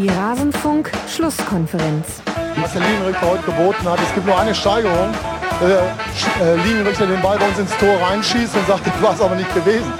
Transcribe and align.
Die 0.00 0.08
Rasenfunk-Schlusskonferenz. 0.08 2.22
Was 2.56 2.72
der 2.72 2.80
Linienrichter 2.80 3.20
heute 3.20 3.42
geboten 3.42 3.84
hat, 3.84 4.00
es 4.00 4.14
gibt 4.14 4.24
nur 4.24 4.38
eine 4.38 4.54
Steigerung. 4.54 5.12
Der 5.60 5.94
äh, 6.40 6.56
Linienrichter 6.56 7.06
den 7.06 7.20
Ball 7.20 7.36
bei 7.36 7.46
uns 7.46 7.58
ins 7.58 7.76
Tor 7.76 8.00
reinschießt 8.00 8.56
und 8.56 8.66
sagt, 8.66 8.86
das 8.86 9.02
war 9.02 9.12
es 9.12 9.20
aber 9.20 9.34
nicht 9.34 9.54
gewesen. 9.54 9.92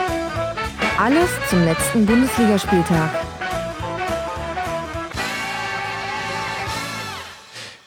Alles 0.99 1.29
zum 1.51 1.67
letzten 1.67 2.07
Bundesligaspieltag. 2.07 3.11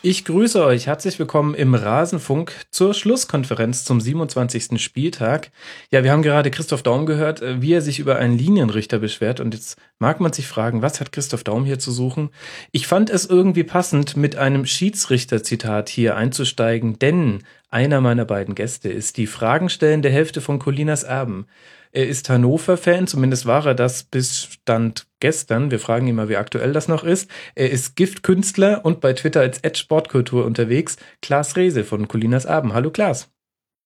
Ich 0.06 0.26
grüße 0.26 0.62
euch. 0.62 0.88
Herzlich 0.88 1.18
willkommen 1.18 1.56
im 1.56 1.76
Rasenfunk 1.76 2.52
zur 2.72 2.94
Schlusskonferenz 2.94 3.86
zum 3.86 4.02
27. 4.02 4.78
Spieltag. 4.84 5.50
Ja, 5.92 6.04
wir 6.04 6.12
haben 6.12 6.24
gerade 6.24 6.52
Christoph 6.52 6.84
Daum 6.84 7.06
gehört, 7.06 7.42
äh, 7.42 7.62
wie 7.62 7.72
er 7.72 7.82
sich 7.82 8.00
über 8.00 8.18
einen 8.18 8.38
Linienrichter 8.38 9.00
beschwert. 9.00 9.40
Und 9.40 9.54
jetzt 9.54 9.78
mag 10.00 10.20
man 10.20 10.34
sich 10.34 10.46
fragen, 10.46 10.82
was 10.82 11.00
hat 11.00 11.14
Christoph 11.14 11.46
Daum 11.46 11.64
hier 11.64 11.80
zu 11.80 11.94
suchen? 11.94 12.32
Ich 12.74 12.86
fand 12.86 13.10
es 13.10 13.26
irgendwie 13.26 13.64
passend, 13.64 14.18
mit 14.18 14.36
einem 14.36 14.66
Schiedsrichter-Zitat 14.66 15.88
hier 15.88 16.18
einzusteigen, 16.18 17.00
denn 17.00 17.40
einer 17.70 18.02
meiner 18.02 18.26
beiden 18.26 18.56
Gäste 18.56 18.90
ist 18.90 19.16
die 19.16 19.26
fragenstellende 19.26 20.10
Hälfte 20.10 20.42
von 20.42 20.60
Colinas 20.60 21.04
Erben. 21.04 21.48
Er 21.96 22.08
ist 22.08 22.28
Hannover-Fan, 22.28 23.06
zumindest 23.06 23.46
war 23.46 23.68
er 23.68 23.76
das 23.76 24.02
bis 24.04 24.46
Stand 24.46 25.06
gestern. 25.20 25.70
Wir 25.70 25.80
fragen 25.80 26.08
ihn 26.08 26.16
mal, 26.16 26.28
wie 26.28 26.38
aktuell 26.38 26.74
das 26.74 26.88
noch 26.88 27.04
ist. 27.04 27.30
Er 27.54 27.70
ist 27.70 27.96
Giftkünstler 27.96 28.84
und 28.84 29.00
bei 29.00 29.14
Twitter 29.14 29.42
als 29.42 29.62
Sportkultur 29.78 30.44
unterwegs. 30.44 30.98
Klaas 31.22 31.56
Rehse 31.56 31.84
von 31.84 32.08
Colinas 32.08 32.48
Abend. 32.48 32.74
Hallo 32.74 32.90
Klaas. 32.90 33.30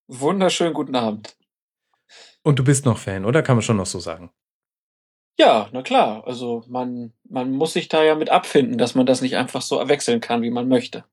Wunderschönen 0.08 0.74
guten 0.74 0.96
Abend. 0.96 1.36
Und 2.44 2.60
du 2.60 2.64
bist 2.64 2.86
noch 2.86 2.98
Fan, 2.98 3.26
oder? 3.26 3.44
Kann 3.44 3.58
man 3.58 3.62
schon 3.62 3.76
noch 3.76 3.86
so 3.86 4.00
sagen. 4.00 4.32
Ja, 5.38 5.68
na 5.74 5.82
klar. 5.82 6.26
Also 6.26 6.64
man, 6.70 7.12
man 7.28 7.52
muss 7.52 7.74
sich 7.74 7.90
da 7.90 8.06
ja 8.06 8.16
mit 8.16 8.30
abfinden, 8.30 8.78
dass 8.78 8.96
man 8.96 9.06
das 9.06 9.22
nicht 9.22 9.36
einfach 9.36 9.62
so 9.62 9.86
wechseln 9.90 10.22
kann, 10.22 10.44
wie 10.44 10.50
man 10.50 10.70
möchte. 10.70 11.04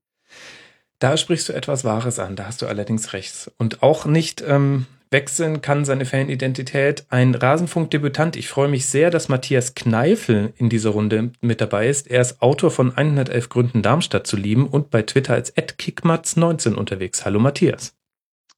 Da 1.01 1.17
sprichst 1.17 1.49
du 1.49 1.55
etwas 1.55 1.83
Wahres 1.83 2.21
an, 2.21 2.37
da 2.37 2.47
hast 2.47 2.63
du 2.63 2.67
allerdings 2.69 3.13
recht. 3.13 3.51
Und 3.59 3.83
auch 3.83 4.07
nicht 4.07 4.45
ähm, 4.47 4.87
wechseln 5.15 5.63
kann 5.63 5.85
seine 5.85 6.07
Fanidentität. 6.07 7.07
Ein 7.09 7.37
Rasenfunk-Debütant. 7.37 8.35
Ich 8.35 8.49
freue 8.49 8.67
mich 8.67 8.87
sehr, 8.87 9.11
dass 9.11 9.29
Matthias 9.29 9.77
Kneifel 9.77 10.53
in 10.57 10.69
dieser 10.69 10.91
Runde 10.91 11.31
mit 11.41 11.61
dabei 11.61 11.89
ist. 11.89 12.11
Er 12.11 12.21
ist 12.21 12.43
Autor 12.43 12.73
von 12.73 12.97
111 12.97 13.49
Gründen 13.49 13.81
Darmstadt 13.81 14.27
zu 14.27 14.37
lieben 14.37 14.67
und 14.67 14.91
bei 14.91 15.03
Twitter 15.03 15.35
als 15.35 15.57
@kickmatz19 15.57 16.75
unterwegs. 16.75 17.25
Hallo 17.25 17.39
Matthias. 17.39 17.95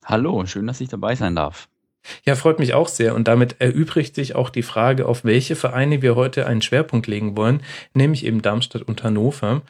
Hallo, 0.02 0.46
schön, 0.46 0.66
dass 0.66 0.80
ich 0.80 0.88
dabei 0.88 1.14
sein 1.14 1.36
darf. 1.36 1.68
Ja, 2.24 2.36
freut 2.36 2.58
mich 2.58 2.72
auch 2.72 2.88
sehr. 2.88 3.14
Und 3.14 3.28
damit 3.28 3.56
erübrigt 3.58 4.14
sich 4.14 4.34
auch 4.34 4.48
die 4.48 4.62
Frage, 4.62 5.04
auf 5.04 5.24
welche 5.24 5.56
Vereine 5.56 6.00
wir 6.00 6.16
heute 6.16 6.46
einen 6.46 6.62
Schwerpunkt 6.62 7.06
legen 7.06 7.36
wollen, 7.36 7.60
nämlich 7.92 8.24
eben 8.24 8.40
Darmstadt 8.40 8.82
und 8.82 9.02
Hannover. 9.02 9.60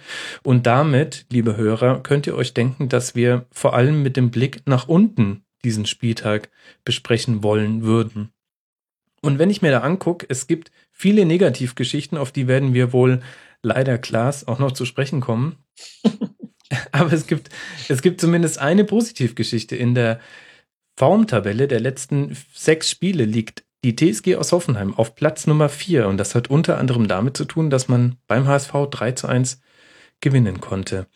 Und 0.44 0.66
damit, 0.68 1.26
liebe 1.32 1.56
Hörer, 1.56 2.00
könnt 2.04 2.28
ihr 2.28 2.36
euch 2.36 2.54
denken, 2.54 2.88
dass 2.88 3.16
wir 3.16 3.46
vor 3.50 3.74
allem 3.74 4.04
mit 4.04 4.16
dem 4.16 4.30
Blick 4.30 4.60
nach 4.66 4.86
unten 4.86 5.42
diesen 5.66 5.84
Spieltag 5.84 6.48
besprechen 6.84 7.42
wollen 7.42 7.82
würden. 7.82 8.30
Und 9.20 9.40
wenn 9.40 9.50
ich 9.50 9.60
mir 9.60 9.72
da 9.72 9.80
angucke, 9.80 10.24
es 10.28 10.46
gibt 10.46 10.70
viele 10.92 11.26
Negativgeschichten, 11.26 12.16
auf 12.16 12.30
die 12.30 12.46
werden 12.46 12.74
wir 12.74 12.92
wohl 12.92 13.20
leider 13.60 13.98
Klaas 13.98 14.46
auch 14.46 14.60
noch 14.60 14.70
zu 14.70 14.84
sprechen 14.84 15.20
kommen. 15.20 15.56
Aber 16.92 17.12
es 17.12 17.26
gibt, 17.26 17.50
es 17.88 18.02
gibt 18.02 18.20
zumindest 18.20 18.58
eine 18.58 18.84
Positivgeschichte. 18.84 19.74
In 19.74 19.96
der 19.96 20.20
Formtabelle 20.96 21.66
der 21.66 21.80
letzten 21.80 22.36
sechs 22.54 22.88
Spiele 22.88 23.24
liegt 23.24 23.64
die 23.82 23.96
TSG 23.96 24.36
aus 24.36 24.52
Hoffenheim 24.52 24.94
auf 24.94 25.16
Platz 25.16 25.48
Nummer 25.48 25.68
vier. 25.68 26.06
Und 26.06 26.18
das 26.18 26.36
hat 26.36 26.48
unter 26.48 26.78
anderem 26.78 27.08
damit 27.08 27.36
zu 27.36 27.44
tun, 27.44 27.68
dass 27.68 27.88
man 27.88 28.16
beim 28.28 28.46
HSV 28.46 28.72
3 28.90 29.12
zu 29.12 29.26
1 29.26 29.60
gewinnen 30.20 30.60
konnte. 30.60 31.08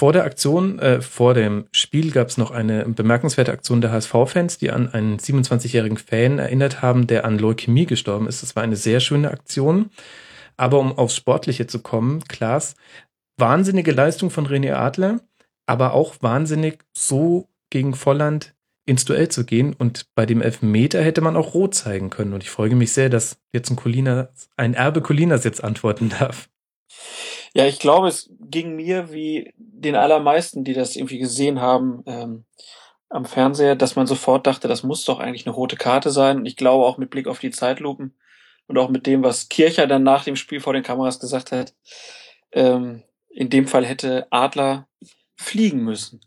Vor 0.00 0.14
der 0.14 0.24
Aktion, 0.24 0.78
äh, 0.78 1.02
vor 1.02 1.34
dem 1.34 1.66
Spiel 1.72 2.10
gab 2.10 2.28
es 2.28 2.38
noch 2.38 2.52
eine 2.52 2.86
bemerkenswerte 2.86 3.52
Aktion 3.52 3.82
der 3.82 3.92
HSV-Fans, 3.92 4.56
die 4.56 4.70
an 4.70 4.88
einen 4.88 5.18
27-jährigen 5.18 5.98
Fan 5.98 6.38
erinnert 6.38 6.80
haben, 6.80 7.06
der 7.06 7.26
an 7.26 7.38
Leukämie 7.38 7.84
gestorben 7.84 8.26
ist. 8.26 8.42
Das 8.42 8.56
war 8.56 8.62
eine 8.62 8.76
sehr 8.76 9.00
schöne 9.00 9.30
Aktion. 9.30 9.90
Aber 10.56 10.78
um 10.78 10.96
aufs 10.96 11.16
Sportliche 11.16 11.66
zu 11.66 11.80
kommen, 11.80 12.24
Klaas, 12.28 12.76
wahnsinnige 13.36 13.92
Leistung 13.92 14.30
von 14.30 14.46
René 14.46 14.72
Adler, 14.72 15.20
aber 15.66 15.92
auch 15.92 16.14
wahnsinnig 16.22 16.78
so 16.96 17.50
gegen 17.68 17.94
Volland 17.94 18.54
ins 18.86 19.04
Duell 19.04 19.28
zu 19.28 19.44
gehen. 19.44 19.74
Und 19.74 20.06
bei 20.14 20.24
dem 20.24 20.40
Elfmeter 20.40 21.02
hätte 21.02 21.20
man 21.20 21.36
auch 21.36 21.52
rot 21.52 21.74
zeigen 21.74 22.08
können. 22.08 22.32
Und 22.32 22.42
ich 22.42 22.48
freue 22.48 22.74
mich 22.74 22.94
sehr, 22.94 23.10
dass 23.10 23.36
jetzt 23.52 23.68
ein 23.68 23.76
Colina, 23.76 24.30
ein 24.56 24.72
Erbe 24.72 25.02
Colinas 25.02 25.44
jetzt 25.44 25.62
antworten 25.62 26.08
darf. 26.08 26.48
Ja, 27.54 27.66
ich 27.66 27.78
glaube, 27.78 28.08
es 28.08 28.30
ging 28.40 28.76
mir 28.76 29.12
wie 29.12 29.52
den 29.56 29.96
allermeisten, 29.96 30.64
die 30.64 30.74
das 30.74 30.96
irgendwie 30.96 31.18
gesehen 31.18 31.60
haben 31.60 32.02
ähm, 32.06 32.44
am 33.08 33.24
Fernseher, 33.24 33.74
dass 33.74 33.96
man 33.96 34.06
sofort 34.06 34.46
dachte, 34.46 34.68
das 34.68 34.82
muss 34.82 35.04
doch 35.04 35.18
eigentlich 35.18 35.46
eine 35.46 35.54
rote 35.54 35.76
Karte 35.76 36.10
sein. 36.10 36.38
Und 36.38 36.46
ich 36.46 36.56
glaube 36.56 36.84
auch 36.84 36.96
mit 36.96 37.10
Blick 37.10 37.26
auf 37.26 37.40
die 37.40 37.50
Zeitlupen 37.50 38.14
und 38.66 38.78
auch 38.78 38.88
mit 38.88 39.06
dem, 39.06 39.22
was 39.22 39.48
Kircher 39.48 39.86
dann 39.86 40.04
nach 40.04 40.24
dem 40.24 40.36
Spiel 40.36 40.60
vor 40.60 40.72
den 40.72 40.84
Kameras 40.84 41.18
gesagt 41.18 41.50
hat, 41.50 41.74
ähm, 42.52 43.02
in 43.28 43.50
dem 43.50 43.66
Fall 43.66 43.84
hätte 43.84 44.26
Adler 44.30 44.88
fliegen 45.36 45.82
müssen. 45.82 46.20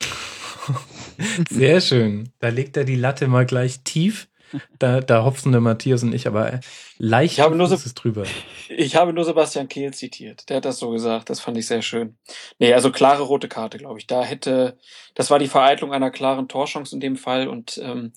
Sehr 1.50 1.80
schön. 1.80 2.30
Da 2.38 2.48
legt 2.48 2.76
er 2.76 2.84
die 2.84 2.96
Latte 2.96 3.26
mal 3.26 3.46
gleich 3.46 3.80
tief. 3.82 4.28
Da, 4.78 5.00
da 5.00 5.24
hopfen 5.24 5.52
der 5.52 5.60
Matthias 5.60 6.02
und 6.02 6.14
ich 6.14 6.26
aber 6.26 6.60
leicht 6.98 7.34
ich 7.34 7.40
habe 7.40 7.56
nur 7.56 7.66
so, 7.66 7.76
drüber. 7.94 8.24
Ich 8.68 8.96
habe 8.96 9.12
nur 9.12 9.24
Sebastian 9.24 9.68
Kehl 9.68 9.92
zitiert. 9.92 10.48
Der 10.48 10.58
hat 10.58 10.64
das 10.64 10.78
so 10.78 10.90
gesagt. 10.90 11.30
Das 11.30 11.40
fand 11.40 11.56
ich 11.58 11.66
sehr 11.66 11.82
schön. 11.82 12.16
Nee, 12.58 12.72
also 12.72 12.90
klare 12.90 13.22
rote 13.22 13.48
Karte, 13.48 13.78
glaube 13.78 13.98
ich. 13.98 14.06
Da 14.06 14.22
hätte, 14.22 14.78
das 15.14 15.30
war 15.30 15.38
die 15.38 15.48
Vereitlung 15.48 15.92
einer 15.92 16.10
klaren 16.10 16.48
Torchance 16.48 16.94
in 16.94 17.00
dem 17.00 17.16
Fall. 17.16 17.48
Und 17.48 17.78
ähm, 17.82 18.12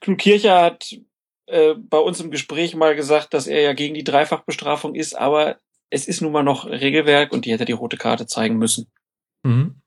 Knut 0.00 0.18
Kircher 0.18 0.62
hat 0.62 0.96
äh, 1.46 1.74
bei 1.74 1.98
uns 1.98 2.20
im 2.20 2.30
Gespräch 2.30 2.74
mal 2.74 2.96
gesagt, 2.96 3.34
dass 3.34 3.46
er 3.46 3.60
ja 3.60 3.72
gegen 3.72 3.94
die 3.94 4.04
Dreifachbestrafung 4.04 4.94
ist, 4.94 5.16
aber 5.16 5.58
es 5.90 6.08
ist 6.08 6.20
nun 6.20 6.32
mal 6.32 6.42
noch 6.42 6.66
Regelwerk 6.66 7.32
und 7.32 7.44
die 7.44 7.52
hätte 7.52 7.64
die 7.64 7.72
rote 7.72 7.96
Karte 7.96 8.26
zeigen 8.26 8.56
müssen. 8.56 8.90
Mhm. 9.44 9.80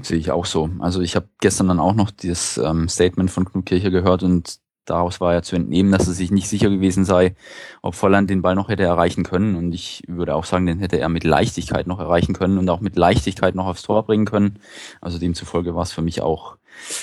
Sehe 0.00 0.18
ich 0.18 0.30
auch 0.30 0.46
so. 0.46 0.70
Also 0.78 1.00
ich 1.00 1.16
habe 1.16 1.28
gestern 1.40 1.68
dann 1.68 1.80
auch 1.80 1.94
noch 1.94 2.12
das 2.12 2.58
ähm, 2.58 2.88
Statement 2.88 3.30
von 3.30 3.44
Knut 3.44 3.66
Kircher 3.66 3.90
gehört 3.90 4.22
und 4.22 4.60
daraus 4.90 5.20
war 5.20 5.32
ja 5.34 5.42
zu 5.42 5.56
entnehmen, 5.56 5.92
dass 5.92 6.06
er 6.06 6.14
sich 6.14 6.30
nicht 6.30 6.48
sicher 6.48 6.70
gewesen 6.70 7.04
sei, 7.04 7.34
ob 7.82 7.94
Volland 7.94 8.30
den 8.30 8.42
Ball 8.42 8.54
noch 8.54 8.68
hätte 8.68 8.82
erreichen 8.82 9.24
können. 9.24 9.56
Und 9.56 9.72
ich 9.74 10.02
würde 10.06 10.34
auch 10.34 10.44
sagen, 10.44 10.66
den 10.66 10.78
hätte 10.78 10.98
er 10.98 11.08
mit 11.08 11.24
Leichtigkeit 11.24 11.86
noch 11.86 12.00
erreichen 12.00 12.34
können 12.34 12.58
und 12.58 12.68
auch 12.70 12.80
mit 12.80 12.96
Leichtigkeit 12.96 13.54
noch 13.54 13.66
aufs 13.66 13.82
Tor 13.82 14.04
bringen 14.04 14.26
können. 14.26 14.58
Also 15.00 15.18
demzufolge 15.18 15.74
war 15.74 15.82
es 15.82 15.92
für 15.92 16.02
mich 16.02 16.20
auch 16.22 16.56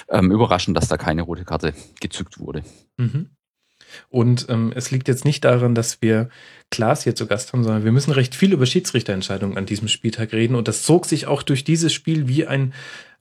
ähm, 0.09 0.31
überraschend, 0.31 0.77
dass 0.77 0.87
da 0.87 0.97
keine 0.97 1.21
rote 1.21 1.45
Karte 1.45 1.73
gezückt 1.99 2.39
wurde. 2.39 2.63
Mhm. 2.97 3.29
Und 4.09 4.47
ähm, 4.49 4.73
es 4.75 4.91
liegt 4.91 5.07
jetzt 5.07 5.25
nicht 5.25 5.43
daran, 5.45 5.75
dass 5.75 6.01
wir 6.01 6.29
Klaas 6.71 7.03
hier 7.03 7.15
zu 7.15 7.27
Gast 7.27 7.53
haben, 7.53 7.63
sondern 7.63 7.83
wir 7.83 7.91
müssen 7.91 8.11
recht 8.11 8.35
viel 8.35 8.53
über 8.53 8.65
Schiedsrichterentscheidungen 8.65 9.57
an 9.57 9.65
diesem 9.65 9.87
Spieltag 9.87 10.33
reden. 10.33 10.55
Und 10.55 10.67
das 10.67 10.83
zog 10.83 11.05
sich 11.05 11.27
auch 11.27 11.43
durch 11.43 11.63
dieses 11.63 11.93
Spiel 11.93 12.27
wie 12.27 12.47
ein 12.47 12.73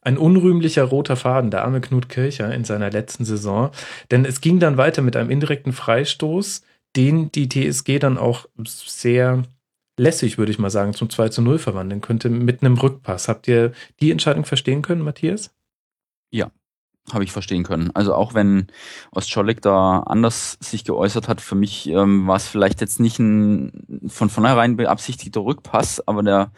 ein 0.05 0.17
unrühmlicher 0.17 0.83
roter 0.83 1.15
Faden, 1.15 1.51
der 1.51 1.63
arme 1.63 1.81
Knut 1.81 2.09
Kircher 2.09 2.53
in 2.53 2.63
seiner 2.63 2.91
letzten 2.91 3.25
Saison. 3.25 3.71
Denn 4.11 4.23
es 4.23 4.39
ging 4.39 4.59
dann 4.59 4.77
weiter 4.77 5.01
mit 5.01 5.15
einem 5.15 5.31
indirekten 5.31 5.73
Freistoß, 5.73 6.61
den 6.95 7.31
die 7.31 7.49
TSG 7.49 7.99
dann 7.99 8.17
auch 8.17 8.47
sehr 8.63 9.43
lässig, 9.97 10.37
würde 10.37 10.51
ich 10.51 10.59
mal 10.59 10.69
sagen, 10.69 10.93
zum 10.93 11.09
2 11.09 11.29
zu 11.29 11.41
0 11.41 11.57
verwandeln 11.57 12.01
könnte 12.01 12.29
mit 12.29 12.61
einem 12.61 12.77
Rückpass. 12.77 13.27
Habt 13.27 13.47
ihr 13.47 13.71
die 13.99 14.11
Entscheidung 14.11 14.45
verstehen 14.45 14.81
können, 14.81 15.01
Matthias? 15.01 15.51
Ja, 16.31 16.51
habe 17.11 17.23
ich 17.23 17.31
verstehen 17.31 17.63
können. 17.63 17.91
Also 17.95 18.13
auch 18.13 18.33
wenn 18.33 18.67
Ostscholek 19.11 19.61
da 19.61 19.99
anders 20.01 20.57
sich 20.59 20.83
geäußert 20.83 21.27
hat, 21.27 21.41
für 21.41 21.55
mich 21.55 21.87
ähm, 21.87 22.27
war 22.27 22.35
es 22.35 22.47
vielleicht 22.47 22.81
jetzt 22.81 22.99
nicht 22.99 23.19
ein 23.19 24.03
von 24.07 24.29
vornherein 24.29 24.75
beabsichtigter 24.75 25.41
Rückpass, 25.41 26.07
aber 26.07 26.23
der 26.23 26.51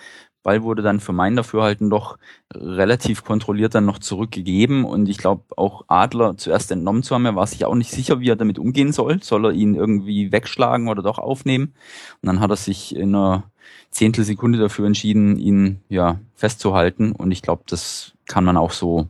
Ball 0.48 0.64
wurde 0.64 0.82
dann 0.82 1.02
für 1.02 1.12
mein 1.12 1.36
Dafürhalten 1.36 1.90
doch 1.90 2.18
relativ 2.54 3.26
kontrolliert 3.26 3.76
dann 3.76 3.84
noch 3.84 4.00
zurückgegeben 4.00 4.86
und 4.86 5.10
ich 5.10 5.18
glaube 5.18 5.44
auch 5.58 5.84
Adler 5.90 6.38
zuerst 6.38 6.72
entnommen 6.72 7.04
zu 7.04 7.14
haben, 7.14 7.26
er 7.26 7.36
war 7.36 7.46
sich 7.46 7.66
auch 7.66 7.76
nicht 7.76 7.92
sicher, 7.92 8.22
wie 8.22 8.30
er 8.30 8.38
damit 8.38 8.58
umgehen 8.58 8.94
soll. 8.94 9.22
Soll 9.22 9.48
er 9.48 9.52
ihn 9.52 9.76
irgendwie 9.76 10.32
wegschlagen 10.32 10.88
oder 10.88 11.04
doch 11.04 11.20
aufnehmen? 11.20 11.74
Und 12.22 12.28
dann 12.28 12.40
hat 12.40 12.50
er 12.50 12.56
sich 12.56 12.96
in 12.96 13.14
einer 13.14 13.44
Zehntelsekunde 13.92 14.58
dafür 14.58 14.88
entschieden, 14.88 15.38
ihn 15.38 15.82
ja 15.90 16.22
festzuhalten 16.36 17.12
und 17.12 17.32
ich 17.32 17.42
glaube, 17.42 17.64
das 17.68 18.14
kann 18.26 18.46
man 18.46 18.56
auch 18.56 18.72
so 18.72 19.10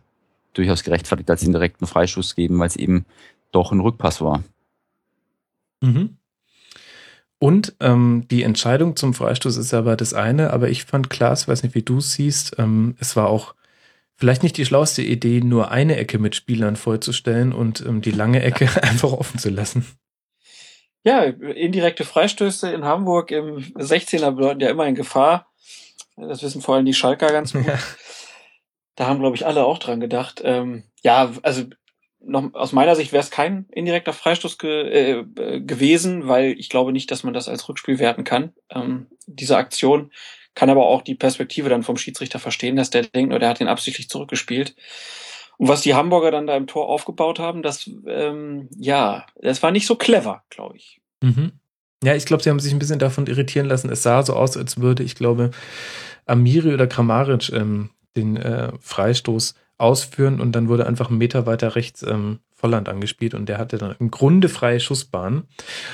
durchaus 0.54 0.84
gerechtfertigt 0.84 1.30
als 1.30 1.44
indirekten 1.44 1.86
Freischuss 1.86 2.34
geben, 2.34 2.58
weil 2.58 2.68
es 2.68 2.76
eben 2.76 3.06
doch 3.52 3.72
ein 3.72 3.80
Rückpass 3.80 4.22
war. 4.22 4.44
Mhm. 5.82 6.17
Und 7.40 7.76
ähm, 7.80 8.26
die 8.32 8.44
Entscheidung 8.44 8.96
zum 8.96 9.14
Freistoß 9.14 9.58
ist 9.58 9.74
aber 9.74 9.96
das 9.96 10.14
eine, 10.14 10.52
aber 10.52 10.70
ich 10.70 10.86
fand 10.86 11.10
klar, 11.10 11.34
ich 11.34 11.48
weiß 11.48 11.64
nicht, 11.64 11.76
wie 11.76 11.84
du 11.84 12.02
siehst, 12.02 12.56
ähm, 12.58 12.96
es 13.00 13.16
war 13.16 13.30
auch 13.30 13.54
vielleicht 14.16 14.42
nicht 14.42 14.58
die 14.58 14.66
schlauste 14.66 15.04
Idee, 15.04 15.42
nur 15.42 15.70
eine 15.70 15.98
Ecke 15.98 16.18
mit 16.18 16.36
Spielern 16.36 16.76
vollzustellen 16.76 17.54
und 17.54 17.86
ähm, 17.86 18.02
die 18.02 18.12
lange 18.12 18.42
Ecke 18.42 18.68
einfach 18.82 19.12
offen 19.12 19.40
zu 19.40 19.50
lassen. 19.50 19.86
Ja, 21.04 21.22
indirekte 21.22 22.04
Freistöße 22.04 22.72
in 22.72 22.84
Hamburg 22.84 23.32
im 23.32 23.60
16er 23.60 24.32
bedeuten 24.32 24.60
ja 24.60 24.70
immer 24.70 24.88
in 24.88 24.96
Gefahr. 24.96 25.48
Das 26.18 26.42
wissen 26.42 26.62
vor 26.62 26.76
allem 26.76 26.86
die 26.86 26.94
Schalker 26.94 27.28
ganz 27.28 27.54
gut. 27.54 27.66
Ja. 27.66 27.78
Da 28.96 29.06
haben, 29.06 29.20
glaube 29.20 29.36
ich, 29.36 29.46
alle 29.46 29.64
auch 29.64 29.78
dran 29.78 30.00
gedacht. 30.00 30.42
Ähm, 30.44 30.84
ja, 31.04 31.32
also 31.44 31.66
noch, 32.20 32.54
aus 32.54 32.72
meiner 32.74 32.96
Sicht 32.96 33.12
wäre 33.12 33.24
es 33.24 33.32
kein 33.32 33.66
indirekter 33.72 34.14
Freistoß 34.14 34.58
ge, 34.58 35.22
äh, 35.22 35.62
gewesen, 35.62 36.28
weil 36.28 36.56
ich 36.58 36.70
glaube 36.70 36.92
nicht, 36.92 37.12
dass 37.12 37.24
man 37.24 37.34
das 37.34 37.48
als 37.48 37.68
Rückspiel 37.70 38.00
werten 38.00 38.24
kann. 38.24 38.54
Ähm, 38.70 39.08
diese 39.28 39.58
Aktion 39.58 40.12
kann 40.56 40.70
aber 40.70 40.88
auch 40.88 41.04
die 41.04 41.16
Perspektive 41.16 41.70
dann 41.70 41.84
vom 41.84 41.98
Schiedsrichter 41.98 42.40
verstehen, 42.40 42.76
dass 42.76 42.90
der 42.90 43.04
denkt, 43.04 43.32
oder 43.32 43.40
der 43.40 43.50
hat 43.50 43.62
ihn 43.62 43.68
absichtlich 43.68 44.10
zurückgespielt. 44.10 44.76
Und 45.58 45.68
was 45.68 45.82
die 45.82 45.96
Hamburger 45.96 46.32
dann 46.32 46.48
da 46.48 46.56
im 46.56 46.68
Tor 46.68 46.88
aufgebaut 46.88 47.40
haben, 47.40 47.62
das, 47.62 47.90
ähm, 48.08 48.70
ja, 48.76 49.26
das 49.42 49.62
war 49.64 49.72
nicht 49.72 49.88
so 49.88 49.96
clever, 49.96 50.44
glaube 50.50 50.78
ich. 50.78 51.00
Mhm. 51.22 51.54
Ja, 52.04 52.16
ich 52.16 52.26
glaube, 52.26 52.44
sie 52.44 52.50
haben 52.50 52.60
sich 52.60 52.74
ein 52.74 52.80
bisschen 52.80 53.00
davon 53.00 53.26
irritieren 53.28 53.68
lassen. 53.68 53.90
Es 53.92 54.04
sah 54.04 54.22
so 54.24 54.34
aus, 54.34 54.56
als 54.56 54.80
würde, 54.80 55.04
ich 55.04 55.16
glaube, 55.16 55.52
Amiri 56.26 56.74
oder 56.74 56.88
Kramaric 56.88 57.52
ähm, 57.54 57.90
den 58.16 58.38
äh, 58.38 58.72
Freistoß 58.80 59.56
ausführen 59.78 60.40
und 60.40 60.54
dann 60.54 60.70
wurde 60.70 60.88
einfach 60.88 61.10
einen 61.10 61.20
Meter 61.20 61.46
weiter 61.46 61.76
rechts 61.76 62.04
ähm, 62.04 62.40
Volland 62.52 62.90
angespielt 62.90 63.36
und 63.36 63.48
der 63.48 63.60
hatte 63.60 63.78
dann 63.78 63.96
im 64.00 64.10
Grunde 64.10 64.50
freie 64.50 64.80
Schussbahn. 64.80 65.44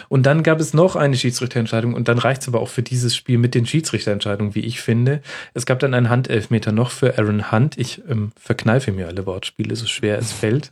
Und 0.08 0.26
dann 0.26 0.44
gab 0.44 0.62
es 0.62 0.74
noch 0.74 0.96
eine 0.96 1.18
Schiedsrichterentscheidung 1.18 1.94
und 1.94 2.08
dann 2.08 2.18
reicht 2.18 2.44
es 2.44 2.48
aber 2.48 2.62
auch 2.62 2.70
für 2.70 2.84
dieses 2.84 3.16
Spiel 3.16 3.38
mit 3.38 3.54
den 3.54 3.66
Schiedsrichterentscheidungen, 3.66 4.56
wie 4.56 4.62
ich 4.62 4.80
finde. 4.80 5.22
Es 5.54 5.66
gab 5.66 5.80
dann 5.80 5.94
einen 5.94 6.10
Handelfmeter 6.10 6.72
noch 6.72 6.92
für 6.92 7.18
Aaron 7.18 7.52
Hunt. 7.52 7.78
Ich 7.78 8.02
ähm, 8.08 8.32
verkneife 8.38 8.94
mir 8.94 9.08
alle 9.08 9.26
Wortspiele, 9.26 9.76
so 9.76 9.86
schwer 9.86 10.18
es 10.18 10.32
fällt. 10.32 10.72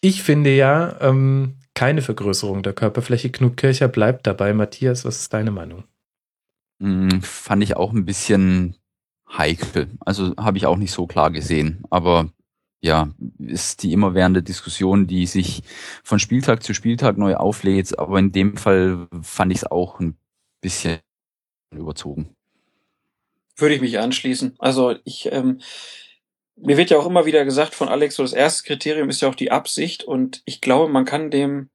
Ich 0.00 0.22
finde 0.22 0.54
ja 0.54 0.96
ähm, 1.00 1.56
keine 1.74 2.02
Vergrößerung 2.02 2.62
der 2.62 2.74
Körperfläche. 2.74 3.30
Knut 3.30 3.56
Kircher 3.56 3.88
bleibt 3.88 4.26
dabei. 4.26 4.52
Matthias, 4.52 5.04
was 5.04 5.20
ist 5.20 5.32
deine 5.32 5.50
Meinung? 5.50 5.84
Mm, 6.78 7.20
fand 7.22 7.62
ich 7.64 7.76
auch 7.76 7.92
ein 7.92 8.04
bisschen 8.04 8.76
heikel. 9.36 9.88
Also 10.00 10.34
habe 10.36 10.58
ich 10.58 10.66
auch 10.66 10.76
nicht 10.76 10.92
so 10.92 11.06
klar 11.06 11.30
gesehen. 11.30 11.82
Aber 11.90 12.30
ja, 12.80 13.08
ist 13.38 13.82
die 13.82 13.92
immerwährende 13.92 14.42
Diskussion, 14.42 15.06
die 15.06 15.26
sich 15.26 15.62
von 16.02 16.18
Spieltag 16.18 16.62
zu 16.62 16.74
Spieltag 16.74 17.16
neu 17.16 17.34
auflädt. 17.36 17.98
Aber 17.98 18.18
in 18.18 18.32
dem 18.32 18.56
Fall 18.56 19.08
fand 19.22 19.52
ich 19.52 19.58
es 19.58 19.70
auch 19.70 20.00
ein 20.00 20.16
bisschen 20.60 20.98
überzogen. 21.70 22.34
Würde 23.56 23.74
ich 23.74 23.80
mich 23.80 23.98
anschließen. 23.98 24.56
Also 24.58 24.96
ich, 25.04 25.30
ähm, 25.32 25.60
mir 26.56 26.76
wird 26.76 26.90
ja 26.90 26.98
auch 26.98 27.06
immer 27.06 27.26
wieder 27.26 27.44
gesagt 27.44 27.74
von 27.74 27.88
Alex, 27.88 28.16
so 28.16 28.22
das 28.22 28.32
erste 28.32 28.64
Kriterium 28.64 29.08
ist 29.08 29.20
ja 29.20 29.28
auch 29.28 29.34
die 29.34 29.50
Absicht 29.50 30.04
und 30.04 30.42
ich 30.44 30.60
glaube, 30.60 30.92
man 30.92 31.04
kann 31.04 31.30
dem 31.30 31.70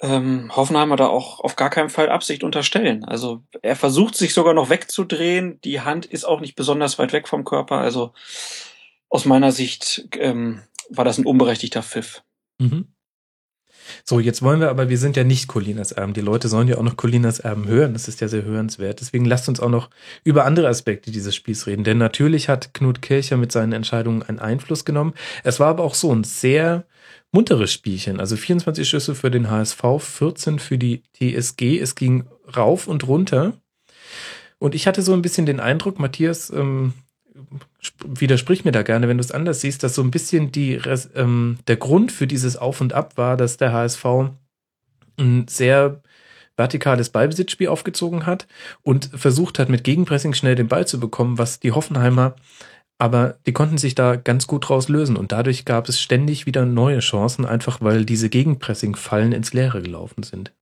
ähm, 0.00 0.54
Hoffenheimer 0.54 0.96
da 0.96 1.08
auch 1.08 1.40
auf 1.40 1.56
gar 1.56 1.70
keinen 1.70 1.90
Fall 1.90 2.08
Absicht 2.08 2.42
unterstellen. 2.42 3.04
Also 3.04 3.42
er 3.62 3.76
versucht 3.76 4.14
sich 4.14 4.32
sogar 4.32 4.54
noch 4.54 4.70
wegzudrehen. 4.70 5.60
Die 5.62 5.80
Hand 5.80 6.06
ist 6.06 6.24
auch 6.24 6.40
nicht 6.40 6.56
besonders 6.56 6.98
weit 6.98 7.12
weg 7.12 7.28
vom 7.28 7.44
Körper. 7.44 7.78
Also 7.78 8.12
aus 9.08 9.26
meiner 9.26 9.52
Sicht 9.52 10.08
ähm, 10.18 10.62
war 10.88 11.04
das 11.04 11.18
ein 11.18 11.26
unberechtigter 11.26 11.82
Pfiff. 11.82 12.22
Mhm. 12.58 12.88
So, 14.04 14.20
jetzt 14.20 14.42
wollen 14.42 14.60
wir 14.60 14.70
aber, 14.70 14.88
wir 14.88 14.98
sind 14.98 15.16
ja 15.16 15.24
nicht 15.24 15.48
Colinas 15.48 15.92
Erben. 15.92 16.14
Die 16.14 16.20
Leute 16.20 16.48
sollen 16.48 16.68
ja 16.68 16.78
auch 16.78 16.82
noch 16.82 16.96
Colinas 16.96 17.40
Erben 17.40 17.66
hören. 17.66 17.92
Das 17.92 18.08
ist 18.08 18.20
ja 18.20 18.28
sehr 18.28 18.44
hörenswert. 18.44 19.00
Deswegen 19.00 19.24
lasst 19.24 19.48
uns 19.48 19.60
auch 19.60 19.68
noch 19.68 19.90
über 20.24 20.44
andere 20.44 20.68
Aspekte 20.68 21.10
dieses 21.10 21.34
Spiels 21.34 21.66
reden. 21.66 21.84
Denn 21.84 21.98
natürlich 21.98 22.48
hat 22.48 22.74
Knut 22.74 23.02
Kircher 23.02 23.36
mit 23.36 23.52
seinen 23.52 23.72
Entscheidungen 23.72 24.22
einen 24.22 24.38
Einfluss 24.38 24.84
genommen. 24.84 25.14
Es 25.44 25.60
war 25.60 25.68
aber 25.68 25.84
auch 25.84 25.94
so 25.94 26.14
ein 26.14 26.24
sehr 26.24 26.84
munteres 27.32 27.72
Spielchen. 27.72 28.20
Also 28.20 28.36
24 28.36 28.88
Schüsse 28.88 29.14
für 29.14 29.30
den 29.30 29.50
HSV, 29.50 29.82
14 29.98 30.58
für 30.58 30.78
die 30.78 31.02
TSG. 31.14 31.78
Es 31.78 31.94
ging 31.94 32.24
rauf 32.56 32.86
und 32.86 33.06
runter. 33.06 33.54
Und 34.58 34.74
ich 34.74 34.86
hatte 34.86 35.02
so 35.02 35.12
ein 35.12 35.22
bisschen 35.22 35.46
den 35.46 35.60
Eindruck, 35.60 35.98
Matthias, 35.98 36.50
ähm, 36.50 36.92
widersprich 38.04 38.64
mir 38.64 38.72
da 38.72 38.82
gerne, 38.82 39.08
wenn 39.08 39.18
du 39.18 39.24
es 39.24 39.32
anders 39.32 39.60
siehst, 39.60 39.82
dass 39.82 39.94
so 39.94 40.02
ein 40.02 40.10
bisschen 40.10 40.52
die, 40.52 40.80
ähm, 41.14 41.58
der 41.66 41.76
Grund 41.76 42.12
für 42.12 42.26
dieses 42.26 42.56
Auf 42.56 42.80
und 42.80 42.92
Ab 42.92 43.16
war, 43.16 43.36
dass 43.36 43.56
der 43.56 43.72
HSV 43.72 44.04
ein 45.18 45.46
sehr 45.48 46.02
vertikales 46.56 47.10
Ballbesitzspiel 47.10 47.68
aufgezogen 47.68 48.26
hat 48.26 48.46
und 48.82 49.10
versucht 49.14 49.58
hat, 49.58 49.68
mit 49.68 49.84
Gegenpressing 49.84 50.34
schnell 50.34 50.54
den 50.54 50.68
Ball 50.68 50.86
zu 50.86 51.00
bekommen, 51.00 51.38
was 51.38 51.60
die 51.60 51.72
Hoffenheimer 51.72 52.34
aber 53.00 53.38
die 53.46 53.52
konnten 53.52 53.78
sich 53.78 53.94
da 53.94 54.16
ganz 54.16 54.46
gut 54.46 54.68
draus 54.68 54.90
lösen 54.90 55.16
und 55.16 55.32
dadurch 55.32 55.64
gab 55.64 55.88
es 55.88 55.98
ständig 55.98 56.44
wieder 56.44 56.66
neue 56.66 56.98
Chancen, 56.98 57.46
einfach 57.46 57.80
weil 57.80 58.04
diese 58.04 58.28
Gegenpressing-Fallen 58.28 59.32
ins 59.32 59.54
Leere 59.54 59.80
gelaufen 59.80 60.22
sind. 60.22 60.52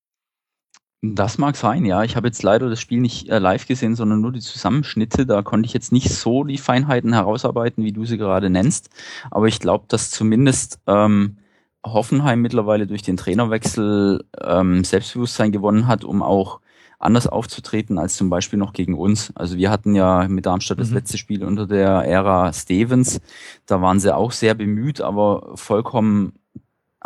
Das 1.00 1.38
mag 1.38 1.54
sein, 1.56 1.84
ja. 1.84 2.02
Ich 2.02 2.16
habe 2.16 2.26
jetzt 2.26 2.42
leider 2.42 2.68
das 2.68 2.80
Spiel 2.80 3.00
nicht 3.00 3.28
äh, 3.28 3.38
live 3.38 3.66
gesehen, 3.68 3.94
sondern 3.94 4.20
nur 4.20 4.32
die 4.32 4.40
Zusammenschnitte. 4.40 5.26
Da 5.26 5.42
konnte 5.42 5.66
ich 5.66 5.72
jetzt 5.72 5.92
nicht 5.92 6.10
so 6.10 6.42
die 6.42 6.58
Feinheiten 6.58 7.12
herausarbeiten, 7.12 7.84
wie 7.84 7.92
du 7.92 8.04
sie 8.04 8.18
gerade 8.18 8.50
nennst. 8.50 8.90
Aber 9.30 9.46
ich 9.46 9.60
glaube, 9.60 9.84
dass 9.86 10.10
zumindest 10.10 10.80
ähm, 10.88 11.38
Hoffenheim 11.86 12.40
mittlerweile 12.42 12.88
durch 12.88 13.02
den 13.02 13.16
Trainerwechsel 13.16 14.24
ähm, 14.42 14.82
Selbstbewusstsein 14.82 15.52
gewonnen 15.52 15.86
hat, 15.86 16.04
um 16.04 16.20
auch 16.20 16.60
anders 16.98 17.28
aufzutreten 17.28 17.96
als 17.98 18.16
zum 18.16 18.28
Beispiel 18.28 18.58
noch 18.58 18.72
gegen 18.72 18.94
uns. 18.94 19.32
Also 19.36 19.56
wir 19.56 19.70
hatten 19.70 19.94
ja 19.94 20.26
mit 20.26 20.46
Darmstadt 20.46 20.80
das 20.80 20.88
mhm. 20.88 20.96
letzte 20.96 21.16
Spiel 21.16 21.44
unter 21.44 21.66
der 21.68 22.04
Ära 22.04 22.52
Stevens. 22.52 23.20
Da 23.66 23.80
waren 23.80 24.00
sie 24.00 24.14
auch 24.14 24.32
sehr 24.32 24.54
bemüht, 24.54 25.00
aber 25.00 25.52
vollkommen 25.54 26.32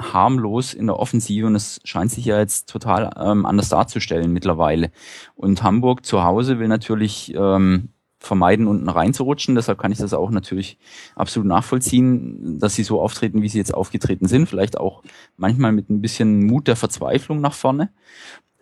harmlos 0.02 0.75
in 0.75 0.87
der 0.87 0.99
Offensive 0.99 1.46
und 1.46 1.54
es 1.54 1.81
scheint 1.84 2.10
sich 2.10 2.25
ja 2.25 2.38
jetzt 2.38 2.69
total 2.69 3.10
ähm, 3.19 3.46
anders 3.46 3.69
darzustellen 3.69 4.32
mittlerweile. 4.32 4.90
Und 5.34 5.62
Hamburg 5.62 6.04
zu 6.04 6.25
Hause 6.25 6.58
will 6.58 6.69
natürlich 6.69 7.34
ähm, 7.34 7.90
vermeiden, 8.22 8.66
unten 8.66 8.88
reinzurutschen. 8.88 9.54
Deshalb 9.54 9.78
kann 9.78 9.93
ich 9.93 9.99
das 9.99 10.14
auch 10.14 10.31
natürlich 10.31 10.78
absolut 11.16 11.49
nachvollziehen, 11.49 12.58
dass 12.58 12.75
sie 12.75 12.84
so 12.84 13.00
auftreten, 13.00 13.43
wie 13.43 13.49
sie 13.49 13.58
jetzt 13.58 13.75
aufgetreten 13.75 14.28
sind. 14.28 14.49
Vielleicht 14.49 14.78
auch 14.78 15.02
manchmal 15.37 15.72
mit 15.72 15.90
ein 15.90 16.00
bisschen 16.00 16.46
Mut 16.46 16.69
der 16.69 16.76
Verzweiflung 16.76 17.40
nach 17.40 17.54
vorne. 17.54 17.90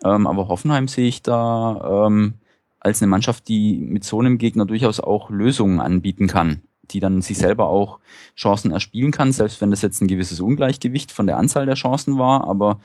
Ähm, 0.03 0.27
aber 0.27 0.47
Hoffenheim 0.47 0.87
sehe 0.87 1.07
ich 1.07 1.21
da 1.21 2.07
ähm, 2.07 2.35
als 2.79 3.01
eine 3.01 3.09
Mannschaft, 3.09 3.47
die 3.47 3.77
mit 3.79 4.03
so 4.03 4.19
einem 4.19 4.39
Gegner 4.39 4.65
durchaus 4.65 4.99
auch 4.99 5.29
Lösungen 5.29 5.79
anbieten 5.79 6.27
kann, 6.27 6.63
die 6.93 6.99
dann 6.99 7.21
sich 7.21 7.37
selber 7.37 7.67
auch 7.67 7.99
Chancen 8.35 8.71
erspielen 8.71 9.11
kann, 9.11 9.31
selbst 9.31 9.61
wenn 9.61 9.71
das 9.71 9.81
jetzt 9.81 10.01
ein 10.01 10.07
gewisses 10.07 10.39
Ungleichgewicht 10.39 11.11
von 11.11 11.27
der 11.27 11.37
Anzahl 11.37 11.65
der 11.65 11.75
Chancen 11.75 12.17
war. 12.17 12.47
Aber 12.47 12.79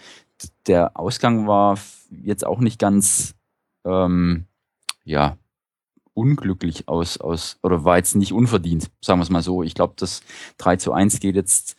der 0.66 0.98
Ausgang 0.98 1.46
war 1.46 1.78
jetzt 2.10 2.46
auch 2.46 2.60
nicht 2.60 2.78
ganz, 2.78 3.34
ähm, 3.84 4.46
ja, 5.04 5.36
unglücklich 6.14 6.88
aus, 6.88 7.18
aus, 7.18 7.58
oder 7.62 7.84
war 7.84 7.98
jetzt 7.98 8.16
nicht 8.16 8.32
unverdient, 8.32 8.90
sagen 9.02 9.18
wir 9.20 9.24
es 9.24 9.30
mal 9.30 9.42
so. 9.42 9.62
Ich 9.62 9.74
glaube, 9.74 9.94
das 9.98 10.22
3 10.56 10.76
zu 10.76 10.92
1 10.92 11.20
geht 11.20 11.36
jetzt 11.36 11.76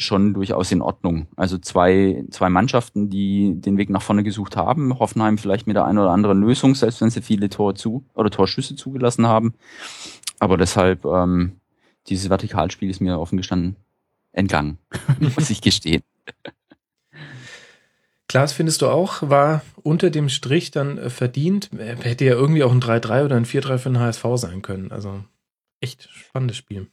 schon 0.00 0.34
durchaus 0.34 0.72
in 0.72 0.82
Ordnung. 0.82 1.26
Also 1.36 1.58
zwei, 1.58 2.24
zwei 2.30 2.48
Mannschaften, 2.48 3.10
die 3.10 3.54
den 3.60 3.76
Weg 3.76 3.90
nach 3.90 4.02
vorne 4.02 4.22
gesucht 4.22 4.56
haben. 4.56 4.98
Hoffenheim 4.98 5.38
vielleicht 5.38 5.66
mit 5.66 5.76
der 5.76 5.84
einen 5.84 5.98
oder 5.98 6.10
anderen 6.10 6.40
Lösung, 6.40 6.74
selbst 6.74 7.00
wenn 7.00 7.10
sie 7.10 7.20
viele 7.20 7.48
Tore 7.48 7.74
zu 7.74 8.04
oder 8.14 8.30
Torschüsse 8.30 8.76
zugelassen 8.76 9.26
haben. 9.26 9.54
Aber 10.38 10.56
deshalb, 10.56 11.04
ähm, 11.04 11.59
dieses 12.08 12.28
Vertikalspiel 12.28 12.90
ist 12.90 13.00
mir 13.00 13.18
offen 13.18 13.36
gestanden 13.36 13.76
entgangen, 14.32 14.78
muss 15.18 15.50
ich 15.50 15.60
gestehen. 15.60 16.02
Klaas, 18.28 18.52
findest 18.52 18.82
du 18.82 18.86
auch, 18.86 19.28
war 19.28 19.62
unter 19.82 20.08
dem 20.10 20.28
Strich 20.28 20.70
dann 20.70 20.98
äh, 20.98 21.10
verdient? 21.10 21.70
Hätte 21.76 22.24
ja 22.24 22.34
irgendwie 22.34 22.62
auch 22.62 22.70
ein 22.70 22.80
3-3 22.80 23.24
oder 23.24 23.36
ein 23.36 23.44
4-3 23.44 23.78
für 23.78 23.88
den 23.88 23.98
HSV 23.98 24.24
sein 24.36 24.62
können. 24.62 24.92
Also 24.92 25.24
echt 25.80 26.08
spannendes 26.12 26.56
Spiel. 26.56 26.86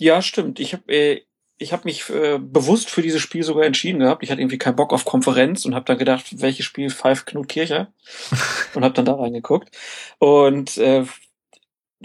Ja, 0.00 0.20
stimmt. 0.20 0.58
Ich 0.58 0.72
habe 0.72 0.92
äh, 0.92 1.20
ich 1.58 1.72
habe 1.72 1.84
mich 1.84 2.10
äh, 2.10 2.38
bewusst 2.38 2.90
für 2.90 3.02
dieses 3.02 3.22
Spiel 3.22 3.44
sogar 3.44 3.64
entschieden 3.64 4.00
gehabt. 4.00 4.22
Ich 4.24 4.30
hatte 4.30 4.40
irgendwie 4.40 4.58
keinen 4.58 4.76
Bock 4.76 4.92
auf 4.92 5.04
Konferenz 5.04 5.64
und 5.64 5.74
habe 5.74 5.84
dann 5.84 5.98
gedacht, 5.98 6.40
welches 6.40 6.66
Spiel 6.66 6.90
pfeift 6.90 7.26
Knut 7.26 7.48
Kircher 7.48 7.92
und 8.74 8.82
habe 8.82 8.94
dann 8.94 9.04
da 9.04 9.14
reingeguckt 9.14 9.70
und 10.18 10.76
äh, 10.78 11.04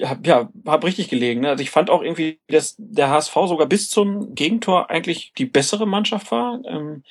hab, 0.01 0.25
ja, 0.25 0.49
hab 0.65 0.83
richtig 0.83 1.09
gelegen. 1.09 1.41
Ne? 1.41 1.49
Also 1.49 1.61
ich 1.61 1.69
fand 1.69 1.89
auch 1.89 2.01
irgendwie, 2.01 2.39
dass 2.47 2.75
der 2.77 3.09
HSV 3.09 3.33
sogar 3.33 3.67
bis 3.67 3.89
zum 3.89 4.35
Gegentor 4.35 4.89
eigentlich 4.89 5.33
die 5.37 5.45
bessere 5.45 5.85
Mannschaft 5.85 6.31
war, 6.31 6.59
ähm, 6.65 7.03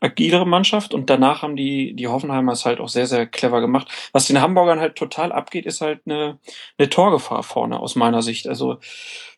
agilere 0.00 0.46
Mannschaft 0.46 0.94
und 0.94 1.08
danach 1.08 1.42
haben 1.42 1.56
die, 1.56 1.94
die 1.94 2.08
Hoffenheimers 2.08 2.64
halt 2.64 2.80
auch 2.80 2.88
sehr, 2.88 3.06
sehr 3.06 3.26
clever 3.26 3.60
gemacht. 3.60 3.88
Was 4.12 4.26
den 4.26 4.40
Hamburgern 4.40 4.80
halt 4.80 4.96
total 4.96 5.32
abgeht, 5.32 5.66
ist 5.66 5.80
halt 5.80 6.00
eine, 6.06 6.38
eine 6.78 6.90
Torgefahr 6.90 7.42
vorne 7.42 7.80
aus 7.80 7.94
meiner 7.96 8.22
Sicht. 8.22 8.46
Also 8.48 8.78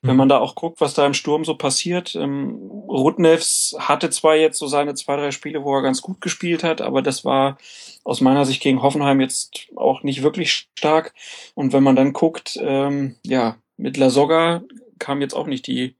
wenn 0.03 0.13
mhm. 0.13 0.19
man 0.19 0.29
da 0.29 0.39
auch 0.39 0.55
guckt, 0.55 0.81
was 0.81 0.95
da 0.95 1.07
im 1.07 1.15
Sturm 1.15 1.45
so 1.45 1.57
passiert, 1.57 2.15
ähm, 2.15 2.57
Rudnevs 2.89 3.77
hatte 3.79 4.11
zwar 4.11 4.37
jetzt 4.37 4.59
so 4.59 4.67
seine 4.67 4.95
zwei, 4.95 5.17
drei 5.17 5.31
Spiele, 5.31 5.65
wo 5.65 5.75
er 5.75 5.83
ganz 5.83 6.03
gut 6.03 6.21
gespielt 6.21 6.65
hat, 6.65 6.81
aber 6.81 7.03
das 7.03 7.25
war 7.25 7.59
aus 8.07 8.21
meiner 8.21 8.45
Sicht 8.45 8.63
gegen 8.63 8.83
Hoffenheim 8.83 9.21
jetzt 9.21 9.67
auch 9.75 10.05
nicht 10.05 10.23
wirklich 10.23 10.69
stark. 10.79 11.13
Und 11.55 11.73
wenn 11.73 11.83
man 11.83 11.97
dann 11.97 12.13
guckt, 12.13 12.57
ähm, 12.63 13.17
ja, 13.25 13.57
mit 13.77 13.97
La 13.97 14.11
Soga 14.11 14.63
kam 14.99 15.21
jetzt 15.21 15.35
auch 15.35 15.47
nicht 15.47 15.67
die 15.67 15.97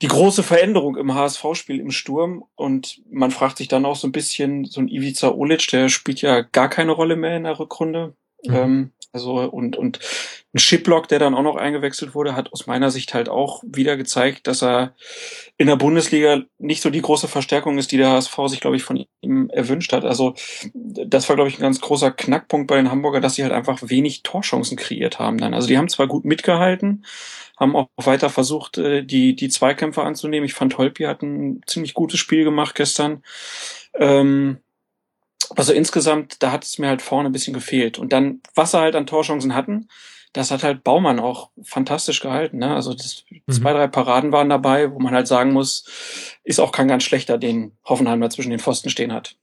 die 0.00 0.08
große 0.08 0.44
Veränderung 0.44 0.96
im 0.96 1.12
HSV-Spiel 1.12 1.80
im 1.80 1.90
Sturm 1.90 2.44
und 2.54 3.02
man 3.10 3.32
fragt 3.32 3.58
sich 3.58 3.66
dann 3.66 3.84
auch 3.84 3.96
so 3.96 4.06
ein 4.06 4.12
bisschen, 4.12 4.64
so 4.64 4.80
ein 4.80 4.86
Ivica 4.86 5.32
Olic, 5.32 5.66
der 5.72 5.88
spielt 5.88 6.22
ja 6.22 6.42
gar 6.42 6.68
keine 6.68 6.92
Rolle 6.92 7.16
mehr 7.16 7.36
in 7.36 7.42
der 7.42 7.58
Rückrunde. 7.58 8.14
Mhm. 8.44 8.54
Ähm, 8.54 8.92
also 9.12 9.40
und, 9.40 9.76
und 9.76 10.00
ein 10.54 10.58
Shiplock, 10.58 11.08
der 11.08 11.18
dann 11.18 11.34
auch 11.34 11.42
noch 11.42 11.56
eingewechselt 11.56 12.14
wurde, 12.14 12.36
hat 12.36 12.52
aus 12.52 12.66
meiner 12.66 12.90
Sicht 12.90 13.14
halt 13.14 13.28
auch 13.28 13.62
wieder 13.66 13.96
gezeigt, 13.96 14.46
dass 14.46 14.62
er 14.62 14.94
in 15.56 15.66
der 15.66 15.76
Bundesliga 15.76 16.42
nicht 16.58 16.82
so 16.82 16.90
die 16.90 17.02
große 17.02 17.26
Verstärkung 17.26 17.78
ist, 17.78 17.90
die 17.90 17.96
der 17.96 18.10
HSV 18.10 18.36
sich, 18.46 18.60
glaube 18.60 18.76
ich, 18.76 18.82
von 18.82 19.04
ihm 19.20 19.50
erwünscht 19.50 19.92
hat. 19.92 20.04
Also 20.04 20.34
das 20.74 21.28
war, 21.28 21.36
glaube 21.36 21.48
ich, 21.48 21.58
ein 21.58 21.62
ganz 21.62 21.80
großer 21.80 22.10
Knackpunkt 22.10 22.66
bei 22.66 22.76
den 22.76 22.90
Hamburger, 22.90 23.20
dass 23.20 23.34
sie 23.34 23.42
halt 23.42 23.52
einfach 23.52 23.78
wenig 23.82 24.22
Torchancen 24.22 24.76
kreiert 24.76 25.18
haben 25.18 25.38
dann. 25.38 25.54
Also 25.54 25.68
die 25.68 25.78
haben 25.78 25.88
zwar 25.88 26.06
gut 26.06 26.24
mitgehalten, 26.24 27.04
haben 27.56 27.76
auch 27.76 27.88
weiter 27.96 28.30
versucht, 28.30 28.78
äh, 28.78 29.04
die, 29.04 29.36
die 29.36 29.48
Zweikämpfe 29.48 30.02
anzunehmen. 30.02 30.46
Ich 30.46 30.54
fand, 30.54 30.78
Holpi 30.78 31.04
hat 31.04 31.22
ein 31.22 31.62
ziemlich 31.66 31.94
gutes 31.94 32.20
Spiel 32.20 32.44
gemacht 32.44 32.74
gestern. 32.74 33.22
Ähm, 33.94 34.58
also 35.56 35.72
insgesamt, 35.72 36.42
da 36.42 36.52
hat 36.52 36.64
es 36.64 36.78
mir 36.78 36.88
halt 36.88 37.02
vorne 37.02 37.28
ein 37.28 37.32
bisschen 37.32 37.54
gefehlt. 37.54 37.98
Und 37.98 38.12
dann, 38.12 38.40
was 38.54 38.74
er 38.74 38.80
halt 38.80 38.96
an 38.96 39.06
Torchancen 39.06 39.54
hatten, 39.54 39.88
das 40.32 40.50
hat 40.50 40.62
halt 40.62 40.84
Baumann 40.84 41.20
auch 41.20 41.50
fantastisch 41.62 42.20
gehalten. 42.20 42.58
Ne? 42.58 42.74
Also 42.74 42.92
das, 42.94 43.24
mhm. 43.30 43.52
zwei, 43.52 43.72
drei 43.72 43.86
Paraden 43.86 44.32
waren 44.32 44.48
dabei, 44.48 44.92
wo 44.92 44.98
man 44.98 45.14
halt 45.14 45.26
sagen 45.26 45.52
muss, 45.52 45.84
ist 46.44 46.60
auch 46.60 46.72
kein 46.72 46.88
ganz 46.88 47.02
schlechter, 47.02 47.38
den 47.38 47.72
Hoffenheim 47.84 48.20
da 48.20 48.30
zwischen 48.30 48.50
den 48.50 48.58
Pfosten 48.58 48.90
stehen 48.90 49.12
hat. 49.12 49.36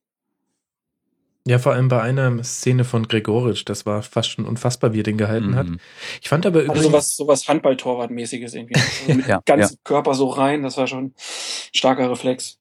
Ja, 1.48 1.60
vor 1.60 1.74
allem 1.74 1.90
bei 1.90 2.02
einer 2.02 2.44
Szene 2.44 2.84
von 2.86 3.08
Gregoritsch, 3.08 3.64
das 3.68 3.86
war 3.86 4.02
fast 4.02 4.32
schon 4.32 4.46
unfassbar, 4.46 4.94
wie 4.94 5.02
er 5.02 5.04
den 5.04 5.18
gehalten 5.18 5.52
mhm. 5.52 5.56
hat. 5.56 5.68
Ich 6.22 6.28
fand 6.28 6.46
aber 6.46 6.60
also 6.60 6.72
übrigens... 6.72 6.86
Also 6.86 6.90
sowas, 6.90 7.16
sowas 7.16 7.48
Handball-Torwart-mäßiges 7.48 8.56
irgendwie. 8.56 8.80
Also 9.02 9.14
mit 9.14 9.28
ja, 9.28 9.42
ganzem 9.46 9.76
ja. 9.76 9.82
Körper 9.84 10.16
so 10.16 10.28
rein, 10.28 10.64
das 10.64 10.78
war 10.78 10.88
schon 10.88 11.14
starker 11.72 12.10
Reflex. 12.10 12.58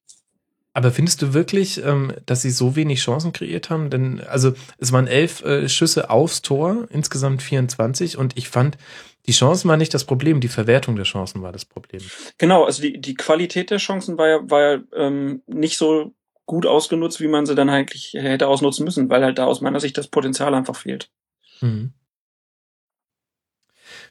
Aber 0.75 0.91
findest 0.91 1.23
du 1.23 1.33
wirklich, 1.33 1.83
ähm, 1.83 2.13
dass 2.27 2.43
sie 2.43 2.51
so 2.51 2.75
wenig 2.75 3.01
Chancen 3.01 3.33
kreiert 3.33 3.71
haben? 3.71 3.91
Denn, 3.91 4.21
also, 4.21 4.53
es 4.79 4.93
waren 4.93 5.07
elf 5.07 5.43
äh, 5.45 5.69
Schüsse 5.69 6.11
aufs 6.11 6.43
Tor, 6.43 6.89
insgesamt 6.91 7.43
24 7.43 8.19
und 8.19 8.37
ich 8.37 8.49
fand, 8.49 8.77
die 9.27 9.33
Chancen 9.33 9.69
waren 9.69 9.79
nicht 9.79 9.95
das 9.95 10.05
Problem, 10.05 10.41
die 10.41 10.49
Verwertung 10.49 10.97
der 10.97 11.05
Chancen 11.05 11.43
war 11.43 11.53
das 11.53 11.65
Problem. 11.65 12.03
Genau, 12.39 12.65
also 12.65 12.83
die, 12.83 13.01
die 13.01 13.15
Qualität 13.15 13.71
der 13.71 13.79
Chancen 13.79 14.19
war 14.19 14.29
ja, 14.29 14.51
war 14.51 14.61
ja 14.61 14.81
ähm, 14.95 15.43
nicht 15.47 15.79
so 15.79 16.13
gut 16.45 16.67
ausgenutzt, 16.67 17.21
wie 17.21 17.29
man 17.29 17.47
sie 17.47 17.55
dann 17.55 17.71
eigentlich 17.71 18.13
hätte 18.15 18.49
ausnutzen 18.49 18.85
müssen, 18.85 19.09
weil 19.09 19.25
halt 19.25 19.39
da 19.39 19.47
aus 19.47 19.61
meiner 19.61 19.81
Sicht 19.81 19.97
das 19.97 20.09
Potenzial 20.09 20.55
einfach 20.55 20.77
fehlt. 20.77 21.09
Mhm. 21.61 21.93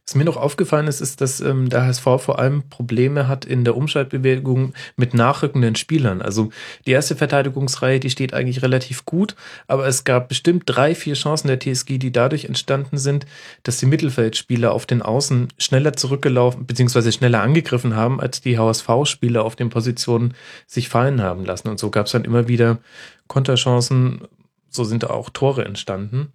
Was 0.05 0.15
mir 0.15 0.25
noch 0.25 0.35
aufgefallen 0.35 0.87
ist, 0.87 0.99
ist, 0.99 1.21
dass 1.21 1.39
ähm, 1.39 1.69
der 1.69 1.85
HSV 1.85 2.03
vor 2.03 2.37
allem 2.37 2.67
Probleme 2.67 3.29
hat 3.29 3.45
in 3.45 3.63
der 3.63 3.77
Umschaltbewegung 3.77 4.73
mit 4.97 5.13
nachrückenden 5.13 5.77
Spielern. 5.77 6.21
Also 6.21 6.49
die 6.85 6.91
erste 6.91 7.15
Verteidigungsreihe, 7.15 8.01
die 8.01 8.09
steht 8.09 8.33
eigentlich 8.33 8.61
relativ 8.61 9.05
gut, 9.05 9.37
aber 9.65 9.87
es 9.87 10.03
gab 10.03 10.27
bestimmt 10.27 10.63
drei, 10.65 10.93
vier 10.93 11.13
Chancen 11.13 11.47
der 11.47 11.57
TSG, 11.57 11.99
die 11.99 12.11
dadurch 12.11 12.43
entstanden 12.45 12.97
sind, 12.97 13.25
dass 13.63 13.77
die 13.77 13.85
Mittelfeldspieler 13.85 14.73
auf 14.73 14.85
den 14.85 15.01
Außen 15.01 15.47
schneller 15.57 15.93
zurückgelaufen 15.93 16.65
bzw. 16.65 17.13
schneller 17.13 17.41
angegriffen 17.41 17.95
haben, 17.95 18.19
als 18.19 18.41
die 18.41 18.59
HSV-Spieler 18.59 19.45
auf 19.45 19.55
den 19.55 19.69
Positionen 19.69 20.33
sich 20.67 20.89
fallen 20.89 21.21
haben 21.21 21.45
lassen. 21.45 21.69
Und 21.69 21.79
so 21.79 21.89
gab 21.89 22.07
es 22.07 22.11
dann 22.11 22.25
immer 22.25 22.49
wieder 22.49 22.79
Konterchancen, 23.27 24.27
so 24.69 24.83
sind 24.83 25.09
auch 25.09 25.29
Tore 25.29 25.63
entstanden. 25.63 26.33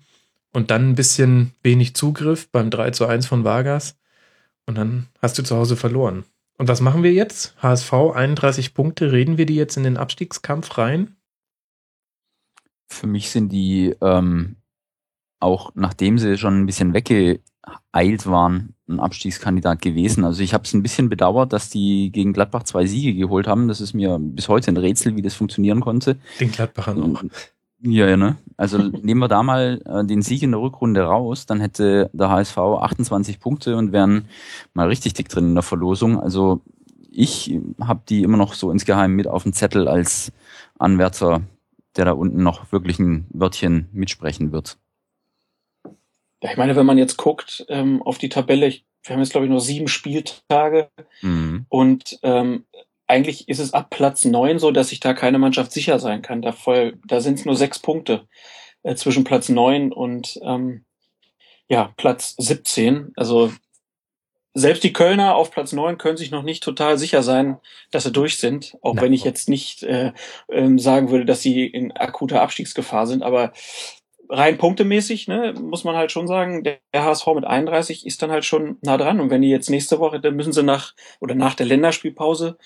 Und 0.52 0.70
dann 0.70 0.90
ein 0.90 0.94
bisschen 0.94 1.52
wenig 1.62 1.94
Zugriff 1.94 2.50
beim 2.50 2.70
3 2.70 2.90
zu 2.90 3.06
1 3.06 3.26
von 3.26 3.44
Vargas. 3.44 3.96
Und 4.66 4.76
dann 4.76 5.08
hast 5.20 5.38
du 5.38 5.42
zu 5.42 5.56
Hause 5.56 5.76
verloren. 5.76 6.24
Und 6.58 6.68
was 6.68 6.80
machen 6.80 7.02
wir 7.02 7.12
jetzt? 7.12 7.54
HSV 7.62 7.92
31 7.92 8.74
Punkte. 8.74 9.12
Reden 9.12 9.38
wir 9.38 9.46
die 9.46 9.54
jetzt 9.54 9.76
in 9.76 9.84
den 9.84 9.96
Abstiegskampf 9.96 10.76
rein? 10.76 11.16
Für 12.88 13.06
mich 13.06 13.30
sind 13.30 13.50
die, 13.50 13.94
ähm, 14.00 14.56
auch 15.40 15.70
nachdem 15.74 16.18
sie 16.18 16.36
schon 16.36 16.60
ein 16.60 16.66
bisschen 16.66 16.94
weggeeilt 16.94 18.26
waren, 18.26 18.74
ein 18.88 18.98
Abstiegskandidat 18.98 19.82
gewesen. 19.82 20.24
Also 20.24 20.42
ich 20.42 20.52
habe 20.52 20.64
es 20.64 20.74
ein 20.74 20.82
bisschen 20.82 21.08
bedauert, 21.08 21.52
dass 21.52 21.70
die 21.70 22.10
gegen 22.10 22.32
Gladbach 22.32 22.64
zwei 22.64 22.86
Siege 22.86 23.14
geholt 23.14 23.46
haben. 23.46 23.68
Das 23.68 23.80
ist 23.80 23.94
mir 23.94 24.18
bis 24.18 24.48
heute 24.48 24.72
ein 24.72 24.76
Rätsel, 24.76 25.14
wie 25.14 25.22
das 25.22 25.34
funktionieren 25.34 25.80
konnte. 25.80 26.18
Den 26.40 26.50
Gladbachern 26.50 27.16
auch. 27.16 27.22
Ja, 27.80 28.08
ja, 28.08 28.16
ne? 28.16 28.36
Also 28.56 28.78
nehmen 29.02 29.20
wir 29.20 29.28
da 29.28 29.42
mal 29.42 29.80
äh, 29.84 30.04
den 30.04 30.22
Sieg 30.22 30.42
in 30.42 30.52
der 30.52 30.60
Rückrunde 30.60 31.02
raus, 31.02 31.46
dann 31.46 31.60
hätte 31.60 32.10
der 32.12 32.30
HSV 32.30 32.58
28 32.58 33.40
Punkte 33.40 33.76
und 33.76 33.92
wären 33.92 34.28
mal 34.74 34.88
richtig 34.88 35.14
dick 35.14 35.28
drin 35.28 35.48
in 35.48 35.54
der 35.54 35.62
Verlosung. 35.62 36.18
Also 36.20 36.60
ich 37.10 37.58
habe 37.80 38.02
die 38.08 38.22
immer 38.22 38.36
noch 38.36 38.54
so 38.54 38.70
insgeheim 38.70 39.14
mit 39.14 39.26
auf 39.26 39.44
dem 39.44 39.52
Zettel 39.52 39.88
als 39.88 40.32
Anwärter, 40.78 41.42
der 41.96 42.04
da 42.04 42.12
unten 42.12 42.42
noch 42.42 42.70
wirklich 42.72 42.98
ein 42.98 43.26
Wörtchen 43.30 43.88
mitsprechen 43.92 44.52
wird. 44.52 44.78
Ja, 46.42 46.52
ich 46.52 46.56
meine, 46.56 46.76
wenn 46.76 46.86
man 46.86 46.98
jetzt 46.98 47.16
guckt 47.16 47.64
ähm, 47.68 48.02
auf 48.02 48.18
die 48.18 48.28
Tabelle, 48.28 48.66
ich, 48.66 48.84
wir 49.02 49.14
haben 49.14 49.20
jetzt 49.20 49.32
glaube 49.32 49.46
ich 49.46 49.50
nur 49.50 49.60
sieben 49.60 49.88
Spieltage 49.88 50.90
mhm. 51.22 51.66
und 51.68 52.18
ähm, 52.22 52.64
eigentlich 53.08 53.48
ist 53.48 53.58
es 53.58 53.72
ab 53.72 53.90
Platz 53.90 54.24
neun 54.24 54.58
so, 54.58 54.70
dass 54.70 54.90
sich 54.90 55.00
da 55.00 55.14
keine 55.14 55.38
Mannschaft 55.38 55.72
sicher 55.72 55.98
sein 55.98 56.22
kann. 56.22 56.42
Da, 56.42 56.54
da 57.06 57.20
sind 57.20 57.38
es 57.38 57.44
nur 57.44 57.56
sechs 57.56 57.78
Punkte 57.78 58.28
äh, 58.82 58.94
zwischen 58.94 59.24
Platz 59.24 59.48
neun 59.48 59.92
und 59.92 60.38
ähm, 60.42 60.84
ja, 61.68 61.92
Platz 61.96 62.34
17. 62.38 63.12
Also 63.16 63.50
selbst 64.54 64.84
die 64.84 64.92
Kölner 64.92 65.36
auf 65.36 65.50
Platz 65.50 65.72
neun 65.72 65.98
können 65.98 66.16
sich 66.16 66.30
noch 66.30 66.42
nicht 66.42 66.62
total 66.62 66.98
sicher 66.98 67.22
sein, 67.22 67.58
dass 67.90 68.04
sie 68.04 68.12
durch 68.12 68.38
sind. 68.38 68.76
Auch 68.82 68.94
Nein. 68.94 69.04
wenn 69.04 69.12
ich 69.12 69.24
jetzt 69.24 69.48
nicht 69.48 69.82
äh, 69.84 70.12
ähm, 70.50 70.78
sagen 70.78 71.10
würde, 71.10 71.24
dass 71.24 71.40
sie 71.40 71.66
in 71.66 71.92
akuter 71.92 72.42
Abstiegsgefahr 72.42 73.06
sind. 73.06 73.22
Aber 73.22 73.52
rein 74.28 74.58
punktemäßig, 74.58 75.28
ne, 75.28 75.54
muss 75.58 75.84
man 75.84 75.96
halt 75.96 76.12
schon 76.12 76.26
sagen, 76.26 76.62
der 76.62 76.78
HSV 76.94 77.26
mit 77.34 77.44
31 77.44 78.06
ist 78.06 78.20
dann 78.20 78.30
halt 78.30 78.44
schon 78.44 78.76
nah 78.82 78.98
dran. 78.98 79.20
Und 79.20 79.30
wenn 79.30 79.42
die 79.42 79.48
jetzt 79.48 79.70
nächste 79.70 79.98
Woche, 79.98 80.20
dann 80.20 80.36
müssen 80.36 80.52
sie 80.52 80.62
nach 80.62 80.94
oder 81.20 81.34
nach 81.34 81.54
der 81.54 81.66
Länderspielpause 81.66 82.58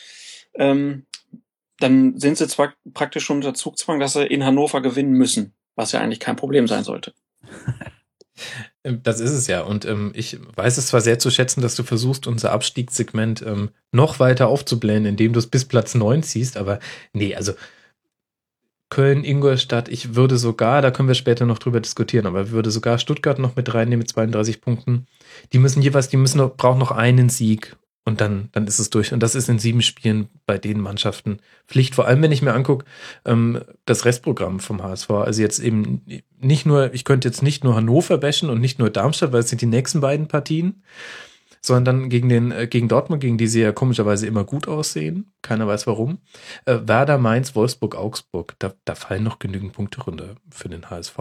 ähm, 0.54 1.06
dann 1.78 2.18
sind 2.18 2.38
sie 2.38 2.47
zwar 2.49 2.75
praktisch 2.94 3.25
schon 3.25 3.37
unter 3.38 3.54
Zugzwang, 3.54 3.99
dass 4.00 4.12
sie 4.12 4.25
in 4.25 4.44
Hannover 4.44 4.80
gewinnen 4.80 5.12
müssen, 5.12 5.54
was 5.75 5.92
ja 5.92 6.00
eigentlich 6.00 6.21
kein 6.21 6.37
Problem 6.37 6.66
sein 6.68 6.85
sollte. 6.85 7.12
Ähm, 8.85 9.00
das 9.02 9.21
ist 9.21 9.32
es 9.32 9.47
ja. 9.47 9.61
Und 9.61 9.85
ähm, 9.85 10.11
ich 10.14 10.38
weiß 10.56 10.78
es 10.78 10.88
zwar 10.88 11.00
sehr 11.00 11.18
zu 11.18 11.30
schätzen, 11.30 11.61
dass 11.61 11.76
du 11.76 11.82
versuchst, 11.82 12.26
unser 12.26 12.50
Abstiegssegment 12.50 13.42
ähm, 13.42 13.71
noch 13.92 14.18
weiter 14.18 14.49
aufzublähen, 14.49 15.04
indem 15.04 15.32
du 15.32 15.38
es 15.38 15.47
bis 15.47 15.66
Platz 15.66 15.94
9 15.94 16.23
ziehst, 16.23 16.56
aber 16.56 16.80
nee, 17.12 17.37
also 17.37 17.52
Köln, 18.92 19.25
Ingolstadt, 19.25 19.88
ich 19.88 20.16
würde 20.16 20.37
sogar, 20.37 20.82
da 20.82 20.90
können 20.90 21.09
wir 21.09 21.14
später 21.14 21.47
noch 21.47 21.59
drüber 21.59 21.80
diskutieren, 21.80 22.26
aber 22.26 22.42
ich 22.42 22.50
würde 22.50 22.71
sogar 22.71 22.99
Stuttgart 22.99 23.38
noch 23.38 23.56
mit 23.56 23.73
reinnehmen 23.73 24.00
mit 24.00 24.09
32 24.09 24.61
Punkten. 24.61 25.06
Die 25.52 25.59
müssen 25.59 25.80
jeweils, 25.80 26.09
die 26.09 26.18
müssen 26.18 26.38
noch, 26.38 26.56
brauchen 26.56 26.78
noch 26.78 26.90
einen 26.90 27.30
Sieg 27.30 27.76
und 28.04 28.21
dann, 28.21 28.49
dann 28.52 28.66
ist 28.66 28.80
es 28.80 28.90
durch. 28.90 29.12
Und 29.12 29.21
das 29.21 29.35
ist 29.35 29.49
in 29.49 29.59
sieben 29.59 29.82
Spielen 29.82 30.28
bei 30.44 30.59
den 30.59 30.80
Mannschaften 30.80 31.38
Pflicht. 31.68 31.94
Vor 31.94 32.06
allem, 32.06 32.21
wenn 32.23 32.32
ich 32.32 32.42
mir 32.42 32.52
angucke, 32.52 32.85
ähm, 33.25 33.62
das 33.85 34.04
Restprogramm 34.04 34.59
vom 34.59 34.82
HSV. 34.82 35.11
Also 35.11 35.40
jetzt 35.40 35.61
eben 35.61 36.02
nicht 36.40 36.66
nur, 36.66 36.92
ich 36.94 37.04
könnte 37.04 37.28
jetzt 37.28 37.42
nicht 37.42 37.62
nur 37.62 37.76
Hannover 37.76 38.18
bashen 38.18 38.50
und 38.50 38.61
nicht 38.61 38.78
nur 38.78 38.90
Darmstadt, 38.90 39.32
weil 39.32 39.40
es 39.40 39.50
sind 39.50 39.61
die 39.61 39.66
nächsten 39.66 40.00
beiden 40.00 40.26
Partien, 40.26 40.82
sondern 41.61 41.85
dann 42.00 42.11
gegen 42.11 42.28
den, 42.28 42.50
äh, 42.50 42.66
gegen 42.66 42.88
Dortmund, 42.88 43.23
gegen 43.23 43.38
die 43.38 43.47
sie 43.47 43.61
ja 43.61 43.71
komischerweise 43.71 44.26
immer 44.26 44.44
gut 44.44 44.66
aussehen. 44.66 45.32
Keiner 45.42 45.68
weiß 45.68 45.87
warum. 45.87 46.18
Äh, 46.66 46.80
Werder, 46.82 47.18
Mainz, 47.18 47.54
Wolfsburg, 47.54 47.94
Augsburg. 47.94 48.56
Da, 48.59 48.75
da 48.85 48.97
fallen 48.97 49.23
noch 49.23 49.38
genügend 49.38 49.75
Punkte 49.75 50.02
runter 50.02 50.35
für 50.50 50.68
den 50.68 50.90
HSV. 50.90 51.18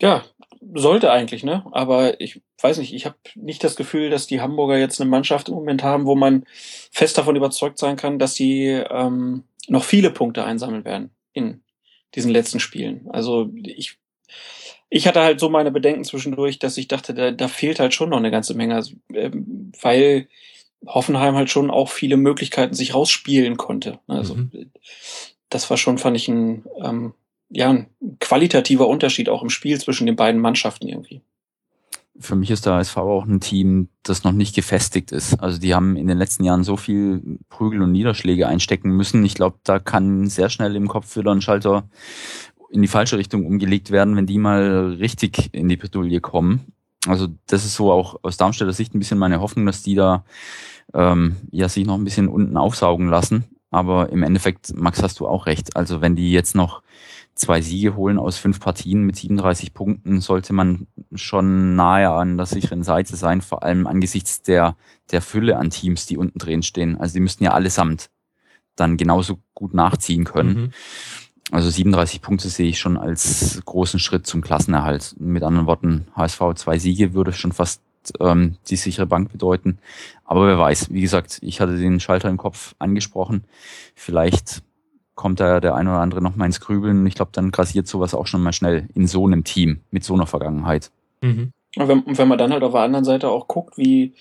Ja, 0.00 0.24
sollte 0.74 1.10
eigentlich, 1.10 1.44
ne? 1.44 1.64
Aber 1.72 2.20
ich 2.20 2.40
weiß 2.60 2.78
nicht, 2.78 2.94
ich 2.94 3.04
habe 3.04 3.16
nicht 3.34 3.64
das 3.64 3.76
Gefühl, 3.76 4.10
dass 4.10 4.26
die 4.26 4.40
Hamburger 4.40 4.78
jetzt 4.78 5.00
eine 5.00 5.10
Mannschaft 5.10 5.48
im 5.48 5.54
Moment 5.54 5.82
haben, 5.82 6.06
wo 6.06 6.14
man 6.14 6.44
fest 6.90 7.18
davon 7.18 7.36
überzeugt 7.36 7.78
sein 7.78 7.96
kann, 7.96 8.18
dass 8.18 8.34
sie 8.34 8.66
ähm, 8.68 9.44
noch 9.68 9.84
viele 9.84 10.10
Punkte 10.10 10.44
einsammeln 10.44 10.84
werden 10.84 11.10
in 11.32 11.62
diesen 12.14 12.30
letzten 12.30 12.60
Spielen. 12.60 13.08
Also 13.10 13.50
ich, 13.54 13.98
ich 14.88 15.06
hatte 15.06 15.20
halt 15.20 15.40
so 15.40 15.48
meine 15.48 15.70
Bedenken 15.70 16.04
zwischendurch, 16.04 16.58
dass 16.58 16.76
ich 16.76 16.88
dachte, 16.88 17.14
da, 17.14 17.30
da 17.30 17.48
fehlt 17.48 17.80
halt 17.80 17.94
schon 17.94 18.10
noch 18.10 18.18
eine 18.18 18.30
ganze 18.30 18.54
Menge, 18.54 18.74
also, 18.74 18.94
ähm, 19.12 19.72
weil 19.80 20.28
Hoffenheim 20.86 21.34
halt 21.34 21.50
schon 21.50 21.70
auch 21.70 21.88
viele 21.88 22.16
Möglichkeiten 22.16 22.74
sich 22.74 22.94
rausspielen 22.94 23.56
konnte. 23.56 24.00
Also 24.06 24.34
mhm. 24.34 24.70
das 25.48 25.70
war 25.70 25.76
schon, 25.76 25.98
fand 25.98 26.16
ich, 26.16 26.28
ein 26.28 26.64
ähm, 26.82 27.14
ja, 27.52 27.70
ein 27.70 27.86
qualitativer 28.18 28.88
Unterschied 28.88 29.28
auch 29.28 29.42
im 29.42 29.50
Spiel 29.50 29.78
zwischen 29.78 30.06
den 30.06 30.16
beiden 30.16 30.40
Mannschaften 30.40 30.88
irgendwie. 30.88 31.20
Für 32.18 32.34
mich 32.34 32.50
ist 32.50 32.66
der 32.66 32.74
ASV 32.74 32.96
auch 32.98 33.24
ein 33.24 33.40
Team, 33.40 33.88
das 34.02 34.24
noch 34.24 34.32
nicht 34.32 34.54
gefestigt 34.54 35.12
ist. 35.12 35.40
Also 35.40 35.58
die 35.58 35.74
haben 35.74 35.96
in 35.96 36.06
den 36.06 36.18
letzten 36.18 36.44
Jahren 36.44 36.64
so 36.64 36.76
viel 36.76 37.38
Prügel 37.48 37.82
und 37.82 37.92
Niederschläge 37.92 38.48
einstecken 38.48 38.90
müssen. 38.90 39.24
Ich 39.24 39.34
glaube, 39.34 39.56
da 39.64 39.78
kann 39.78 40.26
sehr 40.28 40.48
schnell 40.48 40.76
im 40.76 40.88
Kopf 40.88 41.16
wieder 41.16 41.30
ein 41.30 41.40
Schalter 41.40 41.84
in 42.70 42.80
die 42.80 42.88
falsche 42.88 43.18
Richtung 43.18 43.46
umgelegt 43.46 43.90
werden, 43.90 44.16
wenn 44.16 44.26
die 44.26 44.38
mal 44.38 44.96
richtig 44.98 45.50
in 45.52 45.68
die 45.68 45.76
Pedulie 45.76 46.20
kommen. 46.20 46.72
Also 47.06 47.28
das 47.46 47.64
ist 47.64 47.74
so 47.74 47.92
auch 47.92 48.20
aus 48.22 48.36
Darmstädter 48.36 48.72
Sicht 48.72 48.94
ein 48.94 48.98
bisschen 48.98 49.18
meine 49.18 49.40
Hoffnung, 49.40 49.66
dass 49.66 49.82
die 49.82 49.94
da 49.94 50.24
ähm, 50.94 51.36
ja 51.50 51.68
sich 51.68 51.84
noch 51.84 51.96
ein 51.96 52.04
bisschen 52.04 52.28
unten 52.28 52.56
aufsaugen 52.56 53.08
lassen. 53.08 53.44
Aber 53.70 54.10
im 54.10 54.22
Endeffekt, 54.22 54.74
Max, 54.76 55.02
hast 55.02 55.18
du 55.20 55.26
auch 55.26 55.46
recht. 55.46 55.76
Also 55.76 56.00
wenn 56.00 56.14
die 56.14 56.30
jetzt 56.30 56.54
noch 56.54 56.82
zwei 57.34 57.60
Siege 57.60 57.96
holen 57.96 58.18
aus 58.18 58.38
fünf 58.38 58.60
Partien 58.60 59.02
mit 59.04 59.16
37 59.16 59.74
Punkten, 59.74 60.20
sollte 60.20 60.52
man 60.52 60.86
schon 61.14 61.74
nahe 61.76 62.10
an 62.10 62.36
der 62.36 62.46
sicheren 62.46 62.82
Seite 62.82 63.16
sein, 63.16 63.40
vor 63.40 63.62
allem 63.62 63.86
angesichts 63.86 64.42
der, 64.42 64.76
der 65.10 65.22
Fülle 65.22 65.56
an 65.56 65.70
Teams, 65.70 66.06
die 66.06 66.16
unten 66.16 66.38
drin 66.38 66.62
stehen. 66.62 66.98
Also 66.98 67.14
die 67.14 67.20
müssten 67.20 67.44
ja 67.44 67.52
allesamt 67.52 68.10
dann 68.76 68.96
genauso 68.96 69.38
gut 69.54 69.74
nachziehen 69.74 70.24
können. 70.24 70.54
Mhm. 70.54 70.70
Also 71.50 71.68
37 71.68 72.22
Punkte 72.22 72.48
sehe 72.48 72.68
ich 72.68 72.78
schon 72.78 72.96
als 72.96 73.60
großen 73.64 74.00
Schritt 74.00 74.26
zum 74.26 74.40
Klassenerhalt. 74.40 75.16
Mit 75.18 75.42
anderen 75.42 75.66
Worten, 75.66 76.06
HSV 76.16 76.40
zwei 76.54 76.78
Siege 76.78 77.12
würde 77.12 77.32
schon 77.32 77.52
fast 77.52 77.82
ähm, 78.20 78.56
die 78.68 78.76
sichere 78.76 79.06
Bank 79.06 79.30
bedeuten. 79.30 79.78
Aber 80.24 80.46
wer 80.46 80.58
weiß, 80.58 80.90
wie 80.90 81.02
gesagt, 81.02 81.38
ich 81.42 81.60
hatte 81.60 81.76
den 81.76 82.00
Schalter 82.00 82.28
im 82.30 82.38
Kopf 82.38 82.74
angesprochen. 82.78 83.44
Vielleicht 83.94 84.62
kommt 85.14 85.40
da 85.40 85.60
der 85.60 85.74
eine 85.74 85.90
oder 85.90 86.00
andere 86.00 86.22
noch 86.22 86.36
mal 86.36 86.46
ins 86.46 86.60
Grübeln. 86.60 87.06
Ich 87.06 87.14
glaube, 87.14 87.32
dann 87.34 87.50
grassiert 87.50 87.86
sowas 87.86 88.14
auch 88.14 88.26
schon 88.26 88.42
mal 88.42 88.52
schnell 88.52 88.88
in 88.94 89.06
so 89.06 89.26
einem 89.26 89.44
Team 89.44 89.80
mit 89.90 90.04
so 90.04 90.14
einer 90.14 90.26
Vergangenheit. 90.26 90.90
Mhm. 91.20 91.52
Und 91.76 91.88
wenn, 91.88 92.02
wenn 92.06 92.28
man 92.28 92.38
dann 92.38 92.52
halt 92.52 92.62
auf 92.62 92.72
der 92.72 92.82
anderen 92.82 93.04
Seite 93.04 93.28
auch 93.28 93.48
guckt, 93.48 93.78
wie, 93.78 94.12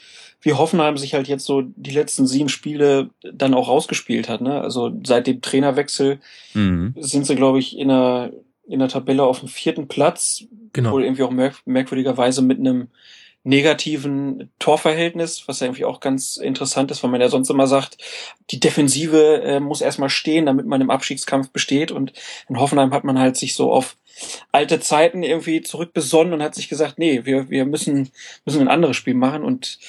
wie 0.42 0.54
Hoffenheim 0.54 0.98
sich 0.98 1.14
halt 1.14 1.28
jetzt 1.28 1.46
so 1.46 1.62
die 1.62 1.92
letzten 1.92 2.26
sieben 2.26 2.50
Spiele 2.50 3.10
dann 3.22 3.54
auch 3.54 3.68
rausgespielt 3.68 4.30
hat. 4.30 4.42
Ne? 4.42 4.62
Also 4.62 4.92
seit 5.06 5.28
dem 5.28 5.42
Trainerwechsel 5.42 6.20
mhm. 6.54 6.94
sind 6.98 7.26
sie, 7.26 7.36
glaube 7.36 7.60
ich, 7.60 7.78
in 7.78 7.90
der, 7.90 8.32
in 8.68 8.80
der 8.80 8.88
Tabelle 8.88 9.24
auf 9.24 9.40
dem 9.40 9.50
vierten 9.50 9.88
Platz. 9.88 10.46
Genau. 10.74 10.92
Wohl 10.92 11.04
irgendwie 11.04 11.24
auch 11.24 11.32
merk 11.32 11.58
merkwürdigerweise 11.66 12.42
mit 12.42 12.60
einem 12.60 12.88
negativen 13.44 14.52
Torverhältnis, 14.60 15.48
was 15.48 15.60
ja 15.60 15.68
irgendwie 15.68 15.86
auch 15.86 16.00
ganz 16.00 16.38
interessant 16.38 16.92
ist, 16.92 17.02
weil 17.02 17.10
man 17.10 17.22
ja 17.22 17.30
sonst 17.30 17.50
immer 17.50 17.68
sagt, 17.68 17.98
die 18.52 18.60
Defensive 18.60 19.42
äh, 19.42 19.60
muss 19.60 19.82
erstmal 19.82 20.10
stehen, 20.10 20.46
damit 20.46 20.68
man 20.68 20.82
im 20.82 20.92
Abstiegskampf 20.92 21.50
besteht. 21.50 21.92
Und 21.92 22.14
in 22.50 22.60
Hoffenheim 22.60 22.94
hat 22.94 23.04
man 23.04 23.18
halt 23.18 23.38
sich 23.38 23.56
so 23.56 23.72
auf 23.72 23.98
alte 24.52 24.80
Zeiten 24.80 25.24
irgendwie 25.24 25.62
zurückbesonnen 25.62 26.34
und 26.34 26.44
hat 26.44 26.54
sich 26.54 26.70
gesagt, 26.70 27.00
nee, 27.00 27.26
wir, 27.26 27.50
wir 27.50 27.66
müssen, 27.66 28.12
müssen 28.46 28.62
ein 28.62 28.68
anderes 28.68 28.96
Spiel 28.96 29.16
machen. 29.16 29.44
Und 29.44 29.80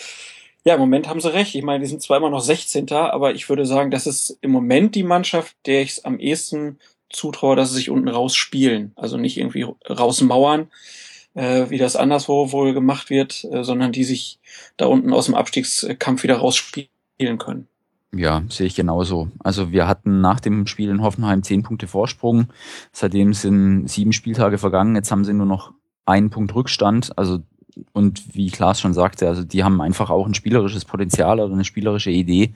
ja, 0.64 0.74
im 0.74 0.80
Moment 0.80 1.08
haben 1.08 1.20
sie 1.20 1.32
recht. 1.32 1.54
Ich 1.54 1.62
meine, 1.62 1.80
die 1.84 1.90
sind 1.90 2.00
zwar 2.00 2.16
immer 2.16 2.30
noch 2.30 2.40
16. 2.40 2.90
aber 2.92 3.34
ich 3.34 3.48
würde 3.48 3.66
sagen, 3.66 3.90
das 3.90 4.06
ist 4.06 4.38
im 4.40 4.50
Moment 4.50 4.94
die 4.94 5.02
Mannschaft, 5.02 5.56
der 5.66 5.82
ich 5.82 5.90
es 5.90 6.04
am 6.04 6.18
ehesten 6.18 6.78
zutraue, 7.10 7.56
dass 7.56 7.70
sie 7.70 7.76
sich 7.76 7.90
unten 7.90 8.08
raus 8.08 8.34
spielen. 8.34 8.92
Also 8.96 9.18
nicht 9.18 9.36
irgendwie 9.36 9.66
rausmauern, 9.88 10.70
äh, 11.34 11.70
wie 11.70 11.78
das 11.78 11.96
anderswo 11.96 12.52
wohl 12.52 12.74
gemacht 12.74 13.10
wird, 13.10 13.44
äh, 13.50 13.64
sondern 13.64 13.92
die 13.92 14.04
sich 14.04 14.38
da 14.76 14.86
unten 14.86 15.12
aus 15.12 15.26
dem 15.26 15.34
Abstiegskampf 15.34 16.22
wieder 16.22 16.36
rausspielen 16.36 17.38
können. 17.38 17.68
Ja, 18.14 18.42
sehe 18.48 18.66
ich 18.66 18.74
genauso. 18.74 19.28
Also 19.38 19.72
wir 19.72 19.88
hatten 19.88 20.20
nach 20.20 20.38
dem 20.38 20.66
Spiel 20.66 20.90
in 20.90 21.02
Hoffenheim 21.02 21.42
zehn 21.42 21.62
Punkte 21.62 21.86
Vorsprung. 21.86 22.48
Seitdem 22.92 23.32
sind 23.32 23.88
sieben 23.88 24.12
Spieltage 24.12 24.58
vergangen. 24.58 24.94
Jetzt 24.96 25.10
haben 25.10 25.24
sie 25.24 25.32
nur 25.32 25.46
noch 25.46 25.72
einen 26.04 26.28
Punkt 26.28 26.54
Rückstand. 26.54 27.16
Also 27.16 27.38
und 27.92 28.34
wie 28.34 28.50
Klaas 28.50 28.82
schon 28.82 28.92
sagte, 28.92 29.28
also 29.28 29.44
die 29.44 29.64
haben 29.64 29.80
einfach 29.80 30.10
auch 30.10 30.26
ein 30.26 30.34
spielerisches 30.34 30.84
Potenzial 30.84 31.40
oder 31.40 31.54
eine 31.54 31.64
spielerische 31.64 32.10
Idee 32.10 32.54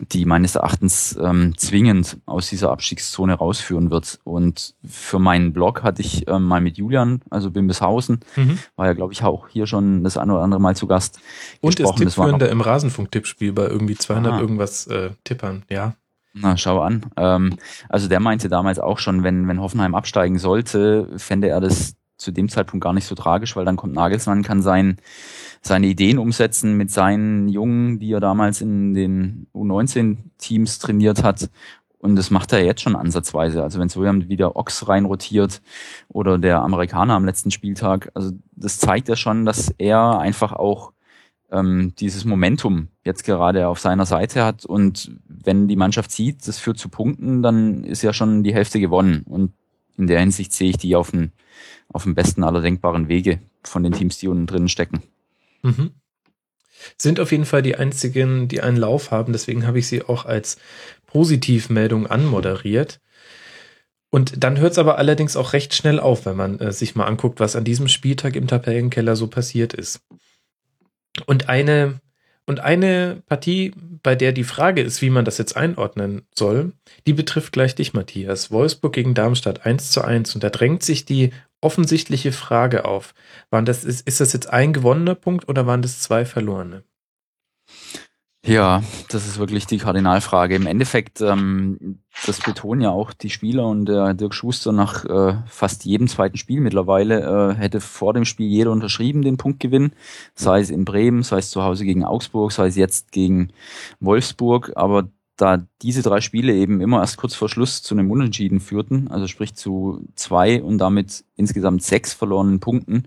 die 0.00 0.24
meines 0.24 0.54
Erachtens 0.54 1.18
ähm, 1.22 1.56
zwingend 1.56 2.18
aus 2.26 2.48
dieser 2.48 2.70
Abstiegszone 2.70 3.34
rausführen 3.34 3.90
wird. 3.90 4.20
Und 4.24 4.74
für 4.84 5.18
meinen 5.18 5.52
Blog 5.52 5.82
hatte 5.82 6.02
ich 6.02 6.28
ähm, 6.28 6.44
mal 6.44 6.60
mit 6.60 6.76
Julian, 6.76 7.22
also 7.30 7.50
Bimbishausen, 7.50 8.20
mhm. 8.36 8.58
war 8.76 8.86
ja, 8.86 8.92
glaube 8.92 9.12
ich, 9.12 9.22
auch 9.22 9.48
hier 9.48 9.66
schon 9.66 10.04
das 10.04 10.16
ein 10.16 10.30
oder 10.30 10.42
andere 10.42 10.60
Mal 10.60 10.76
zu 10.76 10.86
Gast. 10.86 11.20
Und 11.60 11.80
ist 11.80 11.96
Tippführender 11.96 12.50
im 12.50 12.60
Rasenfunk-Tippspiel 12.60 13.52
bei 13.52 13.66
irgendwie 13.66 13.96
200 13.96 14.32
ah. 14.32 14.40
irgendwas 14.40 14.86
äh, 14.86 15.10
Tippern, 15.24 15.64
ja. 15.70 15.94
Na, 16.38 16.56
schau 16.58 16.80
an. 16.80 17.06
Ähm, 17.16 17.56
also 17.88 18.08
der 18.08 18.20
meinte 18.20 18.48
damals 18.48 18.78
auch 18.78 18.98
schon, 18.98 19.22
wenn, 19.22 19.48
wenn 19.48 19.60
Hoffenheim 19.60 19.94
absteigen 19.94 20.38
sollte, 20.38 21.08
fände 21.16 21.48
er 21.48 21.60
das 21.60 21.96
zu 22.16 22.32
dem 22.32 22.48
Zeitpunkt 22.48 22.82
gar 22.82 22.92
nicht 22.92 23.06
so 23.06 23.14
tragisch, 23.14 23.56
weil 23.56 23.64
dann 23.64 23.76
kommt 23.76 23.94
Nagelsmann, 23.94 24.42
kann 24.42 24.62
sein 24.62 24.96
seine 25.62 25.86
Ideen 25.86 26.18
umsetzen 26.18 26.76
mit 26.76 26.90
seinen 26.90 27.48
Jungen, 27.48 27.98
die 27.98 28.12
er 28.12 28.20
damals 28.20 28.60
in 28.60 28.94
den 28.94 29.48
U19-Teams 29.54 30.78
trainiert 30.78 31.22
hat. 31.22 31.50
Und 31.98 32.16
das 32.16 32.30
macht 32.30 32.52
er 32.52 32.64
jetzt 32.64 32.82
schon 32.82 32.94
ansatzweise. 32.94 33.62
Also 33.62 33.80
wenn 33.80 33.88
so 33.88 34.04
jemand 34.04 34.28
wieder 34.28 34.56
Ochs 34.56 34.88
reinrotiert 34.88 35.60
oder 36.08 36.38
der 36.38 36.62
Amerikaner 36.62 37.14
am 37.14 37.24
letzten 37.24 37.50
Spieltag, 37.50 38.10
also 38.14 38.30
das 38.52 38.78
zeigt 38.78 39.08
ja 39.08 39.16
schon, 39.16 39.44
dass 39.44 39.74
er 39.78 40.20
einfach 40.20 40.52
auch 40.52 40.92
ähm, 41.50 41.94
dieses 41.98 42.24
Momentum 42.24 42.88
jetzt 43.04 43.24
gerade 43.24 43.68
auf 43.68 43.80
seiner 43.80 44.06
Seite 44.06 44.44
hat. 44.44 44.64
Und 44.64 45.12
wenn 45.26 45.68
die 45.68 45.76
Mannschaft 45.76 46.10
sieht, 46.10 46.46
das 46.46 46.58
führt 46.58 46.78
zu 46.78 46.88
Punkten, 46.88 47.42
dann 47.42 47.82
ist 47.84 48.02
ja 48.02 48.12
schon 48.12 48.44
die 48.44 48.54
Hälfte 48.54 48.78
gewonnen. 48.78 49.24
Und 49.28 49.52
in 49.96 50.06
der 50.06 50.20
Hinsicht 50.20 50.52
sehe 50.52 50.70
ich 50.70 50.76
die 50.76 50.94
auf 50.94 51.10
dem, 51.10 51.32
auf 51.92 52.04
dem 52.04 52.14
besten 52.14 52.44
aller 52.44 52.62
denkbaren 52.62 53.08
Wege 53.08 53.40
von 53.62 53.82
den 53.82 53.92
Teams, 53.92 54.18
die 54.18 54.28
unten 54.28 54.46
drin 54.46 54.68
stecken. 54.68 55.02
Mhm. 55.62 55.90
Sind 56.98 57.20
auf 57.20 57.32
jeden 57.32 57.46
Fall 57.46 57.62
die 57.62 57.76
einzigen, 57.76 58.48
die 58.48 58.60
einen 58.60 58.76
Lauf 58.76 59.10
haben. 59.10 59.32
Deswegen 59.32 59.66
habe 59.66 59.78
ich 59.78 59.88
sie 59.88 60.02
auch 60.02 60.24
als 60.24 60.58
Positivmeldung 61.06 62.06
anmoderiert. 62.06 63.00
Und 64.10 64.44
dann 64.44 64.58
hört 64.58 64.72
es 64.72 64.78
aber 64.78 64.98
allerdings 64.98 65.36
auch 65.36 65.52
recht 65.52 65.74
schnell 65.74 65.98
auf, 65.98 66.26
wenn 66.26 66.36
man 66.36 66.60
äh, 66.60 66.72
sich 66.72 66.94
mal 66.94 67.06
anguckt, 67.06 67.40
was 67.40 67.56
an 67.56 67.64
diesem 67.64 67.88
Spieltag 67.88 68.36
im 68.36 68.46
Tabellenkeller 68.46 69.16
so 69.16 69.26
passiert 69.26 69.74
ist. 69.74 70.00
Und 71.26 71.48
eine, 71.48 72.00
und 72.46 72.60
eine 72.60 73.22
Partie, 73.26 73.72
bei 74.02 74.14
der 74.14 74.32
die 74.32 74.44
Frage 74.44 74.82
ist, 74.82 75.02
wie 75.02 75.10
man 75.10 75.24
das 75.24 75.38
jetzt 75.38 75.56
einordnen 75.56 76.22
soll, 76.34 76.72
die 77.06 77.12
betrifft 77.12 77.52
gleich 77.52 77.74
dich, 77.74 77.94
Matthias. 77.94 78.50
Wolfsburg 78.50 78.92
gegen 78.92 79.14
Darmstadt 79.14 79.66
1 79.66 79.90
zu 79.90 80.02
1. 80.02 80.34
Und 80.34 80.44
da 80.44 80.50
drängt 80.50 80.82
sich 80.82 81.04
die 81.04 81.32
offensichtliche 81.66 82.30
Frage 82.30 82.84
auf. 82.84 83.12
Waren 83.50 83.64
das, 83.64 83.84
ist, 83.84 84.06
ist 84.06 84.20
das 84.20 84.32
jetzt 84.32 84.48
ein 84.48 84.72
gewonnener 84.72 85.16
Punkt 85.16 85.48
oder 85.48 85.66
waren 85.66 85.82
das 85.82 86.00
zwei 86.00 86.24
verlorene? 86.24 86.84
Ja, 88.46 88.84
das 89.08 89.26
ist 89.26 89.40
wirklich 89.40 89.66
die 89.66 89.78
Kardinalfrage. 89.78 90.54
Im 90.54 90.68
Endeffekt, 90.68 91.20
ähm, 91.20 91.98
das 92.26 92.40
betonen 92.40 92.80
ja 92.80 92.90
auch 92.90 93.12
die 93.12 93.28
Spieler 93.28 93.66
und 93.66 93.86
der 93.86 94.14
Dirk 94.14 94.34
Schuster 94.34 94.70
nach 94.70 95.04
äh, 95.04 95.42
fast 95.48 95.84
jedem 95.84 96.06
zweiten 96.06 96.36
Spiel 96.36 96.60
mittlerweile, 96.60 97.54
äh, 97.54 97.54
hätte 97.56 97.80
vor 97.80 98.14
dem 98.14 98.24
Spiel 98.24 98.46
jeder 98.46 98.70
unterschrieben 98.70 99.22
den 99.22 99.36
Punktgewinn, 99.36 99.90
sei 100.36 100.60
es 100.60 100.70
in 100.70 100.84
Bremen, 100.84 101.24
sei 101.24 101.38
es 101.38 101.50
zu 101.50 101.64
Hause 101.64 101.84
gegen 101.84 102.04
Augsburg, 102.04 102.52
sei 102.52 102.68
es 102.68 102.76
jetzt 102.76 103.10
gegen 103.10 103.50
Wolfsburg. 103.98 104.70
Aber 104.76 105.08
da 105.36 105.66
diese 105.82 106.02
drei 106.02 106.20
Spiele 106.20 106.54
eben 106.54 106.80
immer 106.80 107.00
erst 107.00 107.18
kurz 107.18 107.34
vor 107.34 107.48
Schluss 107.48 107.82
zu 107.82 107.94
einem 107.94 108.10
Unentschieden 108.10 108.60
führten, 108.60 109.08
also 109.08 109.26
sprich 109.26 109.54
zu 109.54 110.04
zwei 110.14 110.62
und 110.62 110.78
damit 110.78 111.24
insgesamt 111.36 111.82
sechs 111.82 112.12
verlorenen 112.14 112.60
Punkten, 112.60 113.04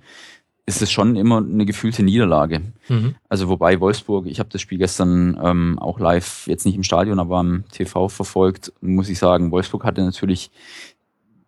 ist 0.66 0.84
es 0.84 0.92
schon 0.92 1.16
immer 1.16 1.38
eine 1.38 1.66
gefühlte 1.66 2.04
Niederlage. 2.04 2.62
Mhm. 2.88 3.16
Also 3.28 3.50
wobei 3.50 3.80
Wolfsburg, 3.80 4.28
ich 4.28 4.40
habe 4.40 4.50
das 4.52 4.62
Spiel 4.62 4.78
gestern 4.78 5.40
ähm, 5.44 5.80
auch 5.80 6.00
live, 6.00 6.46
jetzt 6.46 6.66
nicht 6.66 6.76
im 6.76 6.84
Stadion, 6.84 7.20
aber 7.20 7.40
am 7.40 7.64
TV 7.72 8.08
verfolgt, 8.08 8.72
muss 8.80 9.10
ich 9.10 9.18
sagen, 9.18 9.50
Wolfsburg 9.50 9.84
hatte 9.84 10.02
natürlich 10.04 10.52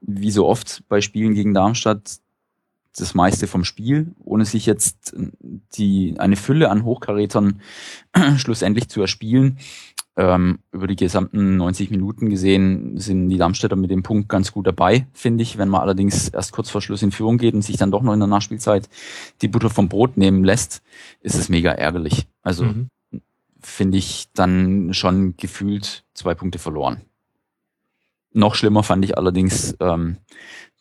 wie 0.02 0.32
so 0.32 0.48
oft 0.48 0.84
bei 0.90 1.02
Spielen 1.02 1.36
gegen 1.36 1.54
Darmstadt 1.54 2.18
das 2.98 3.14
meiste 3.14 3.48
vom 3.48 3.64
Spiel, 3.64 4.14
ohne 4.20 4.46
sich 4.46 4.66
jetzt 4.66 5.16
die 5.76 6.16
eine 6.18 6.36
Fülle 6.36 6.70
an 6.70 6.84
Hochkarätern 6.84 7.62
schlussendlich 8.38 8.90
zu 8.90 9.02
erspielen 9.02 9.58
ähm, 10.18 10.60
über 10.72 10.88
die 10.88 10.98
gesamten 10.98 11.58
90 11.58 11.90
Minuten 11.90 12.30
gesehen 12.30 12.98
sind 12.98 13.30
die 13.30 13.38
Darmstädter 13.38 13.76
mit 13.76 13.92
dem 13.92 14.04
Punkt 14.04 14.28
ganz 14.28 14.52
gut 14.52 14.68
dabei, 14.68 15.08
finde 15.14 15.42
ich. 15.42 15.58
Wenn 15.58 15.70
man 15.70 15.82
allerdings 15.82 16.30
erst 16.30 16.52
kurz 16.52 16.70
vor 16.70 16.82
Schluss 16.82 17.02
in 17.02 17.12
Führung 17.12 17.38
geht 17.38 17.54
und 17.54 17.62
sich 17.62 17.78
dann 17.78 17.92
doch 17.92 18.02
noch 18.02 18.14
in 18.14 18.20
der 18.20 18.28
Nachspielzeit 18.28 18.90
die 19.42 19.48
Butter 19.48 19.70
vom 19.70 19.88
Brot 19.88 20.18
nehmen 20.18 20.44
lässt, 20.44 20.84
ist 21.22 21.36
es 21.36 21.48
mega 21.48 21.72
ärgerlich. 21.72 22.28
Also 22.42 22.66
mhm. 22.66 22.90
finde 23.62 23.98
ich 23.98 24.28
dann 24.34 24.94
schon 24.94 25.38
gefühlt 25.38 26.04
zwei 26.14 26.36
Punkte 26.36 26.60
verloren. 26.60 27.02
Noch 28.34 28.56
schlimmer 28.56 28.84
fand 28.84 29.04
ich 29.06 29.18
allerdings 29.18 29.76
ähm, 29.80 30.18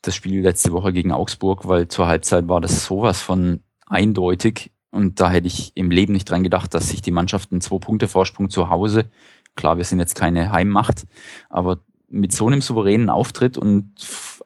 das 0.03 0.15
Spiel 0.15 0.41
letzte 0.41 0.73
Woche 0.73 0.93
gegen 0.93 1.13
Augsburg, 1.13 1.69
weil 1.69 1.89
zur 1.89 2.07
Halbzeit 2.07 2.49
war 2.49 2.61
das 2.61 2.85
sowas 2.85 3.21
von 3.21 3.61
eindeutig 3.87 4.73
und 4.91 5.21
da 5.21 5.31
hätte 5.31 5.47
ich 5.47 5.73
im 5.77 5.91
Leben 5.91 6.13
nicht 6.13 6.29
dran 6.29 6.43
gedacht, 6.43 6.75
dass 6.75 6.89
sich 6.89 7.03
die 7.03 7.11
Mannschaften 7.11 7.61
zwei 7.61 7.79
Punkte 7.79 8.09
Vorsprung 8.09 8.51
zu 8.51 8.71
Hause, 8.71 9.11
klar, 9.57 9.77
wir 9.77 9.85
sind 9.85 9.99
jetzt 9.99 10.15
keine 10.15 10.53
Heimmacht, 10.53 11.07
aber 11.49 11.81
mit 12.09 12.33
so 12.33 12.49
einem 12.49 12.61
souveränen 12.61 13.09
Auftritt 13.09 13.57
und 13.57 13.93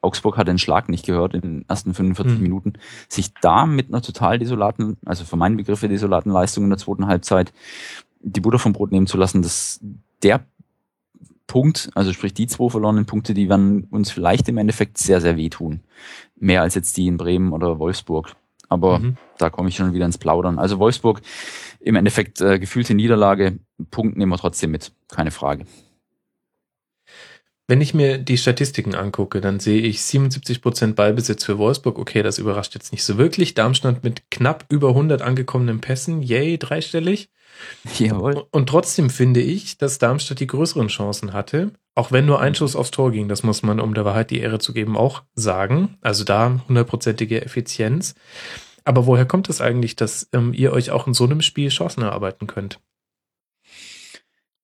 Augsburg 0.03 0.37
hat 0.37 0.49
den 0.49 0.59
Schlag 0.59 0.91
nicht 0.91 1.07
gehört 1.07 1.35
in 1.35 1.41
den 1.41 1.65
ersten 1.67 1.95
45 1.95 2.37
mhm. 2.37 2.43
Minuten, 2.43 2.73
sich 3.09 3.33
da 3.41 3.65
mit 3.65 3.89
einer 3.89 4.03
total 4.03 4.39
desolaten, 4.39 4.99
also 5.07 5.25
für 5.25 5.37
meinen 5.37 5.57
Begriffe 5.57 5.89
desolaten 5.89 6.31
Leistung 6.31 6.65
in 6.65 6.71
der 6.71 6.79
zweiten 6.79 7.07
Halbzeit 7.07 7.55
die 8.21 8.41
Butter 8.41 8.59
vom 8.59 8.75
Brot 8.75 8.93
nehmen 8.93 9.07
zu 9.07 9.17
lassen, 9.17 9.41
dass 9.41 9.81
der 10.23 10.47
Punkt, 11.47 11.91
also 11.95 12.13
sprich 12.13 12.35
die 12.35 12.47
zwei 12.47 12.69
verlorenen 12.69 13.07
Punkte, 13.07 13.35
die 13.35 13.49
werden 13.49 13.85
uns 13.91 14.11
vielleicht 14.11 14.49
im 14.49 14.59
Endeffekt 14.59 14.99
sehr, 14.99 15.21
sehr 15.21 15.37
wehtun. 15.37 15.81
Mehr 16.37 16.63
als 16.63 16.75
jetzt 16.75 16.97
die 16.97 17.07
in 17.07 17.17
Bremen 17.17 17.53
oder 17.53 17.79
Wolfsburg. 17.79 18.35
Aber 18.69 18.99
mhm. 18.99 19.17
da 19.39 19.51
komme 19.51 19.69
ich 19.69 19.77
schon 19.77 19.93
wieder 19.93 20.07
ins 20.07 20.19
Plaudern. 20.19 20.59
Also 20.59 20.79
Wolfsburg 20.79 21.21
im 21.81 21.97
Endeffekt 21.97 22.41
äh, 22.41 22.59
gefühlte 22.59 22.95
Niederlage, 22.95 23.59
Punkt 23.91 24.17
nehmen 24.17 24.33
wir 24.33 24.39
trotzdem 24.39 24.71
mit, 24.71 24.93
keine 25.09 25.31
Frage. 25.31 25.67
Wenn 27.67 27.81
ich 27.81 27.95
mir 27.95 28.19
die 28.19 28.37
Statistiken 28.37 28.95
angucke, 28.95 29.41
dann 29.41 29.59
sehe 29.59 29.81
ich 29.81 30.01
77% 30.01 30.95
Ballbesitz 30.95 31.45
für 31.45 31.57
Wolfsburg. 31.57 31.99
Okay, 31.99 32.23
das 32.23 32.39
überrascht 32.39 32.75
jetzt 32.75 32.93
nicht 32.93 33.05
so 33.05 33.17
wirklich. 33.17 33.55
Darmstadt 33.55 34.05
mit 34.05 34.31
knapp 34.31 34.67
über 34.69 34.89
100 34.89 35.23
angekommenen 35.23 35.81
Pässen. 35.81 36.21
Yay, 36.21 36.59
dreistellig. 36.59 37.31
Jawohl. 37.99 38.47
Und 38.51 38.69
trotzdem 38.69 39.11
finde 39.11 39.41
ich, 39.41 39.79
dass 39.79 39.99
Darmstadt 39.99 40.41
die 40.41 40.47
größeren 40.47 40.89
Chancen 40.89 41.33
hatte. 41.33 41.73
Auch 41.95 42.11
wenn 42.11 42.27
nur 42.27 42.41
ein 42.41 42.55
Schuss 42.55 42.75
aufs 42.75 42.91
Tor 42.91 43.13
ging, 43.13 43.29
das 43.29 43.43
muss 43.43 43.63
man, 43.63 43.79
um 43.79 43.95
der 43.95 44.05
Wahrheit 44.05 44.31
die 44.31 44.41
Ehre 44.41 44.59
zu 44.59 44.73
geben, 44.73 44.97
auch 44.97 45.23
sagen. 45.35 45.97
Also 46.01 46.25
da 46.25 46.61
hundertprozentige 46.69 47.45
Effizienz. 47.45 48.15
Aber 48.85 49.07
woher 49.07 49.27
kommt 49.27 49.49
es 49.49 49.61
eigentlich, 49.61 49.97
dass 49.97 50.29
ähm, 50.33 50.53
ihr 50.53 50.73
euch 50.73 50.91
auch 50.91 51.07
in 51.07 51.15
so 51.15 51.25
einem 51.25 51.41
Spiel 51.41 51.69
Chancen 51.69 52.03
erarbeiten 52.03 52.47
könnt? 52.47 52.81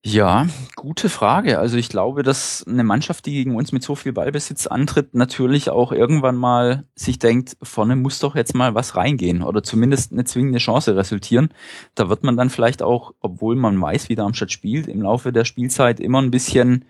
Ja, 0.03 0.47
gute 0.77 1.11
Frage. 1.11 1.59
Also 1.59 1.77
ich 1.77 1.91
glaube, 1.91 2.23
dass 2.23 2.65
eine 2.67 2.85
Mannschaft, 2.85 3.27
die 3.27 3.33
gegen 3.33 3.55
uns 3.55 3.71
mit 3.71 3.83
so 3.83 3.95
viel 3.95 4.13
Ballbesitz 4.15 4.67
antritt, 4.67 5.15
natürlich 5.15 5.69
auch 5.69 5.93
irgendwann 5.93 6.37
mal 6.37 6.85
sich 6.95 7.19
denkt, 7.19 7.59
vorne 7.63 7.97
muss 7.97 8.19
doch 8.19 8.35
jetzt 8.35 8.55
mal 8.55 8.75
was 8.75 8.97
reingehen 8.97 9.43
oder 9.43 9.63
zumindest 9.63 10.13
eine 10.13 10.25
zwingende 10.25 10.59
Chance 10.59 10.97
resultieren. 10.97 11.51
Da 11.95 12.09
wird 12.09 12.23
man 12.25 12.39
dann 12.39 12.49
vielleicht 12.49 12.83
auch, 12.83 13.13
obwohl 13.21 13.57
man 13.57 13.79
weiß, 13.79 14.09
wie 14.09 14.15
Darmstadt 14.15 14.53
spielt, 14.53 14.89
im 14.89 15.03
Laufe 15.03 15.33
der 15.33 15.45
Spielzeit 15.45 16.01
immer 16.01 16.23
ein 16.23 16.31
bisschen 16.31 16.87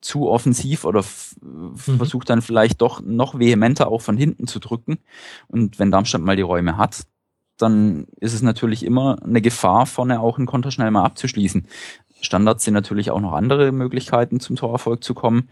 zu 0.00 0.30
offensiv 0.30 0.86
oder 0.86 1.04
mhm. 1.42 1.76
versucht 1.76 2.30
dann 2.30 2.40
vielleicht 2.40 2.80
doch 2.80 3.02
noch 3.02 3.38
vehementer 3.38 3.88
auch 3.88 4.00
von 4.00 4.16
hinten 4.16 4.46
zu 4.46 4.60
drücken. 4.60 4.98
Und 5.48 5.78
wenn 5.78 5.90
Darmstadt 5.90 6.22
mal 6.22 6.36
die 6.36 6.42
Räume 6.42 6.78
hat, 6.78 7.02
dann 7.58 8.06
ist 8.20 8.34
es 8.34 8.42
natürlich 8.42 8.84
immer 8.84 9.16
eine 9.22 9.40
Gefahr, 9.40 9.86
vorne 9.86 10.20
auch 10.20 10.38
einen 10.38 10.46
Konter 10.46 10.70
schnell 10.70 10.90
mal 10.90 11.04
abzuschließen. 11.04 11.66
Standards 12.20 12.64
sind 12.64 12.74
natürlich 12.74 13.10
auch 13.10 13.20
noch 13.20 13.32
andere 13.32 13.72
Möglichkeiten, 13.72 14.40
zum 14.40 14.56
Torerfolg 14.56 15.04
zu 15.04 15.14
kommen. 15.14 15.48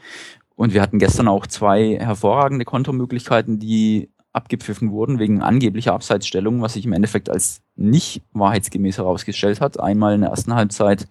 Und 0.56 0.72
wir 0.72 0.82
hatten 0.82 0.98
gestern 0.98 1.28
auch 1.28 1.46
zwei 1.46 1.98
hervorragende 1.98 2.64
Kontomöglichkeiten, 2.64 3.58
die 3.58 4.10
abgepfiffen 4.32 4.90
wurden 4.90 5.18
wegen 5.18 5.42
angeblicher 5.42 5.94
Abseitsstellung, 5.94 6.60
was 6.60 6.74
sich 6.74 6.84
im 6.84 6.92
Endeffekt 6.92 7.30
als 7.30 7.62
nicht 7.76 8.22
wahrheitsgemäß 8.32 8.98
herausgestellt 8.98 9.60
hat. 9.60 9.78
Einmal 9.78 10.14
in 10.14 10.22
der 10.22 10.30
ersten 10.30 10.54
Halbzeit 10.54 11.08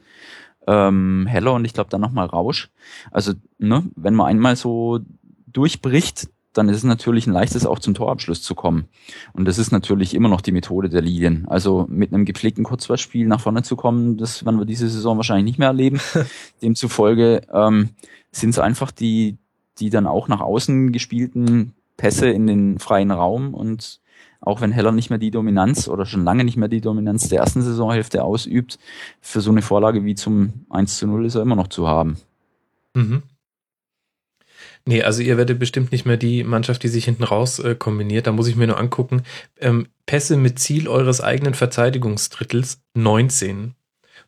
ähm, 0.67 1.25
Heller 1.27 1.53
und 1.53 1.65
ich 1.65 1.73
glaube 1.73 1.89
dann 1.89 2.01
nochmal 2.01 2.27
Rausch. 2.27 2.69
Also, 3.11 3.33
ne, 3.57 3.83
wenn 3.95 4.13
man 4.13 4.27
einmal 4.27 4.55
so 4.55 4.99
durchbricht, 5.47 6.29
dann 6.53 6.69
ist 6.69 6.77
es 6.77 6.83
natürlich 6.83 7.27
ein 7.27 7.33
leichtes, 7.33 7.65
auch 7.65 7.79
zum 7.79 7.93
Torabschluss 7.93 8.41
zu 8.41 8.55
kommen. 8.55 8.85
Und 9.33 9.45
das 9.45 9.57
ist 9.57 9.71
natürlich 9.71 10.13
immer 10.13 10.29
noch 10.29 10.41
die 10.41 10.51
Methode 10.51 10.89
der 10.89 11.01
Lilien. 11.01 11.45
Also 11.47 11.85
mit 11.89 12.13
einem 12.13 12.25
gepflegten 12.25 12.63
Kurzwahlspiel 12.63 13.27
nach 13.27 13.41
vorne 13.41 13.63
zu 13.63 13.75
kommen, 13.75 14.17
das 14.17 14.45
werden 14.45 14.59
wir 14.59 14.65
diese 14.65 14.89
Saison 14.89 15.17
wahrscheinlich 15.17 15.45
nicht 15.45 15.59
mehr 15.59 15.69
erleben. 15.69 15.99
Demzufolge 16.61 17.41
ähm, 17.51 17.89
sind 18.31 18.51
es 18.51 18.59
einfach 18.59 18.91
die, 18.91 19.37
die 19.79 19.89
dann 19.89 20.07
auch 20.07 20.27
nach 20.27 20.41
außen 20.41 20.91
gespielten 20.91 21.73
Pässe 21.97 22.29
in 22.29 22.47
den 22.47 22.79
freien 22.79 23.11
Raum 23.11 23.53
und 23.53 23.99
auch 24.45 24.61
wenn 24.61 24.71
Heller 24.71 24.91
nicht 24.91 25.09
mehr 25.09 25.19
die 25.19 25.31
Dominanz 25.31 25.87
oder 25.87 26.05
schon 26.05 26.23
lange 26.23 26.43
nicht 26.43 26.57
mehr 26.57 26.67
die 26.67 26.81
Dominanz 26.81 27.29
der 27.29 27.39
ersten 27.39 27.61
Saisonhälfte 27.61 28.23
ausübt, 28.23 28.77
für 29.21 29.41
so 29.41 29.51
eine 29.51 29.61
Vorlage 29.61 30.03
wie 30.03 30.15
zum 30.15 30.65
1 30.69 30.97
zu 30.97 31.07
0 31.07 31.25
ist 31.25 31.35
er 31.35 31.41
immer 31.41 31.55
noch 31.55 31.69
zu 31.69 31.87
haben. 31.87 32.17
Mhm. 32.93 33.23
Nee, 34.85 35.01
also 35.01 35.21
ihr 35.21 35.37
werdet 35.37 35.59
bestimmt 35.59 35.91
nicht 35.91 36.05
mehr 36.05 36.17
die 36.17 36.43
Mannschaft, 36.43 36.83
die 36.83 36.89
sich 36.89 37.05
hinten 37.05 37.23
raus 37.23 37.59
äh, 37.59 37.75
kombiniert. 37.75 38.27
Da 38.27 38.33
muss 38.33 38.47
ich 38.47 38.57
mir 38.57 38.67
nur 38.67 38.79
angucken. 38.79 39.23
Ähm, 39.59 39.87
Pässe 40.05 40.35
mit 40.35 40.59
Ziel 40.59 40.89
eures 40.89 41.21
eigenen 41.21 41.53
Verteidigungsdrittels 41.53 42.81
19. 42.93 43.75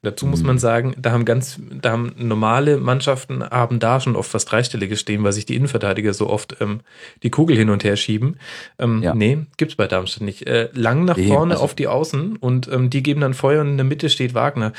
Und 0.06 0.12
dazu 0.12 0.26
muss 0.26 0.44
man 0.44 0.56
mhm. 0.56 0.60
sagen, 0.60 0.96
da 0.98 1.12
haben 1.12 1.26
ganz, 1.26 1.60
da 1.82 1.92
haben 1.92 2.14
normale 2.18 2.78
Mannschaften 2.78 3.44
haben 3.44 3.80
da 3.80 4.00
schon 4.00 4.16
oft 4.16 4.34
was 4.34 4.46
Dreistelliges 4.46 5.02
stehen, 5.02 5.24
weil 5.24 5.34
sich 5.34 5.46
die 5.46 5.56
Innenverteidiger 5.56 6.14
so 6.14 6.30
oft 6.30 6.56
ähm, 6.62 6.82
die 7.24 7.32
Kugel 7.32 7.58
hin 7.58 7.70
und 7.70 7.84
her 7.84 7.98
schieben. 7.98 8.38
Ähm, 8.80 9.04
ja. 9.04 9.14
Nee, 9.14 9.40
gibt's 9.58 9.76
bei 9.76 9.88
Darmstadt 9.88 10.24
nicht. 10.24 10.48
Äh, 10.48 10.70
lang 10.74 11.04
nach 11.04 11.18
vorne 11.18 11.56
also 11.56 11.64
auf 11.64 11.76
die 11.76 11.88
Außen 11.88 12.38
und 12.38 12.70
ähm, 12.70 12.90
die 12.90 13.04
geben 13.04 13.22
dann 13.22 13.34
Feuer 13.34 13.62
und 13.62 13.72
in 13.72 13.78
der 13.78 13.86
Mitte 13.86 14.10
steht 14.10 14.34
Wagner. 14.34 14.72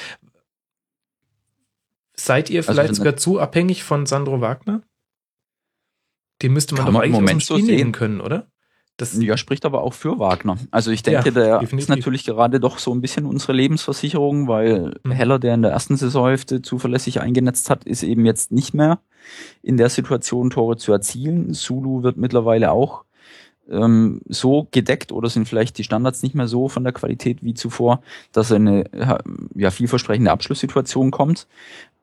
Seid 2.14 2.48
ihr 2.48 2.60
also 2.60 2.72
vielleicht 2.72 2.90
also, 2.90 3.00
sogar 3.00 3.16
zu 3.16 3.40
abhängig 3.40 3.84
von 3.84 4.06
Sandro 4.06 4.40
Wagner? 4.40 4.80
Den 6.42 6.52
müsste 6.52 6.74
man 6.74 6.84
Kann 6.84 6.86
doch 6.86 6.92
man 6.92 7.02
eigentlich 7.02 7.12
Moment 7.12 7.36
aus 7.36 7.46
dem 7.46 7.56
Spiel 7.58 7.66
so 7.66 7.72
nehmen 7.72 7.92
können, 7.92 8.20
oder? 8.20 8.46
Das 8.98 9.14
ja, 9.20 9.36
spricht 9.36 9.66
aber 9.66 9.82
auch 9.82 9.92
für 9.92 10.18
Wagner. 10.18 10.56
Also 10.70 10.90
ich 10.90 11.02
denke, 11.02 11.28
ja, 11.28 11.30
der 11.30 11.58
definitiv. 11.58 11.78
ist 11.78 11.88
natürlich 11.88 12.24
gerade 12.24 12.60
doch 12.60 12.78
so 12.78 12.94
ein 12.94 13.02
bisschen 13.02 13.26
unsere 13.26 13.52
Lebensversicherung, 13.52 14.48
weil 14.48 14.94
mhm. 15.02 15.10
Heller, 15.10 15.38
der 15.38 15.54
in 15.54 15.62
der 15.62 15.72
ersten 15.72 15.96
Saisonhälfte 15.96 16.62
zuverlässig 16.62 17.20
eingenetzt 17.20 17.68
hat, 17.68 17.84
ist 17.84 18.02
eben 18.02 18.24
jetzt 18.24 18.52
nicht 18.52 18.72
mehr 18.72 19.00
in 19.62 19.76
der 19.76 19.90
Situation, 19.90 20.48
Tore 20.48 20.78
zu 20.78 20.92
erzielen. 20.92 21.52
Sulu 21.52 22.04
wird 22.04 22.16
mittlerweile 22.16 22.70
auch 22.70 23.04
ähm, 23.68 24.22
so 24.28 24.68
gedeckt 24.70 25.12
oder 25.12 25.28
sind 25.28 25.46
vielleicht 25.46 25.76
die 25.76 25.84
Standards 25.84 26.22
nicht 26.22 26.34
mehr 26.34 26.48
so 26.48 26.68
von 26.68 26.84
der 26.84 26.94
Qualität 26.94 27.42
wie 27.42 27.52
zuvor, 27.52 28.00
dass 28.32 28.50
er 28.50 28.56
eine 28.56 28.84
ja, 29.54 29.70
vielversprechende 29.70 30.30
Abschlusssituation 30.30 31.10
kommt. 31.10 31.48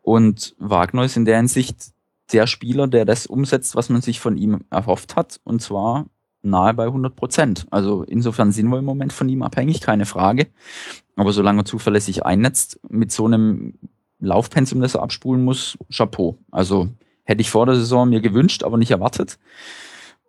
Und 0.04 0.54
Wagner 0.60 1.06
ist 1.06 1.18
in 1.18 1.26
der 1.26 1.38
Hinsicht 1.38 1.93
der 2.32 2.48
Spieler, 2.48 2.88
der 2.88 3.06
das 3.06 3.28
umsetzt, 3.28 3.76
was 3.76 3.90
man 3.90 4.02
sich 4.02 4.20
von 4.20 4.38
ihm 4.38 4.62
erhofft 4.70 5.16
hat, 5.16 5.40
und 5.44 5.62
zwar 5.62 6.06
nahe 6.42 6.74
bei 6.74 6.86
100 6.86 7.16
Prozent. 7.16 7.66
Also 7.72 8.04
insofern 8.04 8.52
sind 8.52 8.68
wir 8.68 8.80
im 8.80 8.86
Moment 8.86 9.14
von 9.14 9.30
ihm 9.30 9.44
abhängig, 9.44 9.82
keine 9.82 10.06
Frage. 10.06 10.48
Aber 11.16 11.32
solange 11.32 11.62
er 11.62 11.66
zuverlässig 11.66 12.26
einnetzt, 12.26 12.80
mit 12.90 13.12
so 13.12 13.26
einem 13.26 13.76
Laufpensum, 14.20 14.82
das 14.82 14.96
er 14.96 15.04
abspulen 15.04 15.44
muss, 15.44 15.78
Chapeau. 15.92 16.38
Also 16.52 16.90
hätte 17.24 17.42
ich 17.42 17.50
vor 17.50 17.66
der 17.66 17.76
Saison 17.76 18.10
mir 18.10 18.22
gewünscht, 18.22 18.64
aber 18.64 18.78
nicht 18.78 18.92
erwartet. 18.92 19.40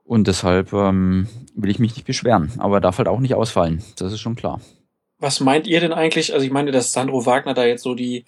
Und 0.05 0.27
deshalb 0.27 0.73
ähm, 0.73 1.29
will 1.55 1.71
ich 1.71 1.79
mich 1.79 1.97
nicht 1.97 2.07
beschweren. 2.07 2.53
Aber 2.59 2.77
er 2.77 2.81
darf 2.81 2.99
halt 2.99 3.09
auch 3.09 3.21
nicht 3.21 3.35
ausfallen. 3.35 3.83
Das 3.97 4.13
ist 4.13 4.21
schon 4.21 4.37
klar. 4.37 4.61
Was 5.19 5.41
meint 5.41 5.67
ihr 5.67 5.81
denn 5.81 5.93
eigentlich? 5.93 6.35
Also 6.35 6.45
ich 6.45 6.53
meine, 6.53 6.71
dass 6.71 6.93
Sandro 6.93 7.25
Wagner 7.25 7.55
da 7.55 7.65
jetzt 7.65 7.83
so 7.83 7.95
die 7.95 8.25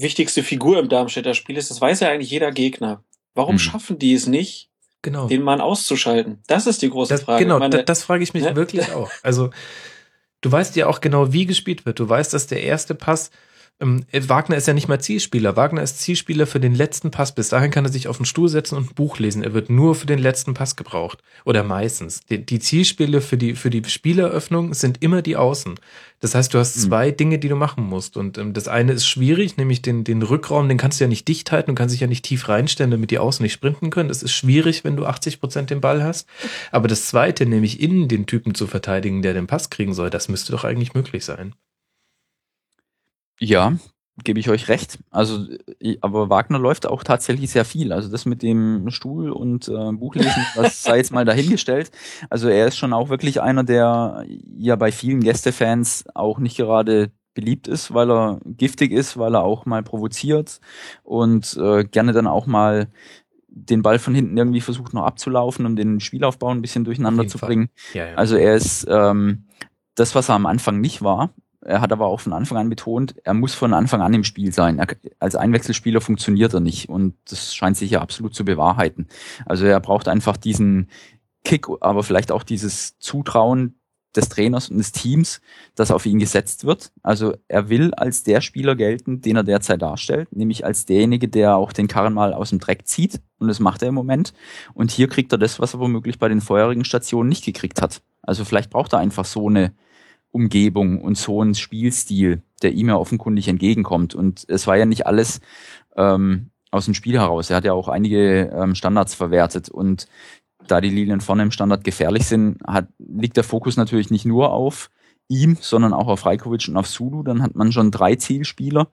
wichtigste 0.00 0.42
Figur 0.42 0.78
im 0.78 0.88
Darmstädter 0.88 1.34
Spiel 1.34 1.56
ist, 1.56 1.70
das 1.70 1.80
weiß 1.80 2.00
ja 2.00 2.08
eigentlich 2.08 2.30
jeder 2.30 2.52
Gegner. 2.52 3.04
Warum 3.34 3.54
hm. 3.54 3.58
schaffen 3.58 3.98
die 3.98 4.14
es 4.14 4.26
nicht, 4.26 4.70
genau. 5.02 5.28
den 5.28 5.42
Mann 5.42 5.60
auszuschalten? 5.60 6.42
Das 6.46 6.66
ist 6.66 6.82
die 6.82 6.90
große 6.90 7.14
das, 7.14 7.22
Frage. 7.22 7.44
Genau, 7.44 7.58
meine, 7.58 7.78
das, 7.78 7.84
das 7.84 8.02
frage 8.04 8.22
ich 8.22 8.34
mich 8.34 8.44
ne? 8.44 8.56
wirklich 8.56 8.92
auch. 8.92 9.10
Also 9.22 9.50
du 10.40 10.50
weißt 10.50 10.76
ja 10.76 10.86
auch 10.86 11.00
genau, 11.00 11.32
wie 11.32 11.46
gespielt 11.46 11.86
wird. 11.86 12.00
Du 12.00 12.08
weißt, 12.08 12.32
dass 12.32 12.46
der 12.46 12.62
erste 12.62 12.94
Pass 12.94 13.30
ähm, 13.80 14.04
Wagner 14.12 14.56
ist 14.56 14.66
ja 14.66 14.74
nicht 14.74 14.88
mal 14.88 15.00
Zielspieler. 15.00 15.56
Wagner 15.56 15.82
ist 15.82 16.00
Zielspieler 16.00 16.46
für 16.46 16.60
den 16.60 16.74
letzten 16.74 17.10
Pass. 17.10 17.34
Bis 17.34 17.48
dahin 17.48 17.70
kann 17.70 17.84
er 17.84 17.92
sich 17.92 18.08
auf 18.08 18.18
den 18.18 18.26
Stuhl 18.26 18.48
setzen 18.48 18.76
und 18.76 18.90
ein 18.90 18.94
Buch 18.94 19.18
lesen. 19.18 19.42
Er 19.42 19.54
wird 19.54 19.70
nur 19.70 19.94
für 19.94 20.06
den 20.06 20.18
letzten 20.18 20.54
Pass 20.54 20.76
gebraucht. 20.76 21.18
Oder 21.44 21.64
meistens. 21.64 22.20
Die, 22.28 22.44
die 22.44 22.58
Zielspiele 22.58 23.20
für 23.20 23.36
die, 23.36 23.54
für 23.54 23.70
die 23.70 23.82
Spieleröffnung 23.84 24.74
sind 24.74 25.02
immer 25.02 25.22
die 25.22 25.36
Außen. 25.36 25.80
Das 26.20 26.34
heißt, 26.34 26.52
du 26.52 26.58
hast 26.58 26.74
hm. 26.74 26.82
zwei 26.82 27.10
mhm. 27.10 27.16
Dinge, 27.16 27.38
die 27.38 27.48
du 27.48 27.56
machen 27.56 27.84
musst. 27.84 28.16
Und 28.16 28.36
ähm, 28.36 28.52
das 28.52 28.68
eine 28.68 28.92
ist 28.92 29.06
schwierig, 29.06 29.56
nämlich 29.56 29.80
den, 29.80 30.04
den 30.04 30.22
Rückraum, 30.22 30.68
den 30.68 30.78
kannst 30.78 31.00
du 31.00 31.04
ja 31.04 31.08
nicht 31.08 31.26
dicht 31.26 31.50
halten. 31.50 31.70
Du 31.70 31.74
kannst 31.74 31.94
dich 31.94 32.00
ja 32.00 32.06
nicht 32.06 32.24
tief 32.24 32.48
reinstellen, 32.48 32.90
damit 32.90 33.10
die 33.10 33.18
Außen 33.18 33.42
nicht 33.42 33.54
sprinten 33.54 33.90
können. 33.90 34.08
Das 34.08 34.22
ist 34.22 34.32
schwierig, 34.32 34.84
wenn 34.84 34.96
du 34.96 35.06
80 35.06 35.40
Prozent 35.40 35.70
den 35.70 35.80
Ball 35.80 36.02
hast. 36.02 36.28
Aber 36.70 36.86
das 36.86 37.06
zweite, 37.06 37.46
nämlich 37.46 37.80
innen 37.80 38.08
den 38.08 38.26
Typen 38.26 38.54
zu 38.54 38.66
verteidigen, 38.66 39.22
der 39.22 39.32
den 39.32 39.46
Pass 39.46 39.70
kriegen 39.70 39.94
soll, 39.94 40.10
das 40.10 40.28
müsste 40.28 40.52
doch 40.52 40.64
eigentlich 40.64 40.92
möglich 40.92 41.24
sein. 41.24 41.54
Ja, 43.40 43.74
gebe 44.22 44.38
ich 44.38 44.50
euch 44.50 44.68
recht. 44.68 44.98
Also, 45.10 45.46
aber 46.00 46.30
Wagner 46.30 46.58
läuft 46.58 46.86
auch 46.86 47.02
tatsächlich 47.02 47.50
sehr 47.50 47.64
viel. 47.64 47.92
Also 47.92 48.10
das 48.10 48.26
mit 48.26 48.42
dem 48.42 48.90
Stuhl 48.90 49.30
und 49.30 49.68
äh, 49.68 49.92
Buchlesen, 49.92 50.44
das 50.54 50.82
sei 50.82 50.98
jetzt 50.98 51.12
mal 51.12 51.24
dahingestellt. 51.24 51.90
Also 52.28 52.48
er 52.48 52.68
ist 52.68 52.76
schon 52.76 52.92
auch 52.92 53.08
wirklich 53.08 53.40
einer, 53.40 53.64
der 53.64 54.24
ja 54.56 54.76
bei 54.76 54.92
vielen 54.92 55.20
Gästefans 55.20 56.04
auch 56.14 56.38
nicht 56.38 56.56
gerade 56.56 57.10
beliebt 57.34 57.68
ist, 57.68 57.94
weil 57.94 58.10
er 58.10 58.40
giftig 58.44 58.92
ist, 58.92 59.16
weil 59.16 59.34
er 59.34 59.42
auch 59.42 59.64
mal 59.64 59.82
provoziert 59.82 60.60
und 61.02 61.56
äh, 61.56 61.84
gerne 61.84 62.12
dann 62.12 62.26
auch 62.26 62.46
mal 62.46 62.88
den 63.48 63.82
Ball 63.82 63.98
von 63.98 64.14
hinten 64.14 64.36
irgendwie 64.36 64.60
versucht 64.60 64.94
noch 64.94 65.04
abzulaufen, 65.04 65.66
um 65.66 65.76
den 65.76 66.00
Spielaufbau 66.00 66.48
ein 66.48 66.62
bisschen 66.62 66.84
durcheinander 66.84 67.26
zu 67.26 67.38
bringen. 67.38 67.68
Ja, 67.94 68.06
ja. 68.08 68.14
Also 68.14 68.36
er 68.36 68.54
ist 68.54 68.86
ähm, 68.88 69.44
das, 69.94 70.14
was 70.14 70.28
er 70.28 70.36
am 70.36 70.46
Anfang 70.46 70.80
nicht 70.80 71.02
war, 71.02 71.30
er 71.62 71.80
hat 71.80 71.92
aber 71.92 72.06
auch 72.06 72.20
von 72.20 72.32
Anfang 72.32 72.58
an 72.58 72.70
betont, 72.70 73.14
er 73.24 73.34
muss 73.34 73.54
von 73.54 73.74
Anfang 73.74 74.00
an 74.00 74.14
im 74.14 74.24
Spiel 74.24 74.52
sein. 74.52 74.78
Er, 74.78 74.88
als 75.18 75.36
Einwechselspieler 75.36 76.00
funktioniert 76.00 76.54
er 76.54 76.60
nicht 76.60 76.88
und 76.88 77.14
das 77.28 77.54
scheint 77.54 77.76
sich 77.76 77.90
ja 77.90 78.00
absolut 78.00 78.34
zu 78.34 78.44
bewahrheiten. 78.44 79.08
Also 79.46 79.66
er 79.66 79.80
braucht 79.80 80.08
einfach 80.08 80.36
diesen 80.36 80.88
Kick, 81.44 81.66
aber 81.80 82.02
vielleicht 82.02 82.32
auch 82.32 82.42
dieses 82.42 82.98
Zutrauen 82.98 83.76
des 84.16 84.28
Trainers 84.28 84.70
und 84.70 84.78
des 84.78 84.92
Teams, 84.92 85.40
das 85.74 85.90
auf 85.90 86.04
ihn 86.04 86.18
gesetzt 86.18 86.64
wird. 86.64 86.92
Also 87.02 87.34
er 87.46 87.68
will 87.68 87.94
als 87.94 88.24
der 88.24 88.40
Spieler 88.40 88.74
gelten, 88.74 89.20
den 89.20 89.36
er 89.36 89.44
derzeit 89.44 89.82
darstellt, 89.82 90.34
nämlich 90.34 90.64
als 90.64 90.84
derjenige, 90.84 91.28
der 91.28 91.56
auch 91.56 91.72
den 91.72 91.86
Karren 91.86 92.14
mal 92.14 92.34
aus 92.34 92.50
dem 92.50 92.58
Dreck 92.58 92.88
zieht. 92.88 93.20
Und 93.38 93.48
das 93.48 93.60
macht 93.60 93.82
er 93.82 93.88
im 93.88 93.94
Moment. 93.94 94.34
Und 94.74 94.90
hier 94.90 95.08
kriegt 95.08 95.30
er 95.32 95.38
das, 95.38 95.60
was 95.60 95.74
er 95.74 95.80
womöglich 95.80 96.18
bei 96.18 96.28
den 96.28 96.40
vorherigen 96.40 96.84
Stationen 96.84 97.28
nicht 97.28 97.44
gekriegt 97.44 97.80
hat. 97.80 98.02
Also 98.22 98.44
vielleicht 98.44 98.70
braucht 98.70 98.92
er 98.92 98.98
einfach 98.98 99.24
so 99.24 99.48
eine 99.48 99.72
Umgebung 100.32 101.00
und 101.00 101.16
so 101.16 101.40
einen 101.40 101.54
Spielstil, 101.54 102.42
der 102.62 102.72
ihm 102.72 102.88
ja 102.88 102.96
offenkundig 102.96 103.48
entgegenkommt. 103.48 104.14
Und 104.14 104.44
es 104.48 104.66
war 104.66 104.76
ja 104.76 104.86
nicht 104.86 105.06
alles 105.06 105.40
ähm, 105.96 106.50
aus 106.70 106.84
dem 106.84 106.94
Spiel 106.94 107.18
heraus. 107.18 107.50
Er 107.50 107.56
hat 107.56 107.64
ja 107.64 107.72
auch 107.72 107.88
einige 107.88 108.50
ähm, 108.54 108.74
Standards 108.74 109.14
verwertet 109.14 109.68
und 109.68 110.06
da 110.66 110.80
die 110.80 110.90
Linien 110.90 111.20
vorne 111.20 111.42
im 111.42 111.50
Standard 111.50 111.84
gefährlich 111.84 112.26
sind, 112.26 112.58
hat, 112.66 112.86
liegt 112.98 113.36
der 113.36 113.44
Fokus 113.44 113.76
natürlich 113.76 114.10
nicht 114.10 114.24
nur 114.24 114.52
auf 114.52 114.90
ihm, 115.26 115.56
sondern 115.60 115.92
auch 115.92 116.06
auf 116.06 116.26
Rajkovic 116.26 116.68
und 116.68 116.76
auf 116.76 116.86
Sulu. 116.86 117.22
Dann 117.22 117.42
hat 117.42 117.54
man 117.54 117.72
schon 117.72 117.90
drei 117.90 118.16
Zielspieler 118.16 118.88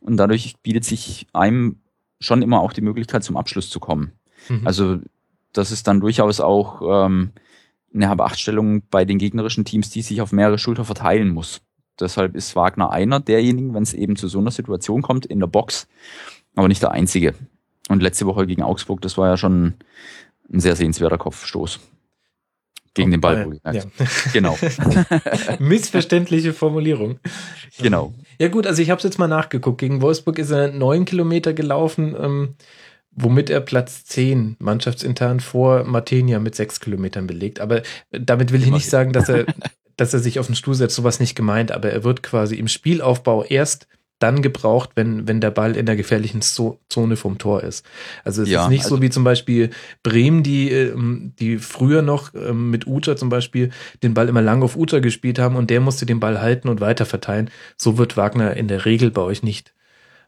und 0.00 0.16
dadurch 0.16 0.56
bietet 0.62 0.84
sich 0.84 1.26
einem 1.32 1.80
schon 2.18 2.42
immer 2.42 2.60
auch 2.60 2.72
die 2.72 2.80
Möglichkeit, 2.82 3.24
zum 3.24 3.36
Abschluss 3.36 3.70
zu 3.70 3.80
kommen. 3.80 4.12
Mhm. 4.48 4.66
Also 4.66 4.98
das 5.52 5.70
ist 5.70 5.86
dann 5.86 6.00
durchaus 6.00 6.40
auch 6.40 7.06
ähm, 7.06 7.32
eine 7.94 8.08
Habachtstellung 8.08 8.82
bei 8.90 9.04
den 9.04 9.18
gegnerischen 9.18 9.64
Teams, 9.64 9.90
die 9.90 10.02
sich 10.02 10.20
auf 10.20 10.32
mehrere 10.32 10.58
Schulter 10.58 10.84
verteilen 10.84 11.30
muss. 11.30 11.60
Deshalb 12.00 12.34
ist 12.34 12.56
Wagner 12.56 12.90
einer 12.90 13.20
derjenigen, 13.20 13.74
wenn 13.74 13.82
es 13.82 13.94
eben 13.94 14.16
zu 14.16 14.28
so 14.28 14.38
einer 14.38 14.50
Situation 14.50 15.02
kommt, 15.02 15.26
in 15.26 15.40
der 15.40 15.46
Box, 15.46 15.86
aber 16.54 16.68
nicht 16.68 16.82
der 16.82 16.92
einzige. 16.92 17.34
Und 17.88 18.02
letzte 18.02 18.26
Woche 18.26 18.46
gegen 18.46 18.62
Augsburg, 18.62 19.00
das 19.02 19.18
war 19.18 19.28
ja 19.28 19.36
schon 19.36 19.74
ein 20.52 20.60
sehr 20.60 20.76
sehenswerter 20.76 21.18
Kopfstoß. 21.18 21.80
Gegen 22.94 23.08
oh, 23.08 23.12
den 23.12 23.20
Ball. 23.20 23.58
Äh, 23.64 23.76
ja. 23.76 23.82
Genau. 24.32 24.58
Missverständliche 25.58 26.52
Formulierung. 26.52 27.20
Genau. 27.78 28.12
Ja 28.38 28.48
gut, 28.48 28.66
also 28.66 28.82
ich 28.82 28.90
habe 28.90 28.98
es 28.98 29.04
jetzt 29.04 29.18
mal 29.18 29.28
nachgeguckt. 29.28 29.78
Gegen 29.78 30.02
Wolfsburg 30.02 30.38
ist 30.38 30.50
er 30.50 30.70
neun 30.72 31.06
Kilometer 31.06 31.54
gelaufen, 31.54 32.14
ähm, 32.20 32.54
womit 33.14 33.50
er 33.50 33.60
Platz 33.60 34.04
zehn 34.04 34.56
mannschaftsintern 34.58 35.40
vor 35.40 35.84
Martenia 35.84 36.38
mit 36.38 36.54
sechs 36.54 36.80
Kilometern 36.80 37.26
belegt. 37.26 37.60
Aber 37.60 37.82
damit 38.10 38.52
will 38.52 38.62
ich 38.62 38.70
nicht 38.70 38.88
sagen, 38.88 39.12
dass 39.12 39.28
er, 39.28 39.46
dass 39.96 40.14
er 40.14 40.20
sich 40.20 40.38
auf 40.38 40.46
den 40.46 40.54
Stuhl 40.54 40.74
setzt. 40.74 40.96
Sowas 40.96 41.20
nicht 41.20 41.34
gemeint. 41.34 41.72
Aber 41.72 41.90
er 41.90 42.04
wird 42.04 42.22
quasi 42.22 42.56
im 42.56 42.68
Spielaufbau 42.68 43.44
erst 43.44 43.86
dann 44.22 44.40
gebraucht, 44.40 44.90
wenn, 44.94 45.26
wenn 45.26 45.40
der 45.40 45.50
Ball 45.50 45.76
in 45.76 45.84
der 45.84 45.96
gefährlichen 45.96 46.42
Zone 46.42 47.16
vom 47.16 47.38
Tor 47.38 47.64
ist. 47.64 47.84
Also 48.24 48.42
es 48.42 48.48
ja, 48.48 48.64
ist 48.64 48.70
nicht 48.70 48.84
also 48.84 48.96
so 48.96 49.02
wie 49.02 49.10
zum 49.10 49.24
Beispiel 49.24 49.70
Bremen, 50.04 50.44
die, 50.44 50.70
ähm, 50.70 51.32
die 51.40 51.58
früher 51.58 52.02
noch 52.02 52.32
ähm, 52.34 52.70
mit 52.70 52.86
Uta 52.86 53.16
zum 53.16 53.30
Beispiel 53.30 53.70
den 54.02 54.14
Ball 54.14 54.28
immer 54.28 54.42
lang 54.42 54.62
auf 54.62 54.76
Uta 54.76 55.00
gespielt 55.00 55.40
haben 55.40 55.56
und 55.56 55.70
der 55.70 55.80
musste 55.80 56.06
den 56.06 56.20
Ball 56.20 56.40
halten 56.40 56.68
und 56.68 56.80
weiter 56.80 57.04
verteilen. 57.04 57.50
So 57.76 57.98
wird 57.98 58.16
Wagner 58.16 58.56
in 58.56 58.68
der 58.68 58.84
Regel 58.84 59.10
bei 59.10 59.22
euch 59.22 59.42
nicht 59.42 59.74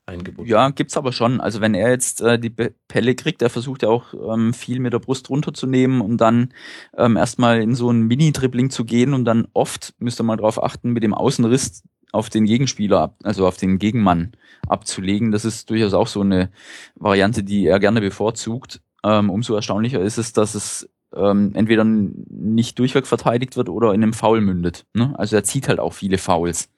eingebunden. 0.07 0.51
Ja, 0.51 0.71
gibt's 0.71 0.97
aber 0.97 1.13
schon. 1.13 1.41
Also 1.41 1.61
wenn 1.61 1.75
er 1.75 1.91
jetzt 1.91 2.21
äh, 2.21 2.39
die 2.39 2.51
Pelle 2.51 3.15
kriegt, 3.15 3.43
er 3.43 3.51
versucht 3.51 3.83
ja 3.83 3.89
auch 3.89 4.15
ähm, 4.15 4.53
viel 4.53 4.81
mit 4.81 4.93
der 4.93 4.99
Brust 4.99 5.31
runterzunehmen 5.31 6.01
und 6.01 6.19
dann 6.19 6.53
ähm, 6.97 7.17
erstmal 7.17 7.61
in 7.61 7.75
so 7.75 7.91
ein 7.91 8.03
Mini-Dribbling 8.03 8.71
zu 8.71 8.85
gehen 8.85 9.15
und 9.15 9.25
dann 9.25 9.49
oft, 9.53 9.95
müsst 9.99 10.21
ihr 10.21 10.25
mal 10.25 10.37
drauf 10.37 10.63
achten, 10.63 10.91
mit 10.91 11.03
dem 11.03 11.15
Außenriss 11.15 11.83
auf 12.13 12.31
den 12.31 12.45
Gegenspieler, 12.45 13.17
also 13.25 13.47
auf 13.47 13.57
den 13.57 13.79
Gegenmann 13.79 14.33
abzulegen. 14.69 15.33
Das 15.33 15.45
ist 15.45 15.69
durchaus 15.71 15.95
auch 15.95 16.07
so 16.07 16.21
eine 16.21 16.51
Variante, 16.95 17.43
die 17.43 17.67
er 17.67 17.81
gerne 17.81 18.01
bevorzugt. 18.01 18.81
Ähm, 19.03 19.31
umso 19.31 19.55
erstaunlicher 19.55 20.01
ist 20.01 20.19
es, 20.19 20.33
dass 20.33 20.55
es 20.55 20.89
ähm, 21.15 21.53
entweder 21.55 21.85
nicht 21.85 22.79
durchweg 22.79 23.07
verteidigt 23.07 23.57
wird 23.57 23.69
oder 23.69 23.93
in 23.95 24.03
einem 24.03 24.13
Foul 24.13 24.41
mündet. 24.41 24.87
Ne? 24.95 25.15
Also 25.17 25.37
er 25.37 25.45
zieht 25.45 25.69
halt 25.69 25.81
auch 25.81 25.93
viele 25.93 26.19
Fouls. 26.19 26.71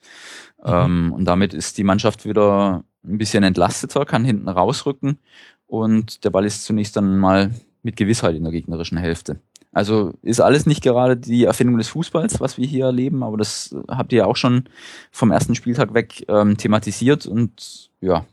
Mhm. 0.58 0.72
Ähm, 0.72 1.12
und 1.12 1.24
damit 1.24 1.54
ist 1.54 1.78
die 1.78 1.84
Mannschaft 1.84 2.24
wieder 2.24 2.84
ein 3.04 3.18
bisschen 3.18 3.44
entlasteter, 3.44 4.04
kann 4.04 4.24
hinten 4.24 4.48
rausrücken 4.48 5.18
und 5.66 6.24
der 6.24 6.30
Ball 6.30 6.44
ist 6.44 6.64
zunächst 6.64 6.96
dann 6.96 7.18
mal 7.18 7.52
mit 7.82 7.96
Gewissheit 7.96 8.34
in 8.34 8.42
der 8.42 8.52
gegnerischen 8.52 8.98
Hälfte. 8.98 9.40
Also 9.72 10.14
ist 10.22 10.40
alles 10.40 10.66
nicht 10.66 10.82
gerade 10.82 11.16
die 11.16 11.44
Erfindung 11.44 11.76
des 11.76 11.88
Fußballs, 11.88 12.40
was 12.40 12.56
wir 12.56 12.66
hier 12.66 12.86
erleben, 12.86 13.22
aber 13.22 13.36
das 13.36 13.76
habt 13.88 14.12
ihr 14.12 14.20
ja 14.20 14.24
auch 14.24 14.36
schon 14.36 14.64
vom 15.10 15.30
ersten 15.30 15.54
Spieltag 15.54 15.92
weg 15.92 16.24
ähm, 16.28 16.56
thematisiert 16.56 17.26
und 17.26 17.90
ja, 18.00 18.24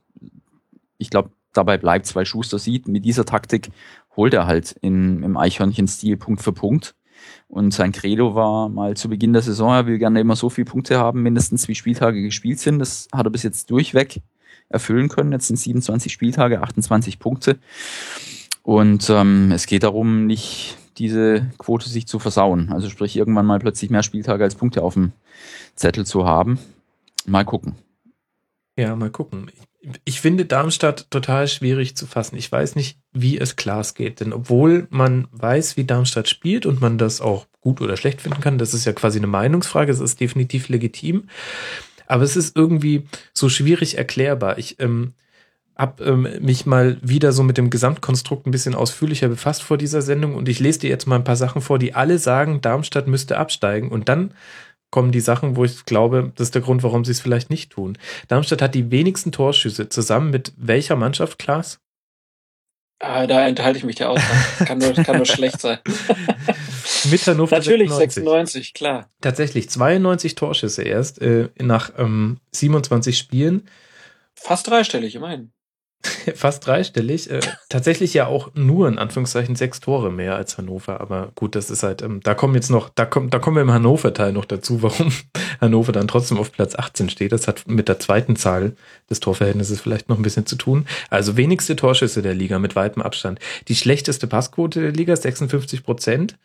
ich 0.97 1.09
glaube, 1.09 1.31
dabei 1.51 1.77
bleibt, 1.77 2.15
weil 2.15 2.25
Schuster 2.25 2.59
sieht, 2.59 2.87
mit 2.87 3.05
dieser 3.05 3.25
Taktik 3.25 3.69
holt 4.15 4.33
er 4.33 4.47
halt 4.47 4.75
in, 4.81 5.23
im 5.23 5.37
Eichhörnchen-Stil 5.37 6.17
Punkt 6.17 6.41
für 6.41 6.53
Punkt. 6.53 6.95
Und 7.53 7.71
sein 7.71 7.91
Credo 7.91 8.33
war 8.33 8.67
mal 8.67 8.97
zu 8.97 9.09
Beginn 9.09 9.31
der 9.31 9.43
Saison, 9.43 9.75
er 9.75 9.85
will 9.85 9.99
gerne 9.99 10.19
immer 10.19 10.35
so 10.35 10.49
viele 10.49 10.65
Punkte 10.65 10.97
haben, 10.97 11.21
mindestens 11.21 11.67
wie 11.67 11.75
Spieltage 11.75 12.19
gespielt 12.23 12.57
sind. 12.57 12.79
Das 12.79 13.07
hat 13.13 13.27
er 13.27 13.29
bis 13.29 13.43
jetzt 13.43 13.69
durchweg 13.69 14.21
erfüllen 14.69 15.07
können. 15.07 15.31
Jetzt 15.31 15.49
sind 15.49 15.57
27 15.57 16.11
Spieltage, 16.11 16.63
28 16.63 17.19
Punkte. 17.19 17.59
Und 18.63 19.07
ähm, 19.11 19.51
es 19.51 19.67
geht 19.67 19.83
darum, 19.83 20.25
nicht 20.25 20.79
diese 20.97 21.51
Quote 21.59 21.87
sich 21.87 22.07
zu 22.07 22.17
versauen. 22.17 22.71
Also 22.71 22.89
sprich, 22.89 23.15
irgendwann 23.15 23.45
mal 23.45 23.59
plötzlich 23.59 23.91
mehr 23.91 24.01
Spieltage 24.01 24.43
als 24.43 24.55
Punkte 24.55 24.81
auf 24.81 24.95
dem 24.95 25.11
Zettel 25.75 26.07
zu 26.07 26.25
haben. 26.25 26.57
Mal 27.27 27.45
gucken. 27.45 27.75
Ja, 28.75 28.95
mal 28.95 29.11
gucken. 29.11 29.51
Ich 30.05 30.21
finde 30.21 30.45
Darmstadt 30.45 31.11
total 31.11 31.47
schwierig 31.47 31.95
zu 31.95 32.07
fassen. 32.07 32.37
Ich 32.37 32.51
weiß 32.51 32.75
nicht, 32.75 32.97
wie 33.11 33.37
es 33.37 33.55
Klaas 33.55 33.93
geht. 33.95 34.19
Denn 34.19 34.31
obwohl 34.31 34.87
man 34.89 35.27
weiß, 35.31 35.75
wie 35.77 35.83
Darmstadt 35.83 36.29
spielt 36.29 36.65
und 36.65 36.79
man 36.81 36.97
das 36.97 37.19
auch 37.21 37.47
gut 37.61 37.81
oder 37.81 37.97
schlecht 37.97 38.21
finden 38.21 38.41
kann, 38.41 38.57
das 38.57 38.73
ist 38.73 38.85
ja 38.85 38.93
quasi 38.93 39.19
eine 39.19 39.27
Meinungsfrage, 39.27 39.91
es 39.91 39.99
ist 39.99 40.19
definitiv 40.19 40.69
legitim. 40.69 41.27
Aber 42.07 42.23
es 42.23 42.35
ist 42.35 42.55
irgendwie 42.55 43.07
so 43.33 43.49
schwierig 43.49 43.97
erklärbar. 43.97 44.57
Ich 44.57 44.79
ähm, 44.79 45.13
habe 45.75 46.03
ähm, 46.03 46.27
mich 46.41 46.65
mal 46.65 46.97
wieder 47.01 47.31
so 47.31 47.43
mit 47.43 47.57
dem 47.57 47.69
Gesamtkonstrukt 47.69 48.45
ein 48.45 48.51
bisschen 48.51 48.75
ausführlicher 48.75 49.27
befasst 49.27 49.63
vor 49.63 49.77
dieser 49.77 50.01
Sendung 50.01 50.35
und 50.35 50.47
ich 50.47 50.59
lese 50.59 50.79
dir 50.79 50.89
jetzt 50.89 51.07
mal 51.07 51.15
ein 51.15 51.23
paar 51.23 51.35
Sachen 51.35 51.61
vor, 51.61 51.79
die 51.79 51.95
alle 51.95 52.19
sagen, 52.19 52.61
Darmstadt 52.61 53.07
müsste 53.07 53.37
absteigen 53.37 53.89
und 53.89 54.07
dann 54.07 54.33
kommen 54.93 55.11
die 55.11 55.21
Sachen, 55.21 55.55
wo 55.55 55.65
ich 55.65 55.85
glaube, 55.85 56.31
das 56.35 56.49
ist 56.49 56.55
der 56.55 56.61
Grund, 56.61 56.83
warum 56.83 57.03
sie 57.03 57.13
es 57.13 57.19
vielleicht 57.19 57.49
nicht 57.49 57.71
tun. 57.71 57.97
Darmstadt 58.27 58.61
hat 58.61 58.75
die 58.75 58.91
wenigsten 58.91 59.31
Torschüsse 59.31 59.89
zusammen 59.89 60.29
mit 60.29 60.53
welcher 60.55 60.95
Mannschaft, 60.95 61.39
Klaas? 61.39 61.79
Ah, 62.99 63.25
da 63.25 63.47
enthalte 63.47 63.79
ich 63.79 63.85
mich 63.85 63.95
der 63.95 64.11
Aussage. 64.11 64.65
Kann 64.65 64.77
nur, 64.77 64.93
kann 64.93 65.17
nur 65.17 65.25
schlecht 65.25 65.59
sein. 65.59 65.79
mit 67.09 67.25
Hannover 67.25 67.55
Natürlich 67.55 67.89
96. 67.89 68.23
96, 68.23 68.73
klar. 68.75 69.09
Tatsächlich 69.19 69.67
92 69.67 70.35
Torschüsse 70.35 70.83
erst 70.83 71.19
äh, 71.23 71.49
nach 71.59 71.91
ähm, 71.97 72.37
27 72.51 73.17
Spielen. 73.17 73.67
Fast 74.35 74.67
dreistellig, 74.67 75.15
immerhin. 75.15 75.53
Fast 76.35 76.67
dreistellig. 76.67 77.29
Äh, 77.29 77.39
tatsächlich 77.69 78.13
ja 78.13 78.27
auch 78.27 78.51
nur 78.55 78.87
in 78.87 78.97
Anführungszeichen 78.97 79.55
sechs 79.55 79.79
Tore 79.79 80.11
mehr 80.11 80.35
als 80.35 80.57
Hannover. 80.57 80.99
Aber 81.01 81.31
gut, 81.35 81.55
das 81.55 81.69
ist 81.69 81.83
halt, 81.83 82.01
ähm, 82.01 82.19
da 82.23 82.33
kommen 82.33 82.55
jetzt 82.55 82.69
noch, 82.69 82.89
da 82.89 83.05
kommt, 83.05 83.33
da 83.33 83.39
kommen 83.39 83.55
wir 83.55 83.61
im 83.61 83.71
Hannover-Teil 83.71 84.33
noch 84.33 84.45
dazu, 84.45 84.81
warum 84.81 85.11
Hannover 85.61 85.91
dann 85.91 86.07
trotzdem 86.07 86.37
auf 86.37 86.51
Platz 86.51 86.75
18 86.75 87.09
steht. 87.09 87.31
Das 87.31 87.47
hat 87.47 87.67
mit 87.67 87.87
der 87.87 87.99
zweiten 87.99 88.35
Zahl 88.35 88.75
des 89.09 89.19
Torverhältnisses 89.19 89.79
vielleicht 89.79 90.09
noch 90.09 90.17
ein 90.17 90.23
bisschen 90.23 90.45
zu 90.45 90.55
tun. 90.55 90.85
Also 91.09 91.37
wenigste 91.37 91.75
Torschüsse 91.75 92.21
der 92.21 92.33
Liga 92.33 92.59
mit 92.59 92.75
weitem 92.75 93.01
Abstand. 93.01 93.39
Die 93.67 93.75
schlechteste 93.75 94.27
Passquote 94.27 94.81
der 94.81 94.91
Liga, 94.91 95.15
56 95.15 95.83
Prozent. 95.83 96.37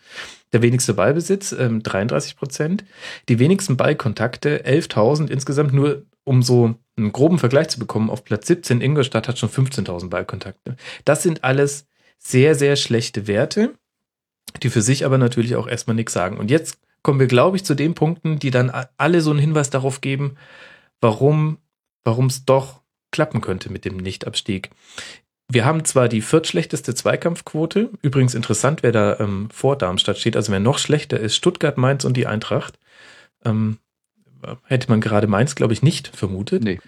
Der 0.52 0.62
wenigste 0.62 0.94
Ballbesitz, 0.94 1.52
ähm, 1.52 1.82
33 1.82 2.36
Prozent. 2.36 2.84
Die 3.28 3.38
wenigsten 3.38 3.76
Ballkontakte, 3.76 4.64
11.000 4.64 5.28
insgesamt, 5.30 5.74
nur 5.74 6.04
um 6.28 6.42
so 6.42 6.74
einen 6.96 7.12
groben 7.12 7.38
Vergleich 7.38 7.68
zu 7.68 7.78
bekommen, 7.78 8.10
auf 8.10 8.24
Platz 8.24 8.46
17 8.46 8.80
Ingolstadt 8.80 9.28
hat 9.28 9.38
schon 9.38 9.48
15.000 9.48 10.08
Ballkontakte. 10.08 10.76
Das 11.04 11.22
sind 11.22 11.42
alles 11.42 11.86
sehr, 12.18 12.54
sehr 12.54 12.76
schlechte 12.76 13.26
Werte, 13.26 13.74
die 14.62 14.70
für 14.70 14.82
sich 14.82 15.04
aber 15.04 15.18
natürlich 15.18 15.56
auch 15.56 15.66
erstmal 15.66 15.96
nichts 15.96 16.12
sagen. 16.12 16.36
Und 16.36 16.50
jetzt 16.50 16.78
kommen 17.02 17.20
wir, 17.20 17.26
glaube 17.26 17.56
ich, 17.56 17.64
zu 17.64 17.74
den 17.74 17.94
Punkten, 17.94 18.38
die 18.38 18.50
dann 18.50 18.70
alle 18.96 19.20
so 19.20 19.30
einen 19.30 19.38
Hinweis 19.38 19.70
darauf 19.70 20.00
geben, 20.00 20.36
warum 21.00 21.58
es 22.04 22.44
doch 22.44 22.82
klappen 23.10 23.40
könnte 23.40 23.72
mit 23.72 23.84
dem 23.84 23.96
Nichtabstieg. 23.96 24.70
Wir 25.50 25.64
haben 25.64 25.84
zwar 25.86 26.08
die 26.08 26.20
viertschlechteste 26.20 26.94
Zweikampfquote. 26.94 27.90
Übrigens 28.02 28.34
interessant, 28.34 28.82
wer 28.82 28.92
da 28.92 29.18
ähm, 29.18 29.48
vor 29.50 29.76
Darmstadt 29.76 30.18
steht. 30.18 30.36
Also 30.36 30.52
wer 30.52 30.60
noch 30.60 30.78
schlechter 30.78 31.18
ist, 31.18 31.36
Stuttgart, 31.36 31.78
Mainz 31.78 32.04
und 32.04 32.18
die 32.18 32.26
Eintracht. 32.26 32.78
Ähm, 33.46 33.78
hätte 34.64 34.88
man 34.90 35.00
gerade 35.00 35.26
Mainz, 35.26 35.54
glaube 35.54 35.72
ich, 35.72 35.82
nicht 35.82 36.08
vermutet. 36.08 36.62
Nee, 36.62 36.80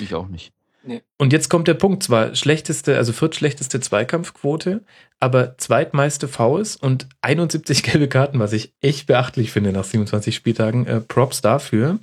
ich 0.00 0.14
auch 0.14 0.28
nicht. 0.28 0.52
Nee. 0.86 1.02
Und 1.18 1.32
jetzt 1.32 1.48
kommt 1.48 1.66
der 1.66 1.74
Punkt, 1.74 2.04
zwar 2.04 2.36
schlechteste, 2.36 2.96
also 2.96 3.12
viertschlechteste 3.12 3.80
Zweikampfquote, 3.80 4.84
aber 5.18 5.58
zweitmeiste 5.58 6.28
Fouls 6.28 6.76
und 6.76 7.08
71 7.22 7.82
gelbe 7.82 8.08
Karten, 8.08 8.38
was 8.38 8.52
ich 8.52 8.72
echt 8.80 9.06
beachtlich 9.06 9.50
finde 9.50 9.72
nach 9.72 9.84
27 9.84 10.34
Spieltagen. 10.34 10.86
Äh, 10.86 11.00
Props 11.00 11.40
dafür. 11.40 11.98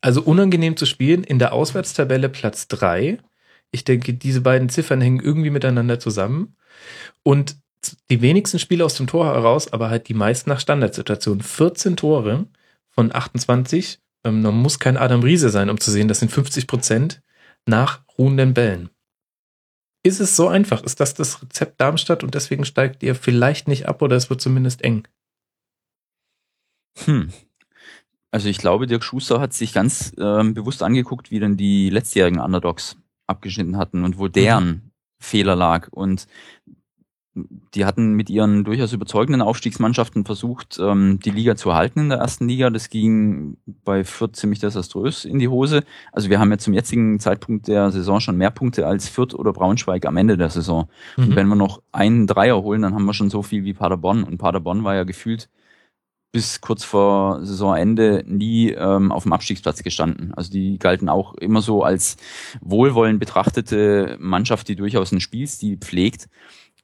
Also 0.00 0.22
unangenehm 0.22 0.76
zu 0.76 0.86
spielen, 0.86 1.24
in 1.24 1.38
der 1.38 1.52
Auswärtstabelle 1.52 2.28
Platz 2.28 2.68
3. 2.68 3.18
Ich 3.72 3.84
denke, 3.84 4.14
diese 4.14 4.40
beiden 4.40 4.68
Ziffern 4.68 5.00
hängen 5.00 5.20
irgendwie 5.20 5.50
miteinander 5.50 5.98
zusammen. 5.98 6.56
Und 7.22 7.56
die 8.10 8.22
wenigsten 8.22 8.58
Spiele 8.58 8.84
aus 8.84 8.94
dem 8.94 9.06
Tor 9.06 9.26
heraus, 9.26 9.72
aber 9.72 9.90
halt 9.90 10.08
die 10.08 10.14
meisten 10.14 10.50
nach 10.50 10.60
Standardsituationen. 10.60 11.42
14 11.42 11.96
Tore 11.96 12.46
von 12.90 13.14
28. 13.14 14.00
Ähm, 14.24 14.42
man 14.42 14.54
muss 14.54 14.78
kein 14.78 14.96
Adam 14.96 15.22
Riese 15.22 15.50
sein, 15.50 15.70
um 15.70 15.80
zu 15.80 15.90
sehen, 15.90 16.08
das 16.08 16.20
sind 16.20 16.30
50 16.30 16.66
Prozent 16.66 17.22
nach 17.66 18.02
ruhenden 18.18 18.54
Bällen. 18.54 18.90
Ist 20.02 20.20
es 20.20 20.36
so 20.36 20.48
einfach? 20.48 20.82
Ist 20.82 21.00
das 21.00 21.14
das 21.14 21.42
Rezept 21.42 21.80
Darmstadt 21.80 22.24
und 22.24 22.34
deswegen 22.34 22.64
steigt 22.64 23.02
ihr 23.02 23.14
vielleicht 23.14 23.68
nicht 23.68 23.86
ab 23.86 24.00
oder 24.00 24.16
es 24.16 24.30
wird 24.30 24.40
zumindest 24.40 24.82
eng? 24.82 25.06
Hm. 27.04 27.32
Also 28.30 28.48
ich 28.48 28.58
glaube, 28.58 28.86
Dirk 28.86 29.04
Schuster 29.04 29.40
hat 29.40 29.52
sich 29.52 29.72
ganz 29.72 30.12
ähm, 30.18 30.54
bewusst 30.54 30.82
angeguckt, 30.82 31.30
wie 31.30 31.40
denn 31.40 31.56
die 31.56 31.90
letztjährigen 31.90 32.40
Underdogs 32.40 32.96
abgeschnitten 33.26 33.76
hatten 33.76 34.04
und 34.04 34.18
wo 34.18 34.28
deren 34.28 34.66
mhm. 34.66 34.90
Fehler 35.18 35.56
lag. 35.56 35.88
Und 35.90 36.26
die 37.74 37.84
hatten 37.84 38.14
mit 38.14 38.30
ihren 38.30 38.64
durchaus 38.64 38.92
überzeugenden 38.92 39.42
Aufstiegsmannschaften 39.42 40.24
versucht, 40.24 40.78
ähm, 40.80 41.20
die 41.24 41.30
Liga 41.30 41.56
zu 41.56 41.74
halten 41.74 42.00
in 42.00 42.08
der 42.10 42.18
ersten 42.18 42.48
Liga. 42.48 42.70
Das 42.70 42.90
ging 42.90 43.56
bei 43.84 44.04
Fürth 44.04 44.36
ziemlich 44.36 44.58
desaströs 44.58 45.24
in 45.24 45.38
die 45.38 45.48
Hose. 45.48 45.84
Also 46.12 46.30
wir 46.30 46.38
haben 46.38 46.50
ja 46.50 46.58
zum 46.58 46.74
jetzigen 46.74 47.20
Zeitpunkt 47.20 47.68
der 47.68 47.90
Saison 47.90 48.20
schon 48.20 48.36
mehr 48.36 48.50
Punkte 48.50 48.86
als 48.86 49.08
Fürth 49.08 49.34
oder 49.34 49.52
Braunschweig 49.52 50.06
am 50.06 50.16
Ende 50.16 50.36
der 50.36 50.50
Saison. 50.50 50.88
Mhm. 51.16 51.24
Und 51.24 51.36
wenn 51.36 51.48
wir 51.48 51.56
noch 51.56 51.82
einen 51.92 52.26
Dreier 52.26 52.62
holen, 52.62 52.82
dann 52.82 52.94
haben 52.94 53.04
wir 53.04 53.14
schon 53.14 53.30
so 53.30 53.42
viel 53.42 53.64
wie 53.64 53.74
Paderborn. 53.74 54.24
Und 54.24 54.38
Paderborn 54.38 54.84
war 54.84 54.94
ja 54.94 55.04
gefühlt 55.04 55.48
bis 56.32 56.60
kurz 56.60 56.84
vor 56.84 57.44
Saisonende 57.44 58.22
nie 58.26 58.70
ähm, 58.70 59.10
auf 59.10 59.24
dem 59.24 59.32
Abstiegsplatz 59.32 59.82
gestanden. 59.82 60.32
Also 60.34 60.50
die 60.50 60.78
galten 60.78 61.08
auch 61.08 61.34
immer 61.34 61.60
so 61.60 61.82
als 61.82 62.16
wohlwollend 62.60 63.18
betrachtete 63.18 64.16
Mannschaft, 64.20 64.68
die 64.68 64.76
durchaus 64.76 65.12
einen 65.12 65.20
Spielstil 65.20 65.76
pflegt. 65.78 66.28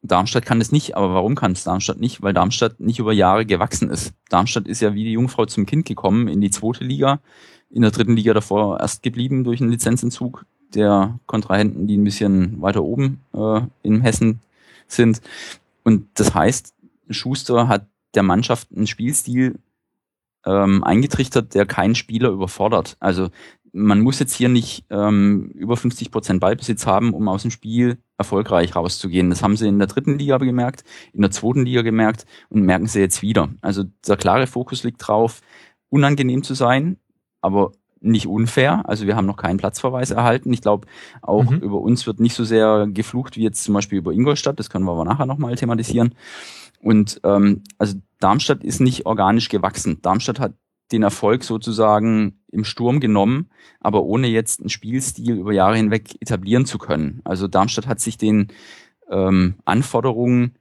Darmstadt 0.06 0.46
kann 0.46 0.58
das 0.58 0.72
nicht, 0.72 0.96
aber 0.96 1.14
warum 1.14 1.34
kann 1.34 1.52
es 1.52 1.64
Darmstadt 1.64 2.00
nicht? 2.00 2.22
Weil 2.22 2.34
Darmstadt 2.34 2.80
nicht 2.80 2.98
über 2.98 3.12
Jahre 3.12 3.46
gewachsen 3.46 3.90
ist. 3.90 4.14
Darmstadt 4.28 4.66
ist 4.68 4.80
ja 4.80 4.94
wie 4.94 5.04
die 5.04 5.12
Jungfrau 5.12 5.46
zum 5.46 5.66
Kind 5.66 5.86
gekommen 5.86 6.28
in 6.28 6.40
die 6.40 6.50
zweite 6.50 6.84
Liga, 6.84 7.20
in 7.70 7.82
der 7.82 7.90
dritten 7.90 8.16
Liga 8.16 8.34
davor 8.34 8.80
erst 8.80 9.02
geblieben 9.02 9.44
durch 9.44 9.60
einen 9.60 9.70
Lizenzentzug 9.70 10.44
der 10.74 11.18
Kontrahenten, 11.26 11.86
die 11.86 11.96
ein 11.96 12.04
bisschen 12.04 12.60
weiter 12.60 12.82
oben 12.82 13.20
äh, 13.32 13.60
in 13.82 14.00
Hessen 14.00 14.40
sind. 14.88 15.20
Und 15.84 16.08
das 16.14 16.34
heißt, 16.34 16.74
Schuster 17.10 17.68
hat 17.68 17.86
der 18.14 18.22
Mannschaft 18.22 18.68
einen 18.74 18.86
Spielstil 18.86 19.58
ähm, 20.44 20.82
eingetrichtert, 20.84 21.54
der 21.54 21.66
keinen 21.66 21.94
Spieler 21.94 22.30
überfordert. 22.30 22.96
Also 23.00 23.30
man 23.72 24.00
muss 24.00 24.18
jetzt 24.18 24.34
hier 24.34 24.48
nicht 24.48 24.84
ähm, 24.90 25.50
über 25.54 25.76
50 25.76 26.10
Prozent 26.10 26.40
Ballbesitz 26.40 26.86
haben, 26.86 27.12
um 27.12 27.28
aus 27.28 27.42
dem 27.42 27.50
Spiel 27.50 27.98
erfolgreich 28.18 28.74
rauszugehen. 28.74 29.30
Das 29.30 29.42
haben 29.42 29.56
sie 29.56 29.68
in 29.68 29.78
der 29.78 29.88
dritten 29.88 30.18
Liga 30.18 30.38
gemerkt, 30.38 30.84
in 31.12 31.22
der 31.22 31.30
zweiten 31.30 31.64
Liga 31.64 31.82
gemerkt 31.82 32.26
und 32.48 32.62
merken 32.62 32.86
sie 32.86 33.00
jetzt 33.00 33.22
wieder. 33.22 33.50
Also 33.60 33.84
der 34.06 34.16
klare 34.16 34.46
Fokus 34.46 34.84
liegt 34.84 35.06
drauf, 35.06 35.40
unangenehm 35.88 36.42
zu 36.42 36.54
sein, 36.54 36.98
aber 37.40 37.72
nicht 38.00 38.26
unfair. 38.26 38.82
Also 38.88 39.06
wir 39.06 39.16
haben 39.16 39.26
noch 39.26 39.36
keinen 39.36 39.56
Platzverweis 39.56 40.10
erhalten. 40.10 40.52
Ich 40.52 40.60
glaube, 40.60 40.86
auch 41.22 41.50
mhm. 41.50 41.58
über 41.58 41.80
uns 41.80 42.06
wird 42.06 42.20
nicht 42.20 42.34
so 42.34 42.44
sehr 42.44 42.86
geflucht 42.90 43.36
wie 43.36 43.42
jetzt 43.42 43.64
zum 43.64 43.74
Beispiel 43.74 43.98
über 43.98 44.12
Ingolstadt. 44.12 44.58
Das 44.58 44.70
können 44.70 44.84
wir 44.84 44.92
aber 44.92 45.04
nachher 45.04 45.26
nochmal 45.26 45.56
thematisieren. 45.56 46.14
Und 46.80 47.20
ähm, 47.24 47.64
also 47.78 47.94
Darmstadt 48.20 48.64
ist 48.64 48.80
nicht 48.80 49.06
organisch 49.06 49.48
gewachsen. 49.48 50.00
Darmstadt 50.02 50.40
hat 50.40 50.54
den 50.92 51.02
Erfolg 51.02 51.44
sozusagen 51.44 52.40
im 52.50 52.64
Sturm 52.64 53.00
genommen, 53.00 53.50
aber 53.80 54.02
ohne 54.02 54.28
jetzt 54.28 54.60
einen 54.60 54.68
Spielstil 54.68 55.36
über 55.36 55.52
Jahre 55.52 55.76
hinweg 55.76 56.16
etablieren 56.20 56.66
zu 56.66 56.78
können. 56.78 57.20
Also 57.24 57.48
Darmstadt 57.48 57.86
hat 57.86 58.00
sich 58.00 58.18
den 58.18 58.48
ähm, 59.10 59.56
Anforderungen 59.64 60.56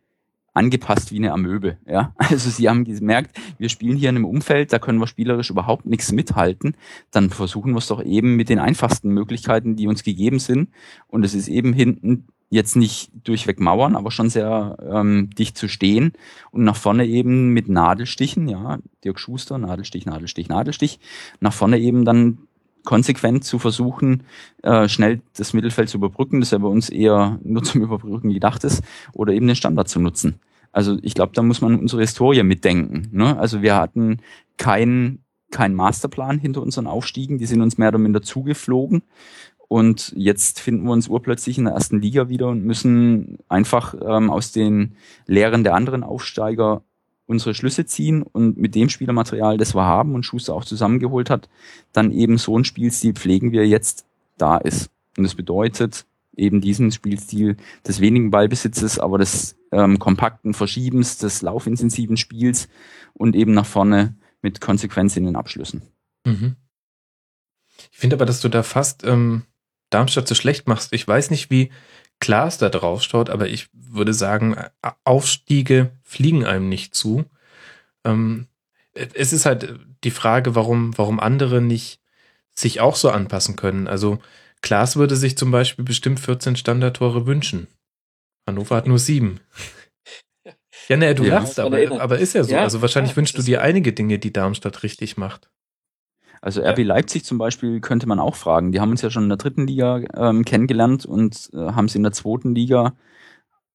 angepasst 0.56 1.12
wie 1.12 1.18
eine 1.18 1.34
Amöbe. 1.34 1.78
Ja? 1.86 2.16
Also 2.36 2.50
sie 2.50 2.68
haben 2.68 2.86
gemerkt, 2.86 3.38
wir 3.60 3.70
spielen 3.70 3.98
hier 3.98 4.10
in 4.10 4.16
einem 4.16 4.26
Umfeld, 4.26 4.74
da 4.74 4.80
können 4.80 5.00
wir 5.00 5.08
spielerisch 5.08 5.50
überhaupt 5.50 5.86
nichts 5.86 6.12
mithalten. 6.12 6.76
Dann 7.12 7.30
versuchen 7.30 7.74
wir 7.74 7.78
es 7.78 7.88
doch 7.88 8.04
eben 8.04 8.36
mit 8.36 8.50
den 8.50 8.60
einfachsten 8.60 9.10
Möglichkeiten, 9.10 9.76
die 9.76 9.88
uns 9.88 10.04
gegeben 10.04 10.40
sind. 10.40 10.70
Und 11.08 11.24
es 11.24 11.36
ist 11.36 11.50
eben 11.50 11.74
hinten 11.74 12.28
jetzt 12.56 12.76
nicht 12.76 13.12
durchweg 13.24 13.60
Mauern, 13.60 13.96
aber 13.96 14.12
schon 14.12 14.30
sehr 14.30 14.78
ähm, 14.89 15.30
dicht 15.38 15.58
zu 15.58 15.68
stehen 15.68 16.13
und 16.52 16.63
nach 16.63 16.76
vorne 16.76 17.06
eben 17.06 17.50
mit 17.50 17.70
Nadelstichen, 17.70 18.48
ja, 18.48 18.80
Dirk 19.04 19.20
Schuster, 19.20 19.58
Nadelstich, 19.58 20.06
Nadelstich, 20.06 20.50
Nadelstich, 20.50 21.00
nach 21.39 21.54
vorne 21.54 21.80
eben 21.80 22.06
dann 22.06 22.39
konsequent 22.84 23.44
zu 23.44 23.60
versuchen, 23.60 24.24
äh, 24.63 24.88
schnell 24.88 25.22
das 25.36 25.54
Mittelfeld 25.54 25.89
zu 25.89 25.98
überbrücken, 25.98 26.39
das 26.39 26.52
ja 26.52 26.58
bei 26.58 26.68
uns 26.68 26.89
eher 26.89 27.39
nur 27.44 27.63
zum 27.63 27.82
Überbrücken 27.84 28.34
gedacht 28.34 28.63
ist, 28.63 28.84
oder 29.13 29.34
eben 29.34 29.48
den 29.48 29.56
Standard 29.56 29.89
zu 29.89 30.00
nutzen. 30.00 30.39
Also 30.72 30.98
ich 31.02 31.13
glaube, 31.13 31.34
da 31.34 31.41
muss 31.41 31.62
man 31.62 31.80
unsere 31.80 32.02
Historie 32.02 32.44
mitdenken. 32.44 33.10
Ne? 33.12 33.38
Also 33.38 33.62
wir 33.62 33.76
hatten 33.76 34.18
keinen 34.58 35.26
kein 35.52 35.74
Masterplan 35.74 36.38
hinter 36.38 36.62
unseren 36.62 36.88
Aufstiegen, 36.88 37.38
die 37.38 37.46
sind 37.46 37.62
uns 37.62 37.78
mehr 37.78 37.89
oder 37.89 37.98
minder 37.98 38.22
zugeflogen. 38.22 39.04
Und 39.67 40.13
jetzt 40.15 40.60
finden 40.60 40.86
wir 40.86 40.91
uns 40.91 41.08
urplötzlich 41.08 41.58
in 41.58 41.65
der 41.65 41.73
ersten 41.73 42.01
Liga 42.01 42.30
wieder 42.30 42.49
und 42.49 42.63
müssen 42.63 43.39
einfach 43.47 43.95
ähm, 43.99 44.30
aus 44.30 44.51
den 44.51 44.95
Lehren 45.25 45.63
der 45.63 45.73
anderen 45.73 46.04
Aufsteiger 46.04 46.84
unsere 47.28 47.56
Schlüsse 47.56 47.86
ziehen 47.86 48.21
und 48.21 48.58
mit 48.58 48.75
dem 48.75 48.89
Spielermaterial, 48.89 49.58
das 49.58 49.73
wir 49.73 49.86
haben 49.86 50.13
und 50.13 50.23
Schuster 50.23 50.54
auch 50.54 50.65
zusammengeholt 50.65 51.30
hat, 51.30 51.49
dann 51.91 52.12
eben 52.12 52.38
so 52.38 52.56
einen 52.56 52.65
Spielstil 52.65 53.13
pflegen, 53.13 53.51
wie 53.51 53.58
er 53.58 53.67
jetzt 53.67 54.06
da 54.38 54.58
ist. 54.58 54.91
Und 55.17 55.23
das 55.23 55.34
bedeutet 55.34 56.06
eben 56.38 56.62
diesen 56.62 56.91
Spielstil 56.91 57.58
des 57.88 58.01
wenigen 58.01 58.30
Ballbesitzes, 58.30 58.99
aber 58.99 59.17
des 59.17 59.56
ähm, 59.71 59.99
kompakten 59.99 60.54
Verschiebens, 60.54 61.17
des 61.17 61.41
laufintensiven 61.41 62.17
Spiels 62.17 62.67
und 63.13 63.36
eben 63.36 63.54
nach 63.54 63.65
vorne 63.65 64.15
mit 64.41 64.62
Konsequenz 64.62 65.17
in 65.17 65.25
den 65.25 65.36
Abschlüssen. 65.36 65.82
Mhm. 66.25 66.56
Ich 67.91 67.97
finde 67.97 68.17
aber, 68.17 68.25
dass 68.25 68.41
du 68.41 68.49
da 68.49 68.63
fast 68.63 69.04
ähm, 69.06 69.43
Darmstadt 69.95 70.27
so 70.27 70.36
schlecht 70.36 70.67
machst. 70.67 70.91
Ich 70.91 71.08
weiß 71.08 71.31
nicht, 71.31 71.49
wie 71.49 71.71
klar 72.19 72.47
es 72.47 72.58
da 72.58 72.67
drauf 72.67 73.01
schaut, 73.01 73.29
aber 73.29 73.47
ich 73.47 73.69
würde 73.73 74.13
sagen, 74.13 74.58
Aufstiege 75.05 75.91
fliegen 76.03 76.45
einem 76.45 76.67
nicht 76.67 76.93
zu. 76.93 77.23
Ähm, 78.03 78.47
es 78.93 79.31
ist 79.31 79.45
halt 79.45 79.79
die 80.03 80.12
Frage, 80.12 80.53
warum, 80.53 80.97
warum 80.97 81.21
andere 81.21 81.62
nicht 81.62 82.01
sich 82.53 82.81
auch 82.81 82.97
so 82.97 83.10
anpassen 83.10 83.55
können. 83.55 83.88
Also 83.88 84.19
Klaas 84.62 84.97
würde 84.97 85.15
sich 85.15 85.38
zum 85.38 85.51
Beispiel 85.51 85.86
bestimmt 85.86 86.19
14 86.19 86.58
Standardtore 86.58 87.25
wünschen. 87.25 87.67
Hannover 88.45 88.75
hat 88.75 88.88
nur 88.88 88.99
sieben. 88.99 89.39
Ja, 90.89 90.97
ne, 90.97 91.15
du 91.15 91.23
ja, 91.23 91.39
lachst, 91.39 91.60
aber, 91.60 91.79
aber 92.01 92.19
ist 92.19 92.34
ja 92.34 92.43
so. 92.43 92.51
Ja, 92.51 92.62
also 92.62 92.81
wahrscheinlich 92.81 93.13
ja, 93.13 93.17
wünschst 93.17 93.38
du 93.38 93.41
dir 93.41 93.62
einige 93.62 93.93
Dinge, 93.93 94.19
die 94.19 94.31
Darmstadt 94.31 94.84
richtig 94.84 95.17
macht. 95.17 95.49
Also 96.45 96.62
RB 96.62 96.84
Leipzig 96.84 97.25
zum 97.25 97.39
Beispiel 97.39 97.81
könnte 97.81 98.05
man 98.08 98.19
auch 98.19 98.36
fragen. 98.36 98.71
Die 98.71 98.79
haben 98.79 98.91
uns 98.91 99.01
ja 99.01 99.10
schon 99.10 99.23
in 99.23 99.29
der 99.29 99.39
dritten 99.39 99.65
Liga 99.65 100.01
ähm, 100.15 100.45
kennengelernt 100.45 101.03
und 101.03 101.49
äh, 101.53 101.58
haben 101.58 101.86
es 101.86 101.95
in 101.95 102.03
der 102.03 102.12
zweiten 102.12 102.53
Liga 102.53 102.93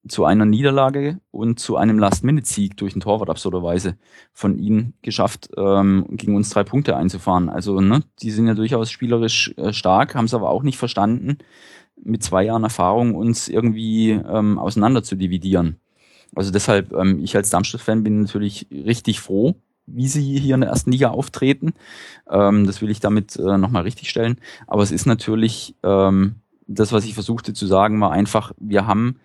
zu 0.06 0.24
einer 0.24 0.44
Niederlage 0.44 1.18
und 1.33 1.59
zu 1.59 1.76
einem 1.76 1.98
Last-Minute-Sieg 1.98 2.76
durch 2.76 2.92
den 2.92 3.00
Torwart 3.00 3.28
absurderweise 3.28 3.96
von 4.33 4.56
ihnen 4.56 4.94
geschafft, 5.02 5.50
ähm, 5.56 6.06
gegen 6.11 6.37
uns 6.37 6.50
drei 6.50 6.62
Punkte 6.62 6.96
einzufahren. 6.96 7.48
Also 7.48 7.80
ne, 7.80 8.04
die 8.22 8.30
sind 8.30 8.46
ja 8.46 8.54
durchaus 8.54 8.92
spielerisch 8.92 9.52
äh, 9.56 9.72
stark, 9.72 10.14
haben 10.14 10.26
es 10.26 10.35
aber 10.35 10.50
auch 10.50 10.62
nicht 10.62 10.78
verstanden, 10.78 11.38
mit 12.00 12.22
zwei 12.22 12.44
Jahren 12.44 12.62
Erfahrung 12.62 13.16
uns 13.16 13.48
irgendwie 13.48 14.11
ähm, 14.11 14.61
auseinander 14.61 15.02
zu 15.02 15.16
dividieren. 15.16 15.80
Also 16.37 16.52
deshalb, 16.52 16.92
ähm, 16.92 17.18
ich 17.18 17.35
als 17.35 17.50
Darmstadt-Fan 17.50 18.04
bin 18.04 18.20
natürlich 18.22 18.68
richtig 18.70 19.18
froh, 19.18 19.56
wie 19.94 20.09
sie 20.09 20.38
hier 20.38 20.55
in 20.55 20.61
der 20.61 20.70
ersten 20.70 20.92
Liga 20.92 21.11
auftreten. 21.11 21.74
Ähm, 22.29 22.66
das 22.66 22.81
will 22.83 22.90
ich 22.90 23.00
damit 23.00 23.37
äh, 23.37 23.59
nochmal 23.59 23.83
richtigstellen. 23.83 24.40
Aber 24.66 24.83
es 24.83 24.92
ist 24.92 25.07
natürlich, 25.07 25.74
ähm, 25.83 26.37
das, 26.66 26.92
was 26.92 27.05
ich 27.05 27.14
versuchte 27.14 27.53
zu 27.53 27.66
sagen, 27.66 28.00
war 28.00 28.12
einfach, 28.12 28.53
wir 28.59 28.87
haben 28.87 29.20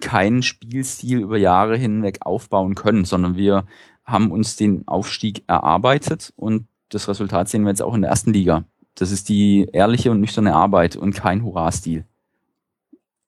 keinen 0.00 0.42
Spielstil 0.42 1.18
über 1.18 1.36
Jahre 1.36 1.76
hinweg 1.76 2.18
aufbauen 2.20 2.74
können, 2.74 3.04
sondern 3.04 3.36
wir 3.36 3.66
haben 4.04 4.30
uns 4.30 4.56
den 4.56 4.86
Aufstieg 4.86 5.42
erarbeitet 5.46 6.32
und 6.36 6.66
das 6.90 7.08
Resultat 7.08 7.48
sehen 7.48 7.62
wir 7.62 7.70
jetzt 7.70 7.82
auch 7.82 7.94
in 7.94 8.02
der 8.02 8.10
ersten 8.10 8.32
Liga. 8.32 8.64
Das 8.94 9.10
ist 9.10 9.28
die 9.28 9.66
ehrliche 9.72 10.10
und 10.10 10.20
nüchterne 10.20 10.54
Arbeit 10.54 10.94
und 10.96 11.14
kein 11.14 11.42
Hurra-Stil. 11.42 12.04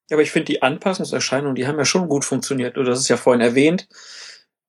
Ja, 0.09 0.17
aber 0.17 0.23
ich 0.23 0.31
finde 0.31 0.47
die 0.47 0.63
Anpassungserscheinungen, 0.63 1.57
die 1.57 1.67
haben 1.67 1.79
ja 1.79 1.85
schon 1.85 2.09
gut 2.09 2.25
funktioniert. 2.25 2.77
Du 2.77 2.87
hast 2.87 3.01
es 3.01 3.09
ja 3.09 3.17
vorhin 3.17 3.41
erwähnt 3.41 3.89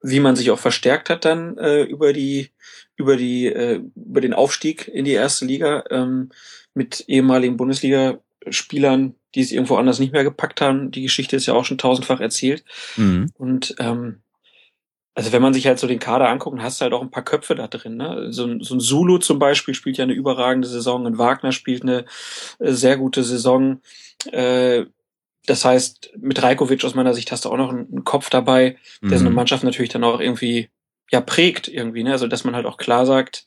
wie 0.02 0.20
man 0.20 0.36
sich 0.36 0.52
auch 0.52 0.60
verstärkt 0.60 1.10
hat 1.10 1.26
dann 1.26 1.58
äh, 1.58 1.84
über 1.84 2.14
die 2.14 2.52
über 2.96 3.18
die 3.18 3.48
äh, 3.48 3.82
über 3.96 4.22
den 4.22 4.34
Aufstieg 4.34 4.88
in 4.88 5.06
die 5.06 5.14
erste 5.14 5.46
Liga 5.46 5.84
ähm, 5.90 6.30
mit 6.74 7.06
ehemaligen 7.08 7.58
Bundesligaspielern, 7.58 9.16
die 9.36 9.42
es 9.42 9.52
irgendwo 9.52 9.76
anders 9.76 10.00
nicht 10.00 10.14
mehr 10.14 10.24
gepackt 10.24 10.62
haben. 10.62 10.92
Die 10.92 11.02
Geschichte 11.02 11.36
ist 11.36 11.48
ja 11.48 11.54
auch 11.54 11.66
schon 11.66 11.78
tausendfach 11.78 12.20
erzählt. 12.20 12.64
Mhm. 12.96 13.32
Und 13.36 13.76
ähm, 13.80 14.22
also 15.18 15.32
wenn 15.32 15.42
man 15.42 15.54
sich 15.56 15.66
halt 15.66 15.80
so 15.80 15.88
den 15.88 15.98
Kader 15.98 16.30
anguckt, 16.30 16.62
hast 16.62 16.80
du 16.80 16.84
halt 16.84 16.94
auch 16.94 17.02
ein 17.02 17.10
paar 17.10 17.26
Köpfe 17.26 17.56
da 17.56 17.68
drin. 17.68 17.98
Ne? 17.98 18.28
So, 18.32 18.46
ein, 18.46 18.62
so 18.62 18.76
ein 18.76 18.80
Zulu 18.80 19.18
zum 19.18 19.40
Beispiel 19.40 19.74
spielt 19.74 19.98
ja 19.98 20.04
eine 20.04 20.14
überragende 20.14 20.68
Saison, 20.68 21.08
ein 21.08 21.18
Wagner 21.18 21.52
spielt 21.52 21.82
eine 21.82 22.06
äh, 22.60 22.72
sehr 22.72 22.98
gute 22.98 23.24
Saison. 23.24 23.82
Äh, 24.32 24.86
das 25.48 25.66
heißt, 25.66 26.12
mit 26.18 26.44
Rajkovic 26.44 26.84
aus 26.84 26.94
meiner 26.94 27.14
Sicht 27.14 27.32
hast 27.32 27.46
du 27.46 27.50
auch 27.50 27.58
noch 27.58 27.70
einen, 27.70 28.04
Kopf 28.04 28.30
dabei, 28.30 28.78
der 29.02 29.12
mhm. 29.12 29.18
so 29.18 29.26
eine 29.26 29.34
Mannschaft 29.34 29.64
natürlich 29.64 29.92
dann 29.92 30.04
auch 30.04 30.20
irgendwie 30.20 30.70
ja 31.10 31.22
prägt 31.22 31.68
irgendwie, 31.68 32.04
ne? 32.04 32.12
Also 32.12 32.28
dass 32.28 32.44
man 32.44 32.56
halt 32.56 32.66
auch 32.66 32.78
klar 32.78 33.06
sagt, 33.06 33.46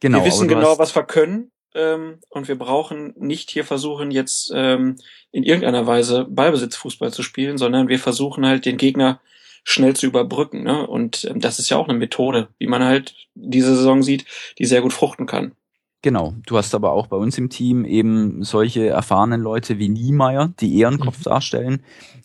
genau, 0.00 0.18
wir 0.18 0.26
wissen 0.26 0.48
genau, 0.48 0.78
was 0.78 0.94
wir 0.94 1.02
können 1.02 1.50
ähm, 1.74 2.20
und 2.30 2.46
wir 2.46 2.56
brauchen 2.56 3.14
nicht 3.16 3.50
hier 3.50 3.64
versuchen 3.64 4.12
jetzt 4.12 4.52
ähm, 4.54 4.96
in 5.32 5.42
irgendeiner 5.42 5.86
Weise 5.86 6.24
Ballbesitzfußball 6.30 7.12
zu 7.12 7.22
spielen, 7.22 7.58
sondern 7.58 7.88
wir 7.88 7.98
versuchen 7.98 8.46
halt 8.46 8.64
den 8.64 8.76
Gegner 8.76 9.20
schnell 9.64 9.96
zu 9.96 10.06
überbrücken. 10.06 10.62
Ne? 10.62 10.86
Und 10.86 11.24
ähm, 11.24 11.40
das 11.40 11.58
ist 11.58 11.68
ja 11.70 11.76
auch 11.76 11.88
eine 11.88 11.98
Methode, 11.98 12.48
wie 12.58 12.68
man 12.68 12.84
halt 12.84 13.16
diese 13.34 13.74
Saison 13.74 14.02
sieht, 14.02 14.24
die 14.58 14.66
sehr 14.66 14.82
gut 14.82 14.92
fruchten 14.92 15.26
kann. 15.26 15.56
Genau. 16.04 16.34
Du 16.44 16.58
hast 16.58 16.74
aber 16.74 16.92
auch 16.92 17.06
bei 17.06 17.16
uns 17.16 17.38
im 17.38 17.48
Team 17.48 17.86
eben 17.86 18.42
solche 18.44 18.88
erfahrenen 18.88 19.40
Leute 19.40 19.78
wie 19.78 19.88
Niemeyer, 19.88 20.52
die 20.60 20.78
eher 20.78 20.88
einen 20.88 21.00
Kopf 21.00 21.20
mhm. 21.20 21.22
darstellen, 21.30 21.82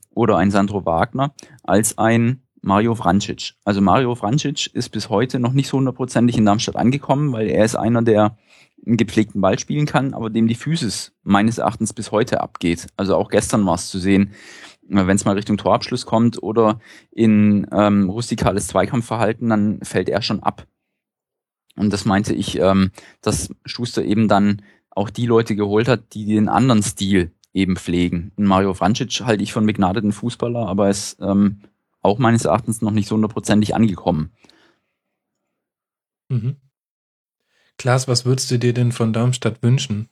oder 0.09 0.35
ein 0.35 0.51
Sandro 0.51 0.85
Wagner, 0.85 1.33
als 1.63 1.97
ein 1.97 2.41
Mario 2.61 2.93
Vrancic. 2.93 3.53
Also 3.63 3.79
Mario 3.79 4.15
Vrancic 4.15 4.67
ist 4.73 4.89
bis 4.89 5.09
heute 5.09 5.39
noch 5.39 5.53
nicht 5.53 5.69
so 5.69 5.77
hundertprozentig 5.77 6.37
in 6.37 6.45
Darmstadt 6.45 6.75
angekommen, 6.75 7.31
weil 7.31 7.47
er 7.47 7.63
ist 7.63 7.77
einer, 7.77 8.01
der 8.01 8.37
einen 8.85 8.97
gepflegten 8.97 9.39
Ball 9.39 9.57
spielen 9.57 9.85
kann, 9.85 10.13
aber 10.13 10.29
dem 10.29 10.49
die 10.49 10.55
Physis 10.55 11.13
meines 11.23 11.57
Erachtens 11.57 11.93
bis 11.93 12.11
heute 12.11 12.41
abgeht. 12.41 12.87
Also 12.97 13.15
auch 13.15 13.29
gestern 13.29 13.65
war 13.65 13.75
es 13.75 13.87
zu 13.87 13.97
sehen, 13.97 14.33
wenn 14.89 15.15
es 15.15 15.23
mal 15.23 15.35
Richtung 15.35 15.55
Torabschluss 15.55 16.05
kommt 16.05 16.43
oder 16.43 16.81
in 17.11 17.65
ähm, 17.71 18.09
rustikales 18.09 18.67
Zweikampfverhalten, 18.67 19.47
dann 19.47 19.79
fällt 19.83 20.09
er 20.09 20.21
schon 20.21 20.43
ab. 20.43 20.67
Und 21.79 21.93
das 21.93 22.03
meinte 22.03 22.33
ich, 22.33 22.59
ähm, 22.59 22.91
dass 23.21 23.55
Schuster 23.65 24.03
eben 24.03 24.27
dann 24.27 24.61
auch 24.89 25.09
die 25.09 25.25
Leute 25.25 25.55
geholt 25.55 25.87
hat, 25.87 26.13
die 26.13 26.25
den 26.25 26.49
anderen 26.49 26.83
Stil 26.83 27.31
eben 27.53 27.77
pflegen. 27.77 28.33
Mario 28.35 28.73
Vrancic 28.73 29.21
halte 29.21 29.43
ich 29.43 29.53
von 29.53 29.65
begnadeten 29.65 30.11
Fußballer, 30.11 30.67
aber 30.67 30.89
ist 30.89 31.17
ähm, 31.21 31.61
auch 32.01 32.19
meines 32.19 32.43
Erachtens 32.43 32.81
noch 32.81 32.91
nicht 32.91 33.07
so 33.07 33.15
hundertprozentig 33.15 33.75
angekommen. 33.75 34.33
Mhm. 36.27 36.57
Klaas, 37.77 38.09
was 38.09 38.25
würdest 38.25 38.51
du 38.51 38.59
dir 38.59 38.73
denn 38.73 38.91
von 38.91 39.13
Darmstadt 39.13 39.63
wünschen? 39.63 40.09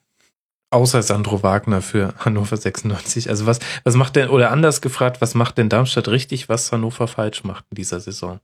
Außer 0.69 1.03
Sandro 1.03 1.43
Wagner 1.43 1.81
für 1.81 2.13
Hannover 2.17 2.55
96. 2.55 3.29
Also 3.29 3.45
was, 3.45 3.59
was 3.83 3.95
macht 3.95 4.15
denn, 4.15 4.29
oder 4.29 4.51
anders 4.51 4.79
gefragt, 4.79 5.19
was 5.19 5.35
macht 5.35 5.57
denn 5.57 5.67
Darmstadt 5.67 6.07
richtig, 6.07 6.47
was 6.47 6.71
Hannover 6.71 7.09
falsch 7.09 7.43
macht 7.43 7.65
in 7.71 7.75
dieser 7.75 7.99
Saison? 7.99 8.39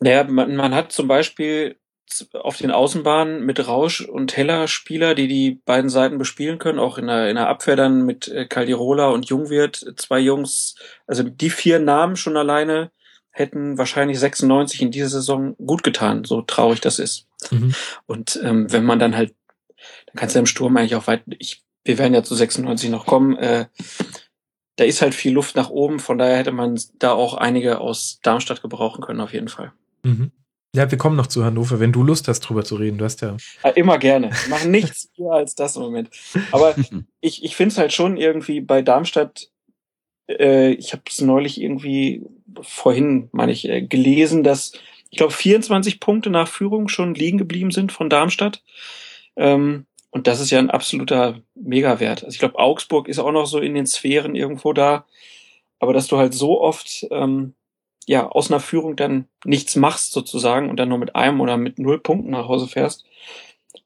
Naja, 0.00 0.24
man, 0.24 0.54
man 0.56 0.74
hat 0.74 0.92
zum 0.92 1.08
Beispiel 1.08 1.76
auf 2.32 2.56
den 2.56 2.70
Außenbahnen 2.70 3.44
mit 3.44 3.66
Rausch 3.66 4.00
und 4.00 4.36
Heller 4.36 4.66
Spieler, 4.66 5.14
die 5.14 5.28
die 5.28 5.60
beiden 5.64 5.90
Seiten 5.90 6.18
bespielen 6.18 6.58
können, 6.58 6.78
auch 6.78 6.98
in 6.98 7.06
der, 7.06 7.28
in 7.28 7.36
der 7.36 7.48
Abwehr 7.48 7.76
dann 7.76 8.04
mit 8.06 8.28
äh, 8.28 8.46
Caldirola 8.46 9.08
und 9.08 9.26
Jungwirt, 9.26 9.94
zwei 9.96 10.18
Jungs, 10.18 10.74
also 11.06 11.22
die 11.22 11.50
vier 11.50 11.78
Namen 11.78 12.16
schon 12.16 12.36
alleine 12.36 12.90
hätten 13.30 13.78
wahrscheinlich 13.78 14.18
96 14.18 14.82
in 14.82 14.90
dieser 14.90 15.08
Saison 15.08 15.54
gut 15.64 15.82
getan, 15.82 16.24
so 16.24 16.42
traurig 16.42 16.80
das 16.80 16.98
ist. 16.98 17.26
Mhm. 17.50 17.74
Und 18.06 18.40
ähm, 18.42 18.72
wenn 18.72 18.84
man 18.84 18.98
dann 18.98 19.16
halt, 19.16 19.34
dann 20.06 20.16
kannst 20.16 20.34
du 20.34 20.40
im 20.40 20.46
Sturm 20.46 20.76
eigentlich 20.76 20.96
auch 20.96 21.06
weit, 21.06 21.22
ich, 21.38 21.62
wir 21.84 21.98
werden 21.98 22.14
ja 22.14 22.22
zu 22.22 22.34
96 22.34 22.90
noch 22.90 23.06
kommen, 23.06 23.36
äh, 23.36 23.66
da 24.76 24.84
ist 24.84 25.02
halt 25.02 25.14
viel 25.14 25.32
Luft 25.32 25.56
nach 25.56 25.70
oben, 25.70 25.98
von 25.98 26.18
daher 26.18 26.36
hätte 26.36 26.52
man 26.52 26.80
da 26.98 27.12
auch 27.12 27.34
einige 27.34 27.80
aus 27.80 28.20
Darmstadt 28.22 28.62
gebrauchen 28.62 29.02
können, 29.02 29.20
auf 29.20 29.32
jeden 29.32 29.48
Fall. 29.48 29.72
Mhm. 30.02 30.32
Ja, 30.74 30.90
wir 30.90 30.98
kommen 30.98 31.16
noch 31.16 31.26
zu 31.26 31.44
Hannover, 31.44 31.80
wenn 31.80 31.92
du 31.92 32.02
Lust 32.02 32.28
hast, 32.28 32.40
drüber 32.40 32.62
zu 32.62 32.76
reden. 32.76 32.98
Du 32.98 33.04
hast 33.04 33.22
ja. 33.22 33.36
ja 33.64 33.70
immer 33.70 33.98
gerne. 33.98 34.30
Wir 34.30 34.50
machen 34.50 34.70
nichts 34.70 35.08
mehr 35.16 35.32
als 35.32 35.54
das 35.54 35.76
im 35.76 35.82
Moment. 35.82 36.10
Aber 36.52 36.74
ich, 37.20 37.42
ich 37.42 37.56
finde 37.56 37.72
es 37.72 37.78
halt 37.78 37.92
schon 37.92 38.16
irgendwie 38.16 38.60
bei 38.60 38.82
Darmstadt, 38.82 39.50
äh, 40.28 40.72
ich 40.72 40.92
habe 40.92 41.02
es 41.08 41.20
neulich 41.20 41.60
irgendwie 41.60 42.22
vorhin, 42.60 43.28
meine 43.32 43.52
ich, 43.52 43.68
äh, 43.68 43.82
gelesen, 43.82 44.44
dass 44.44 44.72
ich 45.10 45.16
glaube 45.16 45.32
24 45.32 46.00
Punkte 46.00 46.28
nach 46.28 46.48
Führung 46.48 46.88
schon 46.88 47.14
liegen 47.14 47.38
geblieben 47.38 47.70
sind 47.70 47.90
von 47.90 48.10
Darmstadt. 48.10 48.62
Ähm, 49.36 49.86
und 50.10 50.26
das 50.26 50.40
ist 50.40 50.50
ja 50.50 50.58
ein 50.58 50.70
absoluter 50.70 51.40
Megawert. 51.54 52.24
Also 52.24 52.34
ich 52.34 52.38
glaube, 52.38 52.58
Augsburg 52.58 53.08
ist 53.08 53.18
auch 53.18 53.32
noch 53.32 53.46
so 53.46 53.58
in 53.58 53.74
den 53.74 53.86
Sphären 53.86 54.34
irgendwo 54.34 54.72
da. 54.72 55.06
Aber 55.78 55.92
dass 55.92 56.08
du 56.08 56.18
halt 56.18 56.34
so 56.34 56.60
oft 56.60 57.06
ähm, 57.10 57.54
ja 58.08 58.28
aus 58.28 58.50
einer 58.50 58.60
Führung 58.60 58.96
dann 58.96 59.28
nichts 59.44 59.76
machst 59.76 60.12
sozusagen 60.12 60.70
und 60.70 60.76
dann 60.78 60.88
nur 60.88 60.98
mit 60.98 61.14
einem 61.14 61.40
oder 61.40 61.56
mit 61.56 61.78
null 61.78 62.00
Punkten 62.00 62.30
nach 62.30 62.48
Hause 62.48 62.66
fährst. 62.66 63.04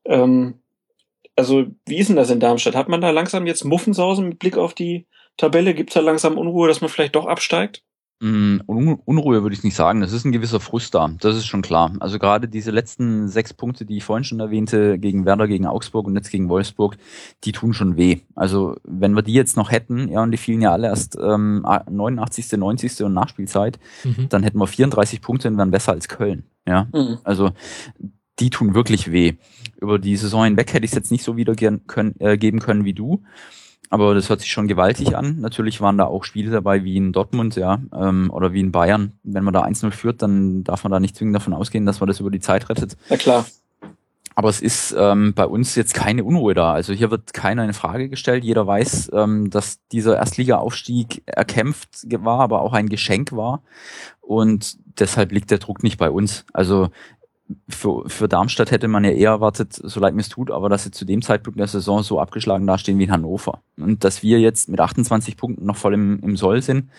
Ähm, 0.05 0.61
also 1.37 1.67
wie 1.87 1.99
ist 1.99 2.09
denn 2.09 2.17
das 2.17 2.31
in 2.31 2.41
Darmstadt? 2.41 2.77
Hat 2.77 2.89
man 2.89 3.01
da 3.01 3.11
langsam 3.11 3.47
jetzt 3.47 3.65
Muffensausen 3.65 4.29
mit 4.29 4.39
Blick 4.39 4.57
auf 4.57 4.75
die 4.75 5.07
Tabelle? 5.37 5.75
Gibt 5.75 5.91
es 5.91 5.95
da 5.95 6.01
langsam 6.01 6.39
Unruhe, 6.39 6.69
dass 6.69 6.81
man 6.81 6.91
vielleicht 6.91 7.15
doch 7.17 7.27
absteigt? 7.27 7.83
Mm, 8.23 8.61
Unruhe 8.67 9.43
würde 9.43 9.55
ich 9.55 9.65
nicht 9.65 9.75
sagen. 9.75 10.01
Das 10.01 10.13
ist 10.13 10.25
ein 10.25 10.31
gewisser 10.31 10.61
Frust 10.61 10.95
da. 10.95 11.11
Das 11.19 11.37
ist 11.37 11.47
schon 11.47 11.61
klar. 11.61 11.93
Also 11.99 12.21
gerade 12.21 12.47
diese 12.47 12.71
letzten 12.71 13.27
sechs 13.27 13.53
Punkte, 13.53 13.85
die 13.85 13.97
ich 13.97 14.05
vorhin 14.05 14.23
schon 14.23 14.39
erwähnte, 14.39 14.97
gegen 15.01 15.25
Werder, 15.25 15.49
gegen 15.49 15.67
Augsburg 15.67 16.07
und 16.07 16.15
jetzt 16.15 16.31
gegen 16.31 16.49
Wolfsburg, 16.49 16.97
die 17.43 17.51
tun 17.51 17.75
schon 17.75 17.97
weh. 17.97 18.21
Also 18.37 18.77
wenn 18.85 19.15
wir 19.15 19.23
die 19.23 19.33
jetzt 19.33 19.57
noch 19.57 19.73
hätten, 19.73 20.07
ja, 20.07 20.23
und 20.23 20.31
die 20.31 20.37
fielen 20.37 20.63
ja 20.63 20.71
alle 20.71 20.87
erst 20.87 21.19
ähm, 21.21 21.63
89., 21.63 22.53
90. 22.53 23.03
und 23.03 23.13
Nachspielzeit, 23.13 23.81
mhm. 24.05 24.29
dann 24.29 24.45
hätten 24.45 24.59
wir 24.59 24.69
34 24.69 25.21
Punkte 25.21 25.49
und 25.49 25.59
wären 25.59 25.73
besser 25.73 25.91
als 25.91 26.07
Köln. 26.07 26.45
Ja, 26.65 26.87
mhm. 26.93 27.19
also 27.25 27.51
die 28.39 28.51
tun 28.51 28.77
wirklich 28.77 29.11
weh. 29.11 29.35
Über 29.81 29.99
die 29.99 30.17
Saison 30.17 30.45
hinweg 30.45 30.73
hätte 30.73 30.85
ich 30.85 30.93
es 30.93 30.97
jetzt 30.97 31.11
nicht 31.11 31.25
so 31.25 31.37
wiedergeben 31.37 31.89
können, 31.89 32.15
äh, 32.21 32.39
geben 32.39 32.61
können 32.61 32.85
wie 32.85 32.95
du. 32.95 33.25
Aber 33.93 34.15
das 34.15 34.31
hört 34.31 34.41
sich 34.41 34.51
schon 34.51 34.69
gewaltig 34.69 35.19
an. 35.19 35.41
Natürlich 35.41 35.83
waren 35.83 35.99
da 35.99 36.07
auch 36.07 36.25
Spiele 36.25 36.51
dabei 36.51 36.83
wie 36.83 36.97
in 36.97 37.13
Dortmund, 37.13 37.57
ja, 37.57 37.79
ähm, 37.95 38.31
oder 38.31 38.55
wie 38.55 38.61
in 38.61 38.73
Bayern. 38.73 39.13
Wenn 39.23 39.45
man 39.45 39.53
da 39.53 39.65
1-0 39.65 39.91
führt, 39.91 40.23
dann 40.23 40.65
darf 40.65 40.83
man 40.83 40.93
da 40.93 40.99
nicht 40.99 41.15
zwingend 41.15 41.37
davon 41.37 41.53
ausgehen, 41.53 41.85
dass 41.85 42.01
man 42.01 42.07
das 42.07 42.19
über 42.19 42.31
die 42.31 42.41
Zeit 42.41 42.71
rettet. 42.71 42.97
Ja 43.11 43.19
klar. 43.19 43.45
Aber 44.35 44.49
es 44.49 44.63
ist 44.63 44.95
ähm, 44.97 45.35
bei 45.35 45.45
uns 45.45 45.75
jetzt 45.75 45.93
keine 45.93 46.25
Unruhe 46.25 46.55
da. 46.55 46.73
Also 46.73 46.95
hier 46.95 47.11
wird 47.11 47.35
keiner 47.35 47.67
in 47.67 47.75
Frage 47.75 48.09
gestellt. 48.09 48.45
Jeder 48.45 48.67
weiß, 48.67 49.11
ähm, 49.13 49.51
dass 49.51 49.87
dieser 49.89 50.17
Erstliga-Aufstieg 50.17 51.23
erkämpft 51.27 52.07
war, 52.25 52.41
aber 52.41 52.63
auch 52.63 52.73
ein 52.73 52.89
Geschenk 52.89 53.33
war. 53.33 53.63
Und 54.23 54.79
deshalb 55.01 55.33
liegt 55.33 55.51
der 55.51 55.59
Druck 55.59 55.83
nicht 55.83 55.99
bei 55.99 56.11
uns. 56.11 56.47
Also 56.55 56.89
für, 57.69 58.09
für 58.09 58.29
Darmstadt 58.29 58.71
hätte 58.71 58.89
man 58.89 59.05
ja 59.05 59.11
eher 59.11 59.31
erwartet, 59.31 59.73
so 59.73 60.01
leid 60.01 60.15
mir 60.15 60.21
es 60.21 60.29
tut, 60.29 60.51
aber 60.51 60.69
dass 60.69 60.85
sie 60.85 60.91
zu 60.91 61.05
dem 61.05 61.23
Zeitpunkt 61.23 61.59
der 61.59 61.67
Saison 61.67 62.03
so 62.03 62.21
abgeschlagen 62.21 62.67
dastehen 62.67 62.99
wie 62.99 63.05
in 63.05 63.13
Hannover. 63.13 63.61
Und 63.77 64.05
dass 64.05 64.23
wir 64.23 64.41
jetzt 64.41 64.69
mit 64.69 64.81
28 64.81 65.37
Punkten 65.37 65.65
noch 65.65 65.77
voll 65.77 65.95
im, 65.95 66.21
im 66.21 66.37
Soll 66.37 66.63
sind, 66.63 66.91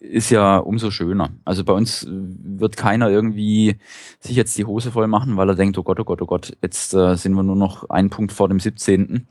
ist 0.00 0.30
ja 0.30 0.56
umso 0.56 0.90
schöner. 0.90 1.30
Also 1.44 1.62
bei 1.62 1.74
uns 1.74 2.06
wird 2.08 2.76
keiner 2.76 3.10
irgendwie 3.10 3.76
sich 4.18 4.34
jetzt 4.34 4.56
die 4.56 4.64
Hose 4.64 4.90
voll 4.90 5.06
machen, 5.06 5.36
weil 5.36 5.48
er 5.48 5.54
denkt, 5.54 5.76
oh 5.78 5.82
Gott, 5.82 6.00
oh 6.00 6.04
Gott, 6.04 6.22
oh 6.22 6.26
Gott, 6.26 6.56
jetzt 6.62 6.94
äh, 6.94 7.16
sind 7.16 7.34
wir 7.34 7.42
nur 7.42 7.56
noch 7.56 7.88
einen 7.90 8.10
Punkt 8.10 8.32
vor 8.32 8.48
dem 8.48 8.60
17. 8.60 9.26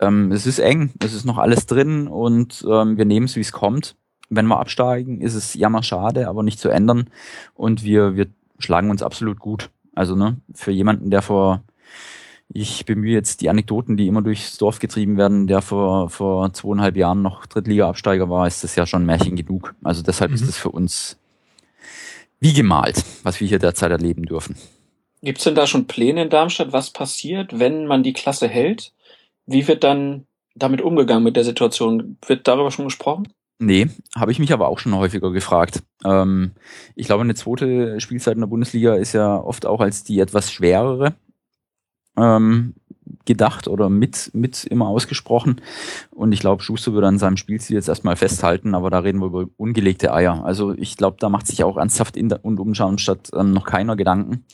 Ähm, 0.00 0.32
es 0.32 0.46
ist 0.46 0.58
eng, 0.58 0.92
es 1.04 1.12
ist 1.12 1.26
noch 1.26 1.38
alles 1.38 1.66
drin 1.66 2.08
und 2.08 2.64
ähm, 2.68 2.96
wir 2.96 3.04
nehmen 3.04 3.26
es, 3.26 3.36
wie 3.36 3.40
es 3.40 3.52
kommt. 3.52 3.94
Wenn 4.30 4.46
wir 4.46 4.58
absteigen, 4.58 5.20
ist 5.20 5.34
es 5.34 5.52
jammer 5.52 5.82
schade, 5.82 6.26
aber 6.26 6.42
nicht 6.42 6.58
zu 6.58 6.70
ändern. 6.70 7.10
Und 7.54 7.84
wir, 7.84 8.16
wir 8.16 8.28
schlagen 8.62 8.90
uns 8.90 9.02
absolut 9.02 9.38
gut. 9.38 9.70
Also 9.94 10.14
ne, 10.14 10.40
für 10.54 10.70
jemanden, 10.70 11.10
der 11.10 11.22
vor, 11.22 11.62
ich 12.48 12.84
bemühe 12.84 13.14
jetzt 13.14 13.40
die 13.40 13.50
Anekdoten, 13.50 13.96
die 13.96 14.06
immer 14.06 14.22
durchs 14.22 14.58
Dorf 14.58 14.78
getrieben 14.78 15.16
werden, 15.16 15.46
der 15.46 15.62
vor, 15.62 16.08
vor 16.08 16.52
zweieinhalb 16.52 16.96
Jahren 16.96 17.22
noch 17.22 17.46
Drittliga-Absteiger 17.46 18.28
war, 18.28 18.46
ist 18.46 18.64
das 18.64 18.76
ja 18.76 18.86
schon 18.86 19.06
Märchen 19.06 19.36
genug. 19.36 19.74
Also 19.82 20.02
deshalb 20.02 20.30
mhm. 20.30 20.36
ist 20.36 20.48
das 20.48 20.56
für 20.56 20.70
uns 20.70 21.18
wie 22.40 22.52
gemalt, 22.52 23.04
was 23.22 23.40
wir 23.40 23.46
hier 23.46 23.58
derzeit 23.58 23.92
erleben 23.92 24.24
dürfen. 24.24 24.56
Gibt 25.22 25.38
es 25.38 25.44
denn 25.44 25.54
da 25.54 25.66
schon 25.66 25.86
Pläne 25.86 26.22
in 26.22 26.30
Darmstadt, 26.30 26.72
was 26.72 26.90
passiert, 26.90 27.58
wenn 27.58 27.86
man 27.86 28.02
die 28.02 28.12
Klasse 28.12 28.48
hält? 28.48 28.92
Wie 29.46 29.68
wird 29.68 29.84
dann 29.84 30.26
damit 30.56 30.80
umgegangen 30.80 31.22
mit 31.22 31.36
der 31.36 31.44
Situation? 31.44 32.18
Wird 32.26 32.48
darüber 32.48 32.72
schon 32.72 32.86
gesprochen? 32.86 33.28
Nee, 33.64 33.88
habe 34.16 34.32
ich 34.32 34.40
mich 34.40 34.52
aber 34.52 34.66
auch 34.66 34.80
schon 34.80 34.96
häufiger 34.96 35.30
gefragt. 35.30 35.84
Ähm, 36.04 36.50
ich 36.96 37.06
glaube, 37.06 37.22
eine 37.22 37.36
zweite 37.36 38.00
Spielzeit 38.00 38.34
in 38.34 38.40
der 38.40 38.48
Bundesliga 38.48 38.96
ist 38.96 39.12
ja 39.12 39.36
oft 39.36 39.66
auch 39.66 39.80
als 39.80 40.02
die 40.02 40.18
etwas 40.18 40.50
schwerere 40.50 41.14
ähm, 42.16 42.74
gedacht 43.24 43.68
oder 43.68 43.88
mit, 43.88 44.32
mit 44.34 44.64
immer 44.64 44.88
ausgesprochen. 44.88 45.60
Und 46.10 46.32
ich 46.32 46.40
glaube, 46.40 46.60
Schuster 46.60 46.92
würde 46.92 47.06
an 47.06 47.20
seinem 47.20 47.36
Spielziel 47.36 47.76
jetzt 47.76 47.88
erstmal 47.88 48.16
festhalten, 48.16 48.74
aber 48.74 48.90
da 48.90 48.98
reden 48.98 49.20
wir 49.20 49.26
über 49.26 49.46
ungelegte 49.56 50.12
Eier. 50.12 50.44
Also 50.44 50.72
ich 50.72 50.96
glaube, 50.96 51.18
da 51.20 51.28
macht 51.28 51.46
sich 51.46 51.62
auch 51.62 51.76
ernsthaft 51.76 52.16
in 52.16 52.32
und 52.32 52.58
umschauen 52.58 52.98
statt 52.98 53.30
ähm, 53.32 53.52
noch 53.52 53.64
keiner 53.64 53.94
Gedanken 53.94 54.44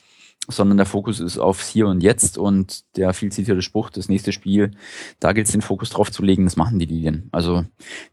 sondern 0.48 0.78
der 0.78 0.86
Fokus 0.86 1.20
ist 1.20 1.38
aufs 1.38 1.68
Hier 1.68 1.86
und 1.86 2.02
Jetzt 2.02 2.38
und 2.38 2.84
der 2.96 3.12
viel 3.12 3.30
zitierte 3.30 3.62
Spruch, 3.62 3.90
das 3.90 4.08
nächste 4.08 4.32
Spiel, 4.32 4.72
da 5.20 5.32
gilt 5.32 5.46
es 5.46 5.52
den 5.52 5.62
Fokus 5.62 5.90
drauf 5.90 6.10
zu 6.10 6.22
legen, 6.22 6.44
das 6.44 6.56
machen 6.56 6.78
die 6.78 6.86
Lilien. 6.86 7.28
Also 7.32 7.64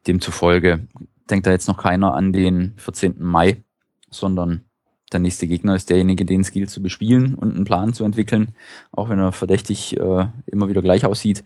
demzufolge 0.05 0.88
denkt 1.29 1.47
da 1.47 1.51
jetzt 1.51 1.67
noch 1.67 1.77
keiner 1.77 2.13
an 2.13 2.33
den 2.33 2.73
14. 2.77 3.15
Mai, 3.19 3.63
sondern 4.09 4.65
der 5.11 5.19
nächste 5.19 5.47
Gegner 5.47 5.75
ist 5.75 5.89
derjenige, 5.89 6.25
den 6.25 6.41
es 6.41 6.51
gilt 6.51 6.69
zu 6.69 6.81
bespielen 6.81 7.36
und 7.36 7.55
einen 7.55 7.63
Plan 7.63 7.93
zu 7.93 8.03
entwickeln, 8.03 8.55
auch 8.91 9.09
wenn 9.09 9.19
er 9.19 9.31
verdächtig 9.31 9.97
äh, 9.97 10.27
immer 10.45 10.67
wieder 10.67 10.81
gleich 10.81 11.05
aussieht. 11.05 11.43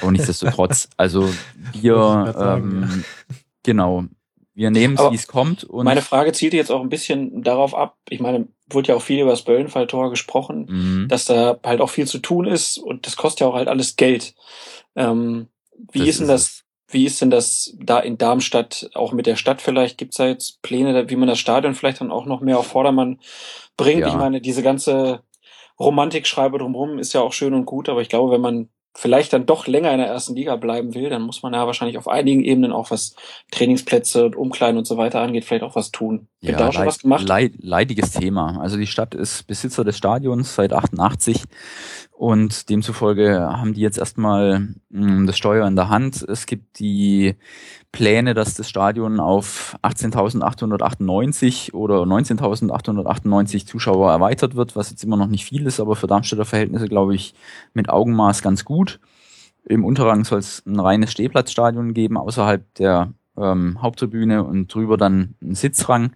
Aber 0.00 0.12
nichtsdestotrotz, 0.12 0.88
also 0.96 1.28
wir 1.72 2.34
ähm, 2.38 3.04
genau, 3.62 4.04
wir 4.54 4.70
nehmen 4.70 4.96
es, 4.98 5.10
wie 5.10 5.16
es 5.16 5.26
kommt. 5.26 5.64
Und 5.64 5.84
meine 5.84 6.02
Frage 6.02 6.32
zielte 6.32 6.56
jetzt 6.56 6.70
auch 6.70 6.80
ein 6.80 6.88
bisschen 6.88 7.42
darauf 7.42 7.74
ab. 7.74 7.96
Ich 8.08 8.20
meine, 8.20 8.48
wurde 8.68 8.88
ja 8.88 8.96
auch 8.96 9.02
viel 9.02 9.20
über 9.20 9.30
das 9.30 9.42
Böllenfalltor 9.42 10.10
gesprochen, 10.10 10.66
mhm. 10.68 11.08
dass 11.08 11.24
da 11.24 11.58
halt 11.64 11.80
auch 11.80 11.90
viel 11.90 12.06
zu 12.06 12.18
tun 12.18 12.46
ist 12.46 12.78
und 12.78 13.06
das 13.06 13.16
kostet 13.16 13.40
ja 13.40 13.46
auch 13.46 13.54
halt 13.54 13.68
alles 13.68 13.96
Geld. 13.96 14.34
Ähm, 14.96 15.48
wie 15.92 16.00
das 16.00 16.08
ist 16.08 16.20
denn 16.20 16.28
das? 16.28 16.64
wie 16.92 17.06
ist 17.06 17.20
denn 17.20 17.30
das 17.30 17.76
da 17.78 18.00
in 18.00 18.18
Darmstadt, 18.18 18.90
auch 18.94 19.12
mit 19.12 19.26
der 19.26 19.36
Stadt 19.36 19.62
vielleicht? 19.62 19.98
Gibt 19.98 20.12
es 20.12 20.16
da 20.18 20.26
jetzt 20.26 20.60
Pläne, 20.62 21.08
wie 21.08 21.16
man 21.16 21.28
das 21.28 21.38
Stadion 21.38 21.74
vielleicht 21.74 22.00
dann 22.00 22.10
auch 22.10 22.26
noch 22.26 22.40
mehr 22.40 22.58
auf 22.58 22.66
Vordermann 22.66 23.20
bringt? 23.76 24.00
Ja. 24.00 24.08
Ich 24.08 24.14
meine, 24.14 24.40
diese 24.40 24.62
ganze 24.62 25.22
Romantikschreibe 25.78 26.58
drumherum 26.58 26.98
ist 26.98 27.12
ja 27.12 27.20
auch 27.20 27.32
schön 27.32 27.54
und 27.54 27.64
gut, 27.64 27.88
aber 27.88 28.02
ich 28.02 28.08
glaube, 28.08 28.32
wenn 28.32 28.40
man 28.40 28.68
vielleicht 28.96 29.32
dann 29.32 29.46
doch 29.46 29.66
länger 29.66 29.92
in 29.92 29.98
der 29.98 30.08
ersten 30.08 30.34
Liga 30.34 30.56
bleiben 30.56 30.94
will, 30.94 31.08
dann 31.10 31.22
muss 31.22 31.42
man 31.42 31.54
ja 31.54 31.64
wahrscheinlich 31.66 31.96
auf 31.96 32.08
einigen 32.08 32.42
Ebenen 32.44 32.72
auch 32.72 32.90
was 32.90 33.14
Trainingsplätze 33.52 34.26
und 34.26 34.36
Umkleiden 34.36 34.78
und 34.78 34.86
so 34.86 34.96
weiter 34.96 35.20
angeht, 35.20 35.44
vielleicht 35.44 35.62
auch 35.62 35.76
was 35.76 35.90
tun. 35.90 36.26
Wird 36.40 36.58
da 36.58 36.72
schon 36.72 36.80
leid- 36.82 36.88
was 36.88 36.98
gemacht? 36.98 37.28
leid- 37.28 37.52
leidiges 37.60 38.12
Thema. 38.12 38.60
Also 38.60 38.76
die 38.76 38.86
Stadt 38.88 39.14
ist 39.14 39.46
Besitzer 39.46 39.84
des 39.84 39.96
Stadions 39.96 40.54
seit 40.54 40.72
88 40.72 41.44
und 42.20 42.68
demzufolge 42.68 43.40
haben 43.40 43.72
die 43.72 43.80
jetzt 43.80 43.96
erstmal 43.96 44.68
mh, 44.90 45.24
das 45.24 45.38
Steuer 45.38 45.66
in 45.66 45.74
der 45.74 45.88
Hand. 45.88 46.22
Es 46.28 46.44
gibt 46.44 46.78
die 46.78 47.36
Pläne, 47.92 48.34
dass 48.34 48.52
das 48.52 48.68
Stadion 48.68 49.20
auf 49.20 49.78
18.898 49.82 51.72
oder 51.72 52.02
19.898 52.02 53.64
Zuschauer 53.64 54.12
erweitert 54.12 54.54
wird, 54.54 54.76
was 54.76 54.90
jetzt 54.90 55.02
immer 55.02 55.16
noch 55.16 55.28
nicht 55.28 55.46
viel 55.46 55.66
ist, 55.66 55.80
aber 55.80 55.96
für 55.96 56.08
Darmstädter 56.08 56.44
Verhältnisse, 56.44 56.88
glaube 56.88 57.14
ich, 57.14 57.32
mit 57.72 57.88
Augenmaß 57.88 58.42
ganz 58.42 58.66
gut. 58.66 59.00
Im 59.64 59.82
Unterrang 59.82 60.26
soll 60.26 60.40
es 60.40 60.62
ein 60.66 60.78
reines 60.78 61.12
Stehplatzstadion 61.12 61.94
geben, 61.94 62.18
außerhalb 62.18 62.74
der 62.74 63.14
ähm, 63.38 63.80
Haupttribüne 63.80 64.44
und 64.44 64.74
drüber 64.74 64.98
dann 64.98 65.36
ein 65.40 65.54
Sitzrang. 65.54 66.12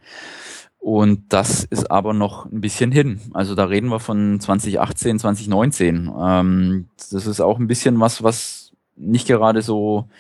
Und 0.85 1.33
das 1.33 1.65
ist 1.65 1.91
aber 1.91 2.13
noch 2.13 2.45
ein 2.45 2.61
bisschen 2.61 2.93
hin. 2.93 3.19
Also 3.33 3.55
da 3.55 3.65
reden 3.65 3.89
wir 3.89 4.01
von 4.01 4.39
2018, 4.39 5.19
2019. 5.19 6.13
Ähm, 6.23 6.89
das 7.11 7.27
ist 7.27 7.41
auch 7.41 7.59
ein 7.59 7.69
bisschen 7.69 7.99
was, 8.01 8.23
was 8.23 8.73
nicht 8.95 9.27
gerade 9.27 9.63
so 9.63 10.11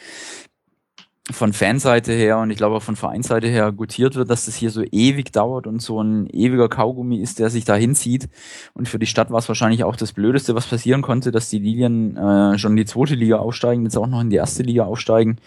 von 1.30 1.54
Fanseite 1.54 2.12
her 2.12 2.38
und 2.38 2.50
ich 2.50 2.58
glaube 2.58 2.76
auch 2.76 2.82
von 2.82 2.96
Vereinsseite 2.96 3.48
her 3.48 3.72
gutiert 3.72 4.14
wird, 4.14 4.28
dass 4.28 4.44
das 4.44 4.56
hier 4.56 4.70
so 4.70 4.82
ewig 4.82 5.32
dauert 5.32 5.66
und 5.66 5.80
so 5.80 6.02
ein 6.02 6.28
ewiger 6.30 6.68
Kaugummi 6.68 7.16
ist, 7.16 7.38
der 7.38 7.48
sich 7.48 7.64
da 7.64 7.74
hinzieht. 7.76 8.28
Und 8.74 8.90
für 8.90 8.98
die 8.98 9.06
Stadt 9.06 9.30
war 9.30 9.38
es 9.38 9.48
wahrscheinlich 9.48 9.84
auch 9.84 9.96
das 9.96 10.12
Blödeste, 10.12 10.54
was 10.54 10.66
passieren 10.66 11.00
konnte, 11.00 11.30
dass 11.30 11.48
die 11.48 11.58
Lilien 11.58 12.18
äh, 12.18 12.58
schon 12.58 12.72
in 12.72 12.76
die 12.76 12.84
zweite 12.84 13.14
Liga 13.14 13.38
aufsteigen, 13.38 13.84
jetzt 13.84 13.96
auch 13.96 14.06
noch 14.06 14.20
in 14.20 14.28
die 14.28 14.36
erste 14.36 14.62
Liga 14.62 14.84
aufsteigen. 14.84 15.38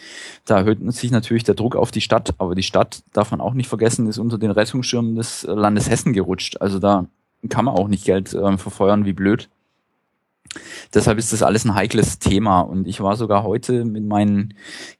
Da 0.45 0.57
erhöht 0.57 0.80
sich 0.93 1.11
natürlich 1.11 1.43
der 1.43 1.55
Druck 1.55 1.75
auf 1.75 1.91
die 1.91 2.01
Stadt, 2.01 2.34
aber 2.39 2.55
die 2.55 2.63
Stadt, 2.63 3.03
darf 3.13 3.30
man 3.30 3.39
auch 3.39 3.53
nicht 3.53 3.69
vergessen, 3.69 4.07
ist 4.07 4.17
unter 4.17 4.39
den 4.39 4.49
Rettungsschirmen 4.49 5.15
des 5.15 5.43
Landes 5.43 5.89
Hessen 5.91 6.11
gerutscht. 6.11 6.59
Also 6.59 6.80
da 6.80 7.05
kann 7.49 7.65
man 7.65 7.75
auch 7.75 7.88
nicht 7.88 8.03
Geld 8.03 8.34
äh, 8.34 8.57
verfeuern, 8.57 9.05
wie 9.05 9.13
blöd. 9.13 9.47
Deshalb 10.93 11.17
ist 11.17 11.33
das 11.33 11.43
alles 11.43 11.65
ein 11.65 11.75
heikles 11.75 12.19
Thema. 12.19 12.61
Und 12.61 12.87
ich 12.87 13.01
war 13.01 13.15
sogar 13.15 13.43
heute 13.43 13.85
mit 13.85 14.05
meinen 14.05 14.53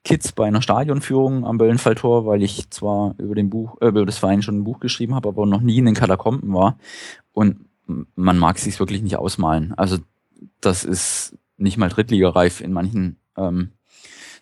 Kids 0.04 0.32
bei 0.32 0.48
einer 0.48 0.62
Stadionführung 0.62 1.46
am 1.46 1.58
Böllenfalltor, 1.58 2.26
weil 2.26 2.44
ich 2.44 2.70
zwar 2.70 3.16
über 3.18 3.36
den 3.36 3.50
Buch, 3.50 3.78
äh, 3.82 3.88
über 3.88 4.06
das 4.06 4.18
Verein 4.18 4.42
schon 4.42 4.60
ein 4.60 4.64
Buch 4.64 4.80
geschrieben 4.80 5.16
habe, 5.16 5.30
aber 5.30 5.46
noch 5.46 5.62
nie 5.62 5.78
in 5.78 5.86
den 5.86 5.96
Katakomben 5.96 6.54
war. 6.54 6.78
Und 7.32 7.68
man 8.16 8.38
mag 8.38 8.60
sich 8.60 8.80
wirklich 8.80 9.02
nicht 9.02 9.18
ausmalen. 9.18 9.74
Also 9.76 9.98
das 10.62 10.84
ist 10.84 11.38
nicht 11.58 11.78
mal 11.78 11.90
Drittligareif 11.90 12.62
in 12.62 12.74
manchen 12.74 13.18
ähm, 13.38 13.72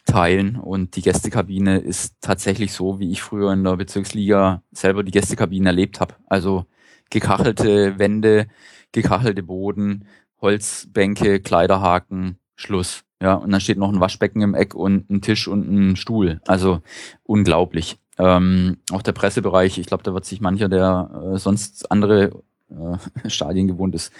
Teilen. 0.06 0.56
Und 0.56 0.96
die 0.96 1.02
Gästekabine 1.02 1.78
ist 1.78 2.16
tatsächlich 2.22 2.74
so, 2.74 3.00
wie 3.00 3.12
ich 3.12 3.22
früher 3.22 3.54
in 3.54 3.64
der 3.64 3.78
Bezirksliga 3.78 4.62
selber 4.72 5.04
die 5.04 5.12
Gästekabine 5.12 5.70
erlebt 5.70 6.00
habe. 6.00 6.16
Also 6.28 6.66
gekachelte 7.10 7.98
Wände, 7.98 8.48
gekachelte 8.92 9.44
Boden, 9.44 10.06
Holzbänke, 10.46 11.40
Kleiderhaken, 11.40 12.38
Schluss. 12.56 13.04
Ja, 13.20 13.34
und 13.34 13.52
dann 13.52 13.62
steht 13.62 13.80
noch 13.80 13.92
ein 13.92 14.00
Waschbecken 14.00 14.44
im 14.44 14.54
Eck 14.54 14.76
und 14.76 15.10
ein 15.10 15.22
Tisch 15.22 15.48
und 15.48 15.68
ein 15.68 15.96
Stuhl. 15.96 16.40
Also 16.46 16.82
unglaublich. 17.24 17.98
Ähm, 18.20 18.78
auch 18.92 19.02
der 19.02 19.14
Pressebereich, 19.14 19.80
ich 19.80 19.88
glaube, 19.88 20.04
da 20.04 20.14
wird 20.14 20.26
sich 20.26 20.40
mancher, 20.40 20.70
der 20.70 21.34
äh, 21.34 21.38
sonst 21.40 21.92
andere 21.92 22.44
äh, 22.70 22.98
Stadien 23.30 23.68
gewohnt 23.68 23.96
ist, 23.96 24.14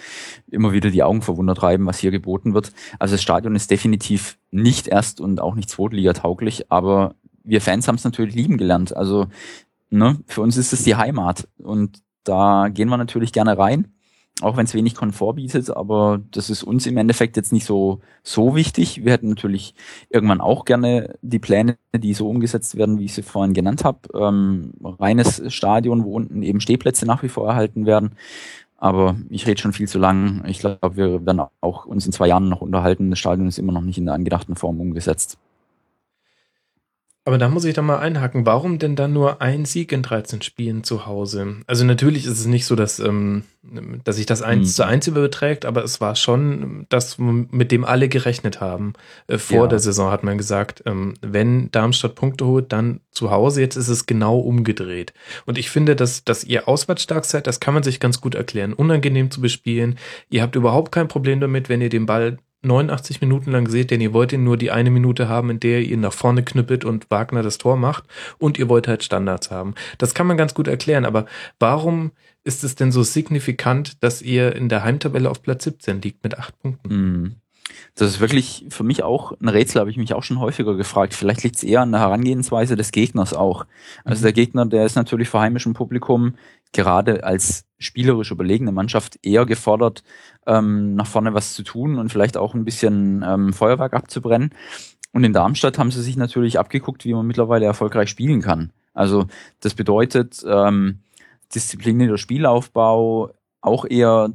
immer 0.50 0.72
wieder 0.72 0.90
die 0.90 1.04
Augen 1.04 1.22
verwundert 1.22 1.62
reiben, 1.62 1.86
was 1.86 1.98
hier 1.98 2.10
geboten 2.10 2.54
wird. 2.54 2.72
Also 2.98 3.14
das 3.14 3.22
Stadion 3.22 3.54
ist 3.54 3.70
definitiv 3.70 4.36
nicht 4.50 4.88
erst 4.88 5.20
und 5.20 5.40
auch 5.40 5.54
nicht 5.54 5.70
Zweitliga 5.70 6.12
tauglich, 6.12 6.72
aber 6.72 7.14
wir 7.44 7.60
Fans 7.60 7.86
haben 7.86 7.94
es 7.94 8.04
natürlich 8.04 8.34
lieben 8.34 8.58
gelernt. 8.58 8.96
Also 8.96 9.28
ne, 9.90 10.18
für 10.26 10.40
uns 10.40 10.56
ist 10.56 10.72
es 10.72 10.82
die 10.82 10.96
Heimat 10.96 11.46
und 11.58 12.02
da 12.24 12.68
gehen 12.70 12.88
wir 12.88 12.96
natürlich 12.96 13.32
gerne 13.32 13.56
rein 13.56 13.95
auch 14.42 14.56
wenn 14.56 14.66
es 14.66 14.74
wenig 14.74 14.94
Komfort 14.94 15.34
bietet, 15.34 15.74
aber 15.74 16.20
das 16.30 16.50
ist 16.50 16.62
uns 16.62 16.86
im 16.86 16.98
Endeffekt 16.98 17.36
jetzt 17.36 17.52
nicht 17.52 17.64
so 17.64 18.00
so 18.22 18.54
wichtig. 18.54 19.04
Wir 19.04 19.12
hätten 19.12 19.30
natürlich 19.30 19.74
irgendwann 20.10 20.42
auch 20.42 20.66
gerne 20.66 21.14
die 21.22 21.38
Pläne, 21.38 21.78
die 21.96 22.12
so 22.12 22.28
umgesetzt 22.28 22.76
werden, 22.76 22.98
wie 22.98 23.06
ich 23.06 23.14
sie 23.14 23.22
vorhin 23.22 23.54
genannt 23.54 23.84
habe. 23.84 24.00
Ähm, 24.14 24.74
reines 24.82 25.42
Stadion, 25.52 26.04
wo 26.04 26.12
unten 26.14 26.42
eben 26.42 26.60
Stehplätze 26.60 27.06
nach 27.06 27.22
wie 27.22 27.28
vor 27.28 27.48
erhalten 27.48 27.86
werden. 27.86 28.12
Aber 28.78 29.16
ich 29.30 29.46
rede 29.46 29.60
schon 29.60 29.72
viel 29.72 29.88
zu 29.88 29.98
lang. 29.98 30.44
Ich 30.46 30.58
glaube, 30.58 30.96
wir 30.96 31.24
werden 31.24 31.40
auch 31.62 31.86
uns 31.86 32.04
in 32.04 32.12
zwei 32.12 32.28
Jahren 32.28 32.50
noch 32.50 32.60
unterhalten. 32.60 33.08
Das 33.08 33.18
Stadion 33.18 33.48
ist 33.48 33.58
immer 33.58 33.72
noch 33.72 33.80
nicht 33.80 33.96
in 33.96 34.04
der 34.04 34.14
angedachten 34.14 34.54
Form 34.54 34.80
umgesetzt. 34.80 35.38
Aber 37.26 37.38
da 37.38 37.48
muss 37.48 37.64
ich 37.64 37.74
da 37.74 37.82
mal 37.82 37.98
einhaken. 37.98 38.46
Warum 38.46 38.78
denn 38.78 38.94
dann 38.94 39.12
nur 39.12 39.42
ein 39.42 39.64
Sieg 39.64 39.90
in 39.90 40.02
13 40.02 40.42
Spielen 40.42 40.84
zu 40.84 41.06
Hause? 41.06 41.56
Also 41.66 41.84
natürlich 41.84 42.24
ist 42.24 42.38
es 42.38 42.46
nicht 42.46 42.66
so, 42.66 42.76
dass, 42.76 43.00
ähm, 43.00 43.42
dass 44.04 44.14
sich 44.14 44.26
das 44.26 44.42
eins 44.42 44.68
Mhm. 44.68 44.72
zu 44.74 44.86
eins 44.86 45.06
überträgt, 45.08 45.64
aber 45.64 45.82
es 45.82 46.00
war 46.00 46.14
schon 46.14 46.86
das, 46.88 47.18
mit 47.18 47.72
dem 47.72 47.84
alle 47.84 48.08
gerechnet 48.08 48.60
haben. 48.60 48.92
Äh, 49.26 49.38
vor 49.38 49.62
Ja. 49.64 49.66
der 49.66 49.80
Saison 49.80 50.12
hat 50.12 50.22
man 50.22 50.38
gesagt, 50.38 50.84
ähm, 50.86 51.14
wenn 51.20 51.68
Darmstadt 51.72 52.14
Punkte 52.14 52.46
holt, 52.46 52.72
dann 52.72 53.00
zu 53.10 53.32
Hause. 53.32 53.60
Jetzt 53.60 53.74
ist 53.74 53.88
es 53.88 54.06
genau 54.06 54.38
umgedreht. 54.38 55.12
Und 55.46 55.58
ich 55.58 55.68
finde, 55.68 55.96
dass, 55.96 56.22
dass 56.22 56.44
ihr 56.44 56.68
auswärtsstark 56.68 57.24
seid, 57.24 57.48
das 57.48 57.58
kann 57.58 57.74
man 57.74 57.82
sich 57.82 57.98
ganz 57.98 58.20
gut 58.20 58.36
erklären. 58.36 58.72
Unangenehm 58.72 59.32
zu 59.32 59.40
bespielen. 59.40 59.98
Ihr 60.30 60.42
habt 60.42 60.54
überhaupt 60.54 60.92
kein 60.92 61.08
Problem 61.08 61.40
damit, 61.40 61.68
wenn 61.68 61.80
ihr 61.80 61.88
den 61.88 62.06
Ball 62.06 62.38
89 62.66 63.20
Minuten 63.20 63.52
lang 63.52 63.68
seht, 63.68 63.90
denn 63.90 64.00
ihr 64.00 64.12
wollt 64.12 64.32
ihn 64.32 64.44
nur 64.44 64.56
die 64.56 64.70
eine 64.70 64.90
Minute 64.90 65.28
haben, 65.28 65.50
in 65.50 65.60
der 65.60 65.80
ihr 65.80 65.92
ihn 65.92 66.00
nach 66.00 66.12
vorne 66.12 66.42
knüppelt 66.42 66.84
und 66.84 67.10
Wagner 67.10 67.42
das 67.42 67.58
Tor 67.58 67.76
macht 67.76 68.04
und 68.38 68.58
ihr 68.58 68.68
wollt 68.68 68.88
halt 68.88 69.02
Standards 69.04 69.50
haben. 69.50 69.74
Das 69.98 70.14
kann 70.14 70.26
man 70.26 70.36
ganz 70.36 70.54
gut 70.54 70.68
erklären, 70.68 71.04
aber 71.04 71.26
warum 71.58 72.12
ist 72.44 72.62
es 72.64 72.74
denn 72.74 72.92
so 72.92 73.02
signifikant, 73.02 74.02
dass 74.02 74.22
ihr 74.22 74.54
in 74.54 74.68
der 74.68 74.84
Heimtabelle 74.84 75.30
auf 75.30 75.42
Platz 75.42 75.64
17 75.64 76.00
liegt 76.02 76.22
mit 76.22 76.38
acht 76.38 76.58
Punkten? 76.60 77.22
Mm. 77.22 77.36
Das 77.94 78.08
ist 78.08 78.20
wirklich 78.20 78.66
für 78.68 78.84
mich 78.84 79.02
auch 79.02 79.32
ein 79.40 79.48
Rätsel, 79.48 79.80
habe 79.80 79.90
ich 79.90 79.96
mich 79.96 80.14
auch 80.14 80.22
schon 80.22 80.38
häufiger 80.38 80.76
gefragt. 80.76 81.14
Vielleicht 81.14 81.42
liegt 81.42 81.56
es 81.56 81.64
eher 81.64 81.80
an 81.80 81.92
der 81.92 82.00
Herangehensweise 82.00 82.76
des 82.76 82.92
Gegners 82.92 83.34
auch. 83.34 83.66
Also 84.04 84.20
Mhm. 84.20 84.24
der 84.24 84.32
Gegner, 84.32 84.66
der 84.66 84.86
ist 84.86 84.96
natürlich 84.96 85.28
vor 85.28 85.40
heimischem 85.40 85.74
Publikum 85.74 86.36
gerade 86.72 87.24
als 87.24 87.64
spielerisch 87.78 88.30
überlegene 88.30 88.72
Mannschaft 88.72 89.18
eher 89.22 89.46
gefordert, 89.46 90.02
ähm, 90.46 90.94
nach 90.94 91.06
vorne 91.06 91.34
was 91.34 91.54
zu 91.54 91.62
tun 91.62 91.98
und 91.98 92.10
vielleicht 92.10 92.36
auch 92.36 92.54
ein 92.54 92.64
bisschen 92.64 93.24
ähm, 93.26 93.52
Feuerwerk 93.52 93.94
abzubrennen. 93.94 94.50
Und 95.12 95.24
in 95.24 95.32
Darmstadt 95.32 95.78
haben 95.78 95.90
sie 95.90 96.02
sich 96.02 96.16
natürlich 96.16 96.58
abgeguckt, 96.58 97.04
wie 97.04 97.14
man 97.14 97.26
mittlerweile 97.26 97.66
erfolgreich 97.66 98.10
spielen 98.10 98.42
kann. 98.42 98.70
Also 98.92 99.26
das 99.60 99.74
bedeutet 99.74 100.44
ähm, 100.46 101.00
disziplinierter 101.54 102.18
Spielaufbau, 102.18 103.30
auch 103.60 103.84
eher 103.88 104.32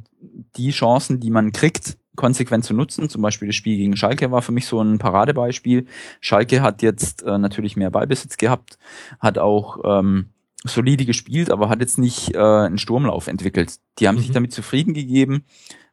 die 0.56 0.70
Chancen, 0.70 1.20
die 1.20 1.30
man 1.30 1.52
kriegt, 1.52 1.98
konsequent 2.16 2.64
zu 2.64 2.74
nutzen. 2.74 3.08
Zum 3.08 3.22
Beispiel 3.22 3.48
das 3.48 3.56
Spiel 3.56 3.76
gegen 3.76 3.96
Schalke 3.96 4.30
war 4.30 4.42
für 4.42 4.52
mich 4.52 4.66
so 4.66 4.80
ein 4.80 4.98
Paradebeispiel. 4.98 5.86
Schalke 6.20 6.62
hat 6.62 6.82
jetzt 6.82 7.22
äh, 7.22 7.38
natürlich 7.38 7.76
mehr 7.76 7.90
Ballbesitz 7.90 8.36
gehabt, 8.36 8.78
hat 9.20 9.38
auch 9.38 9.78
ähm, 9.84 10.30
solide 10.64 11.04
gespielt, 11.04 11.50
aber 11.50 11.68
hat 11.68 11.80
jetzt 11.80 11.98
nicht 11.98 12.34
äh, 12.34 12.38
einen 12.38 12.78
Sturmlauf 12.78 13.26
entwickelt. 13.26 13.76
Die 13.98 14.08
haben 14.08 14.16
Mhm. 14.16 14.20
sich 14.20 14.30
damit 14.30 14.52
zufrieden 14.52 14.94
gegeben, 14.94 15.44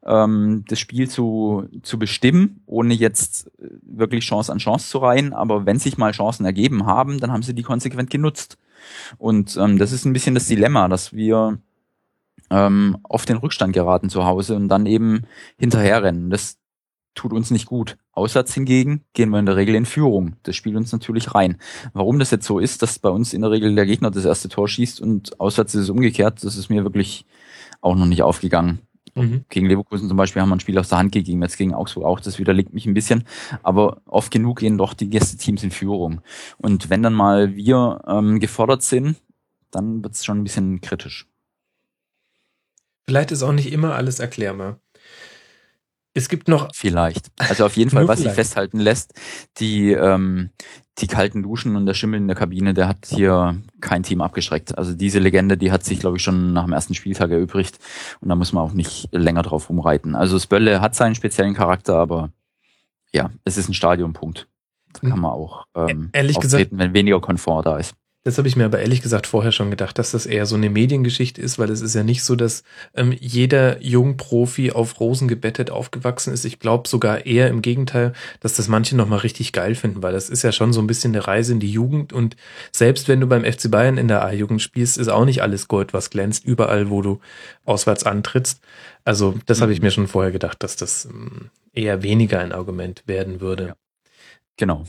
ähm, 0.06 0.64
das 0.68 0.80
Spiel 0.80 1.10
zu, 1.10 1.68
zu 1.82 1.98
bestimmen, 1.98 2.62
ohne 2.66 2.94
jetzt 2.94 3.48
äh, 3.60 3.70
wirklich 3.82 4.26
Chance 4.26 4.52
an 4.52 4.60
Chance 4.60 4.90
zu 4.90 5.00
reihen. 5.00 5.34
Aber 5.34 5.66
wenn 5.66 5.80
sich 5.80 5.98
mal 5.98 6.12
Chancen 6.12 6.46
ergeben 6.46 6.86
haben, 6.86 7.20
dann 7.20 7.32
haben 7.32 7.44
sie 7.44 7.56
die 7.56 7.64
konsequent 7.64 8.10
genutzt. 8.10 8.58
Und 9.18 9.58
ähm, 9.58 9.78
das 9.78 9.92
ist 9.92 10.06
ein 10.06 10.14
bisschen 10.14 10.36
das 10.36 10.48
Dilemma, 10.48 10.88
dass 10.88 11.14
wir 11.14 11.60
ähm, 12.52 12.98
auf 13.04 13.26
den 13.26 13.38
Rückstand 13.38 13.74
geraten 13.74 14.10
zu 14.10 14.26
Hause 14.26 14.56
und 14.56 14.70
dann 14.70 14.86
eben 14.86 15.24
hinterherrennen. 15.58 16.30
Das 16.30 16.59
tut 17.20 17.34
uns 17.34 17.52
nicht 17.52 17.66
gut. 17.66 17.98
Auswärts 18.14 18.54
hingegen 18.54 19.04
gehen 19.14 19.30
wir 19.30 19.40
in 19.40 19.46
der 19.46 19.58
Regel 19.58 19.76
in 19.76 19.86
Führung. 19.86 20.38
Das 20.44 20.56
spielt 20.56 20.78
uns 20.78 20.94
natürlich 20.94 21.36
rein. 21.36 21.58
Warum 21.92 22.18
das 22.18 22.32
jetzt 22.32 22.46
so 22.46 22.60
ist, 22.60 22.82
dass 22.82 22.98
bei 22.98 23.10
uns 23.10 23.34
in 23.34 23.42
der 23.42 23.52
Regel 23.52 23.76
der 23.76 23.86
Gegner 23.86 24.10
das 24.10 24.24
erste 24.24 24.48
Tor 24.48 24.70
schießt 24.70 25.02
und 25.02 25.38
auswärts 25.40 25.76
ist 25.76 25.82
es 25.82 25.90
umgekehrt, 25.90 26.44
das 26.44 26.56
ist 26.56 26.70
mir 26.70 26.84
wirklich 26.84 27.26
auch 27.82 27.96
noch 27.96 28.06
nicht 28.06 28.24
aufgegangen. 28.24 28.80
Mhm. 29.16 29.44
Gegen 29.50 29.66
Leverkusen 29.66 30.08
zum 30.08 30.16
Beispiel 30.16 30.42
haben 30.42 30.48
wir 30.48 30.56
ein 30.56 30.62
Spiel 30.62 30.78
aus 30.78 30.88
der 30.88 30.98
Hand 30.98 31.12
gegeben, 31.12 31.42
jetzt 31.42 31.58
gegen 31.58 31.74
Augsburg 31.74 32.06
auch, 32.06 32.22
das 32.22 32.40
widerlegt 32.40 32.74
mich 32.74 32.86
ein 32.86 32.94
bisschen. 32.94 33.26
Aber 33.64 34.02
oft 34.06 34.32
genug 34.32 34.60
gehen 34.60 34.78
doch 34.78 34.94
die 34.94 35.10
Gästeteams 35.10 35.64
in 35.64 35.72
Führung. 35.72 36.22
Und 36.58 36.90
wenn 36.90 37.04
dann 37.04 37.14
mal 37.14 37.54
wir 37.56 38.02
ähm, 38.08 38.40
gefordert 38.40 38.82
sind, 38.82 39.18
dann 39.72 40.04
wird 40.04 40.14
es 40.14 40.24
schon 40.24 40.40
ein 40.40 40.44
bisschen 40.44 40.80
kritisch. 40.80 41.28
Vielleicht 43.10 43.32
ist 43.32 43.44
auch 43.44 43.52
nicht 43.52 43.74
immer 43.74 43.96
alles 43.96 44.20
erklärbar. 44.20 44.80
Es 46.14 46.28
gibt 46.28 46.48
noch. 46.48 46.70
Vielleicht. 46.74 47.28
Also 47.38 47.66
auf 47.66 47.78
jeden 47.78 47.90
Fall, 47.92 48.08
was 48.08 48.20
sich 48.20 48.32
festhalten 48.32 48.80
lässt, 48.80 49.14
die, 49.58 49.92
ähm, 49.92 50.50
die 50.98 51.08
kalten 51.08 51.44
Duschen 51.44 51.76
und 51.76 51.86
der 51.86 51.94
Schimmel 51.94 52.20
in 52.20 52.28
der 52.28 52.36
Kabine, 52.36 52.74
der 52.74 52.88
hat 52.88 53.08
hier 53.08 53.58
kein 53.80 54.04
Team 54.04 54.22
abgeschreckt. 54.22 54.78
Also 54.78 54.94
diese 54.94 55.20
Legende, 55.20 55.58
die 55.58 55.72
hat 55.72 55.86
sich, 55.86 56.00
glaube 56.00 56.18
ich, 56.18 56.24
schon 56.24 56.54
nach 56.54 56.66
dem 56.66 56.74
ersten 56.74 56.96
Spieltag 56.96 57.32
erübrigt 57.32 57.78
und 58.22 58.30
da 58.30 58.36
muss 58.36 58.54
man 58.54 58.64
auch 58.64 58.74
nicht 58.74 59.08
länger 59.12 59.44
drauf 59.44 59.70
rumreiten. 59.70 60.16
Also 60.16 60.40
Spölle 60.40 60.82
hat 60.82 60.96
seinen 60.96 61.16
speziellen 61.16 61.54
Charakter, 61.54 61.96
aber 61.96 62.32
ja, 63.12 63.30
es 63.46 63.58
ist 63.58 63.70
ein 63.70 63.74
Stadionpunkt. 63.74 64.48
Da 64.94 65.08
kann 65.08 65.20
man 65.20 65.32
auch 65.32 65.66
ähm, 65.76 66.10
Ehrlich 66.14 66.38
auftreten, 66.38 66.80
wenn 66.80 66.94
weniger 66.94 67.22
Komfort 67.22 67.64
da 67.64 67.78
ist. 67.78 67.94
Das 68.26 68.38
habe 68.38 68.50
ich 68.50 68.58
mir 68.58 68.66
aber 68.66 68.80
ehrlich 68.80 69.02
gesagt 69.02 69.28
vorher 69.28 69.54
schon 69.54 69.70
gedacht, 69.70 69.98
dass 69.98 70.12
das 70.12 70.26
eher 70.26 70.46
so 70.46 70.56
eine 70.56 70.70
Mediengeschichte 70.70 71.42
ist, 71.42 71.58
weil 71.58 71.70
es 71.70 71.80
ist 71.80 71.96
ja 71.96 72.04
nicht 72.04 72.22
so, 72.22 72.36
dass 72.36 72.64
ähm, 72.94 73.16
jeder 73.18 73.82
Jungprofi 73.82 74.72
auf 74.72 75.00
Rosen 75.00 75.30
gebettet 75.30 75.72
aufgewachsen 75.72 76.34
ist. 76.34 76.44
Ich 76.44 76.60
glaube 76.60 76.90
sogar 76.90 77.26
eher 77.26 77.48
im 77.48 77.62
Gegenteil, 77.62 78.12
dass 78.42 78.56
das 78.56 78.68
manche 78.68 78.98
nochmal 78.98 79.20
richtig 79.20 79.54
geil 79.54 79.74
finden, 79.74 80.04
weil 80.04 80.12
das 80.12 80.30
ist 80.30 80.44
ja 80.44 80.52
schon 80.52 80.74
so 80.74 80.82
ein 80.82 80.88
bisschen 80.88 81.16
eine 81.16 81.28
Reise 81.28 81.54
in 81.54 81.62
die 81.62 81.72
Jugend 81.72 82.12
und 82.12 82.36
selbst 82.74 83.08
wenn 83.08 83.22
du 83.22 83.28
beim 83.28 83.46
FC 83.46 83.72
Bayern 83.72 83.98
in 83.98 84.10
der 84.10 84.26
A-Jugend 84.26 84.62
spielst, 84.62 84.98
ist 84.98 85.08
auch 85.08 85.24
nicht 85.24 85.42
alles 85.42 85.70
Gold, 85.70 85.94
was 85.94 86.10
glänzt, 86.10 86.44
überall, 86.44 86.90
wo 86.90 87.02
du 87.02 87.22
auswärts 87.64 88.04
antrittst. 88.04 88.62
Also 89.06 89.36
das 89.46 89.62
habe 89.62 89.72
ich 89.72 89.82
mir 89.82 89.92
schon 89.92 90.10
vorher 90.10 90.34
gedacht, 90.34 90.62
dass 90.62 90.76
das 90.76 91.06
ähm, 91.06 91.52
eher 91.74 92.04
weniger 92.04 92.40
ein 92.40 92.52
Argument 92.52 93.02
werden 93.06 93.40
würde. 93.40 93.68
Ja. 93.68 93.76
Genau. 94.58 94.84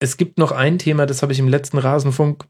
Es 0.00 0.16
gibt 0.16 0.36
noch 0.36 0.50
ein 0.50 0.80
Thema, 0.80 1.06
das 1.06 1.22
habe 1.22 1.32
ich 1.32 1.38
im 1.38 1.48
letzten 1.48 1.78
Rasenfunk 1.78 2.44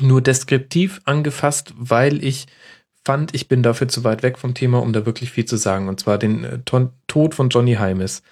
nur 0.00 0.20
deskriptiv 0.20 1.00
angefasst, 1.04 1.74
weil 1.76 2.22
ich 2.24 2.46
fand, 3.04 3.34
ich 3.34 3.48
bin 3.48 3.62
dafür 3.62 3.88
zu 3.88 4.04
weit 4.04 4.22
weg 4.22 4.38
vom 4.38 4.54
Thema, 4.54 4.80
um 4.80 4.92
da 4.92 5.04
wirklich 5.06 5.30
viel 5.30 5.44
zu 5.44 5.56
sagen. 5.56 5.88
Und 5.88 6.00
zwar 6.00 6.18
den 6.18 6.44
äh, 6.44 6.58
Tod 7.06 7.34
von 7.34 7.48
Johnny 7.48 7.74
Heimes, 7.74 8.22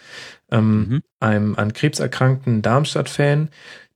ähm, 0.51 0.87
Mhm. 0.89 1.03
einem 1.21 1.57
an 1.57 1.73
Krebs 1.73 1.99
erkrankten 1.99 2.63
Darmstadt-Fan, 2.63 3.49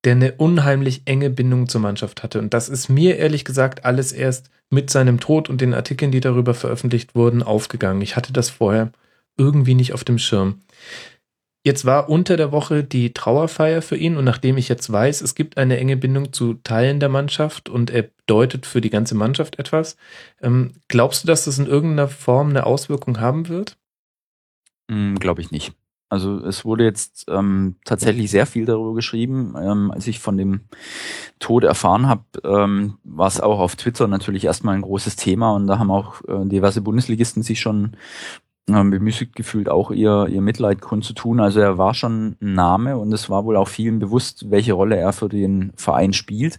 der 0.03 0.13
eine 0.13 0.33
unheimlich 0.33 1.03
enge 1.07 1.31
Bindung 1.31 1.69
zur 1.69 1.81
Mannschaft 1.81 2.23
hatte. 2.23 2.39
Und 2.39 2.53
das 2.53 2.69
ist 2.69 2.89
mir 2.89 3.17
ehrlich 3.17 3.45
gesagt 3.45 3.85
alles 3.85 4.13
erst 4.13 4.51
mit 4.69 4.91
seinem 4.91 5.21
Tod 5.21 5.49
und 5.49 5.61
den 5.61 5.75
Artikeln, 5.75 6.11
die 6.11 6.21
darüber 6.21 6.55
veröffentlicht 6.55 7.15
wurden, 7.15 7.43
aufgegangen. 7.43 8.03
Ich 8.03 8.17
hatte 8.17 8.33
das 8.33 8.51
vorher 8.51 8.91
irgendwie 9.37 9.75
nicht 9.75 9.93
auf 9.95 10.05
dem 10.05 10.19
Schirm. 10.19 10.61
Jetzt 11.67 11.87
war 11.87 12.11
unter 12.11 12.37
der 12.37 12.53
Woche 12.53 12.85
die 12.85 13.15
Trauerfeier 13.15 13.81
für 13.81 13.97
ihn 13.97 14.19
und 14.19 14.25
nachdem 14.25 14.59
ich 14.59 14.69
jetzt 14.69 14.93
weiß, 14.93 15.23
es 15.23 15.35
gibt 15.35 15.57
eine 15.57 15.79
enge 15.79 15.97
Bindung 15.97 16.31
zu 16.35 16.55
Teilen 16.55 17.01
der 17.01 17.09
Mannschaft 17.09 17.71
und 17.71 17.91
er 17.91 18.03
bedeutet 18.03 18.67
für 18.67 18.83
die 18.83 18.91
ganze 18.91 19.15
Mannschaft 19.15 19.59
etwas, 19.59 19.97
ähm, 20.43 20.73
glaubst 20.89 21.25
du, 21.25 21.27
dass 21.27 21.47
das 21.47 21.59
in 21.59 21.67
irgendeiner 21.67 22.09
Form 22.09 22.51
eine 22.51 22.67
Auswirkung 22.67 23.19
haben 23.19 23.49
wird? 23.49 23.79
Glaube 25.19 25.41
ich 25.41 25.51
nicht. 25.51 25.73
Also 26.11 26.39
es 26.45 26.65
wurde 26.65 26.85
jetzt 26.85 27.25
ähm, 27.29 27.77
tatsächlich 27.85 28.31
sehr 28.31 28.47
viel 28.47 28.67
darüber 28.67 28.95
geschrieben. 28.95 29.55
Ähm, 29.61 29.91
als 29.91 30.07
ich 30.07 30.21
von 30.21 30.37
dem 30.37 30.61
Tod 31.41 31.65
erfahren 31.65 32.07
habe, 32.07 32.25
ähm, 32.45 32.99
war 33.03 33.27
es 33.27 33.41
auch 33.41 33.59
auf 33.59 33.75
Twitter 33.75 34.07
natürlich 34.07 34.45
erstmal 34.45 34.77
ein 34.77 34.83
großes 34.83 35.17
Thema 35.17 35.53
und 35.55 35.67
da 35.67 35.79
haben 35.79 35.91
auch 35.91 36.21
äh, 36.29 36.47
diverse 36.47 36.83
Bundesligisten 36.83 37.43
sich 37.43 37.59
schon 37.61 37.97
ähm, 38.69 38.91
bemüßigt 38.91 39.35
gefühlt, 39.37 39.69
auch 39.69 39.91
ihr, 39.91 40.27
ihr 40.31 40.41
Mitleid 40.41 40.81
kundzutun. 40.81 41.41
Also 41.41 41.61
er 41.61 41.77
war 41.79 41.95
schon 41.95 42.37
ein 42.41 42.55
Name 42.55 42.97
und 42.97 43.13
es 43.13 43.29
war 43.29 43.45
wohl 43.45 43.57
auch 43.57 43.69
vielen 43.69 43.99
bewusst, 43.99 44.51
welche 44.51 44.73
Rolle 44.73 44.97
er 44.97 45.13
für 45.13 45.29
den 45.29 45.73
Verein 45.77 46.13
spielt. 46.13 46.59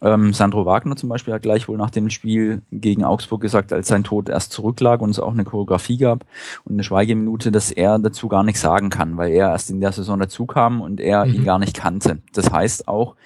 Ähm, 0.00 0.32
Sandro 0.32 0.64
Wagner 0.64 0.94
zum 0.94 1.08
Beispiel 1.08 1.34
hat 1.34 1.42
gleich 1.42 1.66
wohl 1.68 1.76
nach 1.76 1.90
dem 1.90 2.08
Spiel 2.08 2.62
gegen 2.70 3.02
Augsburg 3.04 3.40
gesagt, 3.40 3.72
als 3.72 3.88
sein 3.88 4.04
Tod 4.04 4.28
erst 4.28 4.52
zurücklag 4.52 5.00
und 5.00 5.10
es 5.10 5.18
auch 5.18 5.32
eine 5.32 5.44
Choreografie 5.44 5.98
gab 5.98 6.24
und 6.64 6.74
eine 6.74 6.84
Schweigeminute, 6.84 7.50
dass 7.50 7.72
er 7.72 7.98
dazu 7.98 8.28
gar 8.28 8.44
nichts 8.44 8.60
sagen 8.60 8.90
kann, 8.90 9.16
weil 9.16 9.32
er 9.32 9.48
erst 9.50 9.70
in 9.70 9.80
der 9.80 9.90
Saison 9.90 10.20
dazu 10.20 10.46
kam 10.46 10.80
und 10.80 11.00
er 11.00 11.26
Mhm. 11.26 11.34
ihn 11.34 11.44
gar 11.44 11.58
nicht 11.58 11.76
kannte. 11.76 12.18
Das 12.32 12.52
heißt 12.52 12.86
auch, 12.86 13.16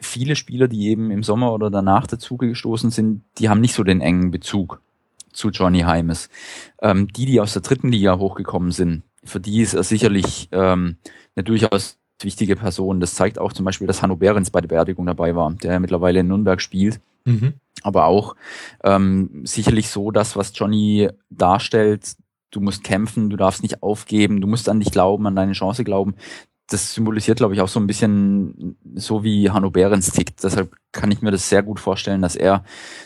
viele 0.00 0.34
Spieler, 0.34 0.66
die 0.66 0.88
eben 0.88 1.12
im 1.12 1.22
Sommer 1.22 1.52
oder 1.52 1.70
danach 1.70 2.08
dazugestoßen 2.08 2.90
sind, 2.90 3.22
die 3.38 3.48
haben 3.48 3.60
nicht 3.60 3.74
so 3.74 3.84
den 3.84 4.00
engen 4.00 4.32
Bezug 4.32 4.80
zu 5.38 5.50
Johnny 5.50 5.80
Heimes. 5.80 6.28
Ähm, 6.82 7.08
die, 7.08 7.24
die 7.24 7.40
aus 7.40 7.52
der 7.52 7.62
dritten 7.62 7.90
Liga 7.90 8.18
hochgekommen 8.18 8.72
sind, 8.72 9.04
für 9.24 9.40
die 9.40 9.62
ist 9.62 9.74
er 9.74 9.84
sicherlich 9.84 10.48
ähm, 10.52 10.96
eine 11.36 11.44
durchaus 11.44 11.98
wichtige 12.20 12.56
Person. 12.56 13.00
Das 13.00 13.14
zeigt 13.14 13.38
auch 13.38 13.52
zum 13.52 13.64
Beispiel, 13.64 13.86
dass 13.86 14.02
Hanno 14.02 14.16
Behrens 14.16 14.50
bei 14.50 14.60
der 14.60 14.68
Beerdigung 14.68 15.06
dabei 15.06 15.36
war, 15.36 15.52
der 15.52 15.74
ja 15.74 15.80
mittlerweile 15.80 16.20
in 16.20 16.28
Nürnberg 16.28 16.60
spielt. 16.60 17.00
Mhm. 17.24 17.54
Aber 17.82 18.06
auch 18.06 18.34
ähm, 18.82 19.42
sicherlich 19.44 19.88
so, 19.88 20.10
das, 20.10 20.34
was 20.34 20.52
Johnny 20.54 21.08
darstellt, 21.30 22.16
du 22.50 22.60
musst 22.60 22.82
kämpfen, 22.82 23.30
du 23.30 23.36
darfst 23.36 23.62
nicht 23.62 23.82
aufgeben, 23.82 24.40
du 24.40 24.48
musst 24.48 24.68
an 24.68 24.80
dich 24.80 24.90
glauben, 24.90 25.26
an 25.26 25.36
deine 25.36 25.52
Chance 25.52 25.84
glauben. 25.84 26.16
Das 26.70 26.92
symbolisiert, 26.92 27.38
glaube 27.38 27.54
ich, 27.54 27.60
auch 27.60 27.68
so 27.68 27.80
ein 27.80 27.86
bisschen 27.86 28.76
so 28.94 29.24
wie 29.24 29.50
Hanno 29.50 29.70
Behrens 29.70 30.12
tickt. 30.12 30.44
Deshalb 30.44 30.74
kann 30.92 31.10
ich 31.10 31.22
mir 31.22 31.30
das 31.30 31.48
sehr 31.48 31.62
gut 31.62 31.80
vorstellen, 31.80 32.22
dass 32.22 32.36
er 32.36 32.64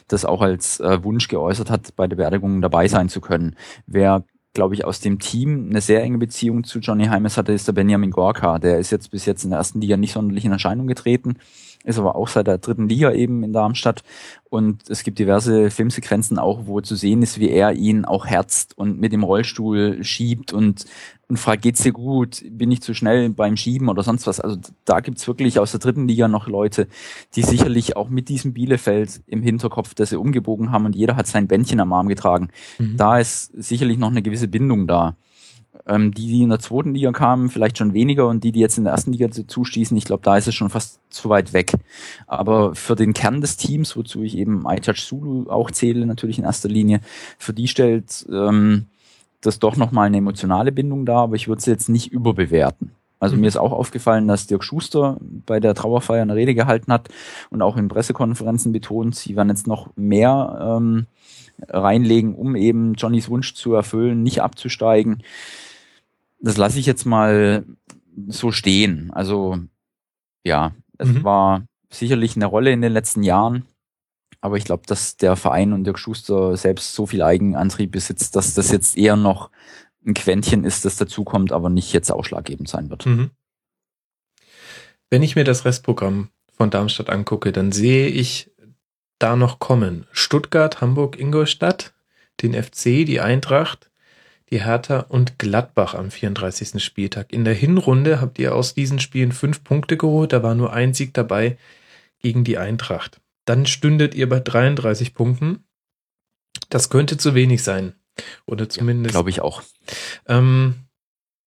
das 0.08 0.24
auch 0.24 0.42
als 0.42 0.80
äh, 0.80 1.02
Wunsch 1.04 1.28
geäußert 1.28 1.70
hat, 1.70 1.94
bei 1.94 2.08
der 2.08 2.16
Beerdigung 2.16 2.60
dabei 2.60 2.88
sein 2.88 3.08
zu 3.08 3.20
können. 3.20 3.56
Wer 3.86 4.24
glaube 4.54 4.74
ich, 4.74 4.84
aus 4.84 5.00
dem 5.00 5.18
Team 5.18 5.68
eine 5.70 5.80
sehr 5.80 6.02
enge 6.02 6.18
Beziehung 6.18 6.64
zu 6.64 6.78
Johnny 6.78 7.06
Heimes 7.06 7.36
hatte, 7.36 7.52
ist 7.52 7.68
der 7.68 7.72
Benjamin 7.72 8.10
Gorka. 8.10 8.58
Der 8.58 8.78
ist 8.78 8.90
jetzt 8.90 9.10
bis 9.10 9.24
jetzt 9.24 9.44
in 9.44 9.50
der 9.50 9.58
ersten 9.58 9.80
Liga 9.80 9.96
nicht 9.96 10.12
sonderlich 10.12 10.44
in 10.44 10.52
Erscheinung 10.52 10.86
getreten, 10.86 11.36
ist 11.84 11.98
aber 11.98 12.16
auch 12.16 12.28
seit 12.28 12.46
der 12.46 12.58
dritten 12.58 12.88
Liga 12.88 13.12
eben 13.12 13.42
in 13.42 13.52
Darmstadt. 13.52 14.02
Und 14.48 14.88
es 14.90 15.02
gibt 15.02 15.18
diverse 15.18 15.70
Filmsequenzen 15.70 16.38
auch, 16.38 16.66
wo 16.66 16.80
zu 16.80 16.94
sehen 16.94 17.22
ist, 17.22 17.40
wie 17.40 17.48
er 17.48 17.72
ihn 17.72 18.04
auch 18.04 18.26
herzt 18.26 18.76
und 18.76 19.00
mit 19.00 19.12
dem 19.12 19.22
Rollstuhl 19.22 20.04
schiebt 20.04 20.52
und, 20.52 20.84
und 21.28 21.38
fragt, 21.38 21.62
geht's 21.62 21.82
dir 21.82 21.92
gut? 21.92 22.44
Bin 22.50 22.70
ich 22.70 22.82
zu 22.82 22.92
schnell 22.92 23.30
beim 23.30 23.56
Schieben 23.56 23.88
oder 23.88 24.02
sonst 24.02 24.26
was? 24.26 24.40
Also 24.40 24.58
da 24.84 25.00
gibt's 25.00 25.26
wirklich 25.26 25.58
aus 25.58 25.70
der 25.70 25.80
dritten 25.80 26.06
Liga 26.06 26.28
noch 26.28 26.48
Leute, 26.48 26.86
die 27.34 27.42
sicherlich 27.42 27.96
auch 27.96 28.10
mit 28.10 28.28
diesem 28.28 28.52
Bielefeld 28.52 29.22
im 29.26 29.42
Hinterkopf, 29.42 29.94
dass 29.94 30.10
sie 30.10 30.18
umgebogen 30.18 30.70
haben 30.70 30.86
und 30.86 30.94
jeder 30.94 31.16
hat 31.16 31.26
sein 31.26 31.48
Bändchen 31.48 31.80
am 31.80 31.92
Arm 31.92 32.08
getragen. 32.08 32.48
Mhm. 32.78 32.96
Da 32.96 33.18
ist 33.18 33.52
sicherlich 33.54 33.98
noch 33.98 34.10
eine 34.10 34.22
gewisse 34.22 34.48
Bindung 34.48 34.86
da. 34.86 35.16
Ähm, 35.86 36.12
die, 36.12 36.28
die 36.28 36.42
in 36.42 36.50
der 36.50 36.60
zweiten 36.60 36.94
Liga 36.94 37.10
kamen, 37.12 37.48
vielleicht 37.48 37.78
schon 37.78 37.92
weniger 37.92 38.28
und 38.28 38.44
die, 38.44 38.52
die 38.52 38.60
jetzt 38.60 38.78
in 38.78 38.84
der 38.84 38.92
ersten 38.92 39.12
Liga 39.12 39.30
zustießen, 39.30 39.96
ich 39.96 40.04
glaube, 40.04 40.22
da 40.22 40.36
ist 40.36 40.46
es 40.46 40.54
schon 40.54 40.70
fast 40.70 41.00
zu 41.10 41.28
weit 41.28 41.52
weg. 41.52 41.72
Aber 42.26 42.74
für 42.74 42.94
den 42.94 43.14
Kern 43.14 43.40
des 43.40 43.56
Teams, 43.56 43.96
wozu 43.96 44.22
ich 44.22 44.36
eben 44.36 44.64
iTouch 44.66 45.04
Zulu 45.04 45.50
auch 45.50 45.70
zähle, 45.70 46.06
natürlich 46.06 46.38
in 46.38 46.44
erster 46.44 46.68
Linie, 46.68 47.00
für 47.38 47.52
die 47.52 47.68
stellt 47.68 48.26
ähm, 48.30 48.86
das 49.40 49.58
doch 49.58 49.76
nochmal 49.76 50.06
eine 50.06 50.18
emotionale 50.18 50.72
Bindung 50.72 51.04
da, 51.04 51.22
aber 51.22 51.36
ich 51.36 51.48
würde 51.48 51.60
sie 51.60 51.70
jetzt 51.70 51.88
nicht 51.88 52.12
überbewerten. 52.12 52.92
Also 53.22 53.36
mir 53.36 53.46
ist 53.46 53.56
auch 53.56 53.70
aufgefallen, 53.70 54.26
dass 54.26 54.48
Dirk 54.48 54.64
Schuster 54.64 55.16
bei 55.20 55.60
der 55.60 55.74
Trauerfeier 55.74 56.22
eine 56.22 56.34
Rede 56.34 56.56
gehalten 56.56 56.92
hat 56.92 57.08
und 57.50 57.62
auch 57.62 57.76
in 57.76 57.86
Pressekonferenzen 57.86 58.72
betont, 58.72 59.14
sie 59.14 59.36
werden 59.36 59.48
jetzt 59.48 59.68
noch 59.68 59.90
mehr 59.94 60.58
ähm, 60.60 61.06
reinlegen, 61.68 62.34
um 62.34 62.56
eben 62.56 62.94
Johnnys 62.94 63.28
Wunsch 63.28 63.54
zu 63.54 63.74
erfüllen, 63.74 64.24
nicht 64.24 64.42
abzusteigen. 64.42 65.22
Das 66.42 66.56
lasse 66.56 66.78
ich 66.78 66.86
jetzt 66.86 67.04
mal 67.06 67.64
so 68.28 68.52
stehen. 68.52 69.10
Also 69.12 69.58
ja, 70.44 70.74
es 70.98 71.08
Mhm. 71.08 71.24
war 71.24 71.64
sicherlich 71.90 72.36
eine 72.36 72.46
Rolle 72.46 72.72
in 72.72 72.82
den 72.82 72.92
letzten 72.92 73.22
Jahren, 73.22 73.64
aber 74.40 74.56
ich 74.56 74.64
glaube, 74.64 74.82
dass 74.86 75.16
der 75.16 75.36
Verein 75.36 75.72
und 75.72 75.84
Dirk 75.84 75.98
Schuster 75.98 76.56
selbst 76.56 76.94
so 76.94 77.06
viel 77.06 77.22
Eigenantrieb 77.22 77.92
besitzt, 77.92 78.34
dass 78.34 78.54
das 78.54 78.70
jetzt 78.72 78.96
eher 78.96 79.16
noch 79.16 79.50
ein 80.04 80.14
Quäntchen 80.14 80.64
ist, 80.64 80.84
das 80.84 80.96
dazukommt, 80.96 81.52
aber 81.52 81.70
nicht 81.70 81.92
jetzt 81.92 82.10
ausschlaggebend 82.10 82.68
sein 82.68 82.90
wird. 82.90 83.06
Mhm. 83.06 83.30
Wenn 85.10 85.22
ich 85.22 85.36
mir 85.36 85.44
das 85.44 85.64
Restprogramm 85.64 86.30
von 86.50 86.70
Darmstadt 86.70 87.08
angucke, 87.08 87.52
dann 87.52 87.70
sehe 87.70 88.08
ich 88.08 88.50
da 89.18 89.36
noch 89.36 89.60
kommen 89.60 90.06
Stuttgart, 90.10 90.80
Hamburg, 90.80 91.20
Ingolstadt, 91.20 91.94
den 92.42 92.54
FC, 92.54 93.04
die 93.04 93.20
Eintracht, 93.20 93.91
die 94.52 94.62
Hertha 94.62 95.00
und 95.08 95.38
Gladbach 95.38 95.94
am 95.94 96.10
34. 96.10 96.84
Spieltag. 96.84 97.32
In 97.32 97.44
der 97.44 97.54
Hinrunde 97.54 98.20
habt 98.20 98.38
ihr 98.38 98.54
aus 98.54 98.74
diesen 98.74 99.00
Spielen 99.00 99.32
fünf 99.32 99.64
Punkte 99.64 99.96
geholt, 99.96 100.34
da 100.34 100.42
war 100.42 100.54
nur 100.54 100.74
ein 100.74 100.92
Sieg 100.92 101.14
dabei 101.14 101.56
gegen 102.18 102.44
die 102.44 102.58
Eintracht. 102.58 103.20
Dann 103.46 103.64
stündet 103.64 104.14
ihr 104.14 104.28
bei 104.28 104.40
33 104.40 105.14
Punkten. 105.14 105.64
Das 106.68 106.90
könnte 106.90 107.16
zu 107.16 107.34
wenig 107.34 107.62
sein. 107.62 107.94
Oder 108.44 108.68
zumindest. 108.68 109.14
Glaube 109.14 109.30
ich 109.30 109.40
auch. 109.40 109.62
Ähm, 110.28 110.74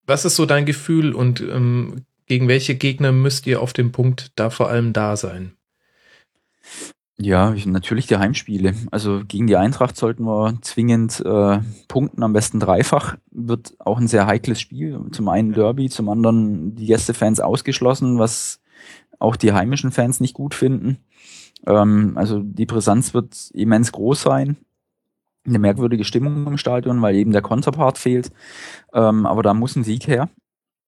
was 0.07 0.25
ist 0.25 0.35
so 0.35 0.47
dein 0.47 0.65
Gefühl 0.65 1.13
und 1.13 1.41
ähm, 1.41 2.05
gegen 2.25 2.47
welche 2.47 2.73
Gegner 2.73 3.11
müsst 3.11 3.45
ihr 3.45 3.61
auf 3.61 3.71
dem 3.71 3.91
Punkt 3.91 4.31
da 4.35 4.49
vor 4.49 4.69
allem 4.69 4.93
da 4.93 5.15
sein? 5.15 5.55
Ja, 7.17 7.53
ich- 7.53 7.65
natürlich 7.65 8.07
die 8.07 8.17
Heimspiele. 8.17 8.73
Also 8.91 9.21
gegen 9.25 9.47
die 9.47 9.55
Eintracht 9.55 9.95
sollten 9.95 10.25
wir 10.25 10.57
zwingend 10.61 11.21
äh, 11.25 11.59
punkten, 11.87 12.23
am 12.23 12.33
besten 12.33 12.59
dreifach. 12.59 13.15
Wird 13.31 13.73
auch 13.79 13.99
ein 13.99 14.07
sehr 14.09 14.27
heikles 14.27 14.59
Spiel. 14.59 14.99
Zum 15.11 15.29
einen 15.29 15.53
Derby, 15.53 15.89
zum 15.89 16.09
anderen 16.09 16.75
die 16.75 16.87
Gästefans 16.87 17.39
ausgeschlossen, 17.39 18.19
was 18.19 18.59
auch 19.19 19.37
die 19.37 19.53
heimischen 19.53 19.91
Fans 19.91 20.19
nicht 20.19 20.33
gut 20.33 20.53
finden. 20.53 20.97
Ähm, 21.65 22.13
also 22.17 22.41
die 22.43 22.65
Brisanz 22.65 23.13
wird 23.13 23.49
immens 23.53 23.91
groß 23.93 24.21
sein. 24.21 24.57
eine 25.47 25.59
merkwürdige 25.59 26.05
Stimmung 26.05 26.47
im 26.47 26.57
Stadion, 26.57 27.01
weil 27.01 27.15
eben 27.15 27.31
der 27.31 27.41
Konterpart 27.43 27.97
fehlt. 27.99 28.31
Ähm, 28.93 29.25
aber 29.25 29.43
da 29.43 29.53
muss 29.53 29.75
ein 29.75 29.83
Sieg 29.83 30.07
her. 30.07 30.29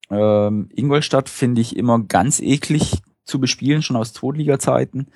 Ähm, 0.09 0.69
Ingolstadt 0.75 1.29
finde 1.29 1.61
ich 1.61 1.77
immer 1.77 1.99
ganz 1.99 2.39
eklig 2.41 3.01
zu 3.25 3.39
bespielen, 3.39 3.81
schon 3.83 3.97
aus 3.97 4.13
Zweitliga-Zeiten. 4.13 5.07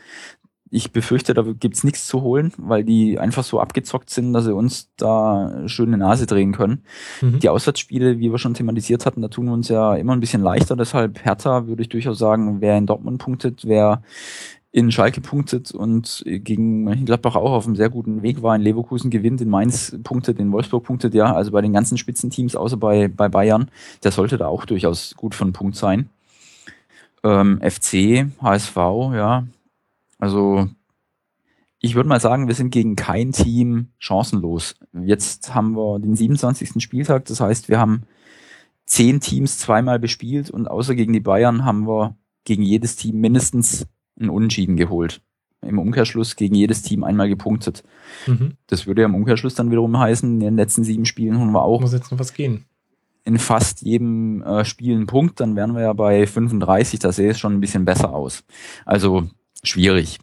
Ich 0.73 0.93
befürchte, 0.93 1.33
da 1.33 1.43
gibt's 1.59 1.83
nichts 1.83 2.07
zu 2.07 2.21
holen, 2.21 2.53
weil 2.57 2.85
die 2.85 3.19
einfach 3.19 3.43
so 3.43 3.59
abgezockt 3.59 4.09
sind, 4.09 4.31
dass 4.31 4.45
sie 4.45 4.55
uns 4.55 4.89
da 4.95 5.67
schöne 5.67 5.97
Nase 5.97 6.25
drehen 6.25 6.53
können. 6.53 6.83
Mhm. 7.21 7.39
Die 7.39 7.49
Auswärtsspiele, 7.49 8.19
wie 8.19 8.31
wir 8.31 8.39
schon 8.39 8.53
thematisiert 8.53 9.05
hatten, 9.05 9.21
da 9.21 9.27
tun 9.27 9.47
wir 9.47 9.53
uns 9.53 9.67
ja 9.67 9.95
immer 9.95 10.13
ein 10.13 10.21
bisschen 10.21 10.41
leichter. 10.41 10.77
Deshalb 10.77 11.25
Hertha 11.25 11.67
würde 11.67 11.81
ich 11.81 11.89
durchaus 11.89 12.17
sagen, 12.17 12.61
wer 12.61 12.77
in 12.77 12.85
Dortmund 12.85 13.17
punktet, 13.19 13.63
wer 13.65 14.01
in 14.71 14.91
Schalke 14.91 15.19
punktet 15.19 15.71
und 15.71 16.23
gegen 16.25 16.85
Mönchengladbach 16.85 17.35
auch 17.35 17.51
auf 17.51 17.65
einem 17.65 17.75
sehr 17.75 17.89
guten 17.89 18.21
Weg 18.21 18.41
war. 18.41 18.55
In 18.55 18.61
Leverkusen 18.61 19.11
gewinnt, 19.11 19.41
in 19.41 19.49
Mainz 19.49 19.97
punktet, 20.03 20.39
in 20.39 20.51
Wolfsburg 20.53 20.85
punktet, 20.85 21.13
ja. 21.13 21.35
Also 21.35 21.51
bei 21.51 21.61
den 21.61 21.73
ganzen 21.73 21.97
Spitzenteams, 21.97 22.55
außer 22.55 22.77
bei, 22.77 23.09
bei 23.09 23.27
Bayern, 23.27 23.69
der 24.03 24.11
sollte 24.11 24.37
da 24.37 24.47
auch 24.47 24.65
durchaus 24.65 25.15
gut 25.17 25.35
von 25.35 25.51
Punkt 25.51 25.75
sein. 25.75 26.09
Ähm, 27.23 27.59
FC, 27.61 28.27
HSV, 28.41 28.75
ja. 29.13 29.45
Also 30.21 30.69
ich 31.79 31.95
würde 31.95 32.07
mal 32.07 32.21
sagen, 32.21 32.47
wir 32.47 32.55
sind 32.55 32.69
gegen 32.69 32.95
kein 32.95 33.31
Team 33.31 33.87
chancenlos. 33.97 34.75
Jetzt 34.93 35.53
haben 35.53 35.75
wir 35.75 35.99
den 35.99 36.15
27. 36.15 36.81
Spieltag, 36.81 37.25
das 37.25 37.41
heißt, 37.41 37.67
wir 37.67 37.79
haben 37.79 38.03
zehn 38.85 39.19
Teams 39.19 39.57
zweimal 39.57 39.99
bespielt 39.99 40.51
und 40.51 40.69
außer 40.69 40.95
gegen 40.95 41.11
die 41.11 41.19
Bayern 41.19 41.65
haben 41.65 41.87
wir 41.87 42.15
gegen 42.43 42.61
jedes 42.61 42.95
Team 42.95 43.19
mindestens 43.19 43.87
einen 44.19 44.29
Unentschieden 44.29 44.77
geholt. 44.77 45.21
Im 45.63 45.79
Umkehrschluss 45.79 46.35
gegen 46.35 46.55
jedes 46.55 46.83
Team 46.83 47.03
einmal 47.03 47.29
gepunktet. 47.29 47.83
Mhm. 48.27 48.53
Das 48.67 48.85
würde 48.85 49.01
ja 49.01 49.07
im 49.07 49.15
Umkehrschluss 49.15 49.55
dann 49.55 49.71
wiederum 49.71 49.97
heißen, 49.97 50.33
in 50.33 50.39
den 50.39 50.55
letzten 50.55 50.83
sieben 50.83 51.05
Spielen 51.05 51.39
haben 51.39 51.51
wir 51.51 51.63
auch. 51.63 51.81
Muss 51.81 51.93
jetzt 51.93 52.11
noch 52.11 52.19
was 52.19 52.33
gehen. 52.33 52.65
In 53.23 53.37
fast 53.37 53.81
jedem 53.81 54.43
äh, 54.43 54.65
Spiel 54.65 54.95
einen 54.95 55.07
Punkt, 55.07 55.39
dann 55.39 55.55
wären 55.55 55.73
wir 55.73 55.81
ja 55.81 55.93
bei 55.93 56.27
35, 56.27 56.99
da 56.99 57.11
sehe 57.11 57.31
es 57.31 57.39
schon 57.39 57.53
ein 57.53 57.59
bisschen 57.59 57.85
besser 57.85 58.13
aus. 58.13 58.43
Also 58.85 59.27
schwierig. 59.63 60.19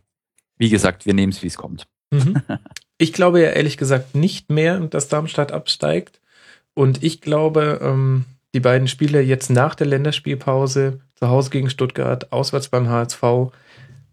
Wie 0.56 0.70
gesagt, 0.70 1.06
wir 1.06 1.14
nehmen 1.14 1.32
es, 1.32 1.42
wie 1.42 1.46
es 1.46 1.56
kommt. 1.56 1.86
Mhm. 2.10 2.42
Ich 3.00 3.12
glaube 3.12 3.40
ja 3.40 3.50
ehrlich 3.50 3.76
gesagt 3.76 4.16
nicht 4.16 4.50
mehr, 4.50 4.80
dass 4.80 5.06
Darmstadt 5.06 5.52
absteigt. 5.52 6.20
Und 6.74 7.04
ich 7.04 7.20
glaube, 7.20 7.78
ähm, 7.80 8.24
die 8.54 8.58
beiden 8.58 8.88
Spiele 8.88 9.20
jetzt 9.20 9.50
nach 9.50 9.76
der 9.76 9.86
Länderspielpause, 9.86 10.98
zu 11.14 11.28
Hause 11.28 11.50
gegen 11.50 11.70
Stuttgart, 11.70 12.32
auswärts 12.32 12.68
beim 12.68 12.88
HSV, 12.88 13.22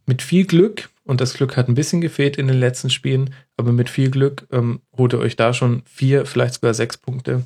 mit 0.05 0.21
viel 0.21 0.45
Glück, 0.45 0.89
und 1.03 1.21
das 1.21 1.35
Glück 1.35 1.55
hat 1.55 1.67
ein 1.67 1.75
bisschen 1.75 2.01
gefehlt 2.01 2.37
in 2.37 2.47
den 2.47 2.59
letzten 2.59 2.89
Spielen, 2.89 3.33
aber 3.57 3.71
mit 3.71 3.89
viel 3.89 4.09
Glück 4.09 4.47
ähm, 4.51 4.81
holt 4.97 5.13
ihr 5.13 5.19
euch 5.19 5.35
da 5.35 5.53
schon 5.53 5.83
vier, 5.85 6.25
vielleicht 6.25 6.55
sogar 6.55 6.73
sechs 6.73 6.97
Punkte. 6.97 7.43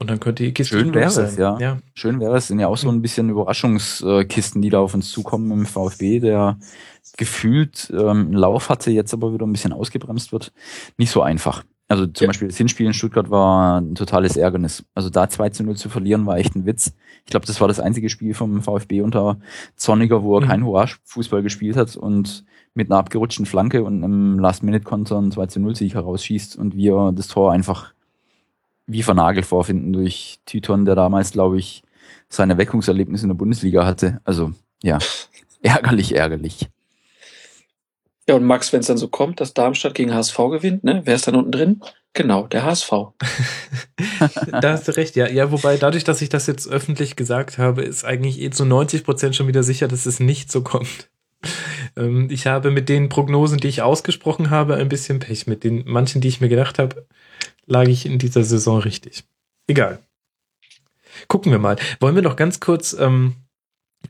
Und 0.00 0.08
dann 0.08 0.18
könnt 0.18 0.40
ihr 0.40 0.46
die 0.46 0.54
Kiste 0.54 0.78
Schön 0.78 0.94
wäre 0.94 1.10
es, 1.10 1.36
ja. 1.36 1.58
ja. 1.58 1.78
Schön 1.92 2.20
wäre 2.20 2.34
es. 2.38 2.46
Sind 2.46 2.58
ja 2.58 2.68
auch 2.68 2.78
so 2.78 2.88
ein 2.88 3.02
bisschen 3.02 3.28
Überraschungskisten, 3.28 4.62
die 4.62 4.70
da 4.70 4.80
auf 4.80 4.94
uns 4.94 5.10
zukommen 5.10 5.50
im 5.52 5.66
VfB, 5.66 6.20
der 6.20 6.58
gefühlt 7.18 7.92
ähm, 7.94 8.08
einen 8.08 8.32
Lauf 8.32 8.70
hatte, 8.70 8.90
jetzt 8.90 9.12
aber 9.12 9.34
wieder 9.34 9.46
ein 9.46 9.52
bisschen 9.52 9.74
ausgebremst 9.74 10.32
wird. 10.32 10.54
Nicht 10.96 11.10
so 11.10 11.20
einfach. 11.20 11.64
Also 11.86 12.06
zum 12.06 12.24
ja. 12.24 12.28
Beispiel 12.28 12.48
das 12.48 12.56
Hinspiel 12.56 12.86
in 12.86 12.94
Stuttgart 12.94 13.30
war 13.30 13.82
ein 13.82 13.94
totales 13.94 14.38
Ärgernis. 14.38 14.84
Also 14.94 15.10
da 15.10 15.28
2 15.28 15.50
zu 15.50 15.64
0 15.64 15.76
zu 15.76 15.90
verlieren 15.90 16.24
war 16.24 16.38
echt 16.38 16.56
ein 16.56 16.64
Witz. 16.64 16.94
Ich 17.26 17.30
glaube, 17.30 17.44
das 17.44 17.60
war 17.60 17.68
das 17.68 17.78
einzige 17.78 18.08
Spiel 18.08 18.32
vom 18.32 18.62
VfB 18.62 19.02
unter 19.02 19.38
Zorniger, 19.76 20.22
wo 20.22 20.38
er 20.38 20.40
mhm. 20.40 20.48
kein 20.48 20.64
Hurra-Fußball 20.64 21.42
gespielt 21.42 21.76
hat 21.76 21.96
und 21.96 22.46
mit 22.72 22.90
einer 22.90 23.00
abgerutschten 23.00 23.44
Flanke 23.44 23.84
und 23.84 24.02
einem 24.02 24.38
Last-Minute-Konter 24.38 25.18
ein 25.20 25.30
2 25.30 25.46
zu 25.46 25.60
0 25.60 25.76
Sieg 25.76 25.94
herausschießt 25.94 26.56
und 26.56 26.74
wir 26.74 27.12
das 27.14 27.28
Tor 27.28 27.52
einfach 27.52 27.92
wie 28.90 29.02
vernagelt 29.02 29.46
vorfinden 29.46 29.92
durch 29.92 30.40
Titon, 30.46 30.84
der 30.84 30.94
damals, 30.94 31.32
glaube 31.32 31.58
ich, 31.58 31.82
seine 32.28 32.58
Weckungserlebnis 32.58 33.22
in 33.22 33.28
der 33.28 33.34
Bundesliga 33.34 33.86
hatte. 33.86 34.20
Also 34.24 34.52
ja, 34.82 34.98
ärgerlich, 35.62 36.14
ärgerlich. 36.14 36.68
Ja, 38.28 38.36
und 38.36 38.44
Max, 38.44 38.72
wenn 38.72 38.80
es 38.80 38.86
dann 38.86 38.98
so 38.98 39.08
kommt, 39.08 39.40
dass 39.40 39.54
Darmstadt 39.54 39.94
gegen 39.94 40.14
HSV 40.14 40.36
gewinnt, 40.36 40.84
ne? 40.84 41.02
Wer 41.04 41.16
ist 41.16 41.26
dann 41.26 41.34
unten 41.34 41.50
drin? 41.50 41.80
Genau, 42.12 42.46
der 42.46 42.64
HSV. 42.64 42.90
da 44.60 44.72
hast 44.72 44.88
du 44.88 44.96
recht, 44.96 45.16
ja. 45.16 45.28
Ja, 45.28 45.50
wobei 45.50 45.76
dadurch, 45.76 46.04
dass 46.04 46.22
ich 46.22 46.28
das 46.28 46.46
jetzt 46.46 46.68
öffentlich 46.68 47.16
gesagt 47.16 47.58
habe, 47.58 47.82
ist 47.82 48.04
eigentlich 48.04 48.40
eh 48.40 48.50
zu 48.50 48.64
90 48.64 49.04
Prozent 49.04 49.36
schon 49.36 49.48
wieder 49.48 49.62
sicher, 49.62 49.88
dass 49.88 50.06
es 50.06 50.20
nicht 50.20 50.50
so 50.50 50.62
kommt. 50.62 51.10
Ähm, 51.96 52.28
ich 52.30 52.46
habe 52.46 52.70
mit 52.70 52.88
den 52.88 53.08
Prognosen, 53.08 53.58
die 53.58 53.68
ich 53.68 53.82
ausgesprochen 53.82 54.50
habe, 54.50 54.76
ein 54.76 54.88
bisschen 54.88 55.18
Pech. 55.18 55.46
Mit 55.46 55.64
den 55.64 55.84
manchen, 55.86 56.20
die 56.20 56.28
ich 56.28 56.40
mir 56.40 56.48
gedacht 56.48 56.78
habe, 56.78 57.06
lag 57.70 57.88
ich 57.88 58.04
in 58.04 58.18
dieser 58.18 58.44
Saison 58.44 58.80
richtig. 58.80 59.24
Egal. 59.66 60.00
Gucken 61.28 61.52
wir 61.52 61.58
mal. 61.58 61.76
Wollen 62.00 62.14
wir 62.14 62.22
noch 62.22 62.36
ganz 62.36 62.60
kurz 62.60 62.92
ähm, 62.92 63.36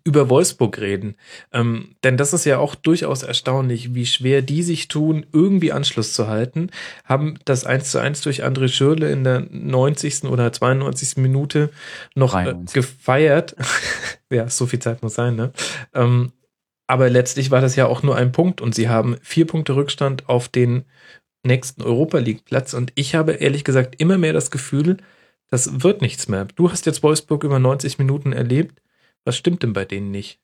über 0.04 0.30
Wolfsburg 0.30 0.78
reden. 0.78 1.16
Ähm, 1.52 1.94
denn 2.02 2.16
das 2.16 2.32
ist 2.32 2.46
ja 2.46 2.58
auch 2.58 2.74
durchaus 2.74 3.22
erstaunlich, 3.22 3.94
wie 3.94 4.06
schwer 4.06 4.40
die 4.40 4.62
sich 4.62 4.88
tun, 4.88 5.26
irgendwie 5.32 5.72
Anschluss 5.72 6.14
zu 6.14 6.26
halten. 6.26 6.70
Haben 7.04 7.38
das 7.44 7.66
1 7.66 7.90
zu 7.90 7.98
1 7.98 8.22
durch 8.22 8.44
André 8.44 8.68
Schürle 8.68 9.12
in 9.12 9.24
der 9.24 9.40
90. 9.50 10.24
oder 10.24 10.52
92. 10.52 11.18
Minute 11.18 11.70
noch 12.14 12.34
äh, 12.34 12.54
gefeiert. 12.72 13.56
ja, 14.30 14.48
so 14.48 14.66
viel 14.66 14.78
Zeit 14.78 15.02
muss 15.02 15.14
sein, 15.14 15.36
ne? 15.36 15.52
Ähm, 15.92 16.32
aber 16.86 17.08
letztlich 17.08 17.50
war 17.52 17.60
das 17.60 17.76
ja 17.76 17.86
auch 17.86 18.02
nur 18.02 18.16
ein 18.16 18.32
Punkt 18.32 18.60
und 18.60 18.74
sie 18.74 18.88
haben 18.88 19.16
vier 19.22 19.46
Punkte 19.46 19.76
Rückstand 19.76 20.28
auf 20.28 20.48
den 20.48 20.84
nächsten 21.42 21.82
Europa 21.82 22.18
League 22.18 22.44
Platz 22.44 22.74
und 22.74 22.92
ich 22.94 23.14
habe 23.14 23.32
ehrlich 23.32 23.64
gesagt 23.64 24.00
immer 24.00 24.18
mehr 24.18 24.32
das 24.32 24.50
Gefühl, 24.50 24.98
das 25.48 25.82
wird 25.82 26.00
nichts 26.00 26.28
mehr. 26.28 26.44
Du 26.44 26.70
hast 26.70 26.86
jetzt 26.86 27.02
Wolfsburg 27.02 27.44
über 27.44 27.58
90 27.58 27.98
Minuten 27.98 28.32
erlebt 28.32 28.80
was 29.24 29.36
stimmt 29.36 29.62
denn 29.62 29.72
bei 29.72 29.84
denen 29.84 30.10
nicht? 30.10 30.40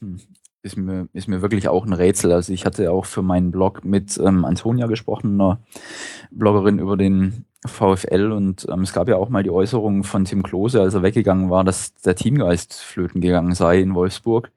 Hm. 0.00 0.20
Ist 0.64 0.76
mir, 0.76 1.08
ist 1.12 1.26
mir 1.26 1.42
wirklich 1.42 1.66
auch 1.66 1.84
ein 1.84 1.92
Rätsel. 1.92 2.30
Also 2.30 2.52
ich 2.52 2.64
hatte 2.64 2.92
auch 2.92 3.04
für 3.04 3.22
meinen 3.22 3.50
Blog 3.50 3.84
mit 3.84 4.16
ähm, 4.18 4.44
Antonia 4.44 4.86
gesprochen, 4.86 5.40
einer 5.40 5.58
Bloggerin 6.30 6.78
über 6.78 6.96
den 6.96 7.46
VfL 7.66 8.30
und 8.30 8.66
ähm, 8.70 8.82
es 8.82 8.92
gab 8.92 9.08
ja 9.08 9.16
auch 9.16 9.28
mal 9.28 9.42
die 9.42 9.50
Äußerung 9.50 10.04
von 10.04 10.24
Tim 10.24 10.44
Klose, 10.44 10.80
als 10.80 10.94
er 10.94 11.02
weggegangen 11.02 11.50
war, 11.50 11.64
dass 11.64 11.94
der 11.94 12.14
Teamgeist 12.14 12.74
flöten 12.74 13.20
gegangen 13.20 13.54
sei 13.54 13.80
in 13.80 13.94
Wolfsburg. 13.94 14.52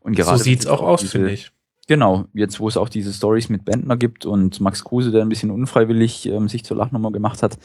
Und 0.00 0.14
gerade 0.14 0.38
so 0.38 0.44
sieht's 0.44 0.66
auch 0.66 0.80
aus, 0.80 1.02
finde 1.10 1.32
ich. 1.32 1.50
Genau, 1.88 2.26
jetzt 2.34 2.60
wo 2.60 2.68
es 2.68 2.76
auch 2.76 2.90
diese 2.90 3.14
Stories 3.14 3.48
mit 3.48 3.64
Bentner 3.64 3.96
gibt 3.96 4.26
und 4.26 4.60
Max 4.60 4.84
Kruse, 4.84 5.10
der 5.10 5.22
ein 5.22 5.30
bisschen 5.30 5.50
unfreiwillig 5.50 6.26
ähm, 6.26 6.46
sich 6.46 6.62
zur 6.62 6.76
Lachnummer 6.76 7.10
gemacht 7.10 7.42
hat, 7.42 7.58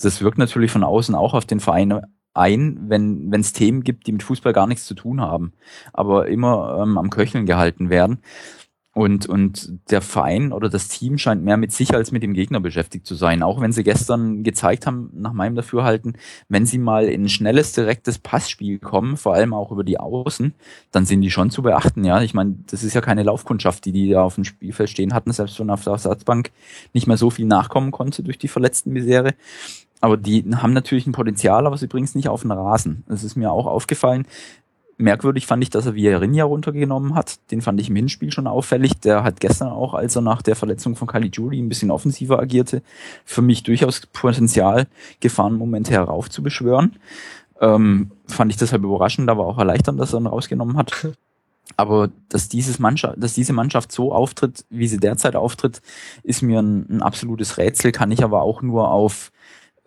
das 0.00 0.22
wirkt 0.22 0.38
natürlich 0.38 0.70
von 0.70 0.84
außen 0.84 1.14
auch 1.16 1.34
auf 1.34 1.44
den 1.44 1.58
Verein 1.58 2.00
ein, 2.34 2.78
wenn 2.88 3.32
es 3.32 3.52
Themen 3.52 3.82
gibt, 3.82 4.06
die 4.06 4.12
mit 4.12 4.22
Fußball 4.22 4.52
gar 4.52 4.68
nichts 4.68 4.86
zu 4.86 4.94
tun 4.94 5.20
haben, 5.20 5.54
aber 5.92 6.28
immer 6.28 6.78
ähm, 6.82 6.98
am 6.98 7.10
Köcheln 7.10 7.46
gehalten 7.46 7.90
werden. 7.90 8.20
Und, 8.94 9.26
und 9.26 9.80
der 9.90 10.00
Verein 10.00 10.52
oder 10.52 10.68
das 10.68 10.86
Team 10.86 11.18
scheint 11.18 11.42
mehr 11.42 11.56
mit 11.56 11.72
sich 11.72 11.92
als 11.94 12.12
mit 12.12 12.22
dem 12.22 12.32
Gegner 12.32 12.60
beschäftigt 12.60 13.06
zu 13.06 13.16
sein. 13.16 13.42
Auch 13.42 13.60
wenn 13.60 13.72
sie 13.72 13.82
gestern 13.82 14.44
gezeigt 14.44 14.86
haben, 14.86 15.10
nach 15.14 15.32
meinem 15.32 15.56
Dafürhalten, 15.56 16.16
wenn 16.48 16.64
sie 16.64 16.78
mal 16.78 17.06
in 17.06 17.24
ein 17.24 17.28
schnelles, 17.28 17.72
direktes 17.72 18.20
Passspiel 18.20 18.78
kommen, 18.78 19.16
vor 19.16 19.34
allem 19.34 19.52
auch 19.52 19.72
über 19.72 19.82
die 19.82 19.98
Außen, 19.98 20.54
dann 20.92 21.06
sind 21.06 21.22
die 21.22 21.32
schon 21.32 21.50
zu 21.50 21.62
beachten. 21.62 22.04
Ja, 22.04 22.22
ich 22.22 22.34
meine, 22.34 22.54
das 22.68 22.84
ist 22.84 22.94
ja 22.94 23.00
keine 23.00 23.24
Laufkundschaft, 23.24 23.84
die 23.84 23.90
die 23.90 24.10
da 24.10 24.22
auf 24.22 24.36
dem 24.36 24.44
Spielfeld 24.44 24.90
stehen 24.90 25.12
hatten, 25.12 25.32
selbst 25.32 25.58
wenn 25.58 25.70
auf 25.70 25.82
der 25.82 25.94
Ersatzbank 25.94 26.52
nicht 26.92 27.08
mehr 27.08 27.16
so 27.16 27.30
viel 27.30 27.46
nachkommen 27.46 27.90
konnte 27.90 28.22
durch 28.22 28.38
die 28.38 28.48
verletzten 28.48 28.92
Misere. 28.92 29.34
Aber 30.00 30.18
die 30.18 30.44
haben 30.54 30.74
natürlich 30.74 31.06
ein 31.06 31.12
Potenzial, 31.12 31.66
aber 31.66 31.78
sie 31.78 31.86
bringen 31.86 32.04
es 32.04 32.14
nicht 32.14 32.28
auf 32.28 32.42
den 32.42 32.50
Rasen. 32.50 33.04
Das 33.08 33.24
ist 33.24 33.36
mir 33.36 33.50
auch 33.50 33.66
aufgefallen. 33.66 34.26
Merkwürdig 34.96 35.46
fand 35.46 35.62
ich, 35.62 35.70
dass 35.70 35.86
er 35.86 35.94
Vierinha 35.94 36.44
runtergenommen 36.44 37.14
hat. 37.14 37.50
Den 37.50 37.62
fand 37.62 37.80
ich 37.80 37.88
im 37.88 37.96
Hinspiel 37.96 38.30
schon 38.30 38.46
auffällig. 38.46 39.00
Der 39.00 39.24
hat 39.24 39.40
gestern 39.40 39.68
auch, 39.68 39.94
als 39.94 40.14
er 40.14 40.22
nach 40.22 40.40
der 40.40 40.54
Verletzung 40.54 40.94
von 40.94 41.08
Caligiuri 41.08 41.58
ein 41.58 41.68
bisschen 41.68 41.90
offensiver 41.90 42.38
agierte, 42.38 42.82
für 43.24 43.42
mich 43.42 43.64
durchaus 43.64 44.02
Potenzial, 44.06 44.86
Gefahrenmomente 45.20 45.92
heraufzubeschwören. 45.92 46.96
Ähm, 47.60 48.12
fand 48.26 48.52
ich 48.52 48.56
deshalb 48.56 48.84
überraschend, 48.84 49.28
aber 49.28 49.46
auch 49.46 49.58
erleichternd, 49.58 49.98
dass 49.98 50.12
er 50.12 50.20
ihn 50.20 50.26
rausgenommen 50.26 50.76
hat. 50.76 51.08
Aber 51.78 52.10
dass, 52.28 52.50
dieses 52.50 52.78
Mannschaft, 52.78 53.16
dass 53.16 53.32
diese 53.32 53.54
Mannschaft 53.54 53.90
so 53.90 54.12
auftritt, 54.12 54.66
wie 54.68 54.86
sie 54.86 54.98
derzeit 54.98 55.34
auftritt, 55.34 55.80
ist 56.22 56.42
mir 56.42 56.60
ein, 56.60 56.86
ein 56.88 57.02
absolutes 57.02 57.56
Rätsel, 57.56 57.90
kann 57.90 58.10
ich 58.10 58.22
aber 58.22 58.42
auch 58.42 58.60
nur 58.60 58.90
auf 58.90 59.32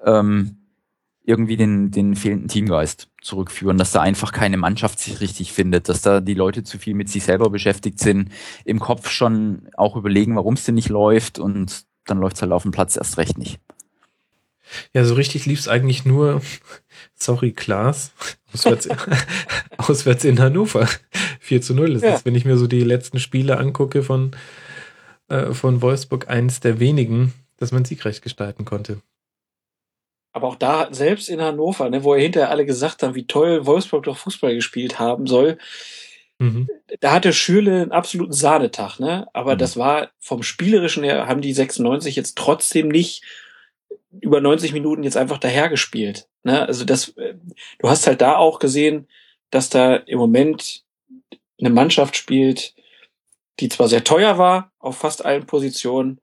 ähm, 0.04 0.57
irgendwie 1.28 1.58
den, 1.58 1.92
den 1.92 2.16
fehlenden 2.16 2.48
Teamgeist 2.48 3.10
zurückführen, 3.22 3.78
dass 3.78 3.92
da 3.92 4.02
einfach 4.02 4.32
keine 4.32 4.56
Mannschaft 4.56 5.00
sich 5.00 5.20
richtig 5.20 5.52
findet, 5.52 5.90
dass 5.90 6.02
da 6.02 6.22
die 6.22 6.34
Leute 6.34 6.64
zu 6.64 6.80
viel 6.80 6.94
mit 6.94 7.10
sich 7.10 7.26
selber 7.26 7.50
beschäftigt 7.50 8.00
sind, 8.00 8.30
im 8.64 8.80
Kopf 8.80 9.10
schon 9.10 9.68
auch 9.76 9.98
überlegen, 9.98 10.38
warum 10.38 10.54
es 10.54 10.64
denn 10.64 10.76
nicht 10.76 10.88
läuft 10.88 11.38
und 11.38 11.86
dann 12.06 12.20
läuft 12.20 12.38
es 12.38 12.42
halt 12.42 12.54
auf 12.54 12.64
dem 12.64 12.72
Platz 12.72 12.96
erst 12.96 13.18
recht 13.18 13.38
nicht. 13.38 13.60
Ja, 14.94 15.04
so 15.04 15.16
richtig 15.16 15.46
lief 15.46 15.60
es 15.60 15.68
eigentlich 15.68 16.06
nur, 16.06 16.42
sorry, 17.14 17.52
Klaas, 17.52 18.14
auswärts, 18.54 18.88
auswärts 19.78 20.24
in 20.24 20.40
Hannover. 20.40 20.88
4 21.42 21.62
zu 21.62 21.74
0. 21.74 21.94
Das 21.96 22.04
ja. 22.04 22.16
ist, 22.16 22.26
wenn 22.26 22.36
ich 22.36 22.46
mir 22.46 22.58
so 22.58 22.68
die 22.68 22.84
letzten 22.84 23.20
Spiele 23.20 23.58
angucke 23.58 24.02
von, 24.02 24.32
äh, 25.28 25.54
von 25.54 25.82
Wolfsburg, 25.82 26.30
eines 26.30 26.62
der 26.62 26.80
wenigen, 26.80 27.34
dass 27.58 27.74
man 27.74 27.84
siegreich 27.84 28.22
gestalten 28.22 28.64
konnte. 28.64 29.02
Aber 30.34 30.48
auch 30.48 30.56
da, 30.56 30.88
selbst 30.92 31.30
in 31.30 31.42
Hannover, 31.42 31.90
ne, 31.90 32.04
wo 32.04 32.14
er 32.14 32.22
hinterher 32.22 32.50
alle 32.52 32.66
gesagt 32.66 33.02
haben, 33.02 33.16
wie 33.16 33.26
toll 33.26 33.66
Wolfsburg 33.66 34.04
doch 34.04 34.18
Fußball 34.18 34.54
gespielt 34.54 35.00
haben 35.00 35.26
soll, 35.26 35.58
mhm. 36.38 36.70
da 37.00 37.14
hatte 37.14 37.34
Schürle 37.34 37.82
einen 37.82 37.92
absoluten 37.92 38.34
Sahnetag, 38.34 39.00
ne? 39.00 39.28
Aber 39.34 39.56
mhm. 39.56 39.60
das 39.60 39.78
war 39.78 40.12
vom 40.20 40.44
Spielerischen 40.44 41.04
her, 41.04 41.28
haben 41.28 41.42
die 41.42 41.54
96 41.54 42.16
jetzt 42.16 42.38
trotzdem 42.38 42.88
nicht 42.88 43.24
über 44.22 44.42
90 44.42 44.74
Minuten 44.74 45.04
jetzt 45.04 45.18
einfach 45.18 45.38
dahergespielt. 45.38 46.28
Ne? 46.44 46.66
Also 46.68 46.86
das, 46.86 47.10
äh, 47.18 47.36
du 47.80 47.90
hast 47.90 48.08
halt 48.08 48.22
da 48.22 48.36
auch 48.36 48.60
gesehen, 48.60 49.08
dass 49.50 49.70
da 49.70 49.96
im 49.96 50.18
Moment 50.18 50.84
eine 51.60 51.70
Mannschaft 51.70 52.16
spielt, 52.16 52.76
die 53.60 53.70
zwar 53.70 53.88
sehr 53.88 54.04
teuer 54.04 54.38
war 54.38 54.72
auf 54.80 54.98
fast 54.98 55.26
allen 55.26 55.46
Positionen, 55.46 56.20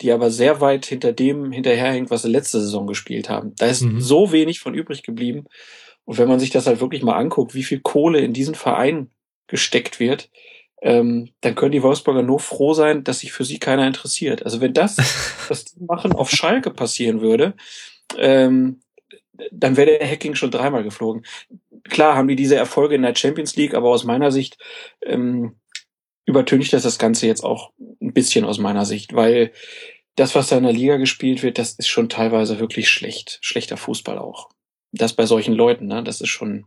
die 0.00 0.12
aber 0.12 0.30
sehr 0.30 0.60
weit 0.60 0.86
hinter 0.86 1.12
dem 1.12 1.52
hinterherhängt, 1.52 2.10
was 2.10 2.22
sie 2.22 2.30
letzte 2.30 2.60
Saison 2.60 2.86
gespielt 2.86 3.28
haben. 3.28 3.54
Da 3.56 3.66
ist 3.66 3.82
mhm. 3.82 4.00
so 4.00 4.32
wenig 4.32 4.60
von 4.60 4.74
übrig 4.74 5.02
geblieben. 5.02 5.44
Und 6.04 6.18
wenn 6.18 6.28
man 6.28 6.40
sich 6.40 6.50
das 6.50 6.66
halt 6.66 6.80
wirklich 6.80 7.02
mal 7.02 7.16
anguckt, 7.16 7.54
wie 7.54 7.62
viel 7.62 7.80
Kohle 7.80 8.20
in 8.20 8.32
diesen 8.32 8.54
Verein 8.54 9.10
gesteckt 9.46 10.00
wird, 10.00 10.30
ähm, 10.82 11.30
dann 11.42 11.54
können 11.54 11.72
die 11.72 11.82
Wolfsburger 11.82 12.22
nur 12.22 12.40
froh 12.40 12.72
sein, 12.72 13.04
dass 13.04 13.20
sich 13.20 13.32
für 13.32 13.44
sie 13.44 13.58
keiner 13.58 13.86
interessiert. 13.86 14.44
Also 14.44 14.60
wenn 14.60 14.72
das, 14.72 14.96
was 15.48 15.66
die 15.66 15.84
machen, 15.84 16.12
auf 16.12 16.30
Schalke 16.30 16.70
passieren 16.70 17.20
würde, 17.20 17.54
ähm, 18.16 18.80
dann 19.52 19.76
wäre 19.76 19.98
der 19.98 20.10
Hacking 20.10 20.34
schon 20.34 20.50
dreimal 20.50 20.82
geflogen. 20.82 21.24
Klar 21.84 22.16
haben 22.16 22.28
die 22.28 22.36
diese 22.36 22.56
Erfolge 22.56 22.94
in 22.94 23.02
der 23.02 23.14
Champions 23.14 23.56
League, 23.56 23.74
aber 23.74 23.88
aus 23.88 24.04
meiner 24.04 24.30
Sicht 24.30 24.58
ähm, 25.02 25.59
übertüncht 26.26 26.72
das 26.72 26.82
das 26.82 26.98
Ganze 26.98 27.26
jetzt 27.26 27.44
auch 27.44 27.72
ein 28.00 28.12
bisschen 28.12 28.44
aus 28.44 28.58
meiner 28.58 28.84
Sicht, 28.84 29.14
weil 29.14 29.52
das, 30.16 30.34
was 30.34 30.48
da 30.48 30.58
in 30.58 30.64
der 30.64 30.72
Liga 30.72 30.96
gespielt 30.96 31.42
wird, 31.42 31.58
das 31.58 31.72
ist 31.72 31.88
schon 31.88 32.08
teilweise 32.08 32.58
wirklich 32.58 32.88
schlecht. 32.88 33.38
Schlechter 33.40 33.76
Fußball 33.76 34.18
auch. 34.18 34.50
Das 34.92 35.12
bei 35.12 35.24
solchen 35.24 35.54
Leuten, 35.54 35.86
ne? 35.86 36.02
Das 36.02 36.20
ist 36.20 36.30
schon 36.30 36.66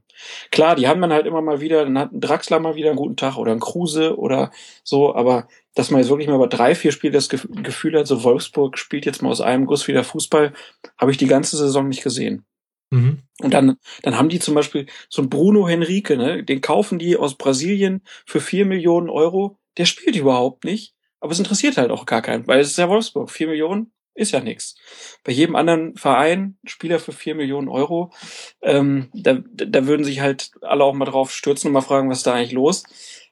klar, 0.50 0.76
die 0.76 0.88
haben 0.88 1.02
dann 1.02 1.12
halt 1.12 1.26
immer 1.26 1.42
mal 1.42 1.60
wieder, 1.60 1.84
dann 1.84 2.00
hat 2.00 2.14
ein 2.14 2.22
Draxler 2.22 2.60
mal 2.60 2.76
wieder 2.76 2.90
einen 2.90 2.98
guten 2.98 3.18
Tag 3.18 3.38
oder 3.38 3.52
ein 3.52 3.60
Kruse 3.60 4.18
oder 4.18 4.52
so, 4.84 5.14
aber 5.14 5.48
dass 5.76 5.92
man 5.92 6.00
jetzt 6.00 6.10
wirklich 6.10 6.30
mal 6.30 6.36
über 6.36 6.48
drei, 6.48 6.74
vier 6.74 6.94
Spiele 6.94 7.14
das 7.14 7.28
Gefühl 7.28 8.00
hat, 8.00 8.08
so 8.08 8.24
Wolfsburg 8.24 8.78
spielt 8.78 9.06
jetzt 9.06 9.22
mal 9.22 9.30
aus 9.30 9.42
einem 9.42 9.66
Guss 9.66 9.88
wieder 9.90 10.06
Fußball, 10.06 10.54
habe 10.98 11.12
ich 11.12 11.18
die 11.18 11.28
ganze 11.28 11.58
Saison 11.58 11.90
nicht 11.90 12.04
gesehen. 12.04 12.46
Mhm. 12.94 13.24
Und 13.42 13.54
dann, 13.54 13.78
dann 14.04 14.18
haben 14.18 14.30
die 14.30 14.40
zum 14.40 14.54
Beispiel 14.54 14.86
so 15.10 15.24
ein 15.24 15.30
Bruno 15.30 15.68
Henrique, 15.68 16.16
ne, 16.16 16.44
den 16.44 16.62
kaufen 16.62 17.00
die 17.00 17.18
aus 17.18 17.36
Brasilien 17.36 18.04
für 18.26 18.40
vier 18.40 18.66
Millionen 18.66 19.10
Euro. 19.10 19.58
Der 19.78 19.86
spielt 19.86 20.16
überhaupt 20.16 20.64
nicht, 20.64 20.94
aber 21.20 21.32
es 21.32 21.40
interessiert 21.40 21.78
halt 21.78 21.90
auch 21.90 22.06
gar 22.06 22.22
keinen, 22.22 22.46
weil 22.46 22.60
es 22.60 22.70
ist 22.70 22.78
ja 22.78 22.90
Wolfsburg. 22.90 23.32
Vier 23.32 23.48
Millionen 23.48 23.92
ist 24.14 24.32
ja 24.32 24.42
nichts. 24.42 24.76
Bei 25.24 25.32
jedem 25.32 25.56
anderen 25.56 25.96
Verein, 25.96 26.60
Spieler 26.66 27.00
für 27.00 27.14
vier 27.14 27.34
Millionen 27.34 27.68
Euro, 27.68 28.14
ähm, 28.62 29.10
da, 29.14 29.40
da 29.52 29.88
würden 29.88 30.04
sich 30.04 30.20
halt 30.20 30.52
alle 30.62 30.84
auch 30.84 30.94
mal 30.94 31.06
drauf 31.06 31.32
stürzen 31.34 31.70
und 31.70 31.74
mal 31.74 31.82
fragen, 31.82 32.12
was 32.12 32.20
ist 32.20 32.28
da 32.28 32.36
eigentlich 32.36 32.52
los. 32.52 32.84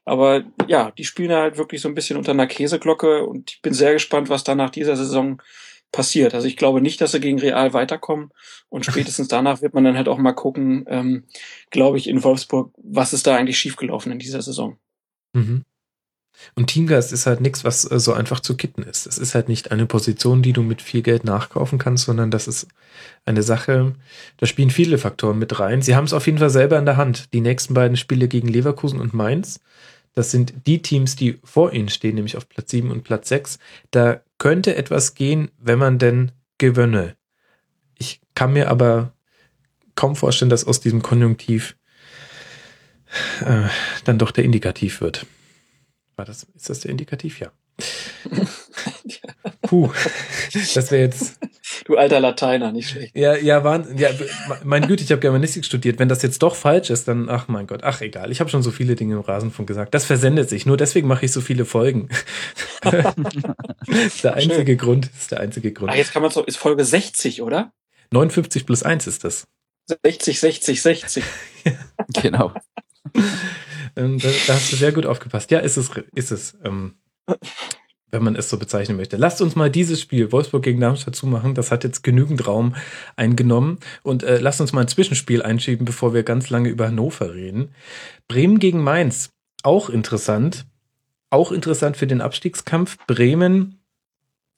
Aber 0.06 0.44
ja, 0.68 0.90
die 0.90 1.04
spielen 1.04 1.32
halt 1.32 1.60
wirklich 1.60 1.82
so 1.82 1.88
ein 1.88 1.94
bisschen 1.94 2.18
unter 2.18 2.32
einer 2.32 2.48
Käseglocke 2.48 3.28
und 3.28 3.52
ich 3.52 3.62
bin 3.62 3.76
sehr 3.76 3.94
gespannt, 3.94 4.30
was 4.30 4.44
da 4.44 4.56
nach 4.56 4.72
dieser 4.72 4.96
Saison 4.96 5.40
passiert. 5.92 6.34
Also 6.34 6.48
ich 6.48 6.58
glaube 6.58 6.82
nicht, 6.82 7.02
dass 7.02 7.12
sie 7.12 7.20
gegen 7.20 7.40
Real 7.40 7.74
weiterkommen 7.74 8.32
und 8.70 8.86
spätestens 8.90 9.28
danach 9.28 9.62
wird 9.62 9.74
man 9.74 9.84
dann 9.84 9.98
halt 9.98 10.08
auch 10.08 10.18
mal 10.18 10.34
gucken, 10.34 10.86
ähm, 10.88 11.24
glaube 11.70 11.98
ich, 11.98 12.08
in 12.08 12.24
Wolfsburg, 12.24 12.74
was 12.78 13.14
ist 13.14 13.28
da 13.28 13.36
eigentlich 13.36 13.60
schiefgelaufen 13.60 14.12
in 14.12 14.20
dieser 14.20 14.42
Saison. 14.42 14.78
Mhm. 15.34 15.66
Und 16.56 16.68
Teamgeist 16.68 17.12
ist 17.12 17.26
halt 17.26 17.42
nichts, 17.42 17.64
was 17.64 17.90
äh, 17.90 18.00
so 18.00 18.14
einfach 18.14 18.40
zu 18.40 18.56
kitten 18.56 18.84
ist. 18.84 19.06
Es 19.06 19.18
ist 19.18 19.36
halt 19.36 19.50
nicht 19.50 19.72
eine 19.72 19.86
Position, 19.86 20.42
die 20.42 20.54
du 20.54 20.64
mit 20.64 20.82
viel 20.82 21.02
Geld 21.02 21.24
nachkaufen 21.24 21.78
kannst, 21.78 22.06
sondern 22.06 22.32
das 22.32 22.48
ist 22.48 22.68
eine 23.26 23.44
Sache, 23.44 23.94
da 24.38 24.46
spielen 24.46 24.70
viele 24.70 24.98
Faktoren 24.98 25.40
mit 25.40 25.60
rein. 25.60 25.82
Sie 25.82 25.96
haben 25.96 26.06
es 26.06 26.14
auf 26.14 26.26
jeden 26.26 26.40
Fall 26.40 26.50
selber 26.50 26.80
in 26.80 26.86
der 26.86 26.98
Hand. 26.98 27.34
Die 27.34 27.42
nächsten 27.42 27.74
beiden 27.74 27.98
Spiele 27.98 28.28
gegen 28.28 28.48
Leverkusen 28.48 29.00
und 29.00 29.14
Mainz, 29.14 29.60
das 30.14 30.32
sind 30.32 30.54
die 30.68 30.82
Teams, 30.82 31.16
die 31.16 31.40
vor 31.44 31.74
ihnen 31.74 31.90
stehen, 31.90 32.16
nämlich 32.16 32.38
auf 32.38 32.50
Platz 32.50 32.72
7 32.72 32.92
und 32.92 33.04
Platz 33.04 33.30
6. 33.30 33.60
Da 33.92 34.22
könnte 34.38 34.76
etwas 34.76 35.16
gehen, 35.16 35.52
wenn 35.58 35.80
man 35.80 36.00
denn 36.00 36.32
gewönne. 36.58 37.16
Ich 37.98 38.22
kann 38.36 38.54
mir 38.54 38.70
aber 38.70 39.14
kaum 39.96 40.16
vorstellen, 40.16 40.50
dass 40.50 40.66
aus 40.66 40.80
diesem 40.80 41.02
Konjunktiv 41.02 41.78
äh, 43.46 43.68
dann 44.06 44.18
doch 44.18 44.32
der 44.32 44.44
Indikativ 44.44 45.02
wird. 45.02 45.26
War 46.16 46.26
das, 46.26 46.44
ist 46.56 46.70
das 46.70 46.82
der 46.82 46.92
Indikativ? 46.92 47.40
Ja. 47.40 47.52
Puh, 49.62 49.92
das 50.74 50.92
wäre 50.92 51.04
jetzt. 51.04 51.40
Du 51.92 51.98
alter 51.98 52.22
Lateiner, 52.22 52.72
nicht 52.72 52.88
schlecht. 52.88 53.18
Ja, 53.18 53.36
ja, 53.36 53.66
waren, 53.66 53.98
ja, 53.98 54.12
mein 54.64 54.88
Güte, 54.88 55.04
ich 55.04 55.12
habe 55.12 55.20
Germanistik 55.20 55.66
studiert. 55.66 56.00
Wenn 56.00 56.08
das 56.08 56.22
jetzt 56.22 56.42
doch 56.42 56.56
falsch 56.56 56.90
ist, 56.90 57.06
dann, 57.10 57.28
ach 57.28 57.50
mein 57.50 57.68
Gott, 57.68 57.84
ach 57.84 58.00
egal. 58.00 58.32
Ich 58.32 58.40
habe 58.40 58.50
schon 58.50 58.64
so 58.64 58.72
viele 58.72 58.96
Dinge 58.96 59.16
im 59.16 59.20
Rasenfunk 59.20 59.68
gesagt. 59.68 59.94
Das 59.94 60.06
versendet 60.06 60.48
sich. 60.48 60.66
Nur 60.66 60.78
deswegen 60.78 61.10
mache 61.10 61.26
ich 61.26 61.34
so 61.34 61.42
viele 61.42 61.66
Folgen. 61.66 62.08
ist 64.06 64.24
der 64.24 64.36
einzige 64.36 64.66
Schön. 64.68 64.78
Grund. 64.78 65.10
Ist 65.20 65.32
der 65.32 65.42
einzige 65.42 65.74
Grund. 65.74 65.92
Ach, 65.92 65.98
jetzt 65.98 66.14
kann 66.14 66.22
man 66.22 66.32
so, 66.32 66.46
ist 66.46 66.56
Folge 66.56 66.86
60, 66.86 67.42
oder? 67.42 67.74
59 68.12 68.66
plus 68.66 68.84
1 68.84 69.08
ist 69.08 69.26
das. 69.26 69.48
60, 70.06 70.40
60, 70.40 70.82
60. 70.82 71.24
genau. 72.22 72.54
Ähm, 73.98 74.18
da, 74.18 74.30
da, 74.48 74.54
hast 74.54 74.72
du 74.72 74.78
sehr 74.78 74.94
gut 74.94 75.06
aufgepasst. 75.06 75.52
Ja, 75.52 75.60
ist 75.60 75.76
es, 75.76 75.92
ist 76.16 76.32
es, 76.32 76.58
ähm, 76.64 76.96
wenn 78.12 78.24
man 78.24 78.36
es 78.36 78.50
so 78.50 78.58
bezeichnen 78.58 78.98
möchte. 78.98 79.18
Lasst 79.18 79.42
uns 79.42 79.56
mal 79.56 79.70
dieses 79.72 80.00
Spiel 80.00 80.32
Wolfsburg 80.32 80.64
gegen 80.64 80.80
Darmstadt 80.80 81.16
zumachen. 81.16 81.56
Das 81.56 81.72
hat 81.72 81.84
jetzt 81.84 82.04
genügend 82.04 82.46
Raum 82.48 82.76
eingenommen. 83.16 83.80
Und 84.04 84.24
äh, 84.24 84.40
lasst 84.40 84.62
uns 84.62 84.74
mal 84.74 84.82
ein 84.82 84.88
Zwischenspiel 84.88 85.42
einschieben, 85.42 85.86
bevor 85.86 86.14
wir 86.14 86.24
ganz 86.24 86.50
lange 86.50 86.70
über 86.70 86.88
Hannover 86.88 87.34
reden. 87.34 87.70
Bremen 88.28 88.60
gegen 88.60 88.84
Mainz. 88.84 89.30
Auch 89.64 89.90
interessant. 89.90 90.66
Auch 91.30 91.52
interessant 91.52 91.98
für 91.98 92.08
den 92.08 92.22
Abstiegskampf. 92.22 92.98
Bremen 93.08 93.81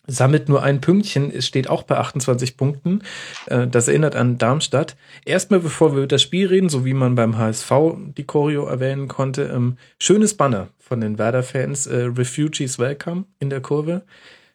sammelt 0.07 0.49
nur 0.49 0.63
ein 0.63 0.81
Pünktchen, 0.81 1.31
es 1.31 1.47
steht 1.47 1.69
auch 1.69 1.83
bei 1.83 1.97
28 1.97 2.57
Punkten. 2.57 3.01
Äh, 3.45 3.67
das 3.67 3.87
erinnert 3.87 4.15
an 4.15 4.37
Darmstadt. 4.37 4.95
Erstmal, 5.25 5.59
bevor 5.59 5.91
wir 5.93 5.99
über 5.99 6.07
das 6.07 6.21
Spiel 6.21 6.47
reden, 6.47 6.69
so 6.69 6.85
wie 6.85 6.93
man 6.93 7.15
beim 7.15 7.37
HSV 7.37 7.71
die 8.17 8.25
Choreo 8.25 8.65
erwähnen 8.65 9.07
konnte, 9.07 9.43
ähm, 9.43 9.77
schönes 9.99 10.35
Banner 10.35 10.69
von 10.79 10.99
den 10.99 11.17
Werder-Fans, 11.17 11.87
äh, 11.87 12.03
Refugees 12.03 12.79
Welcome 12.79 13.25
in 13.39 13.49
der 13.49 13.61
Kurve. 13.61 14.03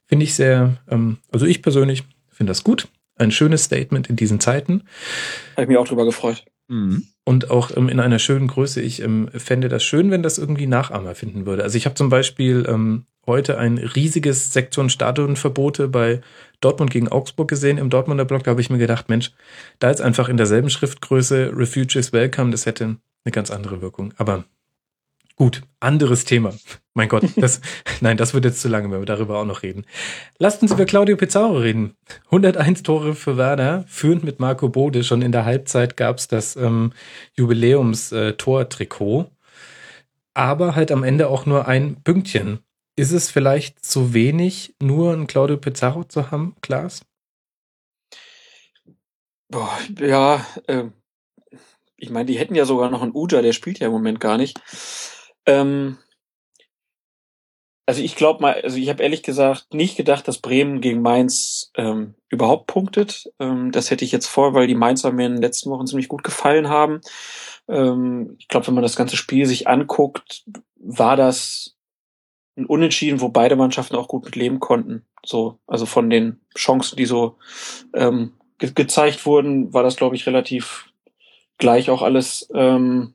Finde 0.04 0.24
ich 0.24 0.34
sehr, 0.34 0.76
ähm, 0.88 1.18
also 1.32 1.46
ich 1.46 1.62
persönlich 1.62 2.04
finde 2.30 2.50
das 2.50 2.64
gut. 2.64 2.88
Ein 3.16 3.32
schönes 3.32 3.64
Statement 3.64 4.08
in 4.08 4.16
diesen 4.16 4.40
Zeiten. 4.40 4.84
Habe 5.52 5.62
ich 5.62 5.68
mich 5.68 5.78
auch 5.78 5.88
drüber 5.88 6.04
gefreut. 6.04 6.44
Mhm. 6.68 7.04
Und 7.24 7.50
auch 7.50 7.76
ähm, 7.76 7.88
in 7.88 8.00
einer 8.00 8.18
schönen 8.18 8.46
Größe. 8.46 8.80
Ich 8.80 9.02
fände 9.34 9.68
das 9.68 9.82
schön, 9.82 10.10
wenn 10.10 10.22
das 10.22 10.38
irgendwie 10.38 10.66
Nachahmer 10.66 11.14
finden 11.14 11.46
würde. 11.46 11.62
Also 11.62 11.76
ich 11.76 11.86
habe 11.86 11.94
zum 11.94 12.10
Beispiel 12.10 12.64
heute 13.28 13.58
ein 13.58 13.78
riesiges 13.78 14.52
Sektion 14.52 14.90
Stadionverbote 14.90 15.86
bei 15.86 16.20
Dortmund 16.60 16.90
gegen 16.90 17.06
Augsburg 17.08 17.46
gesehen 17.46 17.78
im 17.78 17.90
Dortmunder 17.90 18.24
Block. 18.24 18.42
Da 18.42 18.50
habe 18.50 18.60
ich 18.60 18.70
mir 18.70 18.78
gedacht, 18.78 19.08
Mensch, 19.08 19.30
da 19.78 19.88
jetzt 19.88 20.00
einfach 20.00 20.28
in 20.28 20.36
derselben 20.36 20.70
Schriftgröße 20.70 21.52
Refugees 21.54 22.12
Welcome, 22.12 22.50
das 22.50 22.66
hätte 22.66 22.96
eine 23.24 23.32
ganz 23.32 23.52
andere 23.52 23.80
Wirkung. 23.80 24.12
Aber 24.16 24.44
gut, 25.36 25.62
anderes 25.78 26.24
Thema. 26.24 26.52
Mein 26.94 27.08
Gott, 27.08 27.24
das, 27.36 27.60
nein, 28.00 28.16
das 28.16 28.34
wird 28.34 28.44
jetzt 28.44 28.60
zu 28.60 28.68
lange, 28.68 28.90
wenn 28.90 29.00
wir 29.00 29.06
darüber 29.06 29.38
auch 29.38 29.44
noch 29.44 29.62
reden. 29.62 29.84
Lasst 30.38 30.62
uns 30.62 30.72
über 30.72 30.84
Claudio 30.84 31.16
Pizarro 31.16 31.58
reden. 31.58 31.94
101 32.26 32.82
Tore 32.82 33.14
für 33.14 33.36
Werder, 33.36 33.84
führend 33.86 34.24
mit 34.24 34.40
Marco 34.40 34.68
Bode. 34.68 35.04
Schon 35.04 35.22
in 35.22 35.30
der 35.30 35.44
Halbzeit 35.44 35.96
gab 35.96 36.18
es 36.18 36.26
das 36.26 36.56
ähm, 36.56 36.92
Jubiläums-Tor-Trikot. 37.34 39.20
Äh, 39.20 39.26
aber 40.34 40.76
halt 40.76 40.92
am 40.92 41.02
Ende 41.02 41.28
auch 41.28 41.46
nur 41.46 41.66
ein 41.66 41.96
Pünktchen 42.02 42.60
ist 42.98 43.12
es 43.12 43.30
vielleicht 43.30 43.84
zu 43.84 44.12
wenig, 44.12 44.74
nur 44.82 45.12
einen 45.12 45.26
Claudio 45.26 45.56
Pizarro 45.56 46.04
zu 46.04 46.30
haben, 46.30 46.56
Klaas? 46.60 47.02
Boah, 49.48 49.78
ja, 49.98 50.44
äh, 50.66 50.84
ich 51.96 52.10
meine, 52.10 52.26
die 52.26 52.38
hätten 52.38 52.54
ja 52.54 52.64
sogar 52.64 52.90
noch 52.90 53.02
einen 53.02 53.14
Uja, 53.14 53.40
der 53.40 53.52
spielt 53.52 53.78
ja 53.78 53.86
im 53.86 53.92
Moment 53.92 54.20
gar 54.20 54.36
nicht. 54.36 54.60
Ähm, 55.46 55.98
also 57.86 58.02
ich 58.02 58.16
glaube 58.16 58.42
mal, 58.42 58.60
also 58.60 58.76
ich 58.76 58.90
habe 58.90 59.02
ehrlich 59.02 59.22
gesagt 59.22 59.72
nicht 59.72 59.96
gedacht, 59.96 60.28
dass 60.28 60.38
Bremen 60.38 60.82
gegen 60.82 61.00
Mainz 61.00 61.70
ähm, 61.76 62.14
überhaupt 62.28 62.66
punktet. 62.66 63.32
Ähm, 63.38 63.72
das 63.72 63.90
hätte 63.90 64.04
ich 64.04 64.12
jetzt 64.12 64.26
vor, 64.26 64.52
weil 64.52 64.66
die 64.66 64.74
Mainzer 64.74 65.10
mir 65.10 65.24
in 65.24 65.36
den 65.36 65.42
letzten 65.42 65.70
Wochen 65.70 65.86
ziemlich 65.86 66.08
gut 66.08 66.22
gefallen 66.22 66.68
haben. 66.68 67.00
Ähm, 67.66 68.36
ich 68.38 68.48
glaube, 68.48 68.66
wenn 68.66 68.74
man 68.74 68.82
das 68.82 68.96
ganze 68.96 69.16
Spiel 69.16 69.46
sich 69.46 69.68
anguckt, 69.68 70.44
war 70.76 71.16
das 71.16 71.77
ein 72.58 72.66
Unentschieden, 72.66 73.20
wo 73.20 73.28
beide 73.28 73.56
Mannschaften 73.56 73.96
auch 73.96 74.08
gut 74.08 74.24
mit 74.24 74.36
leben 74.36 74.60
konnten. 74.60 75.04
So, 75.24 75.58
also 75.66 75.86
von 75.86 76.10
den 76.10 76.40
Chancen, 76.56 76.96
die 76.96 77.06
so 77.06 77.36
ähm, 77.94 78.32
ge 78.58 78.72
gezeigt 78.74 79.24
wurden, 79.26 79.72
war 79.72 79.82
das, 79.82 79.96
glaube 79.96 80.16
ich, 80.16 80.26
relativ 80.26 80.86
gleich 81.58 81.90
auch 81.90 82.02
alles. 82.02 82.48
Ähm, 82.54 83.14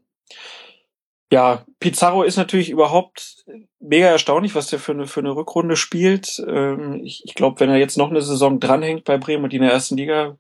ja, 1.32 1.66
Pizarro 1.80 2.24
ist 2.24 2.38
natürlich 2.38 2.70
überhaupt 2.70 3.46
mega 3.80 4.08
erstaunlich, 4.08 4.54
was 4.54 4.68
der 4.68 4.80
für 4.80 4.92
eine, 4.92 5.08
für 5.08 5.20
eine 5.20 5.36
Rückrunde 5.36 5.76
spielt. 5.76 6.44
Ähm, 6.48 7.02
ich 7.04 7.24
ich 7.26 7.34
glaube, 7.34 7.60
wenn 7.60 7.70
er 7.70 7.78
jetzt 7.78 7.98
noch 7.98 8.12
eine 8.12 8.22
Saison 8.22 8.60
dranhängt 8.60 9.04
bei 9.04 9.18
Bremen 9.18 9.44
und 9.44 9.52
die 9.52 9.58
in 9.58 9.64
der 9.64 9.72
ersten 9.72 9.98
Liga 9.98 10.38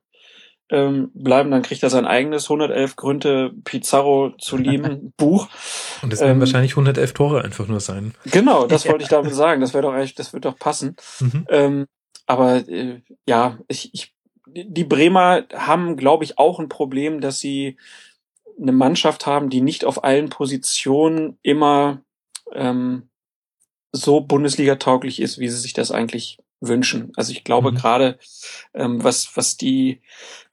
ähm, 0.74 1.11
bleiben, 1.13 1.51
dann 1.51 1.61
kriegt 1.61 1.84
er 1.84 1.91
sein 1.91 2.05
eigenes 2.05 2.45
111 2.45 2.95
Gründe 2.95 3.53
Pizarro 3.63 4.34
zu 4.39 4.57
lieben 4.57 5.13
Buch. 5.17 5.47
Und 6.01 6.11
es 6.11 6.19
werden 6.19 6.34
Ähm, 6.34 6.39
wahrscheinlich 6.39 6.71
111 6.71 7.13
Tore 7.13 7.43
einfach 7.43 7.67
nur 7.67 7.80
sein. 7.80 8.15
Genau, 8.26 8.65
das 8.65 8.88
wollte 8.88 9.03
ich 9.03 9.09
damit 9.09 9.36
sagen. 9.36 9.61
Das 9.61 9.74
wäre 9.74 9.84
doch 9.84 9.93
eigentlich, 9.93 10.15
das 10.15 10.34
wird 10.34 10.45
doch 10.45 10.57
passen. 10.57 10.95
Mhm. 11.19 11.45
Ähm, 11.49 11.86
aber 12.26 12.67
äh, 12.67 13.01
ja, 13.28 13.59
ich, 13.67 13.93
ich, 13.93 14.15
die 14.47 14.84
Bremer 14.84 15.43
haben, 15.53 15.95
glaube 15.95 16.24
ich, 16.24 16.39
auch 16.39 16.59
ein 16.59 16.69
Problem, 16.69 17.21
dass 17.21 17.39
sie 17.39 17.78
eine 18.59 18.71
Mannschaft 18.71 19.28
haben, 19.28 19.49
die 19.49 19.61
nicht 19.61 19.86
auf 19.86 20.03
allen 20.03 20.30
Positionen 20.30 21.38
immer 21.43 22.01
ähm, 22.51 23.09
so 23.91 24.21
Bundesliga-tauglich 24.21 25.21
ist, 25.21 25.38
wie 25.38 25.49
sie 25.49 25.59
sich 25.59 25.74
das 25.74 25.91
eigentlich 25.91 26.39
wünschen. 26.68 27.11
Also 27.16 27.32
ich 27.32 27.43
glaube 27.43 27.72
Mhm. 27.72 27.76
gerade, 27.76 28.20
ähm, 28.74 29.03
was, 29.03 29.36
was 29.36 29.57
die 29.57 30.01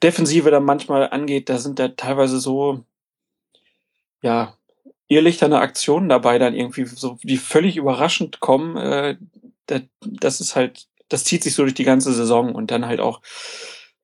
Defensive 0.03 0.51
da 0.51 0.61
manchmal 0.61 1.11
angeht, 1.11 1.49
da 1.49 1.59
sind 1.59 1.79
da 1.79 1.89
teilweise 1.89 2.41
so, 2.41 2.85
ja, 4.23 4.55
irrlichterne 5.09 5.59
Aktionen 5.61 6.09
dabei, 6.09 6.39
dann 6.39 6.55
irgendwie 6.55 6.85
so, 6.87 7.19
die 7.23 7.37
völlig 7.39 7.77
überraschend 7.77 8.41
kommen. 8.41 8.77
Äh, 8.77 9.17
da, 9.67 9.81
das 10.01 10.41
ist 10.41 10.57
halt, 10.57 10.87
das 11.09 11.25
zieht 11.25 11.43
sich 11.43 11.55
so 11.55 11.63
durch 11.63 11.75
die 11.75 11.85
ganze 11.85 12.13
Saison 12.13 12.55
und 12.55 12.71
dann 12.71 12.87
halt 12.87 13.01
auch 13.01 13.21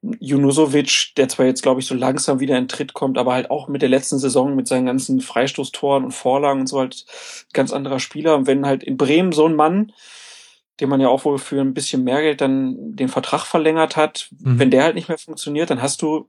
Junusovic, 0.02 1.14
der 1.16 1.28
zwar 1.28 1.46
jetzt, 1.46 1.62
glaube 1.62 1.80
ich, 1.80 1.86
so 1.86 1.94
langsam 1.94 2.40
wieder 2.40 2.56
in 2.58 2.68
Tritt 2.68 2.92
kommt, 2.92 3.18
aber 3.18 3.32
halt 3.34 3.50
auch 3.50 3.68
mit 3.68 3.82
der 3.82 3.88
letzten 3.88 4.18
Saison 4.18 4.54
mit 4.54 4.68
seinen 4.68 4.86
ganzen 4.86 5.20
Freistoßtoren 5.20 6.04
und 6.04 6.12
Vorlagen 6.12 6.60
und 6.60 6.66
so 6.68 6.78
halt 6.78 7.06
ganz 7.52 7.72
anderer 7.72 7.98
Spieler. 7.98 8.36
Und 8.36 8.46
wenn 8.46 8.66
halt 8.66 8.84
in 8.84 8.96
Bremen 8.96 9.32
so 9.32 9.46
ein 9.46 9.56
Mann, 9.56 9.92
den 10.80 10.88
man 10.88 11.00
ja 11.00 11.08
auch 11.08 11.24
wohl 11.24 11.38
für 11.38 11.60
ein 11.60 11.74
bisschen 11.74 12.04
mehr 12.04 12.20
Geld 12.22 12.40
dann 12.40 12.94
den 12.94 13.08
Vertrag 13.08 13.44
verlängert 13.46 13.96
hat, 13.96 14.28
Mhm. 14.38 14.58
wenn 14.58 14.70
der 14.70 14.84
halt 14.84 14.94
nicht 14.94 15.08
mehr 15.08 15.18
funktioniert, 15.18 15.70
dann 15.70 15.82
hast 15.82 16.02
du 16.02 16.28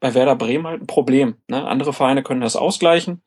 bei 0.00 0.14
Werder 0.14 0.36
Bremen 0.36 0.66
halt 0.66 0.82
ein 0.82 0.86
Problem. 0.86 1.36
Ne? 1.48 1.66
Andere 1.66 1.92
Vereine 1.92 2.22
können 2.22 2.40
das 2.40 2.56
ausgleichen. 2.56 3.22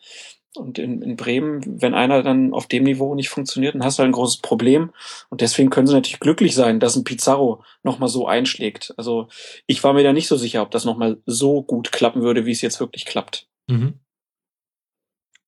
Und 0.56 0.78
in, 0.78 1.02
in 1.02 1.16
Bremen, 1.16 1.82
wenn 1.82 1.96
einer 1.96 2.22
dann 2.22 2.54
auf 2.54 2.68
dem 2.68 2.84
Niveau 2.84 3.16
nicht 3.16 3.30
funktioniert, 3.30 3.74
dann 3.74 3.84
hast 3.84 3.98
du 3.98 4.02
halt 4.02 4.10
ein 4.10 4.14
großes 4.14 4.38
Problem. 4.38 4.92
Und 5.30 5.42
deswegen 5.42 5.72
können 5.72 5.88
sie 5.88 5.96
natürlich 5.96 6.20
glücklich 6.20 6.54
sein, 6.54 6.80
dass 6.80 6.96
ein 6.96 7.04
Pizarro 7.04 7.64
nochmal 7.82 8.10
so 8.10 8.28
einschlägt. 8.28 8.94
Also 8.98 9.28
ich 9.66 9.84
war 9.84 9.94
mir 9.94 10.04
da 10.04 10.14
nicht 10.14 10.28
so 10.28 10.38
sicher, 10.38 10.62
ob 10.62 10.70
das 10.70 10.86
nochmal 10.86 11.18
so 11.26 11.64
gut 11.64 11.92
klappen 11.92 12.22
würde, 12.22 12.46
wie 12.46 12.52
es 12.52 12.62
jetzt 12.62 12.80
wirklich 12.80 13.06
klappt. 13.06 13.48
Mhm. 13.68 13.96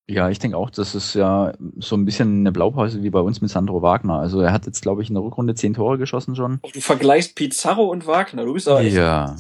Ja, 0.08 0.30
ich 0.30 0.38
denke 0.38 0.56
auch, 0.58 0.70
das 0.70 0.94
ist 0.94 1.16
ja 1.16 1.54
so 1.78 1.96
ein 1.96 2.06
bisschen 2.06 2.42
eine 2.42 2.52
Blaupause 2.52 3.02
wie 3.02 3.10
bei 3.10 3.20
uns 3.20 3.42
mit 3.42 3.50
Sandro 3.50 3.82
Wagner. 3.82 4.20
Also 4.20 4.40
er 4.40 4.52
hat 4.52 4.68
jetzt, 4.68 4.82
glaube 4.82 5.02
ich, 5.02 5.10
in 5.10 5.16
der 5.16 5.24
Rückrunde 5.24 5.56
zehn 5.56 5.74
Tore 5.74 5.98
geschossen 5.98 6.36
schon. 6.36 6.60
Oh, 6.62 6.70
Du 6.72 6.80
vergleichst 6.80 7.36
Pizarro 7.36 7.86
und 7.92 8.06
Wagner. 8.06 8.46
Du 8.46 8.54
bist 8.54 8.68
aber 8.68 8.82
echt- 8.82 8.96
Ja. 8.96 9.36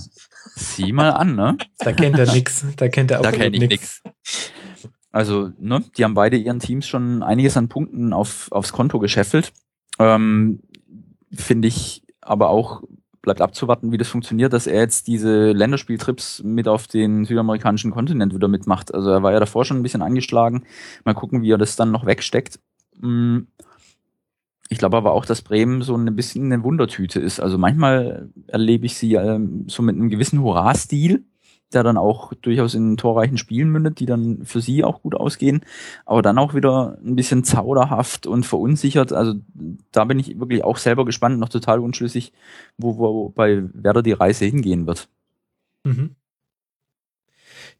Sieh 0.55 0.91
mal 0.91 1.11
an, 1.11 1.35
ne? 1.35 1.57
Da 1.79 1.91
kennt 1.91 2.17
er 2.17 2.31
nix. 2.33 2.65
Da 2.77 2.87
kennt 2.87 3.11
er 3.11 3.21
Da 3.21 3.29
absolut 3.29 3.43
kenne 3.53 3.55
ich 3.57 3.69
nix. 3.69 4.01
nix. 4.03 4.91
Also, 5.11 5.51
ne, 5.59 5.83
die 5.97 6.03
haben 6.03 6.13
beide 6.13 6.35
ihren 6.37 6.59
Teams 6.59 6.87
schon 6.87 7.23
einiges 7.23 7.55
an 7.57 7.69
Punkten 7.69 8.11
auf, 8.11 8.51
aufs 8.51 8.73
Konto 8.73 8.99
gescheffelt. 8.99 9.53
Ähm, 9.99 10.61
Finde 11.31 11.67
ich 11.67 12.03
aber 12.21 12.49
auch, 12.49 12.81
bleibt 13.25 13.41
abzuwarten, 13.41 13.91
wie 13.91 13.97
das 13.97 14.07
funktioniert, 14.07 14.53
dass 14.53 14.67
er 14.67 14.79
jetzt 14.79 15.07
diese 15.07 15.51
Länderspieltrips 15.51 16.43
mit 16.43 16.67
auf 16.67 16.87
den 16.87 17.25
südamerikanischen 17.25 17.91
Kontinent 17.91 18.33
wieder 18.33 18.47
mitmacht. 18.47 18.93
Also 18.93 19.09
er 19.09 19.23
war 19.23 19.33
ja 19.33 19.39
davor 19.39 19.65
schon 19.65 19.77
ein 19.77 19.83
bisschen 19.83 20.01
angeschlagen. 20.01 20.63
Mal 21.03 21.13
gucken, 21.13 21.41
wie 21.41 21.51
er 21.51 21.57
das 21.57 21.75
dann 21.75 21.91
noch 21.91 22.05
wegsteckt. 22.05 22.59
Mm. 22.99 23.39
Ich 24.69 24.79
glaube 24.79 24.97
aber 24.97 25.11
auch, 25.11 25.25
dass 25.25 25.43
Bremen 25.43 25.83
so 25.83 25.95
ein 25.95 26.15
bisschen 26.15 26.51
eine 26.51 26.63
Wundertüte 26.63 27.19
ist. 27.19 27.39
Also 27.39 27.57
manchmal 27.59 28.29
erlebe 28.47 28.87
ich 28.87 28.97
sie 28.97 29.13
ähm, 29.13 29.65
so 29.67 29.83
mit 29.83 29.95
einem 29.95 30.09
gewissen 30.09 30.41
Hurra-Stil, 30.41 31.23
der 31.75 31.83
dann 31.83 31.97
auch 31.97 32.33
durchaus 32.33 32.73
in 32.73 32.97
torreichen 32.97 33.37
Spielen 33.37 33.69
mündet, 33.69 33.99
die 33.99 34.05
dann 34.05 34.45
für 34.45 34.61
sie 34.61 34.83
auch 34.83 35.01
gut 35.01 35.15
ausgehen, 35.15 35.61
aber 36.05 36.21
dann 36.21 36.37
auch 36.37 36.53
wieder 36.53 36.97
ein 37.05 37.15
bisschen 37.15 37.43
zauderhaft 37.43 38.25
und 38.25 38.45
verunsichert. 38.45 39.13
Also 39.13 39.35
da 39.91 40.05
bin 40.05 40.17
ich 40.19 40.39
wirklich 40.39 40.63
auch 40.63 40.77
selber 40.77 41.05
gespannt, 41.05 41.39
noch 41.39 41.49
total 41.49 41.79
unschlüssig, 41.79 42.33
wo, 42.77 42.97
wo 42.97 43.29
bei 43.29 43.63
Werder 43.73 44.01
die 44.01 44.13
Reise 44.13 44.45
hingehen 44.45 44.87
wird. 44.87 45.09
Mhm. 45.83 46.15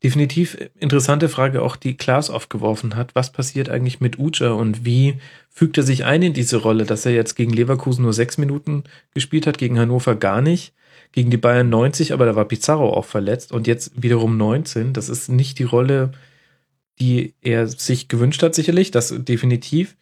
Definitiv 0.03 0.57
interessante 0.77 1.29
Frage 1.29 1.61
auch, 1.61 1.75
die 1.75 1.95
Klaas 1.95 2.29
aufgeworfen 2.29 2.95
hat. 2.95 3.15
Was 3.15 3.31
passiert 3.31 3.69
eigentlich 3.69 4.01
mit 4.01 4.19
Uja 4.19 4.51
und 4.51 4.85
wie 4.85 5.15
fügt 5.49 5.77
er 5.77 5.83
sich 5.83 6.03
ein 6.05 6.21
in 6.21 6.33
diese 6.33 6.57
Rolle, 6.57 6.83
dass 6.83 7.05
er 7.05 7.13
jetzt 7.13 7.35
gegen 7.35 7.53
Leverkusen 7.53 8.03
nur 8.03 8.13
sechs 8.13 8.37
Minuten 8.37 8.83
gespielt 9.13 9.47
hat, 9.47 9.57
gegen 9.57 9.79
Hannover 9.79 10.15
gar 10.15 10.41
nicht, 10.41 10.73
gegen 11.16 11.32
die 11.32 11.38
Bayern 11.38 11.70
90, 11.70 12.11
aber 12.11 12.26
da 12.26 12.36
war 12.36 12.43
Pizarro 12.43 12.93
auch 12.93 13.05
verletzt 13.05 13.53
und 13.53 13.68
jetzt 13.68 13.93
wiederum 13.95 14.36
19. 14.36 14.91
Das 14.91 15.07
ist 15.07 15.30
nicht 15.30 15.57
die 15.59 15.63
Rolle, 15.63 16.11
die 16.99 17.34
er 17.41 17.68
sich 17.68 18.09
gewünscht 18.09 18.43
hat, 18.43 18.53
sicherlich, 18.53 18.91
das 18.91 19.16
definitiv. 19.18 19.95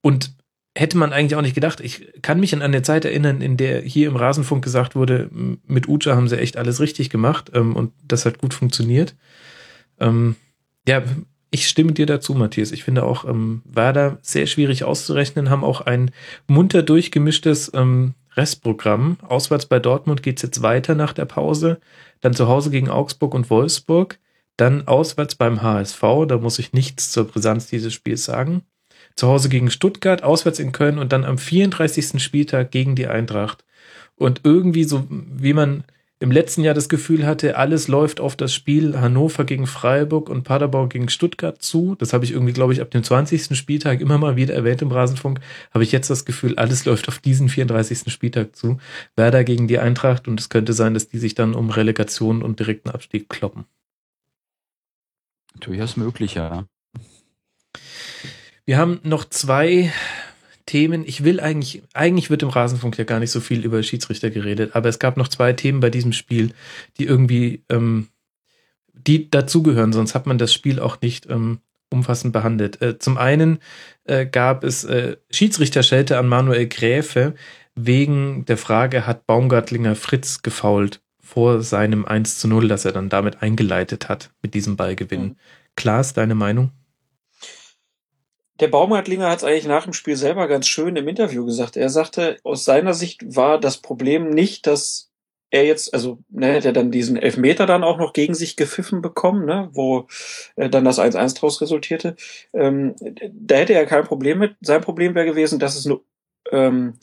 Und 0.00 0.32
hätte 0.74 0.96
man 0.96 1.12
eigentlich 1.12 1.36
auch 1.36 1.42
nicht 1.42 1.54
gedacht. 1.54 1.80
Ich 1.80 2.22
kann 2.22 2.40
mich 2.40 2.54
an 2.54 2.62
eine 2.62 2.80
Zeit 2.80 3.04
erinnern, 3.04 3.42
in 3.42 3.58
der 3.58 3.82
hier 3.82 4.08
im 4.08 4.16
Rasenfunk 4.16 4.64
gesagt 4.64 4.96
wurde, 4.96 5.28
mit 5.66 5.88
Uja 5.88 6.16
haben 6.16 6.28
sie 6.28 6.38
echt 6.38 6.56
alles 6.56 6.80
richtig 6.80 7.10
gemacht 7.10 7.50
ähm, 7.52 7.76
und 7.76 7.92
das 8.08 8.24
hat 8.24 8.38
gut 8.38 8.54
funktioniert. 8.54 9.14
Ähm, 10.00 10.36
ja, 10.88 11.02
ich 11.50 11.68
stimme 11.68 11.92
dir 11.92 12.06
dazu, 12.06 12.32
Matthias. 12.32 12.72
Ich 12.72 12.82
finde 12.82 13.04
auch 13.04 13.26
ähm, 13.26 13.60
Werder 13.66 14.18
sehr 14.22 14.46
schwierig 14.46 14.84
auszurechnen, 14.84 15.50
haben 15.50 15.64
auch 15.64 15.82
ein 15.82 16.12
munter 16.46 16.82
durchgemischtes 16.82 17.70
ähm, 17.74 18.14
Restprogramm. 18.36 19.18
Auswärts 19.26 19.66
bei 19.66 19.78
Dortmund 19.78 20.22
geht's 20.22 20.42
jetzt 20.42 20.62
weiter 20.62 20.94
nach 20.94 21.12
der 21.12 21.24
Pause, 21.24 21.80
dann 22.20 22.34
zu 22.34 22.48
Hause 22.48 22.70
gegen 22.70 22.88
Augsburg 22.88 23.34
und 23.34 23.50
Wolfsburg, 23.50 24.18
dann 24.56 24.86
auswärts 24.86 25.34
beim 25.34 25.62
HSV, 25.62 26.00
da 26.28 26.38
muss 26.38 26.58
ich 26.58 26.72
nichts 26.72 27.10
zur 27.10 27.26
Brisanz 27.26 27.66
dieses 27.68 27.92
Spiels 27.92 28.24
sagen 28.24 28.62
zu 29.16 29.28
Hause 29.28 29.48
gegen 29.48 29.70
Stuttgart, 29.70 30.22
auswärts 30.22 30.58
in 30.58 30.72
Köln 30.72 30.98
und 30.98 31.12
dann 31.12 31.24
am 31.24 31.38
34. 31.38 32.22
Spieltag 32.22 32.70
gegen 32.70 32.96
die 32.96 33.06
Eintracht. 33.06 33.64
Und 34.16 34.40
irgendwie 34.44 34.84
so, 34.84 35.06
wie 35.08 35.54
man 35.54 35.84
im 36.20 36.30
letzten 36.30 36.62
Jahr 36.62 36.74
das 36.74 36.88
Gefühl 36.88 37.26
hatte, 37.26 37.56
alles 37.56 37.88
läuft 37.88 38.20
auf 38.20 38.36
das 38.36 38.54
Spiel 38.54 38.98
Hannover 38.98 39.44
gegen 39.44 39.66
Freiburg 39.66 40.28
und 40.28 40.44
Paderborn 40.44 40.88
gegen 40.88 41.08
Stuttgart 41.08 41.60
zu. 41.60 41.96
Das 41.96 42.12
habe 42.12 42.24
ich 42.24 42.30
irgendwie, 42.30 42.52
glaube 42.52 42.72
ich, 42.72 42.80
ab 42.80 42.90
dem 42.90 43.02
20. 43.02 43.56
Spieltag 43.56 44.00
immer 44.00 44.16
mal 44.16 44.36
wieder 44.36 44.54
erwähnt 44.54 44.80
im 44.80 44.92
Rasenfunk. 44.92 45.40
Habe 45.72 45.84
ich 45.84 45.92
jetzt 45.92 46.10
das 46.10 46.24
Gefühl, 46.24 46.56
alles 46.56 46.84
läuft 46.84 47.08
auf 47.08 47.18
diesen 47.18 47.48
34. 47.48 48.12
Spieltag 48.12 48.54
zu. 48.54 48.78
Werder 49.16 49.42
gegen 49.44 49.66
die 49.66 49.78
Eintracht 49.78 50.28
und 50.28 50.38
es 50.38 50.48
könnte 50.48 50.72
sein, 50.72 50.94
dass 50.94 51.08
die 51.08 51.18
sich 51.18 51.34
dann 51.34 51.54
um 51.54 51.70
Relegation 51.70 52.42
und 52.42 52.60
direkten 52.60 52.90
Abstieg 52.90 53.28
kloppen. 53.28 53.64
Durchaus 55.60 55.96
möglich, 55.96 56.34
ja. 56.34 56.64
Wir 58.64 58.78
haben 58.78 59.00
noch 59.02 59.24
zwei 59.24 59.92
Themen. 60.66 61.04
Ich 61.06 61.24
will 61.24 61.40
eigentlich, 61.40 61.82
eigentlich 61.92 62.30
wird 62.30 62.42
im 62.42 62.48
Rasenfunk 62.48 62.96
ja 62.98 63.04
gar 63.04 63.20
nicht 63.20 63.30
so 63.30 63.40
viel 63.40 63.64
über 63.64 63.82
Schiedsrichter 63.82 64.30
geredet, 64.30 64.74
aber 64.74 64.88
es 64.88 64.98
gab 64.98 65.16
noch 65.16 65.28
zwei 65.28 65.52
Themen 65.52 65.80
bei 65.80 65.90
diesem 65.90 66.12
Spiel, 66.12 66.52
die 66.98 67.04
irgendwie, 67.04 67.64
ähm, 67.68 68.08
die 68.92 69.30
dazugehören, 69.30 69.92
sonst 69.92 70.14
hat 70.14 70.26
man 70.26 70.38
das 70.38 70.52
Spiel 70.52 70.80
auch 70.80 71.00
nicht 71.00 71.28
ähm, 71.28 71.60
umfassend 71.90 72.32
behandelt. 72.32 72.80
Äh, 72.82 72.98
zum 72.98 73.18
einen 73.18 73.58
äh, 74.04 74.26
gab 74.26 74.64
es 74.64 74.84
äh, 74.84 75.16
Schiedsrichterschelte 75.30 76.18
an 76.18 76.28
Manuel 76.28 76.66
Gräfe 76.66 77.34
wegen 77.74 78.44
der 78.46 78.56
Frage, 78.56 79.06
hat 79.06 79.26
Baumgartlinger 79.26 79.96
Fritz 79.96 80.42
gefault 80.42 81.00
vor 81.20 81.62
seinem 81.62 82.04
1 82.04 82.38
zu 82.38 82.48
0, 82.48 82.68
das 82.68 82.84
er 82.84 82.92
dann 82.92 83.08
damit 83.08 83.42
eingeleitet 83.42 84.08
hat 84.08 84.30
mit 84.42 84.54
diesem 84.54 84.76
Ballgewinn. 84.76 85.22
Mhm. 85.22 85.36
Klaas, 85.74 86.12
deine 86.12 86.34
Meinung? 86.34 86.70
Der 88.60 88.68
Baumgartlinger 88.68 89.28
hat 89.28 89.38
es 89.38 89.44
eigentlich 89.44 89.66
nach 89.66 89.84
dem 89.84 89.92
Spiel 89.92 90.16
selber 90.16 90.46
ganz 90.46 90.68
schön 90.68 90.94
im 90.96 91.08
Interview 91.08 91.44
gesagt. 91.44 91.76
Er 91.76 91.90
sagte, 91.90 92.38
aus 92.44 92.64
seiner 92.64 92.94
Sicht 92.94 93.36
war 93.36 93.58
das 93.58 93.78
Problem 93.78 94.30
nicht, 94.30 94.66
dass 94.66 95.10
er 95.50 95.64
jetzt, 95.64 95.94
also 95.94 96.18
ne, 96.30 96.48
er 96.48 96.56
hat 96.56 96.64
ja 96.64 96.72
dann 96.72 96.90
diesen 96.90 97.16
Elfmeter 97.16 97.66
dann 97.66 97.84
auch 97.84 97.98
noch 97.98 98.12
gegen 98.12 98.34
sich 98.34 98.56
gepfiffen 98.56 99.02
bekommen, 99.02 99.44
ne, 99.44 99.70
wo 99.72 100.06
äh, 100.56 100.68
dann 100.68 100.84
das 100.84 100.98
1-1 100.98 101.38
draus 101.38 101.60
resultierte. 101.60 102.16
Ähm, 102.52 102.94
da 103.32 103.56
hätte 103.56 103.74
er 103.74 103.86
kein 103.86 104.04
Problem 104.04 104.38
mit. 104.38 104.56
Sein 104.60 104.80
Problem 104.80 105.14
wäre 105.14 105.26
gewesen, 105.26 105.58
dass 105.58 105.76
es 105.76 105.86
eine, 105.86 106.00
ähm, 106.50 106.94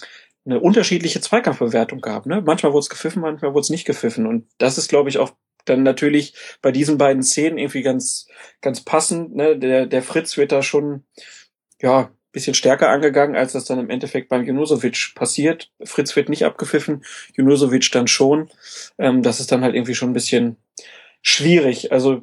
eine 0.45 0.59
unterschiedliche 0.59 1.21
Zweikampfbewertung 1.21 2.01
gab. 2.01 2.25
Ne? 2.25 2.41
Manchmal 2.45 2.73
wurde 2.73 2.83
es 2.83 2.89
gepfiffen, 2.89 3.21
manchmal 3.21 3.53
wurde 3.53 3.61
es 3.61 3.69
nicht 3.69 3.85
gepfiffen. 3.85 4.25
Und 4.25 4.47
das 4.57 4.77
ist, 4.77 4.89
glaube 4.89 5.09
ich, 5.09 5.17
auch 5.17 5.31
dann 5.65 5.83
natürlich 5.83 6.33
bei 6.61 6.71
diesen 6.71 6.97
beiden 6.97 7.23
Szenen 7.23 7.57
irgendwie 7.57 7.83
ganz, 7.83 8.27
ganz 8.61 8.81
passend. 8.81 9.35
Ne? 9.35 9.57
Der, 9.57 9.85
der 9.85 10.01
Fritz 10.01 10.35
wird 10.35 10.51
da 10.51 10.61
schon 10.61 11.05
ja, 11.81 12.11
bisschen 12.31 12.53
stärker 12.53 12.87
angegangen, 12.89 13.35
als 13.35 13.51
das 13.51 13.65
dann 13.65 13.79
im 13.79 13.89
Endeffekt 13.89 14.29
beim 14.29 14.45
Junusovic 14.45 15.13
passiert. 15.15 15.69
Fritz 15.83 16.15
wird 16.15 16.29
nicht 16.29 16.45
abgepfiffen, 16.45 17.03
Junusovic 17.35 17.91
dann 17.91 18.07
schon. 18.07 18.49
Ähm, 18.97 19.21
das 19.21 19.39
ist 19.41 19.51
dann 19.51 19.63
halt 19.63 19.75
irgendwie 19.75 19.95
schon 19.95 20.11
ein 20.11 20.13
bisschen 20.13 20.55
schwierig. 21.21 21.91
Also 21.91 22.21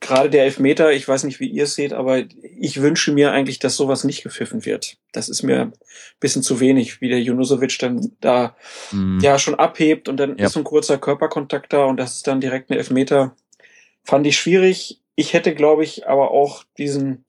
gerade 0.00 0.30
der 0.30 0.44
Elfmeter, 0.44 0.92
ich 0.92 1.08
weiß 1.08 1.24
nicht, 1.24 1.40
wie 1.40 1.48
ihr 1.48 1.64
es 1.64 1.74
seht, 1.74 1.92
aber 1.92 2.22
ich 2.42 2.80
wünsche 2.80 3.10
mir 3.12 3.32
eigentlich, 3.32 3.58
dass 3.58 3.74
sowas 3.74 4.04
nicht 4.04 4.22
gepfiffen 4.22 4.64
wird. 4.64 4.96
Das 5.10 5.28
ist 5.28 5.42
mir 5.42 5.62
ein 5.62 5.72
bisschen 6.20 6.44
zu 6.44 6.60
wenig, 6.60 7.00
wie 7.00 7.08
der 7.08 7.20
Junusovic 7.20 7.78
dann 7.80 8.12
da 8.20 8.56
Mhm. 8.92 9.18
ja 9.20 9.40
schon 9.40 9.56
abhebt 9.56 10.08
und 10.08 10.18
dann 10.18 10.38
Ja. 10.38 10.46
ist 10.46 10.52
so 10.52 10.60
ein 10.60 10.64
kurzer 10.64 10.98
Körperkontakt 10.98 11.72
da 11.72 11.84
und 11.86 11.96
das 11.96 12.14
ist 12.16 12.26
dann 12.28 12.40
direkt 12.40 12.70
ein 12.70 12.76
Elfmeter. 12.78 13.34
Fand 14.04 14.24
ich 14.26 14.38
schwierig. 14.38 15.00
Ich 15.16 15.32
hätte, 15.32 15.52
glaube 15.52 15.82
ich, 15.82 16.06
aber 16.06 16.30
auch 16.30 16.62
diesen, 16.78 17.24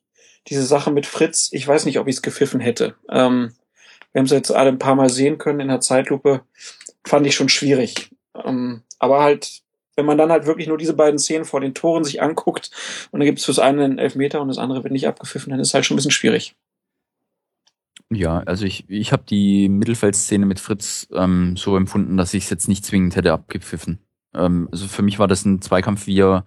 diese 0.47 0.63
Sache 0.63 0.91
mit 0.91 1.05
Fritz, 1.05 1.49
ich 1.51 1.67
weiß 1.67 1.85
nicht, 1.85 1.99
ob 1.99 2.07
ich 2.07 2.15
es 2.15 2.21
gepfiffen 2.21 2.59
hätte. 2.59 2.95
Ähm, 3.09 3.53
wir 4.11 4.19
haben 4.19 4.25
es 4.25 4.31
jetzt 4.31 4.51
alle 4.51 4.69
ein 4.69 4.79
paar 4.79 4.95
Mal 4.95 5.09
sehen 5.09 5.37
können 5.37 5.59
in 5.59 5.67
der 5.67 5.81
Zeitlupe. 5.81 6.41
Fand 7.05 7.27
ich 7.27 7.35
schon 7.35 7.49
schwierig. 7.49 8.09
Ähm, 8.35 8.81
aber 8.97 9.21
halt, 9.21 9.61
wenn 9.95 10.05
man 10.05 10.17
dann 10.17 10.31
halt 10.31 10.45
wirklich 10.45 10.67
nur 10.67 10.77
diese 10.77 10.93
beiden 10.93 11.19
Szenen 11.19 11.45
vor 11.45 11.61
den 11.61 11.73
Toren 11.73 12.03
sich 12.03 12.21
anguckt 12.21 12.71
und 13.11 13.19
dann 13.19 13.25
gibt 13.25 13.39
es 13.39 13.45
fürs 13.45 13.59
eine 13.59 13.83
einen 13.83 13.99
Elfmeter 13.99 14.41
und 14.41 14.47
das 14.47 14.57
andere 14.57 14.83
wird 14.83 14.93
nicht 14.93 15.07
abgepfiffen, 15.07 15.51
dann 15.51 15.59
ist 15.59 15.73
halt 15.73 15.85
schon 15.85 15.95
ein 15.95 15.97
bisschen 15.97 16.11
schwierig. 16.11 16.55
Ja, 18.11 18.39
also 18.39 18.65
ich, 18.65 18.89
ich 18.89 19.11
habe 19.11 19.23
die 19.29 19.69
Mittelfeldszene 19.69 20.45
mit 20.45 20.59
Fritz 20.59 21.07
ähm, 21.13 21.55
so 21.55 21.77
empfunden, 21.77 22.17
dass 22.17 22.33
ich 22.33 22.45
es 22.45 22.49
jetzt 22.49 22.67
nicht 22.67 22.83
zwingend 22.83 23.15
hätte 23.15 23.33
abgepfiffen. 23.33 23.99
Ähm, 24.33 24.69
also 24.71 24.87
für 24.87 25.01
mich 25.01 25.19
war 25.19 25.27
das 25.27 25.45
ein 25.45 25.61
Zweikampf, 25.61 26.07
wie 26.07 26.19
er 26.19 26.45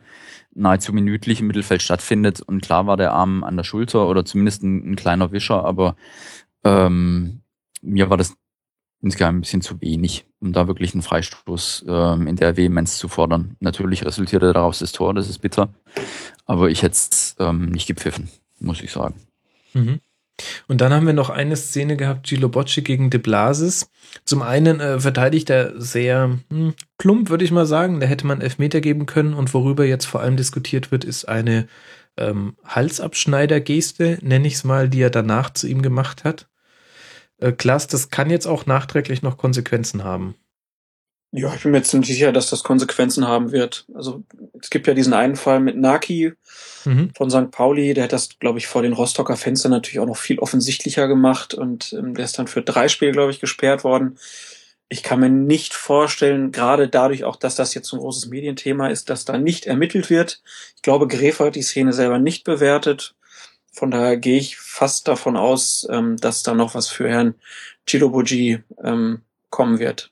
nahezu 0.54 0.92
minütlich 0.92 1.40
im 1.40 1.46
Mittelfeld 1.46 1.82
stattfindet. 1.82 2.40
Und 2.40 2.62
klar 2.62 2.86
war 2.86 2.96
der 2.96 3.12
Arm 3.12 3.44
an 3.44 3.56
der 3.56 3.64
Schulter 3.64 4.08
oder 4.08 4.24
zumindest 4.24 4.62
ein, 4.62 4.92
ein 4.92 4.96
kleiner 4.96 5.32
Wischer, 5.32 5.64
aber 5.64 5.96
ähm, 6.64 7.42
mir 7.80 8.10
war 8.10 8.16
das 8.16 8.36
insgesamt 9.00 9.38
ein 9.38 9.40
bisschen 9.40 9.62
zu 9.62 9.80
wenig, 9.80 10.26
um 10.40 10.52
da 10.52 10.68
wirklich 10.68 10.94
einen 10.94 11.02
Freistoß 11.02 11.86
ähm, 11.88 12.26
in 12.28 12.36
der 12.36 12.56
Vehemenz 12.56 12.98
zu 12.98 13.08
fordern. 13.08 13.56
Natürlich 13.58 14.04
resultierte 14.04 14.52
daraus 14.52 14.78
das 14.78 14.92
Tor, 14.92 15.12
das 15.12 15.28
ist 15.28 15.40
bitter, 15.40 15.74
aber 16.46 16.70
ich 16.70 16.82
hätte 16.82 16.92
es 16.92 17.36
ähm, 17.40 17.66
nicht 17.66 17.88
gepfiffen, 17.88 18.28
muss 18.60 18.80
ich 18.80 18.92
sagen. 18.92 19.16
Mhm. 19.74 20.00
Und 20.66 20.80
dann 20.80 20.92
haben 20.92 21.06
wir 21.06 21.12
noch 21.12 21.30
eine 21.30 21.56
Szene 21.56 21.96
gehabt, 21.96 22.26
Gilo 22.26 22.48
Bocci 22.48 22.82
gegen 22.82 23.10
De 23.10 23.20
Blasis. 23.20 23.90
Zum 24.24 24.42
einen 24.42 24.80
äh, 24.80 25.00
verteidigt 25.00 25.50
er 25.50 25.80
sehr 25.80 26.38
hm, 26.50 26.74
plump, 26.98 27.30
würde 27.30 27.44
ich 27.44 27.50
mal 27.50 27.66
sagen. 27.66 28.00
Da 28.00 28.06
hätte 28.06 28.26
man 28.26 28.40
Elfmeter 28.40 28.80
geben 28.80 29.06
können. 29.06 29.34
Und 29.34 29.52
worüber 29.54 29.84
jetzt 29.84 30.06
vor 30.06 30.20
allem 30.20 30.36
diskutiert 30.36 30.90
wird, 30.90 31.04
ist 31.04 31.28
eine 31.28 31.68
ähm, 32.16 32.56
Halsabschneider-Geste, 32.64 34.18
nenne 34.22 34.46
ich 34.46 34.54
es 34.54 34.64
mal, 34.64 34.88
die 34.88 35.00
er 35.00 35.10
danach 35.10 35.50
zu 35.50 35.66
ihm 35.66 35.82
gemacht 35.82 36.24
hat. 36.24 36.48
Äh, 37.38 37.52
Klaas, 37.52 37.86
das 37.86 38.10
kann 38.10 38.30
jetzt 38.30 38.46
auch 38.46 38.66
nachträglich 38.66 39.22
noch 39.22 39.36
Konsequenzen 39.36 40.04
haben. 40.04 40.34
Ja, 41.34 41.54
ich 41.54 41.62
bin 41.62 41.72
mir 41.72 41.82
ziemlich 41.82 42.10
sicher, 42.10 42.30
dass 42.30 42.50
das 42.50 42.62
Konsequenzen 42.62 43.26
haben 43.26 43.52
wird. 43.52 43.86
Also 43.94 44.22
es 44.60 44.68
gibt 44.68 44.86
ja 44.86 44.92
diesen 44.92 45.14
einen 45.14 45.36
Fall 45.36 45.60
mit 45.60 45.76
Naki 45.78 46.34
Mhm. 46.84 47.10
von 47.16 47.30
St. 47.30 47.50
Pauli, 47.52 47.94
der 47.94 48.04
hat 48.04 48.12
das, 48.12 48.38
glaube 48.40 48.58
ich, 48.58 48.66
vor 48.66 48.82
den 48.82 48.92
Rostocker 48.92 49.36
Fenstern 49.36 49.70
natürlich 49.70 50.00
auch 50.00 50.06
noch 50.06 50.16
viel 50.16 50.40
offensichtlicher 50.40 51.06
gemacht 51.06 51.54
und 51.54 51.92
ähm, 51.92 52.14
der 52.14 52.24
ist 52.24 52.38
dann 52.38 52.48
für 52.48 52.60
drei 52.60 52.88
Spiele, 52.88 53.12
glaube 53.12 53.30
ich, 53.30 53.40
gesperrt 53.40 53.84
worden. 53.84 54.18
Ich 54.88 55.02
kann 55.02 55.20
mir 55.20 55.30
nicht 55.30 55.74
vorstellen, 55.74 56.52
gerade 56.52 56.88
dadurch 56.88 57.24
auch, 57.24 57.36
dass 57.36 57.54
das 57.54 57.72
jetzt 57.74 57.88
so 57.88 57.96
ein 57.96 58.00
großes 58.00 58.26
Medienthema 58.26 58.88
ist, 58.88 59.08
dass 59.10 59.24
da 59.24 59.38
nicht 59.38 59.64
ermittelt 59.66 60.10
wird. 60.10 60.42
Ich 60.76 60.82
glaube, 60.82 61.06
Gräfer 61.06 61.46
hat 61.46 61.54
die 61.54 61.62
Szene 61.62 61.92
selber 61.92 62.18
nicht 62.18 62.44
bewertet. 62.44 63.14
Von 63.72 63.90
daher 63.90 64.18
gehe 64.18 64.38
ich 64.38 64.58
fast 64.58 65.08
davon 65.08 65.36
aus, 65.36 65.86
ähm, 65.88 66.16
dass 66.18 66.42
da 66.42 66.52
noch 66.52 66.74
was 66.74 66.88
für 66.88 67.08
Herrn 67.08 67.36
Chilobuji 67.86 68.62
ähm, 68.82 69.22
kommen 69.48 69.78
wird. 69.78 70.10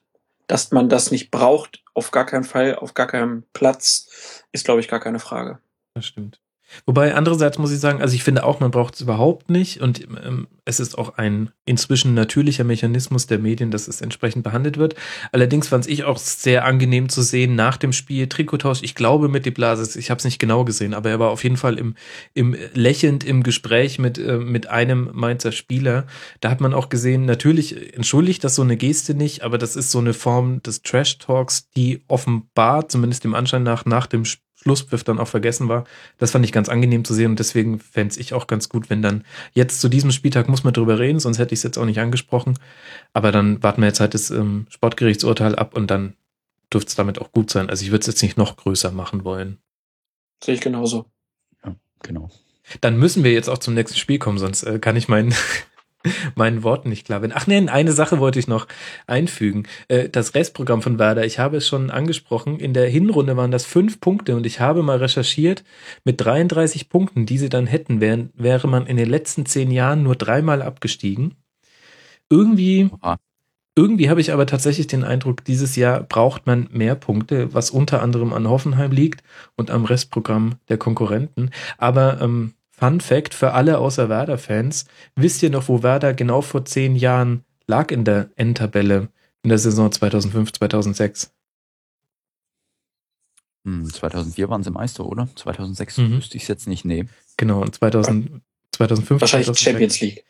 Dass 0.51 0.71
man 0.71 0.89
das 0.89 1.11
nicht 1.11 1.31
braucht, 1.31 1.81
auf 1.93 2.11
gar 2.11 2.25
keinen 2.25 2.43
Fall, 2.43 2.75
auf 2.75 2.93
gar 2.93 3.07
keinem 3.07 3.45
Platz, 3.53 4.43
ist, 4.51 4.65
glaube 4.65 4.81
ich, 4.81 4.89
gar 4.89 4.99
keine 4.99 5.19
Frage. 5.19 5.61
Das 5.93 6.05
stimmt. 6.05 6.41
Wobei 6.85 7.13
andererseits 7.15 7.57
muss 7.57 7.71
ich 7.71 7.79
sagen, 7.79 8.01
also 8.01 8.15
ich 8.15 8.23
finde 8.23 8.43
auch, 8.43 8.59
man 8.59 8.71
braucht 8.71 8.95
es 8.95 9.01
überhaupt 9.01 9.49
nicht 9.49 9.81
und 9.81 10.01
ähm, 10.23 10.47
es 10.65 10.79
ist 10.79 10.97
auch 10.97 11.17
ein 11.17 11.49
inzwischen 11.65 12.13
natürlicher 12.13 12.63
Mechanismus 12.63 13.27
der 13.27 13.39
Medien, 13.39 13.71
dass 13.71 13.87
es 13.87 14.01
entsprechend 14.01 14.43
behandelt 14.43 14.77
wird. 14.77 14.95
Allerdings 15.31 15.67
fand 15.67 15.87
ich 15.87 16.03
auch 16.03 16.17
sehr 16.17 16.65
angenehm 16.65 17.09
zu 17.09 17.21
sehen 17.21 17.55
nach 17.55 17.77
dem 17.77 17.93
Spiel 17.93 18.27
Trikottausch. 18.27 18.83
Ich 18.83 18.95
glaube 18.95 19.27
mit 19.27 19.45
De 19.45 19.51
Blasis, 19.51 19.95
ich 19.95 20.09
habe 20.09 20.19
es 20.19 20.25
nicht 20.25 20.39
genau 20.39 20.63
gesehen, 20.63 20.93
aber 20.93 21.09
er 21.09 21.19
war 21.19 21.29
auf 21.29 21.43
jeden 21.43 21.57
Fall 21.57 21.77
im, 21.77 21.95
im 22.33 22.55
lächelnd 22.73 23.23
im 23.23 23.43
Gespräch 23.43 23.99
mit 23.99 24.17
äh, 24.17 24.37
mit 24.37 24.67
einem 24.67 25.09
Mainzer 25.13 25.51
Spieler. 25.51 26.05
Da 26.39 26.49
hat 26.49 26.61
man 26.61 26.73
auch 26.73 26.89
gesehen, 26.89 27.25
natürlich 27.25 27.95
entschuldigt 27.95 28.43
das 28.43 28.55
so 28.55 28.61
eine 28.61 28.77
Geste 28.77 29.13
nicht, 29.13 29.43
aber 29.43 29.57
das 29.57 29.75
ist 29.75 29.91
so 29.91 29.99
eine 29.99 30.13
Form 30.13 30.61
des 30.63 30.83
Trash 30.83 31.17
Talks, 31.17 31.69
die 31.71 32.03
offenbar 32.07 32.87
zumindest 32.89 33.23
dem 33.23 33.33
Anschein 33.33 33.63
nach 33.63 33.85
nach 33.85 34.07
dem 34.07 34.25
Spiel 34.25 34.50
Schlusspfiff 34.61 35.03
dann 35.03 35.19
auch 35.19 35.27
vergessen 35.27 35.69
war. 35.69 35.85
Das 36.19 36.31
fand 36.31 36.45
ich 36.45 36.51
ganz 36.51 36.69
angenehm 36.69 37.03
zu 37.03 37.13
sehen 37.13 37.31
und 37.31 37.39
deswegen 37.39 37.79
fände 37.79 38.19
ich 38.19 38.33
auch 38.33 38.47
ganz 38.47 38.69
gut, 38.69 38.89
wenn 38.89 39.01
dann 39.01 39.23
jetzt 39.53 39.81
zu 39.81 39.89
diesem 39.89 40.11
Spieltag 40.11 40.49
muss 40.49 40.63
man 40.63 40.73
drüber 40.73 40.99
reden, 40.99 41.19
sonst 41.19 41.39
hätte 41.39 41.53
ich 41.53 41.59
es 41.59 41.63
jetzt 41.63 41.77
auch 41.77 41.85
nicht 41.85 41.99
angesprochen. 41.99 42.59
Aber 43.13 43.31
dann 43.31 43.61
warten 43.63 43.81
wir 43.81 43.87
jetzt 43.87 43.99
halt 43.99 44.13
das 44.13 44.29
ähm, 44.29 44.67
Sportgerichtsurteil 44.69 45.55
ab 45.55 45.75
und 45.75 45.89
dann 45.89 46.13
dürfte 46.71 46.89
es 46.89 46.95
damit 46.95 47.19
auch 47.19 47.31
gut 47.31 47.49
sein. 47.49 47.69
Also 47.69 47.83
ich 47.83 47.91
würde 47.91 48.01
es 48.01 48.07
jetzt 48.07 48.21
nicht 48.21 48.37
noch 48.37 48.55
größer 48.55 48.91
machen 48.91 49.23
wollen. 49.23 49.57
Sehe 50.43 50.55
ich 50.55 50.61
genauso. 50.61 51.05
Ja, 51.65 51.75
genau. 52.03 52.29
Dann 52.81 52.97
müssen 52.97 53.23
wir 53.23 53.33
jetzt 53.33 53.49
auch 53.49 53.57
zum 53.57 53.73
nächsten 53.73 53.97
Spiel 53.97 54.19
kommen, 54.19 54.37
sonst 54.37 54.63
äh, 54.63 54.79
kann 54.79 54.95
ich 54.95 55.07
meinen 55.07 55.33
meinen 56.35 56.63
Worten 56.63 56.89
nicht 56.89 57.05
klar 57.05 57.21
werden. 57.21 57.33
Ach 57.35 57.47
nee, 57.47 57.57
eine 57.67 57.91
Sache 57.91 58.19
wollte 58.19 58.39
ich 58.39 58.47
noch 58.47 58.67
einfügen. 59.07 59.63
Äh, 59.87 60.09
das 60.09 60.35
Restprogramm 60.35 60.81
von 60.81 60.99
Werder, 60.99 61.25
ich 61.25 61.39
habe 61.39 61.57
es 61.57 61.67
schon 61.67 61.89
angesprochen, 61.89 62.59
in 62.59 62.73
der 62.73 62.87
Hinrunde 62.87 63.37
waren 63.37 63.51
das 63.51 63.65
fünf 63.65 63.99
Punkte 63.99 64.35
und 64.35 64.45
ich 64.45 64.59
habe 64.59 64.83
mal 64.83 64.97
recherchiert, 64.97 65.63
mit 66.03 66.21
33 66.21 66.89
Punkten, 66.89 67.25
die 67.25 67.37
sie 67.37 67.49
dann 67.49 67.67
hätten, 67.67 68.01
wären, 68.01 68.31
wäre 68.35 68.67
man 68.67 68.87
in 68.87 68.97
den 68.97 69.09
letzten 69.09 69.45
zehn 69.45 69.71
Jahren 69.71 70.03
nur 70.03 70.15
dreimal 70.15 70.61
abgestiegen. 70.61 71.35
Irgendwie, 72.29 72.89
irgendwie 73.75 74.09
habe 74.09 74.21
ich 74.21 74.31
aber 74.31 74.45
tatsächlich 74.45 74.87
den 74.87 75.03
Eindruck, 75.03 75.43
dieses 75.43 75.75
Jahr 75.75 76.01
braucht 76.03 76.45
man 76.45 76.67
mehr 76.71 76.95
Punkte, 76.95 77.53
was 77.53 77.71
unter 77.71 78.01
anderem 78.01 78.33
an 78.33 78.49
Hoffenheim 78.49 78.91
liegt 78.91 79.23
und 79.55 79.71
am 79.71 79.85
Restprogramm 79.85 80.55
der 80.69 80.77
Konkurrenten. 80.77 81.51
Aber 81.77 82.21
ähm, 82.21 82.53
Fun 82.81 82.99
Fact 82.99 83.35
für 83.35 83.53
alle 83.53 83.77
außer 83.77 84.09
Werder-Fans. 84.09 84.85
Wisst 85.15 85.43
ihr 85.43 85.51
noch, 85.51 85.67
wo 85.67 85.83
Werder 85.83 86.15
genau 86.15 86.41
vor 86.41 86.65
zehn 86.65 86.95
Jahren 86.95 87.45
lag 87.67 87.91
in 87.91 88.03
der 88.05 88.31
Endtabelle 88.37 89.09
in 89.43 89.49
der 89.49 89.59
Saison 89.59 89.91
2005, 89.91 90.51
2006? 90.53 91.31
Hm, 93.65 93.85
2004 93.93 94.49
waren 94.49 94.63
sie 94.63 94.71
Meister, 94.71 95.05
oder? 95.05 95.27
2006 95.35 95.97
Mhm. 95.97 96.17
wüsste 96.17 96.37
ich 96.37 96.43
es 96.43 96.49
jetzt 96.49 96.67
nicht. 96.67 96.83
Nee. 96.83 97.05
Genau, 97.37 97.61
und 97.61 97.75
2000, 97.75 98.41
2005, 98.71 99.21
Wahrscheinlich 99.21 99.45
2006. 99.45 99.63
Champions 99.63 100.01
League. 100.01 100.25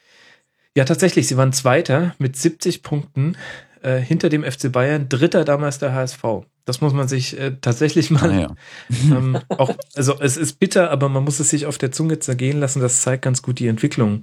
Ja, 0.76 0.84
tatsächlich, 0.84 1.28
sie 1.28 1.38
waren 1.38 1.54
Zweiter 1.54 2.16
mit 2.20 2.36
70 2.36 2.84
Punkten 2.84 3.38
äh, 3.82 3.98
hinter 4.00 4.28
dem 4.28 4.44
FC 4.44 4.70
Bayern, 4.72 5.08
Dritter 5.08 5.46
damals 5.46 5.80
der 5.80 5.94
HSV. 5.94 6.22
Das 6.66 6.82
muss 6.82 6.94
man 6.94 7.08
sich 7.08 7.40
äh, 7.40 7.56
tatsächlich 7.60 8.12
mal 8.12 8.32
Ah, 8.32 8.40
ja. 8.40 8.56
ähm, 9.18 9.40
auch, 9.50 9.76
also 9.96 10.20
es 10.20 10.38
ist 10.38 10.60
bitter, 10.60 10.92
aber 10.92 11.10
man 11.10 11.24
muss 11.24 11.40
es 11.40 11.50
sich 11.50 11.66
auf 11.66 11.78
der 11.78 11.92
Zunge 11.92 12.20
zergehen 12.20 12.60
lassen. 12.60 12.82
Das 12.82 13.02
zeigt 13.02 13.24
ganz 13.24 13.42
gut 13.42 13.60
die 13.60 13.68
Entwicklung, 13.68 14.22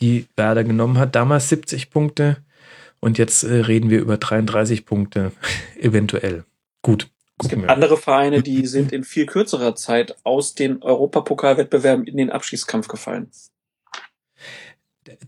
die 0.00 0.26
Werder 0.36 0.64
genommen 0.64 0.98
hat. 0.98 1.14
Damals 1.14 1.48
70 1.48 1.90
Punkte 1.90 2.38
und 3.00 3.18
jetzt 3.18 3.42
äh, 3.44 3.54
reden 3.54 3.90
wir 3.90 4.00
über 4.00 4.16
33 4.16 4.84
Punkte 4.84 5.32
eventuell. 5.80 6.44
Gut. 6.82 7.08
Es 7.42 7.48
gibt 7.48 7.62
wir. 7.62 7.70
andere 7.70 7.96
Vereine, 7.96 8.42
die 8.42 8.66
sind 8.66 8.92
in 8.92 9.02
viel 9.02 9.24
kürzerer 9.24 9.74
Zeit 9.74 10.14
aus 10.24 10.54
den 10.54 10.82
Europapokalwettbewerben 10.82 12.06
in 12.06 12.18
den 12.18 12.30
Abstiegskampf 12.30 12.86
gefallen. 12.88 13.30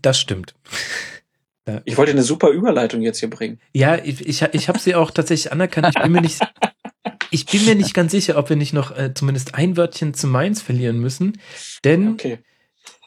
Das 0.01 0.19
stimmt. 0.19 0.53
Ich 1.85 1.97
wollte 1.97 2.11
eine 2.11 2.23
super 2.23 2.49
Überleitung 2.49 3.01
jetzt 3.01 3.19
hier 3.19 3.29
bringen. 3.29 3.59
Ja, 3.73 3.95
ich, 3.95 4.27
ich, 4.27 4.41
ich 4.41 4.67
habe 4.67 4.79
sie 4.79 4.95
auch 4.95 5.11
tatsächlich 5.11 5.51
anerkannt. 5.51 5.93
Ich 5.95 6.01
bin 6.01 6.11
mir 6.11 6.21
nicht, 6.21 6.41
ich 7.31 7.45
bin 7.45 7.65
mir 7.65 7.75
nicht 7.75 7.93
ganz 7.93 8.11
sicher, 8.11 8.37
ob 8.37 8.49
wir 8.49 8.55
nicht 8.57 8.73
noch 8.73 8.95
äh, 8.97 9.13
zumindest 9.13 9.55
ein 9.55 9.77
Wörtchen 9.77 10.13
zu 10.13 10.27
Mainz 10.27 10.61
verlieren 10.61 10.99
müssen, 10.99 11.39
denn 11.83 12.09
Okay. 12.13 12.39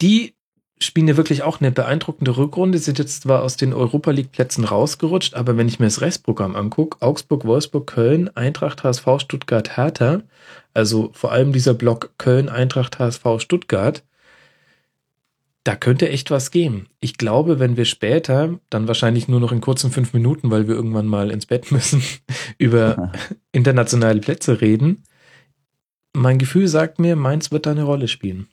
die 0.01 0.33
spielen 0.79 1.07
ja 1.07 1.17
wirklich 1.17 1.41
auch 1.43 1.59
eine 1.59 1.71
beeindruckende 1.71 2.37
Rückrunde, 2.37 2.77
sind 2.77 2.99
jetzt 2.99 3.23
zwar 3.23 3.41
aus 3.41 3.57
den 3.57 3.73
Europa 3.73 4.11
League 4.11 4.31
Plätzen 4.31 4.63
rausgerutscht, 4.63 5.33
aber 5.33 5.57
wenn 5.57 5.67
ich 5.67 5.79
mir 5.79 5.87
das 5.87 6.01
Restprogramm 6.01 6.55
angucke, 6.55 7.01
Augsburg, 7.01 7.45
Wolfsburg, 7.45 7.87
Köln, 7.87 8.29
Eintracht, 8.35 8.83
HSV, 8.83 9.05
Stuttgart, 9.19 9.75
Hertha, 9.77 10.21
also 10.75 11.09
vor 11.13 11.31
allem 11.31 11.51
dieser 11.51 11.73
Block 11.73 12.11
Köln, 12.19 12.47
Eintracht, 12.49 12.99
HSV, 12.99 13.23
Stuttgart, 13.39 14.03
da 15.67 15.75
könnte 15.75 16.07
echt 16.07 16.31
was 16.31 16.51
gehen. 16.51 16.87
Ich 17.01 17.17
glaube, 17.17 17.59
wenn 17.59 17.75
wir 17.75 17.83
später, 17.83 18.57
dann 18.69 18.87
wahrscheinlich 18.87 19.27
nur 19.27 19.41
noch 19.41 19.51
in 19.51 19.59
kurzen 19.59 19.91
fünf 19.91 20.13
Minuten, 20.13 20.49
weil 20.49 20.69
wir 20.69 20.75
irgendwann 20.75 21.07
mal 21.07 21.29
ins 21.29 21.45
Bett 21.45 21.71
müssen, 21.73 22.01
über 22.57 23.11
internationale 23.51 24.21
Plätze 24.21 24.61
reden, 24.61 25.03
mein 26.13 26.37
Gefühl 26.37 26.69
sagt 26.69 26.99
mir, 26.99 27.17
Mainz 27.17 27.51
wird 27.51 27.65
da 27.65 27.71
eine 27.71 27.83
Rolle 27.83 28.07
spielen. 28.07 28.47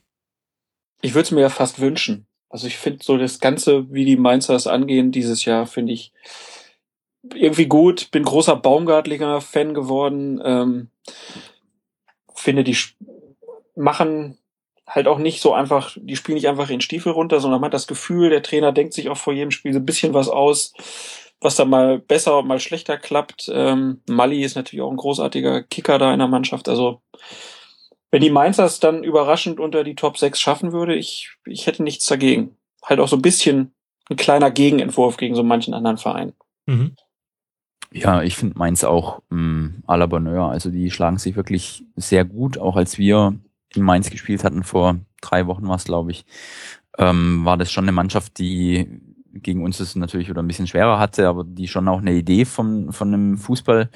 Ich 1.02 1.14
würde 1.14 1.22
es 1.22 1.30
mir 1.30 1.42
ja 1.42 1.50
fast 1.50 1.80
wünschen. 1.80 2.26
Also 2.48 2.66
ich 2.66 2.78
finde 2.78 3.04
so 3.04 3.16
das 3.16 3.38
Ganze, 3.38 3.92
wie 3.92 4.04
die 4.04 4.16
Mainzer 4.16 4.54
das 4.54 4.66
angehen 4.66 5.12
dieses 5.12 5.44
Jahr, 5.44 5.66
finde 5.66 5.92
ich 5.92 6.12
irgendwie 7.32 7.66
gut. 7.66 8.10
Bin 8.10 8.24
großer 8.24 8.56
Baumgartlinger 8.56 9.40
Fan 9.40 9.72
geworden. 9.72 10.42
Ähm, 10.44 10.88
finde 12.34 12.64
die 12.64 12.76
machen 13.76 14.36
halt 14.86 15.06
auch 15.08 15.18
nicht 15.18 15.40
so 15.40 15.54
einfach, 15.54 15.96
die 16.00 16.16
spielen 16.16 16.36
nicht 16.36 16.48
einfach 16.48 16.70
in 16.70 16.80
Stiefel 16.80 17.12
runter, 17.12 17.40
sondern 17.40 17.60
man 17.60 17.68
hat 17.68 17.74
das 17.74 17.86
Gefühl, 17.86 18.30
der 18.30 18.42
Trainer 18.42 18.72
denkt 18.72 18.94
sich 18.94 19.08
auch 19.08 19.16
vor 19.16 19.32
jedem 19.32 19.50
Spiel 19.50 19.72
so 19.72 19.78
ein 19.78 19.86
bisschen 19.86 20.14
was 20.14 20.28
aus, 20.28 20.72
was 21.40 21.56
da 21.56 21.64
mal 21.64 21.98
besser 21.98 22.38
und 22.38 22.46
mal 22.46 22.60
schlechter 22.60 22.96
klappt. 22.98 23.50
Ähm, 23.52 24.02
Mali 24.08 24.42
ist 24.42 24.56
natürlich 24.56 24.82
auch 24.82 24.90
ein 24.90 24.96
großartiger 24.96 25.62
Kicker 25.62 25.98
da 25.98 26.12
in 26.12 26.18
der 26.18 26.28
Mannschaft. 26.28 26.68
Also 26.68 27.00
wenn 28.10 28.22
die 28.22 28.30
Mainzer 28.30 28.64
es 28.64 28.78
dann 28.78 29.02
überraschend 29.02 29.58
unter 29.58 29.84
die 29.84 29.96
Top 29.96 30.18
6 30.18 30.38
schaffen 30.38 30.72
würde, 30.72 30.94
ich, 30.94 31.32
ich 31.46 31.66
hätte 31.66 31.82
nichts 31.82 32.06
dagegen. 32.06 32.56
Halt 32.84 33.00
auch 33.00 33.08
so 33.08 33.16
ein 33.16 33.22
bisschen 33.22 33.74
ein 34.10 34.16
kleiner 34.16 34.50
Gegenentwurf 34.50 35.16
gegen 35.16 35.34
so 35.34 35.42
manchen 35.42 35.74
anderen 35.74 35.98
Verein. 35.98 36.34
Mhm. 36.66 36.94
Ja, 37.90 38.22
ich 38.22 38.36
finde 38.36 38.58
Mainz 38.58 38.84
auch 38.84 39.22
ähm, 39.30 39.82
à 39.86 39.96
la 39.96 40.06
Bonheur. 40.06 40.48
Also 40.48 40.70
die 40.70 40.90
schlagen 40.90 41.18
sich 41.18 41.36
wirklich 41.36 41.84
sehr 41.96 42.24
gut, 42.24 42.58
auch 42.58 42.76
als 42.76 42.98
wir 42.98 43.38
in 43.76 43.82
Mainz 43.82 44.10
gespielt 44.10 44.44
hatten, 44.44 44.62
vor 44.62 44.96
drei 45.20 45.46
Wochen 45.46 45.66
war 45.68 45.76
es, 45.76 45.84
glaube 45.84 46.10
ich, 46.10 46.24
ähm, 46.98 47.44
war 47.44 47.56
das 47.56 47.72
schon 47.72 47.84
eine 47.84 47.92
Mannschaft, 47.92 48.38
die 48.38 49.00
gegen 49.34 49.64
uns 49.64 49.80
es 49.80 49.96
natürlich 49.96 50.28
wieder 50.28 50.42
ein 50.42 50.46
bisschen 50.46 50.66
schwerer 50.66 50.98
hatte, 50.98 51.28
aber 51.28 51.44
die 51.44 51.66
schon 51.66 51.88
auch 51.88 51.98
eine 51.98 52.12
Idee 52.12 52.44
von, 52.44 52.92
von 52.92 53.12
einem 53.12 53.36
Fußball 53.36 53.90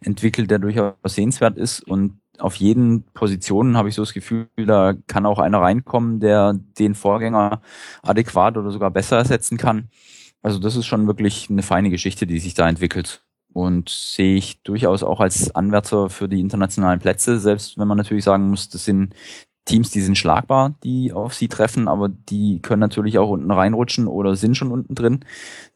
entwickelt, 0.00 0.50
der 0.50 0.58
durchaus 0.58 0.94
sehenswert 1.04 1.56
ist. 1.56 1.80
Und 1.80 2.20
auf 2.38 2.56
jeden 2.56 3.04
Positionen 3.14 3.76
habe 3.76 3.88
ich 3.88 3.94
so 3.94 4.02
das 4.02 4.12
Gefühl, 4.12 4.48
da 4.56 4.94
kann 5.06 5.26
auch 5.26 5.38
einer 5.38 5.60
reinkommen, 5.60 6.20
der 6.20 6.54
den 6.78 6.94
Vorgänger 6.94 7.62
adäquat 8.02 8.56
oder 8.56 8.70
sogar 8.70 8.90
besser 8.90 9.16
ersetzen 9.16 9.56
kann. 9.56 9.88
Also 10.42 10.58
das 10.58 10.76
ist 10.76 10.86
schon 10.86 11.06
wirklich 11.06 11.48
eine 11.48 11.62
feine 11.62 11.90
Geschichte, 11.90 12.26
die 12.26 12.38
sich 12.38 12.54
da 12.54 12.68
entwickelt 12.68 13.22
und 13.52 13.88
sehe 13.88 14.36
ich 14.36 14.62
durchaus 14.62 15.02
auch 15.02 15.20
als 15.20 15.54
Anwärter 15.54 16.10
für 16.10 16.28
die 16.28 16.40
internationalen 16.40 17.00
Plätze, 17.00 17.38
selbst 17.38 17.78
wenn 17.78 17.88
man 17.88 17.98
natürlich 17.98 18.24
sagen 18.24 18.48
muss, 18.50 18.68
das 18.68 18.84
sind 18.84 19.14
Teams, 19.64 19.90
die 19.90 20.00
sind 20.00 20.18
schlagbar, 20.18 20.74
die 20.82 21.12
auf 21.12 21.34
sie 21.34 21.48
treffen, 21.48 21.86
aber 21.86 22.08
die 22.08 22.60
können 22.60 22.80
natürlich 22.80 23.18
auch 23.18 23.30
unten 23.30 23.50
reinrutschen 23.50 24.08
oder 24.08 24.34
sind 24.34 24.56
schon 24.56 24.72
unten 24.72 24.94
drin. 24.94 25.20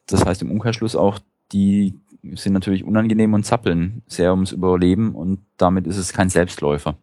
Das 0.07 0.25
heißt 0.25 0.43
im 0.43 0.51
Umkehrschluss 0.51 0.97
auch, 0.97 1.19
die 1.53 2.01
sind 2.35 2.53
natürlich 2.53 2.85
unangenehm 2.85 3.35
und 3.35 3.45
zappeln 3.45 4.03
sehr 4.07 4.33
ums 4.33 4.53
Überleben 4.53 5.15
und 5.15 5.41
damit 5.57 5.87
ist 5.87 5.99
es 5.99 6.13
kein 6.13 6.31
Selbstläufer. 6.31 6.99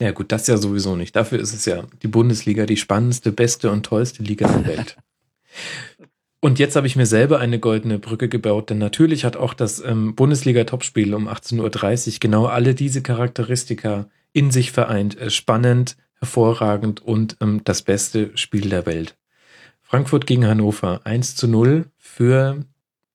Ja 0.00 0.12
gut, 0.12 0.32
das 0.32 0.46
ja 0.46 0.56
sowieso 0.56 0.96
nicht. 0.96 1.14
Dafür 1.16 1.40
ist 1.40 1.52
es 1.52 1.64
ja 1.64 1.84
die 2.02 2.08
Bundesliga 2.08 2.66
die 2.66 2.76
spannendste, 2.76 3.32
beste 3.32 3.70
und 3.70 3.84
tollste 3.84 4.22
Liga 4.22 4.46
der 4.46 4.66
Welt. 4.66 4.96
Und 6.42 6.58
jetzt 6.58 6.74
habe 6.74 6.86
ich 6.86 6.96
mir 6.96 7.04
selber 7.04 7.38
eine 7.38 7.58
goldene 7.58 7.98
Brücke 7.98 8.30
gebaut, 8.30 8.70
denn 8.70 8.78
natürlich 8.78 9.26
hat 9.26 9.36
auch 9.36 9.52
das 9.52 9.84
ähm, 9.84 10.14
Bundesliga-Topspiel 10.14 11.14
um 11.14 11.28
18.30 11.28 12.14
Uhr 12.14 12.18
genau 12.18 12.46
alle 12.46 12.74
diese 12.74 13.02
Charakteristika 13.02 14.08
in 14.32 14.50
sich 14.50 14.72
vereint. 14.72 15.18
Äh, 15.18 15.28
spannend, 15.28 15.98
hervorragend 16.14 17.02
und 17.02 17.36
ähm, 17.42 17.60
das 17.64 17.82
beste 17.82 18.30
Spiel 18.38 18.70
der 18.70 18.86
Welt. 18.86 19.18
Frankfurt 19.82 20.26
gegen 20.26 20.46
Hannover 20.46 21.02
1 21.04 21.36
zu 21.36 21.46
0 21.46 21.90
für 21.98 22.64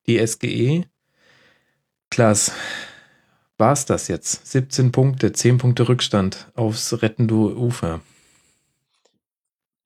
die 0.06 0.24
SGE. 0.24 0.84
Klaas, 2.10 2.52
war's 3.58 3.86
das 3.86 4.06
jetzt? 4.06 4.46
17 4.52 4.92
Punkte, 4.92 5.32
10 5.32 5.58
Punkte 5.58 5.88
Rückstand 5.88 6.52
aufs 6.54 7.02
rettende 7.02 7.34
Ufer 7.34 8.02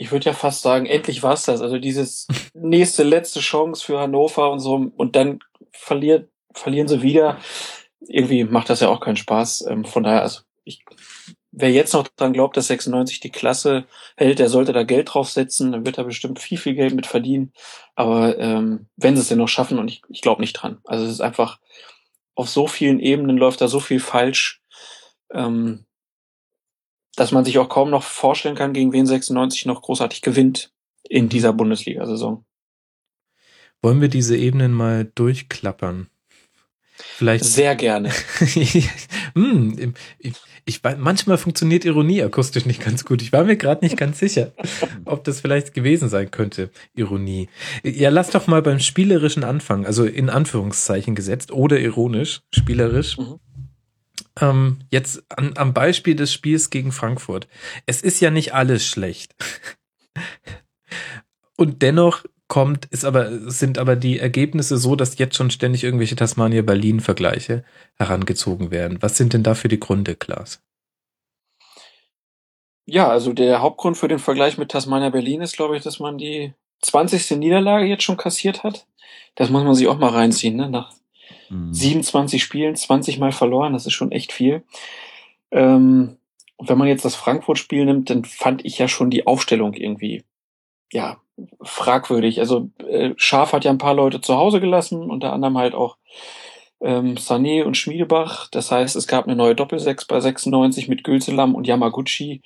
ich 0.01 0.13
würde 0.13 0.25
ja 0.25 0.33
fast 0.33 0.63
sagen, 0.63 0.87
endlich 0.87 1.23
war's 1.23 1.45
das. 1.45 1.61
Also 1.61 1.79
dieses 1.79 2.27
nächste, 2.55 3.03
letzte 3.03 3.41
Chance 3.41 3.85
für 3.85 4.01
Hannover 4.01 4.51
und 4.51 4.59
so. 4.59 4.91
Und 4.97 5.15
dann 5.15 5.41
verliert, 5.73 6.31
verlieren 6.55 6.89
sie 6.89 7.03
wieder. 7.03 7.39
Irgendwie 8.09 8.45
macht 8.45 8.71
das 8.71 8.81
ja 8.81 8.89
auch 8.89 9.01
keinen 9.01 9.19
Spaß. 9.19 9.67
Ähm, 9.69 9.85
von 9.85 10.03
daher, 10.03 10.23
also 10.23 10.41
ich, 10.65 10.83
wer 11.53 11.71
jetzt 11.71 11.93
noch 11.93 12.09
dran 12.09 12.33
glaubt, 12.33 12.57
dass 12.57 12.69
96 12.69 13.21
die 13.21 13.29
Klasse 13.29 13.85
hält, 14.17 14.39
der 14.39 14.49
sollte 14.49 14.73
da 14.73 14.85
Geld 14.85 15.13
draufsetzen. 15.13 15.71
Dann 15.73 15.85
wird 15.85 15.99
er 15.99 16.05
bestimmt 16.05 16.39
viel, 16.39 16.57
viel 16.57 16.75
Geld 16.75 16.95
mit 16.95 17.07
verdienen. 17.07 17.53
Aber 17.95 18.39
ähm, 18.39 18.87
wenn 18.97 19.17
sie 19.17 19.21
es 19.21 19.29
denn 19.29 19.37
noch 19.37 19.49
schaffen, 19.49 19.79
und 19.79 19.89
ich, 19.89 20.01
ich 20.09 20.23
glaube 20.23 20.41
nicht 20.41 20.55
dran. 20.55 20.79
Also 20.85 21.05
es 21.05 21.11
ist 21.11 21.21
einfach, 21.21 21.61
auf 22.35 22.49
so 22.49 22.67
vielen 22.67 23.01
Ebenen 23.01 23.37
läuft 23.37 23.61
da 23.61 23.69
so 23.69 23.81
viel 23.81 24.01
falsch. 24.01 24.63
Ähm, 25.31 25.85
dass 27.21 27.33
man 27.33 27.45
sich 27.45 27.59
auch 27.59 27.69
kaum 27.69 27.91
noch 27.91 28.03
vorstellen 28.03 28.55
kann, 28.55 28.73
gegen 28.73 28.95
wen 28.95 29.05
96 29.05 29.67
noch 29.67 29.83
großartig 29.83 30.23
gewinnt 30.23 30.73
in 31.07 31.29
dieser 31.29 31.53
Bundesliga-Saison. 31.53 32.47
Wollen 33.83 34.01
wir 34.01 34.09
diese 34.09 34.39
Ebenen 34.39 34.73
mal 34.73 35.05
durchklappern? 35.05 36.09
Vielleicht. 36.97 37.45
Sehr 37.45 37.77
gerne. 37.77 38.11
hm, 39.35 39.95
ich, 40.19 40.33
ich, 40.65 40.81
manchmal 40.97 41.37
funktioniert 41.37 41.85
Ironie 41.85 42.23
akustisch 42.23 42.65
nicht 42.65 42.83
ganz 42.83 43.05
gut. 43.05 43.21
Ich 43.21 43.35
war 43.35 43.45
mir 43.45 43.57
gerade 43.57 43.85
nicht 43.85 43.99
ganz 43.99 44.19
sicher, 44.19 44.53
ob 45.05 45.23
das 45.25 45.43
vielleicht 45.43 45.75
gewesen 45.75 46.09
sein 46.09 46.31
könnte, 46.31 46.71
Ironie. 46.95 47.51
Ja, 47.83 48.09
lass 48.09 48.31
doch 48.31 48.47
mal 48.47 48.63
beim 48.63 48.81
spielerischen 48.81 49.45
Anfang, 49.45 49.85
also 49.85 50.07
in 50.07 50.31
Anführungszeichen 50.31 51.15
gesetzt 51.15 51.53
oder 51.53 51.79
ironisch, 51.79 52.41
spielerisch. 52.51 53.19
Mhm 53.19 53.41
ähm, 54.41 54.81
jetzt 54.91 55.23
an, 55.31 55.55
am 55.57 55.75
Beispiel 55.75 56.15
des 56.15 56.33
Spiels 56.33 56.71
gegen 56.71 56.93
Frankfurt. 56.93 57.49
Es 57.87 58.03
ist 58.03 58.21
ja 58.21 58.31
nicht 58.31 58.55
alles 58.55 58.87
schlecht. 58.87 59.35
Und 61.57 61.83
dennoch 61.83 62.25
kommt, 62.49 62.87
ist 62.87 63.05
aber, 63.05 63.51
sind 63.51 63.79
aber 63.79 63.97
die 63.97 64.19
Ergebnisse 64.19 64.77
so, 64.77 64.97
dass 64.97 65.19
jetzt 65.19 65.37
schon 65.37 65.51
ständig 65.51 65.85
irgendwelche 65.85 66.17
Tasmania-Berlin-Vergleiche 66.17 67.65
herangezogen 67.97 68.71
werden. 68.71 68.99
Was 69.01 69.17
sind 69.17 69.33
denn 69.33 69.43
dafür 69.43 69.69
die 69.69 69.81
Gründe, 69.81 70.17
Klaas? 70.17 70.63
Ja, 72.87 73.09
also 73.09 73.33
der 73.33 73.63
Hauptgrund 73.63 73.97
für 73.97 74.09
den 74.09 74.19
Vergleich 74.19 74.59
mit 74.59 74.71
Tasmania 74.71 75.11
Berlin 75.11 75.43
ist, 75.43 75.57
glaube 75.57 75.77
ich, 75.77 75.83
dass 75.83 76.01
man 76.01 76.19
die 76.19 76.53
20. 76.83 77.39
Niederlage 77.39 77.87
jetzt 77.87 78.03
schon 78.03 78.17
kassiert 78.17 78.65
hat. 78.65 78.87
Das 79.37 79.49
muss 79.49 79.63
man 79.63 79.75
sich 79.75 79.87
auch 79.87 79.99
mal 79.99 80.11
reinziehen, 80.11 80.57
ne? 80.57 80.69
Nach 80.69 80.93
27 81.51 82.41
mhm. 82.41 82.45
Spielen, 82.45 82.77
20 82.77 83.19
Mal 83.19 83.33
verloren, 83.33 83.73
das 83.73 83.87
ist 83.87 83.93
schon 83.93 84.13
echt 84.13 84.33
viel. 84.33 84.63
Ähm, 85.51 86.17
und 86.57 86.69
wenn 86.69 86.79
man 86.79 86.89
jetzt 86.89 87.05
das 87.05 87.15
Frankfurt-Spiel 87.15 87.85
nimmt, 87.85 88.11
dann 88.11 88.25
fand 88.25 88.65
ich 88.65 88.79
ja 88.79 88.87
schon 88.87 89.11
die 89.11 89.27
Aufstellung 89.27 89.75
irgendwie, 89.75 90.25
ja, 90.93 91.19
fragwürdig. 91.63 92.39
Also 92.41 92.71
äh, 92.87 93.15
Schaf 93.17 93.53
hat 93.53 93.65
ja 93.65 93.71
ein 93.71 93.79
paar 93.79 93.95
Leute 93.95 94.21
zu 94.21 94.37
Hause 94.37 94.61
gelassen, 94.61 95.11
unter 95.11 95.33
anderem 95.33 95.57
halt 95.57 95.75
auch 95.75 95.97
ähm, 96.81 97.17
Sané 97.17 97.65
und 97.65 97.77
Schmiedebach. 97.77 98.49
Das 98.51 98.71
heißt, 98.71 98.97
es 98.97 99.07
gab 99.07 99.27
eine 99.27 99.37
neue 99.37 99.55
Doppelsechs 99.55 100.05
bei 100.05 100.21
96 100.21 100.89
mit 100.89 101.05
Gülselam 101.05 101.55
und 101.55 101.67
Yamaguchi. 101.67 102.43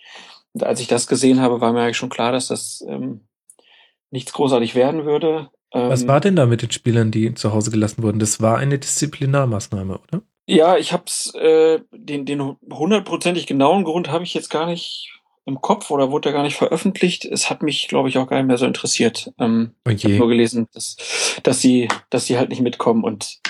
Und 0.53 0.65
als 0.65 0.81
ich 0.81 0.87
das 0.87 1.07
gesehen 1.07 1.41
habe, 1.41 1.61
war 1.61 1.73
mir 1.73 1.83
eigentlich 1.83 1.97
schon 1.97 2.09
klar, 2.09 2.33
dass 2.33 2.49
das 2.49 2.85
ähm, 2.89 3.27
nichts 4.11 4.33
großartig 4.33 4.75
werden 4.75 5.05
würde. 5.05 5.51
Was 5.75 6.03
ähm, 6.03 6.09
war 6.09 6.21
denn 6.21 6.37
da 6.37 6.47
mit 6.47 6.63
den 6.63 6.71
Spielern, 6.71 7.11
die 7.11 7.35
zu 7.35 7.53
Hause 7.53 7.71
gelassen 7.71 8.03
wurden? 8.03 8.21
Das 8.21 8.41
war 8.41 8.59
eine 8.59 8.79
Disziplinarmaßnahme, 8.79 9.99
oder? 9.99 10.23
Ja, 10.47 10.77
ich 10.77 10.93
hab's, 10.93 11.35
äh, 11.35 11.81
den, 11.91 12.27
den 12.27 12.57
hundertprozentig 12.71 13.47
genauen 13.47 13.85
Grund 13.85 14.11
habe 14.11 14.25
ich 14.25 14.35
jetzt 14.35 14.51
gar 14.51 14.67
nicht 14.67 15.11
im 15.47 15.61
Kopf 15.61 15.91
oder 15.91 16.11
wurde 16.11 16.31
da 16.31 16.37
gar 16.37 16.43
nicht 16.43 16.57
veröffentlicht. 16.57 17.25
Es 17.25 17.51
hat 17.51 17.63
mich, 17.63 17.89
glaube 17.89 18.09
ich, 18.09 18.19
auch 18.19 18.29
gar 18.29 18.37
nicht 18.37 18.47
mehr 18.47 18.57
so 18.57 18.67
interessiert. 18.67 19.33
Ähm, 19.39 19.75
okay. 19.85 19.97
Ich 19.97 20.05
habe 20.05 20.17
nur 20.17 20.29
gelesen, 20.29 20.69
dass, 20.73 20.97
dass 21.43 21.61
sie, 21.61 21.89
dass 22.09 22.27
sie 22.27 22.39
halt 22.39 22.51
nicht 22.51 22.63
mitkommen 22.63 23.05
und 23.05 23.41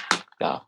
ja, 0.40 0.66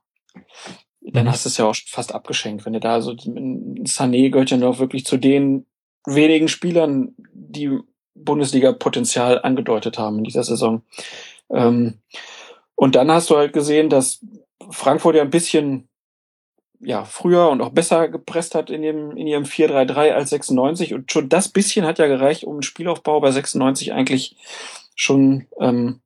dann 1.01 1.25
mhm. 1.25 1.31
hast 1.31 1.45
du 1.45 1.49
es 1.49 1.57
ja 1.57 1.65
auch 1.65 1.77
fast 1.87 2.15
abgeschenkt, 2.15 2.67
wenn 2.67 2.75
du 2.75 2.81
da 2.81 3.01
so 3.01 3.13
Sané 3.13 4.31
gehört 4.31 4.51
ja 4.51 4.57
noch 4.57 4.79
wirklich 4.79 5.05
zu 5.07 5.17
den 5.17 5.67
wenigen 6.05 6.49
Spielern, 6.49 7.15
die 7.33 7.79
Bundesliga-Potenzial 8.15 9.43
angedeutet 9.43 9.99
haben 9.99 10.19
in 10.19 10.25
dieser 10.25 10.45
Saison. 10.45 10.83
Ähm, 11.51 12.01
und 12.75 12.95
dann 12.95 13.11
hast 13.11 13.31
du 13.31 13.37
halt 13.37 13.53
gesehen, 13.53 13.89
dass 13.89 14.25
Frankfurt 14.71 15.17
ja 15.17 15.23
ein 15.23 15.31
bisschen 15.31 15.89
ja, 16.81 17.05
früher 17.05 17.49
und 17.49 17.63
auch 17.63 17.71
besser 17.71 18.09
gepresst 18.09 18.55
hat 18.55 18.71
in, 18.71 18.83
dem, 18.83 19.17
in 19.17 19.27
ihrem 19.27 19.45
4-3-3 19.45 20.13
als 20.13 20.31
96. 20.31 20.95
Und 20.95 21.11
schon 21.11 21.29
das 21.29 21.49
bisschen 21.49 21.87
hat 21.87 21.99
ja 21.99 22.07
gereicht, 22.07 22.45
um 22.45 22.57
den 22.57 22.63
Spielaufbau 22.63 23.21
bei 23.21 23.31
96 23.31 23.93
eigentlich 23.93 24.37
schon 24.95 25.47
ähm, 25.61 26.01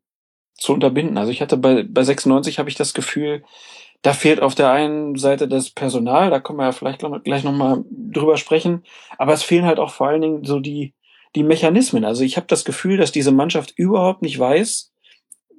zu 0.54 0.72
unterbinden. 0.72 1.18
Also 1.18 1.32
ich 1.32 1.40
hatte 1.40 1.56
bei, 1.56 1.82
bei 1.82 2.02
96 2.02 2.58
habe 2.58 2.68
ich 2.68 2.76
das 2.76 2.94
Gefühl, 2.94 3.42
da 4.02 4.12
fehlt 4.12 4.40
auf 4.40 4.54
der 4.54 4.70
einen 4.70 5.16
Seite 5.16 5.48
das 5.48 5.70
Personal, 5.70 6.30
da 6.30 6.40
können 6.40 6.58
wir 6.58 6.64
ja 6.64 6.72
vielleicht 6.72 7.00
gleich 7.24 7.44
nochmal 7.44 7.84
drüber 7.90 8.36
sprechen, 8.36 8.84
aber 9.18 9.32
es 9.34 9.42
fehlen 9.42 9.66
halt 9.66 9.78
auch 9.78 9.90
vor 9.90 10.08
allen 10.08 10.22
Dingen 10.22 10.44
so 10.44 10.58
die, 10.58 10.94
die 11.34 11.42
Mechanismen. 11.42 12.04
Also 12.04 12.24
ich 12.24 12.36
habe 12.36 12.46
das 12.46 12.64
Gefühl, 12.64 12.96
dass 12.96 13.12
diese 13.12 13.32
Mannschaft 13.32 13.74
überhaupt 13.76 14.22
nicht 14.22 14.38
weiß, 14.38 14.89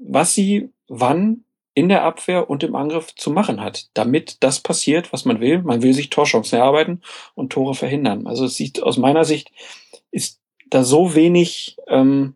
was 0.01 0.33
sie 0.33 0.69
wann 0.87 1.43
in 1.73 1.87
der 1.87 2.03
Abwehr 2.03 2.49
und 2.49 2.63
im 2.63 2.75
Angriff 2.75 3.15
zu 3.15 3.31
machen 3.31 3.61
hat, 3.61 3.87
damit 3.93 4.37
das 4.41 4.59
passiert, 4.59 5.13
was 5.13 5.23
man 5.23 5.39
will. 5.39 5.61
Man 5.61 5.81
will 5.81 5.93
sich 5.93 6.09
Torchancen 6.09 6.59
erarbeiten 6.59 7.01
und 7.33 7.53
Tore 7.53 7.75
verhindern. 7.75 8.27
Also 8.27 8.45
es 8.45 8.55
sieht 8.55 8.83
aus 8.83 8.97
meiner 8.97 9.23
Sicht 9.23 9.51
ist 10.11 10.41
da 10.69 10.83
so 10.83 11.15
wenig 11.15 11.77
ähm, 11.87 12.35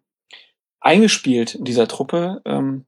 eingespielt 0.80 1.56
in 1.56 1.66
dieser 1.66 1.88
Truppe. 1.88 2.42
Ähm, 2.46 2.86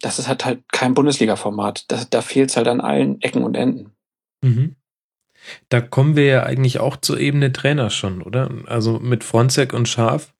das 0.00 0.18
ist 0.18 0.28
halt 0.28 0.44
halt 0.44 0.60
kein 0.70 0.94
Bundesliga-Format. 0.94 1.90
Da, 1.90 2.04
da 2.08 2.22
fehlt 2.22 2.50
es 2.50 2.56
halt 2.56 2.68
an 2.68 2.80
allen 2.80 3.20
Ecken 3.20 3.42
und 3.42 3.56
Enden. 3.56 3.92
Mhm. 4.42 4.76
Da 5.68 5.80
kommen 5.80 6.14
wir 6.14 6.26
ja 6.26 6.42
eigentlich 6.44 6.78
auch 6.78 6.96
zur 6.96 7.18
Ebene 7.18 7.52
Trainer 7.52 7.90
schon, 7.90 8.22
oder? 8.22 8.50
Also 8.66 9.00
mit 9.00 9.24
Fronzek 9.24 9.72
und 9.72 9.88
Schaf 9.88 10.32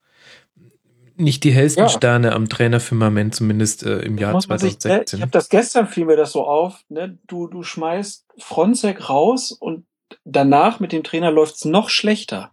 nicht 1.23 1.44
die 1.44 1.53
hellsten 1.53 1.85
Ja. 1.85 1.89
Sterne 1.89 2.32
am 2.32 2.49
Trainerfirmament, 2.49 3.35
zumindest 3.35 3.82
äh, 3.85 4.01
im 4.01 4.19
Jahr 4.19 4.32
Muss 4.32 4.49
man 4.49 4.59
sich, 4.59 4.74
ne, 4.74 4.78
2016. 4.81 5.16
ich 5.19 5.23
habe 5.23 5.32
das 5.32 5.49
gestern 5.49 5.86
fiel 5.89 6.05
mir 6.05 6.16
das 6.16 6.32
so 6.32 6.44
auf, 6.47 6.85
ne? 6.89 7.19
Du, 7.27 7.47
du 7.49 7.62
schmeißt 7.62 8.27
Fronzek 8.39 9.09
raus 9.09 9.53
und 9.53 9.86
danach 10.24 10.81
mit 10.81 10.93
dem 10.93 11.03
Trainer 11.05 11.31
läuft's 11.31 11.65
noch 11.65 11.89
schlechter. 11.89 12.53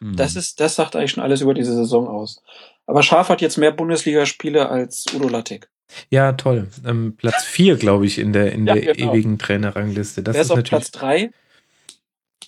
Hm. 0.00 0.16
Das 0.16 0.36
ist, 0.36 0.60
das 0.60 0.74
sagt 0.76 0.96
eigentlich 0.96 1.12
schon 1.12 1.22
alles 1.22 1.40
über 1.40 1.54
diese 1.54 1.74
Saison 1.74 2.08
aus. 2.08 2.42
Aber 2.86 3.02
Schaf 3.02 3.28
hat 3.30 3.40
jetzt 3.40 3.56
mehr 3.56 3.72
Bundesligaspiele 3.72 4.68
als 4.68 5.06
Udo 5.14 5.28
Lattek. 5.28 5.70
ja, 6.10 6.32
toll. 6.32 6.68
Ähm, 6.86 7.16
Platz 7.16 7.44
vier, 7.44 7.76
glaube 7.76 8.04
ich, 8.06 8.18
in 8.18 8.32
der, 8.32 8.52
in 8.52 8.66
Ja, 8.66 8.74
der 8.74 8.94
genau. 8.94 9.12
ewigen 9.12 9.38
Trainerrangliste. 9.38 10.22
Das 10.22 10.34
Wer 10.34 10.40
ist 10.42 10.46
ist 10.46 10.50
auf 10.50 10.56
natürlich 10.58 10.70
Platz 10.70 10.90
drei? 10.90 11.30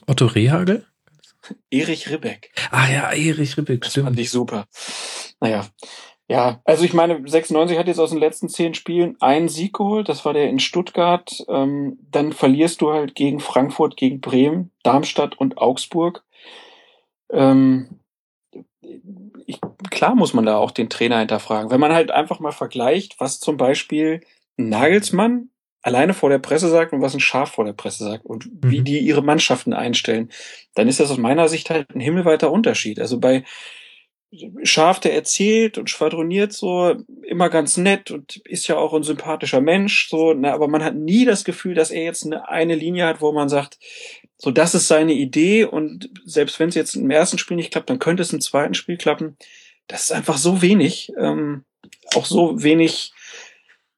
Otto 0.07 0.27
Rehagel. 0.27 0.85
Erich 1.71 2.11
Ribbeck. 2.11 2.53
Ah 2.71 2.89
ja, 2.89 3.13
Erich 3.13 3.57
Ribbeck, 3.57 3.83
Das 3.83 3.95
fand 3.95 4.07
stimmt. 4.07 4.21
ich 4.21 4.31
super. 4.31 4.67
Naja. 5.41 5.67
Ja, 6.29 6.61
also 6.65 6.83
ich 6.85 6.93
meine, 6.93 7.23
96 7.29 7.79
hat 7.79 7.87
jetzt 7.87 8.01
aus 8.01 8.11
den 8.11 8.19
letzten 8.19 8.49
zehn 8.49 8.75
Spielen 8.75 9.17
einen 9.21 9.49
Sieg 9.49 9.75
geholt, 9.75 10.09
das 10.09 10.25
war 10.25 10.33
der 10.33 10.49
in 10.49 10.59
Stuttgart. 10.59 11.45
Ähm, 11.49 11.99
dann 12.11 12.33
verlierst 12.33 12.81
du 12.81 12.93
halt 12.93 13.15
gegen 13.15 13.39
Frankfurt, 13.39 13.97
gegen 13.97 14.21
Bremen, 14.21 14.73
Darmstadt 14.83 15.39
und 15.39 15.59
Augsburg. 15.59 16.25
Ähm, 17.31 18.01
ich, 19.47 19.61
klar 19.91 20.17
muss 20.17 20.35
man 20.35 20.45
da 20.47 20.57
auch 20.57 20.73
den 20.73 20.91
Trainer 20.91 21.21
hinterfragen. 21.21 21.71
Wenn 21.71 21.81
man 21.81 21.93
halt 21.93 22.11
einfach 22.11 22.41
mal 22.41 22.53
vergleicht, 22.53 23.21
was 23.21 23.39
zum 23.39 23.57
Beispiel 23.57 24.21
Nagelsmann 24.57 25.51
alleine 25.87 26.15
vor 26.15 26.31
der 26.31 26.41
Presse 26.41 26.69
sagt 26.69 26.93
und 26.93 27.01
was 27.01 27.15
ein 27.15 27.21
Schaf 27.21 27.53
vor 27.53 27.65
der 27.65 27.73
Presse 27.73 28.03
sagt 28.05 28.27
und 28.27 28.49
wie 28.61 28.81
Mhm. 28.81 28.85
die 28.85 28.99
ihre 28.99 29.23
Mannschaften 29.23 29.73
einstellen, 29.73 30.31
dann 30.75 30.89
ist 30.89 30.99
das 30.99 31.13
aus 31.13 31.17
meiner 31.17 31.49
Sicht 31.49 31.71
halt 31.71 31.95
ein 31.95 32.01
himmelweiter 32.01 32.51
Unterschied. 32.51 32.99
Also 32.99 33.21
bei 33.21 33.45
Schaf, 34.65 34.99
der 34.99 35.15
erzählt 35.15 35.79
und 35.79 35.89
schwadroniert 35.89 36.53
so, 36.53 36.97
immer 37.23 37.49
ganz 37.49 37.77
nett 37.77 38.11
und 38.11 38.37
ist 38.45 38.67
ja 38.67 38.77
auch 38.77 38.93
ein 38.93 39.05
sympathischer 39.05 39.61
Mensch, 39.61 40.09
so, 40.11 40.35
ne, 40.35 40.53
aber 40.53 40.67
man 40.67 40.83
hat 40.83 40.97
nie 40.97 41.25
das 41.25 41.45
Gefühl, 41.45 41.75
dass 41.75 41.93
er 41.93 42.03
jetzt 42.03 42.27
eine, 42.27 42.49
eine 42.49 42.75
Linie 42.75 43.07
hat, 43.07 43.21
wo 43.21 43.31
man 43.31 43.49
sagt, 43.49 43.79
so, 44.37 44.51
das 44.51 44.75
ist 44.75 44.89
seine 44.89 45.13
Idee 45.15 45.65
und 45.65 46.11
selbst 46.25 46.59
wenn 46.59 46.69
es 46.69 46.75
jetzt 46.75 46.97
im 46.97 47.11
ersten 47.11 47.39
Spiel 47.39 47.57
nicht 47.57 47.71
klappt, 47.71 47.89
dann 47.89 48.01
könnte 48.01 48.23
es 48.25 48.33
im 48.33 48.41
zweiten 48.41 48.75
Spiel 48.75 48.97
klappen. 48.97 49.37
Das 49.87 50.03
ist 50.03 50.13
einfach 50.13 50.37
so 50.37 50.61
wenig, 50.61 51.13
ähm, 51.19 51.65
auch 52.17 52.27
so 52.27 52.61
wenig, 52.61 53.13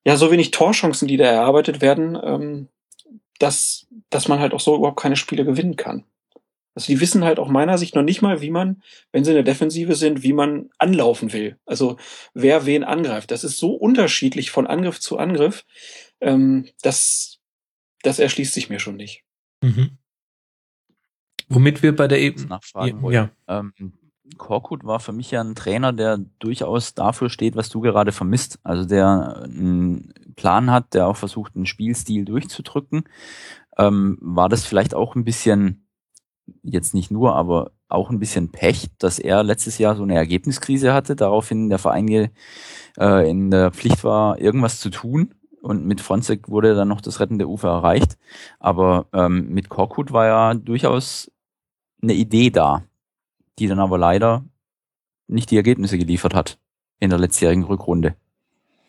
ja, 0.05 0.17
so 0.17 0.31
wenig 0.31 0.51
Torchancen, 0.51 1.09
die 1.09 1.17
da 1.17 1.27
erarbeitet 1.27 1.81
werden, 1.81 2.19
ähm, 2.23 2.69
dass, 3.39 3.87
dass 4.11 4.29
man 4.29 4.41
halt 4.41 4.55
auch 4.55 4.61
so 4.61 4.77
überhaupt 4.77 5.01
keine 5.01 5.17
Spiele 5.17 5.45
gewinnen 5.45 5.77
kann. 5.77 6.05
Also 6.75 6.93
die 6.93 7.01
wissen 7.01 7.25
halt 7.25 7.41
auch 7.41 7.49
meiner 7.49 7.77
Sicht 7.77 7.97
noch 7.97 8.05
nicht 8.05 8.23
mal, 8.23 8.41
wie 8.41 8.51
man, 8.51 8.83
wenn 9.11 9.25
sie 9.25 9.33
in 9.33 9.35
der 9.35 9.43
Defensive 9.43 9.97
sind, 9.97 10.23
wie 10.23 10.33
man 10.33 10.71
anlaufen 10.79 11.33
will. 11.33 11.59
Also 11.67 11.97
wer 12.35 12.67
wen 12.67 12.85
angreift. 12.85 13.33
Das 13.33 13.43
ist 13.43 13.59
so 13.59 13.73
unterschiedlich 13.73 14.53
von 14.53 14.69
Angriff 14.69 15.01
zu 15.01 15.19
Angriff. 15.19 15.65
Ähm, 16.21 16.69
das, 16.83 17.41
das 18.03 18.21
erschließt 18.21 18.55
sich 18.55 18.71
mir 18.71 18.79
schon 18.79 18.97
nicht. 18.97 19.25
Mhm. 19.61 19.99
Womit 21.49 21.83
wir 21.83 21.97
bei 21.97 22.07
der 22.07 22.21
Ebene. 22.21 22.47
nachfragen 22.47 22.99
Ja, 22.99 23.03
wollte. 23.03 23.31
ja. 23.49 23.59
Ähm, 23.59 23.98
Korkut 24.37 24.85
war 24.85 25.01
für 25.01 25.13
mich 25.13 25.31
ja 25.31 25.41
ein 25.41 25.55
Trainer, 25.55 25.93
der 25.93 26.19
durchaus 26.39 26.95
dafür 26.95 27.31
steht, 27.31 27.57
was 27.57 27.69
du 27.69 27.81
gerade 27.81 28.13
vermisst. 28.13 28.59
Also 28.63 28.85
der 28.87 29.43
einen 29.45 30.13
Plan 30.37 30.71
hat, 30.71 30.95
der 30.95 31.07
auch 31.07 31.17
versucht, 31.17 31.57
einen 31.57 31.67
Spielstil 31.67 32.25
durchzudrücken. 32.25 33.05
Ähm, 33.77 34.19
war 34.21 34.49
das 34.49 34.65
vielleicht 34.65 34.95
auch 34.95 35.15
ein 35.15 35.25
bisschen, 35.25 35.89
jetzt 36.63 36.95
nicht 36.95 37.11
nur, 37.11 37.37
aber 37.37 37.73
auch 37.89 38.11
ein 38.11 38.19
bisschen 38.19 38.51
Pech, 38.51 38.91
dass 38.99 39.19
er 39.19 39.43
letztes 39.43 39.79
Jahr 39.79 39.97
so 39.97 40.03
eine 40.03 40.15
Ergebniskrise 40.15 40.93
hatte, 40.93 41.17
daraufhin 41.17 41.71
der 41.71 41.79
Verein 41.79 42.31
äh, 42.99 43.31
in 43.31 43.51
der 43.51 43.71
Pflicht 43.71 44.05
war, 44.05 44.39
irgendwas 44.39 44.81
zu 44.81 44.91
tun. 44.91 45.35
Und 45.63 45.87
mit 45.87 46.01
Fronzek 46.01 46.49
wurde 46.49 46.75
dann 46.75 46.89
noch 46.89 47.01
das 47.01 47.21
rettende 47.21 47.49
Ufer 47.49 47.69
erreicht. 47.69 48.17
Aber 48.61 49.07
ähm, 49.13 49.49
mit 49.49 49.69
Korkut 49.69 50.13
war 50.13 50.27
ja 50.27 50.55
durchaus 50.55 51.31
eine 52.01 52.15
Idee 52.15 52.51
da, 52.51 52.85
die 53.59 53.67
dann 53.67 53.81
aber 53.81 53.99
leider 53.99 54.45
nicht 55.27 55.51
die 55.51 55.57
Ergebnisse 55.57 55.99
geliefert 55.99 56.35
hat 56.35 56.59
in 57.01 57.11
der 57.11 57.19
letztjährigen 57.19 57.65
Rückrunde. 57.65 58.17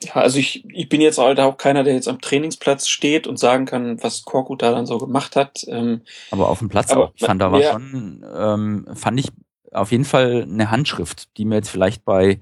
Ja, 0.02 0.14
also 0.14 0.40
ich, 0.40 0.64
ich 0.74 0.88
bin 0.88 1.02
jetzt 1.02 1.18
halt 1.18 1.40
auch 1.40 1.58
keiner, 1.58 1.84
der 1.84 1.94
jetzt 1.94 2.08
am 2.08 2.22
Trainingsplatz 2.22 2.88
steht 2.88 3.28
und 3.28 3.38
sagen 3.38 3.66
kann, 3.66 4.02
was 4.02 4.24
Korkut 4.24 4.62
da 4.62 4.72
dann 4.72 4.86
so 4.86 4.98
gemacht 4.98 5.36
hat. 5.36 5.66
Ähm, 5.68 6.02
Aber 6.32 6.48
auf 6.48 6.60
dem 6.60 6.70
Platz 6.70 6.92
auch. 6.92 7.12
Ich 7.16 7.26
fand, 7.26 7.42
da 7.42 7.52
war 7.52 7.60
ja. 7.60 7.74
schon, 7.74 8.26
ähm, 8.34 8.88
fand 8.94 9.20
ich 9.20 9.30
auf 9.72 9.92
jeden 9.92 10.06
Fall 10.06 10.44
eine 10.44 10.72
Handschrift, 10.72 11.38
die 11.38 11.44
mir 11.44 11.56
jetzt 11.56 11.70
vielleicht 11.70 12.06
bei 12.06 12.40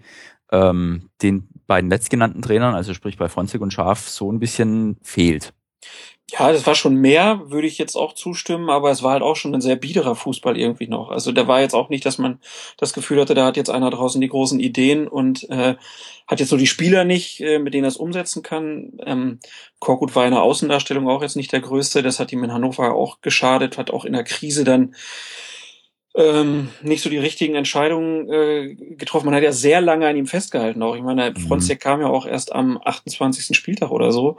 ähm, 0.51 1.09
den 1.23 1.49
beiden 1.65 1.89
letztgenannten 1.89 2.41
Trainern, 2.41 2.75
also 2.75 2.93
sprich 2.93 3.17
bei 3.17 3.27
Fronzig 3.27 3.59
und 3.59 3.73
Schaf, 3.73 4.07
so 4.07 4.31
ein 4.31 4.39
bisschen 4.39 4.97
fehlt. 5.01 5.53
Ja, 6.29 6.51
das 6.51 6.67
war 6.67 6.75
schon 6.75 6.95
mehr, 6.95 7.49
würde 7.49 7.67
ich 7.67 7.77
jetzt 7.77 7.95
auch 7.95 8.11
zustimmen, 8.11 8.69
aber 8.69 8.91
es 8.91 9.01
war 9.01 9.13
halt 9.13 9.23
auch 9.23 9.37
schon 9.37 9.55
ein 9.55 9.61
sehr 9.61 9.77
biederer 9.77 10.13
Fußball 10.13 10.57
irgendwie 10.57 10.87
noch. 10.87 11.09
Also 11.09 11.31
da 11.31 11.47
war 11.47 11.61
jetzt 11.61 11.73
auch 11.73 11.87
nicht, 11.87 12.05
dass 12.05 12.17
man 12.17 12.41
das 12.75 12.91
Gefühl 12.91 13.21
hatte, 13.21 13.33
da 13.33 13.45
hat 13.45 13.55
jetzt 13.55 13.69
einer 13.69 13.89
draußen 13.89 14.19
die 14.19 14.27
großen 14.27 14.59
Ideen 14.59 15.07
und 15.07 15.49
äh, 15.49 15.75
hat 16.27 16.39
jetzt 16.41 16.49
so 16.49 16.57
die 16.57 16.67
Spieler 16.67 17.05
nicht, 17.05 17.39
äh, 17.39 17.59
mit 17.59 17.73
denen 17.73 17.85
er 17.85 17.89
es 17.89 17.95
umsetzen 17.95 18.43
kann. 18.43 18.91
Ähm, 19.05 19.39
Korkut 19.79 20.17
war 20.17 20.25
in 20.25 20.31
der 20.31 20.41
Außendarstellung 20.41 21.07
auch 21.07 21.21
jetzt 21.21 21.37
nicht 21.37 21.53
der 21.53 21.61
Größte, 21.61 22.03
das 22.03 22.19
hat 22.19 22.33
ihm 22.33 22.43
in 22.43 22.51
Hannover 22.51 22.93
auch 22.93 23.21
geschadet, 23.21 23.77
hat 23.77 23.89
auch 23.89 24.03
in 24.03 24.11
der 24.11 24.25
Krise 24.25 24.65
dann 24.65 24.95
ähm, 26.15 26.69
nicht 26.81 27.03
so 27.03 27.09
die 27.09 27.19
richtigen 27.19 27.55
Entscheidungen 27.55 28.29
äh, 28.29 28.75
getroffen. 28.75 29.27
Man 29.27 29.35
hat 29.35 29.43
ja 29.43 29.51
sehr 29.51 29.81
lange 29.81 30.07
an 30.07 30.17
ihm 30.17 30.25
festgehalten 30.25 30.81
auch. 30.81 30.95
Ich 30.95 31.03
meine, 31.03 31.31
Mhm. 31.31 31.35
Fronzek 31.37 31.79
kam 31.79 32.01
ja 32.01 32.07
auch 32.07 32.25
erst 32.25 32.53
am 32.53 32.79
28. 32.83 33.55
Spieltag 33.55 33.91
oder 33.91 34.11
so. 34.11 34.37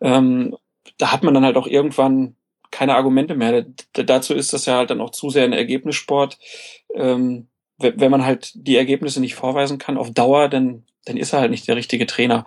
Ähm, 0.00 0.56
da 0.98 1.12
hat 1.12 1.22
man 1.22 1.34
dann 1.34 1.44
halt 1.44 1.56
auch 1.56 1.66
irgendwann 1.66 2.34
keine 2.70 2.94
Argumente 2.96 3.34
mehr. 3.34 3.64
Dazu 3.92 4.34
ist 4.34 4.52
das 4.52 4.66
ja 4.66 4.76
halt 4.76 4.90
dann 4.90 5.00
auch 5.00 5.10
zu 5.10 5.30
sehr 5.30 5.44
ein 5.44 5.52
Ergebnissport. 5.52 6.38
Ähm, 6.94 7.48
wenn 7.78 8.10
man 8.10 8.24
halt 8.24 8.52
die 8.54 8.76
Ergebnisse 8.76 9.20
nicht 9.20 9.36
vorweisen 9.36 9.78
kann 9.78 9.96
auf 9.96 10.10
Dauer, 10.10 10.48
dann, 10.48 10.84
dann 11.04 11.16
ist 11.16 11.32
er 11.32 11.40
halt 11.40 11.50
nicht 11.50 11.68
der 11.68 11.76
richtige 11.76 12.06
Trainer. 12.06 12.44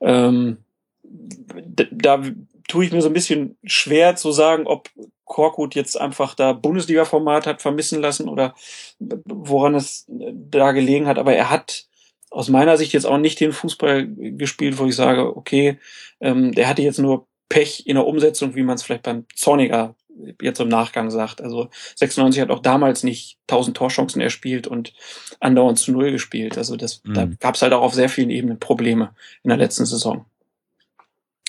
Ähm, 0.00 0.58
d- 1.02 1.88
da 1.90 2.22
tue 2.68 2.84
ich 2.84 2.92
mir 2.92 3.02
so 3.02 3.08
ein 3.08 3.14
bisschen 3.14 3.56
schwer 3.64 4.14
zu 4.14 4.30
sagen, 4.30 4.66
ob 4.66 4.88
Korkut 5.24 5.74
jetzt 5.74 6.00
einfach 6.00 6.34
da 6.34 6.52
Bundesliga-Format 6.52 7.46
hat 7.46 7.60
vermissen 7.60 8.00
lassen 8.00 8.28
oder 8.28 8.54
woran 8.98 9.74
es 9.74 10.06
da 10.08 10.72
gelegen 10.72 11.06
hat. 11.06 11.18
Aber 11.18 11.34
er 11.34 11.50
hat 11.50 11.86
aus 12.30 12.48
meiner 12.48 12.76
Sicht 12.76 12.92
jetzt 12.92 13.06
auch 13.06 13.18
nicht 13.18 13.40
den 13.40 13.52
Fußball 13.52 14.06
gespielt, 14.06 14.78
wo 14.78 14.86
ich 14.86 14.94
sage, 14.94 15.36
okay, 15.36 15.78
ähm, 16.20 16.52
der 16.52 16.68
hatte 16.68 16.82
jetzt 16.82 16.98
nur 16.98 17.26
Pech 17.48 17.86
in 17.86 17.94
der 17.94 18.06
Umsetzung, 18.06 18.54
wie 18.54 18.62
man 18.62 18.74
es 18.76 18.82
vielleicht 18.82 19.04
beim 19.04 19.24
Zorniger 19.34 19.94
jetzt 20.42 20.60
im 20.60 20.68
Nachgang 20.68 21.10
sagt. 21.10 21.40
Also 21.40 21.68
96 21.96 22.42
hat 22.42 22.50
auch 22.50 22.60
damals 22.60 23.04
nicht 23.04 23.38
1000 23.46 23.76
Torchancen 23.76 24.20
erspielt 24.20 24.66
und 24.66 24.92
andauernd 25.40 25.78
zu 25.78 25.92
Null 25.92 26.10
gespielt. 26.10 26.58
Also 26.58 26.76
das, 26.76 27.02
Mhm. 27.04 27.14
da 27.14 27.28
gab 27.38 27.54
es 27.54 27.62
halt 27.62 27.72
auch 27.72 27.82
auf 27.82 27.94
sehr 27.94 28.08
vielen 28.08 28.30
Ebenen 28.30 28.58
Probleme 28.58 29.14
in 29.44 29.48
der 29.48 29.58
letzten 29.58 29.86
Saison. 29.86 30.24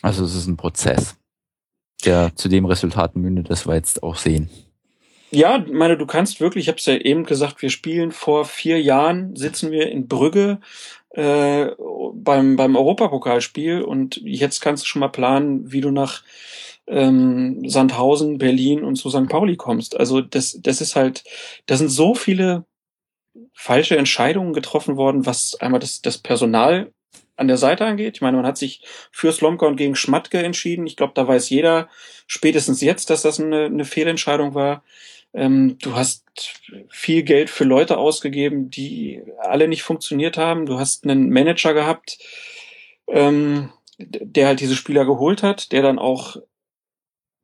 Also 0.02 0.24
es 0.24 0.36
ist 0.36 0.48
ein 0.48 0.58
Prozess, 0.58 1.18
der 2.06 2.36
zu 2.36 2.48
dem 2.48 2.66
Resultat 2.66 3.16
mündet, 3.16 3.50
das 3.50 3.68
wir 3.68 3.76
jetzt 3.76 4.04
auch 4.04 4.16
sehen. 4.16 4.50
Ja, 5.32 5.64
meine, 5.72 5.98
du 5.98 6.08
kannst 6.08 6.40
wirklich, 6.40 6.66
ich 6.66 6.68
habe 6.70 6.80
es 6.80 6.86
ja 6.86 6.96
eben 6.96 7.24
gesagt, 7.26 7.62
wir 7.62 7.70
spielen 7.70 8.12
vor 8.12 8.46
vier 8.46 8.82
Jahren, 8.82 9.36
sitzen 9.36 9.72
wir 9.72 9.92
in 9.92 10.08
Brügge 10.08 10.60
äh, 11.12 11.68
beim, 12.14 12.56
beim 12.56 12.76
Europapokalspiel 12.76 13.82
und 13.82 14.18
jetzt 14.24 14.62
kannst 14.62 14.84
du 14.84 14.88
schon 14.88 15.00
mal 15.00 15.10
planen, 15.10 15.72
wie 15.72 15.82
du 15.82 15.92
nach 15.92 16.24
ähm, 16.88 17.68
Sandhausen, 17.68 18.38
Berlin 18.38 18.84
und 18.84 18.96
zu 18.96 19.10
St. 19.10 19.30
Pauli 19.30 19.56
kommst. 19.56 20.00
Also 20.00 20.22
das, 20.22 20.60
das 20.62 20.82
ist 20.82 20.96
halt, 20.96 21.24
da 21.68 21.78
sind 21.78 21.90
so 21.90 22.16
viele 22.16 22.66
falsche 23.54 23.98
Entscheidungen 23.98 24.54
getroffen 24.54 24.98
worden, 24.98 25.26
was 25.26 25.56
einmal 25.60 25.80
das, 25.80 26.02
das 26.02 26.18
Personal 26.18 26.92
an 27.36 27.48
der 27.48 27.58
Seite 27.58 27.86
angeht. 27.86 28.18
Ich 28.18 28.22
meine, 28.22 28.38
man 28.38 28.46
hat 28.46 28.58
sich 28.58 28.82
für 29.12 29.32
Slomka 29.32 29.66
und 29.66 29.78
gegen 29.78 29.96
Schmatke 29.96 30.40
entschieden. 30.40 30.86
Ich 30.86 30.98
glaube, 30.98 31.14
da 31.16 31.28
weiß 31.28 31.50
jeder 31.50 31.88
spätestens 32.28 32.82
jetzt, 32.82 33.10
dass 33.10 33.22
das 33.22 33.40
eine, 33.40 33.66
eine 33.66 33.86
Fehlentscheidung 33.86 34.56
war. 34.56 34.84
Ähm, 35.34 35.78
du 35.80 35.96
hast 35.96 36.26
viel 36.90 37.24
Geld 37.24 37.50
für 37.50 37.64
Leute 37.64 37.98
ausgegeben, 37.98 38.70
die 38.70 39.22
alle 39.40 39.68
nicht 39.68 39.84
funktioniert 39.84 40.38
haben. 40.38 40.66
Du 40.66 40.80
hast 40.80 41.04
einen 41.04 41.30
Manager 41.30 41.74
gehabt, 41.74 42.18
ähm, 43.08 43.72
der 44.00 44.48
halt 44.48 44.60
diese 44.60 44.76
Spieler 44.76 45.06
geholt 45.06 45.44
hat, 45.44 45.72
der 45.72 45.82
dann 45.82 46.00
auch, 46.00 46.38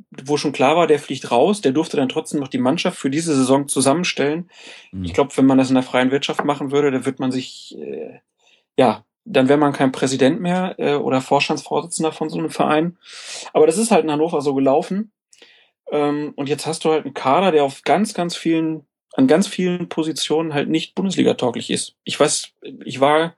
wo 0.10 0.38
schon 0.38 0.54
klar 0.54 0.76
war, 0.76 0.88
der 0.88 1.00
fliegt 1.00 1.32
raus, 1.32 1.62
der 1.62 1.74
durfte 1.74 1.98
dann 1.98 2.10
trotzdem 2.10 2.40
noch 2.40 2.48
die 2.48 2.58
Mannschaft 2.58 2.98
für 2.98 3.10
diese 3.10 3.36
Saison 3.36 3.68
zusammenstellen. 3.68 4.50
Hm. 4.92 5.04
Ich 5.04 5.14
glaube, 5.14 5.36
wenn 5.36 5.46
man 5.46 5.58
das 5.58 5.70
in 5.70 5.76
der 5.76 5.84
freien 5.84 6.12
Wirtschaft 6.12 6.44
machen 6.44 6.72
würde, 6.72 6.92
dann 6.92 7.06
wird 7.06 7.20
man 7.20 7.32
sich, 7.32 7.78
äh, 7.78 8.20
ja, 8.78 9.06
dann 9.26 9.50
wäre 9.50 9.60
man 9.60 9.74
kein 9.74 9.92
Präsident 9.92 10.40
mehr 10.40 10.76
äh, 10.78 10.96
oder 10.96 11.20
Vorstandsvorsitzender 11.20 12.12
von 12.12 12.30
so 12.30 12.38
einem 12.38 12.52
Verein. 12.52 12.98
Aber 13.54 13.66
das 13.68 13.78
ist 13.78 13.92
halt 13.92 14.06
in 14.06 14.12
Hannover 14.12 14.42
so 14.42 14.54
gelaufen. 14.54 15.12
Ähm, 15.92 16.34
und 16.36 16.50
jetzt 16.50 16.66
hast 16.66 16.84
du 16.86 16.92
halt 16.92 17.06
einen 17.06 17.14
Kader, 17.14 17.52
der 17.52 17.64
auf 17.64 17.84
ganz, 17.84 18.14
ganz 18.14 18.36
vielen, 18.36 18.86
an 19.14 19.28
ganz 19.28 19.48
vielen 19.48 19.88
Positionen 19.90 20.54
halt 20.54 20.70
nicht 20.70 20.96
Bundesliga-tauglich 20.96 21.70
ist. 21.70 21.96
Ich 22.04 22.20
weiß, 22.20 22.50
ich 22.84 23.00
war, 23.00 23.36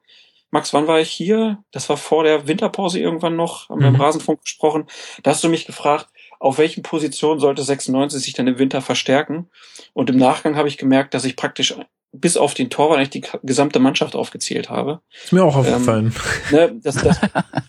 Max, 0.49 0.73
wann 0.73 0.87
war 0.87 0.99
ich 0.99 1.09
hier? 1.11 1.63
Das 1.71 1.89
war 1.89 1.97
vor 1.97 2.23
der 2.23 2.47
Winterpause 2.47 2.99
irgendwann 2.99 3.35
noch, 3.35 3.69
haben 3.69 3.81
wir 3.81 3.89
Mhm. 3.89 3.95
im 3.95 4.01
Rasenfunk 4.01 4.41
gesprochen. 4.43 4.85
Da 5.23 5.31
hast 5.31 5.43
du 5.43 5.49
mich 5.49 5.65
gefragt, 5.65 6.07
auf 6.39 6.57
welchen 6.57 6.83
Positionen 6.83 7.39
sollte 7.39 7.63
96 7.63 8.21
sich 8.23 8.33
dann 8.33 8.47
im 8.47 8.59
Winter 8.59 8.81
verstärken? 8.81 9.49
Und 9.93 10.09
im 10.09 10.17
Nachgang 10.17 10.55
habe 10.55 10.67
ich 10.67 10.77
gemerkt, 10.77 11.13
dass 11.13 11.25
ich 11.25 11.35
praktisch 11.35 11.75
bis 12.13 12.37
auf 12.37 12.53
den 12.53 12.69
Torwart 12.69 12.97
eigentlich 12.99 13.09
die 13.09 13.25
gesamte 13.43 13.79
Mannschaft 13.79 14.15
aufgezählt 14.15 14.69
habe. 14.69 15.01
Ist 15.23 15.33
mir 15.33 15.43
auch 15.43 15.55
aufgefallen. 15.55 16.15
Ne, 16.51 16.79
das, 16.81 16.95
das, 16.95 17.19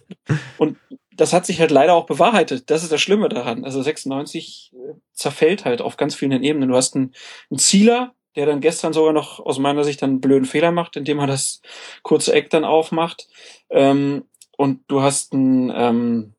und 0.59 0.76
das 1.19 1.32
hat 1.32 1.45
sich 1.45 1.61
halt 1.61 1.73
leider 1.73 1.95
auch 1.95 2.07
bewahrheitet. 2.07 2.70
Das 2.70 2.85
ist 2.85 2.93
das 2.93 3.01
Schlimme 3.03 3.28
daran. 3.28 3.65
Also 3.65 3.82
96 3.82 4.73
äh, 4.73 4.95
zerfällt 5.12 5.65
halt 5.65 5.82
auf 5.82 5.97
ganz 5.97 6.15
vielen 6.15 6.43
Ebenen. 6.43 6.69
Du 6.69 6.77
hast 6.77 6.95
einen, 6.95 7.12
einen 7.51 7.59
Zieler, 7.59 8.15
der 8.36 8.47
dann 8.47 8.61
gestern 8.61 8.93
sogar 8.93 9.12
noch 9.12 9.40
aus 9.40 9.59
meiner 9.59 9.82
Sicht 9.82 10.03
einen 10.03 10.20
blöden 10.20 10.47
Fehler 10.47 10.70
macht, 10.70 10.97
indem 10.97 11.19
er 11.19 11.27
das 11.27 11.61
kurze 12.03 12.32
Eck 12.32 12.51
dann 12.51 12.65
aufmacht. 12.65 13.28
Ähm, 13.69 14.27
und 14.57 14.82
du 14.86 15.03
hast 15.03 15.32
einen 15.32 15.73
ähm, 15.74 16.35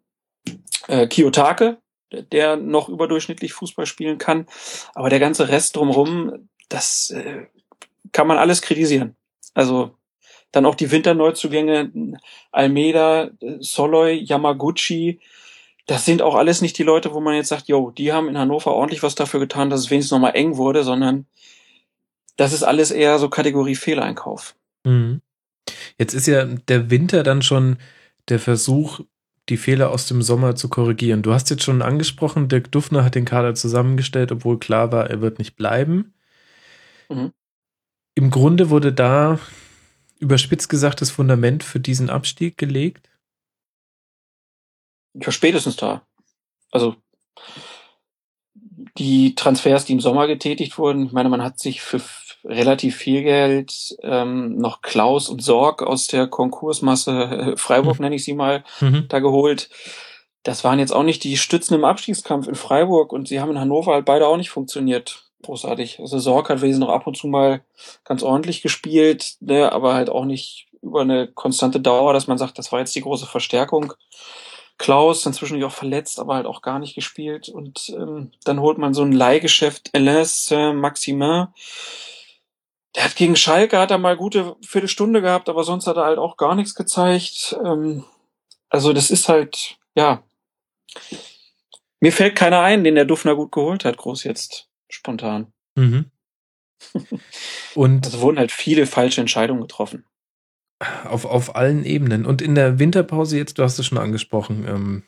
äh, 0.87 1.07
Kiyotake, 1.07 1.77
der 2.31 2.55
noch 2.55 2.87
überdurchschnittlich 2.87 3.51
Fußball 3.51 3.85
spielen 3.85 4.17
kann. 4.17 4.47
Aber 4.95 5.09
der 5.09 5.19
ganze 5.19 5.49
Rest 5.49 5.75
drumherum, 5.75 6.47
das 6.69 7.11
äh, 7.11 7.47
kann 8.13 8.27
man 8.27 8.37
alles 8.37 8.61
kritisieren. 8.61 9.17
Also 9.53 9.91
dann 10.51 10.65
auch 10.65 10.75
die 10.75 10.91
Winterneuzugänge, 10.91 12.17
Almeida, 12.51 13.29
Soloy, 13.59 14.15
Yamaguchi, 14.15 15.19
das 15.89 16.05
sind 16.05 16.21
auch 16.21 16.35
alles 16.35 16.61
nicht 16.61 16.77
die 16.77 16.83
Leute, 16.83 17.13
wo 17.13 17.19
man 17.19 17.33
jetzt 17.33 17.49
sagt, 17.49 17.67
yo, 17.67 17.89
die 17.89 18.13
haben 18.13 18.29
in 18.29 18.37
Hannover 18.37 18.73
ordentlich 18.73 19.01
was 19.01 19.15
dafür 19.15 19.39
getan, 19.39 19.71
dass 19.71 19.79
es 19.79 19.89
wenigstens 19.89 20.11
nochmal 20.11 20.35
eng 20.35 20.55
wurde, 20.55 20.83
sondern 20.83 21.25
das 22.37 22.53
ist 22.53 22.61
alles 22.61 22.91
eher 22.91 23.17
so 23.17 23.27
Kategorie 23.27 23.75
Fehleinkauf. 23.75 24.55
Mhm. 24.83 25.21
Jetzt 25.97 26.13
ist 26.13 26.27
ja 26.27 26.45
der 26.45 26.91
Winter 26.91 27.23
dann 27.23 27.41
schon 27.41 27.77
der 28.29 28.39
Versuch, 28.39 29.01
die 29.49 29.57
Fehler 29.57 29.89
aus 29.89 30.07
dem 30.07 30.21
Sommer 30.21 30.55
zu 30.55 30.69
korrigieren. 30.69 31.23
Du 31.23 31.33
hast 31.33 31.49
jetzt 31.49 31.63
schon 31.63 31.81
angesprochen, 31.81 32.49
Dirk 32.49 32.71
Duffner 32.71 33.03
hat 33.03 33.15
den 33.15 33.25
Kader 33.25 33.55
zusammengestellt, 33.55 34.31
obwohl 34.31 34.59
klar 34.59 34.91
war, 34.91 35.09
er 35.09 35.21
wird 35.21 35.39
nicht 35.39 35.55
bleiben. 35.55 36.13
Mhm. 37.09 37.33
Im 38.13 38.29
Grunde 38.29 38.69
wurde 38.69 38.93
da 38.93 39.39
überspitzt 40.19 40.69
gesagt 40.69 41.01
das 41.01 41.11
Fundament 41.11 41.63
für 41.63 41.79
diesen 41.79 42.09
Abstieg 42.09 42.57
gelegt. 42.57 43.09
Ja, 45.13 45.31
spätestens 45.31 45.75
da. 45.75 46.05
Also 46.71 46.95
die 48.97 49.35
Transfers, 49.35 49.85
die 49.85 49.93
im 49.93 49.99
Sommer 49.99 50.27
getätigt 50.27 50.77
wurden, 50.77 51.07
ich 51.07 51.11
meine, 51.11 51.29
man 51.29 51.43
hat 51.43 51.59
sich 51.59 51.81
für 51.81 52.01
relativ 52.43 52.95
viel 52.95 53.23
Geld 53.23 53.97
ähm, 54.01 54.57
noch 54.57 54.81
Klaus 54.81 55.29
und 55.29 55.41
Sorg 55.43 55.81
aus 55.81 56.07
der 56.07 56.27
Konkursmasse 56.27 57.11
äh, 57.11 57.57
Freiburg, 57.57 57.99
nenne 57.99 58.15
ich 58.15 58.23
sie 58.23 58.33
mal, 58.33 58.63
Mhm. 58.79 59.05
da 59.09 59.19
geholt. 59.19 59.69
Das 60.43 60.63
waren 60.63 60.79
jetzt 60.79 60.91
auch 60.93 61.03
nicht 61.03 61.23
die 61.23 61.37
Stützen 61.37 61.73
im 61.75 61.83
Abstiegskampf 61.83 62.47
in 62.47 62.55
Freiburg 62.55 63.11
und 63.11 63.27
sie 63.27 63.41
haben 63.41 63.51
in 63.51 63.59
Hannover 63.59 63.93
halt 63.93 64.05
beide 64.05 64.27
auch 64.27 64.37
nicht 64.37 64.49
funktioniert. 64.51 65.28
Großartig. 65.43 65.99
Also 65.99 66.19
Sorg 66.19 66.49
hat 66.49 66.61
wesentlich 66.61 66.87
noch 66.87 66.93
ab 66.93 67.07
und 67.07 67.15
zu 67.15 67.27
mal 67.27 67.63
ganz 68.03 68.23
ordentlich 68.23 68.61
gespielt, 68.61 69.37
ne, 69.39 69.71
aber 69.71 69.93
halt 69.93 70.09
auch 70.09 70.25
nicht 70.25 70.67
über 70.81 71.01
eine 71.01 71.27
konstante 71.27 71.79
Dauer, 71.79 72.13
dass 72.13 72.27
man 72.27 72.37
sagt, 72.37 72.57
das 72.57 72.71
war 72.71 72.79
jetzt 72.79 72.95
die 72.95 73.01
große 73.01 73.25
Verstärkung. 73.25 73.93
Klaus, 74.77 75.25
inzwischen 75.25 75.61
auch 75.63 75.73
verletzt, 75.73 76.19
aber 76.19 76.35
halt 76.35 76.45
auch 76.45 76.61
gar 76.61 76.79
nicht 76.79 76.95
gespielt. 76.95 77.49
Und 77.49 77.89
ähm, 77.89 78.31
dann 78.45 78.61
holt 78.61 78.77
man 78.77 78.93
so 78.93 79.03
ein 79.03 79.11
Leihgeschäft 79.11 79.93
Alain 79.93 80.23
Saint-Maximin. 80.23 81.47
Der 82.95 83.03
hat 83.03 83.17
gegen 83.17 83.35
Schalke 83.35 83.77
hat 83.77 83.91
er 83.91 83.97
mal 83.97 84.15
gute 84.15 84.55
Viertelstunde 84.65 85.21
gehabt, 85.21 85.49
aber 85.49 85.65
sonst 85.65 85.85
hat 85.85 85.97
er 85.97 86.05
halt 86.05 86.17
auch 86.17 86.37
gar 86.37 86.55
nichts 86.55 86.75
gezeigt. 86.75 87.57
Ähm, 87.63 88.05
also 88.69 88.93
das 88.93 89.11
ist 89.11 89.27
halt, 89.27 89.77
ja. 89.95 90.23
Mir 91.99 92.13
fällt 92.13 92.37
keiner 92.37 92.61
ein, 92.61 92.85
den 92.85 92.95
der 92.95 93.03
Dufner 93.03 93.35
gut 93.35 93.51
geholt 93.51 93.83
hat, 93.83 93.97
groß 93.97 94.23
jetzt, 94.23 94.68
spontan. 94.89 95.53
Mhm. 95.75 96.05
Und 97.75 98.05
Also 98.05 98.21
wurden 98.21 98.39
halt 98.39 98.51
viele 98.51 98.85
falsche 98.85 99.21
Entscheidungen 99.21 99.61
getroffen. 99.61 100.05
auf, 101.05 101.25
auf 101.25 101.55
allen 101.55 101.83
Ebenen. 101.83 102.25
Und 102.25 102.41
in 102.41 102.55
der 102.55 102.79
Winterpause 102.79 103.37
jetzt, 103.37 103.57
du 103.57 103.63
hast 103.63 103.79
es 103.79 103.85
schon 103.85 103.97
angesprochen, 103.97 104.65
ähm, 104.67 105.03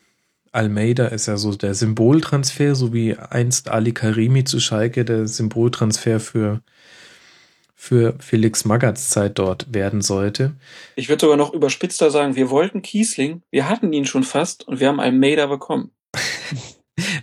Almeida 0.52 1.06
ist 1.06 1.26
ja 1.26 1.38
so 1.38 1.54
der 1.54 1.74
Symboltransfer, 1.74 2.74
so 2.74 2.92
wie 2.92 3.16
einst 3.16 3.70
Ali 3.70 3.92
Karimi 3.92 4.44
zu 4.44 4.60
Schalke 4.60 5.04
der 5.06 5.26
Symboltransfer 5.26 6.20
für, 6.20 6.60
für 7.74 8.16
Felix 8.18 8.66
Magatts 8.66 9.08
Zeit 9.08 9.38
dort 9.38 9.72
werden 9.72 10.02
sollte. 10.02 10.54
Ich 10.94 11.08
würde 11.08 11.22
sogar 11.22 11.38
noch 11.38 11.54
überspitzter 11.54 12.10
sagen, 12.10 12.36
wir 12.36 12.50
wollten 12.50 12.82
Kiesling, 12.82 13.40
wir 13.50 13.66
hatten 13.66 13.94
ihn 13.94 14.04
schon 14.04 14.24
fast 14.24 14.68
und 14.68 14.78
wir 14.78 14.88
haben 14.88 15.00
Almeida 15.00 15.46
bekommen. 15.46 15.90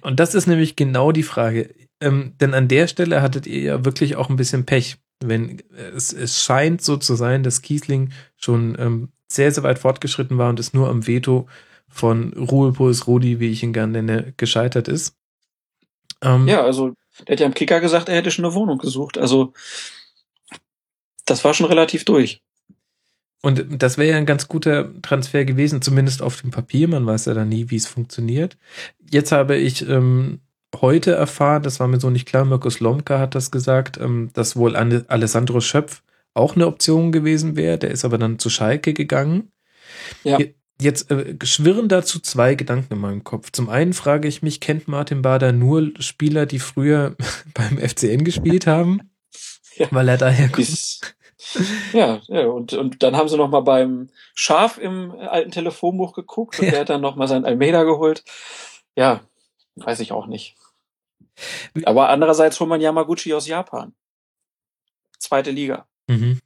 Und 0.01 0.19
das 0.19 0.33
ist 0.33 0.47
nämlich 0.47 0.75
genau 0.75 1.11
die 1.11 1.23
Frage. 1.23 1.69
Ähm, 2.01 2.33
denn 2.39 2.53
an 2.53 2.67
der 2.67 2.87
Stelle 2.87 3.21
hattet 3.21 3.47
ihr 3.47 3.61
ja 3.61 3.85
wirklich 3.85 4.15
auch 4.15 4.29
ein 4.29 4.35
bisschen 4.35 4.65
Pech. 4.65 4.97
Wenn 5.21 5.61
es, 5.95 6.13
es 6.13 6.41
scheint 6.41 6.81
so 6.81 6.95
zu 6.95 7.15
sein, 7.15 7.43
dass 7.43 7.61
Kiesling 7.61 8.11
schon 8.37 8.77
ähm, 8.79 9.09
sehr, 9.27 9.51
sehr 9.51 9.63
weit 9.63 9.79
fortgeschritten 9.79 10.37
war 10.37 10.49
und 10.49 10.59
es 10.59 10.73
nur 10.73 10.89
am 10.89 11.07
Veto 11.07 11.47
von 11.89 12.33
Ruhepuls 12.33 13.07
Rudi, 13.07 13.39
wie 13.39 13.49
ich 13.49 13.63
ihn 13.63 13.73
gerne 13.73 14.01
nenne, 14.01 14.33
gescheitert 14.37 14.87
ist. 14.87 15.15
Ähm, 16.21 16.47
Ja, 16.47 16.63
also 16.63 16.93
der 17.27 17.33
hat 17.33 17.39
ja 17.41 17.45
am 17.45 17.53
Kicker 17.53 17.81
gesagt, 17.81 18.07
er 18.07 18.15
hätte 18.15 18.31
schon 18.31 18.45
eine 18.45 18.53
Wohnung 18.53 18.77
gesucht. 18.77 19.17
Also 19.17 19.53
das 21.25 21.43
war 21.43 21.53
schon 21.53 21.67
relativ 21.67 22.05
durch. 22.05 22.41
Und 23.41 23.81
das 23.81 23.97
wäre 23.97 24.11
ja 24.11 24.17
ein 24.17 24.25
ganz 24.25 24.47
guter 24.47 25.01
Transfer 25.01 25.45
gewesen, 25.45 25.81
zumindest 25.81 26.21
auf 26.21 26.41
dem 26.41 26.51
Papier. 26.51 26.87
Man 26.87 27.05
weiß 27.05 27.25
ja 27.25 27.33
dann 27.33 27.49
nie, 27.49 27.69
wie 27.69 27.77
es 27.77 27.87
funktioniert. 27.87 28.57
Jetzt 29.09 29.31
habe 29.31 29.55
ich 29.55 29.87
ähm, 29.87 30.41
heute 30.81 31.11
erfahren, 31.13 31.63
das 31.63 31.79
war 31.79 31.87
mir 31.87 31.99
so 31.99 32.09
nicht 32.09 32.27
klar, 32.27 32.45
Mirkus 32.45 32.79
Lomka 32.79 33.19
hat 33.19 33.35
das 33.35 33.51
gesagt, 33.51 33.97
ähm, 33.97 34.29
dass 34.33 34.55
wohl 34.55 34.75
Alessandro 34.75 35.61
Schöpf 35.61 36.03
auch 36.33 36.55
eine 36.55 36.67
Option 36.67 37.11
gewesen 37.11 37.55
wäre. 37.55 37.77
Der 37.77 37.91
ist 37.91 38.05
aber 38.05 38.17
dann 38.17 38.39
zu 38.39 38.49
Schalke 38.49 38.93
gegangen. 38.93 39.51
Ja. 40.23 40.37
Je- 40.39 40.55
Jetzt 40.81 41.11
äh, 41.11 41.35
schwirren 41.43 41.89
dazu 41.89 42.19
zwei 42.21 42.55
Gedanken 42.55 42.93
in 42.93 42.99
meinem 43.01 43.25
Kopf. 43.25 43.51
Zum 43.51 43.67
einen 43.67 43.91
frage 43.91 44.29
ich 44.29 44.41
mich, 44.41 44.61
kennt 44.61 44.87
Martin 44.87 45.21
Bader 45.21 45.51
nur 45.51 45.91
Spieler, 45.99 46.45
die 46.45 46.59
früher 46.59 47.17
beim 47.53 47.77
FCN 47.77 48.23
gespielt 48.23 48.65
haben? 48.65 49.11
Ja. 49.75 49.87
Weil 49.91 50.07
er 50.07 50.17
daher 50.17 50.47
kommt. 50.47 51.01
Ja, 51.91 52.21
ja, 52.27 52.45
und, 52.47 52.71
und 52.71 53.03
dann 53.03 53.17
haben 53.17 53.27
sie 53.27 53.35
noch 53.35 53.49
mal 53.49 53.59
beim 53.59 54.07
Schaf 54.35 54.77
im 54.77 55.11
alten 55.11 55.51
Telefonbuch 55.51 56.13
geguckt 56.13 56.57
und 56.59 56.65
Ja. 56.67 56.71
der 56.71 56.79
hat 56.81 56.89
dann 56.89 57.01
noch 57.01 57.17
mal 57.17 57.27
sein 57.27 57.43
Almeida 57.43 57.83
geholt. 57.83 58.23
Ja, 58.95 59.19
weiß 59.75 59.99
ich 59.99 60.13
auch 60.13 60.27
nicht. 60.27 60.55
Aber 61.85 62.09
andererseits 62.09 62.59
holt 62.59 62.69
man 62.69 62.81
Yamaguchi 62.81 63.33
aus 63.33 63.47
Japan. 63.47 63.93
Zweite 65.17 65.51
Liga. 65.51 65.87
Mhm. 66.07 66.39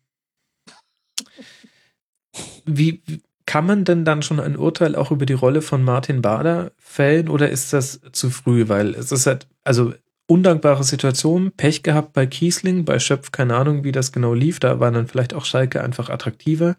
Wie 2.66 3.04
kann 3.46 3.66
man 3.66 3.86
denn 3.86 4.06
dann 4.06 4.24
schon 4.24 4.40
ein 4.40 4.58
Urteil 4.58 4.96
auch 4.96 5.12
über 5.12 5.26
die 5.26 5.34
Rolle 5.34 5.62
von 5.62 5.84
Martin 5.84 6.22
Bader 6.22 6.72
fällen 6.78 7.30
oder 7.30 7.50
ist 7.50 7.74
das 7.74 8.02
zu 8.12 8.30
früh? 8.30 8.70
Weil 8.70 8.96
es 8.96 9.12
ist 9.12 9.28
halt, 9.28 9.48
also 9.64 9.94
undankbare 10.28 10.84
Situation, 10.84 11.52
Pech 11.52 11.84
gehabt 11.84 12.14
bei 12.14 12.26
Kiesling, 12.26 12.86
bei 12.86 13.00
Schöpf, 13.00 13.32
keine 13.32 13.56
Ahnung, 13.56 13.84
wie 13.84 13.92
das 13.92 14.12
genau 14.12 14.34
lief. 14.34 14.60
Da 14.60 14.80
war 14.80 14.92
dann 14.92 15.08
vielleicht 15.08 15.34
auch 15.34 15.46
Schalke 15.46 15.84
einfach 15.84 16.10
attraktiver. 16.10 16.78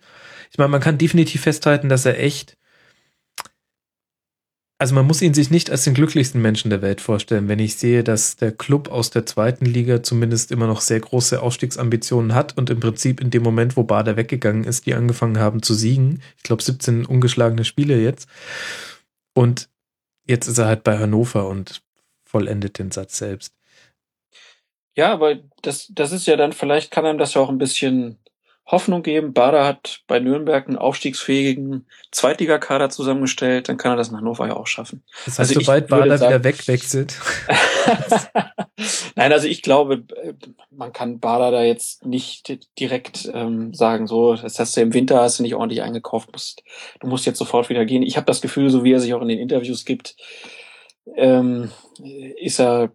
Ich 0.51 0.59
meine, 0.59 0.71
man 0.71 0.81
kann 0.81 0.99
definitiv 0.99 1.43
festhalten, 1.43 1.89
dass 1.89 2.07
er 2.07 2.19
echt 2.19 2.57
also 4.79 4.95
man 4.95 5.07
muss 5.07 5.23
ihn 5.23 5.35
sich 5.35 5.51
nicht 5.51 5.71
als 5.71 5.85
den 5.85 5.95
glücklichsten 5.95 6.43
Menschen 6.43 6.69
der 6.69 6.83
Welt 6.83 7.01
vorstellen, 7.01 7.49
wenn 7.49 7.61
ich 7.61 7.77
sehe, 7.77 8.03
dass 8.03 8.37
der 8.37 8.53
Club 8.53 8.91
aus 8.91 9.11
der 9.11 9.25
zweiten 9.25 9.67
Liga 9.67 10.03
zumindest 10.03 10.51
immer 10.51 10.67
noch 10.67 10.81
sehr 10.81 11.01
große 11.01 11.41
Aufstiegsambitionen 11.41 12.35
hat 12.35 12.59
und 12.59 12.71
im 12.71 12.81
Prinzip 12.81 13.21
in 13.21 13.31
dem 13.31 13.43
Moment, 13.43 13.77
wo 13.77 13.85
Bader 13.85 14.17
weggegangen 14.17 14.65
ist, 14.65 14.87
die 14.87 14.95
angefangen 14.95 15.39
haben 15.39 15.63
zu 15.63 15.75
siegen. 15.75 16.23
Ich 16.37 16.43
glaube 16.43 16.63
17 16.63 17.07
ungeschlagene 17.07 17.65
Spiele 17.65 18.01
jetzt. 18.01 18.29
Und 19.33 19.69
jetzt 20.27 20.49
ist 20.49 20.59
er 20.59 20.67
halt 20.67 20.83
bei 20.83 20.99
Hannover 20.99 21.49
und 21.49 21.83
vollendet 22.25 22.79
den 22.79 22.91
Satz 22.91 23.19
selbst. 23.19 23.55
Ja, 24.97 25.13
aber 25.13 25.37
das, 25.63 25.89
das 25.93 26.13
ist 26.13 26.27
ja 26.27 26.37
dann, 26.37 26.53
vielleicht 26.53 26.91
kann 26.91 27.07
einem 27.07 27.19
das 27.19 27.35
ja 27.35 27.41
auch 27.41 27.49
ein 27.49 27.59
bisschen 27.59 28.19
Hoffnung 28.67 29.03
geben. 29.03 29.35
Bader 29.35 29.67
hat 29.67 30.01
bei 30.07 30.21
Nürnberg 30.21 30.67
einen 30.67 30.79
aufstiegsfähigen 30.79 31.87
Zweitligakader 32.11 32.89
zusammengestellt, 32.89 33.69
dann 33.69 33.77
kann 33.77 33.93
er 33.93 33.97
das 33.97 34.09
in 34.09 34.17
Hannover 34.17 34.47
ja 34.47 34.57
auch 34.57 34.67
schaffen. 34.67 35.03
Das 35.27 35.39
heißt, 35.39 35.51
Also 35.51 35.61
sobald 35.61 35.89
Bader 35.89 36.17
sagen- 36.17 36.31
wieder 36.35 36.45
wegwechselt. 36.45 37.19
Nein, 39.17 39.33
also 39.33 39.47
ich 39.47 39.63
glaube, 39.63 40.05
man 40.71 40.93
kann 40.93 41.21
Bader 41.21 41.51
da 41.51 41.63
jetzt 41.63 42.05
nicht 42.07 42.59
direkt 42.79 43.31
ähm, 43.33 43.73
sagen, 43.75 44.07
so, 44.07 44.35
das 44.35 44.59
hast 44.59 44.77
du 44.77 44.81
im 44.81 44.95
Winter, 44.95 45.21
hast 45.21 45.39
du 45.39 45.43
nicht 45.43 45.55
ordentlich 45.55 45.83
eingekauft, 45.83 46.33
musst, 46.33 46.63
du 47.01 47.07
musst 47.07 47.27
jetzt 47.27 47.39
sofort 47.39 47.69
wieder 47.69 47.85
gehen. 47.85 48.03
Ich 48.03 48.17
habe 48.17 48.27
das 48.27 48.41
Gefühl, 48.41 48.71
so 48.71 48.83
wie 48.83 48.93
er 48.93 49.01
sich 49.01 49.15
auch 49.15 49.23
in 49.23 49.29
den 49.29 49.39
Interviews 49.39 49.85
gibt, 49.85 50.17
ähm, 51.17 51.71
ist 52.41 52.59
er 52.61 52.93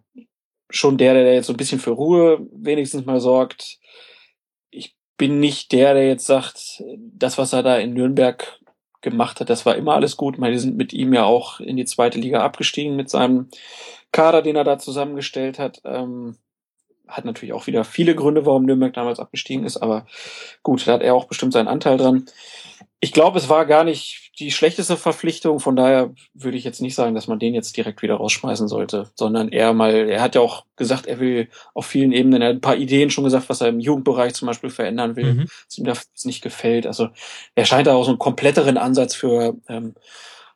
schon 0.68 0.98
der, 0.98 1.14
der 1.14 1.34
jetzt 1.34 1.46
so 1.46 1.52
ein 1.52 1.56
bisschen 1.56 1.80
für 1.80 1.90
Ruhe 1.92 2.40
wenigstens 2.52 3.06
mal 3.06 3.20
sorgt. 3.20 3.78
Bin 5.20 5.38
nicht 5.38 5.72
der, 5.72 5.92
der 5.92 6.08
jetzt 6.08 6.24
sagt, 6.24 6.82
das, 6.96 7.36
was 7.36 7.52
er 7.52 7.62
da 7.62 7.76
in 7.76 7.92
Nürnberg 7.92 8.58
gemacht 9.02 9.38
hat, 9.38 9.50
das 9.50 9.66
war 9.66 9.76
immer 9.76 9.94
alles 9.94 10.16
gut. 10.16 10.38
Meine, 10.38 10.54
die 10.54 10.58
sind 10.58 10.78
mit 10.78 10.94
ihm 10.94 11.12
ja 11.12 11.24
auch 11.24 11.60
in 11.60 11.76
die 11.76 11.84
zweite 11.84 12.18
Liga 12.18 12.40
abgestiegen 12.40 12.96
mit 12.96 13.10
seinem 13.10 13.48
Kader, 14.12 14.40
den 14.40 14.56
er 14.56 14.64
da 14.64 14.78
zusammengestellt 14.78 15.58
hat. 15.58 15.82
Ähm, 15.84 16.36
hat 17.06 17.26
natürlich 17.26 17.52
auch 17.52 17.66
wieder 17.66 17.84
viele 17.84 18.14
Gründe, 18.14 18.46
warum 18.46 18.64
Nürnberg 18.64 18.94
damals 18.94 19.20
abgestiegen 19.20 19.66
ist, 19.66 19.76
aber 19.76 20.06
gut, 20.62 20.86
da 20.86 20.92
hat 20.94 21.02
er 21.02 21.14
auch 21.14 21.26
bestimmt 21.26 21.52
seinen 21.52 21.68
Anteil 21.68 21.98
dran 21.98 22.24
ich 23.02 23.12
glaube, 23.12 23.38
es 23.38 23.48
war 23.48 23.64
gar 23.64 23.82
nicht 23.82 24.30
die 24.38 24.50
schlechteste 24.50 24.96
Verpflichtung. 24.96 25.58
Von 25.58 25.74
daher 25.74 26.12
würde 26.34 26.58
ich 26.58 26.64
jetzt 26.64 26.82
nicht 26.82 26.94
sagen, 26.94 27.14
dass 27.14 27.28
man 27.28 27.38
den 27.38 27.54
jetzt 27.54 27.74
direkt 27.76 28.02
wieder 28.02 28.16
rausschmeißen 28.16 28.68
sollte, 28.68 29.10
sondern 29.14 29.48
eher 29.48 29.72
mal, 29.72 30.08
er 30.08 30.20
hat 30.20 30.34
ja 30.34 30.42
auch 30.42 30.66
gesagt, 30.76 31.06
er 31.06 31.18
will 31.18 31.48
auf 31.72 31.86
vielen 31.86 32.12
Ebenen, 32.12 32.42
er 32.42 32.48
hat 32.48 32.56
ein 32.56 32.60
paar 32.60 32.76
Ideen 32.76 33.10
schon 33.10 33.24
gesagt, 33.24 33.48
was 33.48 33.62
er 33.62 33.68
im 33.68 33.80
Jugendbereich 33.80 34.34
zum 34.34 34.46
Beispiel 34.46 34.68
verändern 34.68 35.16
will, 35.16 35.34
mhm. 35.34 35.46
was 35.66 35.78
ihm 35.78 35.84
das 35.84 36.10
nicht 36.24 36.42
gefällt. 36.42 36.86
Also 36.86 37.08
er 37.54 37.64
scheint 37.64 37.86
da 37.86 37.94
auch 37.94 38.04
so 38.04 38.10
einen 38.10 38.18
kompletteren 38.18 38.76
Ansatz 38.76 39.14
für 39.14 39.56
ähm, 39.68 39.94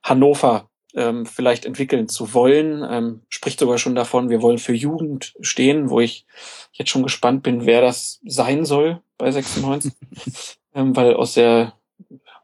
Hannover 0.03 0.69
ähm, 0.95 1.25
vielleicht 1.25 1.65
entwickeln 1.65 2.09
zu 2.09 2.35
wollen. 2.35 2.87
Ähm, 2.89 3.23
spricht 3.31 3.59
sogar 3.59 3.79
schon 3.79 3.95
davon, 3.95 4.29
wir 4.29 4.43
wollen 4.43 4.59
für 4.59 4.75
Jugend 4.75 5.35
stehen, 5.41 5.89
wo 5.89 6.01
ich 6.01 6.27
jetzt 6.73 6.91
schon 6.91 7.03
gespannt 7.03 7.43
bin, 7.43 7.65
wer 7.65 7.81
das 7.81 8.21
sein 8.27 8.67
soll 8.67 9.01
bei 9.17 9.31
96. 9.31 9.93
ähm, 10.75 10.95
weil 10.95 11.15
aus 11.15 11.33
der 11.33 11.75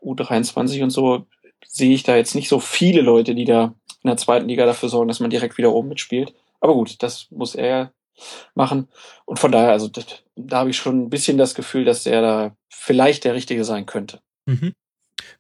U23 0.03 0.83
und 0.83 0.91
so 0.91 1.27
sehe 1.67 1.93
ich 1.93 2.03
da 2.03 2.17
jetzt 2.17 2.35
nicht 2.35 2.49
so 2.49 2.61
viele 2.61 3.03
Leute, 3.03 3.35
die 3.35 3.45
da 3.45 3.75
in 4.03 4.09
der 4.09 4.17
zweiten 4.17 4.49
Liga 4.49 4.67
dafür 4.67 4.89
sorgen, 4.89 5.09
dass 5.09 5.21
man 5.21 5.31
direkt 5.31 5.59
wieder 5.59 5.73
oben 5.73 5.89
mitspielt. 5.89 6.35
Aber 6.61 6.75
gut, 6.75 7.03
das 7.03 7.27
muss 7.31 7.55
er 7.55 7.93
machen. 8.55 8.89
Und 9.25 9.39
von 9.39 9.53
daher, 9.53 9.73
also 9.73 9.89
das, 9.89 10.07
da 10.37 10.59
habe 10.59 10.71
ich 10.71 10.77
schon 10.77 11.03
ein 11.03 11.11
bisschen 11.11 11.39
das 11.39 11.55
Gefühl, 11.55 11.85
dass 11.85 12.07
er 12.07 12.23
da 12.23 12.57
vielleicht 12.69 13.25
der 13.25 13.35
Richtige 13.35 13.65
sein 13.65 13.87
könnte. 13.87 14.21
Mhm. 14.47 14.73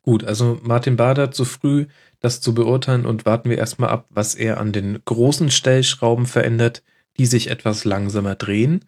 Gut, 0.03 0.24
also 0.24 0.59
Martin 0.62 0.97
Bader 0.97 1.31
zu 1.31 1.45
früh, 1.45 1.87
das 2.20 2.41
zu 2.41 2.55
beurteilen 2.55 3.07
und 3.07 3.27
warten 3.27 3.51
wir 3.51 3.59
erstmal 3.59 3.91
ab, 3.91 4.07
was 4.11 4.35
er 4.35 4.59
an 4.59 4.73
den 4.73 5.03
großen 5.05 5.51
Stellschrauben 5.51 6.27
verändert, 6.27 6.82
die 7.19 7.27
sich 7.27 7.51
etwas 7.51 7.85
langsamer 7.85 8.35
drehen. 8.35 8.85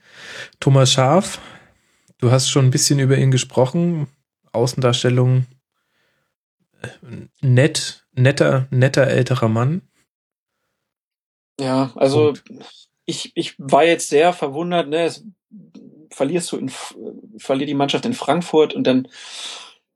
Thomas 0.61 0.93
Schaf, 0.93 1.40
du 2.19 2.31
hast 2.31 2.49
schon 2.49 2.66
ein 2.66 2.70
bisschen 2.70 2.99
über 2.99 3.16
ihn 3.19 3.31
gesprochen. 3.31 4.07
Außendarstellung 4.53 5.47
nett, 7.40 8.06
netter, 8.12 8.66
netter 8.70 9.06
älterer 9.06 9.48
Mann. 9.48 9.82
Ja, 11.60 11.92
also 11.96 12.28
Und. 12.28 12.42
ich, 13.04 13.32
ich 13.34 13.54
war 13.59 13.84
jetzt 13.84 14.09
sehr 14.09 14.32
verwundert, 14.32 14.88
ne? 14.88 15.04
Es, 15.04 15.24
verlierst 16.10 16.52
du 16.52 16.56
in, 16.59 16.70
verliert 17.38 17.68
die 17.68 17.74
Mannschaft 17.74 18.04
in 18.04 18.12
Frankfurt 18.12 18.74
und 18.74 18.86
dann 18.86 19.09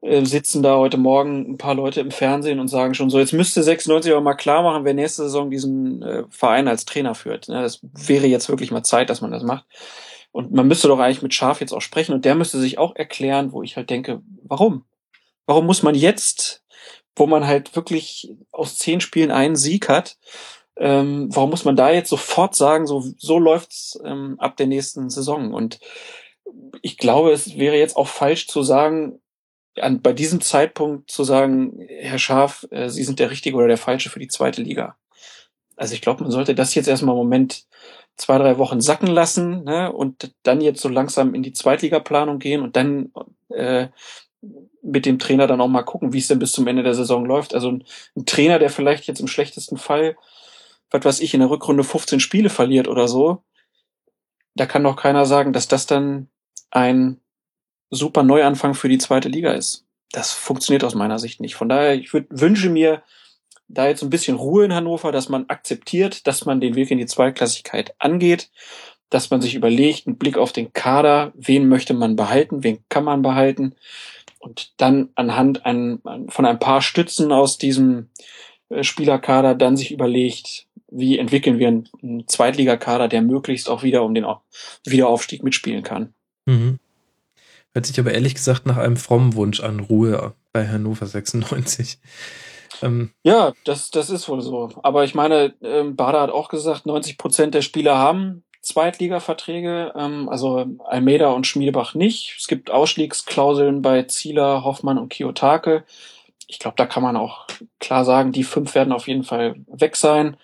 äh, 0.01 0.25
sitzen 0.25 0.63
da 0.63 0.77
heute 0.77 0.97
Morgen 0.97 1.53
ein 1.53 1.59
paar 1.59 1.75
Leute 1.75 2.01
im 2.01 2.11
Fernsehen 2.11 2.61
und 2.61 2.69
sagen 2.69 2.95
schon 2.95 3.11
so, 3.11 3.19
jetzt 3.19 3.33
müsste 3.33 3.63
96 3.63 4.13
aber 4.13 4.21
mal 4.21 4.35
klar 4.35 4.63
machen, 4.63 4.85
wer 4.85 4.95
nächste 4.95 5.25
Saison 5.25 5.51
diesen 5.51 6.03
äh, 6.03 6.25
Verein 6.31 6.69
als 6.69 6.85
Trainer 6.85 7.15
führt. 7.15 7.49
Ne? 7.49 7.63
Das 7.63 7.81
wäre 7.83 8.27
jetzt 8.27 8.49
wirklich 8.49 8.71
mal 8.71 8.83
Zeit, 8.83 9.11
dass 9.11 9.21
man 9.21 9.31
das 9.31 9.43
macht. 9.43 9.65
Und 10.33 10.53
man 10.53 10.69
müsste 10.69 10.89
doch 10.89 10.99
eigentlich 10.99 11.23
mit 11.23 11.35
Schaf 11.35 11.61
jetzt 11.61 11.73
auch 11.73 11.81
sprechen 11.81 12.13
und 12.13 12.25
der 12.25 12.35
müsste 12.35 12.59
sich 12.59 12.79
auch 12.79 12.95
erklären, 12.95 13.53
wo 13.53 13.63
ich 13.63 13.77
halt 13.77 13.89
denke, 13.89 14.21
warum? 14.43 14.85
Warum 15.47 15.65
muss 15.65 15.83
man 15.83 15.95
jetzt 15.95 16.63
wo 17.17 17.27
man 17.27 17.47
halt 17.47 17.75
wirklich 17.75 18.33
aus 18.53 18.79
zehn 18.79 19.01
Spielen 19.01 19.31
einen 19.31 19.57
Sieg 19.57 19.89
hat. 19.89 20.19
Ähm, 20.77 21.29
warum 21.35 21.51
muss 21.51 21.65
man 21.65 21.75
da 21.75 21.91
jetzt 21.91 22.11
sofort 22.11 22.55
sagen, 22.55 22.87
so, 22.87 23.03
so 23.17 23.39
läuft's 23.39 23.99
ähm, 24.05 24.37
ab 24.39 24.57
der 24.59 24.67
nächsten 24.67 25.09
Saison? 25.09 25.55
Und 25.55 25.81
ich 26.83 26.99
glaube, 26.99 27.33
es 27.33 27.57
wäre 27.57 27.77
jetzt 27.77 27.97
auch 27.97 28.07
falsch 28.07 28.47
zu 28.47 28.63
sagen, 28.63 29.21
an, 29.81 30.03
bei 30.03 30.13
diesem 30.13 30.41
Zeitpunkt 30.41 31.11
zu 31.11 31.25
sagen, 31.25 31.79
Herr 31.89 32.19
Schaf, 32.19 32.67
äh, 32.71 32.89
Sie 32.89 33.03
sind 33.03 33.19
der 33.19 33.31
Richtige 33.31 33.57
oder 33.57 33.69
der 33.69 33.79
Falsche 33.79 34.11
für 34.11 34.21
die 34.21 34.29
zweite 34.29 34.63
Liga. 34.63 34.97
Also 35.77 35.95
ich 35.95 36.01
glaube, 36.01 36.23
man 36.23 36.33
sollte 36.33 36.55
das 36.55 36.75
jetzt 36.75 36.89
erstmal 36.89 37.15
im 37.15 37.19
Moment 37.19 37.67
zwei, 38.17 38.39
drei 38.39 38.59
Wochen 38.59 38.81
sacken 38.81 39.09
lassen 39.09 39.65
ne, 39.65 39.93
und 39.93 40.35
dann 40.43 40.61
jetzt 40.61 40.81
so 40.81 40.89
langsam 40.89 41.35
in 41.35 41.43
die 41.43 41.53
Zweitligaplanung 41.53 42.39
gehen 42.39 42.63
und 42.63 42.77
dann 42.77 43.13
äh, 43.51 43.89
mit 44.87 45.07
dem 45.07 45.19
Trainer 45.19 45.47
dann 45.47 45.61
auch 45.61 45.69
mal 45.69 45.83
gucken, 45.83 46.13
wie 46.13 46.19
es 46.19 46.29
denn 46.29 46.39
bis 46.39 46.53
zum 46.53 46.67
Ende 46.67 46.83
der 46.83 46.95
Saison 46.95 47.25
läuft. 47.25 47.55
Also 47.55 47.71
ein, 47.71 47.85
ein 48.17 48.27
Trainer, 48.27 48.59
der 48.59 48.71
vielleicht 48.71 49.07
jetzt 49.07 49.21
im 49.21 49.27
schlechtesten 49.27 49.77
Fall, 49.77 50.17
was 50.91 51.05
weiß 51.05 51.21
ich, 51.21 51.35
in 51.35 51.41
der 51.41 51.51
Rückrunde 51.51 51.85
15 51.85 52.21
Spiele 52.21 52.49
verliert 52.49 52.89
oder 52.89 53.09
so, 53.09 53.43
da 54.55 54.67
kann 54.67 54.85
doch 54.85 54.97
keiner 54.97 55.27
sagen, 55.27 55.53
dass 55.53 55.69
das 55.69 55.87
dann 55.87 56.29
ein 56.71 57.21
super 57.91 58.23
Neuanfang 58.23 58.75
für 58.75 58.89
die 58.89 58.99
zweite 58.99 59.29
Liga 59.29 59.53
ist. 59.53 59.85
Das 60.13 60.33
funktioniert 60.33 60.85
aus 60.85 60.95
meiner 60.95 61.19
Sicht 61.19 61.41
nicht. 61.41 61.57
Von 61.57 61.69
daher, 61.69 61.95
ich 61.95 62.13
würd, 62.13 62.27
wünsche 62.31 62.71
mir 62.71 63.03
da 63.69 63.89
jetzt 63.89 64.03
ein 64.03 64.11
bisschen 64.11 64.37
Ruhe 64.37 64.65
in 64.65 64.75
Hannover, 64.75 65.13
dass 65.13 65.29
man 65.29 65.49
akzeptiert, 65.49 66.27
dass 66.27 66.47
man 66.47 66.61
den 66.61 66.77
Weg 66.77 66.91
in 66.91 66.99
die 66.99 67.07
Zweitklassigkeit 67.07 67.95
angeht, 67.99 68.51
dass 69.11 69.31
man 69.31 69.41
sich 69.41 69.55
überlegt, 69.55 70.07
einen 70.07 70.17
Blick 70.17 70.39
auf 70.39 70.53
den 70.53 70.73
Kader, 70.73 71.33
wen 71.35 71.69
möchte 71.69 71.95
man 71.95 72.17
behalten, 72.17 72.63
wen 72.63 72.85
kann 72.89 73.05
man 73.05 73.23
behalten 73.23 73.75
und 74.39 74.73
dann 74.77 75.11
anhand 75.15 75.65
ein, 75.67 76.01
von 76.29 76.47
ein 76.47 76.59
paar 76.59 76.83
Stützen 76.83 77.33
aus 77.33 77.59
diesem 77.59 78.11
äh, 78.69 78.83
Spielerkader 78.83 79.55
dann 79.55 79.77
sich 79.77 79.93
überlegt, 79.93 80.67
wie 80.89 81.19
entwickeln 81.19 81.59
wir 81.59 81.69
einen, 81.69 81.89
einen 82.03 82.29
Zweitligakader, 82.29 83.09
der 83.09 83.23
möglichst 83.23 83.69
auch 83.69 83.83
wieder 83.83 84.03
um 84.03 84.15
den 84.15 84.27
Wiederaufstieg 84.85 85.43
mitspielen 85.43 85.83
kann. 85.83 86.15
Mhm. 86.47 86.79
Hört 87.73 87.87
sich 87.87 88.01
aber 88.01 88.13
ehrlich 88.13 88.35
gesagt 88.35 88.65
nach 88.67 88.79
einem 88.79 88.97
frommen 88.97 89.35
Wunsch 89.35 89.61
an 89.61 89.81
Ruhe 89.81 90.35
bei 90.53 90.67
Hannover 90.67 91.07
96. 91.07 91.99
Ähm 92.83 93.11
ja, 93.23 93.53
das, 93.65 93.91
das 93.91 94.09
ist 94.11 94.29
wohl 94.29 94.41
so. 94.41 94.71
Aber 94.83 95.05
ich 95.05 95.15
meine, 95.15 95.55
ähm, 95.63 95.97
Bader 95.97 96.23
hat 96.23 96.31
auch 96.31 96.49
gesagt, 96.49 96.87
90 96.87 97.19
Prozent 97.19 97.55
der 97.55 97.63
Spieler 97.63 97.99
haben 97.99 98.45
Zweitliga-Verträge, 98.67 99.93
ähm, 99.95 100.29
also 100.29 100.67
Almeida 100.85 101.31
und 101.31 101.47
Schmiedebach 101.47 101.95
nicht. 101.95 102.35
Es 102.37 102.49
gibt 102.49 102.69
Ausstiegsklauseln 102.69 103.81
bei 103.81 104.03
Zieler, 104.03 104.65
Hoffmann 104.65 104.99
und 104.99 105.09
Kiyotake. 105.09 105.85
Ich 106.49 106.59
glaube, 106.59 106.75
da 106.77 106.85
kann 106.85 107.05
man 107.05 107.17
auch 107.17 107.47
klar 107.79 108.05
sagen, 108.05 108.33
die 108.33 108.43
fünf 108.43 108.75
werden 108.75 108.93
auf 108.93 109.07
jeden 109.07 109.23
Fall 109.23 109.55
weg 109.69 109.95
sein. 109.95 110.37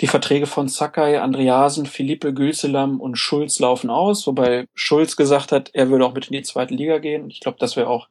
Die 0.00 0.06
Verträge 0.06 0.46
von 0.46 0.68
Sakai, 0.68 1.20
Andreasen, 1.20 1.86
Philippe, 1.86 2.32
Gülselam 2.32 3.00
und 3.00 3.16
Schulz 3.16 3.58
laufen 3.58 3.90
aus, 3.90 4.24
wobei 4.28 4.66
Schulz 4.74 5.16
gesagt 5.16 5.50
hat, 5.50 5.70
er 5.72 5.90
würde 5.90 6.06
auch 6.06 6.14
mit 6.14 6.28
in 6.28 6.32
die 6.32 6.42
zweite 6.42 6.74
Liga 6.74 6.98
gehen. 6.98 7.28
Ich 7.28 7.40
glaube, 7.40 7.58
das 7.58 7.74
wäre 7.74 7.88
auch 7.88 8.06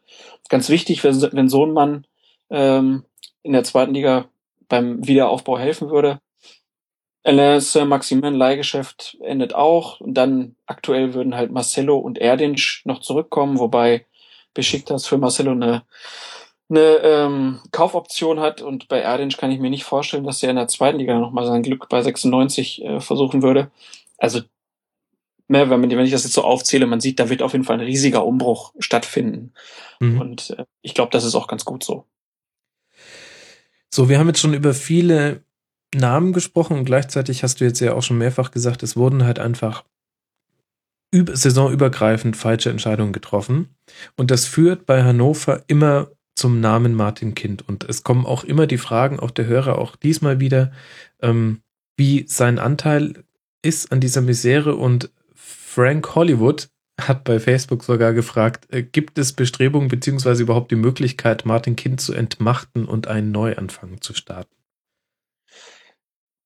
ganz 0.50 0.68
wichtig, 0.68 1.06
wenn, 1.06 1.22
wenn 1.22 1.48
so 1.48 1.66
ein 1.66 1.72
Mann 1.72 2.06
ähm, 2.50 3.06
in 3.44 3.54
der 3.54 3.64
zweiten 3.64 3.94
Liga 3.94 4.26
beim 4.68 5.08
Wiederaufbau 5.08 5.58
helfen 5.58 5.90
würde. 5.90 6.20
Alain 7.24 7.62
Saint-Maximin 7.62 8.34
Leihgeschäft 8.34 9.18
endet 9.22 9.56
auch. 9.56 10.02
Und 10.02 10.14
dann 10.16 10.56
aktuell 10.66 11.14
würden 11.14 11.36
halt 11.36 11.52
Marcelo 11.52 11.98
und 11.98 12.18
Erdinch 12.18 12.82
noch 12.86 13.00
zurückkommen, 13.00 13.60
wobei 13.60 14.06
Besiktas 14.54 15.08
für 15.08 15.18
Marcelo 15.18 15.52
eine, 15.52 15.84
eine 16.70 16.98
ähm, 16.98 17.60
Kaufoption 17.72 18.40
hat. 18.40 18.62
Und 18.62 18.88
bei 18.90 19.00
Erdinch 19.00 19.38
kann 19.38 19.52
ich 19.52 19.60
mir 19.60 19.70
nicht 19.70 19.86
vorstellen, 19.86 20.26
dass 20.26 20.44
er 20.44 20.50
in 20.50 20.58
der 20.58 20.68
zweiten 20.68 21.00
Liga 21.00 21.18
nochmal 21.18 21.46
sein 21.46 21.64
Glück 21.64 21.88
bei 21.90 22.02
96 22.02 22.84
äh, 22.84 23.00
versuchen 23.00 23.42
würde. 23.42 23.72
Also, 24.18 24.42
ne, 25.48 25.70
wenn, 25.70 25.80
man, 25.80 25.90
wenn 25.90 26.06
ich 26.06 26.12
das 26.12 26.26
jetzt 26.26 26.34
so 26.34 26.44
aufzähle, 26.44 26.88
man 26.88 27.00
sieht, 27.00 27.20
da 27.20 27.30
wird 27.30 27.42
auf 27.42 27.54
jeden 27.54 27.66
Fall 27.66 27.78
ein 27.78 27.86
riesiger 27.86 28.26
Umbruch 28.26 28.74
stattfinden. 28.80 29.54
Mhm. 30.00 30.20
Und 30.20 30.50
äh, 30.58 30.66
ich 30.82 30.94
glaube, 30.94 31.12
das 31.12 31.24
ist 31.24 31.36
auch 31.36 31.48
ganz 31.48 31.64
gut 31.64 31.86
so. 31.86 32.06
So, 33.90 34.10
wir 34.10 34.20
haben 34.20 34.28
jetzt 34.28 34.40
schon 34.40 34.56
über 34.56 34.74
viele 34.74 35.44
Namen 35.94 36.34
gesprochen 36.34 36.78
und 36.78 36.86
gleichzeitig 36.86 37.44
hast 37.44 37.62
du 37.62 37.66
jetzt 37.66 37.80
ja 37.80 37.94
auch 37.94 38.04
schon 38.04 38.18
mehrfach 38.18 38.52
gesagt, 38.52 38.84
es 38.84 38.96
wurden 38.96 39.24
halt 39.24 39.40
einfach 39.40 39.84
saisonübergreifend 41.14 42.36
falsche 42.36 42.70
Entscheidungen 42.70 43.14
getroffen. 43.14 43.70
Und 44.16 44.32
das 44.32 44.46
führt 44.46 44.86
bei 44.86 45.04
Hannover 45.04 45.64
immer 45.68 46.10
zum 46.36 46.60
Namen 46.60 46.96
Martin 46.96 47.36
Kind. 47.36 47.68
Und 47.68 47.84
es 47.84 48.04
kommen 48.04 48.26
auch 48.26 48.44
immer 48.44 48.66
die 48.68 48.78
Fragen, 48.78 49.20
auch 49.20 49.32
der 49.32 49.46
Hörer, 49.46 49.78
auch 49.78 49.96
diesmal 49.96 50.40
wieder, 50.40 50.72
ähm, 51.22 51.62
wie 51.96 52.26
sein 52.28 52.58
Anteil 52.58 53.24
ist 53.62 53.92
an 53.92 54.00
dieser 54.00 54.22
Misere. 54.22 54.76
Und 54.76 55.12
Frank 55.36 56.16
Hollywood 56.16 56.70
hat 57.00 57.24
bei 57.24 57.40
Facebook 57.40 57.84
sogar 57.84 58.14
gefragt, 58.14 58.74
äh, 58.74 58.82
gibt 58.82 59.18
es 59.20 59.34
Bestrebungen 59.34 59.90
beziehungsweise 59.90 60.44
überhaupt 60.44 60.72
die 60.72 60.76
Möglichkeit, 60.76 61.46
Martin 61.46 61.76
Kind 61.76 62.02
zu 62.02 62.14
entmachten 62.14 62.86
und 62.86 63.08
einen 63.08 63.32
Neuanfang 63.32 64.02
zu 64.02 64.14
starten? 64.14 64.63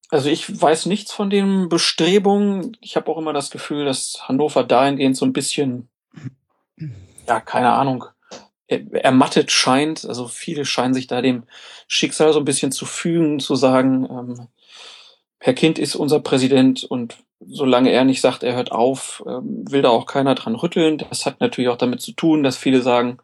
Also 0.09 0.29
ich 0.29 0.61
weiß 0.61 0.85
nichts 0.85 1.11
von 1.11 1.29
den 1.29 1.69
Bestrebungen. 1.69 2.77
Ich 2.81 2.95
habe 2.95 3.11
auch 3.11 3.17
immer 3.17 3.33
das 3.33 3.51
Gefühl, 3.51 3.85
dass 3.85 4.19
Hannover 4.27 4.63
dahingehend 4.63 5.17
so 5.17 5.25
ein 5.25 5.33
bisschen, 5.33 5.89
ja, 7.27 7.41
keine 7.41 7.73
Ahnung, 7.73 8.05
ermattet 8.67 9.51
scheint. 9.51 10.05
Also 10.05 10.27
viele 10.27 10.65
scheinen 10.65 10.93
sich 10.93 11.07
da 11.07 11.21
dem 11.21 11.43
Schicksal 11.87 12.33
so 12.33 12.39
ein 12.39 12.45
bisschen 12.45 12.71
zu 12.71 12.85
fügen, 12.85 13.39
zu 13.39 13.55
sagen, 13.55 14.07
ähm, 14.09 14.47
Herr 15.39 15.53
Kind 15.53 15.77
ist 15.77 15.95
unser 15.95 16.19
Präsident 16.19 16.83
und 16.83 17.17
solange 17.39 17.91
er 17.91 18.03
nicht 18.03 18.21
sagt, 18.21 18.43
er 18.43 18.55
hört 18.55 18.71
auf, 18.71 19.23
ähm, 19.27 19.65
will 19.69 19.81
da 19.81 19.89
auch 19.89 20.05
keiner 20.05 20.35
dran 20.35 20.55
rütteln. 20.55 20.97
Das 20.97 21.25
hat 21.25 21.39
natürlich 21.39 21.69
auch 21.69 21.77
damit 21.77 22.01
zu 22.01 22.11
tun, 22.13 22.43
dass 22.43 22.57
viele 22.57 22.81
sagen, 22.81 23.19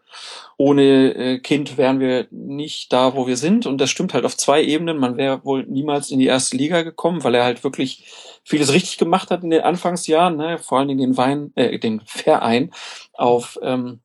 ohne 0.57 1.15
äh, 1.15 1.39
Kind 1.39 1.77
wären 1.77 1.99
wir 1.99 2.27
nicht 2.31 2.93
da, 2.93 3.15
wo 3.15 3.27
wir 3.27 3.37
sind. 3.37 3.65
Und 3.65 3.79
das 3.79 3.89
stimmt 3.89 4.13
halt 4.13 4.25
auf 4.25 4.37
zwei 4.37 4.63
Ebenen. 4.63 4.97
Man 4.97 5.17
wäre 5.17 5.43
wohl 5.43 5.65
niemals 5.65 6.11
in 6.11 6.19
die 6.19 6.27
erste 6.27 6.57
Liga 6.57 6.83
gekommen, 6.83 7.23
weil 7.23 7.35
er 7.35 7.43
halt 7.43 7.63
wirklich 7.63 8.05
vieles 8.43 8.73
richtig 8.73 8.97
gemacht 8.97 9.31
hat 9.31 9.43
in 9.43 9.49
den 9.49 9.61
Anfangsjahren, 9.61 10.35
ne? 10.35 10.57
vor 10.57 10.77
allen 10.79 10.89
Dingen 10.89 10.99
den 10.99 11.17
Wein, 11.17 11.51
äh, 11.55 11.79
den 11.79 12.01
Verein 12.05 12.71
auf 13.13 13.57
ähm, 13.61 14.01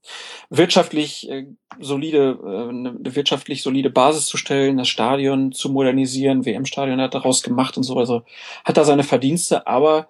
wirtschaftlich 0.49 1.29
äh, 1.29 1.47
solide, 1.81 2.39
äh, 2.43 2.69
eine 2.69 2.95
wirtschaftlich 3.03 3.63
solide 3.63 3.91
Basis 3.91 4.27
zu 4.27 4.37
stellen, 4.37 4.77
das 4.77 4.89
Stadion 4.89 5.51
zu 5.51 5.71
modernisieren, 5.71 6.45
WM-Stadion 6.45 7.01
hat 7.01 7.15
daraus 7.15 7.43
gemacht 7.43 7.77
und 7.77 7.83
so, 7.83 7.97
also 7.99 8.23
hat 8.65 8.77
da 8.77 8.85
seine 8.85 9.03
Verdienste, 9.03 9.67
aber 9.67 10.09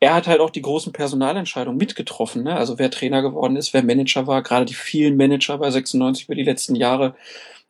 er 0.00 0.14
hat 0.14 0.26
halt 0.26 0.40
auch 0.40 0.50
die 0.50 0.62
großen 0.62 0.92
Personalentscheidungen 0.92 1.78
mitgetroffen, 1.78 2.44
ne? 2.44 2.56
also 2.56 2.78
wer 2.78 2.90
Trainer 2.90 3.22
geworden 3.22 3.56
ist, 3.56 3.74
wer 3.74 3.82
Manager 3.82 4.26
war, 4.26 4.42
gerade 4.42 4.64
die 4.64 4.74
vielen 4.74 5.16
Manager 5.16 5.58
bei 5.58 5.70
96 5.70 6.26
über 6.26 6.34
die 6.34 6.44
letzten 6.44 6.74
Jahre, 6.76 7.14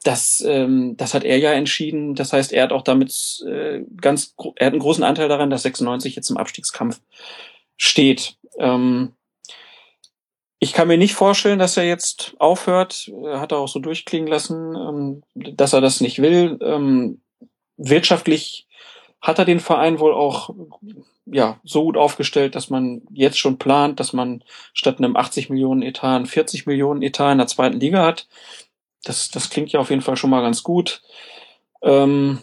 das, 0.05 0.43
ähm, 0.47 0.97
das 0.97 1.15
hat 1.15 1.25
er 1.25 1.39
ja 1.39 1.53
entschieden. 1.53 2.15
Das 2.15 2.33
heißt, 2.33 2.53
er 2.53 2.65
hat 2.65 2.73
auch 2.73 2.83
damit 2.83 3.45
äh, 3.47 3.83
ganz, 4.01 4.35
er 4.57 4.67
hat 4.67 4.73
einen 4.73 4.81
großen 4.81 5.03
Anteil 5.03 5.29
daran, 5.29 5.51
dass 5.51 5.63
96 5.63 6.15
jetzt 6.15 6.31
im 6.31 6.37
Abstiegskampf 6.37 7.01
steht. 7.77 8.37
Ähm, 8.59 9.15
ich 10.61 10.73
kann 10.73 10.89
mir 10.89 10.99
nicht 10.99 11.15
vorstellen, 11.15 11.59
dass 11.59 11.77
er 11.77 11.85
jetzt 11.85 12.35
aufhört. 12.39 13.11
Hat 13.27 13.53
er 13.53 13.59
auch 13.59 13.69
so 13.69 13.81
durchklingen 13.81 14.29
lassen, 14.29 14.75
ähm, 14.77 15.23
dass 15.35 15.73
er 15.73 15.81
das 15.81 16.01
nicht 16.01 16.21
will. 16.21 16.59
Ähm, 16.63 17.21
wirtschaftlich 17.77 18.67
hat 19.21 19.39
er 19.39 19.45
den 19.45 19.61
Verein 19.61 19.99
wohl 19.99 20.15
auch 20.15 20.51
ja 21.31 21.61
so 21.65 21.85
gut 21.85 21.97
aufgestellt, 21.97 22.55
dass 22.55 22.71
man 22.71 23.03
jetzt 23.11 23.39
schon 23.39 23.59
plant, 23.59 24.01
dass 24.01 24.13
man 24.13 24.43
statt 24.73 24.99
einem 24.99 25.17
80 25.17 25.51
Millionen 25.51 25.83
Etat 25.83 26.17
einen 26.17 26.27
40 26.27 26.67
Millionen 26.67 27.03
Etat 27.03 27.33
in 27.33 27.39
der 27.39 27.47
zweiten 27.47 27.81
Liga 27.81 28.05
hat. 28.05 28.29
Das, 29.05 29.31
das 29.31 29.51
klingt 29.51 29.73
ja 29.73 29.81
auf 29.81 29.91
jeden 29.91 30.03
Fall 30.03 30.17
schon 30.17 30.31
mal 30.31 30.43
ganz 30.43 30.63
gut. 30.63 31.03
Ähm, 31.83 32.41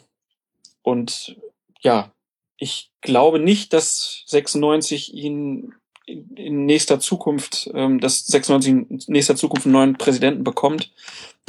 und 0.82 1.36
ja, 1.82 2.12
ich 2.58 2.92
glaube 3.02 3.40
nicht, 3.40 3.74
dass 3.74 4.24
96 4.28 5.14
ihn 5.14 5.74
in, 6.06 6.66
nächster 6.66 7.00
Zukunft, 7.00 7.70
ähm, 7.74 8.00
dass 8.00 8.26
96 8.28 8.72
in 8.72 9.02
nächster 9.08 9.36
Zukunft 9.36 9.66
einen 9.66 9.74
neuen 9.74 9.98
Präsidenten 9.98 10.44
bekommt. 10.44 10.92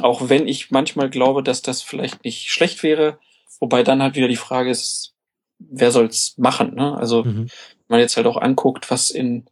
Auch 0.01 0.29
wenn 0.29 0.47
ich 0.47 0.71
manchmal 0.71 1.09
glaube, 1.09 1.43
dass 1.43 1.61
das 1.61 1.81
vielleicht 1.81 2.23
nicht 2.23 2.49
schlecht 2.49 2.83
wäre. 2.83 3.19
Wobei 3.59 3.83
dann 3.83 4.03
halt 4.03 4.15
wieder 4.15 4.27
die 4.27 4.35
Frage 4.35 4.69
ist, 4.69 5.13
wer 5.59 5.91
soll's 5.91 6.35
machen? 6.37 6.75
Ne? 6.75 6.97
Also 6.97 7.23
mhm. 7.23 7.47
wenn 7.47 7.49
man 7.87 7.99
jetzt 7.99 8.17
halt 8.17 8.27
auch 8.27 8.37
anguckt, 8.37 8.89
was 8.91 9.09
in 9.09 9.49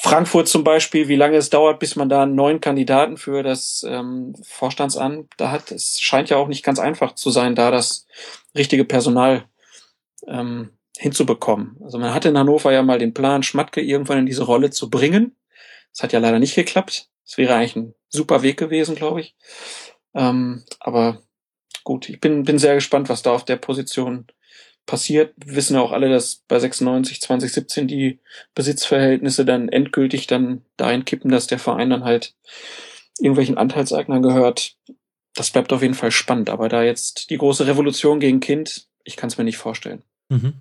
Frankfurt 0.00 0.46
zum 0.48 0.62
Beispiel, 0.62 1.08
wie 1.08 1.16
lange 1.16 1.36
es 1.36 1.50
dauert, 1.50 1.80
bis 1.80 1.96
man 1.96 2.08
da 2.08 2.22
einen 2.22 2.36
neuen 2.36 2.60
Kandidaten 2.60 3.16
für 3.16 3.42
das 3.42 3.84
ähm, 3.88 4.32
Vorstandsamt 4.44 5.32
da 5.38 5.50
hat. 5.50 5.72
Es 5.72 5.98
scheint 5.98 6.30
ja 6.30 6.36
auch 6.36 6.46
nicht 6.46 6.64
ganz 6.64 6.78
einfach 6.78 7.16
zu 7.16 7.30
sein, 7.30 7.56
da 7.56 7.72
das 7.72 8.06
richtige 8.54 8.84
Personal 8.84 9.44
ähm, 10.28 10.70
hinzubekommen. 10.96 11.78
Also 11.82 11.98
man 11.98 12.14
hatte 12.14 12.28
in 12.28 12.38
Hannover 12.38 12.72
ja 12.72 12.82
mal 12.82 13.00
den 13.00 13.12
Plan, 13.12 13.42
Schmatke 13.42 13.80
irgendwann 13.80 14.18
in 14.18 14.26
diese 14.26 14.44
Rolle 14.44 14.70
zu 14.70 14.88
bringen. 14.88 15.36
Das 15.92 16.04
hat 16.04 16.12
ja 16.12 16.20
leider 16.20 16.38
nicht 16.38 16.54
geklappt. 16.54 17.08
Das 17.24 17.36
wäre 17.36 17.54
eigentlich 17.54 17.74
ein 17.74 17.94
super 18.08 18.42
Weg 18.42 18.56
gewesen, 18.56 18.94
glaube 18.94 19.20
ich. 19.20 19.34
Ähm, 20.14 20.64
aber 20.78 21.22
gut, 21.82 22.08
ich 22.08 22.20
bin, 22.20 22.44
bin 22.44 22.58
sehr 22.58 22.76
gespannt, 22.76 23.08
was 23.08 23.22
da 23.22 23.32
auf 23.32 23.44
der 23.44 23.56
Position 23.56 24.26
passiert. 24.88 25.34
Wir 25.36 25.54
wissen 25.54 25.74
ja 25.74 25.82
auch 25.82 25.92
alle, 25.92 26.08
dass 26.08 26.42
bei 26.48 26.58
96, 26.58 27.20
2017 27.20 27.86
die 27.86 28.18
Besitzverhältnisse 28.54 29.44
dann 29.44 29.68
endgültig 29.68 30.26
dann 30.26 30.62
dahin 30.76 31.04
kippen, 31.04 31.30
dass 31.30 31.46
der 31.46 31.60
Verein 31.60 31.90
dann 31.90 32.02
halt 32.02 32.34
irgendwelchen 33.20 33.58
Anteilseignern 33.58 34.22
gehört. 34.22 34.76
Das 35.34 35.50
bleibt 35.50 35.72
auf 35.72 35.82
jeden 35.82 35.94
Fall 35.94 36.10
spannend. 36.10 36.50
Aber 36.50 36.68
da 36.68 36.82
jetzt 36.82 37.30
die 37.30 37.36
große 37.36 37.66
Revolution 37.66 38.18
gegen 38.18 38.40
Kind, 38.40 38.88
ich 39.04 39.16
kann 39.16 39.28
es 39.28 39.38
mir 39.38 39.44
nicht 39.44 39.58
vorstellen. 39.58 40.02
Mhm. 40.30 40.54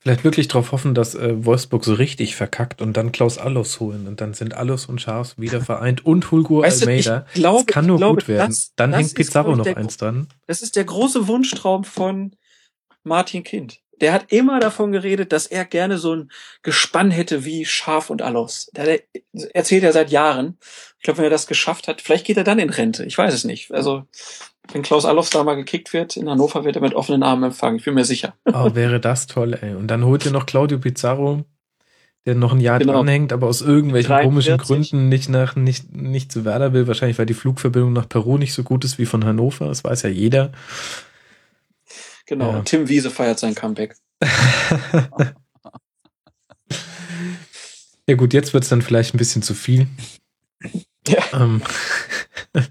Vielleicht 0.00 0.24
wirklich 0.24 0.48
darauf 0.48 0.72
hoffen, 0.72 0.94
dass 0.94 1.14
äh, 1.14 1.44
Wolfsburg 1.44 1.84
so 1.84 1.94
richtig 1.94 2.34
verkackt 2.34 2.82
und 2.82 2.96
dann 2.96 3.12
Klaus 3.12 3.38
Allos 3.38 3.78
holen 3.78 4.08
und 4.08 4.20
dann 4.20 4.34
sind 4.34 4.54
Allos 4.54 4.86
und 4.86 5.00
Schaas 5.00 5.38
wieder 5.38 5.60
vereint 5.60 6.04
und 6.04 6.30
Hulgur 6.30 6.62
weißt 6.64 6.82
Almeida. 6.82 7.26
Du, 7.34 7.40
glaube, 7.40 7.64
das 7.66 7.74
kann 7.74 7.86
nur 7.86 7.98
glaube, 7.98 8.14
gut 8.14 8.28
werden. 8.28 8.48
Das, 8.48 8.72
dann 8.74 8.92
das 8.92 9.00
hängt 9.00 9.14
Pizarro 9.14 9.54
noch 9.54 9.66
eins 9.66 9.98
dran. 9.98 10.28
Das 10.46 10.62
ist 10.62 10.76
der 10.76 10.84
große 10.84 11.28
Wunschtraum 11.28 11.84
von 11.84 12.34
Martin 13.06 13.44
Kind. 13.44 13.80
Der 14.00 14.12
hat 14.12 14.30
immer 14.30 14.60
davon 14.60 14.92
geredet, 14.92 15.32
dass 15.32 15.46
er 15.46 15.64
gerne 15.64 15.96
so 15.96 16.14
ein 16.14 16.30
Gespann 16.62 17.10
hätte 17.10 17.46
wie 17.46 17.64
Schaf 17.64 18.10
und 18.10 18.20
Allos. 18.20 18.70
Der 18.76 19.00
erzählt 19.54 19.84
er 19.84 19.92
seit 19.92 20.10
Jahren. 20.10 20.58
Ich 20.98 21.04
glaube, 21.04 21.18
wenn 21.18 21.26
er 21.26 21.30
das 21.30 21.46
geschafft 21.46 21.88
hat, 21.88 22.02
vielleicht 22.02 22.26
geht 22.26 22.36
er 22.36 22.44
dann 22.44 22.58
in 22.58 22.68
Rente. 22.68 23.04
Ich 23.04 23.16
weiß 23.16 23.32
es 23.32 23.44
nicht. 23.44 23.72
Also, 23.72 24.04
wenn 24.70 24.82
Klaus 24.82 25.06
Allofs 25.06 25.30
da 25.30 25.42
mal 25.44 25.54
gekickt 25.54 25.94
wird, 25.94 26.16
in 26.16 26.28
Hannover 26.28 26.64
wird 26.64 26.76
er 26.76 26.82
mit 26.82 26.92
offenen 26.92 27.22
Armen 27.22 27.44
empfangen. 27.44 27.78
Ich 27.78 27.84
bin 27.84 27.94
mir 27.94 28.04
sicher. 28.04 28.34
Oh, 28.44 28.74
wäre 28.74 29.00
das 29.00 29.28
toll, 29.28 29.58
ey. 29.60 29.74
Und 29.74 29.86
dann 29.86 30.04
holt 30.04 30.26
ihr 30.26 30.32
noch 30.32 30.44
Claudio 30.44 30.78
Pizarro, 30.78 31.44
der 32.26 32.34
noch 32.34 32.52
ein 32.52 32.60
Jahr 32.60 32.80
genau. 32.80 32.94
dranhängt, 32.94 33.32
aber 33.32 33.46
aus 33.46 33.62
irgendwelchen 33.62 34.10
43. 34.10 34.28
komischen 34.28 34.58
Gründen 34.58 35.08
nicht 35.08 35.30
nach, 35.30 35.56
nicht, 35.56 35.94
nicht 35.94 36.32
zu 36.32 36.44
Werder 36.44 36.74
will. 36.74 36.86
Wahrscheinlich, 36.86 37.18
weil 37.18 37.26
die 37.26 37.34
Flugverbindung 37.34 37.94
nach 37.94 38.08
Peru 38.08 38.36
nicht 38.36 38.52
so 38.52 38.62
gut 38.62 38.84
ist 38.84 38.98
wie 38.98 39.06
von 39.06 39.24
Hannover. 39.24 39.68
Das 39.68 39.84
weiß 39.84 40.02
ja 40.02 40.10
jeder. 40.10 40.52
Genau, 42.26 42.52
ja. 42.52 42.62
Tim 42.62 42.88
Wiese 42.88 43.10
feiert 43.10 43.38
sein 43.38 43.54
Comeback. 43.54 43.96
ja 48.08 48.16
gut, 48.16 48.34
jetzt 48.34 48.52
wird 48.52 48.64
es 48.64 48.70
dann 48.70 48.82
vielleicht 48.82 49.14
ein 49.14 49.18
bisschen 49.18 49.42
zu 49.42 49.54
viel. 49.54 49.86
Ja. 51.06 51.22
Ähm, 51.32 51.62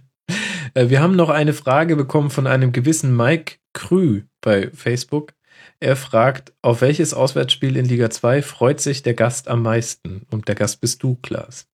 äh, 0.73 0.89
wir 0.89 1.01
haben 1.01 1.15
noch 1.15 1.29
eine 1.29 1.53
Frage 1.53 1.95
bekommen 1.95 2.29
von 2.29 2.47
einem 2.47 2.73
gewissen 2.73 3.15
Mike 3.15 3.55
Krü 3.73 4.23
bei 4.41 4.69
Facebook. 4.71 5.33
Er 5.79 5.95
fragt, 5.95 6.53
auf 6.61 6.81
welches 6.81 7.13
Auswärtsspiel 7.13 7.77
in 7.77 7.85
Liga 7.85 8.09
2 8.09 8.41
freut 8.41 8.81
sich 8.81 9.03
der 9.03 9.13
Gast 9.13 9.47
am 9.47 9.61
meisten? 9.61 10.25
Und 10.31 10.47
der 10.47 10.55
Gast 10.55 10.81
bist 10.81 11.01
du, 11.03 11.15
Klaas. 11.21 11.67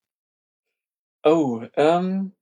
Oh, 1.24 1.64
ähm, 1.76 2.34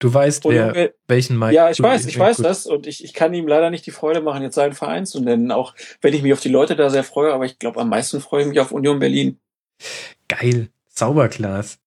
Du 0.00 0.14
weißt, 0.14 0.44
wer, 0.44 0.74
wir, 0.74 0.94
welchen 1.08 1.36
Mike. 1.38 1.54
Ja, 1.54 1.70
ich 1.70 1.82
weiß, 1.82 2.06
ich 2.06 2.18
weiß 2.18 2.36
gut. 2.36 2.46
das 2.46 2.66
und 2.66 2.86
ich, 2.86 3.02
ich 3.02 3.14
kann 3.14 3.34
ihm 3.34 3.48
leider 3.48 3.70
nicht 3.70 3.84
die 3.84 3.90
Freude 3.90 4.20
machen, 4.20 4.42
jetzt 4.42 4.54
seinen 4.54 4.74
Verein 4.74 5.06
zu 5.06 5.20
nennen, 5.20 5.50
auch 5.50 5.74
wenn 6.00 6.14
ich 6.14 6.22
mich 6.22 6.32
auf 6.32 6.40
die 6.40 6.48
Leute 6.48 6.76
da 6.76 6.88
sehr 6.88 7.04
freue, 7.04 7.32
aber 7.32 7.46
ich 7.46 7.58
glaube, 7.58 7.80
am 7.80 7.88
meisten 7.88 8.20
freue 8.20 8.42
ich 8.42 8.48
mich 8.48 8.60
auf 8.60 8.70
Union 8.70 9.00
Berlin. 9.00 9.40
Geil. 10.28 10.68
Sauberglas. 10.88 11.78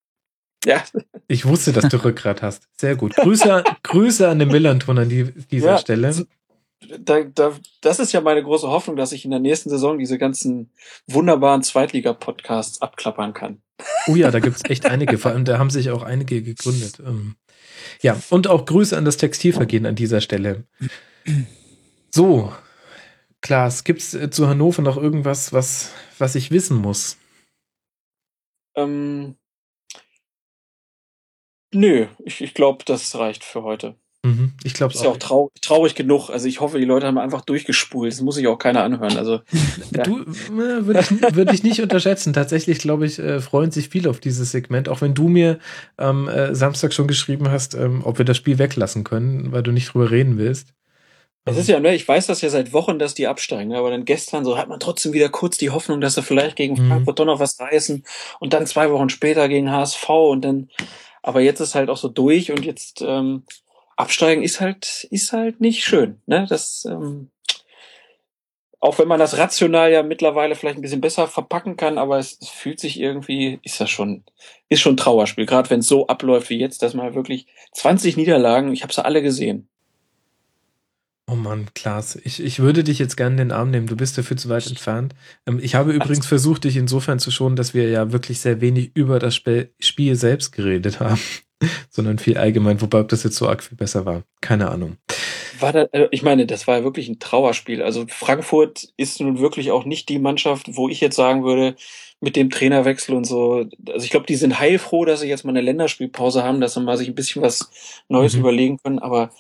Ja. 0.66 0.84
Ich 1.28 1.46
wusste, 1.46 1.74
dass 1.74 1.90
du 1.90 1.98
Rückgrat 2.04 2.42
hast. 2.42 2.68
Sehr 2.78 2.96
gut. 2.96 3.16
Grüße, 3.16 3.64
Grüße 3.84 4.28
an 4.28 4.40
den 4.40 4.50
Millanton 4.50 4.98
an 4.98 5.10
die, 5.10 5.32
dieser 5.52 5.72
ja, 5.72 5.78
Stelle. 5.78 6.28
Da, 7.00 7.24
da, 7.24 7.54
das 7.82 8.00
ist 8.00 8.12
ja 8.12 8.22
meine 8.22 8.44
große 8.44 8.68
Hoffnung, 8.68 8.96
dass 8.96 9.12
ich 9.12 9.24
in 9.24 9.32
der 9.32 9.40
nächsten 9.40 9.70
Saison 9.70 10.00
diese 10.00 10.18
ganzen 10.18 10.72
wunderbaren 11.08 11.62
Zweitliga-Podcasts 11.62 12.82
abklappern 12.82 13.34
kann. 13.34 13.62
Oh 14.08 14.16
ja, 14.16 14.32
da 14.32 14.40
gibt's 14.40 14.64
echt 14.70 14.86
einige. 14.86 15.18
Vor 15.18 15.32
allem, 15.32 15.46
da 15.46 15.60
haben 15.60 15.70
sich 15.70 15.92
auch 15.92 16.04
einige 16.04 16.42
gegründet. 16.42 17.02
Ja, 18.02 18.20
und 18.30 18.48
auch 18.48 18.66
Grüße 18.66 18.98
an 18.98 19.06
das 19.06 19.18
Textilvergehen 19.18 19.86
an 19.86 19.96
dieser 19.96 20.22
Stelle. 20.22 20.66
So, 22.12 22.54
Klaas, 23.42 23.84
gibt's 23.84 24.14
äh, 24.14 24.30
zu 24.30 24.48
Hannover 24.48 24.82
noch 24.82 24.98
irgendwas, 24.98 25.52
was, 25.54 25.94
was 26.18 26.36
ich 26.36 26.52
wissen 26.52 26.78
muss? 26.78 27.18
Ähm, 28.76 29.36
nö, 31.74 32.08
ich, 32.24 32.42
ich 32.42 32.54
glaube, 32.54 32.84
das 32.86 33.16
reicht 33.16 33.44
für 33.44 33.64
heute. 33.64 33.96
Mhm, 34.24 34.54
ich 34.64 34.76
glaube 34.76 34.94
Ist 34.94 35.04
ja 35.04 35.10
auch 35.10 35.18
trau 35.18 35.52
traurig 35.62 35.96
genug. 35.96 36.30
Also 36.30 36.48
ich 36.48 36.60
hoffe, 36.60 36.78
die 36.78 36.86
Leute 36.86 37.08
haben 37.08 37.18
einfach 37.18 37.42
durchgespult. 37.42 38.12
Das 38.12 38.22
muss 38.22 38.36
sich 38.36 38.46
auch 38.46 38.58
keiner 38.58 38.84
anhören. 38.84 39.18
Also 39.18 39.40
ja. 39.96 40.04
du 40.04 40.22
äh, 40.22 40.86
würde 40.86 41.00
ich, 41.00 41.36
würd 41.36 41.52
ich 41.52 41.64
nicht 41.64 41.82
unterschätzen. 41.82 42.32
Tatsächlich 42.32 42.78
glaube 42.78 43.08
ich 43.08 43.18
äh, 43.18 43.40
freuen 43.42 43.72
sich 43.72 43.90
viele 43.90 44.12
auf 44.12 44.20
dieses 44.20 44.52
Segment. 44.52 44.90
Auch 44.90 45.02
wenn 45.02 45.16
du 45.16 45.28
mir 45.28 45.58
am 45.98 46.30
ähm, 46.32 46.54
Samstag 46.54 46.94
schon 46.94 47.08
geschrieben 47.08 47.50
hast, 47.50 47.74
ähm, 47.74 48.02
ob 48.04 48.20
wir 48.20 48.26
das 48.26 48.38
Spiel 48.38 48.60
weglassen 48.60 49.04
können, 49.04 49.52
weil 49.52 49.64
du 49.64 49.72
nicht 49.72 49.92
drüber 49.92 50.12
reden 50.12 50.38
willst. 50.38 50.74
Es 51.44 51.58
ist 51.58 51.70
ja, 51.70 51.80
ne, 51.80 51.96
ich 51.96 52.08
weiß 52.08 52.28
das 52.28 52.42
ja 52.42 52.50
seit 52.50 52.72
Wochen, 52.72 53.00
dass 53.00 53.16
die 53.16 53.26
absteigen, 53.26 53.74
aber 53.74 53.90
dann 53.90 54.06
gestern 54.06 54.46
so 54.46 54.60
hat 54.60 54.70
man 54.70 54.80
trotzdem 54.80 55.14
wieder 55.14 55.30
kurz 55.30 55.58
die 55.58 55.72
Hoffnung, 55.72 56.00
dass 56.00 56.14
sie 56.14 56.22
vielleicht 56.22 56.56
gegen 56.56 56.76
mhm. 56.76 56.88
Frankfurt 56.88 57.18
doch 57.18 57.26
noch 57.26 57.40
was 57.40 57.60
reißen 57.60 58.04
und 58.40 58.54
dann 58.54 58.68
zwei 58.68 58.92
Wochen 58.92 59.10
später 59.10 59.50
gegen 59.50 59.72
HSV 59.72 60.08
und 60.10 60.46
dann, 60.46 60.70
aber 61.24 61.42
jetzt 61.42 61.60
ist 61.60 61.74
halt 61.74 61.90
auch 61.90 61.98
so 61.98 62.10
durch 62.10 62.52
und 62.52 62.64
jetzt 62.64 63.02
ähm, 63.02 63.44
absteigen 64.02 64.44
ist 64.44 64.60
halt, 64.60 65.08
ist 65.12 65.32
halt 65.32 65.62
nicht 65.62 65.84
schön. 65.84 66.20
Ne? 66.26 66.46
Das, 66.50 66.86
ähm, 66.90 67.30
auch 68.82 68.98
wenn 68.98 69.08
man 69.08 69.20
das 69.20 69.38
rational 69.38 69.92
ja 69.92 70.02
mittlerweile 70.02 70.56
vielleicht 70.56 70.78
ein 70.78 70.82
bisschen 70.82 71.02
besser 71.02 71.28
verpacken 71.28 71.78
kann, 71.78 72.00
aber 72.00 72.18
es, 72.18 72.38
es 72.42 72.50
fühlt 72.50 72.80
sich 72.80 73.00
irgendwie, 73.00 73.60
ist 73.64 73.80
das 73.80 73.92
schon, 73.92 74.24
ist 74.70 74.82
schon 74.82 74.94
ein 74.94 74.98
Trauerspiel. 74.98 75.46
Gerade 75.46 75.70
wenn 75.70 75.82
es 75.82 75.88
so 75.88 76.08
abläuft 76.08 76.50
wie 76.50 76.58
jetzt, 76.58 76.82
dass 76.82 76.96
man 76.96 77.14
wirklich 77.14 77.46
20 77.74 78.18
Niederlagen, 78.18 78.74
ich 78.74 78.82
habe 78.82 78.92
sie 78.92 79.06
alle 79.06 79.22
gesehen. 79.22 79.68
Oh 81.28 81.36
Mann, 81.36 81.70
Klaas, 81.76 82.18
ich, 82.18 82.44
ich 82.44 82.60
würde 82.60 82.84
dich 82.84 83.00
jetzt 83.00 83.16
gerne 83.16 83.34
in 83.34 83.50
den 83.50 83.52
Arm 83.52 83.70
nehmen. 83.70 83.88
Du 83.88 83.96
bist 83.96 84.18
dafür 84.18 84.36
zu 84.36 84.50
weit 84.50 84.68
entfernt. 84.68 85.14
Ähm, 85.46 85.60
ich 85.62 85.76
habe 85.76 85.94
übrigens 85.94 86.26
versucht, 86.26 86.64
dich 86.64 86.76
insofern 86.76 87.20
zu 87.20 87.32
schonen, 87.32 87.56
dass 87.56 87.74
wir 87.74 87.88
ja 87.88 88.12
wirklich 88.12 88.40
sehr 88.42 88.60
wenig 88.60 88.92
über 88.96 89.20
das 89.20 89.36
Spiel 89.36 90.16
selbst 90.16 90.52
geredet 90.52 91.00
haben, 91.00 91.22
sondern 91.90 92.20
viel 92.20 92.38
allgemein, 92.38 92.82
wobei 92.82 93.00
ob 93.00 93.10
das 93.10 93.24
jetzt 93.24 93.36
so 93.36 93.48
arg 93.48 93.64
viel 93.64 93.78
besser 93.78 94.06
war. 94.06 94.24
Keine 94.42 94.70
Ahnung. 94.70 94.98
War 95.60 95.74
da, 95.74 95.84
äh, 95.92 96.08
ich 96.12 96.24
meine, 96.24 96.46
das 96.46 96.68
war 96.68 96.80
ja 96.80 96.84
wirklich 96.84 97.08
ein 97.08 97.20
Trauerspiel. 97.20 97.82
Also 97.82 98.06
Frankfurt 98.08 98.90
ist 98.98 99.20
nun 99.22 99.40
wirklich 99.40 99.72
auch 99.72 99.86
nicht 99.86 100.10
die 100.10 100.20
Mannschaft, 100.20 100.76
wo 100.76 100.90
ich 100.90 101.02
jetzt 101.02 101.16
sagen 101.16 101.44
würde, 101.44 101.76
mit 102.20 102.36
dem 102.36 102.50
Trainerwechsel 102.50 103.16
und 103.16 103.26
so. 103.26 103.66
Also 103.88 104.04
ich 104.04 104.12
glaube, 104.12 104.28
die 104.28 104.36
sind 104.36 104.60
heilfroh, 104.60 105.06
dass 105.06 105.22
sie 105.22 105.28
jetzt 105.28 105.44
mal 105.44 105.52
eine 105.52 105.62
Länderspielpause 105.62 106.44
haben, 106.44 106.62
dass 106.62 106.76
sie 106.76 106.82
mal 106.82 106.98
sich 106.98 107.08
ein 107.08 107.16
bisschen 107.16 107.42
was 107.42 107.72
Neues 108.10 108.34
mhm. 108.36 108.42
überlegen 108.42 108.78
können. 108.78 109.00
Aber 109.00 109.32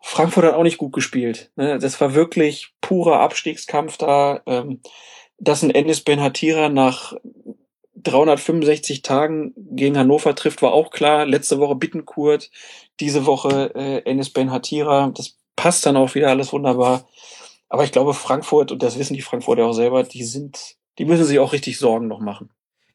Frankfurt 0.00 0.44
hat 0.44 0.54
auch 0.54 0.64
nicht 0.64 0.78
gut 0.78 0.92
gespielt. 0.92 1.50
Ne? 1.56 1.78
Das 1.78 2.00
war 2.00 2.14
wirklich 2.14 2.72
purer 2.80 3.20
Abstiegskampf 3.20 3.96
da. 3.96 4.42
Ähm, 4.46 4.80
dass 5.38 5.62
ein 5.62 5.70
Ennis 5.70 6.00
Ben 6.00 6.20
Hatira 6.20 6.68
nach 6.68 7.14
365 8.02 9.02
Tagen 9.02 9.52
gegen 9.56 9.98
Hannover 9.98 10.34
trifft, 10.34 10.62
war 10.62 10.72
auch 10.72 10.90
klar. 10.90 11.26
Letzte 11.26 11.58
Woche 11.58 11.74
Bittenkurt, 11.74 12.50
diese 13.00 13.26
Woche 13.26 13.72
äh, 13.74 14.02
Ennis 14.04 14.30
Ben 14.30 14.50
Hatira. 14.50 15.10
Das 15.14 15.36
passt 15.56 15.84
dann 15.86 15.96
auch 15.96 16.14
wieder 16.14 16.28
alles 16.28 16.52
wunderbar. 16.52 17.06
Aber 17.68 17.84
ich 17.84 17.92
glaube, 17.92 18.14
Frankfurt, 18.14 18.72
und 18.72 18.82
das 18.82 18.98
wissen 18.98 19.14
die 19.14 19.22
Frankfurter 19.22 19.66
auch 19.66 19.72
selber, 19.72 20.02
die 20.02 20.24
sind, 20.24 20.76
die 20.98 21.04
müssen 21.04 21.24
sich 21.24 21.38
auch 21.38 21.52
richtig 21.52 21.78
Sorgen 21.78 22.06
noch 22.06 22.20
machen. 22.20 22.50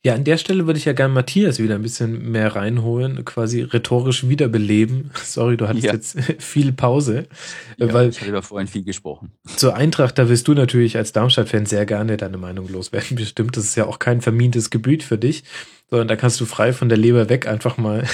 Ja, 0.05 0.15
an 0.15 0.25
der 0.25 0.37
Stelle 0.37 0.67
würde 0.67 0.77
ich 0.77 0.83
ja 0.83 0.91
gerne 0.91 1.13
Matthias 1.13 1.59
wieder 1.59 1.75
ein 1.75 1.81
bisschen 1.81 2.29
mehr 2.29 2.57
reinholen, 2.57 3.23
quasi 3.23 3.61
rhetorisch 3.61 4.27
wiederbeleben. 4.27 5.11
Sorry, 5.23 5.55
du 5.55 5.69
hattest 5.69 5.85
ja. 5.85 5.93
jetzt 5.93 6.17
viel 6.39 6.73
Pause. 6.73 7.27
Ja, 7.77 7.93
weil 7.93 8.09
ich 8.09 8.19
habe 8.19 8.31
ja 8.31 8.41
vorhin 8.41 8.67
viel 8.67 8.83
gesprochen. 8.83 9.31
Zur 9.55 9.75
Eintracht, 9.75 10.17
da 10.17 10.27
willst 10.27 10.47
du 10.49 10.53
natürlich 10.53 10.97
als 10.97 11.13
Darmstadt-Fan 11.13 11.65
sehr 11.65 11.85
gerne 11.85 12.17
deine 12.17 12.37
Meinung 12.37 12.67
loswerden. 12.67 13.15
Bestimmt, 13.15 13.55
das 13.55 13.63
ist 13.63 13.75
ja 13.75 13.85
auch 13.85 13.97
kein 13.97 14.19
vermintes 14.19 14.69
Gebiet 14.69 15.03
für 15.03 15.17
dich, 15.17 15.45
sondern 15.89 16.09
da 16.09 16.17
kannst 16.17 16.41
du 16.41 16.45
frei 16.45 16.73
von 16.73 16.89
der 16.89 16.97
Leber 16.97 17.29
weg 17.29 17.47
einfach 17.47 17.77
mal 17.77 18.05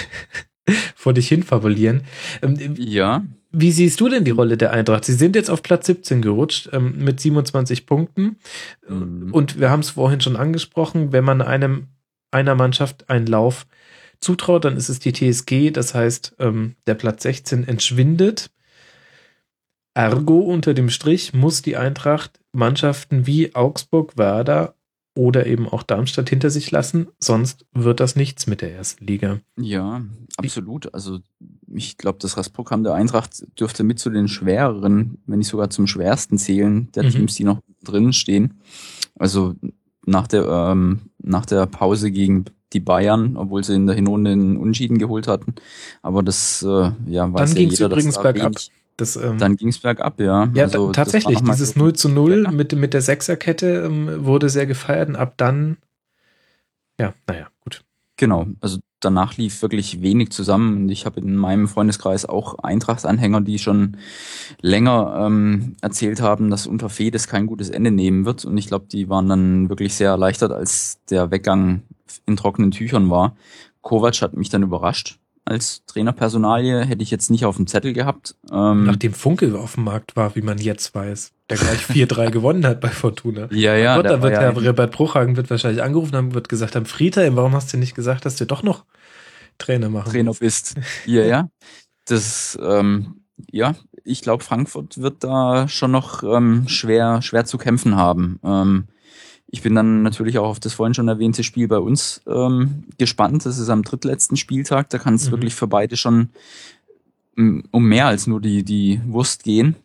vor 0.95 1.13
dich 1.13 1.27
hin 1.27 1.41
fabulieren. 1.41 2.03
Ähm, 2.43 2.75
ja. 2.77 3.23
Wie 3.51 3.71
siehst 3.71 3.99
du 3.99 4.09
denn 4.09 4.25
die 4.25 4.31
Rolle 4.31 4.57
der 4.57 4.71
Eintracht? 4.71 5.05
Sie 5.05 5.13
sind 5.13 5.35
jetzt 5.35 5.49
auf 5.49 5.63
Platz 5.63 5.87
17 5.87 6.21
gerutscht 6.21 6.69
ähm, 6.71 7.03
mit 7.03 7.19
27 7.19 7.85
Punkten. 7.85 8.37
Mhm. 8.87 9.33
Und 9.33 9.59
wir 9.59 9.69
haben 9.71 9.79
es 9.79 9.91
vorhin 9.91 10.21
schon 10.21 10.35
angesprochen, 10.35 11.11
wenn 11.11 11.23
man 11.23 11.41
einem 11.41 11.87
einer 12.31 12.53
Mannschaft 12.53 13.09
einen 13.09 13.25
Lauf 13.25 13.65
zutraut, 14.21 14.65
dann 14.65 14.77
ist 14.77 14.89
es 14.89 14.99
die 14.99 15.13
TSG. 15.13 15.71
Das 15.71 15.95
heißt, 15.95 16.35
ähm, 16.39 16.75
der 16.85 16.95
Platz 16.95 17.23
16 17.23 17.67
entschwindet. 17.67 18.51
Ergo 19.95 20.39
unter 20.39 20.73
dem 20.73 20.89
Strich 20.89 21.33
muss 21.33 21.61
die 21.61 21.75
Eintracht 21.75 22.39
Mannschaften 22.51 23.25
wie 23.25 23.55
Augsburg, 23.55 24.17
Werder 24.17 24.75
oder 25.15 25.45
eben 25.45 25.67
auch 25.67 25.83
Darmstadt 25.83 26.29
hinter 26.29 26.49
sich 26.49 26.71
lassen, 26.71 27.07
sonst 27.19 27.65
wird 27.73 27.99
das 27.99 28.15
nichts 28.15 28.47
mit 28.47 28.61
der 28.61 28.73
ersten 28.73 29.05
Liga. 29.05 29.39
Ja, 29.59 30.01
absolut. 30.37 30.93
Also 30.93 31.19
ich 31.73 31.97
glaube, 31.97 32.19
das 32.21 32.37
Restprogramm 32.37 32.83
der 32.83 32.93
Eintracht 32.93 33.45
dürfte 33.59 33.83
mit 33.83 33.99
zu 33.99 34.09
den 34.09 34.27
schwereren, 34.27 35.19
wenn 35.25 35.39
nicht 35.39 35.47
sogar 35.47 35.69
zum 35.69 35.87
schwersten 35.87 36.37
zählen, 36.37 36.91
der 36.93 37.03
mhm. 37.03 37.09
Teams, 37.09 37.35
die 37.35 37.43
noch 37.43 37.61
drin 37.83 38.13
stehen. 38.13 38.59
Also 39.17 39.55
nach 40.05 40.27
der, 40.27 40.47
ähm, 40.47 41.01
nach 41.19 41.45
der 41.45 41.65
Pause 41.65 42.11
gegen 42.11 42.45
die 42.73 42.79
Bayern, 42.79 43.35
obwohl 43.37 43.63
sie 43.63 43.75
in 43.75 43.87
der 43.87 43.95
Hinrunde 43.95 44.31
einen 44.31 44.57
Unschieden 44.57 44.97
geholt 44.97 45.27
hatten. 45.27 45.55
Aber 46.01 46.23
das 46.23 46.63
äh, 46.63 46.91
ja, 47.07 47.31
weiß 47.31 47.49
Dann 47.49 47.49
ja 47.49 47.53
ging 47.55 47.71
es 47.71 47.79
übrigens 47.79 48.21
bergab. 48.21 48.53
Das, 48.97 49.15
ähm, 49.15 49.37
Dann 49.37 49.55
ging 49.55 49.69
es 49.69 49.79
bergab, 49.79 50.19
ja. 50.19 50.49
Ja, 50.53 50.65
also, 50.65 50.91
tatsächlich. 50.91 51.39
Dieses 51.39 51.77
0 51.77 51.93
zu 51.93 52.09
0 52.09 52.43
ja. 52.43 52.51
mit, 52.51 52.73
mit 52.73 52.93
der 52.93 53.01
Sechserkette 53.01 53.85
ähm, 53.85 54.25
wurde 54.25 54.49
sehr 54.49 54.65
gefeiert 54.65 55.07
und 55.07 55.15
ab 55.15 55.35
dann, 55.37 55.77
ja, 56.99 57.13
naja, 57.25 57.47
gut. 57.61 57.85
Genau, 58.17 58.47
also 58.59 58.79
danach 58.99 59.37
lief 59.37 59.61
wirklich 59.61 60.01
wenig 60.01 60.31
zusammen. 60.31 60.77
Und 60.77 60.89
ich 60.89 61.05
habe 61.05 61.19
in 61.19 61.35
meinem 61.35 61.67
Freundeskreis 61.67 62.25
auch 62.25 62.59
Eintracht-Anhänger, 62.59 63.41
die 63.41 63.59
schon 63.59 63.97
länger 64.61 65.25
ähm, 65.25 65.75
erzählt 65.81 66.21
haben, 66.21 66.49
dass 66.49 66.67
unter 66.67 66.89
Fedes 66.89 67.27
kein 67.27 67.47
gutes 67.47 67.69
Ende 67.69 67.91
nehmen 67.91 68.25
wird. 68.25 68.45
Und 68.45 68.57
ich 68.57 68.67
glaube, 68.67 68.87
die 68.91 69.09
waren 69.09 69.29
dann 69.29 69.69
wirklich 69.69 69.93
sehr 69.95 70.09
erleichtert, 70.09 70.51
als 70.51 70.99
der 71.09 71.31
Weggang 71.31 71.83
in 72.25 72.37
trockenen 72.37 72.71
Tüchern 72.71 73.09
war. 73.09 73.35
Kovac 73.81 74.21
hat 74.21 74.35
mich 74.35 74.49
dann 74.49 74.63
überrascht 74.63 75.19
als 75.49 75.83
Trainerpersonalie 75.85 76.85
hätte 76.85 77.03
ich 77.03 77.11
jetzt 77.11 77.31
nicht 77.31 77.45
auf 77.45 77.55
dem 77.55 77.67
Zettel 77.67 77.93
gehabt. 77.93 78.35
Ähm, 78.51 78.85
Nachdem 78.85 79.13
Funkel 79.13 79.55
auf 79.55 79.75
dem 79.75 79.83
Markt 79.85 80.15
war, 80.15 80.35
wie 80.35 80.41
man 80.41 80.57
jetzt 80.57 80.93
weiß, 80.93 81.31
der 81.49 81.57
gleich 81.57 81.81
4-3 81.89 82.29
gewonnen 82.29 82.65
hat 82.65 82.79
bei 82.81 82.89
Fortuna. 82.89 83.47
Ja, 83.51 83.75
ja. 83.75 83.95
Gott, 83.95 84.05
da 84.05 84.21
wird 84.21 84.33
ja 84.33 84.41
Herr 84.41 84.55
Robert 84.55 84.91
Bruchhagen 84.91 85.35
wird 85.37 85.49
wahrscheinlich 85.49 85.81
angerufen 85.81 86.15
haben, 86.15 86.33
wird 86.33 86.49
gesagt 86.49 86.75
haben, 86.75 86.85
Friedhelm, 86.85 87.35
warum 87.35 87.53
hast 87.53 87.73
du 87.73 87.77
nicht 87.77 87.95
gesagt, 87.95 88.25
dass 88.25 88.35
du 88.35 88.45
doch 88.45 88.63
noch 88.63 88.85
Trainer 89.57 89.89
machen 89.89 90.11
Trainer 90.11 90.33
bist. 90.33 90.75
Ja, 91.05 91.23
ja. 91.23 91.49
Das, 92.05 92.57
ähm, 92.61 93.21
ja, 93.51 93.75
ich 94.03 94.21
glaube, 94.21 94.43
Frankfurt 94.43 94.99
wird 94.99 95.23
da 95.23 95.67
schon 95.67 95.91
noch 95.91 96.23
ähm, 96.23 96.67
schwer, 96.67 97.21
schwer 97.21 97.45
zu 97.45 97.57
kämpfen 97.57 97.95
haben. 97.95 98.39
Ähm, 98.43 98.87
ich 99.51 99.61
bin 99.63 99.73
dann 99.75 100.03
natürlich 100.03 100.37
auch 100.37 100.47
auf 100.47 100.59
das 100.59 100.73
vorhin 100.73 100.93
schon 100.93 101.07
erwähnte 101.07 101.43
Spiel 101.43 101.67
bei 101.67 101.79
uns 101.79 102.21
ähm, 102.27 102.83
gespannt. 102.97 103.45
Das 103.45 103.57
ist 103.57 103.69
am 103.69 103.83
drittletzten 103.83 104.37
Spieltag. 104.37 104.89
Da 104.89 104.99
kann 104.99 105.15
es 105.15 105.27
mhm. 105.27 105.31
wirklich 105.31 105.55
für 105.55 105.67
beide 105.67 105.97
schon 105.97 106.29
mm, 107.35 107.61
um 107.71 107.83
mehr 107.85 108.07
als 108.07 108.27
nur 108.27 108.41
die, 108.41 108.63
die 108.63 109.01
Wurst 109.05 109.43
gehen. 109.43 109.75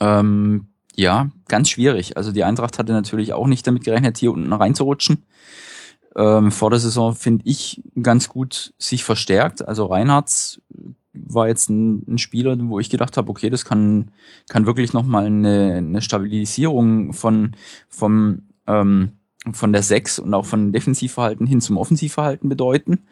Ähm, 0.00 0.66
ja, 0.94 1.30
ganz 1.48 1.70
schwierig. 1.70 2.16
Also 2.16 2.32
die 2.32 2.44
Eintracht 2.44 2.78
hatte 2.78 2.92
natürlich 2.92 3.32
auch 3.32 3.46
nicht 3.46 3.66
damit 3.66 3.84
gerechnet, 3.84 4.18
hier 4.18 4.32
unten 4.32 4.52
reinzurutschen. 4.52 5.24
Ähm, 6.14 6.50
vor 6.50 6.70
der 6.70 6.78
Saison 6.80 7.14
finde 7.14 7.44
ich 7.46 7.82
ganz 8.02 8.28
gut 8.28 8.74
sich 8.78 9.04
verstärkt. 9.04 9.66
Also 9.66 9.86
Reinhardt 9.86 10.60
war 11.14 11.48
jetzt 11.48 11.70
ein, 11.70 12.04
ein 12.08 12.18
Spieler, 12.18 12.56
wo 12.60 12.78
ich 12.78 12.90
gedacht 12.90 13.16
habe, 13.16 13.30
okay, 13.30 13.48
das 13.48 13.64
kann, 13.64 14.10
kann 14.48 14.66
wirklich 14.66 14.92
nochmal 14.92 15.26
eine, 15.26 15.76
eine 15.76 16.02
Stabilisierung 16.02 17.14
von, 17.14 17.52
vom 17.88 18.42
ähm, 18.66 19.12
von 19.52 19.72
der 19.72 19.82
6 19.82 20.18
und 20.18 20.34
auch 20.34 20.46
von 20.46 20.72
Defensivverhalten 20.72 21.46
hin 21.46 21.60
zum 21.60 21.76
Offensivverhalten 21.76 22.48
bedeuten. 22.48 23.06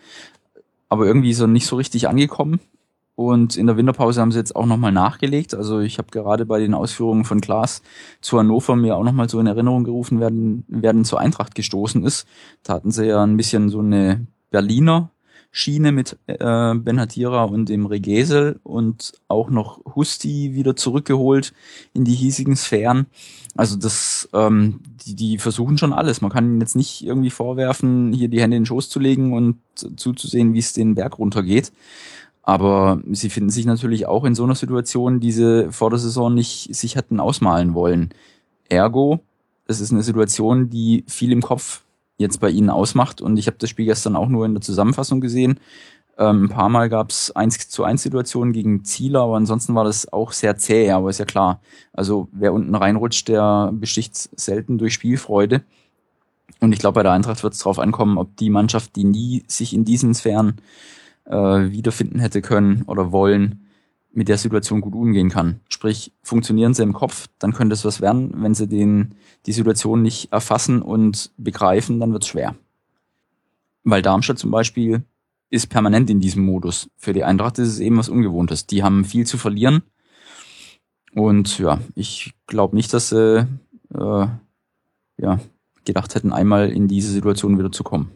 Aber 0.88 1.06
irgendwie 1.06 1.30
ist 1.30 1.40
er 1.40 1.46
nicht 1.46 1.66
so 1.66 1.76
richtig 1.76 2.08
angekommen. 2.08 2.60
Und 3.16 3.56
in 3.56 3.68
der 3.68 3.76
Winterpause 3.76 4.20
haben 4.20 4.32
sie 4.32 4.38
jetzt 4.38 4.56
auch 4.56 4.66
nochmal 4.66 4.90
nachgelegt. 4.90 5.54
Also 5.54 5.78
ich 5.78 5.98
habe 5.98 6.08
gerade 6.10 6.46
bei 6.46 6.58
den 6.58 6.74
Ausführungen 6.74 7.24
von 7.24 7.40
Klaas 7.40 7.82
zu 8.20 8.38
Hannover 8.38 8.74
mir 8.74 8.96
auch 8.96 9.04
nochmal 9.04 9.28
so 9.28 9.38
in 9.38 9.46
Erinnerung 9.46 9.84
gerufen 9.84 10.18
werden, 10.18 10.64
werden 10.66 11.04
zur 11.04 11.20
Eintracht 11.20 11.54
gestoßen 11.54 12.04
ist. 12.04 12.26
Da 12.64 12.74
hatten 12.74 12.90
sie 12.90 13.06
ja 13.06 13.22
ein 13.22 13.36
bisschen 13.36 13.68
so 13.68 13.78
eine 13.78 14.26
Berliner 14.50 15.10
Schiene 15.56 15.92
mit 15.92 16.18
äh, 16.26 16.74
Benhatira 16.74 17.44
und 17.44 17.68
dem 17.68 17.86
Regesel 17.86 18.58
und 18.64 19.12
auch 19.28 19.50
noch 19.50 19.80
Husti 19.94 20.52
wieder 20.52 20.74
zurückgeholt 20.74 21.52
in 21.92 22.04
die 22.04 22.16
hiesigen 22.16 22.56
Sphären. 22.56 23.06
Also 23.54 23.76
das, 23.76 24.28
ähm, 24.32 24.80
die, 25.06 25.14
die 25.14 25.38
versuchen 25.38 25.78
schon 25.78 25.92
alles. 25.92 26.20
Man 26.20 26.32
kann 26.32 26.44
ihnen 26.44 26.60
jetzt 26.60 26.74
nicht 26.74 27.06
irgendwie 27.06 27.30
vorwerfen, 27.30 28.12
hier 28.12 28.26
die 28.26 28.42
Hände 28.42 28.56
in 28.56 28.62
den 28.62 28.66
Schoß 28.66 28.88
zu 28.88 28.98
legen 28.98 29.32
und 29.32 29.60
zuzusehen, 29.94 30.54
wie 30.54 30.58
es 30.58 30.72
den 30.72 30.96
Berg 30.96 31.20
runtergeht. 31.20 31.70
Aber 32.42 33.00
sie 33.12 33.30
finden 33.30 33.50
sich 33.50 33.64
natürlich 33.64 34.06
auch 34.06 34.24
in 34.24 34.34
so 34.34 34.42
einer 34.42 34.56
Situation, 34.56 35.20
die 35.20 35.30
sie 35.30 35.70
vor 35.70 35.88
der 35.88 36.00
Saison 36.00 36.34
nicht 36.34 36.74
sich 36.74 36.96
hätten 36.96 37.20
ausmalen 37.20 37.74
wollen. 37.74 38.10
Ergo, 38.68 39.20
es 39.68 39.80
ist 39.80 39.92
eine 39.92 40.02
Situation, 40.02 40.68
die 40.68 41.04
viel 41.06 41.30
im 41.30 41.42
Kopf 41.42 41.83
jetzt 42.18 42.40
bei 42.40 42.50
ihnen 42.50 42.70
ausmacht. 42.70 43.20
Und 43.20 43.38
ich 43.38 43.46
habe 43.46 43.58
das 43.58 43.70
Spiel 43.70 43.86
gestern 43.86 44.16
auch 44.16 44.28
nur 44.28 44.46
in 44.46 44.54
der 44.54 44.60
Zusammenfassung 44.60 45.20
gesehen. 45.20 45.60
Ähm, 46.16 46.44
ein 46.44 46.48
paar 46.48 46.68
Mal 46.68 46.88
gab 46.88 47.10
es 47.10 47.32
1 47.32 47.68
zu 47.68 47.84
1 47.84 48.02
Situationen 48.02 48.52
gegen 48.52 48.84
Ziele, 48.84 49.20
aber 49.20 49.36
ansonsten 49.36 49.74
war 49.74 49.84
das 49.84 50.12
auch 50.12 50.32
sehr 50.32 50.56
zäh, 50.56 50.90
aber 50.90 51.10
ist 51.10 51.18
ja 51.18 51.24
klar. 51.24 51.60
Also 51.92 52.28
wer 52.32 52.52
unten 52.52 52.74
reinrutscht, 52.74 53.28
der 53.28 53.70
besticht 53.72 54.14
selten 54.38 54.78
durch 54.78 54.94
Spielfreude. 54.94 55.62
Und 56.60 56.72
ich 56.72 56.78
glaube, 56.78 56.96
bei 56.96 57.02
der 57.02 57.12
Eintracht 57.12 57.42
wird 57.42 57.54
es 57.54 57.58
darauf 57.60 57.78
ankommen, 57.78 58.16
ob 58.16 58.36
die 58.36 58.50
Mannschaft, 58.50 58.94
die 58.96 59.04
nie 59.04 59.44
sich 59.48 59.74
in 59.74 59.84
diesen 59.84 60.14
Sphären 60.14 60.60
äh, 61.24 61.34
wiederfinden 61.34 62.20
hätte 62.20 62.42
können 62.42 62.82
oder 62.86 63.10
wollen, 63.10 63.63
mit 64.14 64.28
der 64.28 64.38
Situation 64.38 64.80
gut 64.80 64.94
umgehen 64.94 65.28
kann. 65.28 65.60
Sprich, 65.68 66.12
funktionieren 66.22 66.72
sie 66.72 66.82
im 66.82 66.92
Kopf, 66.92 67.26
dann 67.38 67.52
könnte 67.52 67.74
es 67.74 67.84
was 67.84 68.00
werden. 68.00 68.32
Wenn 68.36 68.54
sie 68.54 68.68
den, 68.68 69.16
die 69.46 69.52
Situation 69.52 70.02
nicht 70.02 70.32
erfassen 70.32 70.82
und 70.82 71.32
begreifen, 71.36 72.00
dann 72.00 72.12
wird 72.12 72.22
es 72.22 72.28
schwer. 72.28 72.54
Weil 73.82 74.02
Darmstadt 74.02 74.38
zum 74.38 74.50
Beispiel 74.50 75.02
ist 75.50 75.68
permanent 75.68 76.10
in 76.10 76.20
diesem 76.20 76.44
Modus. 76.44 76.88
Für 76.96 77.12
die 77.12 77.24
Eintracht 77.24 77.58
ist 77.58 77.68
es 77.68 77.80
eben 77.80 77.98
was 77.98 78.08
Ungewohntes. 78.08 78.66
Die 78.66 78.82
haben 78.82 79.04
viel 79.04 79.26
zu 79.26 79.36
verlieren. 79.36 79.82
Und 81.12 81.58
ja, 81.58 81.80
ich 81.94 82.34
glaube 82.46 82.74
nicht, 82.76 82.92
dass 82.92 83.10
sie 83.10 83.46
äh, 83.94 84.26
ja, 85.18 85.40
gedacht 85.84 86.14
hätten, 86.14 86.32
einmal 86.32 86.70
in 86.70 86.88
diese 86.88 87.12
Situation 87.12 87.58
wieder 87.58 87.70
zu 87.70 87.84
kommen. 87.84 88.10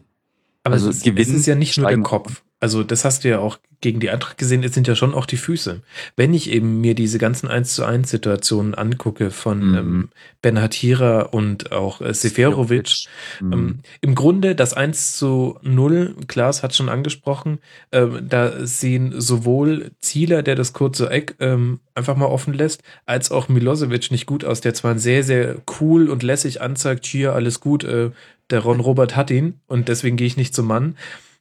Aber 0.63 0.73
also 0.73 0.89
es, 0.89 0.97
ist, 0.97 1.03
gewinnen, 1.03 1.31
es 1.31 1.41
ist 1.41 1.45
ja 1.45 1.55
nicht 1.55 1.77
nur 1.77 1.89
der 1.89 1.99
Kopf. 2.01 2.43
Also 2.59 2.83
das 2.83 3.05
hast 3.05 3.23
du 3.23 3.29
ja 3.29 3.39
auch 3.39 3.57
gegen 3.81 4.01
die 4.01 4.09
Eintracht 4.09 4.37
gesehen, 4.37 4.61
es 4.63 4.73
sind 4.73 4.89
ja 4.89 4.95
schon 4.95 5.13
auch 5.13 5.25
die 5.25 5.37
Füße. 5.37 5.81
Wenn 6.17 6.33
ich 6.33 6.49
eben 6.51 6.81
mir 6.81 6.95
diese 6.95 7.17
ganzen 7.17 7.47
1 7.47 7.75
zu 7.75 7.85
1 7.85 8.09
Situationen 8.09 8.75
angucke 8.75 9.31
von 9.31 9.59
Mhm. 9.69 9.75
ähm, 9.77 10.09
Ben 10.41 10.59
Hatira 10.61 11.21
und 11.21 11.71
auch 11.71 12.01
äh, 12.01 12.13
Seferovic, 12.13 13.05
Mhm. 13.39 13.53
ähm, 13.53 13.79
im 14.01 14.15
Grunde 14.15 14.53
das 14.53 14.73
1 14.73 15.15
zu 15.15 15.57
0, 15.61 16.15
Klaas 16.27 16.61
hat 16.61 16.75
schon 16.75 16.89
angesprochen, 16.89 17.59
ähm, 17.93 18.27
da 18.27 18.65
sehen 18.65 19.13
sowohl 19.21 19.91
Zieler, 20.01 20.43
der 20.43 20.55
das 20.55 20.73
kurze 20.73 21.09
Eck 21.09 21.35
ähm, 21.39 21.79
einfach 21.95 22.17
mal 22.17 22.25
offen 22.25 22.53
lässt, 22.53 22.83
als 23.05 23.31
auch 23.31 23.47
Milosevic 23.47 24.11
nicht 24.11 24.25
gut 24.25 24.43
aus, 24.43 24.59
der 24.59 24.73
zwar 24.73 24.99
sehr, 24.99 25.23
sehr 25.23 25.55
cool 25.79 26.09
und 26.09 26.21
lässig 26.21 26.61
anzeigt, 26.61 27.05
hier, 27.05 27.33
alles 27.33 27.61
gut, 27.61 27.85
äh, 27.85 28.11
der 28.49 28.59
Ron 28.59 28.81
Robert 28.81 29.15
hat 29.15 29.31
ihn 29.31 29.53
und 29.67 29.87
deswegen 29.87 30.17
gehe 30.17 30.27
ich 30.27 30.35
nicht 30.35 30.53
zum 30.53 30.67
Mann, 30.67 30.97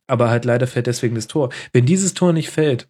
aber 0.09 0.31
halt 0.31 0.45
leider 0.47 0.67
fällt 0.69 0.89
deswegen 0.89 1.15
das 1.17 1.29
Tor. 1.29 1.51
Wenn 1.73 1.87
dieses 1.87 2.15
Tor 2.15 2.33
nicht 2.35 2.51
fällt, 2.51 2.89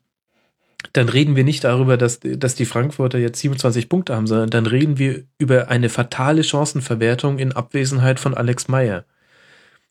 dann 0.93 1.09
reden 1.09 1.37
wir 1.37 1.45
nicht 1.45 1.65
darüber, 1.65 1.97
dass, 1.97 2.21
dass 2.23 2.55
die 2.55 2.67
Frankfurter 2.67 3.19
jetzt 3.19 3.41
27 3.41 3.89
Punkte 3.89 4.17
haben, 4.17 4.27
sondern 4.27 4.51
dann 4.51 4.67
reden 4.67 4.99
wir 4.99 5.25
über 5.39 5.69
eine 5.69 5.89
fatale 5.89 6.45
Chancenverwertung 6.45 7.39
in 7.39 7.53
Abwesenheit 7.53 8.21
von 8.21 8.35
Alex 8.35 8.69
Meyer. 8.69 9.05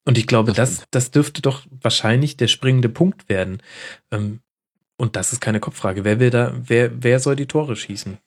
Und 0.06 0.18
ich 0.18 0.28
glaube, 0.28 0.54
Das 0.54 0.86
das, 0.92 1.12
dürfte 1.12 1.42
doch 1.42 1.66
wahrscheinlich 1.82 2.38
der 2.38 2.48
springende 2.48 2.90
Punkt 2.90 3.30
werden. 3.30 3.62
Ähm, 4.12 4.40
Und 4.98 5.16
das 5.16 5.34
ist 5.34 5.42
keine 5.42 5.60
Kopffrage. 5.62 6.04
Wer 6.06 6.20
will 6.20 6.30
da, 6.32 6.54
wer, 6.62 6.92
wer 7.04 7.20
soll 7.20 7.36
die 7.36 7.48
Tore 7.48 7.76
schießen? 7.76 8.18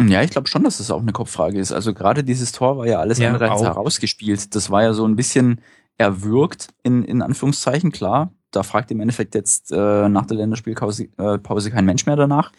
Ja, 0.00 0.22
ich 0.22 0.30
glaube 0.30 0.48
schon, 0.48 0.64
dass 0.64 0.78
das 0.78 0.90
auch 0.90 1.00
eine 1.00 1.12
Kopffrage 1.12 1.58
ist. 1.58 1.72
Also 1.72 1.92
gerade 1.92 2.24
dieses 2.24 2.52
Tor 2.52 2.78
war 2.78 2.86
ja 2.86 3.00
alles 3.00 3.18
Ja, 3.18 3.28
andere 3.28 3.50
als 3.50 3.62
herausgespielt. 3.62 4.54
Das 4.54 4.70
war 4.70 4.82
ja 4.82 4.92
so 4.94 5.06
ein 5.06 5.16
bisschen 5.16 5.60
erwürgt, 6.00 6.68
in, 6.82 7.04
in 7.04 7.20
Anführungszeichen, 7.20 7.92
klar. 7.92 8.32
Da 8.50 8.64
fragt 8.64 8.90
im 8.90 9.00
Endeffekt 9.00 9.34
jetzt 9.34 9.70
äh, 9.70 10.08
nach 10.08 10.26
der 10.26 10.38
Länderspielpause 10.38 11.08
äh, 11.18 11.38
Pause 11.38 11.70
kein 11.70 11.84
Mensch 11.84 12.06
mehr 12.06 12.16
danach, 12.16 12.50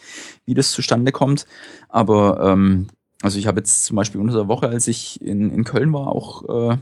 wie 0.45 0.53
das 0.53 0.72
zustande 0.72 1.11
kommt. 1.11 1.45
Aber 1.89 2.39
ähm, 2.41 2.88
also 3.22 3.39
ich 3.39 3.47
habe 3.47 3.59
jetzt 3.59 3.84
zum 3.84 3.97
Beispiel 3.97 4.22
unter 4.22 4.35
der 4.35 4.47
Woche, 4.47 4.69
als 4.69 4.88
ich 4.88 5.19
in, 5.22 5.49
in 5.49 5.63
Köln 5.63 5.91
war, 5.91 6.07
auch 6.07 6.72
äh, 6.72 6.77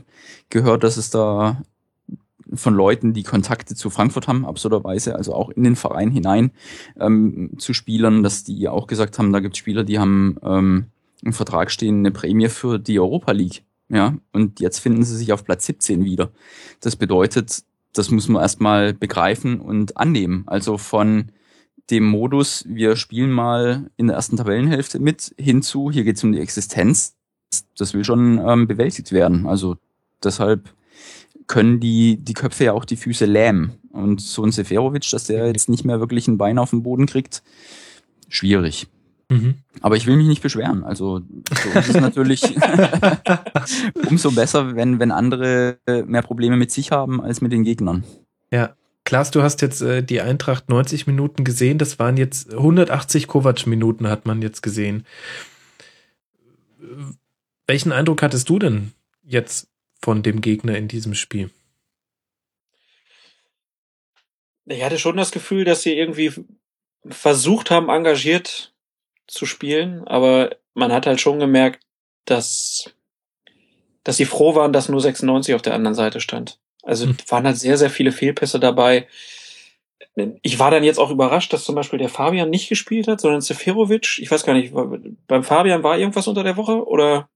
gehört, 0.50 0.84
dass 0.84 0.96
es 0.96 1.10
da 1.10 1.62
von 2.52 2.74
Leuten, 2.74 3.14
die 3.14 3.22
Kontakte 3.22 3.74
zu 3.74 3.90
Frankfurt 3.90 4.28
haben, 4.28 4.44
absurderweise, 4.44 5.16
also 5.16 5.34
auch 5.34 5.48
in 5.50 5.64
den 5.64 5.76
Verein 5.76 6.10
hinein 6.10 6.52
ähm, 6.98 7.52
zu 7.58 7.72
Spielern, 7.72 8.22
dass 8.22 8.44
die 8.44 8.68
auch 8.68 8.86
gesagt 8.86 9.18
haben, 9.18 9.32
da 9.32 9.40
gibt 9.40 9.54
es 9.54 9.58
Spieler, 9.58 9.82
die 9.82 9.98
haben 9.98 10.36
ähm, 10.42 10.86
im 11.22 11.32
Vertrag 11.32 11.70
stehen 11.70 11.98
eine 11.98 12.10
Prämie 12.10 12.48
für 12.48 12.78
die 12.78 13.00
Europa 13.00 13.32
League. 13.32 13.62
Ja, 13.90 14.16
und 14.32 14.60
jetzt 14.60 14.78
finden 14.78 15.02
sie 15.02 15.16
sich 15.16 15.32
auf 15.32 15.44
Platz 15.44 15.66
17 15.66 16.04
wieder. 16.04 16.30
Das 16.80 16.94
bedeutet, 16.94 17.64
das 17.92 18.10
muss 18.10 18.28
man 18.28 18.40
erstmal 18.40 18.94
begreifen 18.94 19.60
und 19.60 19.96
annehmen. 19.96 20.44
Also 20.46 20.78
von 20.78 21.32
dem 21.90 22.06
Modus, 22.06 22.64
wir 22.68 22.94
spielen 22.94 23.32
mal 23.32 23.90
in 23.96 24.06
der 24.06 24.16
ersten 24.16 24.36
Tabellenhälfte 24.36 25.00
mit, 25.00 25.34
hinzu, 25.36 25.90
hier 25.90 26.04
geht 26.04 26.16
es 26.16 26.24
um 26.24 26.30
die 26.30 26.38
Existenz. 26.38 27.16
Das 27.76 27.92
will 27.92 28.04
schon 28.04 28.40
ähm, 28.46 28.68
bewältigt 28.68 29.10
werden. 29.10 29.46
Also 29.46 29.76
deshalb 30.22 30.72
können 31.48 31.80
die, 31.80 32.16
die 32.16 32.34
Köpfe 32.34 32.64
ja 32.64 32.72
auch 32.72 32.84
die 32.84 32.96
Füße 32.96 33.24
lähmen. 33.24 33.72
Und 33.90 34.20
so 34.20 34.44
ein 34.44 34.52
Seferovic, 34.52 35.10
dass 35.10 35.24
der 35.24 35.48
jetzt 35.48 35.68
nicht 35.68 35.84
mehr 35.84 35.98
wirklich 35.98 36.28
ein 36.28 36.38
Bein 36.38 36.58
auf 36.58 36.70
den 36.70 36.84
Boden 36.84 37.06
kriegt, 37.06 37.42
schwierig. 38.28 38.86
Mhm. 39.30 39.54
Aber 39.80 39.96
ich 39.96 40.06
will 40.06 40.16
mich 40.16 40.26
nicht 40.26 40.42
beschweren. 40.42 40.82
Also 40.82 41.22
für 41.52 41.78
uns 41.78 41.88
ist 41.88 42.00
natürlich 42.00 42.42
umso 44.08 44.32
besser, 44.32 44.74
wenn, 44.74 44.98
wenn 44.98 45.12
andere 45.12 45.78
mehr 45.86 46.22
Probleme 46.22 46.56
mit 46.56 46.72
sich 46.72 46.90
haben 46.90 47.22
als 47.22 47.40
mit 47.40 47.52
den 47.52 47.64
Gegnern. 47.64 48.04
Ja. 48.50 48.74
Klaas, 49.04 49.30
du 49.30 49.42
hast 49.42 49.62
jetzt 49.62 49.80
äh, 49.80 50.02
die 50.02 50.20
Eintracht 50.20 50.68
90 50.68 51.06
Minuten 51.06 51.42
gesehen. 51.42 51.78
Das 51.78 51.98
waren 51.98 52.16
jetzt 52.16 52.52
180 52.52 53.28
Kovac-Minuten, 53.28 54.08
hat 54.08 54.26
man 54.26 54.42
jetzt 54.42 54.62
gesehen. 54.62 55.06
Welchen 57.66 57.92
Eindruck 57.92 58.22
hattest 58.22 58.48
du 58.48 58.58
denn 58.58 58.92
jetzt 59.22 59.68
von 60.02 60.22
dem 60.22 60.40
Gegner 60.40 60.76
in 60.76 60.86
diesem 60.86 61.14
Spiel? 61.14 61.50
Ich 64.66 64.84
hatte 64.84 64.98
schon 64.98 65.16
das 65.16 65.30
Gefühl, 65.30 65.64
dass 65.64 65.82
sie 65.82 65.94
irgendwie 65.94 66.32
versucht 67.08 67.70
haben, 67.70 67.88
engagiert 67.88 68.74
zu 69.30 69.46
spielen, 69.46 70.06
aber 70.06 70.50
man 70.74 70.92
hat 70.92 71.06
halt 71.06 71.20
schon 71.20 71.38
gemerkt, 71.38 71.82
dass, 72.24 72.90
dass 74.04 74.16
sie 74.16 74.24
froh 74.24 74.54
waren, 74.54 74.72
dass 74.72 74.88
nur 74.88 75.00
96 75.00 75.54
auf 75.54 75.62
der 75.62 75.74
anderen 75.74 75.94
Seite 75.94 76.20
stand. 76.20 76.58
Also 76.82 77.06
Hm. 77.06 77.16
waren 77.28 77.44
halt 77.46 77.56
sehr, 77.58 77.76
sehr 77.78 77.90
viele 77.90 78.12
Fehlpässe 78.12 78.58
dabei. 78.60 79.06
Ich 80.42 80.58
war 80.58 80.70
dann 80.70 80.82
jetzt 80.84 80.98
auch 80.98 81.10
überrascht, 81.10 81.52
dass 81.52 81.64
zum 81.64 81.74
Beispiel 81.74 81.98
der 81.98 82.08
Fabian 82.08 82.50
nicht 82.50 82.68
gespielt 82.68 83.06
hat, 83.08 83.20
sondern 83.20 83.40
Seferovic. 83.40 84.18
Ich 84.18 84.30
weiß 84.30 84.44
gar 84.44 84.54
nicht, 84.54 84.74
beim 85.26 85.44
Fabian 85.44 85.82
war 85.82 85.98
irgendwas 85.98 86.26
unter 86.28 86.42
der 86.42 86.56
Woche 86.56 86.86
oder? 86.86 87.28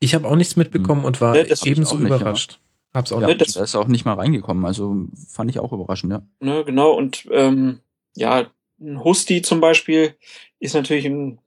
Ich 0.00 0.14
habe 0.14 0.26
auch 0.26 0.36
nichts 0.36 0.56
mitbekommen 0.56 1.04
und 1.04 1.20
war 1.20 1.36
ich 1.36 1.66
ebenso 1.66 1.96
auch 1.96 2.00
nicht, 2.00 2.10
ja. 2.10 2.16
überrascht. 2.16 2.58
Hab's 2.94 3.12
auch 3.12 3.20
Ja, 3.20 3.26
nicht. 3.28 3.40
das- 3.40 3.52
der 3.54 3.64
ist 3.64 3.74
auch 3.74 3.86
nicht 3.86 4.04
mal 4.04 4.14
reingekommen. 4.14 4.64
Also 4.64 4.94
fand 5.28 5.50
ich 5.50 5.58
auch 5.58 5.72
überraschend, 5.72 6.12
ja. 6.12 6.22
Ne, 6.40 6.64
genau, 6.64 6.92
und 6.92 7.26
ähm, 7.30 7.80
ja, 8.14 8.50
ein 8.82 9.04
Husti 9.04 9.42
zum 9.42 9.60
Beispiel 9.60 10.16
ist 10.58 10.74
natürlich 10.74 11.06
ein 11.06 11.38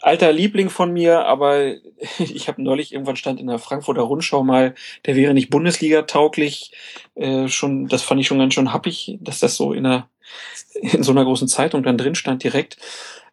alter 0.00 0.32
Liebling 0.32 0.70
von 0.70 0.92
mir, 0.92 1.26
aber 1.26 1.74
ich 2.18 2.48
habe 2.48 2.62
neulich 2.62 2.92
irgendwann 2.92 3.16
stand 3.16 3.40
in 3.40 3.46
der 3.46 3.58
Frankfurter 3.58 4.02
Rundschau 4.02 4.42
mal, 4.42 4.74
der 5.06 5.16
wäre 5.16 5.34
nicht 5.34 5.50
Bundesliga 5.50 6.02
tauglich. 6.02 6.72
Äh, 7.14 7.48
schon, 7.48 7.86
das 7.88 8.02
fand 8.02 8.20
ich 8.20 8.26
schon 8.26 8.38
ganz 8.38 8.54
schön 8.54 8.72
happig, 8.72 9.18
dass 9.20 9.40
das 9.40 9.56
so 9.56 9.72
in 9.72 9.86
einer 9.86 10.08
in 10.74 11.02
so 11.02 11.12
einer 11.12 11.24
großen 11.24 11.48
Zeitung 11.48 11.82
dann 11.82 11.98
drin 11.98 12.14
stand 12.14 12.44
direkt. 12.44 12.76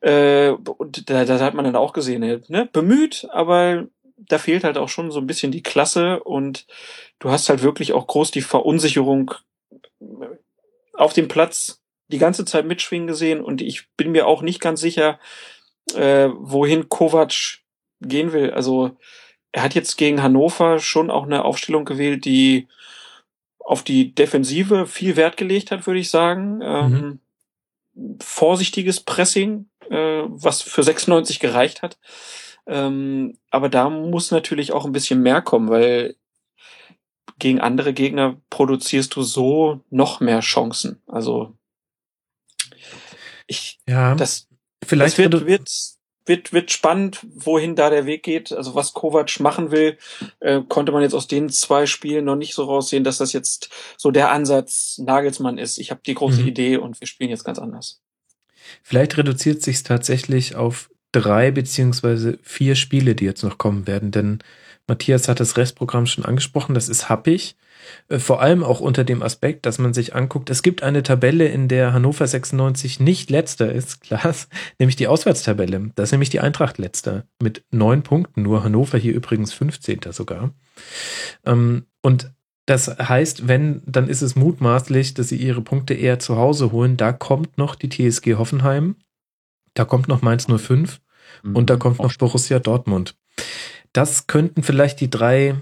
Äh, 0.02 0.50
und 0.50 1.10
da, 1.10 1.26
da 1.26 1.40
hat 1.40 1.54
man 1.54 1.66
dann 1.66 1.76
auch 1.76 1.94
gesehen, 1.94 2.44
ne, 2.48 2.70
bemüht, 2.72 3.28
aber 3.32 3.88
da 4.18 4.40
fehlt 4.40 4.64
halt 4.64 4.78
auch 4.78 4.90
schon 4.90 5.12
so 5.12 5.20
ein 5.20 5.28
bisschen 5.28 5.52
die 5.52 5.64
Klasse 5.64 6.24
und 6.24 6.66
du 7.20 7.30
hast 7.30 7.50
halt 7.50 7.62
wirklich 7.62 7.94
auch 7.94 8.08
groß 8.08 8.32
die 8.32 8.42
Verunsicherung 8.42 9.34
auf 10.94 11.14
dem 11.14 11.28
Platz 11.28 11.82
die 12.10 12.18
ganze 12.18 12.46
Zeit 12.46 12.66
mitschwingen 12.66 13.08
gesehen 13.08 13.42
und 13.42 13.62
ich 13.62 13.90
bin 13.98 14.12
mir 14.12 14.28
auch 14.28 14.42
nicht 14.42 14.62
ganz 14.62 14.82
sicher, 14.82 15.20
äh, 15.94 16.30
wohin 16.38 16.90
Kovac 16.90 17.60
gehen 18.02 18.34
will. 18.34 18.52
Also 18.52 18.98
er 19.52 19.64
hat 19.64 19.76
jetzt 19.76 19.98
gegen 19.98 20.22
Hannover 20.22 20.80
schon 20.80 21.10
auch 21.10 21.24
eine 21.24 21.44
Aufstellung 21.46 21.86
gewählt, 21.86 22.26
die 22.26 22.68
auf 23.60 23.84
die 23.84 24.14
Defensive 24.14 24.88
viel 24.88 25.16
Wert 25.16 25.36
gelegt 25.36 25.72
hat, 25.72 25.88
würde 25.88 26.00
ich 26.00 26.10
sagen. 26.10 26.62
Ähm, 26.64 27.20
Vorsichtiges 28.22 29.02
Pressing, 29.02 29.68
äh, 29.90 30.24
was 30.28 30.62
für 30.62 30.84
96 30.84 31.40
gereicht 31.40 31.82
hat. 31.82 31.98
Ähm, 32.68 33.38
aber 33.50 33.70
da 33.70 33.90
muss 33.90 34.32
natürlich 34.32 34.72
auch 34.72 34.86
ein 34.86 34.92
bisschen 34.92 35.22
mehr 35.22 35.42
kommen, 35.42 35.70
weil 35.70 36.16
gegen 37.40 37.60
andere 37.60 37.94
Gegner 37.94 38.38
produzierst 38.50 39.16
du 39.16 39.24
so 39.24 39.82
noch 39.90 40.20
mehr 40.20 40.40
Chancen. 40.42 41.02
Also 41.08 41.54
ich, 43.48 43.80
Ja, 43.88 44.16
das, 44.16 44.48
vielleicht 44.86 45.18
das 45.18 45.32
wird, 45.32 45.48
wird, 45.48 45.72
wird, 46.26 46.54
wird 46.54 46.72
spannend, 46.72 47.26
wohin 47.34 47.76
da 47.76 47.90
der 47.90 48.06
Weg 48.06 48.24
geht. 48.24 48.52
Also 48.52 48.76
was 48.76 48.94
Kovac 48.94 49.40
machen 49.40 49.72
will, 49.72 49.98
äh, 50.40 50.62
konnte 50.68 50.92
man 50.92 51.02
jetzt 51.02 51.14
aus 51.14 51.28
den 51.28 51.50
zwei 51.50 51.86
Spielen 51.86 52.26
noch 52.26 52.36
nicht 52.36 52.54
so 52.54 52.66
raussehen, 52.66 53.04
dass 53.04 53.18
das 53.18 53.34
jetzt 53.34 53.70
so 53.98 54.12
der 54.12 54.32
Ansatz 54.32 54.98
Nagelsmann 55.00 55.58
ist. 55.58 55.78
Ich 55.78 55.92
habe 55.92 56.02
die 56.06 56.14
große 56.14 56.42
Mhm. 56.42 56.48
Idee 56.48 56.78
und 56.78 57.00
wir 57.00 57.08
spielen 57.08 57.30
jetzt 57.30 57.46
ganz 57.46 57.60
anders. 57.60 58.02
Vielleicht 58.84 59.18
reduziert 59.18 59.64
sich 59.64 59.84
tatsächlich 59.84 60.56
auf 60.56 60.90
drei 61.14 61.52
beziehungsweise 61.52 62.38
vier 62.44 62.76
Spiele, 62.76 63.16
die 63.16 63.26
jetzt 63.26 63.44
noch 63.44 63.58
kommen 63.58 63.88
werden, 63.88 64.12
denn 64.12 64.40
Matthias 64.88 65.28
hat 65.28 65.40
das 65.40 65.58
Restprogramm 65.58 66.06
schon 66.06 66.26
angesprochen, 66.26 66.74
das 66.74 66.90
ist 66.90 67.10
happig, 67.10 67.56
vor 68.10 68.42
allem 68.42 68.64
auch 68.64 68.80
unter 68.80 69.04
dem 69.04 69.22
Aspekt, 69.22 69.66
dass 69.66 69.80
man 69.80 69.94
sich 69.94 70.16
anguckt, 70.16 70.50
es 70.50 70.62
gibt 70.62 70.84
eine 70.84 71.04
Tabelle, 71.04 71.48
in 71.48 71.68
der 71.68 71.94
Hannover 71.94 72.28
96 72.28 73.00
nicht 73.00 73.30
letzter 73.30 73.72
ist, 73.72 74.02
klar, 74.02 74.36
nämlich 74.80 74.96
die 74.96 75.08
Auswärtstabelle, 75.08 75.92
da 75.96 76.04
ist 76.04 76.12
nämlich 76.12 76.30
die 76.30 76.40
Eintracht 76.40 76.78
letzter 76.78 77.26
mit 77.42 77.64
neun 77.72 78.04
Punkten, 78.04 78.42
nur 78.42 78.64
Hannover 78.64 78.98
hier 78.98 79.14
übrigens 79.14 79.54
15. 79.54 80.00
sogar. 80.12 80.52
Ähm, 81.46 81.86
Und 82.02 82.32
das 82.68 82.88
heißt, 82.90 83.48
wenn, 83.48 83.82
dann 83.86 84.10
ist 84.10 84.22
es 84.22 84.36
mutmaßlich, 84.36 85.14
dass 85.14 85.30
sie 85.30 85.38
ihre 85.38 85.62
Punkte 85.62 85.94
eher 85.94 86.20
zu 86.20 86.36
Hause 86.36 86.74
holen. 86.74 86.98
Da 86.98 87.14
kommt 87.14 87.58
noch 87.58 87.76
die 87.76 87.88
TSG 87.90 88.36
Hoffenheim, 88.36 88.98
da 89.74 89.86
kommt 89.86 90.10
noch 90.10 90.22
Mainz 90.22 90.48
05 90.48 91.00
und 91.44 91.70
da 91.70 91.78
kommt 91.78 92.00
noch 92.00 92.14
Borussia 92.16 92.60
Dortmund. 92.60 93.16
Das 93.94 94.28
könnten 94.28 94.64
vielleicht 94.64 95.00
die 95.00 95.10
drei, 95.10 95.56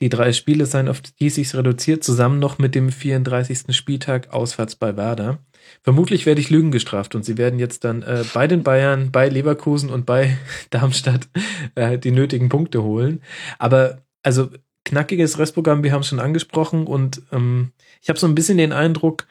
die 0.00 0.08
drei 0.08 0.32
Spiele 0.32 0.66
sein, 0.66 0.88
auf 0.88 1.00
die 1.00 1.30
sich 1.30 1.54
reduziert, 1.54 2.04
zusammen 2.04 2.38
noch 2.38 2.58
mit 2.58 2.74
dem 2.74 2.90
34. 2.90 3.74
Spieltag 3.76 4.32
auswärts 4.32 4.76
bei 4.76 4.96
Werder. 4.96 5.38
Vermutlich 5.82 6.24
werde 6.24 6.40
ich 6.40 6.50
Lügen 6.50 6.70
gestraft 6.70 7.14
und 7.14 7.24
sie 7.24 7.36
werden 7.36 7.58
jetzt 7.58 7.84
dann 7.84 8.02
äh, 8.02 8.24
bei 8.32 8.46
den 8.46 8.62
Bayern, 8.62 9.10
bei 9.10 9.28
Leverkusen 9.28 9.90
und 9.90 10.06
bei 10.06 10.36
Darmstadt 10.70 11.28
äh, 11.74 11.98
die 11.98 12.12
nötigen 12.12 12.48
Punkte 12.48 12.82
holen. 12.82 13.22
Aber 13.58 13.98
also 14.22 14.50
knackiges 14.84 15.38
Restprogramm, 15.38 15.82
wir 15.82 15.92
haben 15.92 16.00
es 16.00 16.08
schon 16.08 16.20
angesprochen 16.20 16.86
und 16.86 17.22
ähm, 17.32 17.72
ich 18.00 18.08
habe 18.08 18.18
so 18.18 18.26
ein 18.26 18.34
bisschen 18.34 18.58
den 18.58 18.72
Eindruck, 18.72 19.26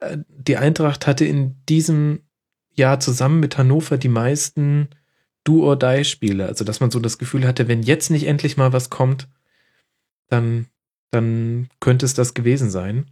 äh, 0.00 0.18
die 0.28 0.56
Eintracht 0.56 1.06
hatte 1.06 1.24
in 1.24 1.56
diesem 1.68 2.20
Jahr 2.74 3.00
zusammen 3.00 3.40
mit 3.40 3.58
Hannover 3.58 3.98
die 3.98 4.08
meisten 4.08 4.88
Do-or-Die-Spiele. 5.44 6.46
Also, 6.46 6.64
dass 6.64 6.80
man 6.80 6.90
so 6.90 7.00
das 7.00 7.18
Gefühl 7.18 7.46
hatte, 7.46 7.68
wenn 7.68 7.82
jetzt 7.82 8.10
nicht 8.10 8.26
endlich 8.26 8.56
mal 8.56 8.72
was 8.72 8.90
kommt, 8.90 9.28
dann, 10.28 10.66
dann 11.10 11.68
könnte 11.80 12.06
es 12.06 12.14
das 12.14 12.34
gewesen 12.34 12.70
sein. 12.70 13.06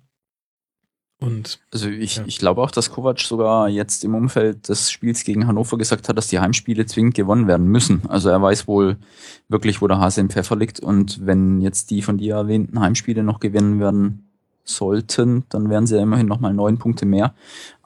Und, 1.20 1.60
also 1.72 1.88
ich, 1.88 2.16
ja. 2.16 2.24
ich 2.26 2.38
glaube 2.38 2.60
auch, 2.60 2.70
dass 2.70 2.90
Kovac 2.90 3.20
sogar 3.20 3.68
jetzt 3.68 4.04
im 4.04 4.14
Umfeld 4.14 4.68
des 4.68 4.90
Spiels 4.90 5.24
gegen 5.24 5.46
Hannover 5.46 5.78
gesagt 5.78 6.08
hat, 6.08 6.18
dass 6.18 6.26
die 6.26 6.40
Heimspiele 6.40 6.86
zwingend 6.86 7.14
gewonnen 7.14 7.46
werden 7.46 7.66
müssen. 7.68 8.02
Also 8.08 8.28
er 8.28 8.42
weiß 8.42 8.66
wohl 8.66 8.98
wirklich, 9.48 9.80
wo 9.80 9.86
der 9.86 9.98
Hase 9.98 10.20
im 10.20 10.28
Pfeffer 10.28 10.56
liegt. 10.56 10.80
Und 10.80 11.24
wenn 11.24 11.60
jetzt 11.60 11.90
die 11.90 12.02
von 12.02 12.18
dir 12.18 12.34
erwähnten 12.34 12.80
Heimspiele 12.80 13.22
noch 13.22 13.40
gewinnen 13.40 13.80
werden 13.80 14.28
sollten, 14.64 15.44
dann 15.48 15.70
wären 15.70 15.86
sie 15.86 15.96
ja 15.96 16.02
immerhin 16.02 16.26
nochmal 16.26 16.52
neun 16.52 16.78
Punkte 16.78 17.06
mehr. 17.06 17.34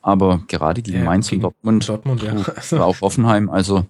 Aber 0.00 0.42
gerade 0.48 0.80
gegen 0.80 0.98
Ja, 0.98 1.04
Mainz 1.04 1.28
gegen 1.28 1.44
und 1.44 1.52
Dortmund, 1.52 1.88
Dortmund, 1.88 2.22
ja. 2.22 2.32
Also- 2.56 2.78
war 2.78 2.86
auch 2.86 3.02
Offenheim, 3.02 3.50
also 3.50 3.86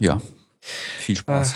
ja, 0.00 0.20
viel 0.60 1.16
Spaß. 1.16 1.54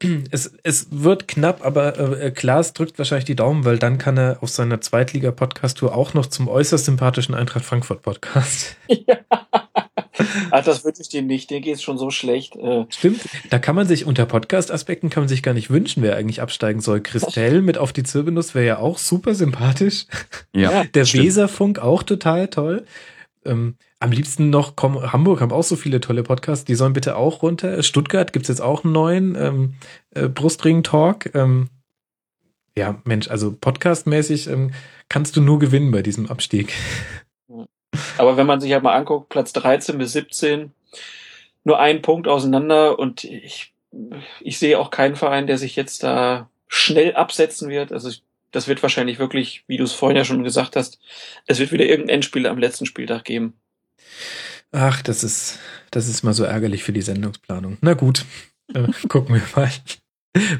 es, 0.30 0.52
es 0.62 0.88
wird 0.90 1.28
knapp, 1.28 1.64
aber 1.64 2.20
äh, 2.20 2.30
Klaas 2.30 2.72
drückt 2.72 2.98
wahrscheinlich 2.98 3.24
die 3.24 3.36
Daumen, 3.36 3.64
weil 3.64 3.78
dann 3.78 3.98
kann 3.98 4.16
er 4.16 4.42
auf 4.42 4.50
seiner 4.50 4.80
Zweitliga-Podcast-Tour 4.80 5.94
auch 5.94 6.14
noch 6.14 6.26
zum 6.26 6.48
äußerst 6.48 6.84
sympathischen 6.84 7.34
Eintracht 7.34 7.64
Frankfurt-Podcast. 7.64 8.76
Ach, 10.50 10.64
das 10.64 10.84
wünsche 10.84 11.02
ich 11.02 11.08
dem 11.08 11.26
nicht. 11.26 11.50
Dem 11.50 11.62
geht 11.62 11.76
es 11.76 11.82
schon 11.82 11.98
so 11.98 12.10
schlecht. 12.10 12.56
Äh, 12.56 12.86
Stimmt, 12.88 13.20
da 13.50 13.58
kann 13.58 13.76
man 13.76 13.86
sich 13.86 14.04
unter 14.04 14.26
Podcast-Aspekten 14.26 15.10
kann 15.10 15.22
man 15.22 15.28
sich 15.28 15.42
gar 15.42 15.54
nicht 15.54 15.70
wünschen, 15.70 16.02
wer 16.02 16.16
eigentlich 16.16 16.42
absteigen 16.42 16.80
soll. 16.80 17.00
Christelle 17.00 17.62
mit 17.62 17.78
auf 17.78 17.92
die 17.92 18.02
Zirbelnuss 18.02 18.54
wäre 18.54 18.66
ja 18.66 18.78
auch 18.78 18.98
super 18.98 19.34
sympathisch. 19.34 20.06
Ja, 20.54 20.84
Der 20.84 21.04
stimmt. 21.04 21.24
Weserfunk 21.24 21.78
auch 21.78 22.02
total 22.02 22.48
toll. 22.48 22.84
Ähm, 23.44 23.76
am 24.00 24.12
liebsten 24.12 24.50
noch, 24.50 24.76
komm, 24.76 25.12
Hamburg 25.12 25.40
haben 25.40 25.52
auch 25.52 25.62
so 25.62 25.76
viele 25.76 26.00
tolle 26.00 26.22
Podcasts, 26.22 26.64
die 26.64 26.74
sollen 26.74 26.92
bitte 26.92 27.16
auch 27.16 27.42
runter. 27.42 27.82
Stuttgart 27.82 28.32
gibt's 28.32 28.48
jetzt 28.48 28.60
auch 28.60 28.84
einen 28.84 28.92
neuen 28.92 29.34
ähm, 29.34 29.74
äh, 30.14 30.28
Brustring-Talk. 30.28 31.34
Ähm, 31.34 31.68
ja, 32.76 33.00
Mensch, 33.04 33.28
also 33.28 33.56
podcastmäßig 33.60 34.46
ähm, 34.48 34.72
kannst 35.08 35.36
du 35.36 35.40
nur 35.40 35.58
gewinnen 35.58 35.90
bei 35.90 36.02
diesem 36.02 36.26
Abstieg. 36.30 36.72
aber 38.18 38.36
wenn 38.36 38.46
man 38.46 38.60
sich 38.60 38.72
halt 38.72 38.84
mal 38.84 38.94
anguckt, 38.94 39.30
Platz 39.30 39.52
13 39.52 39.98
bis 39.98 40.12
17, 40.12 40.72
nur 41.64 41.80
ein 41.80 42.00
Punkt 42.00 42.28
auseinander 42.28 42.98
und 42.98 43.24
ich, 43.24 43.74
ich 44.40 44.58
sehe 44.58 44.78
auch 44.78 44.90
keinen 44.90 45.16
Verein, 45.16 45.48
der 45.48 45.58
sich 45.58 45.74
jetzt 45.74 46.04
da 46.04 46.48
schnell 46.68 47.16
absetzen 47.16 47.68
wird. 47.68 47.92
Also 47.92 48.10
das 48.52 48.68
wird 48.68 48.82
wahrscheinlich 48.82 49.18
wirklich, 49.18 49.64
wie 49.66 49.76
du 49.76 49.84
es 49.84 49.92
vorhin 49.92 50.16
ja 50.16 50.24
schon 50.24 50.44
gesagt 50.44 50.76
hast, 50.76 51.00
es 51.46 51.58
wird 51.58 51.72
wieder 51.72 51.84
irgendein 51.84 52.16
Endspiel 52.16 52.46
am 52.46 52.58
letzten 52.58 52.86
Spieltag 52.86 53.24
geben. 53.24 53.54
Ach, 54.72 55.02
das 55.02 55.24
ist, 55.24 55.58
das 55.90 56.08
ist 56.08 56.22
mal 56.22 56.34
so 56.34 56.44
ärgerlich 56.44 56.84
für 56.84 56.92
die 56.92 57.02
Sendungsplanung. 57.02 57.78
Na 57.80 57.94
gut, 57.94 58.24
äh, 58.74 58.88
gucken 59.08 59.36
wir 59.36 59.42
mal. 59.56 59.70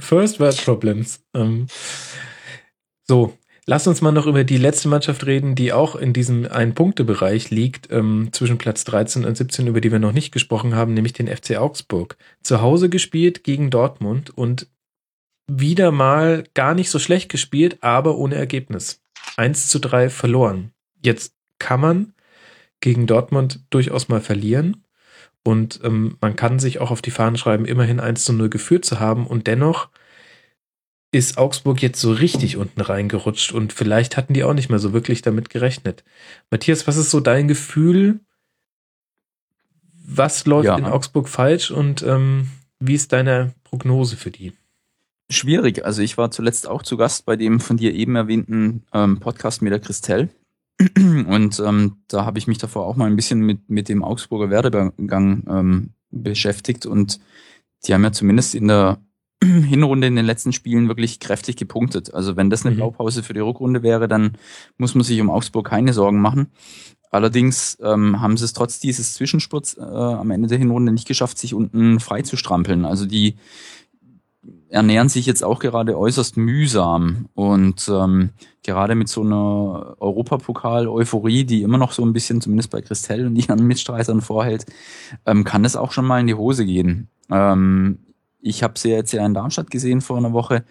First 0.01 0.41
World 0.41 0.65
Problems. 0.65 1.21
Ähm, 1.35 1.67
so, 3.07 3.37
lass 3.67 3.87
uns 3.87 4.01
mal 4.01 4.13
noch 4.13 4.27
über 4.27 4.45
die 4.45 4.57
letzte 4.57 4.89
Mannschaft 4.89 5.27
reden, 5.27 5.55
die 5.55 5.73
auch 5.73 5.95
in 5.95 6.13
diesem 6.13 6.47
Ein-Punkte-Bereich 6.51 7.51
liegt, 7.51 7.91
ähm, 7.93 8.31
zwischen 8.33 8.59
Platz 8.59 8.85
13 8.85 9.25
und 9.25 9.37
17, 9.37 9.67
über 9.67 9.81
die 9.81 9.93
wir 9.93 9.99
noch 9.99 10.13
nicht 10.13 10.33
gesprochen 10.33 10.75
haben, 10.75 10.95
nämlich 10.95 11.13
den 11.13 11.29
FC 11.29 11.57
Augsburg. 11.57 12.17
Zu 12.43 12.63
Hause 12.63 12.89
gespielt 12.89 13.45
gegen 13.45 13.71
Dortmund 13.71 14.31
und 14.37 14.69
wieder 15.51 15.91
mal 15.91 16.45
gar 16.55 16.75
nicht 16.75 16.91
so 16.91 16.99
schlecht 16.99 17.31
gespielt, 17.31 17.79
aber 17.83 18.17
ohne 18.17 18.35
Ergebnis. 18.35 19.01
1 19.37 19.69
zu 19.69 19.79
3 19.79 20.11
verloren. 20.11 20.73
Jetzt 21.03 21.35
kann 21.59 21.81
man 21.81 22.15
gegen 22.81 23.07
Dortmund 23.07 23.61
durchaus 23.71 24.09
mal 24.09 24.21
verlieren. 24.21 24.85
Und 25.45 25.81
ähm, 25.85 26.17
man 26.21 26.37
kann 26.37 26.59
sich 26.59 26.81
auch 26.81 26.91
auf 26.91 27.01
die 27.03 27.11
Fahnen 27.11 27.37
schreiben, 27.37 27.65
immerhin 27.65 28.01
1 28.01 28.25
zu 28.25 28.33
0 28.33 28.49
geführt 28.51 28.85
zu 28.85 29.01
haben. 29.01 29.27
Und 29.27 29.47
dennoch 29.47 29.89
ist 31.11 31.39
Augsburg 31.39 31.81
jetzt 31.81 32.01
so 32.01 32.13
richtig 32.13 32.57
unten 32.57 32.81
reingerutscht. 32.81 33.53
Und 33.53 33.73
vielleicht 33.73 34.17
hatten 34.17 34.35
die 34.35 34.45
auch 34.45 34.53
nicht 34.53 34.69
mehr 34.69 34.79
so 34.79 34.93
wirklich 34.93 35.23
damit 35.23 35.49
gerechnet. 35.49 36.05
Matthias, 36.51 36.87
was 36.87 36.97
ist 36.97 37.11
so 37.11 37.21
dein 37.21 37.49
Gefühl? 37.49 38.21
Was 40.11 40.47
läuft 40.47 40.67
Ja. 40.67 40.77
in 40.77 40.85
Augsburg 40.87 41.29
falsch 41.29 41.71
und 41.71 42.03
ähm, 42.03 42.49
wie 42.81 42.95
ist 42.95 43.13
deine 43.13 43.55
Prognose 43.65 44.17
für 44.17 44.31
die? 44.31 44.53
Schwierig. 45.31 45.85
Also 45.85 46.01
ich 46.01 46.17
war 46.17 46.31
zuletzt 46.31 46.67
auch 46.67 46.83
zu 46.83 46.97
Gast 46.97 47.27
bei 47.27 47.37
dem 47.37 47.61
von 47.61 47.77
dir 47.77 47.93
eben 47.95 48.17
erwähnten 48.17 48.85
ähm, 48.95 49.21
Podcast 49.21 49.61
mit 49.61 49.73
der 49.73 49.81
Christelle. 49.81 50.29
Und 50.81 51.61
ähm, 51.65 51.97
da 52.09 52.25
habe 52.25 52.39
ich 52.39 52.47
mich 52.47 52.59
davor 52.59 52.87
auch 52.87 52.97
mal 52.97 53.07
ein 53.07 53.17
bisschen 53.17 53.41
mit, 53.41 53.69
mit 53.69 53.89
dem 53.89 54.05
Augsburger 54.05 54.51
Werdegang 54.51 55.43
ähm, 55.49 55.91
beschäftigt. 56.11 56.87
Und 56.87 57.19
die 57.85 57.95
haben 57.95 58.05
ja 58.05 58.13
zumindest 58.13 58.55
in 58.55 58.69
der 58.69 58.99
Hinrunde 59.43 60.07
in 60.07 60.17
den 60.17 60.27
letzten 60.27 60.53
Spielen 60.53 60.89
wirklich 60.89 61.21
kräftig 61.21 61.57
gepunktet. 61.57 62.15
Also 62.15 62.37
wenn 62.37 62.51
das 62.51 62.65
eine 62.65 62.75
Mhm. 62.75 62.79
Blaupause 62.79 63.23
für 63.23 63.35
die 63.35 63.41
Rückrunde 63.41 63.83
wäre, 63.83 64.09
dann 64.09 64.33
muss 64.77 64.95
man 64.95 65.05
sich 65.05 65.21
um 65.21 65.31
Augsburg 65.31 65.69
keine 65.69 65.93
Sorgen 65.93 66.21
machen. 66.21 66.49
Allerdings 67.11 67.79
ähm, 67.83 68.21
haben 68.21 68.37
sie 68.37 68.45
es 68.45 68.53
trotz 68.53 68.81
dieses 68.81 69.15
Zwischenspurts 69.15 69.79
äh, 69.79 69.83
am 69.83 70.31
Ende 70.31 70.49
der 70.49 70.59
Hinrunde 70.59 70.93
nicht 70.93 71.09
geschafft, 71.09 71.39
sich 71.39 71.55
unten 71.55 72.01
frei 72.01 72.23
zu 72.23 72.37
strampeln. 72.37 72.85
Also 72.85 73.07
die 73.07 73.37
ernähren 74.71 75.09
sich 75.09 75.27
jetzt 75.27 75.43
auch 75.43 75.59
gerade 75.59 75.99
äußerst 75.99 76.37
mühsam 76.37 77.27
und 77.35 77.89
ähm, 77.89 78.31
gerade 78.63 78.95
mit 78.95 79.09
so 79.09 79.23
einer 79.23 79.97
Europapokal-Euphorie, 79.99 81.45
die 81.45 81.63
immer 81.63 81.79
noch 81.79 81.93
so 81.93 82.05
ein 82.05 82.13
bisschen, 82.13 82.41
zumindest 82.41 82.71
bei 82.71 82.83
Christelle 82.83 83.27
und 83.27 83.37
ihren 83.37 83.67
Mitstreitern 83.67 84.21
vorhält, 84.21 84.67
ähm, 85.27 85.45
kann 85.45 85.65
es 85.65 85.77
auch 85.77 85.93
schon 85.93 86.05
mal 86.05 86.21
in 86.21 86.27
die 86.27 86.35
Hose 86.35 86.67
gehen. 86.67 87.09
Ähm, 87.31 87.99
ich 88.41 88.63
habe 88.63 88.79
sie 88.79 88.91
jetzt 88.91 89.13
ja 89.13 89.25
in 89.27 89.35
Darmstadt 89.35 89.71
gesehen 89.71 90.01
vor 90.01 90.17
einer 90.17 90.33
Woche. 90.33 90.65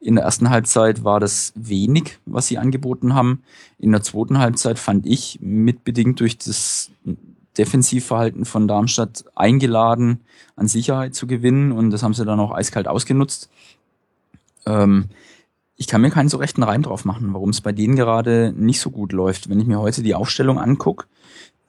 In 0.00 0.16
der 0.16 0.24
ersten 0.24 0.50
Halbzeit 0.50 1.04
war 1.04 1.20
das 1.20 1.52
wenig, 1.56 2.18
was 2.26 2.48
sie 2.48 2.58
angeboten 2.58 3.14
haben. 3.14 3.42
In 3.78 3.92
der 3.92 4.02
zweiten 4.02 4.38
Halbzeit 4.38 4.78
fand 4.78 5.06
ich, 5.06 5.38
mitbedingt 5.40 6.20
durch 6.20 6.36
das 6.36 6.90
Defensivverhalten 7.58 8.44
von 8.44 8.68
Darmstadt 8.68 9.24
eingeladen, 9.34 10.20
an 10.56 10.68
Sicherheit 10.68 11.14
zu 11.14 11.26
gewinnen 11.26 11.72
und 11.72 11.90
das 11.90 12.02
haben 12.02 12.14
sie 12.14 12.24
dann 12.24 12.40
auch 12.40 12.52
eiskalt 12.52 12.88
ausgenutzt. 12.88 13.48
Ähm, 14.66 15.06
ich 15.76 15.86
kann 15.88 16.00
mir 16.00 16.10
keinen 16.10 16.28
so 16.28 16.36
rechten 16.36 16.62
Reim 16.62 16.82
drauf 16.82 17.04
machen, 17.04 17.32
warum 17.32 17.50
es 17.50 17.60
bei 17.60 17.72
denen 17.72 17.96
gerade 17.96 18.52
nicht 18.56 18.80
so 18.80 18.90
gut 18.90 19.12
läuft. 19.12 19.48
Wenn 19.48 19.60
ich 19.60 19.66
mir 19.66 19.80
heute 19.80 20.02
die 20.02 20.14
Aufstellung 20.14 20.58
angucke, 20.58 21.06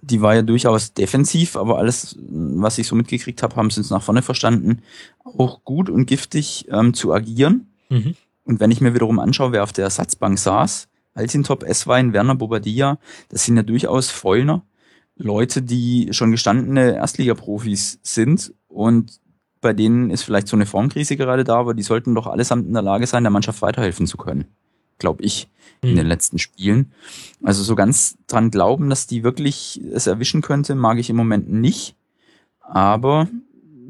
die 0.01 0.21
war 0.21 0.35
ja 0.35 0.41
durchaus 0.43 0.93
defensiv, 0.93 1.55
aber 1.55 1.79
alles, 1.79 2.15
was 2.19 2.77
ich 2.77 2.87
so 2.87 2.95
mitgekriegt 2.95 3.41
habe, 3.41 3.55
haben 3.55 3.71
sie 3.71 3.79
uns 3.79 3.89
nach 3.89 4.03
vorne 4.03 4.21
verstanden, 4.21 4.81
auch 5.23 5.63
gut 5.63 5.89
und 5.89 6.05
giftig 6.05 6.67
ähm, 6.69 6.93
zu 6.93 7.11
agieren. 7.11 7.67
Mhm. 7.89 8.15
Und 8.43 8.59
wenn 8.59 8.69
ich 8.69 8.81
mir 8.81 8.93
wiederum 8.93 9.19
anschaue, 9.19 9.51
wer 9.51 9.63
auf 9.63 9.73
der 9.73 9.85
Ersatzbank 9.85 10.37
saß, 10.37 10.87
Altintop, 11.15 11.63
Esswein, 11.63 12.13
Werner 12.13 12.35
Bobadilla, 12.35 12.99
das 13.29 13.45
sind 13.45 13.57
ja 13.57 13.63
durchaus 13.63 14.11
Vollner, 14.11 14.61
Leute, 15.17 15.61
die 15.61 16.09
schon 16.11 16.31
gestandene 16.31 16.95
Erstligaprofis 16.95 17.99
sind 18.03 18.53
und 18.67 19.19
bei 19.61 19.73
denen 19.73 20.11
ist 20.11 20.23
vielleicht 20.23 20.47
so 20.47 20.55
eine 20.57 20.65
Formkrise 20.65 21.17
gerade 21.17 21.43
da, 21.43 21.55
aber 21.55 21.73
die 21.73 21.83
sollten 21.83 22.13
doch 22.13 22.27
allesamt 22.27 22.67
in 22.67 22.73
der 22.73 22.81
Lage 22.83 23.07
sein, 23.07 23.23
der 23.23 23.31
Mannschaft 23.31 23.61
weiterhelfen 23.61 24.05
zu 24.05 24.17
können. 24.17 24.45
Glaube 24.99 25.23
ich, 25.23 25.49
in 25.81 25.91
Mhm. 25.91 25.95
den 25.95 26.07
letzten 26.07 26.37
Spielen. 26.39 26.91
Also 27.43 27.63
so 27.63 27.75
ganz 27.75 28.17
dran 28.27 28.51
glauben, 28.51 28.89
dass 28.89 29.07
die 29.07 29.23
wirklich 29.23 29.81
es 29.91 30.07
erwischen 30.07 30.41
könnte, 30.41 30.75
mag 30.75 30.99
ich 30.99 31.09
im 31.09 31.15
Moment 31.15 31.51
nicht. 31.51 31.95
Aber 32.61 33.27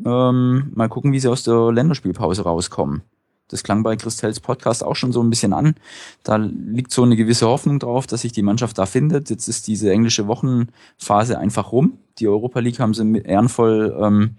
ähm, 0.06 0.72
mal 0.74 0.90
gucken, 0.90 1.12
wie 1.12 1.20
sie 1.20 1.28
aus 1.30 1.44
der 1.44 1.72
Länderspielpause 1.72 2.44
rauskommen. 2.44 3.02
Das 3.48 3.64
klang 3.64 3.84
bei 3.84 3.96
Christels 3.96 4.40
Podcast 4.40 4.84
auch 4.84 4.96
schon 4.96 5.12
so 5.12 5.22
ein 5.22 5.30
bisschen 5.30 5.54
an. 5.54 5.76
Da 6.24 6.38
liegt 6.38 6.92
so 6.92 7.04
eine 7.04 7.16
gewisse 7.16 7.48
Hoffnung 7.48 7.80
drauf, 7.80 8.08
dass 8.08 8.22
sich 8.22 8.32
die 8.32 8.42
Mannschaft 8.42 8.78
da 8.78 8.86
findet. 8.86 9.30
Jetzt 9.30 9.48
ist 9.48 9.68
diese 9.68 9.92
englische 9.92 10.28
Wochenphase 10.28 11.38
einfach 11.38 11.72
rum. 11.72 12.00
Die 12.18 12.28
Europa 12.28 12.60
League 12.60 12.80
haben 12.80 12.94
sie 12.94 13.20
ehrenvoll 13.20 13.96
ähm, 14.02 14.38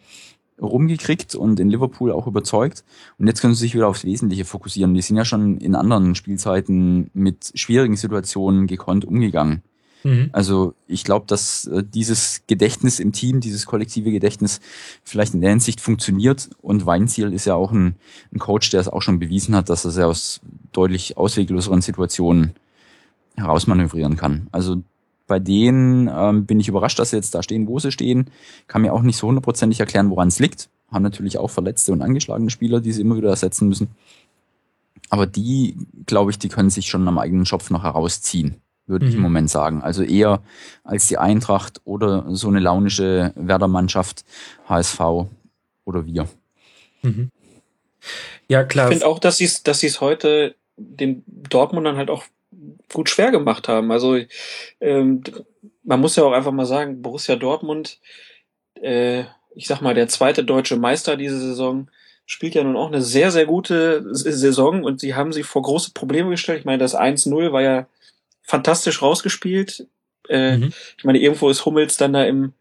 rumgekriegt 0.61 1.35
und 1.35 1.61
in 1.61 1.69
Liverpool 1.69 2.11
auch 2.11 2.27
überzeugt. 2.27 2.85
Und 3.19 3.27
jetzt 3.27 3.41
können 3.41 3.55
sie 3.55 3.61
sich 3.61 3.75
wieder 3.75 3.89
aufs 3.89 4.05
Wesentliche 4.05 4.45
fokussieren. 4.45 4.95
Die 4.95 5.03
sind 5.03 5.17
ja 5.17 5.25
schon 5.25 5.59
in 5.59 5.75
anderen 5.75 6.15
Spielzeiten 6.15 7.11
mit 7.15 7.53
schwierigen 7.55 7.97
Situationen 7.97 8.67
gekonnt 8.67 9.05
umgegangen. 9.05 9.63
Mhm. 10.07 10.31
Also 10.31 10.75
ich 10.87 11.03
glaube, 11.03 11.27
dass 11.27 11.67
äh, 11.67 11.83
dieses 11.83 12.43
Gedächtnis 12.47 13.01
im 13.01 13.11
Team, 13.11 13.41
dieses 13.41 13.67
kollektive 13.67 14.13
Gedächtnis 14.13 14.61
vielleicht 15.03 15.35
in 15.35 15.41
der 15.41 15.51
Hinsicht 15.51 15.81
funktioniert. 15.81 16.49
Und 16.63 16.87
Weinziel 16.87 17.33
ist 17.33 17.45
ja 17.45 17.57
auch 17.57 17.73
ein, 17.73 17.97
ein 18.33 18.39
Coach, 18.39 18.71
der 18.71 18.81
es 18.81 18.89
auch 18.89 19.03
schon 19.03 19.19
bewiesen 19.19 19.57
hat, 19.57 19.69
dass 19.69 19.85
er 19.85 19.89
es 19.89 19.97
ja 19.97 20.07
aus 20.07 20.41
deutlich 20.71 21.17
auswegloseren 21.17 21.83
Situationen 21.83 22.53
herausmanövrieren 23.35 24.17
kann. 24.17 24.47
Also 24.53 24.83
bei 25.27 25.41
denen 25.41 26.09
ähm, 26.09 26.47
bin 26.47 26.61
ich 26.61 26.69
überrascht, 26.69 27.01
dass 27.01 27.11
sie 27.11 27.17
jetzt 27.17 27.35
da 27.35 27.43
stehen, 27.43 27.67
wo 27.67 27.81
sie 27.81 27.91
stehen. 27.91 28.31
Kann 28.69 28.83
mir 28.83 28.93
auch 28.93 29.03
nicht 29.03 29.17
so 29.17 29.27
hundertprozentig 29.27 29.81
erklären, 29.81 30.11
woran 30.11 30.29
es 30.29 30.39
liegt. 30.39 30.69
haben 30.93 31.03
natürlich 31.03 31.37
auch 31.39 31.51
verletzte 31.51 31.91
und 31.93 32.01
angeschlagene 32.01 32.49
Spieler, 32.51 32.81
die 32.81 32.93
sie 32.93 33.01
immer 33.01 33.17
wieder 33.17 33.31
ersetzen 33.31 33.69
müssen. 33.69 33.89
Aber 35.11 35.27
die, 35.27 35.77
glaube 36.07 36.31
ich, 36.31 36.39
die 36.39 36.49
können 36.49 36.71
sich 36.71 36.87
schon 36.87 37.07
am 37.09 37.19
eigenen 37.19 37.45
Schopf 37.45 37.71
noch 37.71 37.83
herausziehen, 37.83 38.57
würde 38.87 39.05
mhm. 39.05 39.09
ich 39.09 39.15
im 39.15 39.21
mhm. 39.21 39.25
Moment 39.25 39.51
sagen. 39.51 39.83
Also 39.83 40.03
eher 40.03 40.43
als 40.85 41.09
die 41.09 41.19
Eintracht 41.19 41.81
oder 41.85 42.25
so 42.29 42.49
eine 42.49 42.61
launische 42.61 43.33
Werder-Mannschaft, 43.35 44.25
HSV 44.69 45.01
oder 45.85 46.07
wir. 46.07 46.29
Mhm. 47.03 47.31
Ja, 48.49 48.65
klar. 48.65 48.87
Ich 48.87 48.95
finde 48.95 49.07
auch, 49.07 49.19
dass 49.19 49.39
sie 49.39 49.45
es 49.45 49.63
dass 49.63 49.81
sie's 49.81 50.01
heute 50.01 50.55
den 50.77 51.25
Dortmundern 51.27 51.97
halt 51.97 52.11
auch 52.11 52.25
gut 52.93 53.09
schwer 53.09 53.31
gemacht 53.31 53.69
haben. 53.69 53.91
Also 53.91 54.19
ähm, 54.81 55.23
man 55.83 56.01
muss 56.01 56.17
ja 56.17 56.25
auch 56.25 56.33
einfach 56.33 56.53
mal 56.53 56.67
sagen, 56.67 57.03
Borussia 57.03 57.37
Dortmund, 57.37 57.99
äh, 58.81 59.25
ich 59.55 59.67
sag 59.67 59.81
mal, 59.81 59.95
der 59.95 60.09
zweite 60.09 60.45
deutsche 60.45 60.77
Meister 60.77 61.17
diese 61.17 61.41
Saison, 61.41 61.89
spielt 62.27 62.55
ja 62.55 62.65
nun 62.65 62.77
auch 62.77 62.89
eine 62.89 63.03
sehr, 63.03 63.31
sehr 63.31 63.47
gute 63.47 64.05
Saison 64.13 64.83
und 64.83 65.01
sie 65.01 65.15
haben 65.15 65.33
sie 65.33 65.45
vor 65.45 65.63
große 65.63 65.93
Probleme 65.93 66.31
gestellt. 66.31 66.61
Ich 66.61 66.65
meine, 66.65 66.79
das 66.79 66.97
1-0 66.97 67.53
war 67.53 67.63
ja 67.63 67.87
fantastisch 68.47 69.03
rausgespielt. 69.03 69.87
Äh, 70.29 70.57
mhm. 70.57 70.73
Ich 70.97 71.05
meine, 71.05 71.19
irgendwo 71.19 71.51
ist 71.51 71.67
Hummels 71.67 71.97
dann 71.97 72.15
da 72.15 72.25
im, 72.25 72.55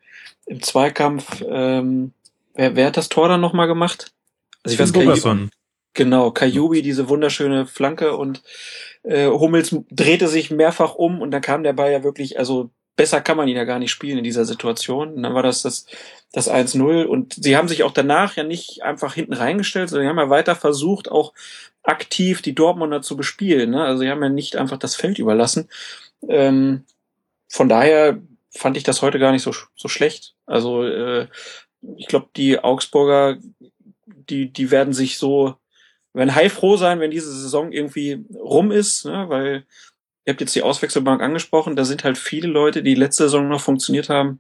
im 0.46 0.62
Zweikampf. 0.62 1.44
Ähm, 1.48 2.12
wer, 2.56 2.76
wer 2.76 2.88
hat 2.88 2.98
das 2.98 3.10
Tor 3.10 3.30
dann 3.30 3.42
nochmal 3.42 3.68
gemacht? 3.68 4.12
Also 4.64 4.74
ich 4.74 4.80
weiß 4.80 4.92
nicht. 4.92 5.54
Genau, 5.94 6.32
Kajubi, 6.32 6.82
diese 6.82 7.08
wunderschöne 7.08 7.66
Flanke 7.68 8.18
und 8.18 8.44
äh, 9.04 9.28
Hummels 9.28 9.74
drehte 9.90 10.28
sich 10.28 10.52
mehrfach 10.52 10.96
um 10.96 11.22
und 11.22 11.32
dann 11.32 11.42
kam 11.42 11.64
der 11.64 11.72
Ball 11.72 11.92
ja 11.92 12.04
wirklich, 12.04 12.38
also 12.38 12.70
besser 12.98 13.22
kann 13.22 13.38
man 13.38 13.48
ihn 13.48 13.56
ja 13.56 13.64
gar 13.64 13.80
nicht 13.80 13.92
spielen 13.92 14.18
in 14.18 14.24
dieser 14.24 14.44
Situation. 14.44 15.14
Und 15.14 15.24
dann 15.24 15.34
war 15.34 15.44
das 15.44 15.62
das, 15.62 15.86
das 16.34 16.52
1-0 16.52 17.06
und 17.06 17.34
sie 17.34 17.56
haben 17.56 17.70
sich 17.70 17.84
auch 17.84 17.92
danach 17.92 18.36
ja 18.36 18.44
nicht 18.44 18.84
einfach 18.84 19.14
hinten 19.14 19.34
reingestellt, 19.34 19.90
sondern 19.90 20.10
haben 20.10 20.18
ja 20.18 20.30
weiter 20.30 20.56
versucht, 20.56 21.10
auch 21.10 21.34
aktiv 21.86 22.42
die 22.42 22.56
Dortmunder 22.56 23.02
zu 23.02 23.16
bespielen. 23.16 23.72
Ne? 23.72 23.84
Also 23.84 24.02
sie 24.02 24.10
haben 24.10 24.24
ja 24.24 24.30
nicht 24.30 24.56
einfach 24.56 24.78
das 24.78 24.96
Feld 24.96 25.20
überlassen. 25.20 25.70
Ähm, 26.28 26.84
von 27.48 27.70
daher 27.70 28.20
fand 28.50 28.78
ich 28.78 28.84
das 28.84 29.02
heute 29.02 29.20
gar 29.20 29.32
nicht 29.32 29.44
so, 29.44 29.54
so 29.76 29.88
schlecht. 29.88 30.36
Also 30.46 30.84
äh, 30.84 31.28
ich 31.98 32.08
glaube, 32.08 32.30
die 32.36 32.60
Augsburger, 32.60 33.38
die, 34.06 34.52
die 34.52 34.72
werden 34.72 34.94
sich 34.94 35.18
so 35.18 35.56
werden 36.16 36.34
heilfroh 36.34 36.78
sein, 36.78 37.00
wenn 37.00 37.12
diese 37.12 37.32
Saison 37.32 37.72
irgendwie 37.72 38.26
rum 38.34 38.72
ist, 38.72 39.06
ne? 39.06 39.26
weil 39.28 39.66
ihr 40.26 40.32
habt 40.32 40.42
jetzt 40.42 40.56
die 40.56 40.64
Auswechselbank 40.64 41.22
angesprochen, 41.22 41.76
da 41.76 41.84
sind 41.84 42.04
halt 42.04 42.18
viele 42.18 42.48
Leute, 42.48 42.82
die 42.82 42.96
letzte 42.96 43.24
Saison 43.24 43.48
noch 43.48 43.62
funktioniert 43.62 44.10
haben, 44.10 44.40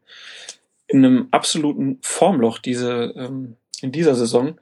in 0.88 1.04
einem 1.04 1.28
absoluten 1.32 2.00
Formloch 2.02 2.60
diese, 2.60 3.14
ähm, 3.18 3.58
in 3.82 3.92
dieser 3.92 4.16
Saison. 4.16 4.58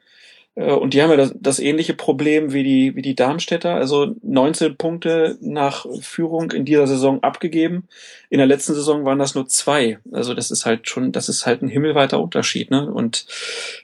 Äh, 0.55 0.71
und 0.73 0.93
die 0.93 1.01
haben 1.01 1.09
ja 1.09 1.17
das, 1.17 1.33
das 1.35 1.59
ähnliche 1.59 1.93
Problem 1.93 2.53
wie 2.53 2.63
die, 2.63 2.95
wie 2.95 3.01
die 3.01 3.15
Darmstädter, 3.15 3.75
also 3.75 4.15
19 4.21 4.77
Punkte 4.77 5.37
nach 5.41 5.85
Führung 6.01 6.51
in 6.51 6.65
dieser 6.65 6.87
Saison 6.87 7.21
abgegeben. 7.23 7.87
In 8.29 8.37
der 8.37 8.47
letzten 8.47 8.73
Saison 8.73 9.05
waren 9.05 9.19
das 9.19 9.35
nur 9.35 9.47
zwei. 9.47 9.99
Also 10.11 10.33
das 10.33 10.51
ist 10.51 10.65
halt 10.65 10.87
schon, 10.87 11.11
das 11.11 11.29
ist 11.29 11.45
halt 11.45 11.61
ein 11.61 11.69
himmelweiter 11.69 12.21
Unterschied. 12.21 12.71
Ne? 12.71 12.91
Und 12.91 13.25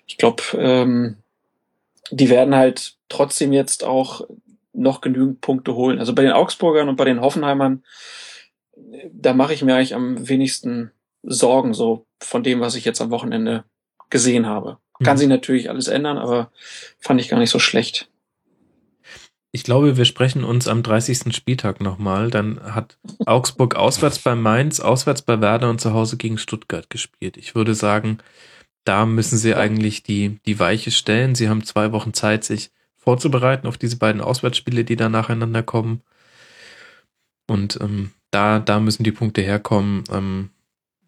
ich 0.07 0.17
glaube, 0.17 0.43
ähm, 0.57 1.17
die 2.11 2.29
werden 2.29 2.55
halt 2.55 2.95
trotzdem 3.07 3.53
jetzt 3.53 3.83
auch 3.83 4.27
noch 4.73 5.01
genügend 5.01 5.41
Punkte 5.41 5.75
holen. 5.75 5.99
Also 5.99 6.13
bei 6.13 6.23
den 6.23 6.31
Augsburgern 6.31 6.89
und 6.89 6.95
bei 6.95 7.05
den 7.05 7.21
Hoffenheimern, 7.21 7.83
da 9.11 9.33
mache 9.33 9.53
ich 9.53 9.63
mir 9.63 9.75
eigentlich 9.75 9.95
am 9.95 10.27
wenigsten 10.29 10.91
Sorgen, 11.23 11.73
so 11.73 12.05
von 12.19 12.43
dem, 12.43 12.61
was 12.61 12.75
ich 12.75 12.85
jetzt 12.85 13.01
am 13.01 13.11
Wochenende 13.11 13.65
gesehen 14.09 14.45
habe. 14.45 14.77
Kann 15.03 15.15
mhm. 15.15 15.19
sich 15.19 15.27
natürlich 15.27 15.69
alles 15.69 15.87
ändern, 15.87 16.17
aber 16.17 16.51
fand 16.99 17.21
ich 17.21 17.29
gar 17.29 17.39
nicht 17.39 17.49
so 17.49 17.59
schlecht. 17.59 18.09
Ich 19.51 19.63
glaube, 19.63 19.97
wir 19.97 20.05
sprechen 20.05 20.43
uns 20.43 20.67
am 20.67 20.83
30. 20.83 21.35
Spieltag 21.35 21.81
nochmal. 21.81 22.29
Dann 22.29 22.61
hat 22.61 22.97
Augsburg 23.25 23.75
auswärts 23.75 24.19
bei 24.19 24.35
Mainz, 24.35 24.79
auswärts 24.79 25.23
bei 25.23 25.41
Werder 25.41 25.69
und 25.69 25.81
zu 25.81 25.93
Hause 25.93 26.17
gegen 26.17 26.37
Stuttgart 26.37 26.89
gespielt. 26.89 27.35
Ich 27.35 27.55
würde 27.55 27.73
sagen, 27.73 28.19
da 28.83 29.05
müssen 29.05 29.37
sie 29.37 29.55
eigentlich 29.55 30.03
die, 30.03 30.39
die 30.45 30.59
Weiche 30.59 30.91
stellen. 30.91 31.33
Sie 31.33 31.49
haben 31.49 31.63
zwei 31.63 31.91
Wochen 31.91 32.13
Zeit, 32.13 32.43
sich 32.43 32.69
vorzubereiten 32.95 33.67
auf 33.67 33.77
diese 33.77 33.97
beiden 33.97 34.21
Auswärtsspiele, 34.21 34.83
die 34.83 34.95
da 34.95 35.09
nacheinander 35.09 35.63
kommen. 35.63 36.01
Und 37.47 37.79
ähm, 37.81 38.11
da, 38.29 38.59
da 38.59 38.79
müssen 38.79 39.03
die 39.03 39.11
Punkte 39.11 39.41
herkommen. 39.41 40.03
Ähm, 40.11 40.49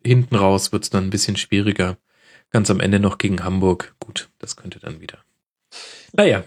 hinten 0.04 0.36
raus 0.36 0.72
wird 0.72 0.84
es 0.84 0.90
dann 0.90 1.06
ein 1.06 1.10
bisschen 1.12 1.38
schwieriger. 1.38 1.98
Ganz 2.52 2.70
am 2.70 2.80
Ende 2.80 3.00
noch 3.00 3.18
gegen 3.18 3.44
Hamburg. 3.44 3.96
Gut, 4.00 4.30
das 4.40 4.56
könnte 4.56 4.80
dann 4.80 5.00
wieder. 5.02 5.20
Naja. 6.14 6.44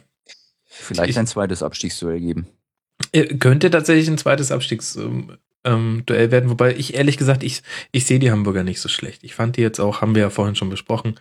Vielleicht 0.67 1.11
ich, 1.11 1.19
ein 1.19 1.27
zweites 1.27 1.63
Abstiegsduell 1.63 2.21
geben. 2.21 2.49
Äh, 3.13 3.37
könnte 3.37 3.71
tatsächlich 3.71 4.09
ein 4.09 4.19
zweites 4.19 4.51
Abstiegsduell 4.51 5.39
ähm, 5.65 6.03
werden, 6.07 6.51
wobei 6.51 6.75
ich 6.75 6.95
ehrlich 6.95 7.17
gesagt, 7.17 7.43
ich, 7.43 7.63
ich 7.93 8.07
sehe 8.07 8.19
die 8.19 8.31
Hamburger 8.31 8.65
nicht 8.65 8.81
so 8.81 8.89
schlecht. 8.89 9.25
Ich 9.25 9.35
fand 9.35 9.57
die 9.57 9.63
jetzt 9.63 9.81
auch, 9.81 10.01
haben 10.01 10.15
wir 10.15 10.23
ja 10.23 10.31
vorhin 10.31 10.57
schon 10.57 10.69
besprochen, 10.69 11.15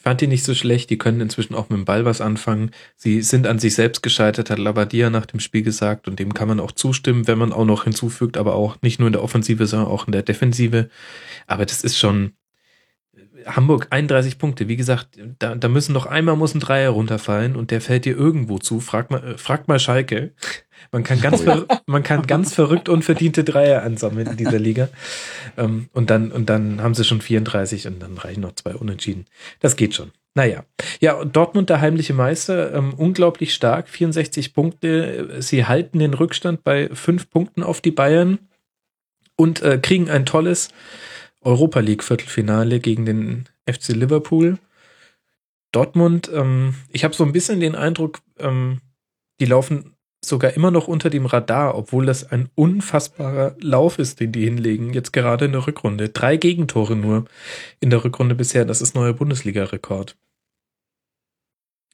ich 0.00 0.04
fand 0.04 0.22
die 0.22 0.28
nicht 0.28 0.44
so 0.44 0.54
schlecht, 0.54 0.88
die 0.88 0.96
können 0.96 1.20
inzwischen 1.20 1.54
auch 1.54 1.68
mit 1.68 1.76
dem 1.76 1.84
Ball 1.84 2.06
was 2.06 2.22
anfangen. 2.22 2.70
Sie 2.96 3.20
sind 3.20 3.46
an 3.46 3.58
sich 3.58 3.74
selbst 3.74 4.02
gescheitert, 4.02 4.48
hat 4.48 4.58
Labadia 4.58 5.10
nach 5.10 5.26
dem 5.26 5.40
Spiel 5.40 5.62
gesagt 5.62 6.08
und 6.08 6.18
dem 6.18 6.32
kann 6.32 6.48
man 6.48 6.58
auch 6.58 6.72
zustimmen, 6.72 7.26
wenn 7.26 7.36
man 7.36 7.52
auch 7.52 7.66
noch 7.66 7.84
hinzufügt, 7.84 8.38
aber 8.38 8.54
auch 8.54 8.80
nicht 8.80 8.98
nur 8.98 9.08
in 9.08 9.12
der 9.12 9.22
Offensive, 9.22 9.66
sondern 9.66 9.90
auch 9.90 10.06
in 10.06 10.12
der 10.12 10.22
Defensive. 10.22 10.88
Aber 11.46 11.66
das 11.66 11.84
ist 11.84 11.98
schon, 11.98 12.32
Hamburg 13.46 13.88
31 13.90 14.38
Punkte. 14.38 14.68
Wie 14.68 14.76
gesagt, 14.76 15.18
da, 15.38 15.54
da 15.54 15.68
müssen 15.68 15.92
noch 15.92 16.06
einmal 16.06 16.36
muss 16.36 16.54
ein 16.54 16.60
Dreier 16.60 16.90
runterfallen 16.90 17.56
und 17.56 17.70
der 17.70 17.80
fällt 17.80 18.04
dir 18.04 18.16
irgendwo 18.16 18.58
zu. 18.58 18.80
Frag 18.80 19.10
mal, 19.10 19.22
äh, 19.22 19.38
frag 19.38 19.68
mal 19.68 19.78
Schalke. 19.78 20.32
Man 20.92 21.04
kann 21.04 21.20
ganz, 21.20 21.46
oh 21.46 21.64
man 21.86 22.02
kann 22.02 22.26
ganz 22.26 22.54
verrückt 22.54 22.88
unverdiente 22.88 23.44
Dreier 23.44 23.82
ansammeln 23.82 24.26
in 24.26 24.36
dieser 24.36 24.58
Liga. 24.58 24.88
Ähm, 25.56 25.88
und 25.92 26.10
dann, 26.10 26.32
und 26.32 26.48
dann 26.48 26.82
haben 26.82 26.94
sie 26.94 27.04
schon 27.04 27.20
34 27.20 27.86
und 27.86 28.00
dann 28.00 28.16
reichen 28.16 28.40
noch 28.40 28.54
zwei 28.54 28.74
Unentschieden. 28.74 29.26
Das 29.60 29.76
geht 29.76 29.94
schon. 29.94 30.10
Naja. 30.34 30.64
Ja, 31.00 31.14
und 31.14 31.34
Dortmund 31.36 31.70
der 31.70 31.80
heimliche 31.80 32.14
Meister, 32.14 32.72
ähm, 32.72 32.94
unglaublich 32.94 33.52
stark, 33.52 33.88
64 33.88 34.54
Punkte. 34.54 35.42
Sie 35.42 35.66
halten 35.66 35.98
den 35.98 36.14
Rückstand 36.14 36.62
bei 36.62 36.88
fünf 36.92 37.30
Punkten 37.30 37.62
auf 37.62 37.80
die 37.80 37.90
Bayern 37.90 38.38
und 39.36 39.62
äh, 39.62 39.78
kriegen 39.78 40.08
ein 40.08 40.26
tolles 40.26 40.68
Europa 41.42 41.80
League 41.80 42.04
Viertelfinale 42.04 42.80
gegen 42.80 43.06
den 43.06 43.48
FC 43.68 43.88
Liverpool. 43.88 44.58
Dortmund, 45.72 46.30
ähm, 46.34 46.74
ich 46.90 47.04
habe 47.04 47.14
so 47.14 47.24
ein 47.24 47.32
bisschen 47.32 47.60
den 47.60 47.74
Eindruck, 47.74 48.20
ähm, 48.38 48.80
die 49.40 49.46
laufen 49.46 49.94
sogar 50.22 50.52
immer 50.54 50.70
noch 50.70 50.88
unter 50.88 51.08
dem 51.08 51.26
Radar, 51.26 51.76
obwohl 51.76 52.06
das 52.06 52.30
ein 52.30 52.50
unfassbarer 52.54 53.56
Lauf 53.60 53.98
ist, 53.98 54.20
den 54.20 54.32
die 54.32 54.44
hinlegen, 54.44 54.92
jetzt 54.92 55.12
gerade 55.12 55.46
in 55.46 55.52
der 55.52 55.66
Rückrunde. 55.66 56.10
Drei 56.10 56.36
Gegentore 56.36 56.94
nur 56.96 57.24
in 57.80 57.90
der 57.90 58.04
Rückrunde 58.04 58.34
bisher, 58.34 58.64
das 58.64 58.82
ist 58.82 58.94
neuer 58.94 59.14
Bundesliga-Rekord. 59.14 60.16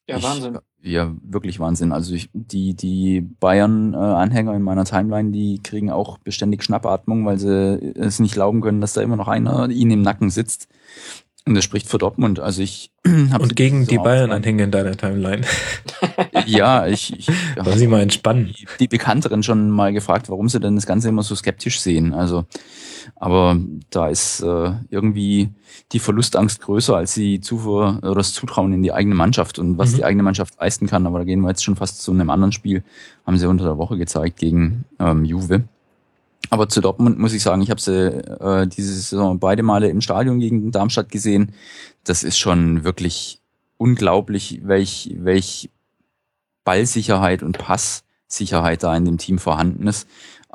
Ja, 0.09 0.23
Wahnsinn. 0.23 0.59
Ich, 0.81 0.93
ja, 0.93 1.13
wirklich 1.23 1.59
Wahnsinn. 1.59 1.93
Also 1.93 2.15
ich, 2.15 2.31
die, 2.33 2.75
die 2.75 3.21
Bayern-Anhänger 3.21 4.55
in 4.55 4.63
meiner 4.63 4.85
Timeline, 4.85 5.33
die 5.33 5.61
kriegen 5.63 5.91
auch 5.91 6.19
beständig 6.19 6.63
Schnappatmung, 6.63 7.27
weil 7.27 7.39
sie 7.39 7.95
es 7.97 8.21
nicht 8.21 8.35
glauben 8.35 8.61
können, 8.61 8.81
dass 8.81 8.93
da 8.93 9.03
immer 9.03 9.17
noch 9.17 9.29
einer 9.29 9.69
ihnen 9.69 9.91
im 9.91 10.03
Nacken 10.03 10.31
sitzt. 10.31 10.69
Und 11.45 11.55
das 11.55 11.65
spricht 11.65 11.89
für 11.89 11.99
Dortmund. 11.99 12.41
Also 12.41 12.63
ich 12.63 12.93
habe 13.31 13.45
und 13.45 13.57
gegen 13.57 13.87
die 13.87 13.99
Bayern-Anhänger 13.99 14.65
in 14.65 14.71
deiner 14.73 14.97
Timeline. 14.97 15.43
ja, 16.47 16.87
ich, 16.87 17.17
ich 17.19 17.27
Soll 17.65 17.77
sie 17.77 17.87
mal 17.87 18.03
entspannen. 18.03 18.47
Die, 18.47 18.67
die 18.81 18.89
Bekannteren 18.89 19.43
schon 19.43 19.71
mal 19.71 19.93
gefragt, 19.93 20.29
warum 20.29 20.49
sie 20.49 20.61
denn 20.61 20.75
das 20.77 20.87
Ganze 20.87 21.09
immer 21.09 21.23
so 21.23 21.35
skeptisch 21.35 21.81
sehen. 21.81 22.15
Also, 22.15 22.47
aber 23.19 23.59
da 23.91 24.09
ist 24.09 24.41
äh, 24.41 24.73
irgendwie 24.91 25.49
die 25.93 25.99
Verlustangst 25.99 26.61
größer 26.61 26.97
als 26.97 27.15
die 27.15 27.41
Zufuhr 27.41 27.99
oder 28.03 28.17
das 28.17 28.35
Zutrauen 28.35 28.75
in 28.75 28.83
die 28.83 28.93
eigene 28.93 29.15
Mannschaft 29.15 29.59
und 29.59 29.79
was 29.79 29.93
mhm. 29.93 29.97
die 29.97 30.05
eigene 30.05 30.23
Mannschaft 30.23 30.61
leisten 30.61 30.87
kann. 30.87 31.07
Aber 31.07 31.19
da 31.19 31.25
gehen 31.25 31.41
wir 31.41 31.49
jetzt 31.49 31.65
schon 31.65 31.77
fast 31.77 32.03
zu 32.03 32.13
einem 32.13 32.29
anderen 32.29 32.53
Spiel. 32.53 32.85
Haben 33.27 33.39
sie 33.39 33.49
unter 33.49 33.65
der 33.65 33.79
Woche 33.79 33.97
gezeigt 33.97 34.39
gegen 34.39 34.85
ähm, 34.99 35.25
Juve. 35.25 35.65
Aber 36.51 36.69
zu 36.69 36.81
Dortmund 36.81 37.19
muss 37.19 37.33
ich 37.33 37.43
sagen, 37.43 37.63
ich 37.63 37.71
habe 37.71 37.81
sie 37.81 38.07
äh, 38.07 38.67
diese 38.67 38.93
Saison 38.93 39.39
beide 39.39 39.63
Male 39.63 39.89
im 39.89 40.03
Stadion 40.03 40.39
gegen 40.39 40.71
Darmstadt 40.71 41.11
gesehen. 41.11 41.53
Das 42.05 42.23
ist 42.23 42.39
schon 42.39 42.85
wirklich 42.85 43.41
unglaublich, 43.79 44.61
welch, 44.65 45.15
welch 45.19 45.71
Ballsicherheit 46.65 47.43
und 47.43 47.59
Passsicherheit 47.59 48.83
da 48.83 48.97
in 48.97 49.07
dem 49.07 49.19
Team 49.19 49.39
vorhanden 49.39 49.87
ist. 49.87 50.07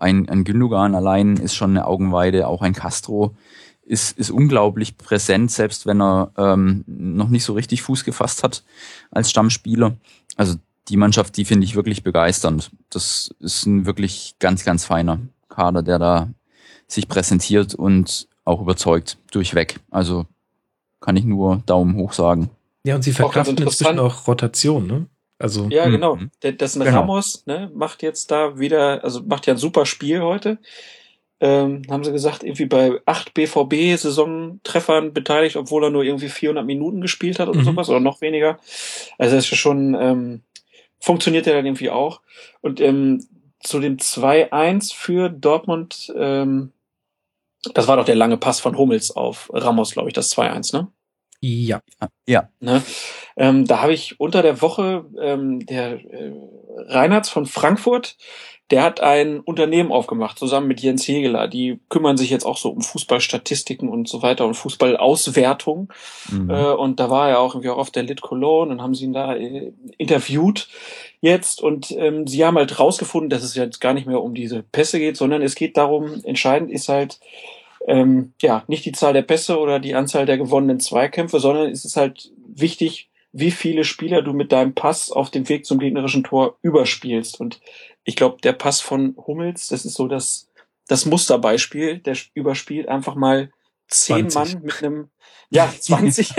Ein, 0.01 0.27
ein 0.29 0.43
Gündogan 0.43 0.95
allein 0.95 1.37
ist 1.37 1.53
schon 1.53 1.71
eine 1.71 1.85
Augenweide, 1.85 2.47
auch 2.47 2.61
ein 2.61 2.73
Castro 2.73 3.35
ist, 3.83 4.17
ist 4.17 4.31
unglaublich 4.31 4.97
präsent, 4.97 5.51
selbst 5.51 5.85
wenn 5.85 6.01
er 6.01 6.31
ähm, 6.37 6.83
noch 6.87 7.29
nicht 7.29 7.43
so 7.43 7.53
richtig 7.53 7.81
Fuß 7.81 8.03
gefasst 8.03 8.43
hat 8.43 8.63
als 9.11 9.29
Stammspieler. 9.29 9.97
Also 10.37 10.55
die 10.87 10.97
Mannschaft, 10.97 11.37
die 11.37 11.45
finde 11.45 11.65
ich 11.65 11.75
wirklich 11.75 12.01
begeisternd. 12.03 12.71
Das 12.89 13.35
ist 13.39 13.65
ein 13.65 13.85
wirklich 13.85 14.35
ganz, 14.39 14.63
ganz 14.63 14.85
feiner 14.85 15.19
Kader, 15.49 15.83
der 15.83 15.99
da 15.99 16.29
sich 16.87 17.07
präsentiert 17.07 17.75
und 17.75 18.27
auch 18.43 18.61
überzeugt 18.61 19.17
durchweg. 19.31 19.79
Also 19.91 20.25
kann 20.99 21.15
ich 21.15 21.25
nur 21.25 21.61
Daumen 21.65 21.95
hoch 21.95 22.13
sagen. 22.13 22.49
Ja, 22.83 22.95
und 22.95 23.03
sie 23.03 23.11
verkraften 23.11 23.57
inzwischen 23.57 23.99
auch 23.99 24.27
Rotation, 24.27 24.87
ne? 24.87 25.05
Also, 25.41 25.67
ja, 25.69 25.87
mhm. 25.87 25.91
genau. 25.91 26.19
Der, 26.43 26.51
das 26.53 26.71
ist 26.71 26.81
ein 26.81 26.85
genau. 26.85 27.01
Ramos, 27.01 27.45
ne, 27.47 27.71
macht 27.73 28.03
jetzt 28.03 28.31
da 28.31 28.59
wieder, 28.59 29.03
also 29.03 29.21
macht 29.23 29.47
ja 29.47 29.53
ein 29.53 29.57
super 29.57 29.85
Spiel 29.85 30.21
heute. 30.21 30.59
Ähm, 31.39 31.81
haben 31.89 32.03
sie 32.03 32.11
gesagt, 32.11 32.43
irgendwie 32.43 32.67
bei 32.67 33.01
acht 33.05 33.33
BVB-Saisontreffern 33.33 35.11
beteiligt, 35.11 35.55
obwohl 35.55 35.83
er 35.83 35.89
nur 35.89 36.03
irgendwie 36.03 36.29
400 36.29 36.63
Minuten 36.63 37.01
gespielt 37.01 37.39
hat 37.39 37.49
oder 37.49 37.61
mhm. 37.61 37.65
sowas 37.65 37.89
oder 37.89 37.99
noch 37.99 38.21
weniger. 38.21 38.59
Also 39.17 39.35
das 39.35 39.51
ist 39.51 39.57
schon, 39.57 39.95
ähm, 39.99 40.41
funktioniert 40.99 41.47
ja 41.47 41.53
dann 41.53 41.65
irgendwie 41.65 41.89
auch. 41.89 42.21
Und 42.61 42.79
ähm, 42.79 43.25
zu 43.59 43.79
dem 43.79 43.97
2-1 43.97 44.93
für 44.93 45.29
Dortmund, 45.29 46.13
ähm, 46.15 46.73
das 47.73 47.87
war 47.87 47.97
doch 47.97 48.05
der 48.05 48.15
lange 48.15 48.37
Pass 48.37 48.59
von 48.59 48.77
Hummels 48.77 49.09
auf 49.09 49.49
Ramos, 49.51 49.93
glaube 49.93 50.09
ich, 50.09 50.13
das 50.13 50.31
2-1, 50.35 50.75
ne? 50.75 50.87
Ja. 51.41 51.81
Ja. 52.27 52.49
Ne? 52.59 52.83
Ähm, 53.41 53.65
da 53.65 53.81
habe 53.81 53.91
ich 53.91 54.19
unter 54.19 54.43
der 54.43 54.61
Woche 54.61 55.03
ähm, 55.19 55.65
der 55.65 55.93
äh, 55.93 56.31
Reinhardt 56.89 57.25
von 57.25 57.47
Frankfurt, 57.47 58.15
der 58.69 58.83
hat 58.83 59.01
ein 59.01 59.39
Unternehmen 59.39 59.91
aufgemacht, 59.91 60.37
zusammen 60.37 60.67
mit 60.67 60.79
Jens 60.79 61.07
Hegeler. 61.07 61.47
Die 61.47 61.79
kümmern 61.89 62.17
sich 62.17 62.29
jetzt 62.29 62.45
auch 62.45 62.57
so 62.57 62.69
um 62.69 62.81
Fußballstatistiken 62.81 63.89
und 63.89 64.07
so 64.07 64.21
weiter 64.21 64.45
und 64.45 64.53
Fußballauswertung. 64.53 65.91
Mhm. 66.29 66.51
Äh, 66.51 66.71
und 66.73 66.99
da 66.99 67.09
war 67.09 67.29
er 67.29 67.39
auch 67.39 67.55
irgendwie 67.55 67.71
auch 67.71 67.79
auf 67.79 67.89
der 67.89 68.03
Lit 68.03 68.21
Cologne 68.21 68.71
und 68.71 68.79
haben 68.79 68.93
sie 68.93 69.05
ihn 69.05 69.13
da 69.13 69.35
äh, 69.35 69.73
interviewt 69.97 70.69
jetzt. 71.19 71.63
Und 71.63 71.89
ähm, 71.97 72.27
sie 72.27 72.45
haben 72.45 72.57
halt 72.57 72.79
rausgefunden, 72.79 73.31
dass 73.31 73.41
es 73.41 73.55
jetzt 73.55 73.81
gar 73.81 73.95
nicht 73.95 74.05
mehr 74.05 74.21
um 74.21 74.35
diese 74.35 74.61
Pässe 74.61 74.99
geht, 74.99 75.17
sondern 75.17 75.41
es 75.41 75.55
geht 75.55 75.77
darum, 75.77 76.21
entscheidend 76.25 76.69
ist 76.69 76.89
halt, 76.89 77.19
ähm, 77.87 78.33
ja, 78.39 78.63
nicht 78.67 78.85
die 78.85 78.91
Zahl 78.91 79.13
der 79.13 79.23
Pässe 79.23 79.57
oder 79.57 79.79
die 79.79 79.95
Anzahl 79.95 80.27
der 80.27 80.37
gewonnenen 80.37 80.79
Zweikämpfe, 80.79 81.39
sondern 81.39 81.71
es 81.71 81.85
ist 81.85 81.97
halt 81.97 82.31
wichtig, 82.45 83.09
wie 83.31 83.51
viele 83.51 83.83
Spieler 83.83 84.21
du 84.21 84.33
mit 84.33 84.51
deinem 84.51 84.73
Pass 84.73 85.11
auf 85.11 85.29
dem 85.31 85.47
Weg 85.49 85.65
zum 85.65 85.79
gegnerischen 85.79 86.23
Tor 86.23 86.57
überspielst. 86.61 87.39
Und 87.39 87.61
ich 88.03 88.15
glaube, 88.15 88.37
der 88.41 88.53
Pass 88.53 88.81
von 88.81 89.15
Hummels, 89.15 89.67
das 89.67 89.85
ist 89.85 89.93
so 89.93 90.07
das, 90.07 90.49
das 90.87 91.05
Musterbeispiel. 91.05 91.99
Der 91.99 92.17
überspielt 92.33 92.87
einfach 92.87 93.15
mal 93.15 93.51
zehn 93.87 94.29
20. 94.29 94.55
Mann 94.55 94.63
mit 94.63 94.83
einem, 94.83 95.09
ja, 95.49 95.73
20, 95.77 96.33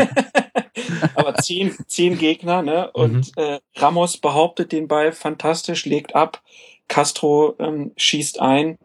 aber 1.14 1.34
zehn, 1.36 1.74
zehn 1.86 2.18
Gegner, 2.18 2.62
ne? 2.62 2.90
Und 2.92 3.36
mhm. 3.36 3.42
äh, 3.42 3.60
Ramos 3.76 4.18
behauptet 4.18 4.72
den 4.72 4.88
Ball 4.88 5.12
fantastisch, 5.12 5.86
legt 5.86 6.14
ab, 6.14 6.42
Castro 6.88 7.56
ähm, 7.58 7.92
schießt 7.96 8.40
ein 8.40 8.78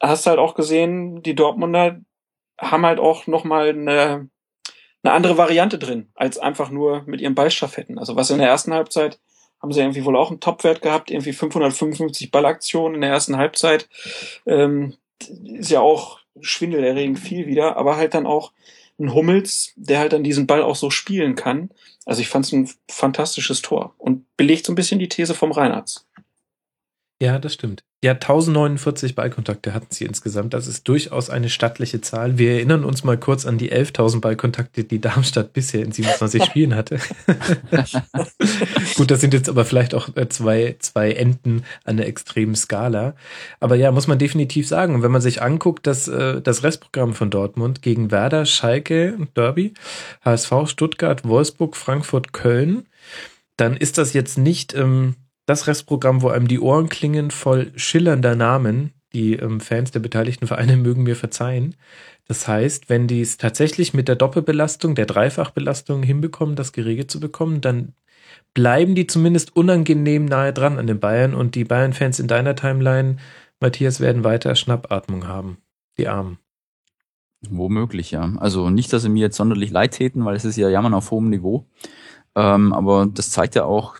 hast 0.00 0.26
halt 0.26 0.38
auch 0.38 0.54
gesehen, 0.54 1.22
die 1.22 1.34
Dortmunder 1.34 2.00
haben 2.58 2.86
halt 2.86 2.98
auch 2.98 3.26
nochmal 3.26 3.70
eine, 3.70 4.28
eine 5.02 5.14
andere 5.14 5.36
Variante 5.36 5.78
drin, 5.78 6.08
als 6.14 6.38
einfach 6.38 6.70
nur 6.70 7.02
mit 7.06 7.20
ihren 7.20 7.34
Ballstaffetten. 7.34 7.98
Also 7.98 8.16
was 8.16 8.30
in 8.30 8.38
der 8.38 8.48
ersten 8.48 8.72
Halbzeit 8.72 9.18
haben 9.60 9.72
sie 9.72 9.80
irgendwie 9.80 10.04
wohl 10.04 10.16
auch 10.16 10.30
einen 10.30 10.40
Topwert 10.40 10.82
gehabt, 10.82 11.10
irgendwie 11.10 11.32
555 11.32 12.30
Ballaktionen 12.30 12.96
in 12.96 13.00
der 13.02 13.10
ersten 13.10 13.36
Halbzeit. 13.36 13.88
Ähm, 14.46 14.96
ist 15.44 15.70
ja 15.70 15.80
auch 15.80 16.20
schwindelerregend 16.40 17.18
viel 17.18 17.46
wieder, 17.46 17.76
aber 17.76 17.96
halt 17.96 18.14
dann 18.14 18.26
auch 18.26 18.52
ein 18.98 19.14
Hummels, 19.14 19.72
der 19.76 19.98
halt 19.98 20.12
dann 20.12 20.24
diesen 20.24 20.46
Ball 20.46 20.62
auch 20.62 20.76
so 20.76 20.90
spielen 20.90 21.34
kann. 21.34 21.70
Also 22.06 22.22
ich 22.22 22.28
fand 22.28 22.46
es 22.46 22.52
ein 22.52 22.70
fantastisches 22.88 23.62
Tor 23.62 23.94
und 23.98 24.24
belegt 24.36 24.66
so 24.66 24.72
ein 24.72 24.76
bisschen 24.76 24.98
die 24.98 25.08
These 25.08 25.34
vom 25.34 25.52
Reinhardt. 25.52 26.04
Ja, 27.20 27.38
das 27.38 27.54
stimmt. 27.54 27.84
Ja, 28.02 28.12
1049 28.12 29.14
Ballkontakte 29.14 29.74
hatten 29.74 29.88
sie 29.90 30.06
insgesamt. 30.06 30.54
Das 30.54 30.66
ist 30.66 30.88
durchaus 30.88 31.28
eine 31.28 31.50
stattliche 31.50 32.00
Zahl. 32.00 32.38
Wir 32.38 32.52
erinnern 32.52 32.82
uns 32.82 33.04
mal 33.04 33.18
kurz 33.18 33.44
an 33.44 33.58
die 33.58 33.70
11.000 33.70 34.20
Ballkontakte, 34.22 34.84
die 34.84 35.02
Darmstadt 35.02 35.52
bisher 35.52 35.84
in 35.84 35.92
27 35.92 36.42
Spielen 36.46 36.74
hatte. 36.74 36.98
Gut, 38.96 39.10
das 39.10 39.20
sind 39.20 39.34
jetzt 39.34 39.50
aber 39.50 39.66
vielleicht 39.66 39.94
auch 39.94 40.16
äh, 40.16 40.30
zwei, 40.30 40.76
zwei 40.78 41.12
Enden 41.12 41.64
an 41.84 41.98
der 41.98 42.06
extremen 42.06 42.54
Skala. 42.54 43.14
Aber 43.60 43.76
ja, 43.76 43.92
muss 43.92 44.06
man 44.06 44.18
definitiv 44.18 44.66
sagen, 44.66 45.02
wenn 45.02 45.12
man 45.12 45.20
sich 45.20 45.42
anguckt, 45.42 45.86
dass 45.86 46.08
äh, 46.08 46.40
das 46.40 46.62
Restprogramm 46.62 47.12
von 47.12 47.28
Dortmund 47.28 47.82
gegen 47.82 48.10
Werder, 48.10 48.46
Schalke, 48.46 49.18
Derby, 49.36 49.74
HSV, 50.24 50.52
Stuttgart, 50.64 51.28
Wolfsburg, 51.28 51.76
Frankfurt, 51.76 52.32
Köln, 52.32 52.88
dann 53.58 53.76
ist 53.76 53.98
das 53.98 54.14
jetzt 54.14 54.38
nicht 54.38 54.72
ähm, 54.72 55.16
das 55.50 55.66
Restprogramm, 55.66 56.22
wo 56.22 56.28
einem 56.28 56.48
die 56.48 56.60
Ohren 56.60 56.88
klingen 56.88 57.30
voll 57.30 57.72
schillernder 57.76 58.36
Namen. 58.36 58.92
Die 59.12 59.34
ähm, 59.34 59.60
Fans 59.60 59.90
der 59.90 60.00
beteiligten 60.00 60.46
Vereine 60.46 60.76
mögen 60.76 61.02
mir 61.02 61.16
verzeihen. 61.16 61.74
Das 62.28 62.46
heißt, 62.46 62.88
wenn 62.88 63.08
die 63.08 63.20
es 63.20 63.36
tatsächlich 63.36 63.92
mit 63.92 64.06
der 64.06 64.14
Doppelbelastung, 64.14 64.94
der 64.94 65.06
Dreifachbelastung 65.06 66.04
hinbekommen, 66.04 66.54
das 66.54 66.72
geregelt 66.72 67.10
zu 67.10 67.18
bekommen, 67.18 67.60
dann 67.60 67.94
bleiben 68.54 68.94
die 68.94 69.08
zumindest 69.08 69.56
unangenehm 69.56 70.26
nahe 70.26 70.52
dran 70.52 70.78
an 70.78 70.86
den 70.86 71.00
Bayern 71.00 71.34
und 71.34 71.56
die 71.56 71.64
Bayern-Fans 71.64 72.20
in 72.20 72.28
deiner 72.28 72.54
Timeline, 72.54 73.16
Matthias, 73.58 73.98
werden 73.98 74.22
weiter 74.22 74.54
Schnappatmung 74.54 75.26
haben. 75.26 75.58
Die 75.98 76.06
Armen. 76.06 76.38
Womöglich, 77.48 78.12
ja. 78.12 78.32
Also 78.36 78.70
nicht, 78.70 78.92
dass 78.92 79.02
sie 79.02 79.08
mir 79.08 79.20
jetzt 79.20 79.36
sonderlich 79.36 79.70
leid 79.72 79.92
täten, 79.92 80.24
weil 80.24 80.36
es 80.36 80.44
ist 80.44 80.56
ja 80.56 80.68
Jammern 80.68 80.94
auf 80.94 81.10
hohem 81.10 81.30
Niveau. 81.30 81.66
Ähm, 82.36 82.72
aber 82.72 83.08
das 83.12 83.30
zeigt 83.30 83.54
ja 83.54 83.64
auch, 83.64 83.96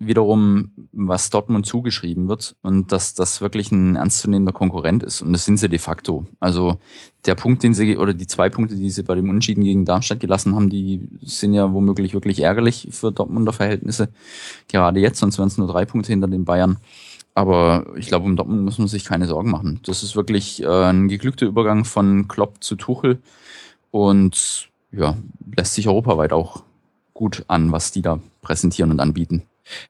wiederum, 0.00 0.70
was 0.92 1.28
Dortmund 1.28 1.66
zugeschrieben 1.66 2.26
wird 2.28 2.56
und 2.62 2.90
dass 2.90 3.14
das 3.14 3.42
wirklich 3.42 3.70
ein 3.70 3.96
ernstzunehmender 3.96 4.52
Konkurrent 4.52 5.02
ist. 5.02 5.20
Und 5.20 5.32
das 5.34 5.44
sind 5.44 5.58
sie 5.58 5.68
de 5.68 5.78
facto. 5.78 6.26
Also 6.40 6.78
der 7.26 7.34
Punkt, 7.34 7.62
den 7.62 7.74
sie, 7.74 7.98
oder 7.98 8.14
die 8.14 8.26
zwei 8.26 8.48
Punkte, 8.48 8.76
die 8.76 8.88
sie 8.90 9.02
bei 9.02 9.14
dem 9.14 9.28
Unschieden 9.28 9.62
gegen 9.62 9.84
Darmstadt 9.84 10.18
gelassen 10.18 10.54
haben, 10.56 10.70
die 10.70 11.06
sind 11.20 11.52
ja 11.52 11.72
womöglich 11.74 12.14
wirklich 12.14 12.40
ärgerlich 12.40 12.88
für 12.90 13.12
Dortmunder 13.12 13.52
Verhältnisse. 13.52 14.08
Gerade 14.68 15.00
jetzt, 15.00 15.20
sonst 15.20 15.38
wären 15.38 15.48
es 15.48 15.58
nur 15.58 15.68
drei 15.68 15.84
Punkte 15.84 16.12
hinter 16.12 16.28
den 16.28 16.46
Bayern. 16.46 16.78
Aber 17.34 17.86
ich 17.96 18.06
glaube, 18.06 18.24
um 18.24 18.36
Dortmund 18.36 18.62
muss 18.62 18.78
man 18.78 18.88
sich 18.88 19.04
keine 19.04 19.26
Sorgen 19.26 19.50
machen. 19.50 19.80
Das 19.84 20.02
ist 20.02 20.16
wirklich 20.16 20.62
äh, 20.62 20.66
ein 20.66 21.08
geglückter 21.08 21.46
Übergang 21.46 21.84
von 21.84 22.26
Klopp 22.26 22.64
zu 22.64 22.74
Tuchel 22.74 23.18
und 23.90 24.70
ja, 24.92 25.16
lässt 25.54 25.74
sich 25.74 25.88
europaweit 25.88 26.32
auch 26.32 26.62
gut 27.12 27.44
an, 27.48 27.70
was 27.70 27.92
die 27.92 28.02
da 28.02 28.18
präsentieren 28.40 28.90
und 28.90 29.00
anbieten. 29.00 29.42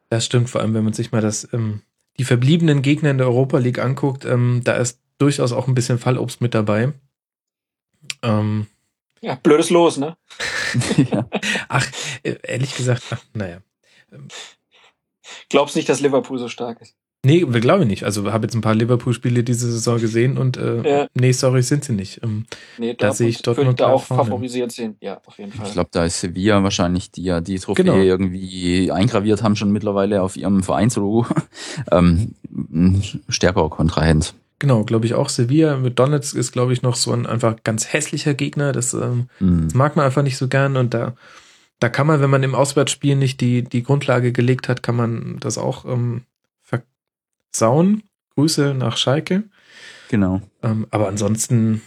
Das 0.08 0.24
stimmt, 0.24 0.50
vor 0.50 0.60
allem 0.60 0.74
wenn 0.74 0.84
man 0.84 0.92
sich 0.92 1.12
mal 1.12 1.20
das, 1.20 1.48
ähm, 1.52 1.82
die 2.18 2.24
verbliebenen 2.24 2.82
Gegner 2.82 3.10
in 3.10 3.18
der 3.18 3.26
Europa 3.26 3.58
League 3.58 3.78
anguckt, 3.78 4.24
ähm, 4.24 4.60
da 4.64 4.76
ist 4.76 5.00
durchaus 5.18 5.52
auch 5.52 5.68
ein 5.68 5.74
bisschen 5.74 5.98
Fallobst 5.98 6.40
mit 6.40 6.54
dabei. 6.54 6.92
Ähm, 8.22 8.66
ja, 9.20 9.34
blödes 9.34 9.70
Los, 9.70 9.96
ne? 9.96 10.16
ja. 11.10 11.28
Ach, 11.68 11.86
äh, 12.22 12.36
ehrlich 12.42 12.74
gesagt, 12.74 13.02
ach, 13.10 13.22
naja. 13.34 13.60
Glaubst 15.48 15.76
nicht, 15.76 15.88
dass 15.88 16.00
Liverpool 16.00 16.38
so 16.38 16.48
stark 16.48 16.80
ist? 16.80 16.96
Nee, 17.22 17.40
glaube 17.40 17.82
ich 17.82 17.88
nicht. 17.88 18.04
Also 18.04 18.32
habe 18.32 18.46
jetzt 18.46 18.54
ein 18.54 18.62
paar 18.62 18.74
Liverpool-Spiele 18.74 19.44
diese 19.44 19.70
Saison 19.70 20.00
gesehen 20.00 20.38
und 20.38 20.56
äh, 20.56 21.00
ja. 21.00 21.06
nee, 21.12 21.32
sorry, 21.32 21.62
sind 21.62 21.84
sie 21.84 21.92
nicht. 21.92 22.22
Ähm, 22.22 22.46
nee, 22.78 22.94
da 22.94 23.12
sehe 23.12 23.28
ich 23.28 23.42
Dortmund 23.42 23.78
da 23.78 23.88
auch 23.88 24.04
vorne. 24.04 24.24
favorisiert 24.24 24.72
sehen. 24.72 24.96
Ja, 25.00 25.20
auf 25.26 25.38
jeden 25.38 25.52
Fall. 25.52 25.66
Ich 25.66 25.72
glaube, 25.72 25.90
da 25.92 26.06
ist 26.06 26.20
Sevilla 26.20 26.62
wahrscheinlich, 26.62 27.10
die 27.10 27.24
ja 27.24 27.42
die 27.42 27.58
Trophäe 27.58 27.84
genau. 27.84 27.98
irgendwie 27.98 28.90
eingraviert 28.90 29.42
haben 29.42 29.54
schon 29.54 29.70
mittlerweile 29.70 30.22
auf 30.22 30.38
ihrem 30.38 30.62
Vereinslogo. 30.62 31.26
ähm, 31.92 32.34
ein 32.50 33.02
stärkerer 33.28 33.68
Kontrahent. 33.68 34.34
Genau, 34.58 34.84
glaube 34.84 35.04
ich 35.04 35.12
auch. 35.12 35.28
Sevilla 35.28 35.76
mit 35.76 35.98
Donetsk 35.98 36.34
ist, 36.34 36.52
glaube 36.52 36.72
ich, 36.72 36.80
noch 36.80 36.94
so 36.94 37.12
ein 37.12 37.26
einfach 37.26 37.56
ganz 37.64 37.92
hässlicher 37.92 38.32
Gegner. 38.32 38.72
Das, 38.72 38.94
ähm, 38.94 39.28
mhm. 39.40 39.64
das 39.64 39.74
mag 39.74 39.94
man 39.94 40.06
einfach 40.06 40.22
nicht 40.22 40.38
so 40.38 40.48
gern 40.48 40.78
und 40.78 40.94
da 40.94 41.14
da 41.80 41.88
kann 41.88 42.06
man, 42.06 42.20
wenn 42.20 42.30
man 42.30 42.42
im 42.42 42.54
Auswärtsspiel 42.54 43.16
nicht 43.16 43.40
die, 43.40 43.62
die 43.62 43.82
Grundlage 43.82 44.32
gelegt 44.32 44.68
hat, 44.68 44.82
kann 44.82 44.96
man 44.96 45.38
das 45.40 45.56
auch 45.56 45.86
ähm, 45.86 46.24
Saun. 47.54 48.02
Grüße 48.34 48.74
nach 48.74 48.96
Schalke. 48.96 49.44
Genau. 50.08 50.40
Ähm, 50.62 50.86
aber 50.90 51.08
ansonsten, 51.08 51.82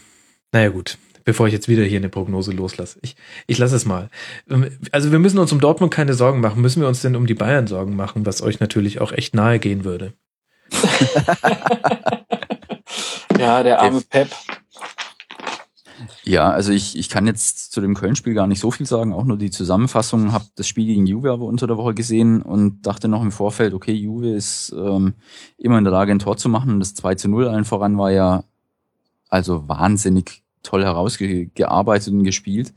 naja 0.52 0.70
gut, 0.70 0.98
bevor 1.26 1.48
ich 1.48 1.54
jetzt 1.54 1.68
wieder 1.68 1.84
hier 1.84 2.00
eine 2.00 2.10
Prognose 2.10 2.52
loslasse. 2.52 3.00
Ich, 3.02 3.16
ich 3.48 3.58
lasse 3.58 3.76
es 3.76 3.86
mal. 3.86 4.10
Ähm, 4.50 4.70
also 4.92 5.12
wir 5.12 5.20
müssen 5.20 5.40
uns 5.40 5.52
um 5.52 5.60
Dortmund 5.60 5.94
keine 5.94 6.14
Sorgen 6.14 6.42
machen. 6.42 6.62
Müssen 6.62 6.82
wir 6.82 6.88
uns 6.88 7.02
denn 7.02 7.16
um 7.16 7.26
die 7.26 7.34
Bayern 7.34 7.68
Sorgen 7.68 7.96
machen, 7.96 8.26
was 8.26 8.42
euch 8.42 8.60
natürlich 8.60 9.02
auch 9.02 9.12
echt 9.12 9.36
nahe 9.36 9.60
gehen 9.60 9.84
würde? 9.84 10.14
ja, 13.38 13.64
der 13.64 13.80
arme 13.80 14.02
Pep. 14.02 14.30
Ja, 16.24 16.50
also 16.50 16.72
ich, 16.72 16.98
ich 16.98 17.10
kann 17.10 17.28
jetzt 17.28 17.72
zu 17.72 17.82
dem 17.82 17.96
Köln-Spiel 17.96 18.34
gar 18.34 18.48
nicht 18.48 18.60
so 18.60 18.72
viel 18.72 18.86
sagen, 18.86 19.14
auch 19.14 19.26
nur 19.26 19.38
die 19.38 19.52
Zusammenfassung, 19.52 20.32
habe 20.32 20.46
das 20.56 20.68
Spiel 20.68 20.86
gegen 20.86 21.06
Juve 21.06 21.32
aber 21.32 21.46
unter 21.46 21.68
der 21.68 21.78
Woche 21.78 21.94
gesehen 21.94 22.42
und 22.42 22.84
dachte 22.84 23.08
noch 23.08 23.22
im 23.22 23.32
Vorfeld, 23.32 23.74
okay, 23.74 23.94
Juve 23.94 24.30
ist 24.30 24.74
ähm, 24.78 25.14
immer 25.58 25.78
in 25.78 25.84
der 25.84 25.94
Lage, 25.94 26.12
ein 26.12 26.20
Tor 26.20 26.38
zu 26.38 26.50
machen. 26.50 26.80
Das 26.80 26.96
2 26.96 27.16
zu 27.16 27.30
0 27.30 27.48
allen 27.48 27.66
voran 27.66 27.98
war 27.98 28.12
ja 28.12 28.44
also 29.30 29.68
wahnsinnig 29.68 30.44
toll 30.62 30.84
herausgearbeitet 30.84 32.14
und 32.14 32.24
gespielt. 32.24 32.74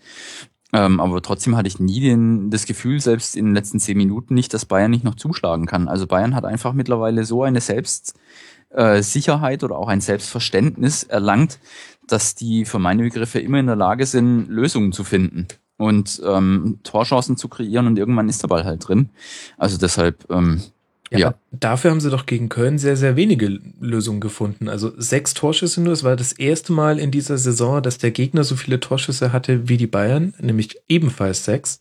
Ähm, 0.73 1.01
aber 1.01 1.23
trotzdem 1.23 1.57
hatte 1.57 1.69
ich 1.69 1.79
nie 1.79 2.01
den, 2.01 2.51
das 2.51 2.67
Gefühl, 2.67 3.01
selbst 3.01 3.37
in 3.37 3.47
den 3.47 3.55
letzten 3.55 3.79
zehn 3.79 3.97
Minuten 3.97 4.35
nicht, 4.35 4.53
dass 4.53 4.67
Bayern 4.67 4.91
nicht 4.91 5.05
noch 5.05 5.15
zuschlagen 5.15 5.67
kann. 5.67 5.89
Also 5.89 6.07
Bayern 6.07 6.35
hat 6.35 6.45
einfach 6.45 6.73
mittlerweile 6.73 7.25
so 7.25 7.45
eine 7.45 7.61
Selbstsicherheit 7.61 9.63
oder 9.63 9.79
auch 9.79 9.89
ein 9.89 10.01
Selbstverständnis 10.01 11.05
erlangt, 11.05 11.61
dass 12.07 12.35
die 12.35 12.65
für 12.65 12.79
meine 12.79 13.03
Begriffe 13.03 13.39
immer 13.41 13.59
in 13.61 13.67
der 13.67 13.77
Lage 13.77 14.07
sind, 14.07 14.49
Lösungen 14.49 14.93
zu 14.93 15.05
finden. 15.05 15.47
und 15.79 16.23
ähm, 16.25 16.79
Torchancen 16.85 17.37
zu 17.37 17.49
kreieren 17.49 17.87
und 17.87 17.99
irgendwann 17.99 18.31
ist 18.31 18.43
der 18.43 18.49
Ball 18.49 18.65
halt 18.65 18.89
drin. 18.89 19.11
Also 19.59 19.77
deshalb, 19.77 20.25
ähm, 20.31 20.63
Ja, 21.11 21.19
Ja. 21.19 21.35
Dafür 21.53 21.91
haben 21.93 22.01
sie 22.01 22.11
doch 22.11 22.25
gegen 22.27 22.49
Köln 22.49 22.79
sehr, 22.79 22.97
sehr 22.97 23.15
wenige 23.15 23.47
Lösungen 23.79 24.21
gefunden. 24.21 24.69
Also 24.71 24.93
sechs 24.97 25.35
Torschüsse 25.35 25.81
nur. 25.83 25.93
Es 25.93 26.03
war 26.03 26.17
das 26.17 26.33
erste 26.33 26.73
Mal 26.73 26.99
in 26.99 27.11
dieser 27.11 27.37
Saison, 27.39 27.81
dass 27.83 27.99
der 27.99 28.11
Gegner 28.11 28.43
so 28.43 28.57
viele 28.57 28.81
Torschüsse 28.81 29.33
hatte 29.35 29.69
wie 29.69 29.77
die 29.77 29.87
Bayern, 29.87 30.33
nämlich 30.41 30.81
ebenfalls 30.89 31.45
sechs. 31.45 31.81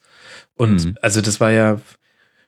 Und 0.58 0.86
Mhm. 0.86 0.98
also 1.02 1.22
das 1.22 1.40
war 1.40 1.52
ja 1.52 1.80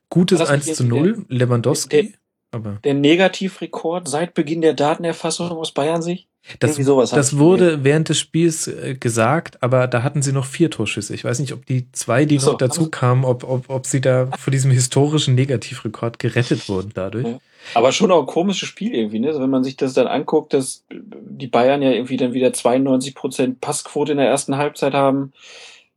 gutes 0.10 0.40
War 0.40 0.48
das 0.48 0.56
nicht 0.58 0.68
1 0.68 0.78
zu 0.78 0.84
jetzt 0.84 0.90
0, 0.90 1.26
Lewandowski. 1.30 2.02
der- 2.04 2.12
aber 2.52 2.80
Der 2.84 2.94
Negativrekord 2.94 4.08
seit 4.08 4.34
Beginn 4.34 4.62
der 4.62 4.74
Datenerfassung 4.74 5.50
aus 5.52 5.72
Bayern 5.72 6.02
sich? 6.02 6.28
Das, 6.60 6.78
das 6.78 7.38
wurde 7.38 7.84
während 7.84 8.10
des 8.10 8.20
Spiels 8.20 8.68
äh, 8.68 8.96
gesagt, 9.00 9.62
aber 9.62 9.88
da 9.88 10.04
hatten 10.04 10.22
sie 10.22 10.32
noch 10.32 10.46
vier 10.46 10.72
Torschüsse. 10.72 11.14
Ich 11.14 11.24
weiß 11.24 11.40
nicht, 11.40 11.54
ob 11.54 11.66
die 11.66 11.92
zwei, 11.92 12.26
die 12.26 12.40
so, 12.40 12.52
noch 12.52 12.58
dazu 12.58 12.90
kamen, 12.90 13.26
ob, 13.26 13.44
ob, 13.44 13.70
ob 13.70 13.86
sie 13.86 14.02
da 14.02 14.30
vor 14.38 14.52
diesem 14.52 14.72
historischen 14.72 15.36
Negativrekord 15.36 16.20
gerettet 16.20 16.70
wurden 16.70 16.92
dadurch. 16.94 17.28
Ja. 17.28 17.40
Aber 17.74 17.92
schon 17.92 18.12
auch 18.12 18.22
ein 18.22 18.28
komisches 18.28 18.68
Spiel 18.70 18.96
irgendwie, 18.96 19.20
ne? 19.20 19.28
Also 19.28 19.42
wenn 19.42 19.50
man 19.50 19.64
sich 19.64 19.76
das 19.76 19.94
dann 19.94 20.08
anguckt, 20.08 20.54
dass 20.54 20.86
die 20.90 21.48
Bayern 21.48 21.82
ja 21.82 21.92
irgendwie 21.92 22.18
dann 22.18 22.34
wieder 22.34 22.54
92 22.54 23.14
Prozent 23.14 23.62
Passquote 23.62 24.14
in 24.14 24.18
der 24.18 24.28
ersten 24.28 24.58
Halbzeit 24.58 24.94
haben. 24.94 25.34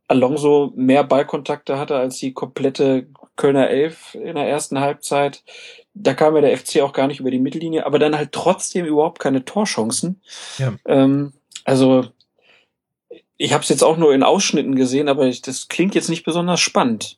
Alonso 0.07 0.73
mehr 0.75 1.05
Ballkontakte 1.05 1.79
hatte 1.79 1.95
als 1.95 2.17
die 2.17 2.33
komplette 2.33 3.07
Kölner 3.37 3.69
Elf 3.69 4.15
in 4.15 4.35
der 4.35 4.47
ersten 4.47 4.79
Halbzeit. 4.79 5.43
Da 5.93 6.13
kam 6.13 6.35
ja 6.35 6.41
der 6.41 6.57
FC 6.57 6.81
auch 6.81 6.93
gar 6.93 7.07
nicht 7.07 7.19
über 7.19 7.31
die 7.31 7.39
Mittellinie, 7.39 7.85
aber 7.85 7.99
dann 7.99 8.17
halt 8.17 8.31
trotzdem 8.31 8.85
überhaupt 8.85 9.19
keine 9.19 9.43
Torchancen. 9.43 10.21
Ja. 10.57 10.73
Ähm, 10.85 11.33
also 11.65 12.05
ich 13.37 13.53
habe 13.53 13.63
es 13.63 13.69
jetzt 13.69 13.83
auch 13.83 13.97
nur 13.97 14.13
in 14.13 14.23
Ausschnitten 14.23 14.75
gesehen, 14.75 15.09
aber 15.09 15.25
ich, 15.25 15.41
das 15.41 15.67
klingt 15.67 15.95
jetzt 15.95 16.09
nicht 16.09 16.23
besonders 16.23 16.59
spannend. 16.59 17.17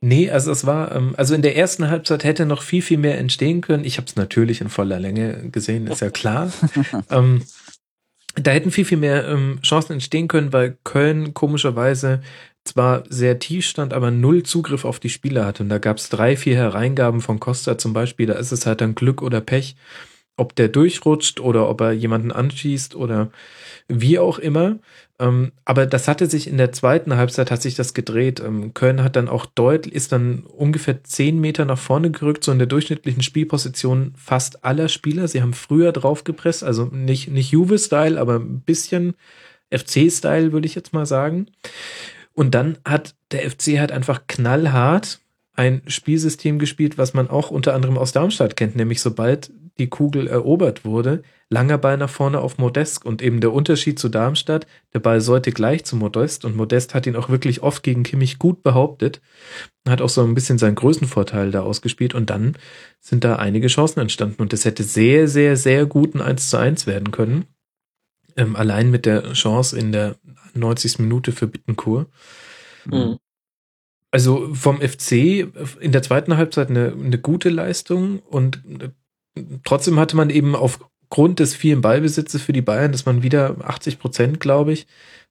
Nee, 0.00 0.30
also 0.30 0.50
es 0.50 0.66
war, 0.66 0.92
ähm, 0.96 1.14
also 1.16 1.34
in 1.34 1.42
der 1.42 1.56
ersten 1.56 1.88
Halbzeit 1.88 2.24
hätte 2.24 2.44
noch 2.44 2.62
viel, 2.62 2.82
viel 2.82 2.98
mehr 2.98 3.18
entstehen 3.18 3.60
können. 3.60 3.84
Ich 3.84 3.98
habe 3.98 4.06
es 4.08 4.16
natürlich 4.16 4.60
in 4.60 4.68
voller 4.68 4.98
Länge 4.98 5.48
gesehen, 5.50 5.86
ist 5.86 6.00
ja 6.00 6.10
klar. 6.10 6.50
ähm, 7.10 7.44
da 8.34 8.50
hätten 8.50 8.70
viel, 8.70 8.84
viel 8.84 8.98
mehr 8.98 9.28
ähm, 9.28 9.60
Chancen 9.62 9.92
entstehen 9.92 10.26
können, 10.26 10.52
weil 10.52 10.76
Köln 10.84 11.34
komischerweise 11.34 12.22
zwar 12.64 13.04
sehr 13.08 13.38
tief 13.38 13.66
stand, 13.66 13.92
aber 13.92 14.10
null 14.10 14.42
Zugriff 14.42 14.84
auf 14.84 15.00
die 15.00 15.08
Spieler 15.08 15.44
hatte. 15.44 15.62
Und 15.62 15.68
da 15.68 15.78
gab 15.78 15.98
es 15.98 16.08
drei, 16.08 16.36
vier 16.36 16.56
Hereingaben 16.56 17.20
von 17.20 17.40
Costa 17.40 17.78
zum 17.78 17.92
Beispiel. 17.92 18.26
Da 18.26 18.34
ist 18.34 18.52
es 18.52 18.66
halt 18.66 18.80
dann 18.80 18.94
Glück 18.94 19.22
oder 19.22 19.40
Pech, 19.40 19.76
ob 20.36 20.54
der 20.54 20.68
durchrutscht 20.68 21.40
oder 21.40 21.68
ob 21.68 21.80
er 21.80 21.92
jemanden 21.92 22.32
anschießt 22.32 22.94
oder 22.94 23.30
wie 23.88 24.18
auch 24.18 24.38
immer. 24.38 24.78
Ähm, 25.18 25.52
aber 25.64 25.86
das 25.86 26.08
hatte 26.08 26.26
sich 26.26 26.46
in 26.46 26.56
der 26.56 26.72
zweiten 26.72 27.16
Halbzeit 27.16 27.50
hat 27.50 27.62
sich 27.62 27.74
das 27.74 27.94
gedreht. 27.94 28.40
Ähm, 28.40 28.74
Köln 28.74 29.02
hat 29.02 29.16
dann 29.16 29.28
auch 29.28 29.46
deutlich, 29.46 29.94
ist 29.94 30.12
dann 30.12 30.44
ungefähr 30.44 31.04
zehn 31.04 31.40
Meter 31.40 31.64
nach 31.64 31.78
vorne 31.78 32.10
gerückt, 32.10 32.44
so 32.44 32.52
in 32.52 32.58
der 32.58 32.66
durchschnittlichen 32.66 33.22
Spielposition 33.22 34.14
fast 34.16 34.64
aller 34.64 34.88
Spieler. 34.88 35.28
Sie 35.28 35.42
haben 35.42 35.52
früher 35.52 35.92
draufgepresst, 35.92 36.64
also 36.64 36.86
nicht, 36.86 37.28
nicht 37.28 37.50
Juve-Style, 37.50 38.20
aber 38.20 38.36
ein 38.36 38.60
bisschen 38.60 39.14
FC-Style, 39.70 40.52
würde 40.52 40.66
ich 40.66 40.74
jetzt 40.74 40.92
mal 40.92 41.06
sagen. 41.06 41.46
Und 42.34 42.54
dann 42.54 42.78
hat 42.84 43.14
der 43.30 43.48
FC 43.50 43.78
halt 43.78 43.92
einfach 43.92 44.22
knallhart 44.26 45.20
ein 45.54 45.82
Spielsystem 45.86 46.58
gespielt, 46.58 46.98
was 46.98 47.14
man 47.14 47.28
auch 47.28 47.50
unter 47.50 47.74
anderem 47.74 47.98
aus 47.98 48.12
Darmstadt 48.12 48.56
kennt, 48.56 48.76
nämlich 48.76 49.00
sobald 49.00 49.50
die 49.78 49.88
Kugel 49.88 50.26
erobert 50.26 50.84
wurde, 50.84 51.22
langer 51.48 51.78
Ball 51.78 51.96
nach 51.96 52.10
vorne 52.10 52.40
auf 52.40 52.58
Modest 52.58 53.04
und 53.06 53.22
eben 53.22 53.40
der 53.40 53.52
Unterschied 53.52 53.98
zu 53.98 54.08
Darmstadt, 54.08 54.66
der 54.92 55.00
Ball 55.00 55.20
sollte 55.20 55.50
gleich 55.50 55.84
zu 55.84 55.96
Modest 55.96 56.44
und 56.44 56.56
Modest 56.56 56.94
hat 56.94 57.06
ihn 57.06 57.16
auch 57.16 57.28
wirklich 57.28 57.62
oft 57.62 57.82
gegen 57.82 58.02
Kimmich 58.02 58.38
gut 58.38 58.62
behauptet, 58.62 59.20
hat 59.88 60.02
auch 60.02 60.08
so 60.08 60.22
ein 60.22 60.34
bisschen 60.34 60.58
seinen 60.58 60.74
Größenvorteil 60.74 61.50
da 61.50 61.62
ausgespielt 61.62 62.14
und 62.14 62.30
dann 62.30 62.56
sind 63.00 63.24
da 63.24 63.36
einige 63.36 63.68
Chancen 63.68 64.00
entstanden 64.00 64.42
und 64.42 64.52
es 64.52 64.64
hätte 64.64 64.82
sehr, 64.82 65.28
sehr, 65.28 65.56
sehr 65.56 65.86
gut 65.86 66.14
ein 66.14 66.20
1 66.20 66.50
zu 66.50 66.58
1 66.58 66.86
werden 66.86 67.10
können. 67.10 67.46
Ähm, 68.36 68.56
allein 68.56 68.90
mit 68.90 69.04
der 69.04 69.32
Chance 69.34 69.78
in 69.78 69.92
der 69.92 70.16
90. 70.54 70.98
Minute 70.98 71.32
für 71.32 71.46
Bittenkur. 71.46 72.06
Mhm. 72.84 73.18
Also 74.10 74.54
vom 74.54 74.80
FC 74.80 75.46
in 75.80 75.92
der 75.92 76.02
zweiten 76.02 76.36
Halbzeit 76.36 76.68
eine, 76.68 76.92
eine 76.92 77.18
gute 77.18 77.48
Leistung 77.48 78.18
und 78.20 78.62
trotzdem 79.64 79.98
hatte 79.98 80.16
man 80.16 80.28
eben 80.28 80.54
aufgrund 80.54 81.40
des 81.40 81.54
vielen 81.54 81.80
Ballbesitzes 81.80 82.42
für 82.42 82.52
die 82.52 82.62
Bayern, 82.62 82.92
dass 82.92 83.06
man 83.06 83.22
wieder 83.22 83.56
80 83.64 83.98
Prozent, 83.98 84.40
glaube 84.40 84.72
ich, 84.72 84.86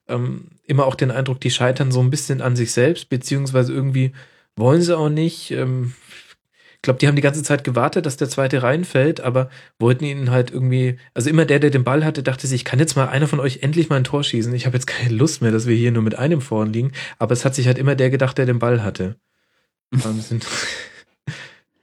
ähm, 0.07 0.47
immer 0.65 0.85
auch 0.85 0.95
den 0.95 1.11
Eindruck, 1.11 1.39
die 1.41 1.51
scheitern 1.51 1.91
so 1.91 1.99
ein 1.99 2.09
bisschen 2.09 2.41
an 2.41 2.55
sich 2.55 2.71
selbst, 2.71 3.09
beziehungsweise 3.09 3.71
irgendwie 3.71 4.13
wollen 4.55 4.81
sie 4.81 4.97
auch 4.97 5.09
nicht. 5.09 5.51
Ich 6.81 6.83
glaube, 6.83 6.97
die 6.97 7.07
haben 7.07 7.15
die 7.15 7.21
ganze 7.21 7.43
Zeit 7.43 7.63
gewartet, 7.63 8.07
dass 8.07 8.17
der 8.17 8.27
zweite 8.27 8.63
reinfällt, 8.63 9.21
aber 9.21 9.51
wollten 9.77 10.03
ihn 10.03 10.31
halt 10.31 10.49
irgendwie, 10.49 10.97
also 11.13 11.29
immer 11.29 11.45
der, 11.45 11.59
der 11.59 11.69
den 11.69 11.83
Ball 11.83 12.03
hatte, 12.03 12.23
dachte 12.23 12.47
sich, 12.47 12.65
kann 12.65 12.79
jetzt 12.79 12.95
mal 12.95 13.07
einer 13.07 13.27
von 13.27 13.39
euch 13.39 13.59
endlich 13.61 13.89
mal 13.89 13.97
ein 13.97 14.03
Tor 14.03 14.23
schießen. 14.23 14.51
Ich 14.55 14.65
habe 14.65 14.77
jetzt 14.77 14.87
keine 14.87 15.13
Lust 15.13 15.43
mehr, 15.43 15.51
dass 15.51 15.67
wir 15.67 15.75
hier 15.75 15.91
nur 15.91 16.01
mit 16.01 16.17
einem 16.17 16.41
vorn 16.41 16.73
liegen, 16.73 16.91
aber 17.19 17.33
es 17.33 17.45
hat 17.45 17.53
sich 17.53 17.67
halt 17.67 17.77
immer 17.77 17.93
der 17.93 18.09
gedacht, 18.09 18.35
der 18.39 18.47
den 18.47 18.57
Ball 18.57 18.83
hatte. 18.83 19.17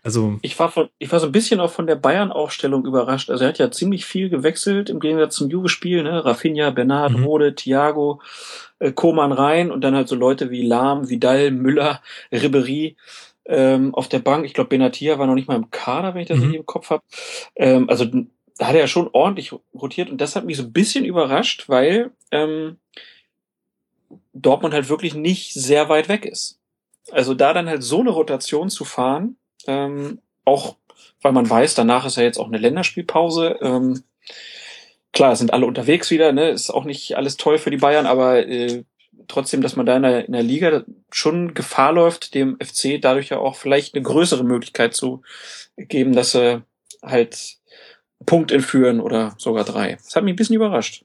Also, 0.05 0.39
Ich 0.43 0.59
war, 0.59 0.70
von, 0.70 0.89
ich 0.99 1.12
war 1.12 1.20
so 1.20 1.27
ein 1.27 1.33
bisschen 1.33 1.61
auch 1.61 1.70
von 1.70 1.87
der 1.87 1.97
Bayern-Aufstellung 1.97 2.87
überrascht. 2.87 3.29
Also 3.29 3.45
er 3.45 3.49
hat 3.49 3.59
ja 3.59 3.70
ziemlich 3.70 4.07
viel 4.07 4.31
gewechselt 4.31 4.89
im 4.89 5.01
Gegensatz 5.01 5.35
zum 5.35 5.51
Juve-Spiel. 5.51 6.03
Ne? 6.03 6.25
Rafinha, 6.25 6.70
Bernard, 6.70 7.12
Mhm. 7.12 7.25
Rode, 7.25 7.55
Thiago, 7.55 8.23
äh, 8.79 8.93
Koman 8.93 9.33
rein 9.33 9.70
und 9.70 9.83
dann 9.83 9.95
halt 9.95 10.09
so 10.09 10.15
Leute 10.15 10.51
wie 10.51 10.66
Lahm, 10.66 11.11
Vidal, 11.11 11.51
Müller, 11.51 12.01
Ribery 12.33 12.97
ähm, 13.49 13.95
auf 13.95 14.09
der 14.09 14.20
Bank. 14.20 14.45
Ich 14.45 14.55
glaube, 14.55 14.69
Benatia 14.69 15.19
war 15.19 15.27
noch 15.27 15.35
nicht 15.35 15.49
mal 15.49 15.57
im 15.57 15.70
Kader, 15.70 16.15
wenn 16.15 16.23
ich 16.23 16.29
das 16.29 16.39
Mhm. 16.39 16.55
im 16.55 16.66
Kopf 16.66 16.91
habe. 16.91 17.03
Ähm, 17.57 17.89
also 17.89 18.05
da 18.59 18.66
hat 18.66 18.75
er 18.75 18.83
ja 18.83 18.87
schon 18.89 19.09
ordentlich 19.12 19.53
rotiert 19.75 20.11
und 20.11 20.20
das 20.20 20.37
hat 20.37 20.45
mich 20.45 20.57
so 20.57 20.65
ein 20.65 20.73
bisschen 20.73 21.05
überrascht, 21.05 21.69
weil 21.69 22.11
ähm, 22.31 22.79
Dortmund 24.33 24.75
halt 24.75 24.89
wirklich 24.89 25.15
nicht 25.15 25.55
sehr 25.55 25.89
weit 25.89 26.09
weg 26.09 26.25
ist. 26.25 26.59
Also 27.11 27.35
da 27.35 27.53
dann 27.55 27.69
halt 27.69 27.83
so 27.83 28.01
eine 28.01 28.11
Rotation 28.11 28.69
zu 28.70 28.85
fahren, 28.85 29.37
ähm, 29.66 30.20
auch 30.45 30.77
weil 31.23 31.33
man 31.33 31.49
weiß, 31.49 31.75
danach 31.75 32.05
ist 32.07 32.16
ja 32.16 32.23
jetzt 32.23 32.39
auch 32.39 32.47
eine 32.47 32.59
Länderspielpause. 32.59 33.59
Ähm, 33.61 34.03
klar, 35.12 35.35
sind 35.37 35.53
alle 35.53 35.66
unterwegs 35.66 36.11
wieder, 36.11 36.33
ne? 36.33 36.51
Ist 36.51 36.70
auch 36.70 36.85
nicht 36.85 37.16
alles 37.16 37.37
toll 37.37 37.59
für 37.59 37.70
die 37.70 37.77
Bayern, 37.77 38.07
aber 38.07 38.47
äh, 38.47 38.85
trotzdem, 39.29 39.61
dass 39.61 39.77
man 39.77 39.87
da 39.87 39.97
in 39.97 40.03
der, 40.03 40.27
in 40.27 40.33
der 40.33 40.43
Liga 40.43 40.85
schon 41.11 41.55
Gefahr 41.55 41.93
läuft, 41.93 42.35
dem 42.35 42.57
FC 42.57 43.01
dadurch 43.01 43.29
ja 43.29 43.39
auch 43.39 43.57
vielleicht 43.57 43.95
eine 43.95 44.03
größere 44.03 44.45
Möglichkeit 44.45 44.95
zu 44.95 45.23
geben, 45.77 46.15
dass 46.15 46.33
sie 46.33 46.63
halt 47.03 47.59
Punkt 48.27 48.51
entführen 48.51 49.01
oder 49.01 49.35
sogar 49.39 49.65
drei. 49.65 49.95
Das 49.95 50.17
hat 50.17 50.25
mich 50.25 50.33
ein 50.33 50.37
bisschen 50.37 50.57
überrascht. 50.57 51.05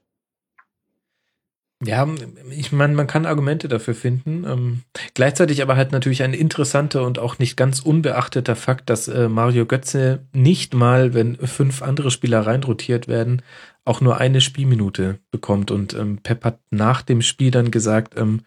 Ja, 1.86 2.08
ich 2.50 2.72
meine, 2.72 2.94
man 2.94 3.06
kann 3.06 3.26
Argumente 3.26 3.68
dafür 3.68 3.94
finden. 3.94 4.44
Ähm, 4.44 4.82
gleichzeitig 5.14 5.62
aber 5.62 5.76
halt 5.76 5.92
natürlich 5.92 6.22
ein 6.22 6.32
interessanter 6.32 7.04
und 7.04 7.18
auch 7.18 7.38
nicht 7.38 7.56
ganz 7.56 7.80
unbeachteter 7.80 8.56
Fakt, 8.56 8.88
dass 8.88 9.08
äh, 9.08 9.28
Mario 9.28 9.66
Götze 9.66 10.24
nicht 10.32 10.74
mal, 10.74 11.14
wenn 11.14 11.36
fünf 11.36 11.82
andere 11.82 12.10
Spieler 12.10 12.46
reinrotiert 12.46 13.08
werden, 13.08 13.42
auch 13.84 14.00
nur 14.00 14.18
eine 14.18 14.40
Spielminute 14.40 15.18
bekommt. 15.30 15.70
Und 15.70 15.94
ähm, 15.94 16.18
Pep 16.22 16.44
hat 16.44 16.60
nach 16.70 17.02
dem 17.02 17.22
Spiel 17.22 17.50
dann 17.50 17.70
gesagt, 17.70 18.14
ähm, 18.16 18.42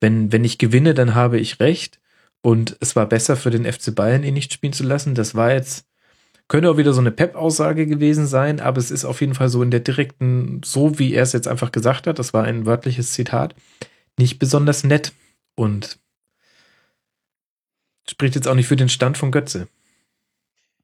wenn, 0.00 0.32
wenn 0.32 0.44
ich 0.44 0.58
gewinne, 0.58 0.94
dann 0.94 1.14
habe 1.14 1.38
ich 1.38 1.60
recht. 1.60 2.00
Und 2.42 2.76
es 2.80 2.96
war 2.96 3.06
besser 3.06 3.36
für 3.36 3.50
den 3.50 3.70
FC 3.70 3.94
Bayern, 3.94 4.24
ihn 4.24 4.34
nicht 4.34 4.52
spielen 4.52 4.72
zu 4.72 4.84
lassen. 4.84 5.14
Das 5.14 5.34
war 5.34 5.52
jetzt 5.52 5.86
könnte 6.50 6.68
auch 6.68 6.76
wieder 6.76 6.92
so 6.92 7.00
eine 7.00 7.12
Pep-Aussage 7.12 7.86
gewesen 7.86 8.26
sein, 8.26 8.58
aber 8.58 8.78
es 8.78 8.90
ist 8.90 9.04
auf 9.04 9.20
jeden 9.20 9.34
Fall 9.34 9.48
so 9.48 9.62
in 9.62 9.70
der 9.70 9.78
direkten, 9.78 10.60
so 10.64 10.98
wie 10.98 11.14
er 11.14 11.22
es 11.22 11.32
jetzt 11.32 11.46
einfach 11.46 11.70
gesagt 11.70 12.08
hat, 12.08 12.18
das 12.18 12.34
war 12.34 12.42
ein 12.42 12.66
wörtliches 12.66 13.12
Zitat, 13.12 13.54
nicht 14.18 14.40
besonders 14.40 14.82
nett 14.82 15.12
und 15.54 16.00
spricht 18.08 18.34
jetzt 18.34 18.48
auch 18.48 18.56
nicht 18.56 18.66
für 18.66 18.74
den 18.74 18.88
Stand 18.88 19.16
von 19.16 19.30
Götze. 19.30 19.68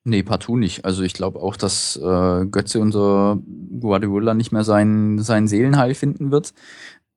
Nee, 0.04 0.22
partout 0.22 0.56
nicht. 0.56 0.84
Also 0.84 1.02
ich 1.02 1.14
glaube 1.14 1.40
auch, 1.40 1.56
dass 1.56 1.96
äh, 1.96 2.46
Götze 2.46 2.78
unser 2.78 3.40
Guardiola 3.80 4.34
nicht 4.34 4.52
mehr 4.52 4.62
sein, 4.62 5.18
sein 5.18 5.48
Seelenheil 5.48 5.94
finden 5.94 6.30
wird. 6.30 6.54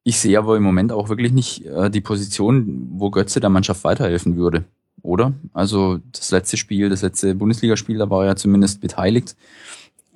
Ich 0.04 0.20
sehe 0.20 0.40
aber 0.40 0.58
im 0.58 0.64
Moment 0.64 0.92
auch 0.92 1.08
wirklich 1.08 1.34
nicht 1.34 1.68
äh, 1.68 1.92
die 1.92 2.02
Position, 2.02 2.88
wo 2.94 3.12
Götze 3.12 3.40
der 3.40 3.52
Mannschaft 3.52 3.84
weiterhelfen 3.84 4.38
würde. 4.38 4.66
Oder? 5.02 5.34
Also 5.54 6.00
das 6.12 6.32
letzte 6.32 6.58
Spiel, 6.58 6.90
das 6.90 7.02
letzte 7.02 7.36
Bundesligaspiel, 7.36 7.98
da 7.98 8.10
war 8.10 8.26
er 8.26 8.36
zumindest 8.36 8.82
beteiligt. 8.82 9.36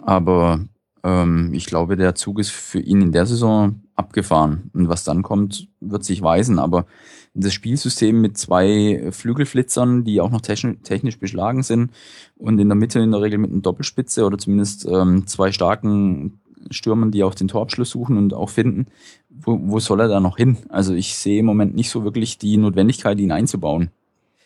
Aber 0.02 0.66
ähm, 1.04 1.52
ich 1.54 1.66
glaube, 1.66 1.96
der 1.96 2.16
Zug 2.16 2.40
ist 2.40 2.52
für 2.52 2.80
ihn 2.80 3.02
in 3.02 3.12
der 3.12 3.26
Saison 3.26 3.82
abgefahren. 3.96 4.72
Und 4.74 4.90
was 4.90 5.04
dann 5.04 5.24
kommt, 5.24 5.68
wird 5.80 6.04
sich 6.04 6.22
weisen. 6.22 6.60
Aber 6.60 6.86
das 7.34 7.54
Spielsystem 7.54 8.22
mit 8.22 8.38
zwei 8.38 9.10
Flügelflitzern, 9.12 10.04
die 10.04 10.22
auch 10.22 10.30
noch 10.30 10.42
technisch, 10.42 10.78
technisch 10.84 11.20
beschlagen 11.20 11.64
sind 11.64 11.92
und 12.36 12.60
in 12.60 12.70
der 12.70 12.76
Mitte 12.76 13.00
in 13.00 13.12
der 13.12 13.22
Regel 13.22 13.40
mit 13.40 13.52
einer 13.52 13.62
Doppelspitze 13.62 14.26
oder 14.26 14.38
zumindest 14.38 14.86
ähm, 14.86 15.26
zwei 15.26 15.52
starken 15.52 16.40
Stürmern, 16.70 17.12
die 17.12 17.24
auch 17.24 17.36
den 17.36 17.48
Torabschluss 17.48 17.90
suchen 17.90 18.18
und 18.18 18.34
auch 18.34 18.50
finden, 18.50 18.88
wo, 19.30 19.60
wo 19.62 19.80
soll 19.80 20.00
er 20.00 20.08
da 20.08 20.20
noch 20.20 20.38
hin? 20.38 20.58
Also 20.70 20.94
ich 20.94 21.16
sehe 21.16 21.40
im 21.40 21.46
Moment 21.46 21.76
nicht 21.76 21.90
so 21.90 22.04
wirklich 22.04 22.38
die 22.38 22.58
Notwendigkeit, 22.58 23.20
ihn 23.20 23.32
einzubauen. 23.32 23.90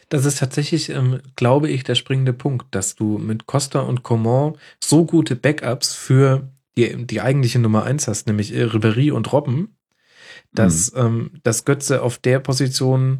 Das 0.09 0.25
ist 0.25 0.39
tatsächlich, 0.39 0.89
ähm, 0.89 1.19
glaube 1.35 1.69
ich, 1.69 1.83
der 1.83 1.95
springende 1.95 2.33
Punkt, 2.33 2.67
dass 2.71 2.95
du 2.95 3.17
mit 3.17 3.45
Costa 3.45 3.81
und 3.81 4.03
Coman 4.03 4.57
so 4.81 5.05
gute 5.05 5.35
Backups 5.35 5.93
für 5.93 6.49
die, 6.77 7.05
die 7.05 7.21
eigentliche 7.21 7.59
Nummer 7.59 7.83
eins 7.83 8.07
hast, 8.07 8.27
nämlich 8.27 8.53
äh, 8.55 8.63
Ribery 8.63 9.11
und 9.11 9.31
Robben, 9.33 9.75
dass, 10.53 10.93
mhm. 10.93 10.99
ähm, 10.99 11.31
dass 11.43 11.65
Götze 11.65 12.01
auf 12.01 12.17
der 12.17 12.39
Position 12.39 13.19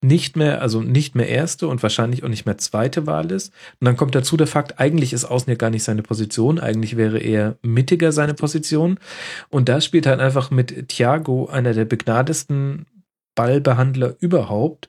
nicht 0.00 0.36
mehr, 0.36 0.62
also 0.62 0.80
nicht 0.80 1.16
mehr 1.16 1.28
erste 1.28 1.66
und 1.66 1.82
wahrscheinlich 1.82 2.22
auch 2.22 2.28
nicht 2.28 2.46
mehr 2.46 2.56
zweite 2.58 3.06
Wahl 3.06 3.32
ist. 3.32 3.52
Und 3.80 3.86
dann 3.86 3.96
kommt 3.96 4.14
dazu 4.14 4.36
der 4.36 4.46
Fakt, 4.46 4.78
eigentlich 4.78 5.12
ist 5.12 5.24
außen 5.24 5.50
ja 5.50 5.56
gar 5.56 5.70
nicht 5.70 5.82
seine 5.82 6.02
Position, 6.02 6.60
eigentlich 6.60 6.96
wäre 6.96 7.18
eher 7.18 7.56
mittiger 7.62 8.12
seine 8.12 8.34
Position. 8.34 9.00
Und 9.48 9.68
da 9.68 9.80
spielt 9.80 10.06
halt 10.06 10.20
einfach 10.20 10.52
mit 10.52 10.88
Thiago 10.88 11.46
einer 11.46 11.74
der 11.74 11.84
begnadesten 11.84 12.86
Ballbehandler 13.34 14.14
überhaupt 14.20 14.88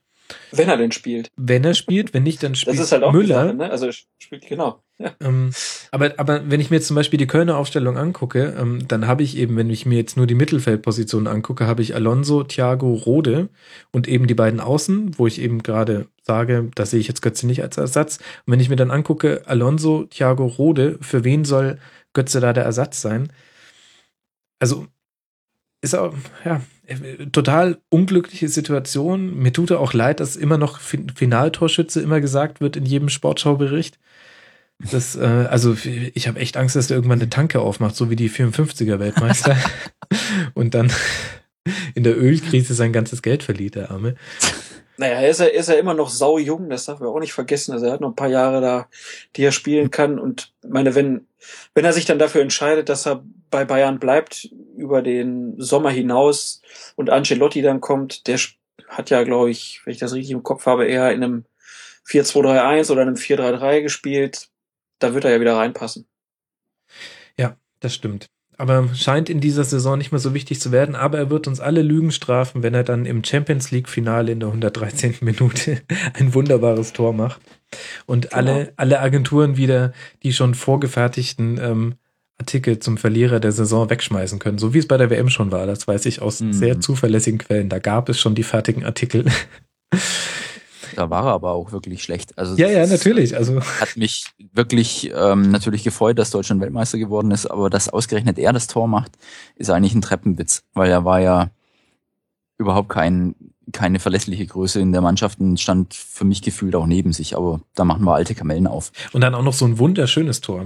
wenn 0.52 0.70
er 0.70 0.78
denn 0.78 0.92
spielt. 0.92 1.30
Wenn 1.36 1.64
er 1.64 1.74
spielt, 1.74 2.14
wenn 2.14 2.24
nicht, 2.24 2.42
dann 2.44 2.56
spielt 2.56 2.78
das 2.78 2.86
ist 2.86 2.92
halt 2.92 3.04
auch 3.04 3.14
Müller. 3.14 3.46
Sache, 3.46 3.54
ne? 3.56 3.70
Also 3.70 3.90
spielt 3.92 4.48
genau. 4.48 4.84
Ja. 4.98 5.16
Ähm, 5.22 5.52
aber, 5.92 6.14
aber 6.18 6.50
wenn 6.50 6.60
ich 6.60 6.70
mir 6.70 6.78
jetzt 6.78 6.88
zum 6.88 6.96
Beispiel 6.96 7.18
die 7.18 7.28
Kölner 7.28 7.58
Aufstellung 7.58 7.98
angucke, 7.98 8.56
ähm, 8.60 8.86
dann 8.88 9.08
habe 9.08 9.24
ich 9.24 9.38
eben, 9.38 9.56
wenn 9.56 9.70
ich 9.70 9.86
mir 9.86 9.98
jetzt 9.98 10.18
nur 10.18 10.28
die 10.28 10.36
Mittelfeldposition 10.36 11.28
angucke, 11.28 11.68
habe 11.68 11.82
ich 11.82 11.96
Alonso, 11.96 12.44
Thiago, 12.44 12.94
Rode 12.94 13.48
und 13.92 14.08
eben 14.10 14.28
die 14.28 14.34
beiden 14.34 14.60
Außen, 14.60 15.18
wo 15.18 15.26
ich 15.26 15.40
eben 15.40 15.64
gerade 15.64 16.08
sage, 16.24 16.70
da 16.76 16.86
sehe 16.86 17.00
ich 17.00 17.08
jetzt 17.08 17.22
Götze 17.22 17.48
nicht 17.48 17.64
als 17.64 17.78
Ersatz. 17.78 18.18
Und 18.46 18.54
wenn 18.54 18.60
ich 18.60 18.70
mir 18.70 18.76
dann 18.76 18.92
angucke, 18.92 19.44
Alonso, 19.46 20.04
Thiago, 20.04 20.46
Rode, 20.46 20.98
für 21.02 21.24
wen 21.24 21.46
soll 21.46 21.80
Götze 22.14 22.42
da 22.42 22.52
der 22.52 22.66
Ersatz 22.66 23.02
sein? 23.02 23.32
Also 24.60 24.88
ist 25.82 25.96
auch, 25.96 26.14
ja, 26.44 26.62
total 27.32 27.80
unglückliche 27.90 28.50
Situation. 28.50 29.38
Mir 29.38 29.54
tut 29.54 29.72
er 29.72 29.80
auch 29.80 29.94
leid, 29.94 30.20
dass 30.20 30.36
immer 30.36 30.58
noch 30.58 30.80
Finaltorschütze 30.80 32.02
immer 32.02 32.22
gesagt 32.22 32.62
wird 32.62 32.76
in 32.76 32.86
jedem 32.86 33.10
Sportschaubericht. 33.10 34.00
Das, 34.92 35.16
äh, 35.16 35.48
also 35.50 35.76
ich 36.14 36.28
habe 36.28 36.40
echt 36.40 36.56
Angst, 36.56 36.76
dass 36.76 36.90
er 36.90 36.96
irgendwann 36.96 37.20
eine 37.20 37.30
Tanke 37.30 37.60
aufmacht, 37.60 37.96
so 37.96 38.10
wie 38.10 38.16
die 38.16 38.30
54er 38.30 39.00
Weltmeister. 39.00 39.58
und 40.54 40.74
dann 40.74 40.92
in 41.96 42.04
der 42.04 42.18
Ölkrise 42.18 42.74
sein 42.74 42.94
ganzes 42.94 43.22
Geld 43.22 43.44
verliert, 43.44 43.76
der 43.76 43.92
Arme. 43.92 44.16
Naja, 45.00 45.22
ist 45.22 45.40
er, 45.40 45.54
ist 45.54 45.70
er 45.70 45.80
immer 45.80 45.94
noch 45.94 46.10
sau 46.10 46.38
jung, 46.38 46.70
das 46.70 46.84
darf 46.84 47.00
man 47.00 47.08
auch 47.08 47.22
nicht 47.22 47.32
vergessen. 47.32 47.72
Also 47.72 47.86
er 47.86 47.94
hat 47.94 48.02
noch 48.02 48.10
ein 48.10 48.18
paar 48.18 48.28
Jahre 48.28 48.60
da, 48.60 48.90
die 49.38 49.46
er 49.46 49.54
spielen 49.54 49.92
kann. 49.92 50.20
Und 50.20 50.54
meine, 50.68 50.94
wenn, 50.94 51.26
wenn 51.74 51.86
er 51.86 51.94
sich 51.94 52.04
dann 52.04 52.20
dafür 52.20 52.42
entscheidet, 52.42 52.90
dass 52.90 53.08
er 53.08 53.24
bei 53.50 53.64
Bayern 53.64 54.00
bleibt 54.00 54.50
über 54.76 55.02
den 55.02 55.56
Sommer 55.58 55.90
hinaus 55.90 56.62
und 56.98 57.10
Ancelotti 57.10 57.62
dann 57.62 57.80
kommt, 57.80 58.28
der 58.28 58.38
hat 58.90 59.10
ja, 59.10 59.24
glaube 59.24 59.52
ich, 59.52 59.80
wenn 59.86 59.94
ich 59.94 60.00
das 60.00 60.12
richtig 60.12 60.32
im 60.32 60.44
Kopf 60.44 60.66
habe, 60.66 60.86
eher 60.86 61.14
in 61.14 61.24
einem 61.24 61.46
4-2-3-1 62.06 62.92
oder 62.92 63.04
einem 63.04 63.16
4-3-3 63.16 63.82
gespielt. 63.82 64.50
Da 65.00 65.14
wird 65.14 65.24
er 65.24 65.32
ja 65.32 65.40
wieder 65.40 65.56
reinpassen. 65.56 66.10
Ja, 67.38 67.56
das 67.80 67.96
stimmt 67.96 68.30
aber 68.60 68.94
scheint 68.94 69.30
in 69.30 69.40
dieser 69.40 69.64
Saison 69.64 69.98
nicht 69.98 70.12
mehr 70.12 70.20
so 70.20 70.34
wichtig 70.34 70.60
zu 70.60 70.74
werden. 70.74 70.94
Aber 70.94 71.18
er 71.18 71.30
wird 71.30 71.48
uns 71.48 71.62
alle 71.62 71.82
Lügen 71.82 72.12
strafen, 72.12 72.62
wenn 72.62 72.74
er 72.74 72.84
dann 72.84 73.06
im 73.06 73.24
Champions 73.24 73.72
League-Finale 73.72 74.34
in 74.34 74.42
der 74.42 74.50
113. 74.50 75.16
Minute 75.22 75.82
ein 76.14 76.34
wunderbares 76.34 76.92
Tor 76.92 77.14
macht 77.14 77.40
und 78.06 78.32
genau. 78.32 78.36
alle, 78.36 78.74
alle 78.76 79.00
Agenturen 79.00 79.56
wieder 79.56 79.94
die 80.24 80.34
schon 80.34 80.56
vorgefertigten 80.56 81.58
ähm, 81.58 81.96
Artikel 82.38 82.80
zum 82.80 82.98
Verlierer 82.98 83.40
der 83.40 83.54
Saison 83.54 83.90
wegschmeißen 83.90 84.40
können, 84.40 84.58
so 84.58 84.74
wie 84.74 84.80
es 84.80 84.88
bei 84.88 84.98
der 84.98 85.10
WM 85.10 85.30
schon 85.30 85.54
war. 85.54 85.66
Das 85.66 85.88
weiß 85.88 86.06
ich 86.06 86.22
aus 86.22 86.42
mhm. 86.42 86.52
sehr 86.52 86.82
zuverlässigen 86.82 87.40
Quellen. 87.40 87.70
Da 87.70 87.80
gab 87.80 88.10
es 88.10 88.20
schon 88.20 88.36
die 88.36 88.44
fertigen 88.44 88.84
Artikel. 88.84 89.26
Da 90.96 91.10
war 91.10 91.26
er 91.26 91.34
aber 91.34 91.52
auch 91.52 91.72
wirklich 91.72 92.04
schlecht. 92.04 92.38
Also 92.38 92.56
ja, 92.56 92.68
ja, 92.68 92.86
natürlich. 92.86 93.36
Also 93.36 93.62
hat 93.62 93.96
mich 93.96 94.26
wirklich 94.54 95.12
ähm, 95.16 95.52
natürlich 95.52 95.84
gefreut, 95.84 96.20
dass 96.20 96.32
Deutschland 96.32 96.62
Weltmeister 96.62 96.98
geworden 96.98 97.32
ist, 97.32 97.46
aber 97.46 97.70
dass 97.70 97.90
ausgerechnet 97.90 98.38
er 98.38 98.54
das 98.54 98.68
Tor 98.68 98.88
macht, 98.88 99.12
ist 99.56 99.70
eigentlich 99.70 99.94
ein 99.94 100.02
Treppenwitz, 100.02 100.64
weil 100.74 100.90
er 100.90 101.06
war 101.06 101.20
ja 101.20 101.50
überhaupt 102.58 102.90
kein, 102.90 103.36
keine 103.72 104.00
verlässliche 104.00 104.46
Größe 104.46 104.80
in 104.80 104.92
der 104.92 105.02
Mannschaft 105.02 105.40
und 105.40 105.60
stand 105.60 105.94
für 105.94 106.26
mich 106.26 106.42
gefühlt 106.42 106.76
auch 106.76 106.86
neben 106.86 107.14
sich. 107.14 107.36
Aber 107.36 107.62
da 107.76 107.86
machen 107.86 108.04
wir 108.04 108.14
alte 108.14 108.36
Kamellen 108.36 108.68
auf. 108.68 108.92
Und 109.14 109.22
dann 109.22 109.34
auch 109.36 109.44
noch 109.44 109.54
so 109.54 109.66
ein 109.66 109.80
wunderschönes 109.80 110.42
Tor. 110.42 110.66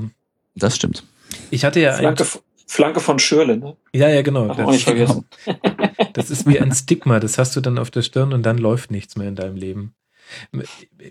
Das 0.56 0.76
stimmt. 0.76 1.04
Ich 1.52 1.66
hatte 1.66 1.80
ja 1.80 1.94
Flanke, 1.94 2.26
Flanke 2.66 3.00
von 3.00 3.20
Schürle, 3.20 3.58
ne? 3.58 3.78
Ja, 3.94 4.10
ja, 4.10 4.22
genau. 4.22 4.48
Das, 4.48 4.60
auch 4.60 4.72
nicht 4.72 4.84
vergessen. 4.84 5.26
das 6.14 6.32
ist 6.32 6.48
wie 6.48 6.60
ein 6.60 6.72
Stigma. 6.72 7.20
Das 7.20 7.38
hast 7.38 7.56
du 7.56 7.62
dann 7.62 7.78
auf 7.78 7.92
der 7.92 8.02
Stirn 8.02 8.34
und 8.34 8.44
dann 8.44 8.58
läuft 8.58 8.92
nichts 8.92 9.16
mehr 9.16 9.28
in 9.28 9.36
deinem 9.36 9.56
Leben. 9.56 9.94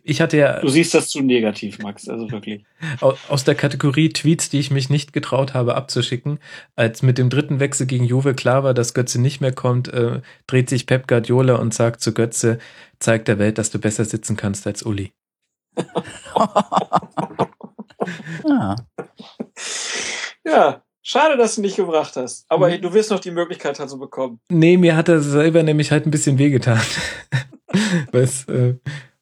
Ich 0.03 0.21
hatte 0.21 0.37
ja. 0.37 0.61
Du 0.61 0.69
siehst 0.69 0.95
das 0.95 1.09
zu 1.09 1.21
negativ, 1.23 1.79
Max, 1.79 2.09
also 2.09 2.31
wirklich. 2.31 2.65
Aus 3.29 3.45
der 3.45 3.55
Kategorie 3.55 4.11
Tweets, 4.11 4.51
die 4.51 4.59
ich 4.59 4.71
mich 4.71 4.91
nicht 4.91 5.13
getraut 5.13 5.55
habe 5.55 5.75
abzuschicken, 5.75 6.39
als 6.77 7.03
mit 7.03 7.19
dem 7.19 7.31
dritten 7.31 7.61
Wechsel 7.61 7.87
gegen 7.87 8.05
Juve 8.05 8.35
klar 8.35 8.65
war, 8.65 8.75
dass 8.75 8.95
Götze 8.95 9.21
nicht 9.21 9.41
mehr 9.41 9.53
kommt, 9.53 9.89
äh, 9.89 10.21
dreht 10.47 10.69
sich 10.69 10.87
Pep 10.87 11.07
Guardiola 11.07 11.57
und 11.57 11.75
sagt 11.75 12.01
zu 12.01 12.13
Götze, 12.15 12.59
zeig 12.99 13.25
der 13.25 13.39
Welt, 13.39 13.59
dass 13.59 13.71
du 13.71 13.79
besser 13.79 14.05
sitzen 14.05 14.37
kannst 14.37 14.67
als 14.67 14.83
Uli. 14.83 15.13
ja. 18.45 18.77
ja, 20.45 20.83
Schade, 21.05 21.37
dass 21.37 21.57
du 21.57 21.63
nicht 21.63 21.77
gebracht 21.77 22.15
hast. 22.17 22.47
Aber 22.49 22.71
mhm. 22.71 22.81
du 22.81 22.95
wirst 22.95 23.11
noch 23.11 23.19
die 23.19 23.33
Möglichkeit 23.33 23.79
dazu 23.79 23.99
bekommen. 23.99 24.41
Nee, 24.49 24.77
mir 24.77 24.97
hat 24.97 25.09
er 25.09 25.21
selber 25.21 25.63
nämlich 25.65 25.91
halt 25.91 26.07
ein 26.07 26.13
bisschen 26.13 26.39
wehgetan. 26.39 26.81
Was, 28.13 28.47
äh, 28.49 28.77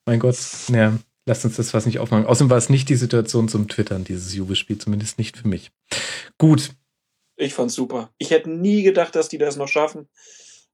mein 0.06 0.20
Gott, 0.20 0.36
ja, 0.68 0.98
lasst 1.26 1.44
uns 1.44 1.56
das 1.56 1.74
was 1.74 1.86
nicht 1.86 1.98
aufmachen. 1.98 2.26
Außerdem 2.26 2.50
war 2.50 2.58
es 2.58 2.68
nicht 2.68 2.88
die 2.88 2.96
Situation 2.96 3.48
zum 3.48 3.68
Twittern, 3.68 4.04
dieses 4.04 4.34
Juve-Spiel, 4.34 4.78
zumindest 4.78 5.18
nicht 5.18 5.36
für 5.36 5.48
mich. 5.48 5.70
Gut. 6.38 6.70
Ich 7.36 7.54
fand's 7.54 7.74
super. 7.74 8.10
Ich 8.18 8.30
hätte 8.30 8.50
nie 8.50 8.82
gedacht, 8.82 9.14
dass 9.14 9.28
die 9.28 9.38
das 9.38 9.56
noch 9.56 9.68
schaffen, 9.68 10.08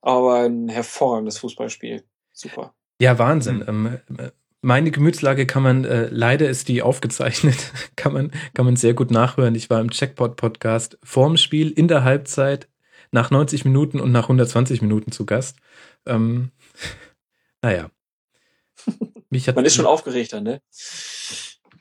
aber 0.01 0.41
ein 0.45 0.69
hervorragendes 0.69 1.39
Fußballspiel. 1.39 2.03
Super. 2.33 2.75
Ja, 3.01 3.19
Wahnsinn. 3.19 3.59
Mhm. 3.59 3.99
Ähm, 4.19 4.31
meine 4.63 4.91
Gemütslage 4.91 5.47
kann 5.47 5.63
man, 5.63 5.85
äh, 5.85 6.09
leider 6.11 6.49
ist 6.49 6.69
die 6.69 6.83
aufgezeichnet, 6.83 7.73
kann 7.97 8.13
man, 8.13 8.33
kann 8.55 8.65
man 8.65 8.77
sehr 8.77 8.95
gut 8.95 9.11
nachhören. 9.11 9.55
Ich 9.55 9.71
war 9.71 9.81
im 9.81 9.91
Checkpot-Podcast 9.91 10.99
vorm 11.05 11.37
Spiel, 11.37 11.71
in 11.71 11.89
der 11.89 12.03
Halbzeit, 12.03 12.69
nach 13.13 13.31
90 13.31 13.65
Minuten 13.65 14.01
und 14.01 14.11
nach 14.11 14.25
120 14.25 14.83
Minuten 14.83 15.13
zu 15.13 15.25
Gast. 15.25 15.59
Ähm, 16.05 16.51
naja. 17.63 17.91
Mich 19.31 19.49
hat, 19.49 19.57
Man 19.57 19.65
ist 19.65 19.75
schon 19.75 19.87
aufgeregter, 19.87 20.41
ne? 20.41 20.61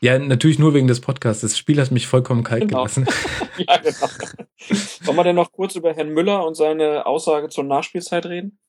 Ja, 0.02 0.20
natürlich 0.20 0.60
nur 0.60 0.74
wegen 0.74 0.88
des 0.88 1.02
Podcasts. 1.02 1.42
Das 1.42 1.58
Spiel 1.58 1.80
hat 1.80 1.92
mich 1.92 2.08
vollkommen 2.08 2.44
kalt 2.44 2.62
genau. 2.62 2.80
gelassen. 2.80 3.08
ja, 3.58 3.78
genau. 3.78 4.08
Wollen 5.04 5.18
wir 5.18 5.24
denn 5.24 5.36
noch 5.36 5.52
kurz 5.52 5.76
über 5.76 5.94
Herrn 5.94 6.10
Müller 6.10 6.46
und 6.46 6.56
seine 6.56 7.06
Aussage 7.06 7.50
zur 7.50 7.64
Nachspielzeit 7.64 8.26
reden? 8.26 8.60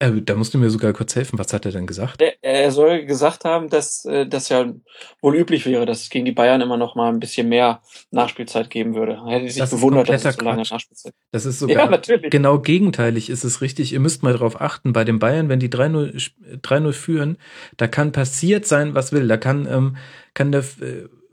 Äh, 0.00 0.22
da 0.22 0.36
musst 0.36 0.54
du 0.54 0.58
mir 0.58 0.70
sogar 0.70 0.92
kurz 0.92 1.16
helfen. 1.16 1.38
Was 1.38 1.52
hat 1.52 1.66
er 1.66 1.72
denn 1.72 1.86
gesagt? 1.86 2.22
Er, 2.22 2.34
er 2.42 2.70
soll 2.70 3.04
gesagt 3.04 3.44
haben, 3.44 3.68
dass 3.68 4.04
äh, 4.04 4.26
das 4.26 4.48
ja 4.48 4.72
wohl 5.20 5.36
üblich 5.36 5.66
wäre, 5.66 5.86
dass 5.86 6.02
es 6.02 6.10
gegen 6.10 6.24
die 6.24 6.32
Bayern 6.32 6.60
immer 6.60 6.76
noch 6.76 6.94
mal 6.94 7.08
ein 7.08 7.18
bisschen 7.18 7.48
mehr 7.48 7.82
Nachspielzeit 8.12 8.70
geben 8.70 8.94
würde. 8.94 9.14
Er 9.14 9.40
hätte 9.40 9.48
sich 9.48 9.58
das 9.58 9.70
gewundert, 9.70 10.08
dass 10.08 10.24
es 10.24 10.36
so 10.36 10.44
lange 10.44 10.62
Nachspielzeit 10.62 11.14
Das 11.32 11.46
ist 11.46 11.58
sogar 11.58 11.90
ja, 11.90 12.18
genau 12.28 12.60
gegenteilig 12.60 13.28
ist 13.28 13.42
es 13.42 13.60
richtig. 13.60 13.92
Ihr 13.92 14.00
müsst 14.00 14.22
mal 14.22 14.32
darauf 14.32 14.60
achten, 14.60 14.92
bei 14.92 15.02
den 15.02 15.18
Bayern, 15.18 15.48
wenn 15.48 15.58
die 15.58 15.68
3-0 15.68 16.92
führen, 16.92 17.36
da 17.76 17.88
kann 17.88 18.12
passiert 18.12 18.66
sein, 18.66 18.94
was 18.94 19.10
will. 19.12 19.26
Da 19.26 19.36
kann, 19.36 19.66
ähm, 19.66 19.96
kann 20.32 20.52
der 20.52 20.62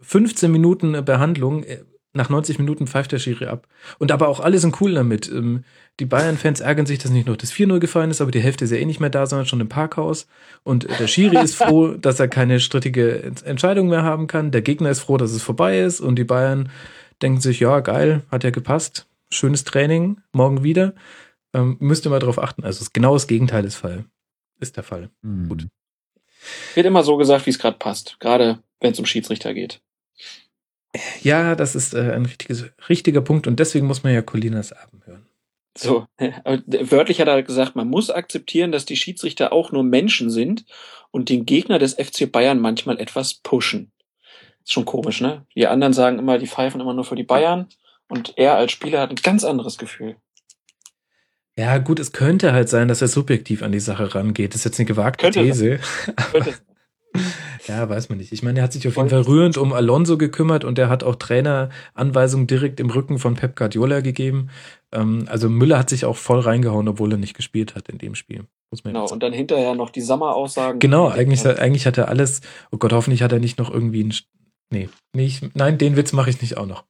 15 0.02 0.50
äh, 0.50 0.52
Minuten 0.52 1.06
Behandlung 1.06 1.64
äh, 1.64 1.84
nach 2.16 2.30
90 2.30 2.60
Minuten 2.60 2.88
pfeift 2.88 3.12
der 3.12 3.20
Schiri 3.20 3.46
ab. 3.46 3.68
Und 4.00 4.12
aber 4.12 4.28
auch 4.28 4.40
alle 4.40 4.58
sind 4.60 4.80
cool 4.82 4.94
damit. 4.94 5.30
Ähm, 5.30 5.64
die 6.00 6.06
Bayern-Fans 6.06 6.62
ärgern 6.62 6.86
sich, 6.86 7.00
dass 7.00 7.12
nicht 7.12 7.28
noch 7.28 7.38
das 7.38 7.54
4-0 7.54 7.80
gefallen 7.80 8.12
ist, 8.12 8.22
aber 8.22 8.32
die 8.32 8.40
Hälfte 8.40 8.66
ist 8.66 8.72
ja 8.72 8.78
eh 8.78 8.86
nicht 8.86 9.00
mehr 9.00 9.10
da, 9.10 9.26
sondern 9.26 9.48
schon 9.48 9.62
im 9.62 9.70
Parkhaus. 9.70 10.28
Und 10.64 10.88
der 11.00 11.08
Schiri 11.08 11.44
ist 11.44 11.56
froh, 11.56 11.90
dass 11.98 12.20
er 12.20 12.28
keine 12.28 12.60
strittige 12.60 13.34
Entscheidung 13.44 13.90
mehr 13.90 14.04
haben 14.04 14.28
kann. 14.28 14.52
Der 14.52 14.62
Gegner 14.62 14.90
ist 14.90 15.02
froh, 15.02 15.18
dass 15.18 15.32
es 15.32 15.44
vorbei 15.44 15.80
ist. 15.80 16.02
Und 16.02 16.16
die 16.16 16.24
Bayern 16.24 16.70
denken 17.22 17.42
sich, 17.42 17.60
ja, 17.60 17.80
geil, 17.82 18.24
hat 18.32 18.44
ja 18.44 18.50
gepasst. 18.50 19.08
Schönes 19.30 19.64
Training, 19.64 20.22
morgen 20.32 20.64
wieder. 20.64 20.94
Ähm, 21.54 21.78
müsst 21.80 22.06
ihr 22.06 22.10
mal 22.10 22.20
drauf 22.20 22.42
achten. 22.42 22.64
Also 22.64 22.86
genau 22.94 23.14
das 23.14 23.28
Gegenteil 23.28 23.66
ist 23.66 23.76
Fall. 23.76 24.06
Ist 24.60 24.78
der 24.78 24.84
Fall. 24.84 25.10
Mhm. 25.22 25.50
Gut. 25.50 25.68
Wird 26.76 26.86
immer 26.86 27.04
so 27.04 27.18
gesagt, 27.18 27.46
wie 27.46 27.50
es 27.50 27.60
gerade 27.60 27.78
passt. 27.78 28.18
Gerade 28.20 28.60
wenn 28.80 28.92
es 28.92 29.00
um 29.00 29.06
Schiedsrichter 29.06 29.54
geht. 29.54 29.82
Ja, 31.22 31.56
das 31.56 31.76
ist 31.76 31.94
äh, 31.94 32.12
ein 32.12 32.26
richtiges, 32.26 32.66
richtiger 32.90 33.22
Punkt 33.22 33.48
und 33.48 33.60
deswegen 33.60 33.88
muss 33.88 34.04
man 34.04 34.14
ja 34.14 34.22
Colinas 34.22 34.72
Abend 34.72 35.06
hören. 35.08 35.26
So, 35.78 36.06
wörtlich 36.68 37.20
hat 37.20 37.28
er 37.28 37.44
gesagt, 37.44 37.76
man 37.76 37.90
muss 37.90 38.10
akzeptieren, 38.10 38.72
dass 38.72 38.86
die 38.86 38.96
Schiedsrichter 38.96 39.52
auch 39.52 39.74
nur 39.74 39.84
Menschen 39.84 40.30
sind 40.30 40.66
und 41.12 41.28
den 41.28 41.46
Gegner 41.46 41.80
des 41.80 41.96
FC 41.96 42.32
Bayern 42.32 42.60
manchmal 42.60 43.00
etwas 43.00 43.34
pushen. 43.34 43.92
Ist 44.64 44.72
schon 44.72 44.86
komisch, 44.86 45.20
ne? 45.20 45.46
Die 45.54 45.68
anderen 45.68 45.94
sagen 45.94 46.18
immer, 46.18 46.38
die 46.38 46.48
pfeifen 46.48 46.80
immer 46.80 46.94
nur 46.94 47.04
für 47.04 47.16
die 47.16 47.24
Bayern 47.24 47.68
Und 48.08 48.38
er 48.38 48.56
als 48.56 48.72
Spieler 48.72 49.02
hat 49.02 49.10
ein 49.10 49.16
ganz 49.16 49.44
anderes 49.44 49.78
Gefühl. 49.78 50.16
Ja, 51.58 51.78
gut, 51.78 52.00
es 52.00 52.12
könnte 52.12 52.52
halt 52.52 52.70
sein, 52.70 52.88
dass 52.88 53.02
er 53.02 53.08
subjektiv 53.08 53.64
an 53.64 53.72
die 53.72 53.80
Sache 53.80 54.14
rangeht. 54.14 54.54
Das 54.54 54.62
ist 54.62 54.66
jetzt 54.66 54.80
eine 54.80 54.88
gewagte 54.88 55.24
Könnte 55.24 55.42
These. 55.42 55.80
Könnte 56.32 56.54
Ja, 57.68 57.90
weiß 57.90 58.10
man 58.10 58.20
nicht. 58.20 58.32
Ich 58.32 58.44
meine, 58.44 58.60
er 58.60 58.64
hat 58.64 58.74
sich 58.74 58.88
auf 58.88 58.96
jeden 58.96 59.10
Fall 59.10 59.22
rührend 59.22 59.58
um 59.58 59.74
Alonso 59.74 60.20
gekümmert 60.20 60.64
und 60.64 60.78
er 60.78 60.88
hat 60.88 61.04
auch 61.04 61.16
Traineranweisungen 61.16 62.46
direkt 62.46 62.80
im 62.80 62.92
Rücken 62.92 63.18
von 63.18 63.34
Pep 63.34 63.56
Guardiola 63.56 64.02
gegeben. 64.02 64.50
Ähm, 64.92 65.26
also 65.28 65.50
Müller 65.50 65.80
hat 65.80 65.90
sich 65.90 66.06
auch 66.06 66.16
voll 66.16 66.40
reingehauen, 66.40 66.88
obwohl 66.88 67.12
er 67.12 67.18
nicht 67.18 67.36
gespielt 67.36 67.74
hat 67.74 67.90
in 67.90 67.98
dem 67.98 68.14
Spiel. 68.14 68.46
Genau, 68.84 69.08
und 69.08 69.24
dann 69.24 69.34
hinterher 69.34 69.74
noch 69.74 69.90
die 69.90 70.02
Sommer-Aussagen. 70.02 70.80
Genau, 70.80 71.08
eigentlich, 71.08 71.46
eigentlich 71.46 71.86
hat 71.86 71.98
er 71.98 72.10
alles. 72.10 72.42
Oh 72.72 72.78
Gott, 72.78 72.94
hoffentlich 72.94 73.24
hat 73.24 73.32
er 73.32 73.40
nicht 73.40 73.58
noch 73.58 73.72
irgendwie 73.72 74.04
ein. 74.04 74.14
Nee, 74.70 74.90
nicht, 75.14 75.56
nein, 75.56 75.78
den 75.78 75.96
Witz 75.96 76.12
mache 76.12 76.30
ich 76.30 76.42
nicht 76.42 76.58
auch 76.58 76.66
noch. 76.66 76.84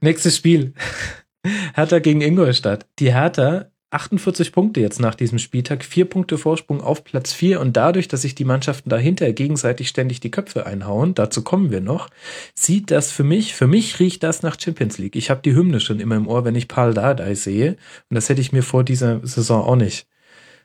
Nächstes 0.00 0.36
Spiel. 0.36 0.74
Hertha 1.74 1.98
gegen 2.00 2.20
Ingolstadt. 2.20 2.86
Die 2.98 3.12
Hertha 3.12 3.66
48 3.90 4.52
Punkte 4.52 4.80
jetzt 4.80 5.00
nach 5.00 5.16
diesem 5.16 5.38
Spieltag, 5.38 5.84
vier 5.84 6.04
Punkte 6.04 6.38
Vorsprung 6.38 6.80
auf 6.80 7.02
Platz 7.02 7.32
vier 7.32 7.60
und 7.60 7.76
dadurch, 7.76 8.06
dass 8.06 8.22
sich 8.22 8.36
die 8.36 8.44
Mannschaften 8.44 8.88
dahinter 8.88 9.32
gegenseitig 9.32 9.88
ständig 9.88 10.20
die 10.20 10.30
Köpfe 10.30 10.64
einhauen, 10.64 11.14
dazu 11.14 11.42
kommen 11.42 11.72
wir 11.72 11.80
noch, 11.80 12.08
sieht 12.54 12.92
das 12.92 13.10
für 13.10 13.24
mich, 13.24 13.54
für 13.54 13.66
mich 13.66 13.98
riecht 13.98 14.22
das 14.22 14.42
nach 14.42 14.60
Champions 14.60 14.98
League. 14.98 15.16
Ich 15.16 15.28
habe 15.28 15.42
die 15.42 15.54
Hymne 15.54 15.80
schon 15.80 15.98
immer 15.98 16.16
im 16.16 16.28
Ohr, 16.28 16.44
wenn 16.44 16.54
ich 16.54 16.68
Paul 16.68 16.94
Dardai 16.94 17.34
sehe 17.34 17.76
und 18.08 18.14
das 18.14 18.28
hätte 18.28 18.40
ich 18.40 18.52
mir 18.52 18.62
vor 18.62 18.84
dieser 18.84 19.26
Saison 19.26 19.64
auch 19.64 19.76
nicht 19.76 20.06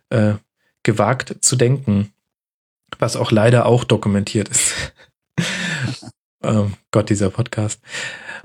äh, 0.10 0.34
gewagt 0.84 1.38
zu 1.41 1.56
denken, 1.56 2.11
was 2.99 3.15
auch 3.15 3.31
leider 3.31 3.65
auch 3.65 3.84
dokumentiert 3.84 4.49
ist. 4.49 4.73
oh 6.43 6.68
Gott, 6.91 7.10
dieser 7.10 7.31
Podcast. 7.31 7.81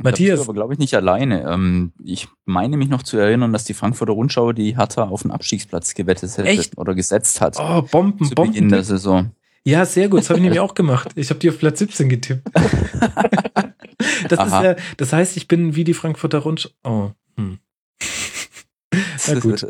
Matthias. 0.02 0.40
Aber, 0.40 0.54
glaube 0.54 0.72
ich, 0.72 0.78
nicht 0.78 0.94
alleine. 0.94 1.50
Ähm, 1.50 1.92
ich 2.02 2.28
meine 2.44 2.76
mich 2.76 2.88
noch 2.88 3.02
zu 3.02 3.16
erinnern, 3.18 3.52
dass 3.52 3.64
die 3.64 3.74
Frankfurter 3.74 4.12
Rundschau 4.12 4.52
die 4.52 4.76
Hertha 4.76 5.04
auf 5.04 5.22
den 5.22 5.30
Abstiegsplatz 5.30 5.94
gewettet 5.94 6.36
hätte 6.36 6.48
Echt? 6.48 6.78
oder 6.78 6.94
gesetzt 6.94 7.40
hat. 7.40 7.56
Oh, 7.58 7.82
Bomben, 7.82 8.24
zu 8.24 8.34
Bomben. 8.34 8.52
Beginn 8.52 8.68
der 8.68 8.84
Saison. 8.84 9.30
Ja, 9.64 9.84
sehr 9.84 10.08
gut. 10.08 10.20
Das 10.20 10.30
habe 10.30 10.38
ich 10.38 10.42
nämlich 10.44 10.60
auch 10.60 10.74
gemacht. 10.74 11.10
Ich 11.14 11.30
habe 11.30 11.40
die 11.40 11.50
auf 11.50 11.58
Platz 11.58 11.78
17 11.78 12.08
getippt. 12.08 12.48
das 14.28 14.46
ist 14.46 14.52
ja, 14.52 14.76
das 14.96 15.12
heißt, 15.12 15.36
ich 15.36 15.48
bin 15.48 15.76
wie 15.76 15.84
die 15.84 15.94
Frankfurter 15.94 16.38
Rundschau. 16.38 16.70
Oh, 16.84 17.10
hm. 17.36 17.58
Na 19.28 19.38
gut. 19.38 19.66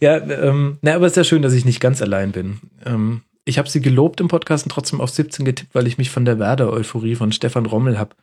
Ja, 0.00 0.16
ähm, 0.16 0.78
na, 0.80 0.94
aber 0.94 1.06
es 1.06 1.12
ist 1.12 1.16
ja 1.16 1.24
schön, 1.24 1.42
dass 1.42 1.52
ich 1.52 1.64
nicht 1.64 1.80
ganz 1.80 2.00
allein 2.00 2.32
bin. 2.32 2.60
Ähm, 2.86 3.22
ich 3.44 3.58
habe 3.58 3.68
sie 3.68 3.80
gelobt 3.80 4.20
im 4.20 4.28
Podcast 4.28 4.64
und 4.64 4.70
trotzdem 4.70 5.00
auf 5.00 5.10
17 5.10 5.44
getippt, 5.44 5.74
weil 5.74 5.86
ich 5.86 5.98
mich 5.98 6.10
von 6.10 6.24
der 6.24 6.38
Werder-Euphorie 6.38 7.16
von 7.16 7.32
Stefan 7.32 7.66
Rommel 7.66 7.98
habe 7.98 8.14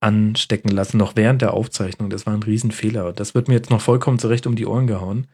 anstecken 0.00 0.70
lassen, 0.70 0.96
noch 0.96 1.14
während 1.14 1.42
der 1.42 1.54
Aufzeichnung. 1.54 2.10
Das 2.10 2.26
war 2.26 2.34
ein 2.34 2.42
Riesenfehler. 2.42 3.12
Das 3.12 3.34
wird 3.34 3.48
mir 3.48 3.54
jetzt 3.54 3.70
noch 3.70 3.80
vollkommen 3.80 4.18
zurecht 4.18 4.46
um 4.46 4.56
die 4.56 4.66
Ohren 4.66 4.86
gehauen. 4.86 5.26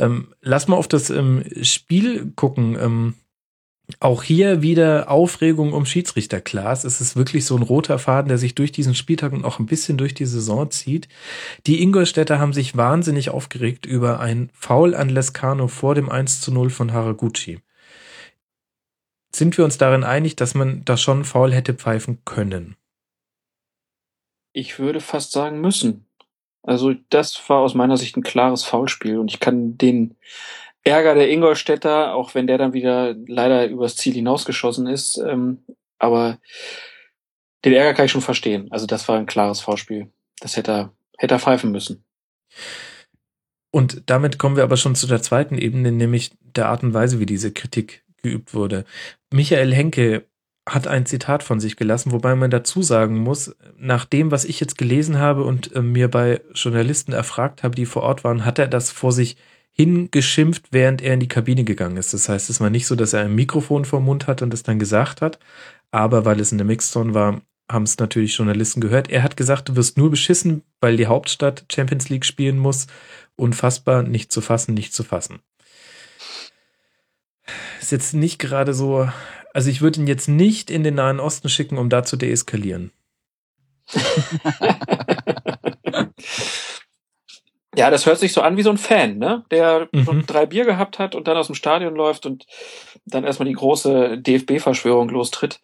Ähm, 0.00 0.28
lass 0.40 0.66
mal 0.66 0.76
auf 0.76 0.88
das 0.88 1.10
ähm, 1.10 1.44
Spiel 1.62 2.32
gucken. 2.34 2.76
Ähm, 2.80 3.14
auch 4.00 4.22
hier 4.22 4.60
wieder 4.60 5.10
Aufregung 5.10 5.72
um 5.72 5.86
Schiedsrichter. 5.86 6.40
Klaas, 6.42 6.84
es 6.84 7.00
ist 7.00 7.16
wirklich 7.16 7.46
so 7.46 7.56
ein 7.56 7.62
roter 7.62 7.98
Faden, 7.98 8.28
der 8.28 8.36
sich 8.36 8.54
durch 8.54 8.70
diesen 8.70 8.94
Spieltag 8.94 9.32
und 9.32 9.44
auch 9.44 9.58
ein 9.58 9.66
bisschen 9.66 9.96
durch 9.96 10.12
die 10.12 10.26
Saison 10.26 10.70
zieht. 10.70 11.08
Die 11.66 11.82
Ingolstädter 11.82 12.38
haben 12.38 12.52
sich 12.52 12.76
wahnsinnig 12.76 13.30
aufgeregt 13.30 13.86
über 13.86 14.20
ein 14.20 14.50
Foul 14.52 14.94
an 14.94 15.08
Lescano 15.08 15.68
vor 15.68 15.94
dem 15.94 16.10
1 16.10 16.42
zu 16.42 16.52
0 16.52 16.68
von 16.68 16.92
Haraguchi. 16.92 17.60
Sind 19.34 19.56
wir 19.56 19.64
uns 19.64 19.78
darin 19.78 20.04
einig, 20.04 20.36
dass 20.36 20.54
man 20.54 20.84
da 20.84 20.96
schon 20.96 21.24
Foul 21.24 21.52
hätte 21.54 21.74
pfeifen 21.74 22.18
können? 22.24 22.76
Ich 24.52 24.78
würde 24.78 25.00
fast 25.00 25.32
sagen 25.32 25.60
müssen. 25.60 26.06
Also 26.62 26.94
das 27.10 27.40
war 27.48 27.60
aus 27.60 27.74
meiner 27.74 27.96
Sicht 27.96 28.16
ein 28.16 28.22
klares 28.22 28.64
Foulspiel 28.64 29.18
und 29.18 29.32
ich 29.32 29.40
kann 29.40 29.78
den 29.78 30.16
Ärger 30.84 31.14
der 31.14 31.30
Ingolstädter, 31.30 32.14
auch 32.14 32.34
wenn 32.34 32.46
der 32.46 32.58
dann 32.58 32.72
wieder 32.72 33.14
leider 33.26 33.66
übers 33.66 33.96
Ziel 33.96 34.14
hinausgeschossen 34.14 34.86
ist, 34.86 35.18
ähm, 35.18 35.64
aber 35.98 36.38
den 37.64 37.72
Ärger 37.72 37.94
kann 37.94 38.06
ich 38.06 38.12
schon 38.12 38.20
verstehen. 38.20 38.68
Also 38.70 38.86
das 38.86 39.08
war 39.08 39.18
ein 39.18 39.26
klares 39.26 39.60
Foulspiel. 39.60 40.10
Das 40.40 40.56
hätte 40.56 40.70
er, 40.70 40.92
hätte 41.18 41.34
er 41.34 41.40
pfeifen 41.40 41.72
müssen. 41.72 42.04
Und 43.70 44.02
damit 44.06 44.38
kommen 44.38 44.56
wir 44.56 44.62
aber 44.62 44.76
schon 44.76 44.94
zu 44.94 45.06
der 45.06 45.22
zweiten 45.22 45.58
Ebene, 45.58 45.92
nämlich 45.92 46.30
der 46.40 46.68
Art 46.68 46.82
und 46.82 46.94
Weise, 46.94 47.20
wie 47.20 47.26
diese 47.26 47.52
Kritik 47.52 48.04
geübt 48.22 48.54
wurde. 48.54 48.84
Michael 49.30 49.74
Henke 49.74 50.26
hat 50.68 50.86
ein 50.86 51.06
Zitat 51.06 51.42
von 51.42 51.60
sich 51.60 51.76
gelassen, 51.76 52.12
wobei 52.12 52.34
man 52.34 52.50
dazu 52.50 52.82
sagen 52.82 53.18
muss, 53.18 53.54
nach 53.78 54.04
dem, 54.04 54.30
was 54.30 54.44
ich 54.44 54.60
jetzt 54.60 54.78
gelesen 54.78 55.18
habe 55.18 55.44
und 55.44 55.74
äh, 55.74 55.82
mir 55.82 56.08
bei 56.08 56.40
Journalisten 56.54 57.12
erfragt 57.12 57.62
habe, 57.62 57.74
die 57.74 57.86
vor 57.86 58.02
Ort 58.02 58.24
waren, 58.24 58.44
hat 58.44 58.58
er 58.58 58.68
das 58.68 58.90
vor 58.90 59.12
sich 59.12 59.36
hingeschimpft, 59.72 60.66
während 60.72 61.02
er 61.02 61.14
in 61.14 61.20
die 61.20 61.28
Kabine 61.28 61.64
gegangen 61.64 61.96
ist. 61.96 62.12
Das 62.12 62.28
heißt, 62.28 62.50
es 62.50 62.60
war 62.60 62.70
nicht 62.70 62.86
so, 62.86 62.96
dass 62.96 63.12
er 63.12 63.20
ein 63.20 63.34
Mikrofon 63.34 63.84
vor 63.84 64.00
dem 64.00 64.06
Mund 64.06 64.26
hat 64.26 64.42
und 64.42 64.52
es 64.52 64.64
dann 64.64 64.78
gesagt 64.78 65.22
hat, 65.22 65.38
aber 65.90 66.24
weil 66.24 66.40
es 66.40 66.52
in 66.52 66.58
der 66.58 66.66
Mixzone 66.66 67.14
war, 67.14 67.40
haben 67.70 67.84
es 67.84 67.98
natürlich 67.98 68.36
Journalisten 68.36 68.80
gehört. 68.80 69.10
Er 69.10 69.22
hat 69.22 69.36
gesagt, 69.36 69.68
du 69.68 69.76
wirst 69.76 69.98
nur 69.98 70.10
beschissen, 70.10 70.62
weil 70.80 70.96
die 70.96 71.06
Hauptstadt 71.06 71.64
Champions 71.70 72.08
League 72.08 72.24
spielen 72.24 72.58
muss. 72.58 72.86
Unfassbar, 73.36 74.02
nicht 74.02 74.32
zu 74.32 74.40
fassen, 74.40 74.74
nicht 74.74 74.94
zu 74.94 75.04
fassen. 75.04 75.40
Ist 77.80 77.92
jetzt 77.92 78.14
nicht 78.14 78.38
gerade 78.38 78.74
so, 78.74 79.08
also 79.58 79.70
ich 79.70 79.80
würde 79.80 79.98
ihn 79.98 80.06
jetzt 80.06 80.28
nicht 80.28 80.70
in 80.70 80.84
den 80.84 80.94
Nahen 80.94 81.18
Osten 81.18 81.48
schicken, 81.48 81.78
um 81.78 81.88
da 81.88 82.04
zu 82.04 82.16
deeskalieren. 82.16 82.92
Ja, 87.76 87.90
das 87.90 88.06
hört 88.06 88.20
sich 88.20 88.32
so 88.32 88.40
an 88.40 88.56
wie 88.56 88.62
so 88.62 88.70
ein 88.70 88.78
Fan, 88.78 89.18
ne? 89.18 89.44
Der 89.50 89.88
Mhm. 89.90 90.04
schon 90.04 90.26
drei 90.26 90.46
Bier 90.46 90.64
gehabt 90.64 91.00
hat 91.00 91.16
und 91.16 91.26
dann 91.26 91.36
aus 91.36 91.46
dem 91.46 91.56
Stadion 91.56 91.96
läuft 91.96 92.24
und 92.24 92.46
dann 93.04 93.24
erstmal 93.24 93.48
die 93.48 93.54
große 93.54 94.18
DFB-Verschwörung 94.18 95.08
lostritt. 95.08 95.60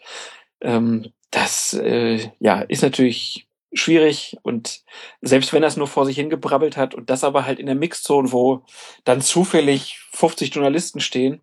Ähm, 0.60 1.12
das 1.30 1.74
äh, 1.74 2.18
ja 2.40 2.62
ist 2.62 2.82
natürlich 2.82 3.46
schwierig 3.74 4.36
und 4.42 4.82
selbst 5.20 5.52
wenn 5.52 5.62
er 5.62 5.68
es 5.68 5.76
nur 5.76 5.88
vor 5.88 6.06
sich 6.06 6.16
hingebrabbelt 6.16 6.76
hat 6.76 6.94
und 6.94 7.10
das 7.10 7.24
aber 7.24 7.44
halt 7.44 7.58
in 7.58 7.66
der 7.66 7.74
Mixzone, 7.74 8.32
wo 8.32 8.62
dann 9.04 9.20
zufällig 9.20 9.98
50 10.12 10.54
Journalisten 10.54 11.00
stehen, 11.00 11.42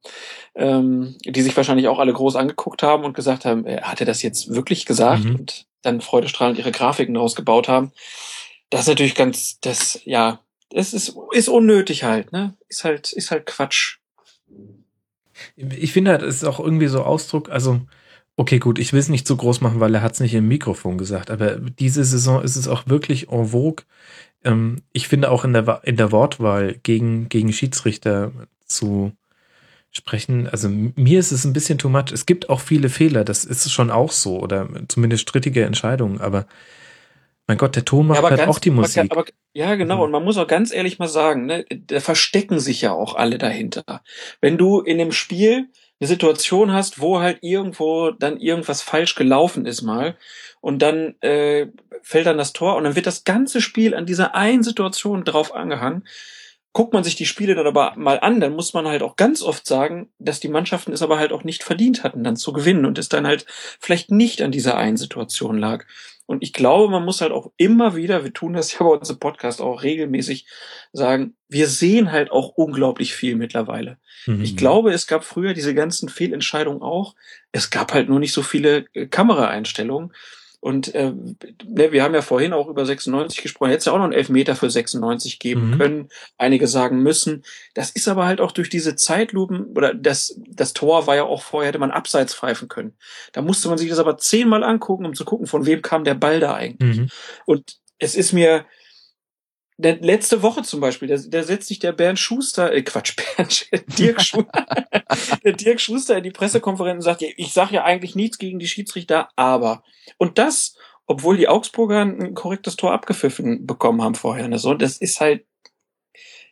ähm, 0.55 1.17
die 1.25 1.41
sich 1.41 1.55
wahrscheinlich 1.55 1.87
auch 1.87 1.99
alle 1.99 2.13
groß 2.13 2.37
angeguckt 2.37 2.83
haben 2.83 3.03
und 3.03 3.13
gesagt 3.13 3.45
haben, 3.45 3.65
äh, 3.65 3.81
hat 3.81 3.99
er 3.99 4.05
das 4.05 4.21
jetzt 4.21 4.53
wirklich 4.53 4.85
gesagt 4.85 5.25
Mhm. 5.25 5.35
und 5.35 5.65
dann 5.81 6.01
freudestrahlend 6.01 6.57
ihre 6.57 6.71
Grafiken 6.71 7.17
rausgebaut 7.17 7.67
haben. 7.67 7.91
Das 8.69 8.81
ist 8.81 8.87
natürlich 8.87 9.15
ganz, 9.15 9.59
das, 9.59 9.99
ja, 10.05 10.39
es 10.73 10.93
ist, 10.93 11.15
ist 11.31 11.49
unnötig 11.49 12.03
halt, 12.03 12.31
ne? 12.31 12.55
Ist 12.69 12.85
halt, 12.85 13.11
ist 13.11 13.29
halt 13.31 13.45
Quatsch. 13.45 13.97
Ich 15.55 15.91
finde 15.91 16.11
halt, 16.11 16.21
es 16.21 16.35
ist 16.35 16.43
auch 16.45 16.59
irgendwie 16.59 16.87
so 16.87 17.03
Ausdruck, 17.03 17.49
also, 17.49 17.81
okay, 18.37 18.59
gut, 18.59 18.79
ich 18.79 18.93
will 18.93 18.99
es 18.99 19.09
nicht 19.09 19.27
zu 19.27 19.37
groß 19.37 19.61
machen, 19.61 19.79
weil 19.79 19.93
er 19.93 20.01
hat 20.01 20.13
es 20.13 20.19
nicht 20.19 20.33
im 20.33 20.47
Mikrofon 20.47 20.97
gesagt, 20.97 21.29
aber 21.31 21.57
diese 21.57 22.03
Saison 22.03 22.41
ist 22.41 22.55
es 22.55 22.67
auch 22.67 22.87
wirklich 22.87 23.29
en 23.29 23.47
vogue. 23.47 23.85
Ähm, 24.43 24.81
ich 24.93 25.07
finde 25.07 25.31
auch 25.31 25.43
in 25.43 25.53
der, 25.53 25.81
in 25.83 25.97
der 25.97 26.11
Wortwahl 26.11 26.75
gegen, 26.81 27.29
gegen 27.29 27.53
Schiedsrichter 27.53 28.31
zu 28.65 29.11
sprechen, 29.91 30.47
also 30.47 30.69
mir 30.69 31.19
ist 31.19 31.33
es 31.33 31.43
ein 31.43 31.53
bisschen 31.53 31.77
too 31.77 31.89
much. 31.89 32.11
Es 32.13 32.25
gibt 32.25 32.49
auch 32.49 32.61
viele 32.61 32.89
Fehler, 32.89 33.25
das 33.25 33.43
ist 33.43 33.69
schon 33.71 33.91
auch 33.91 34.11
so, 34.11 34.39
oder 34.39 34.69
zumindest 34.87 35.23
strittige 35.23 35.65
Entscheidungen, 35.65 36.21
aber 36.21 36.45
mein 37.47 37.57
Gott, 37.57 37.75
der 37.75 37.83
Ton 37.83 38.07
macht 38.07 38.23
halt 38.23 38.47
auch 38.47 38.59
die 38.59 38.69
Musik. 38.69 39.11
Aber, 39.11 39.25
ja, 39.51 39.75
genau. 39.75 39.97
Mhm. 39.97 40.01
Und 40.03 40.11
man 40.11 40.23
muss 40.23 40.37
auch 40.37 40.47
ganz 40.47 40.73
ehrlich 40.73 40.99
mal 40.99 41.09
sagen, 41.09 41.45
ne, 41.45 41.65
da 41.69 41.99
verstecken 41.99 42.61
sich 42.61 42.81
ja 42.81 42.93
auch 42.93 43.15
alle 43.15 43.37
dahinter. 43.37 43.83
Wenn 44.39 44.57
du 44.57 44.79
in 44.79 44.97
dem 44.97 45.11
Spiel 45.11 45.67
eine 46.01 46.07
Situation 46.07 46.73
hast, 46.73 46.99
wo 46.99 47.19
halt 47.19 47.37
irgendwo 47.41 48.09
dann 48.09 48.39
irgendwas 48.39 48.81
falsch 48.81 49.13
gelaufen 49.13 49.67
ist 49.67 49.83
mal 49.83 50.17
und 50.59 50.81
dann 50.81 51.15
äh, 51.21 51.67
fällt 52.01 52.25
dann 52.25 52.39
das 52.39 52.53
Tor 52.53 52.75
und 52.75 52.85
dann 52.85 52.95
wird 52.95 53.05
das 53.05 53.23
ganze 53.23 53.61
Spiel 53.61 53.93
an 53.93 54.07
dieser 54.07 54.33
einen 54.33 54.63
Situation 54.63 55.23
drauf 55.23 55.53
angehangen. 55.53 56.07
Guckt 56.73 56.93
man 56.93 57.03
sich 57.03 57.15
die 57.15 57.25
Spiele 57.25 57.53
dann 57.53 57.67
aber 57.67 57.93
mal 57.97 58.19
an, 58.19 58.39
dann 58.39 58.55
muss 58.55 58.73
man 58.73 58.87
halt 58.87 59.03
auch 59.03 59.15
ganz 59.15 59.43
oft 59.43 59.67
sagen, 59.67 60.09
dass 60.17 60.39
die 60.39 60.47
Mannschaften 60.47 60.91
es 60.91 61.03
aber 61.03 61.19
halt 61.19 61.33
auch 61.33 61.43
nicht 61.43 61.63
verdient 61.63 62.03
hatten, 62.03 62.23
dann 62.23 62.35
zu 62.35 62.51
gewinnen 62.51 62.85
und 62.85 62.97
es 62.97 63.09
dann 63.09 63.27
halt 63.27 63.45
vielleicht 63.79 64.09
nicht 64.09 64.41
an 64.41 64.51
dieser 64.51 64.77
einen 64.77 64.97
Situation 64.97 65.57
lag. 65.59 65.85
Und 66.25 66.43
ich 66.43 66.53
glaube, 66.53 66.91
man 66.91 67.03
muss 67.03 67.21
halt 67.21 67.31
auch 67.31 67.51
immer 67.57 67.95
wieder, 67.95 68.23
wir 68.23 68.33
tun 68.33 68.53
das 68.53 68.71
ja 68.73 68.79
bei 68.79 68.91
uns 68.91 69.09
im 69.09 69.19
Podcast 69.19 69.61
auch 69.61 69.83
regelmäßig, 69.83 70.47
sagen, 70.93 71.35
wir 71.49 71.67
sehen 71.67 72.11
halt 72.11 72.31
auch 72.31 72.49
unglaublich 72.49 73.13
viel 73.13 73.35
mittlerweile. 73.35 73.97
Mhm. 74.25 74.41
Ich 74.41 74.55
glaube, 74.55 74.93
es 74.93 75.07
gab 75.07 75.23
früher 75.23 75.53
diese 75.53 75.75
ganzen 75.75 76.09
Fehlentscheidungen 76.09 76.81
auch. 76.81 77.15
Es 77.51 77.69
gab 77.69 77.93
halt 77.93 78.07
nur 78.07 78.19
nicht 78.19 78.33
so 78.33 78.43
viele 78.43 78.85
äh, 78.93 79.07
Kameraeinstellungen. 79.07 80.13
Und 80.61 80.93
äh, 80.93 81.11
ne, 81.65 81.91
wir 81.91 82.03
haben 82.03 82.13
ja 82.13 82.21
vorhin 82.21 82.53
auch 82.53 82.67
über 82.67 82.85
96 82.85 83.41
gesprochen. 83.41 83.69
Hätte 83.69 83.79
es 83.79 83.85
ja 83.85 83.93
auch 83.93 83.97
noch 83.97 84.03
einen 84.05 84.13
Elfmeter 84.13 84.55
für 84.55 84.69
96 84.69 85.39
geben 85.39 85.71
Mhm. 85.71 85.77
können. 85.79 86.09
Einige 86.37 86.67
sagen 86.67 87.01
müssen. 87.01 87.43
Das 87.73 87.89
ist 87.89 88.07
aber 88.07 88.25
halt 88.25 88.39
auch 88.39 88.51
durch 88.51 88.69
diese 88.69 88.95
Zeitlupen 88.95 89.65
oder 89.75 89.93
das, 89.95 90.39
das 90.47 90.73
Tor 90.73 91.07
war 91.07 91.15
ja 91.15 91.23
auch 91.23 91.41
vorher, 91.41 91.69
hätte 91.69 91.79
man 91.79 91.89
abseits 91.91 92.35
pfeifen 92.35 92.67
können. 92.67 92.93
Da 93.33 93.41
musste 93.41 93.69
man 93.69 93.79
sich 93.79 93.89
das 93.89 93.97
aber 93.99 94.17
zehnmal 94.17 94.63
angucken, 94.63 95.05
um 95.05 95.15
zu 95.15 95.25
gucken, 95.25 95.47
von 95.47 95.65
wem 95.65 95.81
kam 95.81 96.03
der 96.03 96.13
Ball 96.13 96.39
da 96.39 96.53
eigentlich. 96.53 96.97
Mhm. 96.99 97.09
Und 97.45 97.77
es 97.97 98.13
ist 98.15 98.31
mir, 98.31 98.65
der, 99.81 99.99
letzte 99.99 100.41
Woche 100.41 100.63
zum 100.63 100.79
Beispiel, 100.79 101.07
da, 101.07 101.15
da 101.15 101.43
setzt 101.43 101.67
sich 101.67 101.79
der 101.79 101.91
Bernd 101.91 102.19
Schuster, 102.19 102.71
äh 102.71 102.83
Quatsch, 102.83 103.15
Bernd, 103.37 103.67
Dirk 103.97 104.21
Schuster, 104.21 104.65
der 105.43 105.53
Dirk 105.53 105.81
Schuster 105.81 106.17
in 106.17 106.23
die 106.23 106.31
Pressekonferenz 106.31 106.97
und 106.97 107.01
sagt, 107.01 107.21
ich 107.21 107.53
sage 107.53 107.75
ja 107.75 107.83
eigentlich 107.83 108.15
nichts 108.15 108.37
gegen 108.37 108.59
die 108.59 108.67
Schiedsrichter, 108.67 109.29
aber. 109.35 109.83
Und 110.17 110.37
das, 110.37 110.75
obwohl 111.07 111.37
die 111.37 111.47
Augsburger 111.47 112.01
ein 112.01 112.33
korrektes 112.33 112.75
Tor 112.75 112.93
abgepfiffen 112.93 113.65
bekommen 113.65 114.01
haben 114.01 114.15
vorher. 114.15 114.47
Ne? 114.47 114.59
So, 114.59 114.73
das 114.73 114.97
ist 114.97 115.19
halt, 115.19 115.45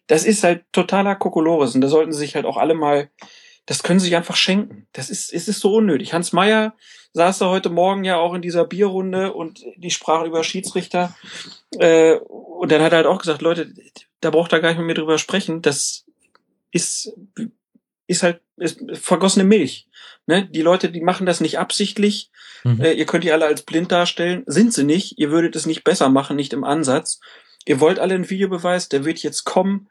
das 0.07 0.25
ist 0.25 0.43
halt 0.43 0.65
totaler 0.71 1.15
Kokolores 1.15 1.75
und 1.75 1.81
da 1.81 1.87
sollten 1.87 2.11
sie 2.11 2.19
sich 2.19 2.35
halt 2.35 2.45
auch 2.45 2.57
alle 2.57 2.73
mal, 2.73 3.09
das 3.69 3.83
können 3.83 3.99
sie 3.99 4.07
sich 4.07 4.15
einfach 4.15 4.35
schenken. 4.35 4.87
Das 4.93 5.11
ist, 5.11 5.31
es 5.31 5.47
ist 5.47 5.59
so 5.59 5.75
unnötig. 5.75 6.11
Hans 6.11 6.33
Meyer 6.33 6.73
saß 7.13 7.37
da 7.37 7.49
heute 7.49 7.69
Morgen 7.69 8.03
ja 8.03 8.17
auch 8.17 8.33
in 8.33 8.41
dieser 8.41 8.65
Bierrunde 8.65 9.31
und 9.31 9.63
die 9.77 9.91
sprachen 9.91 10.25
über 10.25 10.43
Schiedsrichter. 10.43 11.15
Äh, 11.77 12.15
und 12.15 12.71
dann 12.71 12.81
hat 12.81 12.93
er 12.93 12.97
halt 12.97 13.05
auch 13.05 13.19
gesagt, 13.19 13.43
Leute, 13.43 13.71
da 14.21 14.31
braucht 14.31 14.53
er 14.53 14.59
gar 14.59 14.73
nicht 14.73 14.81
mehr 14.81 14.95
drüber 14.95 15.19
sprechen. 15.19 15.61
Das 15.61 16.05
ist, 16.71 17.13
ist 18.07 18.23
halt 18.23 18.41
ist 18.57 18.79
vergossene 18.93 19.45
Milch. 19.45 19.87
Ne? 20.25 20.49
Die 20.49 20.63
Leute, 20.63 20.89
die 20.89 21.01
machen 21.01 21.27
das 21.27 21.39
nicht 21.39 21.59
absichtlich. 21.59 22.31
Mhm. 22.63 22.81
Äh, 22.81 22.93
ihr 22.93 23.05
könnt 23.05 23.23
die 23.23 23.31
alle 23.31 23.45
als 23.45 23.61
blind 23.61 23.91
darstellen. 23.91 24.41
Sind 24.47 24.73
sie 24.73 24.83
nicht. 24.83 25.19
Ihr 25.19 25.29
würdet 25.29 25.55
es 25.55 25.67
nicht 25.67 25.83
besser 25.83 26.09
machen, 26.09 26.35
nicht 26.35 26.53
im 26.53 26.63
Ansatz. 26.63 27.19
Ihr 27.65 27.79
wollt 27.79 27.99
alle 27.99 28.15
einen 28.15 28.31
Videobeweis, 28.31 28.89
der 28.89 29.05
wird 29.05 29.19
jetzt 29.19 29.43
kommen. 29.43 29.89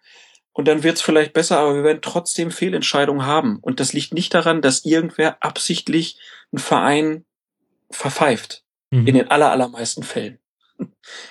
Und 0.53 0.67
dann 0.67 0.83
wird 0.83 0.97
es 0.97 1.03
vielleicht 1.03 1.33
besser, 1.33 1.59
aber 1.59 1.77
wir 1.77 1.85
werden 1.85 2.01
trotzdem 2.03 2.51
Fehlentscheidungen 2.51 3.27
haben. 3.27 3.59
Und 3.61 3.81
das 3.81 3.93
liegt 3.93 4.13
nicht 4.13 4.35
daran, 4.35 4.61
dass 4.61 4.85
irgendwer 4.85 5.43
absichtlich 5.43 6.19
einen 6.53 6.59
Verein 6.59 7.25
verpfeift. 7.91 8.65
Mhm. 8.91 9.07
In 9.07 9.15
den 9.15 9.31
aller, 9.31 9.51
allermeisten 9.51 10.03
Fällen. 10.03 10.39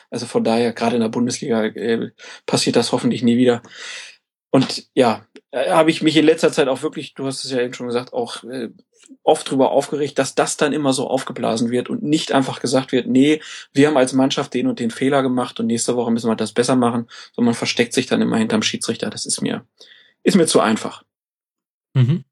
Also 0.09 0.25
von 0.25 0.43
daher, 0.43 0.73
gerade 0.73 0.95
in 0.95 1.01
der 1.01 1.09
Bundesliga 1.09 1.63
äh, 1.65 2.11
passiert 2.45 2.75
das 2.75 2.91
hoffentlich 2.91 3.21
nie 3.23 3.37
wieder. 3.37 3.61
Und 4.51 4.87
ja, 4.93 5.25
äh, 5.51 5.71
habe 5.71 5.91
ich 5.91 6.01
mich 6.01 6.15
in 6.17 6.25
letzter 6.25 6.51
Zeit 6.51 6.67
auch 6.67 6.81
wirklich, 6.81 7.13
du 7.13 7.25
hast 7.25 7.43
es 7.43 7.51
ja 7.51 7.61
eben 7.61 7.73
schon 7.73 7.87
gesagt, 7.87 8.13
auch 8.13 8.43
äh, 8.43 8.69
oft 9.23 9.49
drüber 9.49 9.71
aufgeregt, 9.71 10.19
dass 10.19 10.35
das 10.35 10.57
dann 10.57 10.73
immer 10.73 10.93
so 10.93 11.07
aufgeblasen 11.07 11.69
wird 11.69 11.89
und 11.89 12.03
nicht 12.03 12.31
einfach 12.31 12.59
gesagt 12.59 12.91
wird, 12.91 13.07
nee, 13.07 13.41
wir 13.73 13.87
haben 13.87 13.97
als 13.97 14.13
Mannschaft 14.13 14.53
den 14.53 14.67
und 14.67 14.79
den 14.79 14.91
Fehler 14.91 15.21
gemacht 15.21 15.59
und 15.59 15.67
nächste 15.67 15.95
Woche 15.95 16.11
müssen 16.11 16.29
wir 16.29 16.35
das 16.35 16.53
besser 16.53 16.75
machen, 16.75 17.07
sondern 17.33 17.47
man 17.47 17.55
versteckt 17.55 17.93
sich 17.93 18.05
dann 18.07 18.21
immer 18.21 18.37
hinterm 18.37 18.61
Schiedsrichter. 18.61 19.09
Das 19.09 19.25
ist 19.25 19.41
mir, 19.41 19.65
ist 20.23 20.35
mir 20.35 20.47
zu 20.47 20.59
einfach. 20.59 21.03
Mhm. 21.93 22.23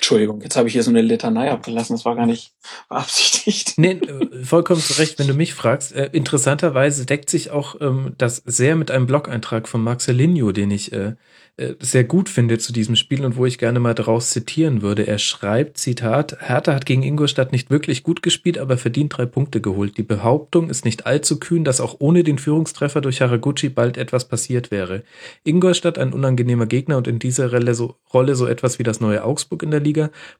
Entschuldigung, 0.00 0.40
jetzt 0.40 0.56
habe 0.56 0.66
ich 0.66 0.72
hier 0.72 0.82
so 0.82 0.88
eine 0.88 1.02
Litanei 1.02 1.50
abgelassen, 1.50 1.94
das 1.94 2.06
war 2.06 2.16
gar 2.16 2.24
nicht 2.24 2.54
beabsichtigt. 2.88 3.74
Nee, 3.80 3.92
äh, 3.92 4.44
vollkommen 4.44 4.80
zu 4.80 4.94
Recht, 4.94 5.18
wenn 5.18 5.26
du 5.26 5.34
mich 5.34 5.52
fragst. 5.52 5.92
Äh, 5.92 6.08
interessanterweise 6.12 7.04
deckt 7.04 7.28
sich 7.28 7.50
auch 7.50 7.76
ähm, 7.82 8.14
das 8.16 8.36
sehr 8.46 8.76
mit 8.76 8.90
einem 8.90 9.06
Blog-Eintrag 9.06 9.68
von 9.68 9.82
Marcelinho, 9.82 10.52
den 10.52 10.70
ich 10.70 10.92
äh, 10.92 11.14
äh, 11.60 11.74
sehr 11.80 12.04
gut 12.04 12.30
finde 12.30 12.56
zu 12.56 12.72
diesem 12.72 12.96
Spiel 12.96 13.22
und 13.22 13.36
wo 13.36 13.44
ich 13.44 13.58
gerne 13.58 13.80
mal 13.80 13.94
daraus 13.94 14.30
zitieren 14.30 14.80
würde. 14.80 15.06
Er 15.06 15.18
schreibt, 15.18 15.76
Zitat, 15.76 16.38
Hertha 16.40 16.74
hat 16.74 16.86
gegen 16.86 17.02
Ingolstadt 17.02 17.52
nicht 17.52 17.68
wirklich 17.68 18.02
gut 18.02 18.22
gespielt, 18.22 18.56
aber 18.56 18.78
verdient 18.78 19.18
drei 19.18 19.26
Punkte 19.26 19.60
geholt. 19.60 19.98
Die 19.98 20.02
Behauptung 20.02 20.70
ist 20.70 20.86
nicht 20.86 21.04
allzu 21.04 21.38
kühn, 21.38 21.62
dass 21.62 21.82
auch 21.82 21.96
ohne 21.98 22.24
den 22.24 22.38
Führungstreffer 22.38 23.02
durch 23.02 23.20
Haraguchi 23.20 23.68
bald 23.68 23.98
etwas 23.98 24.26
passiert 24.26 24.70
wäre. 24.70 25.02
Ingolstadt 25.44 25.98
ein 25.98 26.14
unangenehmer 26.14 26.64
Gegner 26.64 26.96
und 26.96 27.06
in 27.06 27.18
dieser 27.18 27.50
Rolle 27.50 27.74
so, 27.74 27.96
Rolle 28.14 28.36
so 28.36 28.46
etwas 28.46 28.78
wie 28.78 28.84
das 28.84 29.00
neue 29.00 29.22
Augsburg 29.22 29.62
in 29.62 29.70
der 29.70 29.80
Liga, 29.80 29.89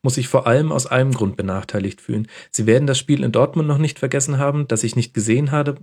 muss 0.02 0.14
sich 0.14 0.28
vor 0.28 0.46
allem 0.46 0.72
aus 0.72 0.86
einem 0.86 1.12
Grund 1.12 1.36
benachteiligt 1.36 2.00
fühlen. 2.00 2.28
Sie 2.50 2.66
werden 2.66 2.86
das 2.86 2.98
Spiel 2.98 3.22
in 3.22 3.32
Dortmund 3.32 3.68
noch 3.68 3.78
nicht 3.78 3.98
vergessen 3.98 4.38
haben, 4.38 4.66
das 4.68 4.84
ich 4.84 4.96
nicht 4.96 5.14
gesehen 5.14 5.50
habe, 5.50 5.76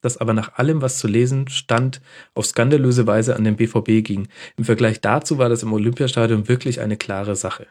das 0.00 0.16
aber 0.16 0.32
nach 0.32 0.54
allem, 0.54 0.82
was 0.82 0.98
zu 0.98 1.06
lesen 1.06 1.48
stand, 1.48 2.00
auf 2.34 2.46
skandalöse 2.46 3.06
Weise 3.06 3.36
an 3.36 3.44
den 3.44 3.56
BVB 3.56 4.04
ging. 4.04 4.28
Im 4.56 4.64
Vergleich 4.64 5.00
dazu 5.00 5.38
war 5.38 5.48
das 5.48 5.62
im 5.62 5.72
Olympiastadion 5.72 6.48
wirklich 6.48 6.80
eine 6.80 6.96
klare 6.96 7.36
Sache. 7.36 7.66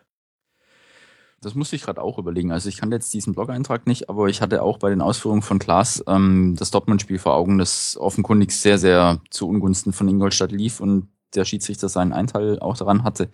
Das 1.43 1.55
musste 1.55 1.75
ich 1.75 1.83
gerade 1.83 2.01
auch 2.01 2.17
überlegen. 2.17 2.51
Also 2.51 2.69
ich 2.69 2.77
kannte 2.77 2.95
jetzt 2.95 3.13
diesen 3.13 3.33
Blog-Eintrag 3.33 3.85
nicht, 3.85 4.09
aber 4.09 4.27
ich 4.27 4.41
hatte 4.41 4.63
auch 4.63 4.77
bei 4.77 4.89
den 4.89 5.01
Ausführungen 5.01 5.41
von 5.41 5.59
Klaas 5.59 6.03
ähm, 6.07 6.55
das 6.57 6.71
Dortmund-Spiel 6.71 7.19
vor 7.19 7.35
Augen, 7.35 7.57
das 7.57 7.97
offenkundig 7.99 8.51
sehr, 8.51 8.77
sehr 8.77 9.19
zu 9.29 9.47
Ungunsten 9.49 9.91
von 9.91 10.07
Ingolstadt 10.07 10.51
lief 10.51 10.79
und 10.79 11.09
der 11.35 11.45
Schiedsrichter 11.45 11.89
seinen 11.89 12.13
Einteil 12.13 12.59
auch 12.59 12.77
daran 12.77 13.03
hatte. 13.03 13.29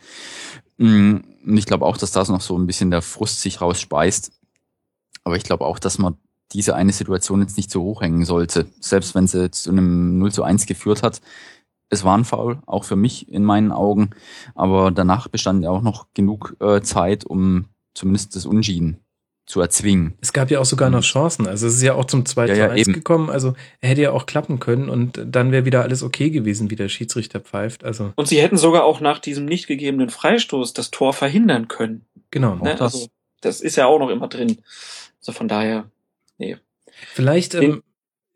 Mm, 0.78 1.18
und 1.46 1.58
ich 1.58 1.66
glaube 1.66 1.86
auch, 1.86 1.98
dass 1.98 2.12
da 2.12 2.24
noch 2.24 2.42
so 2.42 2.58
ein 2.58 2.68
bisschen 2.68 2.92
der 2.92 3.02
Frust 3.02 3.42
sich 3.42 3.62
rausspeist. 3.62 4.32
Aber 5.24 5.36
ich 5.36 5.44
glaube 5.44 5.66
auch, 5.66 5.80
dass 5.80 5.98
man 6.00 6.18
diese 6.54 6.76
eine 6.76 6.92
Situation 6.92 7.42
jetzt 7.42 7.58
nicht 7.58 7.70
so 7.70 7.84
hochhängen 7.84 8.26
sollte. 8.26 8.68
Selbst 8.80 9.14
wenn 9.16 9.28
sie 9.28 9.52
zu 9.52 9.70
einem 9.70 10.18
0 10.18 10.32
zu 10.32 10.44
1 10.44 10.66
geführt 10.66 11.04
hat, 11.04 11.22
es 11.90 12.04
war 12.04 12.18
ein 12.18 12.26
Foul, 12.26 12.60
auch 12.66 12.84
für 12.84 12.96
mich 12.96 13.30
in 13.30 13.44
meinen 13.44 13.72
Augen. 13.72 14.12
Aber 14.56 14.92
danach 14.92 15.28
bestand 15.28 15.64
ja 15.64 15.69
auch 15.69 15.82
noch 15.82 16.08
genug 16.14 16.56
äh, 16.60 16.82
Zeit, 16.82 17.26
um 17.26 17.66
zumindest 17.94 18.36
das 18.36 18.45
Unschieden 18.45 19.00
zu 19.50 19.61
erzwingen. 19.61 20.14
Es 20.22 20.32
gab 20.32 20.52
ja 20.52 20.60
auch 20.60 20.66
sogar 20.66 20.92
noch 20.92 21.02
Chancen. 21.02 21.48
Also 21.48 21.66
es 21.66 21.74
ist 21.74 21.82
ja 21.82 21.95
auch 21.95 22.06
zum 22.06 22.24
2 22.24 22.45
ja, 22.45 22.56
zu 22.56 22.69
1 22.69 22.88
ja, 22.88 22.94
gekommen. 22.94 23.32
Also 23.32 23.56
er 23.82 23.90
hätte 23.90 24.02
ja 24.03 24.11
auch 24.11 24.28
klappen 24.28 24.60
können 24.60 24.90
und 24.90 25.19
dann 25.26 25.52
wäre 25.52 25.66
wieder 25.66 25.82
alles 25.82 26.03
okay 26.03 26.30
gewesen, 26.30 26.69
wie 26.69 26.76
der 26.76 26.88
Schiedsrichter 26.88 27.40
pfeift. 27.40 27.84
Also 27.84 28.14
und 28.16 28.28
sie 28.28 28.40
hätten 28.40 28.58
sogar 28.58 28.84
auch 28.84 29.00
nach 29.02 29.18
diesem 29.18 29.45
nicht 29.45 29.66
gegebenen 29.66 30.11
Freistoß 30.11 30.74
das 30.74 30.92
Tor 30.92 31.14
verhindern 31.14 31.68
können. 31.68 32.06
Genau. 32.30 32.58
Ne? 32.58 32.76
Das. 32.76 32.94
Also 32.94 33.08
das 33.42 33.60
ist 33.60 33.76
ja 33.76 33.88
auch 33.88 33.98
noch 33.98 34.10
immer 34.10 34.28
drin. 34.28 34.60
Also 35.19 35.32
von 35.32 35.48
daher, 35.48 35.90
nee. 36.38 36.58
Vielleicht 37.16 37.56
ähm, 37.56 37.82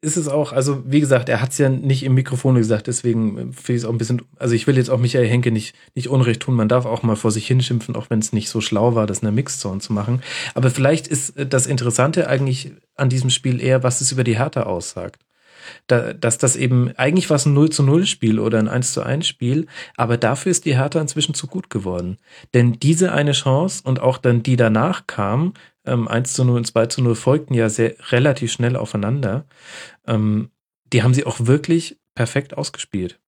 ist 0.04 0.18
es 0.18 0.28
auch, 0.28 0.52
also 0.52 0.84
wie 0.86 1.00
gesagt, 1.00 1.30
er 1.30 1.42
hat 1.42 1.52
es 1.52 1.58
ja 1.58 1.70
nicht 1.70 2.04
im 2.04 2.14
Mikrofon 2.14 2.56
gesagt, 2.56 2.88
deswegen 2.88 3.54
finde 3.54 3.74
ich 3.74 3.78
es 3.78 3.86
auch 3.86 3.92
ein 3.92 3.98
bisschen, 3.98 4.22
also 4.38 4.54
ich 4.54 4.68
will 4.68 4.76
jetzt 4.76 4.90
auch 4.90 5.00
Michael 5.00 5.28
Henke 5.28 5.50
nicht, 5.50 5.76
nicht 5.96 6.10
Unrecht 6.10 6.42
tun, 6.42 6.56
man 6.56 6.68
darf 6.68 6.86
auch 6.86 7.04
mal 7.04 7.16
vor 7.16 7.32
sich 7.32 7.48
hinschimpfen, 7.48 7.96
auch 7.96 8.10
wenn 8.10 8.20
es 8.20 8.34
nicht 8.34 8.50
so 8.50 8.60
schlau 8.60 8.96
war, 8.96 9.08
das 9.08 9.20
in 9.20 9.26
der 9.26 9.32
Mixzone 9.32 9.80
zu 9.80 9.94
machen. 9.94 10.22
Aber 10.56 10.70
vielleicht 10.70 11.08
ist 11.08 11.36
das 11.38 11.68
Interessante 11.68 12.28
eigentlich 12.28 12.74
an 12.96 13.08
diesem 13.08 13.30
Spiel 13.30 13.62
eher, 13.62 13.82
was 13.84 14.02
es 14.02 14.12
über 14.12 14.26
die 14.26 14.38
Härte 14.38 14.66
aussagt. 14.66 15.22
Da, 15.88 16.12
dass 16.12 16.38
das 16.38 16.58
eben, 16.58 16.92
eigentlich 16.98 17.30
war 17.30 17.38
es 17.38 17.46
ein 17.46 17.54
0 17.54 17.70
zu 17.70 17.84
0 17.84 18.06
Spiel 18.06 18.40
oder 18.40 18.60
ein 18.60 18.68
1 18.68 18.92
zu 18.92 19.04
1 19.04 19.26
Spiel, 19.26 19.68
aber 19.96 20.18
dafür 20.18 20.52
ist 20.52 20.66
die 20.66 20.76
Hertha 20.76 21.00
inzwischen 21.00 21.34
zu 21.34 21.48
gut 21.48 21.70
geworden. 21.70 22.18
Denn 22.54 22.74
diese 22.74 23.14
eine 23.14 23.32
Chance 23.32 23.82
und 23.86 24.02
auch 24.02 24.18
dann 24.18 24.44
die 24.44 24.58
danach 24.58 25.08
kam, 25.08 25.54
ähm, 25.86 26.08
1 26.08 26.34
zu 26.34 26.44
0 26.44 26.58
und 26.58 26.66
2 26.66 26.86
zu 26.88 27.02
0 27.02 27.16
folgten 27.16 27.54
ja 27.54 27.70
sehr 27.70 27.96
relativ 28.12 28.52
schnell 28.52 28.76
aufeinander. 28.76 29.46
Ähm, 30.08 30.50
die 30.92 31.04
haben 31.04 31.14
sie 31.14 31.26
auch 31.26 31.38
wirklich 31.42 32.00
perfekt 32.16 32.56
ausgespielt. 32.56 33.20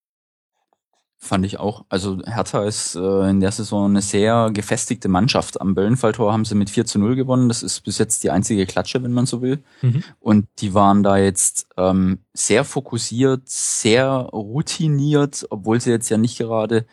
Fand 1.17 1.45
ich 1.45 1.59
auch. 1.59 1.85
Also 1.89 2.21
Hertha 2.25 2.63
ist 2.65 2.95
äh, 2.95 3.29
in 3.29 3.39
der 3.39 3.51
Saison 3.51 3.89
eine 3.89 4.01
sehr 4.01 4.51
gefestigte 4.53 5.07
Mannschaft. 5.07 5.59
Am 5.59 5.73
Böllenfalltor 5.73 6.31
haben 6.31 6.45
sie 6.45 6.53
mit 6.53 6.69
4 6.69 6.85
zu 6.85 6.99
0 6.99 7.15
gewonnen. 7.15 7.47
Das 7.47 7.63
ist 7.63 7.81
bis 7.81 7.97
jetzt 7.97 8.23
die 8.23 8.29
einzige 8.29 8.65
Klatsche, 8.67 9.01
wenn 9.01 9.13
man 9.13 9.25
so 9.25 9.41
will. 9.41 9.63
Mhm. 9.81 10.03
Und 10.19 10.47
die 10.59 10.73
waren 10.75 11.01
da 11.01 11.17
jetzt 11.17 11.67
ähm, 11.77 12.19
sehr 12.33 12.63
fokussiert, 12.63 13.43
sehr 13.45 14.07
routiniert, 14.07 15.47
obwohl 15.49 15.81
sie 15.81 15.89
jetzt 15.89 16.09
ja 16.09 16.17
nicht 16.17 16.37
gerade 16.37 16.85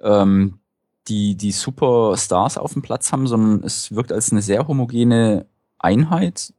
ähm, 0.00 0.58
die, 1.08 1.34
die 1.36 1.52
Superstars 1.52 2.58
auf 2.58 2.72
dem 2.72 2.82
Platz 2.82 3.12
haben, 3.12 3.26
sondern 3.26 3.64
es 3.64 3.94
wirkt 3.94 4.12
als 4.12 4.32
eine 4.32 4.42
sehr 4.42 4.66
homogene 4.68 5.46
Einheit. 5.78 6.52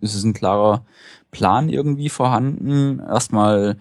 Es 0.00 0.14
ist 0.14 0.24
ein 0.24 0.34
klarer 0.34 0.84
Plan 1.30 1.68
irgendwie 1.68 2.08
vorhanden. 2.08 3.00
Erstmal 3.00 3.76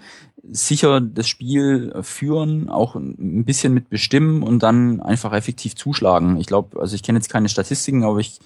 sicher 0.51 1.01
das 1.01 1.27
Spiel 1.27 1.93
führen, 2.01 2.69
auch 2.69 2.95
ein 2.95 3.43
bisschen 3.45 3.73
mit 3.73 3.89
bestimmen 3.89 4.41
und 4.41 4.63
dann 4.63 4.99
einfach 5.01 5.33
effektiv 5.33 5.75
zuschlagen. 5.75 6.37
Ich 6.37 6.47
glaube, 6.47 6.79
also 6.79 6.95
ich 6.95 7.03
kenne 7.03 7.19
jetzt 7.19 7.29
keine 7.29 7.49
Statistiken, 7.49 8.03
aber 8.03 8.19
ich 8.19 8.39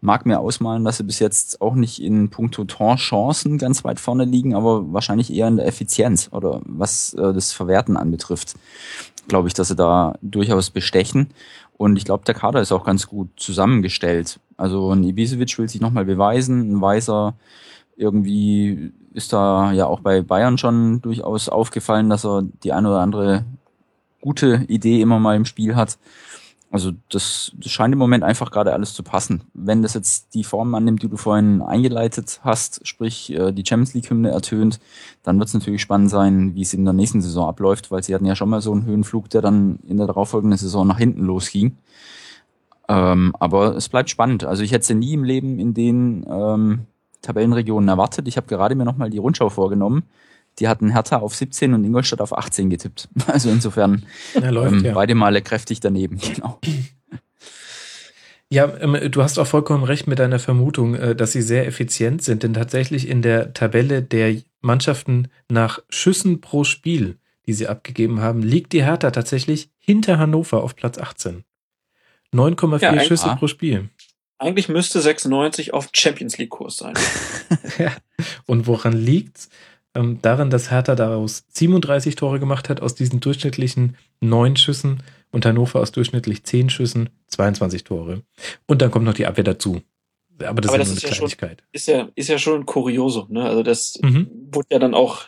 mag 0.00 0.26
mir 0.26 0.40
ausmalen, 0.40 0.84
dass 0.84 0.96
sie 0.96 1.04
bis 1.04 1.18
jetzt 1.18 1.60
auch 1.60 1.74
nicht 1.74 2.02
in 2.02 2.30
puncto 2.30 2.64
Torchancen 2.64 3.58
ganz 3.58 3.84
weit 3.84 4.00
vorne 4.00 4.24
liegen, 4.24 4.54
aber 4.54 4.92
wahrscheinlich 4.92 5.32
eher 5.32 5.48
in 5.48 5.56
der 5.56 5.66
Effizienz 5.66 6.28
oder 6.32 6.60
was 6.64 7.14
äh, 7.14 7.32
das 7.32 7.52
Verwerten 7.52 7.96
anbetrifft 7.96 8.54
glaube 9.28 9.48
ich, 9.48 9.54
dass 9.54 9.68
sie 9.68 9.76
da 9.76 10.14
durchaus 10.22 10.70
bestechen. 10.70 11.30
Und 11.76 11.96
ich 11.96 12.04
glaube, 12.04 12.24
der 12.24 12.34
Kader 12.34 12.60
ist 12.60 12.72
auch 12.72 12.84
ganz 12.84 13.08
gut 13.08 13.28
zusammengestellt. 13.36 14.38
Also 14.56 14.92
ein 14.92 15.02
Ibisevic 15.04 15.58
will 15.58 15.68
sich 15.68 15.80
nochmal 15.80 16.04
beweisen, 16.04 16.72
ein 16.72 16.80
Weiser 16.80 17.34
irgendwie 17.96 18.92
ist 19.12 19.32
da 19.32 19.72
ja 19.72 19.86
auch 19.86 20.00
bei 20.00 20.22
Bayern 20.22 20.58
schon 20.58 21.00
durchaus 21.00 21.48
aufgefallen, 21.48 22.10
dass 22.10 22.24
er 22.24 22.42
die 22.64 22.72
eine 22.72 22.88
oder 22.88 23.00
andere 23.00 23.44
gute 24.20 24.64
Idee 24.68 25.00
immer 25.00 25.20
mal 25.20 25.36
im 25.36 25.44
Spiel 25.44 25.76
hat. 25.76 25.98
Also 26.74 26.90
das, 27.08 27.52
das 27.54 27.70
scheint 27.70 27.92
im 27.92 28.00
Moment 28.00 28.24
einfach 28.24 28.50
gerade 28.50 28.72
alles 28.72 28.94
zu 28.94 29.04
passen. 29.04 29.42
Wenn 29.54 29.82
das 29.82 29.94
jetzt 29.94 30.34
die 30.34 30.42
Form 30.42 30.74
annimmt, 30.74 31.04
die 31.04 31.08
du 31.08 31.16
vorhin 31.16 31.62
eingeleitet 31.62 32.40
hast, 32.42 32.84
sprich 32.84 33.32
äh, 33.32 33.52
die 33.52 33.64
Champions 33.64 33.94
League-Hymne 33.94 34.32
ertönt, 34.32 34.80
dann 35.22 35.38
wird 35.38 35.46
es 35.46 35.54
natürlich 35.54 35.82
spannend 35.82 36.10
sein, 36.10 36.56
wie 36.56 36.62
es 36.62 36.74
in 36.74 36.84
der 36.84 36.92
nächsten 36.92 37.22
Saison 37.22 37.46
abläuft, 37.46 37.92
weil 37.92 38.02
sie 38.02 38.12
hatten 38.12 38.26
ja 38.26 38.34
schon 38.34 38.50
mal 38.50 38.60
so 38.60 38.72
einen 38.72 38.86
Höhenflug, 38.86 39.30
der 39.30 39.40
dann 39.40 39.78
in 39.86 39.98
der 39.98 40.08
darauffolgenden 40.08 40.58
Saison 40.58 40.84
nach 40.84 40.98
hinten 40.98 41.24
losging. 41.24 41.76
Ähm, 42.88 43.36
aber 43.38 43.76
es 43.76 43.88
bleibt 43.88 44.10
spannend. 44.10 44.42
Also 44.42 44.64
ich 44.64 44.72
hätte 44.72 44.86
sie 44.86 44.96
nie 44.96 45.14
im 45.14 45.22
Leben 45.22 45.60
in 45.60 45.74
den 45.74 46.26
ähm, 46.28 46.86
Tabellenregionen 47.22 47.88
erwartet. 47.88 48.26
Ich 48.26 48.36
habe 48.36 48.48
gerade 48.48 48.74
mir 48.74 48.84
nochmal 48.84 49.10
die 49.10 49.18
Rundschau 49.18 49.48
vorgenommen. 49.48 50.02
Die 50.60 50.68
hatten 50.68 50.90
Hertha 50.90 51.16
auf 51.16 51.34
17 51.34 51.74
und 51.74 51.84
Ingolstadt 51.84 52.20
auf 52.20 52.36
18 52.36 52.70
getippt. 52.70 53.08
Also 53.26 53.50
insofern 53.50 54.06
Ja, 54.34 54.50
läuft, 54.50 54.74
ähm, 54.74 54.84
ja. 54.84 54.94
beide 54.94 55.14
Male 55.14 55.42
kräftig 55.42 55.80
daneben. 55.80 56.18
Genau. 56.34 56.60
Ja, 58.50 58.72
ähm, 58.78 59.10
du 59.10 59.22
hast 59.22 59.38
auch 59.38 59.46
vollkommen 59.46 59.82
recht 59.84 60.06
mit 60.06 60.18
deiner 60.18 60.38
Vermutung, 60.38 60.94
äh, 60.94 61.16
dass 61.16 61.32
sie 61.32 61.42
sehr 61.42 61.66
effizient 61.66 62.22
sind, 62.22 62.42
denn 62.42 62.54
tatsächlich 62.54 63.08
in 63.08 63.22
der 63.22 63.52
Tabelle 63.52 64.02
der 64.02 64.36
Mannschaften 64.60 65.28
nach 65.50 65.80
Schüssen 65.88 66.40
pro 66.40 66.62
Spiel, 66.62 67.18
die 67.46 67.52
sie 67.52 67.66
abgegeben 67.66 68.20
haben, 68.20 68.42
liegt 68.42 68.72
die 68.72 68.84
Hertha 68.84 69.10
tatsächlich 69.10 69.70
hinter 69.78 70.18
Hannover 70.18 70.62
auf 70.62 70.76
Platz 70.76 70.98
18. 70.98 71.44
9,4 72.32 72.80
Ja, 72.80 73.00
Schüsse 73.00 73.34
pro 73.38 73.48
Spiel. 73.48 73.88
Eigentlich 74.38 74.68
müsste 74.68 75.00
96 75.00 75.72
auf 75.72 75.88
Champions 75.92 76.38
League 76.38 76.50
Kurs 76.50 76.76
sein. 76.76 76.94
Und 78.46 78.66
woran 78.66 78.92
liegt's? 78.92 79.48
Ähm, 79.94 80.18
daran, 80.22 80.50
dass 80.50 80.70
Hertha 80.70 80.94
daraus 80.94 81.44
37 81.50 82.16
Tore 82.16 82.40
gemacht 82.40 82.68
hat 82.68 82.80
aus 82.82 82.94
diesen 82.94 83.20
durchschnittlichen 83.20 83.96
neun 84.20 84.56
Schüssen 84.56 85.02
und 85.30 85.46
Hannover 85.46 85.80
aus 85.80 85.92
durchschnittlich 85.92 86.42
10 86.44 86.70
Schüssen 86.70 87.10
22 87.28 87.84
Tore. 87.84 88.22
Und 88.66 88.82
dann 88.82 88.90
kommt 88.90 89.04
noch 89.04 89.14
die 89.14 89.26
Abwehr 89.26 89.44
dazu. 89.44 89.82
Aber 90.44 90.60
das 90.60 90.72
Aber 90.72 90.82
ist 90.82 90.88
das 90.88 90.88
nur 90.88 90.90
eine 90.90 90.96
ist 90.96 91.02
ja 91.02 91.08
schon- 91.14 91.16
Kleinigkeit. 91.28 91.62
Ist 91.72 91.86
ja, 91.86 92.08
ist 92.16 92.28
ja 92.28 92.38
schon 92.38 92.60
ein 92.62 92.66
Kuriosum, 92.66 93.28
ne? 93.30 93.44
Also 93.44 93.62
das 93.62 93.98
Mhm. 94.02 94.28
wurde 94.52 94.68
ja 94.72 94.78
dann 94.80 94.94
auch 94.94 95.22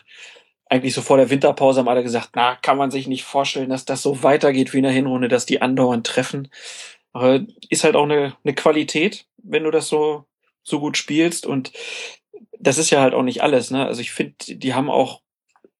eigentlich 0.69 0.93
so 0.93 1.01
vor 1.01 1.15
der 1.15 1.29
Winterpause 1.29 1.79
haben 1.79 1.87
alle 1.87 2.03
gesagt, 2.03 2.31
na, 2.35 2.55
kann 2.55 2.77
man 2.77 2.91
sich 2.91 3.07
nicht 3.07 3.23
vorstellen, 3.23 3.69
dass 3.69 3.85
das 3.85 4.01
so 4.01 4.21
weitergeht 4.23 4.73
wie 4.73 4.77
in 4.79 4.83
der 4.83 4.91
Hinrunde, 4.91 5.29
dass 5.29 5.45
die 5.45 5.61
andauernd 5.61 6.05
treffen. 6.05 6.49
Aber 7.13 7.39
ist 7.69 7.85
halt 7.85 7.95
auch 7.95 8.03
eine, 8.03 8.35
eine 8.43 8.53
Qualität, 8.53 9.27
wenn 9.41 9.63
du 9.63 9.71
das 9.71 9.87
so, 9.87 10.25
so 10.63 10.81
gut 10.81 10.97
spielst. 10.97 11.45
Und 11.45 11.71
das 12.59 12.77
ist 12.77 12.89
ja 12.89 13.01
halt 13.01 13.13
auch 13.13 13.23
nicht 13.23 13.41
alles, 13.41 13.71
ne? 13.71 13.85
Also 13.85 14.01
ich 14.01 14.11
finde, 14.11 14.35
die 14.47 14.73
haben 14.73 14.89
auch 14.89 15.21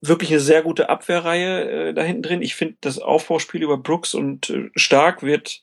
wirklich 0.02 0.30
eine 0.32 0.40
sehr 0.40 0.62
gute 0.62 0.90
Abwehrreihe 0.90 1.90
äh, 1.90 1.94
da 1.94 2.04
hinten 2.04 2.24
drin. 2.24 2.42
Ich 2.42 2.56
finde, 2.56 2.78
das 2.82 3.00
Aufbauspiel 3.00 3.64
über 3.64 3.78
Brooks 3.78 4.14
und 4.14 4.50
äh, 4.50 4.70
Stark 4.76 5.24
wird 5.24 5.62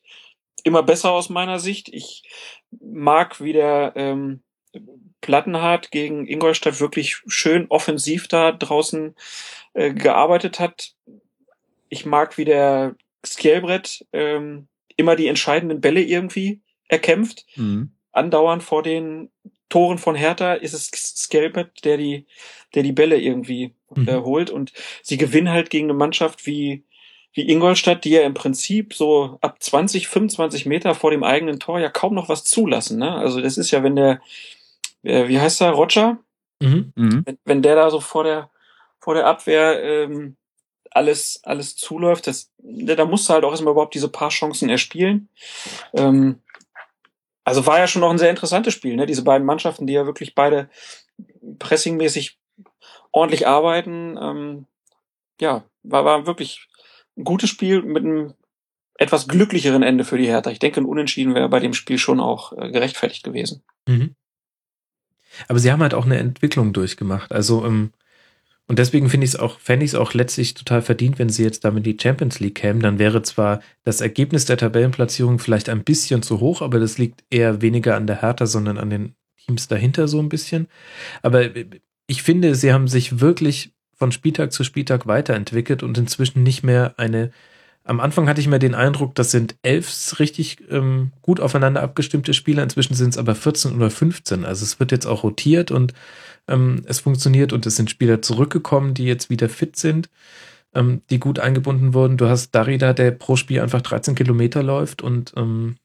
immer 0.64 0.82
besser 0.82 1.12
aus 1.12 1.28
meiner 1.28 1.58
Sicht. 1.58 1.88
Ich 1.88 2.22
mag, 2.80 3.40
wie 3.40 3.52
der 3.52 3.92
ähm, 3.96 4.42
Plattenhardt 5.20 5.90
gegen 5.90 6.26
Ingolstadt 6.26 6.80
wirklich 6.80 7.22
schön 7.26 7.66
offensiv 7.68 8.28
da 8.28 8.52
draußen 8.52 9.14
äh, 9.74 9.92
gearbeitet 9.92 10.58
hat. 10.58 10.94
Ich 11.88 12.04
mag, 12.04 12.36
wie 12.36 12.44
der 12.44 12.96
Skelbrett 13.24 14.04
ähm, 14.12 14.68
immer 14.96 15.16
die 15.16 15.28
entscheidenden 15.28 15.80
Bälle 15.80 16.02
irgendwie 16.02 16.60
erkämpft. 16.88 17.46
Mhm. 17.56 17.92
Andauernd 18.12 18.62
vor 18.62 18.82
den 18.82 19.30
Toren 19.68 19.98
von 19.98 20.14
Hertha 20.14 20.54
ist 20.54 20.74
es 20.74 20.86
Skelbrett, 20.92 21.84
der 21.84 21.96
die, 21.96 22.26
der 22.74 22.82
die 22.82 22.92
Bälle 22.92 23.18
irgendwie 23.18 23.74
Mhm. 23.96 24.08
äh, 24.08 24.16
holt. 24.16 24.50
Und 24.50 24.72
sie 25.02 25.16
gewinnen 25.16 25.50
halt 25.50 25.70
gegen 25.70 25.86
eine 25.86 25.94
Mannschaft 25.94 26.46
wie, 26.46 26.84
wie 27.32 27.48
Ingolstadt, 27.48 28.04
die 28.04 28.10
ja 28.10 28.22
im 28.22 28.34
Prinzip 28.34 28.94
so 28.94 29.38
ab 29.40 29.62
20, 29.62 30.08
25 30.08 30.66
Meter 30.66 30.94
vor 30.94 31.10
dem 31.10 31.24
eigenen 31.24 31.60
Tor 31.60 31.80
ja 31.80 31.88
kaum 31.90 32.14
noch 32.14 32.28
was 32.28 32.44
zulassen. 32.44 32.98
Ne? 32.98 33.12
Also 33.12 33.40
das 33.40 33.58
ist 33.58 33.70
ja, 33.70 33.82
wenn 33.82 33.96
der, 33.96 34.20
äh, 35.02 35.28
wie 35.28 35.40
heißt 35.40 35.60
er, 35.60 35.70
Roger? 35.70 36.18
Mhm. 36.60 36.92
Mhm. 36.94 37.22
Wenn, 37.26 37.38
wenn 37.44 37.62
der 37.62 37.76
da 37.76 37.90
so 37.90 38.00
vor 38.00 38.24
der, 38.24 38.50
vor 39.00 39.14
der 39.14 39.26
Abwehr 39.26 39.82
ähm, 39.82 40.36
alles, 40.90 41.40
alles 41.42 41.76
zuläuft, 41.76 42.26
das, 42.28 42.50
da 42.58 42.94
da 42.94 43.04
musst 43.04 43.28
du 43.28 43.32
halt 43.32 43.44
auch 43.44 43.50
erstmal 43.50 43.72
überhaupt 43.72 43.94
diese 43.94 44.08
paar 44.08 44.30
Chancen 44.30 44.70
erspielen. 44.70 45.28
Ähm, 45.92 46.40
also 47.44 47.66
war 47.66 47.78
ja 47.78 47.86
schon 47.86 48.00
noch 48.00 48.10
ein 48.10 48.18
sehr 48.18 48.30
interessantes 48.30 48.74
Spiel, 48.74 48.96
ne? 48.96 49.06
Diese 49.06 49.22
beiden 49.22 49.46
Mannschaften, 49.46 49.86
die 49.86 49.92
ja 49.92 50.06
wirklich 50.06 50.34
beide 50.34 50.70
pressingmäßig 51.58 52.38
ordentlich 53.12 53.46
arbeiten. 53.46 54.18
Ähm, 54.20 54.66
ja, 55.40 55.64
war, 55.82 56.04
war 56.04 56.26
wirklich 56.26 56.68
ein 57.16 57.24
gutes 57.24 57.50
Spiel 57.50 57.82
mit 57.82 58.04
einem 58.04 58.34
etwas 58.96 59.28
glücklicheren 59.28 59.82
Ende 59.82 60.04
für 60.04 60.18
die 60.18 60.26
Hertha. 60.26 60.50
Ich 60.50 60.58
denke, 60.58 60.80
ein 60.80 60.86
Unentschieden 60.86 61.34
wäre 61.34 61.48
bei 61.48 61.60
dem 61.60 61.74
Spiel 61.74 61.98
schon 61.98 62.20
auch 62.20 62.52
äh, 62.52 62.70
gerechtfertigt 62.70 63.24
gewesen. 63.24 63.62
Mhm. 63.86 64.14
Aber 65.48 65.58
sie 65.58 65.72
haben 65.72 65.82
halt 65.82 65.94
auch 65.94 66.04
eine 66.04 66.18
Entwicklung 66.18 66.72
durchgemacht. 66.72 67.32
Also, 67.32 67.64
ähm, 67.64 67.92
und 68.66 68.78
deswegen 68.78 69.10
finde 69.10 69.26
ich 69.26 69.34
es 69.34 69.38
auch, 69.38 69.58
fände 69.58 69.84
ich 69.84 69.90
es 69.90 69.94
auch 69.94 70.14
letztlich 70.14 70.54
total 70.54 70.80
verdient, 70.80 71.18
wenn 71.18 71.28
sie 71.28 71.42
jetzt 71.42 71.64
damit 71.64 71.84
die 71.84 71.98
Champions 72.00 72.40
League 72.40 72.54
kämen. 72.54 72.80
Dann 72.80 72.98
wäre 72.98 73.22
zwar 73.22 73.60
das 73.82 74.00
Ergebnis 74.00 74.46
der 74.46 74.56
Tabellenplatzierung 74.56 75.38
vielleicht 75.38 75.68
ein 75.68 75.84
bisschen 75.84 76.22
zu 76.22 76.40
hoch, 76.40 76.62
aber 76.62 76.80
das 76.80 76.96
liegt 76.96 77.24
eher 77.30 77.60
weniger 77.60 77.94
an 77.94 78.06
der 78.06 78.22
Hertha, 78.22 78.46
sondern 78.46 78.78
an 78.78 78.88
den 78.88 79.16
Teams 79.36 79.68
dahinter 79.68 80.08
so 80.08 80.18
ein 80.18 80.30
bisschen. 80.30 80.68
Aber 81.20 81.50
ich 82.06 82.22
finde, 82.22 82.54
sie 82.54 82.72
haben 82.72 82.88
sich 82.88 83.20
wirklich 83.20 83.74
von 83.92 84.12
Spieltag 84.12 84.52
zu 84.52 84.64
Spieltag 84.64 85.06
weiterentwickelt 85.06 85.82
und 85.82 85.98
inzwischen 85.98 86.42
nicht 86.42 86.62
mehr 86.62 86.94
eine. 86.96 87.30
Am 87.86 88.00
Anfang 88.00 88.28
hatte 88.28 88.40
ich 88.40 88.48
mir 88.48 88.58
den 88.58 88.74
Eindruck, 88.74 89.14
das 89.14 89.30
sind 89.30 89.56
elf 89.62 90.18
richtig 90.18 90.58
ähm, 90.70 91.12
gut 91.20 91.38
aufeinander 91.38 91.82
abgestimmte 91.82 92.32
Spieler. 92.32 92.62
Inzwischen 92.62 92.94
sind 92.94 93.10
es 93.10 93.18
aber 93.18 93.34
14 93.34 93.76
oder 93.76 93.90
15. 93.90 94.44
Also 94.46 94.64
es 94.64 94.80
wird 94.80 94.90
jetzt 94.90 95.06
auch 95.06 95.22
rotiert 95.22 95.70
und 95.70 95.92
ähm, 96.48 96.82
es 96.86 97.00
funktioniert 97.00 97.52
und 97.52 97.66
es 97.66 97.76
sind 97.76 97.90
Spieler 97.90 98.22
zurückgekommen, 98.22 98.94
die 98.94 99.04
jetzt 99.04 99.28
wieder 99.28 99.50
fit 99.50 99.76
sind, 99.76 100.08
ähm, 100.74 101.02
die 101.10 101.20
gut 101.20 101.38
eingebunden 101.40 101.92
wurden. 101.94 102.16
Du 102.16 102.26
hast 102.28 102.54
Darida, 102.54 102.94
der 102.94 103.10
pro 103.12 103.36
Spiel 103.36 103.60
einfach 103.60 103.82
13 103.82 104.14
Kilometer 104.14 104.62
läuft 104.62 105.02
und 105.02 105.34
ähm, 105.36 105.76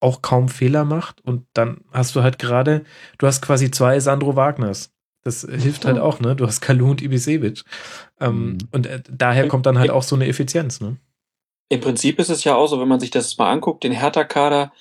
auch 0.00 0.22
kaum 0.22 0.48
Fehler 0.48 0.84
macht. 0.84 1.20
Und 1.22 1.46
dann 1.54 1.78
hast 1.92 2.16
du 2.16 2.22
halt 2.22 2.38
gerade, 2.40 2.84
du 3.18 3.26
hast 3.28 3.40
quasi 3.42 3.70
zwei 3.70 4.00
Sandro 4.00 4.36
Wagners. 4.36 4.90
Das 5.22 5.42
hilft 5.42 5.84
halt 5.86 5.98
auch, 5.98 6.20
ne? 6.20 6.36
Du 6.36 6.46
hast 6.46 6.60
Kalu 6.60 6.90
und 6.90 7.02
Ibisevic. 7.02 7.62
Ähm, 8.20 8.52
Mhm. 8.52 8.58
Und 8.72 8.86
äh, 8.86 9.02
daher 9.10 9.48
kommt 9.48 9.66
dann 9.66 9.78
halt 9.78 9.90
auch 9.90 10.02
so 10.04 10.16
eine 10.16 10.26
Effizienz, 10.28 10.80
ne? 10.80 10.96
Im 11.68 11.80
Prinzip 11.80 12.18
ist 12.18 12.28
es 12.30 12.44
ja 12.44 12.54
auch 12.54 12.68
so, 12.68 12.80
wenn 12.80 12.88
man 12.88 13.00
sich 13.00 13.10
das 13.10 13.36
mal 13.38 13.50
anguckt, 13.50 13.82
den 13.84 13.92
Hertha-Kader, 13.92 14.72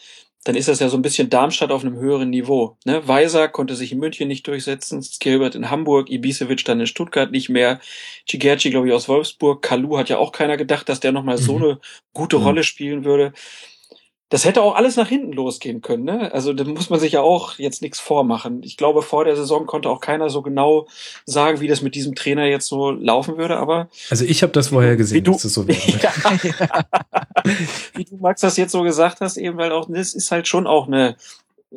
dann 0.43 0.55
ist 0.55 0.67
das 0.67 0.80
ja 0.80 0.89
so 0.89 0.97
ein 0.97 1.01
bisschen 1.01 1.31
Darmstadt 1.31 1.72
auf 1.72 1.83
einem 1.83 1.95
höheren 1.95 2.30
Niveau. 2.30 2.77
Ne? 2.85 3.07
Weiser 3.07 3.47
konnte 3.47 3.75
sich 3.75 3.91
in 3.91 3.97
München 3.97 4.27
nicht 4.27 4.45
durchsetzen, 4.47 5.01
Skilbert 5.01 5.55
in 5.55 5.72
Hamburg, 5.72 6.11
Ibisevic 6.11 6.64
dann 6.65 6.80
in 6.80 6.85
Stuttgart 6.85 7.31
nicht 7.31 7.49
mehr, 7.49 7.80
Cigerci, 8.30 8.69
glaube 8.69 8.88
ich, 8.88 8.93
aus 8.93 9.09
Wolfsburg, 9.09 9.64
Kalu 9.64 9.97
hat 9.97 10.09
ja 10.09 10.19
auch 10.19 10.31
keiner 10.31 10.57
gedacht, 10.57 10.88
dass 10.88 10.99
der 10.99 11.11
nochmal 11.11 11.39
so 11.39 11.57
Mhm. 11.57 11.64
eine 11.64 11.80
gute 12.14 12.38
Mhm. 12.38 12.43
Rolle 12.43 12.64
spielen 12.64 13.05
würde. 13.05 13.33
Das 14.35 14.43
hätte 14.43 14.61
auch 14.64 14.75
alles 14.75 14.97
nach 14.97 15.07
hinten 15.07 15.31
losgehen 15.31 15.80
können. 15.80 16.03
Ne? 16.03 16.30
Also 16.33 16.51
da 16.51 16.65
muss 16.65 16.89
man 16.89 16.99
sich 16.99 17.14
ja 17.14 17.22
auch 17.22 17.57
jetzt 17.57 17.81
nichts 17.81 18.01
vormachen. 18.01 18.64
Ich 18.64 18.75
glaube, 18.75 19.01
vor 19.01 19.23
der 19.23 19.38
Saison 19.38 19.65
konnte 19.65 19.89
auch 19.89 20.01
keiner 20.01 20.30
so 20.30 20.41
genau 20.41 20.88
sagen, 21.23 21.61
wie 21.61 21.69
das 21.69 21.81
mit 21.81 21.95
diesem 21.95 22.15
Trainer 22.15 22.43
jetzt 22.45 22.67
so 22.67 22.91
laufen 22.91 23.38
würde, 23.38 23.55
aber 23.55 23.88
Also 24.09 24.25
ich 24.25 24.43
habe 24.43 24.51
das 24.51 24.67
vorher 24.67 24.97
gesehen, 24.97 25.23
du- 25.23 25.31
dass 25.31 25.43
das 25.43 25.53
so 25.53 25.69
wäre. 25.69 25.80
ja. 26.01 26.11
Wie 27.95 28.03
du, 28.03 28.17
Max, 28.17 28.41
das 28.41 28.57
jetzt 28.57 28.73
so 28.73 28.81
gesagt 28.81 29.22
hast, 29.22 29.38
eben, 29.38 29.55
weil 29.55 29.72
auch, 29.72 29.88
das 29.89 30.14
ist 30.14 30.30
halt 30.31 30.49
schon 30.49 30.67
auch 30.67 30.88
eine 30.88 31.15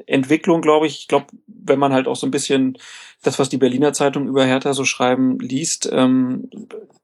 Entwicklung, 0.06 0.60
glaube 0.60 0.88
ich. 0.88 0.98
Ich 0.98 1.06
glaube, 1.06 1.26
wenn 1.46 1.78
man 1.78 1.92
halt 1.92 2.08
auch 2.08 2.16
so 2.16 2.26
ein 2.26 2.32
bisschen 2.32 2.76
das, 3.22 3.38
was 3.38 3.48
die 3.48 3.58
Berliner 3.58 3.92
Zeitung 3.92 4.26
über 4.26 4.44
Hertha 4.44 4.72
so 4.74 4.84
schreiben, 4.84 5.38
liest, 5.38 5.88
ähm, 5.92 6.50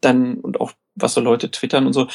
dann, 0.01 0.35
und 0.41 0.61
auch 0.61 0.73
was 0.97 1.15
so 1.15 1.21
Leute 1.21 1.53
twittern 1.53 1.87
und 1.87 1.93
so, 1.93 2.09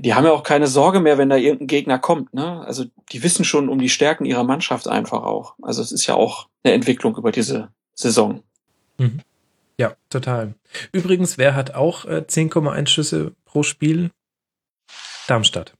die 0.00 0.14
haben 0.14 0.24
ja 0.24 0.32
auch 0.32 0.42
keine 0.42 0.66
Sorge 0.66 1.00
mehr, 1.00 1.18
wenn 1.18 1.28
da 1.28 1.36
irgendein 1.36 1.66
Gegner 1.66 1.98
kommt, 1.98 2.34
ne? 2.34 2.64
Also, 2.66 2.84
die 3.12 3.22
wissen 3.22 3.44
schon 3.44 3.68
um 3.68 3.78
die 3.78 3.88
Stärken 3.88 4.24
ihrer 4.24 4.44
Mannschaft 4.44 4.88
einfach 4.88 5.22
auch. 5.22 5.54
Also, 5.62 5.82
es 5.82 5.92
ist 5.92 6.06
ja 6.06 6.14
auch 6.14 6.48
eine 6.62 6.74
Entwicklung 6.74 7.16
über 7.16 7.32
diese 7.32 7.70
Saison. 7.94 8.42
Ja, 9.78 9.94
total. 10.10 10.54
Übrigens, 10.92 11.38
wer 11.38 11.54
hat 11.54 11.74
auch 11.74 12.04
äh, 12.04 12.24
10,1 12.28 12.86
Schüsse 12.88 13.34
pro 13.44 13.62
Spiel? 13.62 14.10
Darmstadt. 15.26 15.74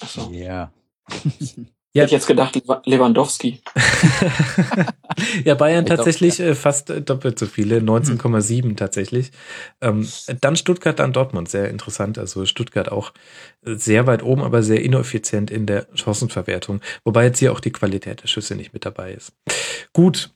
Achso. 0.00 0.30
Ja. 0.30 0.72
Ja. 1.96 2.02
Hätte 2.02 2.08
ich 2.08 2.20
jetzt 2.20 2.26
gedacht, 2.26 2.60
Lewandowski. 2.84 3.62
ja, 5.44 5.54
Bayern 5.54 5.86
Ja, 5.86 5.88
doch, 5.88 5.96
tatsächlich 5.96 6.38
äh, 6.40 6.54
fast 6.54 6.90
äh, 6.90 7.00
doppelt 7.00 7.38
so 7.38 7.46
viele, 7.46 7.78
19,7 7.78 8.76
tatsächlich. 8.76 9.30
Ähm, 9.80 10.06
dann 10.42 10.56
Stuttgart, 10.56 10.98
dann 10.98 11.14
Dortmund, 11.14 11.48
sehr 11.48 11.70
interessant. 11.70 12.18
Also 12.18 12.44
Stuttgart 12.44 12.92
auch 12.92 13.14
sehr 13.62 14.06
weit 14.06 14.22
oben, 14.22 14.42
aber 14.42 14.62
sehr 14.62 14.82
ineffizient 14.82 15.50
in 15.50 15.64
der 15.64 15.86
Chancenverwertung. 15.94 16.82
Wobei 17.02 17.24
jetzt 17.24 17.38
hier 17.38 17.50
auch 17.50 17.60
die 17.60 17.72
Qualität 17.72 18.22
der 18.22 18.28
Schüsse 18.28 18.56
nicht 18.56 18.74
mit 18.74 18.84
dabei 18.84 19.14
ist. 19.14 19.32
Gut, 19.94 20.34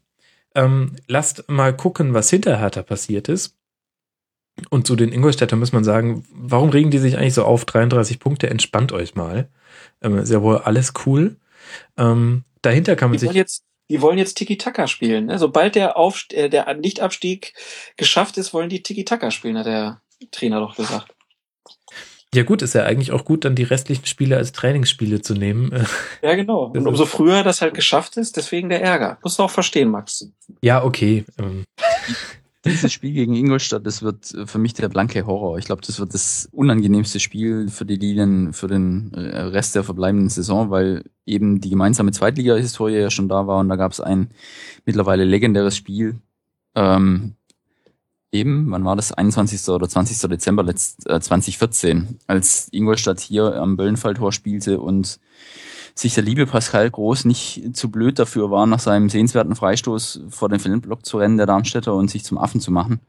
ähm, 0.55 0.97
lasst 1.09 1.47
mal 1.51 1.77
gucken, 1.77 2.15
was 2.15 2.31
hinter 2.31 2.59
Hertha 2.59 2.83
passiert 2.83 3.29
ist. 3.29 3.59
Und 4.71 4.87
zu 4.87 4.97
den 4.97 5.13
Ingolstädter 5.13 5.57
muss 5.57 5.73
man 5.73 5.85
sagen, 5.85 6.25
warum 6.33 6.71
regen 6.71 6.91
die 6.91 6.99
sich 6.99 7.19
eigentlich 7.19 7.35
so 7.35 7.45
auf? 7.45 7.67
33 7.67 8.19
Punkte, 8.19 8.49
entspannt 8.49 8.93
euch 8.93 9.15
mal. 9.15 9.51
Ähm, 10.01 10.17
ist 10.17 10.33
ja 10.33 10.41
wohl 10.41 10.57
alles 10.57 10.95
cool. 11.05 11.37
Ähm, 11.97 12.45
dahinter 12.63 12.97
kann 12.97 13.11
man 13.11 13.19
Die 13.19 13.25
wollen 13.25 13.33
sich. 13.33 13.39
jetzt, 13.39 13.65
die 13.91 14.01
wollen 14.01 14.19
jetzt 14.19 14.35
Tiki-Taka 14.35 14.87
spielen. 14.87 15.27
Ne? 15.27 15.39
Sobald 15.39 15.75
der, 15.75 15.97
Aufst 15.97 16.33
äh, 16.33 16.49
der 16.49 16.73
Nichtabstieg 16.75 17.55
geschafft 17.97 18.39
ist, 18.39 18.55
wollen 18.55 18.69
die 18.69 18.83
Tiki-Taka 18.83 19.31
spielen, 19.31 19.59
hat 19.59 19.67
der 19.67 20.01
Trainer 20.31 20.61
doch 20.61 20.77
gesagt. 20.77 21.13
Ja 22.33 22.45
gut, 22.45 22.63
ist 22.63 22.75
ja 22.77 22.85
eigentlich 22.85 23.11
auch 23.11 23.25
gut, 23.25 23.45
dann 23.45 23.57
die 23.57 23.65
restlichen 23.65 24.07
Spiele 24.07 24.37
als 24.37 24.53
Trainingsspiele 24.53 25.21
zu 25.21 25.35
nehmen. 25.35 25.87
Ja, 26.23 26.35
genau. 26.37 26.67
Und 26.67 26.87
umso 26.87 27.07
früher 27.07 27.43
das 27.43 27.61
halt 27.63 27.75
geschafft 27.75 28.17
ist, 28.19 28.37
deswegen 28.37 28.69
der 28.69 28.83
Ärger. 28.83 29.19
Musst 29.23 29.39
du 29.39 29.43
auch 29.43 29.51
verstehen, 29.51 29.89
Max. 29.91 30.31
Ja, 30.61 30.85
okay. 30.85 31.25
Dieses 32.67 32.93
Spiel 32.93 33.15
gegen 33.15 33.35
Ingolstadt, 33.35 33.87
das 33.87 34.03
wird 34.03 34.35
für 34.45 34.59
mich 34.59 34.75
der 34.75 34.91
blanke 34.91 35.25
Horror. 35.27 35.57
Ich 35.57 35.65
glaube, 35.65 35.81
das 35.81 35.99
wird 35.99 36.13
das 36.13 36.47
unangenehmste 36.53 37.19
Spiel 37.19 37.69
für 37.69 37.87
die 37.87 37.97
Lilien 37.97 38.53
für 38.53 38.69
den 38.69 39.15
äh, 39.15 39.41
Rest 39.41 39.75
der 39.75 39.83
verbleibenden 39.83 40.29
Saison, 40.29 40.71
weil 40.71 41.05
eben 41.25 41.63
die 41.63 41.71
gemeinsame 41.71 42.13
Zweitliga-Historie 42.13 42.99
ja 42.99 43.11
schon 43.11 43.31
da 43.31 43.47
war 43.47 43.61
und 43.61 43.71
da 43.71 43.77
gab 43.77 43.93
es 43.93 44.01
ein 44.01 44.29
mittlerweile 44.85 45.25
legendäres 45.25 45.75
Spiel. 45.75 46.21
Ähm, 46.75 47.35
eben, 48.31 48.71
wann 48.71 48.85
war 48.85 48.95
das? 48.97 49.13
21. 49.13 49.67
oder 49.71 49.89
20. 49.89 50.29
Dezember 50.29 50.63
letzt, 50.63 51.09
äh, 51.09 51.19
2014, 51.19 52.19
als 52.27 52.69
Ingolstadt 52.73 53.21
hier 53.21 53.55
am 53.57 53.79
Böllenfalltor 53.79 54.33
spielte 54.33 54.81
und 54.81 55.19
sich 55.95 56.15
der 56.15 56.25
liebe 56.25 56.47
Pascal 56.47 56.91
Groß 56.91 57.25
nicht 57.25 57.75
zu 57.75 57.91
blöd 57.91 58.19
dafür 58.19 58.51
war, 58.51 58.67
nach 58.67 58.79
seinem 58.79 59.09
sehenswerten 59.09 59.55
Freistoß 59.55 60.25
vor 60.29 60.49
den 60.49 60.61
Feldblock 60.61 61.05
zu 61.05 61.19
rennen, 61.19 61.37
der 61.37 61.47
Darmstädter, 61.47 61.95
und 61.95 62.11
sich 62.11 62.25
zum 62.25 62.39
Affen 62.39 62.61
zu 62.61 62.71
machen. 62.71 63.01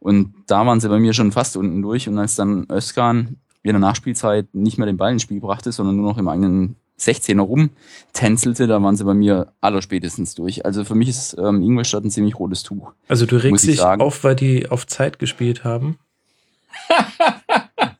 Und 0.00 0.34
da 0.46 0.66
waren 0.66 0.80
sie 0.80 0.88
bei 0.88 0.98
mir 0.98 1.12
schon 1.12 1.32
fast 1.32 1.56
unten 1.56 1.82
durch. 1.82 2.08
Und 2.08 2.18
als 2.18 2.36
dann 2.36 2.66
Özkan 2.70 3.36
in 3.62 3.72
der 3.72 3.80
Nachspielzeit 3.80 4.54
nicht 4.54 4.78
mehr 4.78 4.86
den 4.86 4.96
Ball 4.96 5.12
ins 5.12 5.22
Spiel 5.22 5.40
brachte, 5.40 5.72
sondern 5.72 5.96
nur 5.96 6.10
noch 6.10 6.18
im 6.18 6.28
eigenen 6.28 6.76
16er 6.98 7.40
rumtänzelte, 7.40 8.66
da 8.66 8.82
waren 8.82 8.96
sie 8.96 9.04
bei 9.04 9.14
mir 9.14 9.52
allerspätestens 9.60 10.34
durch. 10.34 10.64
Also 10.64 10.84
für 10.84 10.94
mich 10.94 11.08
ist 11.08 11.36
ähm, 11.38 11.62
Ingolstadt 11.62 12.04
ein 12.04 12.10
ziemlich 12.10 12.38
rotes 12.38 12.62
Tuch. 12.62 12.92
Also 13.08 13.26
du 13.26 13.36
regst 13.42 13.66
dich 13.66 13.80
auf, 13.80 14.22
weil 14.22 14.36
die 14.36 14.68
auf 14.68 14.86
Zeit 14.86 15.18
gespielt 15.18 15.64
haben? 15.64 15.98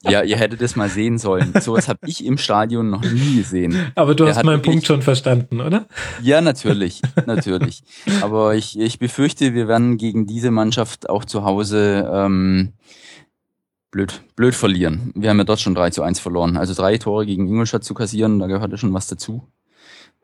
Ja, 0.08 0.22
ihr 0.22 0.36
hättet 0.36 0.62
es 0.62 0.76
mal 0.76 0.88
sehen 0.88 1.18
sollen. 1.18 1.52
Sowas 1.60 1.88
habe 1.88 2.00
ich 2.06 2.24
im 2.24 2.38
Stadion 2.38 2.90
noch 2.90 3.02
nie 3.02 3.36
gesehen. 3.36 3.92
Aber 3.94 4.14
du 4.14 4.24
Der 4.24 4.34
hast 4.34 4.44
meinen 4.44 4.62
Punkt 4.62 4.86
schon 4.86 5.02
verstanden, 5.02 5.60
oder? 5.60 5.86
Ja, 6.22 6.40
natürlich, 6.40 7.00
natürlich. 7.26 7.82
Aber 8.20 8.54
ich, 8.54 8.78
ich 8.78 8.98
befürchte, 8.98 9.54
wir 9.54 9.68
werden 9.68 9.96
gegen 9.96 10.26
diese 10.26 10.50
Mannschaft 10.50 11.08
auch 11.08 11.24
zu 11.24 11.44
Hause 11.44 12.08
ähm, 12.12 12.72
blöd, 13.90 14.22
blöd 14.36 14.54
verlieren. 14.54 15.12
Wir 15.14 15.30
haben 15.30 15.38
ja 15.38 15.44
dort 15.44 15.60
schon 15.60 15.74
3 15.74 15.90
zu 15.90 16.02
1 16.02 16.20
verloren. 16.20 16.56
Also 16.56 16.74
drei 16.74 16.98
Tore 16.98 17.26
gegen 17.26 17.48
Ingolstadt 17.48 17.84
zu 17.84 17.94
kassieren, 17.94 18.38
da 18.38 18.46
gehört 18.46 18.72
ja 18.72 18.76
schon 18.76 18.92
was 18.92 19.06
dazu 19.06 19.48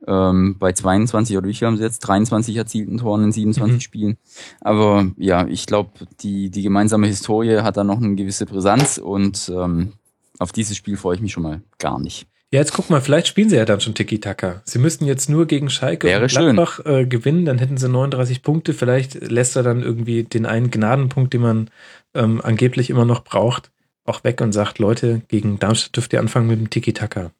ähm, 0.07 0.57
bei 0.59 0.73
22 0.73 1.37
oder 1.37 1.47
wie 1.47 1.55
viel 1.55 1.67
haben 1.67 1.77
sie 1.77 1.83
jetzt? 1.83 2.01
23 2.01 2.57
erzielten 2.57 2.99
Toren 2.99 3.25
in 3.25 3.33
27 3.33 3.75
mhm. 3.75 3.81
Spielen. 3.81 4.17
Aber 4.61 5.11
ja, 5.17 5.47
ich 5.47 5.67
glaube, 5.67 5.91
die, 6.21 6.51
die 6.51 6.63
gemeinsame 6.63 7.07
Historie 7.07 7.59
hat 7.59 7.77
da 7.77 7.85
noch 7.85 7.99
eine 7.99 8.15
gewisse 8.15 8.47
Brisanz 8.47 8.99
und 8.99 9.51
ähm, 9.55 9.93
auf 10.39 10.53
dieses 10.53 10.77
Spiel 10.77 10.97
freue 10.97 11.17
ich 11.17 11.21
mich 11.21 11.33
schon 11.33 11.43
mal 11.43 11.61
gar 11.79 12.01
nicht. 12.01 12.27
Ja, 12.53 12.59
jetzt 12.59 12.73
guck 12.73 12.91
mal, 12.91 13.01
vielleicht 13.01 13.29
spielen 13.29 13.49
sie 13.49 13.57
ja 13.57 13.65
dann 13.65 13.81
schon 13.81 13.95
Tiki-Taka. 13.95 14.63
Sie 14.65 14.81
müssten 14.81 15.05
jetzt 15.05 15.31
nur 15.31 15.47
gegen 15.47 15.71
Schalke 15.71 16.09
Wäre 16.09 16.23
und 16.23 16.31
Gladbach 16.31 16.81
äh, 16.85 17.07
gewinnen, 17.07 17.45
dann 17.45 17.59
hätten 17.59 17.77
sie 17.77 17.89
39 17.89 18.43
Punkte. 18.43 18.75
Vielleicht 18.75 19.15
lässt 19.15 19.55
er 19.55 19.63
dann 19.63 19.83
irgendwie 19.83 20.25
den 20.25 20.47
einen 20.47 20.73
Gnadenpunkt, 20.73 21.33
den 21.33 21.43
man 21.43 21.71
ähm, 22.13 22.41
angeblich 22.43 22.91
immer 22.91 23.05
noch 23.05 23.23
braucht, 23.23 23.71
auch 24.05 24.25
weg 24.25 24.41
und 24.41 24.51
sagt, 24.51 24.81
Leute, 24.81 25.23
gegen 25.29 25.61
Darmstadt 25.61 25.95
dürft 25.95 26.13
ihr 26.13 26.19
anfangen 26.19 26.49
mit 26.49 26.59
dem 26.59 26.71
Tiki-Taka. 26.71 27.31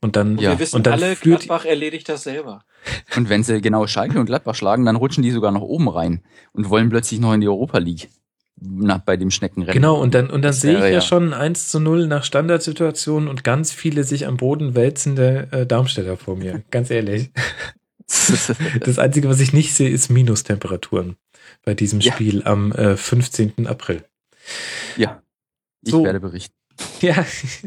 Und 0.00 0.16
dann, 0.16 0.32
und 0.32 0.40
ja. 0.40 0.50
wir 0.50 0.58
wissen 0.58 0.76
und 0.76 0.86
dann 0.86 0.94
alle, 0.94 1.16
Gladbach 1.16 1.64
erledigt 1.64 2.08
das 2.08 2.24
selber. 2.24 2.64
Und 3.16 3.28
wenn 3.28 3.42
sie 3.42 3.60
genau 3.60 3.86
Schalke 3.86 4.18
und 4.18 4.26
Gladbach 4.26 4.54
schlagen, 4.54 4.84
dann 4.84 4.96
rutschen 4.96 5.22
die 5.22 5.30
sogar 5.30 5.52
nach 5.52 5.60
oben 5.60 5.88
rein 5.88 6.22
und 6.52 6.68
wollen 6.68 6.88
plötzlich 6.88 7.20
noch 7.20 7.32
in 7.32 7.40
die 7.40 7.48
Europa 7.48 7.78
League. 7.78 8.08
Nach, 8.60 8.98
bei 8.98 9.16
dem 9.16 9.30
Schneckenrennen. 9.30 9.72
Genau, 9.72 10.00
und 10.00 10.14
dann, 10.14 10.30
und 10.30 10.42
dann 10.42 10.52
sehe 10.52 10.74
ich 10.74 10.80
ja, 10.80 10.88
ja 10.88 11.00
schon 11.00 11.32
1 11.32 11.68
zu 11.68 11.78
0 11.78 12.08
nach 12.08 12.24
Standardsituationen 12.24 13.28
und 13.28 13.44
ganz 13.44 13.70
viele 13.70 14.02
sich 14.02 14.26
am 14.26 14.36
Boden 14.36 14.74
wälzende 14.74 15.46
äh, 15.52 15.64
Darmstädter 15.64 16.16
vor 16.16 16.34
mir. 16.34 16.64
Ganz 16.72 16.90
ehrlich. 16.90 17.30
das 18.80 18.98
Einzige, 18.98 19.28
was 19.28 19.38
ich 19.38 19.52
nicht 19.52 19.74
sehe, 19.74 19.90
ist 19.90 20.10
Minustemperaturen 20.10 21.16
bei 21.64 21.74
diesem 21.74 22.00
ja. 22.00 22.12
Spiel 22.12 22.42
am 22.44 22.72
äh, 22.72 22.96
15. 22.96 23.68
April. 23.68 24.04
Ja, 24.96 25.22
ich 25.82 25.92
so, 25.92 26.04
werde 26.04 26.18
berichten. 26.18 26.54
Ja, 27.00 27.24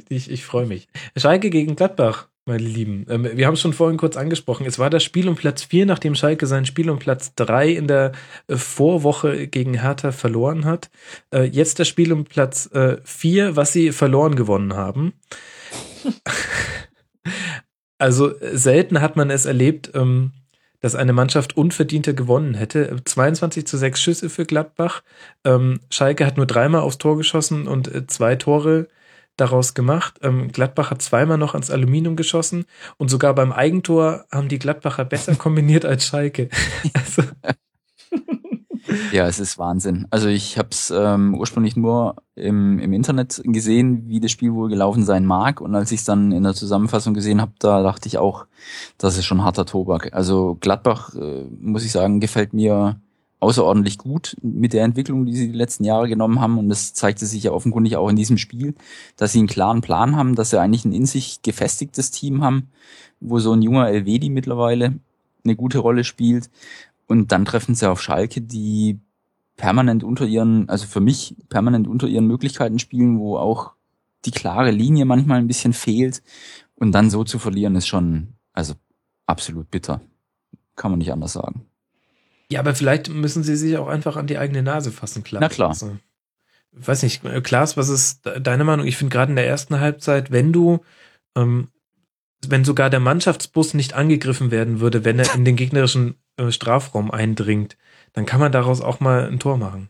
ich, 0.10 0.30
ich 0.30 0.44
freue 0.44 0.66
mich. 0.66 0.88
Schalke 1.16 1.50
gegen 1.50 1.76
Gladbach, 1.76 2.28
meine 2.46 2.64
Lieben. 2.64 3.06
Ähm, 3.10 3.28
wir 3.34 3.48
haben 3.48 3.54
es 3.54 3.62
schon 3.62 3.74
vorhin 3.74 3.98
kurz 3.98 4.18
angesprochen. 4.18 4.66
Es 4.66 4.80
war 4.80 4.90
das 4.90 5.04
Spiel 5.04 5.28
um 5.30 5.36
Platz 5.36 5.64
4, 5.64 5.86
nachdem 5.86 6.16
Schalke 6.16 6.48
sein 6.48 6.66
Spiel 6.66 6.90
um 6.90 7.00
Platz 7.00 7.34
3 7.36 7.70
in 7.70 7.88
der 7.88 8.12
äh, 8.48 8.58
Vorwoche 8.58 9.48
gegen 9.48 9.80
Hertha 9.80 10.12
verloren 10.12 10.66
hat. 10.66 10.90
Äh, 11.34 11.44
jetzt 11.44 11.80
das 11.80 11.88
Spiel 11.88 12.12
um 12.12 12.26
Platz 12.26 12.70
4, 13.04 13.46
äh, 13.46 13.56
was 13.56 13.74
sie 13.74 13.92
verloren 13.92 14.36
gewonnen 14.36 14.76
haben. 14.76 15.14
also 17.98 18.34
selten 18.42 19.02
hat 19.02 19.16
man 19.16 19.30
es 19.30 19.46
erlebt, 19.46 19.92
ähm, 19.94 20.34
dass 20.82 20.96
eine 20.96 21.14
Mannschaft 21.14 21.56
unverdienter 21.56 22.14
gewonnen 22.14 22.56
hätte. 22.56 22.96
22 23.06 23.68
zu 23.68 23.78
6 23.78 24.02
Schüsse 24.02 24.30
für 24.30 24.46
Gladbach. 24.46 25.04
Ähm, 25.46 25.80
Schalke 25.92 26.26
hat 26.26 26.38
nur 26.38 26.48
dreimal 26.48 26.82
aufs 26.82 26.98
Tor 26.98 27.18
geschossen 27.18 27.68
und 27.68 28.10
zwei 28.10 28.36
Tore 28.36 28.88
daraus 29.42 29.74
gemacht. 29.74 30.20
Ähm, 30.22 30.52
Gladbach 30.52 30.92
hat 30.92 31.02
zweimal 31.02 31.38
noch 31.38 31.54
ans 31.54 31.72
Aluminium 31.72 32.16
geschossen 32.16 32.66
und 32.98 33.10
sogar 33.10 33.36
beim 33.36 33.52
Eigentor 33.52 34.26
haben 34.32 34.48
die 34.48 34.60
Gladbacher 34.60 35.06
besser 35.06 35.36
kombiniert 35.36 35.86
als 35.86 36.06
Schalke. 36.06 36.50
also. 36.94 37.24
Ja, 39.14 39.28
es 39.28 39.40
ist 39.40 39.58
Wahnsinn. 39.58 40.08
Also 40.10 40.28
ich 40.28 40.58
habe 40.58 40.70
es 40.72 40.92
ähm, 40.96 41.36
ursprünglich 41.36 41.76
nur 41.76 42.16
im, 42.36 42.80
im 42.80 42.94
Internet 42.94 43.42
gesehen, 43.46 44.08
wie 44.08 44.20
das 44.20 44.32
Spiel 44.32 44.54
wohl 44.54 44.70
gelaufen 44.70 45.04
sein 45.04 45.26
mag. 45.26 45.62
Und 45.62 45.76
als 45.76 45.92
ich 45.92 46.00
es 46.00 46.06
dann 46.06 46.32
in 46.32 46.44
der 46.44 46.56
Zusammenfassung 46.56 47.14
gesehen 47.14 47.40
habe, 47.40 47.54
da 47.60 47.84
dachte 47.84 48.08
ich 48.08 48.18
auch, 48.18 48.48
das 48.98 49.18
ist 49.18 49.26
schon 49.26 49.44
harter 49.44 49.66
Tobak. 49.66 50.14
Also 50.14 50.58
Gladbach, 50.60 51.14
äh, 51.16 51.46
muss 51.60 51.86
ich 51.86 51.92
sagen, 51.92 52.20
gefällt 52.20 52.54
mir 52.54 53.00
außerordentlich 53.42 53.98
gut 53.98 54.38
mit 54.42 54.72
der 54.72 54.84
Entwicklung, 54.84 55.26
die 55.26 55.36
sie 55.36 55.52
die 55.52 55.58
letzten 55.58 55.84
Jahre 55.84 56.08
genommen 56.08 56.40
haben. 56.40 56.60
Und 56.60 56.70
das 56.70 56.94
zeigte 56.94 57.26
sich 57.26 57.44
ja 57.44 57.52
offenkundig 57.52 57.98
auch 57.98 58.08
in 58.08 58.16
diesem 58.16 58.38
Spiel, 58.38 58.76
dass 59.18 59.34
sie 59.34 59.40
einen 59.40 59.48
klaren 59.48 59.82
Plan 59.82 60.16
haben, 60.16 60.36
dass 60.36 60.52
sie 60.52 60.60
eigentlich 60.60 60.86
ein 60.86 60.94
in 60.94 61.08
sich 61.08 61.42
gefestigtes 61.42 62.12
Team 62.12 62.44
haben, 62.44 62.70
wo 63.20 63.40
so 63.40 63.52
ein 63.52 63.64
junger 63.64 63.90
Elvedi 63.90 64.30
mittlerweile 64.30 65.00
eine 65.44 65.56
gute 65.56 65.80
Rolle 65.80 66.04
spielt. 66.04 66.52
Und 67.08 67.32
dann 67.32 67.44
treffen 67.44 67.74
sie 67.74 67.90
auf 67.90 68.02
Schalke, 68.02 68.42
die 68.42 69.00
permanent 69.58 70.04
unter 70.04 70.26
ihren, 70.26 70.70
also 70.70 70.86
für 70.86 71.02
mich 71.02 71.36
permanent 71.50 71.88
unter 71.88 72.08
ihren 72.08 72.28
Möglichkeiten 72.28 72.78
spielen, 72.78 73.20
wo 73.20 73.38
auch 73.38 73.72
die 74.24 74.32
klare 74.32 74.70
Linie 74.70 75.06
manchmal 75.06 75.40
ein 75.40 75.48
bisschen 75.48 75.74
fehlt. 75.74 76.22
Und 76.76 76.92
dann 76.92 77.10
so 77.10 77.24
zu 77.24 77.40
verlieren, 77.40 77.76
ist 77.76 77.88
schon, 77.88 78.36
also 78.54 78.76
absolut 79.26 79.72
bitter. 79.72 80.00
Kann 80.76 80.92
man 80.92 81.00
nicht 81.00 81.12
anders 81.12 81.34
sagen. 81.34 81.66
Ja, 82.52 82.60
aber 82.60 82.76
vielleicht 82.76 83.08
müssen 83.08 83.44
sie 83.44 83.56
sich 83.56 83.78
auch 83.78 83.88
einfach 83.88 84.18
an 84.18 84.28
die 84.28 84.38
eigene 84.38 84.62
Nase 84.62 84.92
fassen, 84.92 85.24
klar. 85.24 85.40
Na 85.40 85.48
klar. 85.48 85.70
Also, 85.70 85.96
weiß 86.74 87.04
nicht, 87.04 87.22
Klaas, 87.44 87.78
was 87.78 87.88
ist 87.88 88.24
deine 88.42 88.66
Meinung? 88.66 88.86
Ich 88.86 88.98
finde 88.98 89.14
gerade 89.14 89.32
in 89.32 89.38
der 89.38 89.48
ersten 89.48 89.80
Halbzeit, 89.80 90.32
wenn 90.32 90.52
du, 90.52 90.84
ähm, 91.38 91.70
wenn 92.46 92.66
sogar 92.66 92.90
der 92.90 93.00
Mannschaftsbus 93.00 93.74
nicht 93.74 93.94
angegriffen 93.94 94.52
werden 94.52 94.82
würde, 94.82 95.06
wenn 95.06 95.18
er 95.18 95.34
in 95.34 95.46
den 95.46 95.56
gegnerischen 95.56 96.16
äh, 96.36 96.52
Strafraum 96.52 97.10
eindringt, 97.10 97.78
dann 98.12 98.26
kann 98.26 98.42
man 98.42 98.52
daraus 98.52 98.82
auch 98.82 99.00
mal 99.00 99.30
ein 99.30 99.40
Tor 99.40 99.56
machen. 99.58 99.90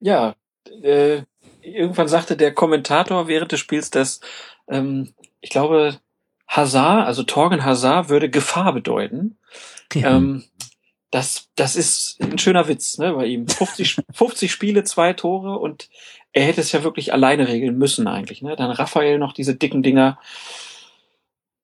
Ja, 0.00 0.34
äh, 0.82 1.24
irgendwann 1.60 2.08
sagte 2.08 2.38
der 2.38 2.54
Kommentator 2.54 3.28
während 3.28 3.52
des 3.52 3.60
Spiels, 3.60 3.90
dass 3.90 4.20
ähm, 4.66 5.12
ich 5.42 5.50
glaube, 5.50 5.98
Hazard, 6.46 7.06
also 7.06 7.22
Torgen 7.22 7.66
Hazard, 7.66 8.08
würde 8.08 8.30
Gefahr 8.30 8.72
bedeuten. 8.72 9.36
Ja. 9.92 10.16
Ähm, 10.16 10.44
das, 11.10 11.48
das 11.56 11.76
ist 11.76 12.18
ein 12.20 12.38
schöner 12.38 12.68
Witz, 12.68 12.98
ne, 12.98 13.14
bei 13.14 13.26
ihm. 13.26 13.48
50, 13.48 14.02
50 14.12 14.52
Spiele, 14.52 14.84
zwei 14.84 15.12
Tore 15.12 15.58
und 15.58 15.88
er 16.32 16.44
hätte 16.44 16.60
es 16.60 16.72
ja 16.72 16.82
wirklich 16.84 17.12
alleine 17.12 17.48
regeln 17.48 17.78
müssen 17.78 18.06
eigentlich, 18.06 18.42
ne. 18.42 18.56
Dann 18.56 18.70
Raphael 18.70 19.18
noch 19.18 19.32
diese 19.32 19.54
dicken 19.54 19.82
Dinger. 19.82 20.18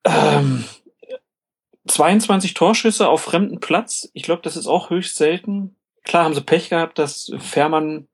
Ähm, 0.05 0.65
22 1.87 2.55
Torschüsse 2.55 3.09
auf 3.09 3.23
fremden 3.23 3.61
Platz. 3.61 4.11
Ich 4.15 4.23
glaube, 4.23 4.43
das 4.43 4.57
ist 4.57 4.67
auch 4.67 4.91
höchst 4.91 5.17
selten. 5.17 5.77
Klar 6.03 6.25
haben 6.25 6.35
sie 6.35 6.41
Pech 6.41 6.71
gehabt, 6.71 6.99
dass 6.99 7.33
Fährmann 7.39 8.09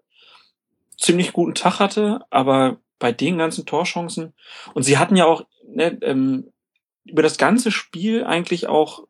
ziemlich 0.96 1.32
guten 1.32 1.54
Tag 1.54 1.78
hatte, 1.78 2.24
aber 2.30 2.78
bei 2.98 3.12
den 3.12 3.38
ganzen 3.38 3.66
Torchancen 3.66 4.34
und 4.74 4.82
sie 4.82 4.98
hatten 4.98 5.16
ja 5.16 5.24
auch 5.24 5.46
ne, 5.66 5.98
ähm, 6.02 6.52
über 7.04 7.22
das 7.22 7.38
ganze 7.38 7.70
Spiel 7.70 8.24
eigentlich 8.24 8.68
auch 8.68 9.06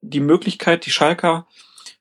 die 0.00 0.20
Möglichkeit, 0.20 0.86
die 0.86 0.90
Schalker 0.90 1.46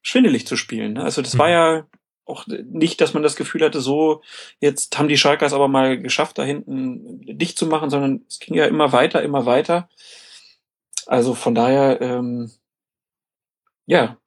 schwindelig 0.01 0.47
zu 0.47 0.55
spielen. 0.55 0.93
Ne? 0.93 1.03
Also 1.03 1.21
das 1.21 1.33
mhm. 1.33 1.39
war 1.39 1.49
ja 1.49 1.87
auch 2.25 2.45
nicht, 2.47 3.01
dass 3.01 3.13
man 3.13 3.23
das 3.23 3.35
Gefühl 3.35 3.63
hatte, 3.63 3.81
so 3.81 4.21
jetzt 4.59 4.97
haben 4.97 5.07
die 5.07 5.17
Schalkers 5.17 5.51
aber 5.51 5.67
mal 5.67 5.99
geschafft, 5.99 6.37
da 6.37 6.43
hinten 6.43 7.21
dicht 7.25 7.57
zu 7.57 7.65
machen, 7.65 7.89
sondern 7.89 8.21
es 8.27 8.39
ging 8.39 8.55
ja 8.55 8.65
immer 8.65 8.91
weiter, 8.91 9.23
immer 9.23 9.45
weiter. 9.45 9.89
Also 11.07 11.33
von 11.33 11.55
daher, 11.55 11.99
ähm, 12.01 12.51
ja, 13.87 14.17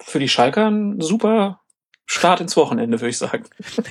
für 0.00 0.18
die 0.18 0.28
Schalker 0.28 0.68
ein 0.68 1.00
super 1.00 1.60
Start 2.06 2.40
ins 2.40 2.56
Wochenende, 2.56 3.00
würde 3.00 3.10
ich 3.10 3.18
sagen. 3.18 3.44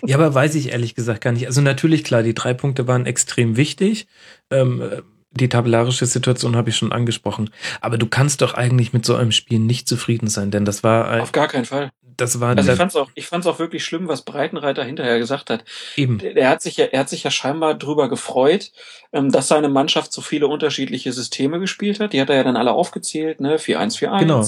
Ja, 0.06 0.18
aber 0.18 0.36
weiß 0.36 0.56
ich 0.56 0.72
ehrlich 0.72 0.94
gesagt 0.94 1.22
gar 1.22 1.32
nicht. 1.32 1.48
Also 1.48 1.62
natürlich, 1.62 2.04
klar, 2.04 2.22
die 2.22 2.36
drei 2.36 2.54
Punkte 2.54 2.88
waren 2.88 3.06
extrem 3.06 3.56
wichtig. 3.56 4.08
Ähm, 4.52 5.04
die 5.34 5.50
tabellarische 5.50 6.06
Situation 6.06 6.56
habe 6.56 6.70
ich 6.70 6.78
schon 6.78 6.92
angesprochen. 6.92 7.50
Aber 7.82 7.98
du 7.98 8.08
kannst 8.08 8.42
doch 8.42 8.54
eigentlich 8.54 8.94
mit 8.94 9.06
so 9.06 9.16
einem 9.16 9.32
Spiel 9.32 9.60
nicht 9.60 9.88
zufrieden 9.88 10.28
sein, 10.28 10.52
denn 10.52 10.66
das 10.66 10.84
war. 10.84 11.22
Auf 11.22 11.32
gar 11.32 11.48
keinen 11.48 11.66
Fall. 11.66 11.92
Das 12.18 12.40
war. 12.40 12.56
Also 12.56 12.72
ich 12.72 12.78
fand's 12.78 12.96
auch, 12.96 13.10
ich 13.16 13.26
fand's 13.26 13.48
auch 13.48 13.60
wirklich 13.60 13.84
schlimm, 13.84 14.08
was 14.08 14.24
Breitenreiter 14.24 14.84
hinterher 14.84 15.18
gesagt 15.18 15.50
hat. 15.50 15.64
Eben. 15.96 16.20
Er 16.20 16.50
hat 16.50 16.62
sich 16.62 16.78
ja, 16.78 16.86
er 16.86 17.02
hat 17.02 17.10
sich 17.10 17.24
ja 17.24 17.32
scheinbar 17.32 17.76
drüber 17.76 18.10
gefreut, 18.10 18.72
ähm, 19.12 19.32
dass 19.32 19.48
seine 19.48 19.70
Mannschaft 19.70 20.14
so 20.14 20.22
viele 20.22 20.48
unterschiedliche 20.48 21.12
Systeme 21.12 21.60
gespielt 21.60 22.00
hat. 22.00 22.14
Die 22.14 22.22
hat 22.22 22.30
er 22.30 22.36
ja 22.36 22.44
dann 22.44 22.58
alle 22.58 22.74
aufgezählt, 22.74 23.40
ne? 23.40 23.58
4-1-4-1. 23.58 24.20
Genau. 24.20 24.46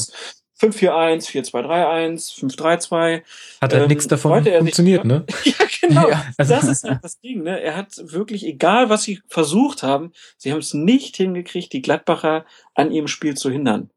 5-4-1, 0.59 1.27
4-2-3-1, 1.29 2.33
5-3-2. 2.39 3.21
Hat 3.61 3.73
halt 3.73 3.83
Ähm, 3.83 3.87
nichts 3.89 4.07
davon 4.07 4.37
er 4.39 4.43
sich- 4.43 4.57
funktioniert, 4.57 5.05
ne? 5.05 5.25
Ja, 5.43 5.53
genau. 5.81 6.09
Ja, 6.09 6.25
also- 6.37 6.53
das 6.53 6.63
ist 6.67 6.83
halt 6.83 6.99
das 7.03 7.19
Ding, 7.19 7.43
ne? 7.43 7.59
Er 7.61 7.75
hat 7.75 7.93
wirklich, 8.01 8.45
egal 8.45 8.89
was 8.89 9.03
sie 9.03 9.21
versucht 9.27 9.83
haben, 9.83 10.11
sie 10.37 10.51
haben 10.51 10.59
es 10.59 10.73
nicht 10.73 11.17
hingekriegt, 11.17 11.73
die 11.73 11.81
Gladbacher 11.81 12.45
an 12.73 12.91
ihrem 12.91 13.07
Spiel 13.07 13.35
zu 13.35 13.49
hindern. 13.51 13.89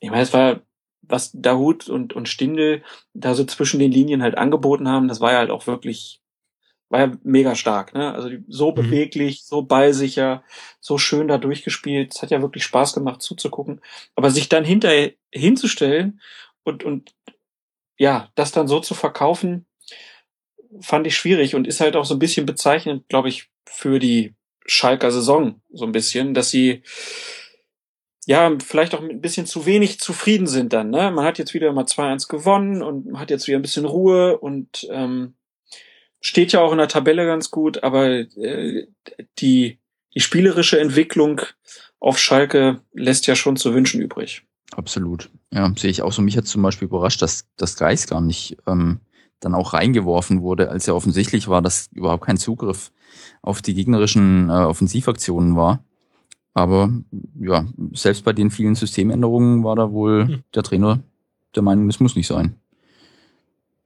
Ich 0.00 0.10
meine, 0.10 0.22
es 0.22 0.32
war, 0.32 0.60
was 1.02 1.30
Dahut 1.34 1.88
und, 1.88 2.12
und 2.14 2.28
Stindel 2.28 2.82
da 3.12 3.34
so 3.34 3.44
zwischen 3.44 3.78
den 3.80 3.92
Linien 3.92 4.22
halt 4.22 4.38
angeboten 4.38 4.88
haben, 4.88 5.08
das 5.08 5.20
war 5.20 5.32
ja 5.32 5.38
halt 5.38 5.50
auch 5.50 5.66
wirklich, 5.66 6.20
war 6.88 7.00
ja 7.00 7.12
mega 7.22 7.54
stark, 7.54 7.94
ne? 7.94 8.14
Also 8.14 8.30
so 8.48 8.70
Mhm. 8.70 8.74
beweglich, 8.76 9.44
so 9.44 9.62
ballsicher, 9.62 10.44
so 10.80 10.98
schön 10.98 11.28
da 11.28 11.38
durchgespielt. 11.38 12.14
Es 12.14 12.22
hat 12.22 12.30
ja 12.30 12.40
wirklich 12.42 12.64
Spaß 12.64 12.94
gemacht 12.94 13.22
zuzugucken. 13.22 13.80
Aber 14.14 14.30
sich 14.30 14.48
dann 14.48 14.64
hinterher 14.64 15.12
hinzustellen 15.32 16.20
und, 16.62 16.84
und 16.84 17.14
ja, 17.96 18.28
das 18.34 18.52
dann 18.52 18.68
so 18.68 18.80
zu 18.80 18.94
verkaufen, 18.94 19.66
fand 20.80 21.06
ich 21.06 21.16
schwierig 21.16 21.54
und 21.54 21.66
ist 21.66 21.80
halt 21.80 21.96
auch 21.96 22.04
so 22.04 22.14
ein 22.14 22.18
bisschen 22.18 22.46
bezeichnend, 22.46 23.08
glaube 23.08 23.28
ich, 23.28 23.48
für 23.66 23.98
die 23.98 24.34
Schalker 24.66 25.10
Saison 25.10 25.60
so 25.72 25.84
ein 25.84 25.92
bisschen, 25.92 26.34
dass 26.34 26.50
sie 26.50 26.82
ja 28.26 28.50
vielleicht 28.64 28.94
auch 28.94 29.02
ein 29.02 29.20
bisschen 29.20 29.46
zu 29.46 29.66
wenig 29.66 30.00
zufrieden 30.00 30.46
sind 30.46 30.72
dann. 30.72 30.90
Ne? 30.90 31.10
Man 31.10 31.24
hat 31.24 31.38
jetzt 31.38 31.54
wieder 31.54 31.72
mal 31.72 31.84
2-1 31.84 32.28
gewonnen 32.28 32.82
und 32.82 33.06
man 33.06 33.20
hat 33.20 33.30
jetzt 33.30 33.46
wieder 33.46 33.58
ein 33.58 33.62
bisschen 33.62 33.84
Ruhe 33.84 34.38
und 34.38 34.86
ähm, 34.90 35.34
steht 36.24 36.52
ja 36.52 36.60
auch 36.60 36.72
in 36.72 36.78
der 36.78 36.88
Tabelle 36.88 37.26
ganz 37.26 37.50
gut, 37.50 37.84
aber 37.84 38.08
äh, 38.08 38.86
die, 39.38 39.78
die 40.14 40.20
spielerische 40.20 40.80
Entwicklung 40.80 41.42
auf 42.00 42.18
Schalke 42.18 42.80
lässt 42.94 43.26
ja 43.26 43.36
schon 43.36 43.56
zu 43.56 43.74
wünschen 43.74 44.00
übrig. 44.00 44.42
Absolut. 44.72 45.30
Ja, 45.52 45.70
sehe 45.76 45.90
ich 45.90 46.00
auch 46.00 46.12
so. 46.12 46.22
Mich 46.22 46.36
hat 46.38 46.46
zum 46.46 46.62
Beispiel 46.62 46.88
überrascht, 46.88 47.20
dass 47.20 47.46
das 47.56 47.76
Geist 47.76 48.08
gar 48.08 48.22
nicht 48.22 48.56
ähm, 48.66 49.00
dann 49.40 49.54
auch 49.54 49.74
reingeworfen 49.74 50.40
wurde, 50.40 50.70
als 50.70 50.86
ja 50.86 50.94
offensichtlich 50.94 51.48
war, 51.48 51.60
dass 51.60 51.90
überhaupt 51.92 52.24
kein 52.24 52.38
Zugriff 52.38 52.90
auf 53.42 53.60
die 53.60 53.74
gegnerischen 53.74 54.48
äh, 54.48 54.52
Offensivaktionen 54.52 55.56
war. 55.56 55.84
Aber 56.54 56.90
ja, 57.38 57.66
selbst 57.92 58.24
bei 58.24 58.32
den 58.32 58.50
vielen 58.50 58.76
Systemänderungen 58.76 59.62
war 59.62 59.76
da 59.76 59.92
wohl 59.92 60.26
Hm. 60.26 60.42
der 60.54 60.62
Trainer 60.62 61.00
der 61.54 61.62
Meinung, 61.62 61.88
es 61.88 62.00
muss 62.00 62.16
nicht 62.16 62.26
sein. 62.26 62.56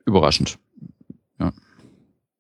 Überraschend. 0.07 0.59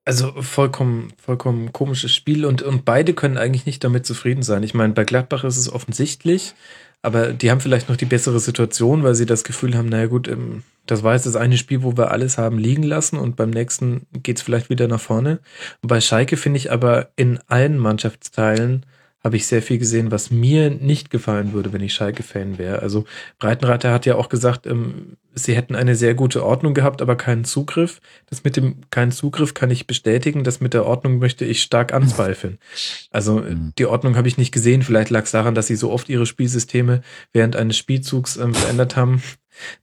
Also 0.08 0.40
vollkommen, 0.40 1.12
vollkommen 1.18 1.70
komisches 1.70 2.14
Spiel 2.14 2.46
und, 2.46 2.62
und 2.62 2.86
beide 2.86 3.12
können 3.12 3.36
eigentlich 3.36 3.66
nicht 3.66 3.84
damit 3.84 4.06
zufrieden 4.06 4.42
sein. 4.42 4.62
Ich 4.62 4.72
meine, 4.72 4.94
bei 4.94 5.04
Gladbach 5.04 5.44
ist 5.44 5.58
es 5.58 5.70
offensichtlich, 5.70 6.54
aber 7.02 7.34
die 7.34 7.50
haben 7.50 7.60
vielleicht 7.60 7.90
noch 7.90 7.96
die 7.98 8.06
bessere 8.06 8.40
Situation, 8.40 9.02
weil 9.02 9.14
sie 9.14 9.26
das 9.26 9.44
Gefühl 9.44 9.76
haben, 9.76 9.90
naja 9.90 10.06
gut, 10.06 10.26
ähm, 10.26 10.62
das 10.86 11.02
war 11.02 11.12
jetzt 11.12 11.26
das 11.26 11.36
eine 11.36 11.58
Spiel, 11.58 11.82
wo 11.82 11.98
wir 11.98 12.10
alles 12.10 12.38
haben 12.38 12.56
liegen 12.58 12.84
lassen 12.84 13.18
und 13.18 13.36
beim 13.36 13.50
nächsten 13.50 14.06
geht's 14.14 14.40
vielleicht 14.40 14.70
wieder 14.70 14.88
nach 14.88 14.98
vorne. 14.98 15.40
Und 15.82 15.88
bei 15.88 16.00
Schalke 16.00 16.38
finde 16.38 16.56
ich 16.56 16.72
aber 16.72 17.10
in 17.16 17.38
allen 17.46 17.76
Mannschaftsteilen 17.76 18.86
habe 19.24 19.36
ich 19.36 19.46
sehr 19.46 19.62
viel 19.62 19.78
gesehen, 19.78 20.10
was 20.10 20.30
mir 20.30 20.70
nicht 20.70 21.10
gefallen 21.10 21.52
würde, 21.52 21.72
wenn 21.72 21.80
ich 21.82 21.92
Schalke-Fan 21.94 22.56
wäre. 22.56 22.80
Also 22.80 23.04
Breitenreiter 23.38 23.92
hat 23.92 24.06
ja 24.06 24.14
auch 24.14 24.28
gesagt, 24.28 24.66
ähm, 24.66 25.16
sie 25.34 25.56
hätten 25.56 25.74
eine 25.74 25.96
sehr 25.96 26.14
gute 26.14 26.44
Ordnung 26.44 26.72
gehabt, 26.72 27.02
aber 27.02 27.16
keinen 27.16 27.44
Zugriff. 27.44 28.00
Das 28.26 28.44
mit 28.44 28.56
dem 28.56 28.76
keinen 28.90 29.10
Zugriff 29.10 29.54
kann 29.54 29.70
ich 29.70 29.86
bestätigen. 29.88 30.44
Das 30.44 30.60
mit 30.60 30.72
der 30.72 30.86
Ordnung 30.86 31.18
möchte 31.18 31.44
ich 31.44 31.62
stark 31.62 31.92
anzweifeln. 31.92 32.58
Also 33.10 33.40
äh, 33.40 33.54
Mhm. 33.54 33.72
die 33.78 33.86
Ordnung 33.86 34.16
habe 34.16 34.28
ich 34.28 34.38
nicht 34.38 34.52
gesehen. 34.52 34.82
Vielleicht 34.82 35.10
lag 35.10 35.24
es 35.24 35.30
daran, 35.30 35.54
dass 35.54 35.66
sie 35.66 35.76
so 35.76 35.90
oft 35.90 36.08
ihre 36.08 36.26
Spielsysteme 36.26 37.00
während 37.32 37.56
eines 37.56 37.76
Spielzugs 37.76 38.36
ähm, 38.36 38.54
verändert 38.54 38.96
haben, 38.96 39.22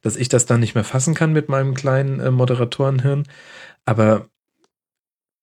dass 0.02 0.16
ich 0.16 0.28
das 0.28 0.46
dann 0.46 0.60
nicht 0.60 0.74
mehr 0.74 0.84
fassen 0.84 1.14
kann 1.14 1.32
mit 1.32 1.48
meinem 1.48 1.74
kleinen 1.74 2.20
äh, 2.20 2.30
Moderatorenhirn. 2.30 3.24
Aber 3.84 4.28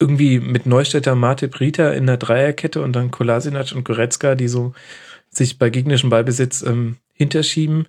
irgendwie 0.03 0.41
mit 0.41 0.65
Neustädter, 0.65 1.15
Matip, 1.15 1.61
Rita 1.61 1.91
in 1.91 2.07
der 2.07 2.17
Dreierkette 2.17 2.81
und 2.81 2.93
dann 2.93 3.09
Kolasinac 3.09 3.71
und 3.73 3.85
Goretzka, 3.85 4.35
die 4.35 4.49
so 4.49 4.73
sich 5.29 5.57
bei 5.57 5.69
gegnerischem 5.69 6.09
Ballbesitz 6.09 6.61
ähm, 6.61 6.97
hinterschieben, 7.13 7.87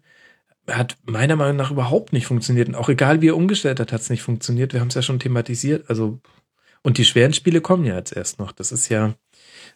hat 0.71 0.97
meiner 1.05 1.35
Meinung 1.35 1.57
nach 1.57 1.73
überhaupt 1.73 2.13
nicht 2.13 2.27
funktioniert. 2.27 2.69
Und 2.69 2.77
auch 2.77 2.89
egal 2.89 3.21
wie 3.21 3.31
er 3.31 3.37
umgestellt 3.37 3.81
hat, 3.81 3.93
hat 3.93 4.01
es 4.01 4.11
nicht 4.11 4.23
funktioniert. 4.23 4.73
Wir 4.73 4.81
haben 4.81 4.89
es 4.89 4.95
ja 4.95 5.03
schon 5.03 5.19
thematisiert. 5.19 5.91
Also, 5.91 6.21
und 6.83 6.99
die 6.99 7.05
schweren 7.05 7.33
Spiele 7.33 7.61
kommen 7.61 7.85
ja 7.85 7.97
jetzt 7.97 8.17
erst 8.17 8.39
noch. 8.39 8.53
Das 8.53 8.71
ist 8.71 8.89
ja, 8.91 9.15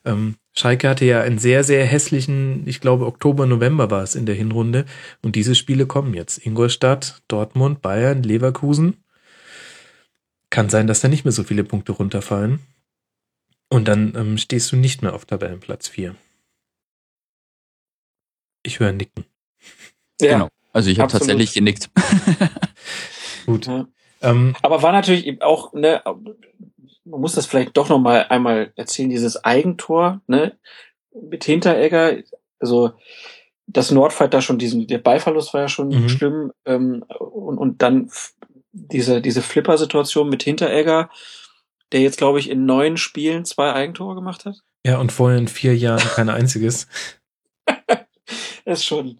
ähm, 0.04 0.36
Schalke 0.54 0.88
hatte 0.88 1.06
ja 1.06 1.20
einen 1.20 1.38
sehr, 1.38 1.64
sehr 1.64 1.84
hässlichen, 1.84 2.62
ich 2.66 2.80
glaube, 2.80 3.06
Oktober, 3.06 3.46
November 3.46 3.90
war 3.90 4.04
es 4.04 4.14
in 4.14 4.26
der 4.26 4.36
Hinrunde. 4.36 4.84
Und 5.22 5.34
diese 5.34 5.56
Spiele 5.56 5.86
kommen 5.86 6.14
jetzt. 6.14 6.38
Ingolstadt, 6.46 7.20
Dortmund, 7.26 7.82
Bayern, 7.82 8.22
Leverkusen. 8.22 8.98
Kann 10.50 10.68
sein, 10.70 10.86
dass 10.86 11.00
da 11.00 11.08
nicht 11.08 11.24
mehr 11.24 11.32
so 11.32 11.44
viele 11.44 11.64
Punkte 11.64 11.92
runterfallen. 11.92 12.60
Und 13.70 13.86
dann 13.86 14.14
ähm, 14.16 14.38
stehst 14.38 14.72
du 14.72 14.76
nicht 14.76 15.02
mehr 15.02 15.14
auf 15.14 15.26
Tabellenplatz 15.26 15.88
4. 15.88 16.14
Ich 18.62 18.80
höre 18.80 18.92
Nicken. 18.92 19.24
Ja. 20.20 20.32
Genau. 20.32 20.48
Also 20.72 20.90
ich 20.90 21.00
habe 21.00 21.12
tatsächlich 21.12 21.52
genickt. 21.54 21.90
Gut. 23.46 23.66
Ja. 23.66 23.86
Ähm, 24.20 24.56
Aber 24.62 24.82
war 24.82 24.92
natürlich 24.92 25.26
eben 25.26 25.42
auch, 25.42 25.72
ne, 25.72 26.02
man 26.04 27.20
muss 27.20 27.34
das 27.34 27.46
vielleicht 27.46 27.76
doch 27.76 27.88
noch 27.88 27.98
mal 27.98 28.26
einmal 28.28 28.72
erzählen, 28.76 29.10
dieses 29.10 29.42
Eigentor, 29.44 30.20
ne, 30.26 30.58
mit 31.12 31.44
Hinteregger, 31.44 32.18
also 32.58 32.92
das 33.66 33.90
Nordfight 33.90 34.32
da 34.34 34.40
schon 34.40 34.58
diesen, 34.58 34.86
der 34.86 34.98
Ballverlust 34.98 35.52
war 35.54 35.62
ja 35.62 35.68
schon 35.68 35.88
Mhm. 35.88 36.08
schlimm, 36.08 36.52
ähm, 36.64 37.04
und, 37.18 37.58
und 37.58 37.82
dann 37.82 38.10
diese, 38.72 39.20
diese 39.20 39.42
Flipper-Situation 39.42 40.28
mit 40.28 40.42
Hinteregger, 40.42 41.10
der 41.92 42.00
jetzt, 42.00 42.18
glaube 42.18 42.38
ich, 42.38 42.50
in 42.50 42.66
neun 42.66 42.96
Spielen 42.96 43.44
zwei 43.44 43.72
Eigentore 43.72 44.14
gemacht 44.14 44.44
hat. 44.44 44.56
ja, 44.84 44.98
und 44.98 45.12
vorher 45.12 45.38
in 45.38 45.48
vier 45.48 45.76
Jahren 45.76 46.06
kein 46.08 46.28
einziges. 46.28 46.86
ist 48.64 48.84
schon, 48.84 49.18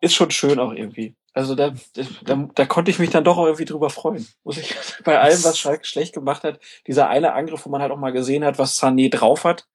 ist 0.00 0.14
schon 0.14 0.30
schön 0.30 0.58
auch 0.58 0.72
irgendwie. 0.72 1.16
Also 1.32 1.54
da, 1.54 1.72
da, 2.24 2.48
da 2.54 2.66
konnte 2.66 2.90
ich 2.90 2.98
mich 2.98 3.10
dann 3.10 3.22
doch 3.22 3.38
auch 3.38 3.44
irgendwie 3.44 3.64
drüber 3.64 3.88
freuen. 3.88 4.26
Muss 4.42 4.58
ich 4.58 4.74
bei 5.04 5.18
allem, 5.20 5.42
was 5.44 5.58
Schalke 5.58 5.84
schlecht 5.84 6.12
gemacht 6.12 6.42
hat, 6.42 6.58
dieser 6.86 7.08
eine 7.08 7.34
Angriff, 7.34 7.64
wo 7.64 7.70
man 7.70 7.80
halt 7.82 7.92
auch 7.92 7.98
mal 7.98 8.12
gesehen 8.12 8.44
hat, 8.44 8.58
was 8.58 8.80
Sané 8.80 9.10
drauf 9.10 9.44
hat, 9.44 9.66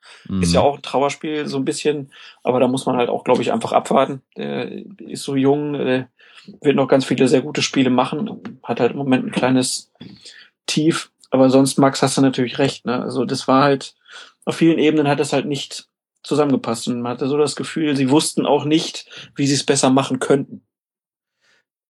ist 0.41 0.53
ja 0.53 0.61
Mhm. 0.61 0.65
auch 0.67 0.75
ein 0.75 0.81
Trauerspiel 0.81 1.47
so 1.47 1.57
ein 1.57 1.65
bisschen, 1.65 2.11
aber 2.43 2.59
da 2.59 2.67
muss 2.67 2.85
man 2.85 2.97
halt 2.97 3.09
auch, 3.09 3.23
glaube 3.23 3.41
ich, 3.41 3.53
einfach 3.53 3.71
abwarten. 3.71 4.21
Der 4.35 4.69
ist 4.99 5.23
so 5.23 5.35
jung, 5.35 5.75
äh, 5.75 6.07
wird 6.61 6.75
noch 6.75 6.87
ganz 6.87 7.05
viele 7.05 7.27
sehr 7.27 7.41
gute 7.41 7.61
Spiele 7.61 7.89
machen, 7.89 8.59
hat 8.63 8.79
halt 8.79 8.91
im 8.91 8.97
Moment 8.97 9.25
ein 9.25 9.31
kleines 9.31 9.91
Tief, 10.67 11.11
aber 11.31 11.49
sonst, 11.49 11.77
Max, 11.77 12.01
hast 12.01 12.17
du 12.17 12.21
natürlich 12.21 12.59
recht. 12.59 12.85
Ne? 12.85 13.01
Also 13.01 13.25
das 13.25 13.47
war 13.47 13.63
halt, 13.63 13.95
auf 14.45 14.55
vielen 14.57 14.77
Ebenen 14.79 15.07
hat 15.07 15.19
es 15.19 15.33
halt 15.33 15.45
nicht 15.45 15.87
zusammengepasst 16.23 16.87
und 16.87 17.01
man 17.01 17.13
hatte 17.13 17.27
so 17.27 17.37
das 17.37 17.55
Gefühl, 17.55 17.95
sie 17.95 18.09
wussten 18.09 18.45
auch 18.45 18.65
nicht, 18.65 19.05
wie 19.35 19.47
sie 19.47 19.53
es 19.55 19.63
besser 19.65 19.89
machen 19.89 20.19
könnten. 20.19 20.65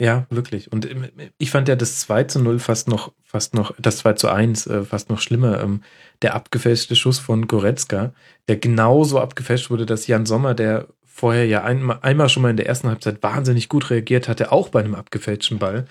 Ja, 0.04 0.26
wirklich. 0.28 0.70
Und 0.70 0.84
ähm, 0.90 1.08
ich 1.38 1.50
fand 1.50 1.66
ja 1.66 1.76
das 1.76 1.98
2 2.00 2.24
zu 2.24 2.38
0 2.38 2.58
fast 2.58 2.88
noch, 2.88 3.12
fast 3.22 3.54
noch, 3.54 3.74
das 3.78 3.96
2 3.98 4.12
zu 4.12 4.28
1 4.28 4.66
äh, 4.66 4.84
fast 4.84 5.08
noch 5.08 5.18
schlimmer. 5.18 5.62
Ähm, 5.62 5.80
der 6.20 6.34
abgefälschte 6.34 6.94
Schuss 6.94 7.18
von 7.18 7.48
Goretzka, 7.48 8.12
der 8.46 8.58
genauso 8.58 9.18
abgefälscht 9.18 9.70
wurde, 9.70 9.86
dass 9.86 10.06
Jan 10.06 10.26
Sommer, 10.26 10.52
der 10.52 10.88
vorher 11.06 11.46
ja 11.46 11.64
einmal, 11.64 12.00
einmal 12.02 12.28
schon 12.28 12.42
mal 12.42 12.50
in 12.50 12.58
der 12.58 12.66
ersten 12.66 12.88
Halbzeit 12.88 13.22
wahnsinnig 13.22 13.70
gut 13.70 13.88
reagiert 13.88 14.28
hatte, 14.28 14.52
auch 14.52 14.68
bei 14.68 14.80
einem 14.80 14.94
abgefälschten 14.94 15.58
Ball, 15.58 15.86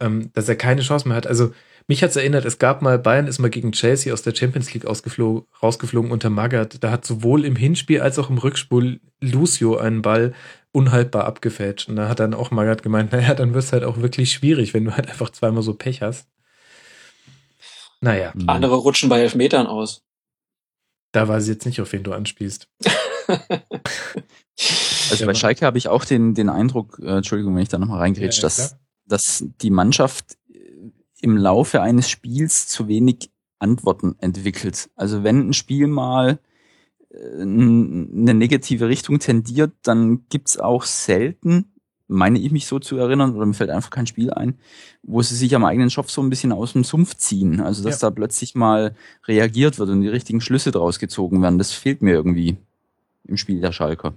ähm, 0.00 0.32
dass 0.32 0.48
er 0.48 0.56
keine 0.56 0.82
Chance 0.82 1.06
mehr 1.06 1.16
hat. 1.16 1.28
Also 1.28 1.52
mich 1.88 2.02
hat's 2.02 2.16
erinnert, 2.16 2.44
es 2.44 2.58
gab 2.58 2.82
mal, 2.82 2.98
Bayern 2.98 3.26
ist 3.26 3.38
mal 3.38 3.50
gegen 3.50 3.72
Chelsea 3.72 4.12
aus 4.12 4.22
der 4.22 4.34
Champions 4.34 4.72
League 4.74 4.86
ausgeflogen, 4.86 5.46
rausgeflogen 5.62 6.10
unter 6.10 6.30
Magath. 6.30 6.82
Da 6.82 6.90
hat 6.90 7.04
sowohl 7.04 7.44
im 7.44 7.56
Hinspiel 7.56 8.00
als 8.00 8.18
auch 8.18 8.30
im 8.30 8.38
Rückspiel 8.38 9.00
Lucio 9.20 9.76
einen 9.76 10.02
Ball 10.02 10.34
unhaltbar 10.72 11.24
abgefälscht. 11.24 11.88
Und 11.88 11.96
da 11.96 12.08
hat 12.08 12.20
dann 12.20 12.34
auch 12.34 12.50
Magath 12.50 12.82
gemeint, 12.82 13.12
naja, 13.12 13.34
dann 13.34 13.54
wird's 13.54 13.72
halt 13.72 13.84
auch 13.84 13.98
wirklich 13.98 14.32
schwierig, 14.32 14.72
wenn 14.74 14.84
du 14.84 14.96
halt 14.96 15.08
einfach 15.08 15.30
zweimal 15.30 15.62
so 15.62 15.74
Pech 15.74 16.02
hast. 16.02 16.28
Naja, 18.00 18.32
Mhm. 18.34 18.48
Andere 18.48 18.74
rutschen 18.76 19.08
bei 19.08 19.20
Elfmetern 19.20 19.66
aus. 19.66 20.02
da 21.12 21.28
weiß 21.28 21.44
ich 21.44 21.50
jetzt 21.50 21.66
nicht, 21.66 21.80
auf 21.80 21.92
wen 21.92 22.02
du 22.02 22.12
anspielst. 22.12 22.68
Also 25.10 25.26
bei 25.26 25.34
Schalke 25.34 25.66
habe 25.66 25.78
ich 25.78 25.88
auch 25.88 26.04
den, 26.04 26.34
den 26.34 26.48
Eindruck, 26.48 26.98
äh, 27.02 27.16
Entschuldigung, 27.16 27.54
wenn 27.54 27.62
ich 27.62 27.68
da 27.68 27.78
nochmal 27.78 27.98
reingrätsch, 27.98 28.36
Ja, 28.38 28.42
ja, 28.42 28.42
dass, 28.42 28.76
dass 29.06 29.44
die 29.60 29.70
Mannschaft 29.70 30.36
im 31.22 31.36
Laufe 31.36 31.80
eines 31.80 32.10
Spiels 32.10 32.66
zu 32.66 32.88
wenig 32.88 33.30
Antworten 33.58 34.16
entwickelt. 34.18 34.90
Also 34.96 35.22
wenn 35.22 35.48
ein 35.48 35.52
Spiel 35.54 35.86
mal 35.86 36.40
äh, 37.10 37.40
eine 37.40 38.34
negative 38.34 38.88
Richtung 38.88 39.20
tendiert, 39.20 39.72
dann 39.82 40.26
gibt's 40.28 40.58
auch 40.58 40.84
selten, 40.84 41.72
meine 42.08 42.40
ich 42.40 42.50
mich 42.50 42.66
so 42.66 42.78
zu 42.80 42.96
erinnern, 42.96 43.36
oder 43.36 43.46
mir 43.46 43.54
fällt 43.54 43.70
einfach 43.70 43.90
kein 43.90 44.08
Spiel 44.08 44.32
ein, 44.32 44.58
wo 45.02 45.22
sie 45.22 45.36
sich 45.36 45.54
am 45.54 45.64
eigenen 45.64 45.90
Schopf 45.90 46.10
so 46.10 46.20
ein 46.22 46.28
bisschen 46.28 46.52
aus 46.52 46.72
dem 46.72 46.84
Sumpf 46.84 47.16
ziehen. 47.16 47.60
Also 47.60 47.84
dass 47.84 48.02
ja. 48.02 48.10
da 48.10 48.14
plötzlich 48.14 48.54
mal 48.56 48.94
reagiert 49.26 49.78
wird 49.78 49.88
und 49.90 50.02
die 50.02 50.08
richtigen 50.08 50.40
Schlüsse 50.40 50.72
draus 50.72 50.98
gezogen 50.98 51.40
werden. 51.40 51.58
Das 51.58 51.72
fehlt 51.72 52.02
mir 52.02 52.12
irgendwie 52.12 52.56
im 53.24 53.36
Spiel 53.36 53.60
der 53.60 53.72
Schalker. 53.72 54.14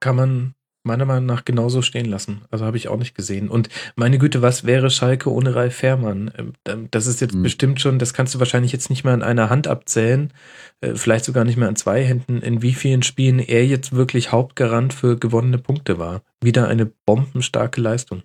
Kann 0.00 0.16
man 0.16 0.54
meiner 0.84 1.04
Meinung 1.04 1.26
nach 1.26 1.44
genauso 1.44 1.82
stehen 1.82 2.06
lassen. 2.06 2.42
Also 2.50 2.64
habe 2.64 2.76
ich 2.76 2.88
auch 2.88 2.96
nicht 2.96 3.14
gesehen. 3.14 3.48
Und 3.48 3.68
meine 3.94 4.18
Güte, 4.18 4.42
was 4.42 4.64
wäre 4.64 4.90
Schalke 4.90 5.30
ohne 5.30 5.54
Ralf 5.54 5.76
Fährmann? 5.76 6.32
Ähm, 6.66 6.88
das 6.90 7.06
ist 7.06 7.20
jetzt 7.20 7.34
mhm. 7.34 7.42
bestimmt 7.42 7.80
schon, 7.80 7.98
das 7.98 8.14
kannst 8.14 8.34
du 8.34 8.38
wahrscheinlich 8.38 8.72
jetzt 8.72 8.90
nicht 8.90 9.04
mehr 9.04 9.14
an 9.14 9.22
einer 9.22 9.50
Hand 9.50 9.68
abzählen, 9.68 10.32
äh, 10.80 10.94
vielleicht 10.94 11.24
sogar 11.24 11.44
nicht 11.44 11.56
mehr 11.56 11.68
an 11.68 11.76
zwei 11.76 12.02
Händen, 12.04 12.40
in 12.40 12.62
wie 12.62 12.74
vielen 12.74 13.02
Spielen 13.02 13.38
er 13.38 13.64
jetzt 13.66 13.92
wirklich 13.92 14.32
Hauptgarant 14.32 14.92
für 14.92 15.18
gewonnene 15.18 15.58
Punkte 15.58 15.98
war. 15.98 16.22
Wieder 16.40 16.68
eine 16.68 16.86
bombenstarke 16.86 17.80
Leistung. 17.80 18.22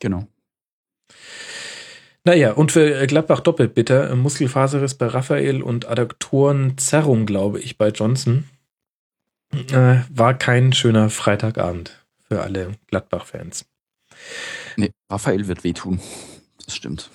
Genau. 0.00 0.26
Naja, 2.24 2.52
und 2.54 2.72
für 2.72 3.06
Gladbach 3.06 3.38
doppelt 3.38 3.74
bitter. 3.74 4.14
Muskelfaserriss 4.16 4.94
bei 4.94 5.06
Raphael 5.06 5.62
und 5.62 5.88
Adduktorenzerrung, 5.88 7.24
glaube 7.24 7.60
ich, 7.60 7.78
bei 7.78 7.90
Johnson. 7.90 8.48
Äh, 9.72 10.04
war 10.10 10.34
kein 10.34 10.72
schöner 10.72 11.10
Freitagabend 11.10 12.04
für 12.28 12.42
alle 12.42 12.72
Gladbach-Fans. 12.88 13.66
Nee, 14.76 14.90
Raphael 15.10 15.48
wird 15.48 15.64
wehtun. 15.64 16.00
Das 16.64 16.74
stimmt. 16.76 17.10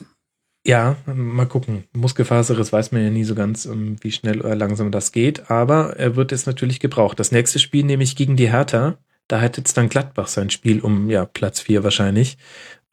Ja, 0.66 0.96
mal 1.08 1.48
gucken. 1.48 1.86
Muskelfaserriss 1.94 2.72
weiß 2.72 2.92
man 2.92 3.04
ja 3.04 3.10
nie 3.10 3.24
so 3.24 3.34
ganz, 3.34 3.66
ähm, 3.66 3.96
wie 4.02 4.12
schnell 4.12 4.42
oder 4.42 4.56
langsam 4.56 4.92
das 4.92 5.12
geht, 5.12 5.50
aber 5.50 5.98
er 5.98 6.16
wird 6.16 6.32
jetzt 6.32 6.46
natürlich 6.46 6.80
gebraucht. 6.80 7.20
Das 7.20 7.32
nächste 7.32 7.58
Spiel 7.58 7.84
nämlich 7.84 8.16
gegen 8.16 8.38
die 8.38 8.52
Hertha. 8.52 8.98
Da 9.28 9.42
hat 9.42 9.58
jetzt 9.58 9.78
dann 9.78 9.90
Gladbach 9.90 10.28
sein 10.28 10.50
Spiel 10.50 10.82
um 10.82 11.10
ja 11.10 11.26
Platz 11.26 11.62
4 11.62 11.84
wahrscheinlich. 11.84 12.38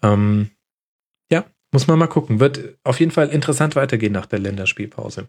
Ähm, 0.02 0.50
ja, 1.30 1.44
muss 1.70 1.86
man 1.86 1.98
mal 1.98 2.06
gucken. 2.06 2.40
Wird 2.40 2.78
auf 2.84 3.00
jeden 3.00 3.12
Fall 3.12 3.28
interessant 3.28 3.76
weitergehen 3.76 4.12
nach 4.12 4.26
der 4.26 4.38
Länderspielpause. 4.38 5.28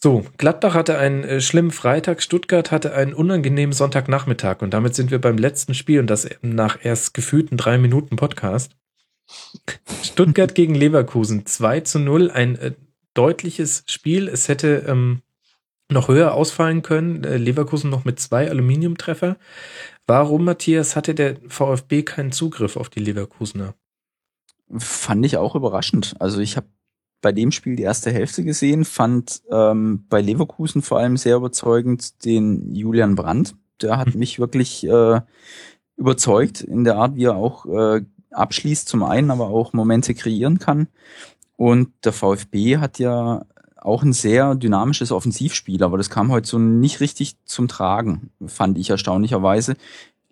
So, 0.00 0.24
Gladbach 0.36 0.74
hatte 0.74 0.96
einen 0.96 1.24
äh, 1.24 1.40
schlimmen 1.40 1.72
Freitag, 1.72 2.22
Stuttgart 2.22 2.70
hatte 2.70 2.94
einen 2.94 3.14
unangenehmen 3.14 3.72
Sonntagnachmittag 3.72 4.62
und 4.62 4.72
damit 4.72 4.94
sind 4.94 5.10
wir 5.10 5.20
beim 5.20 5.38
letzten 5.38 5.74
Spiel 5.74 5.98
und 5.98 6.06
das 6.06 6.28
nach 6.40 6.78
erst 6.84 7.14
gefühlten 7.14 7.56
drei 7.56 7.78
Minuten 7.78 8.14
Podcast. 8.14 8.76
Stuttgart 10.04 10.54
gegen 10.54 10.76
Leverkusen 10.76 11.46
2 11.46 11.80
zu 11.80 11.98
0, 11.98 12.30
ein 12.30 12.56
äh, 12.56 12.72
deutliches 13.14 13.82
Spiel. 13.86 14.28
Es 14.28 14.46
hätte 14.46 14.84
ähm, 14.86 15.22
noch 15.90 16.06
höher 16.06 16.32
ausfallen 16.34 16.82
können. 16.82 17.24
Äh, 17.24 17.36
Leverkusen 17.36 17.90
noch 17.90 18.04
mit 18.04 18.20
zwei 18.20 18.48
Aluminiumtreffer. 18.48 19.36
Warum, 20.06 20.44
Matthias, 20.44 20.94
hatte 20.94 21.14
der 21.16 21.36
VfB 21.48 22.04
keinen 22.04 22.30
Zugriff 22.30 22.76
auf 22.76 22.88
die 22.88 23.00
Leverkusener? 23.00 23.74
Fand 24.76 25.26
ich 25.26 25.36
auch 25.36 25.56
überraschend. 25.56 26.14
Also 26.20 26.40
ich 26.40 26.56
habe 26.56 26.68
bei 27.20 27.32
dem 27.32 27.50
Spiel 27.50 27.76
die 27.76 27.82
erste 27.82 28.12
Hälfte 28.12 28.44
gesehen, 28.44 28.84
fand 28.84 29.42
ähm, 29.50 30.04
bei 30.08 30.20
Leverkusen 30.20 30.82
vor 30.82 30.98
allem 30.98 31.16
sehr 31.16 31.36
überzeugend 31.36 32.24
den 32.24 32.74
Julian 32.74 33.14
Brandt. 33.14 33.54
Der 33.82 33.98
hat 33.98 34.14
mhm. 34.14 34.20
mich 34.20 34.38
wirklich 34.38 34.86
äh, 34.86 35.20
überzeugt 35.96 36.60
in 36.60 36.84
der 36.84 36.96
Art, 36.96 37.16
wie 37.16 37.24
er 37.24 37.36
auch 37.36 37.66
äh, 37.66 38.02
abschließt 38.30 38.88
zum 38.88 39.02
einen, 39.02 39.30
aber 39.30 39.48
auch 39.48 39.72
Momente 39.72 40.14
kreieren 40.14 40.58
kann. 40.58 40.88
Und 41.56 41.90
der 42.04 42.12
VfB 42.12 42.78
hat 42.78 42.98
ja 42.98 43.44
auch 43.76 44.02
ein 44.02 44.12
sehr 44.12 44.54
dynamisches 44.54 45.12
Offensivspiel, 45.12 45.82
aber 45.82 45.96
das 45.96 46.10
kam 46.10 46.30
heute 46.30 46.48
so 46.48 46.58
nicht 46.58 47.00
richtig 47.00 47.36
zum 47.44 47.68
Tragen, 47.68 48.30
fand 48.46 48.78
ich 48.78 48.90
erstaunlicherweise. 48.90 49.76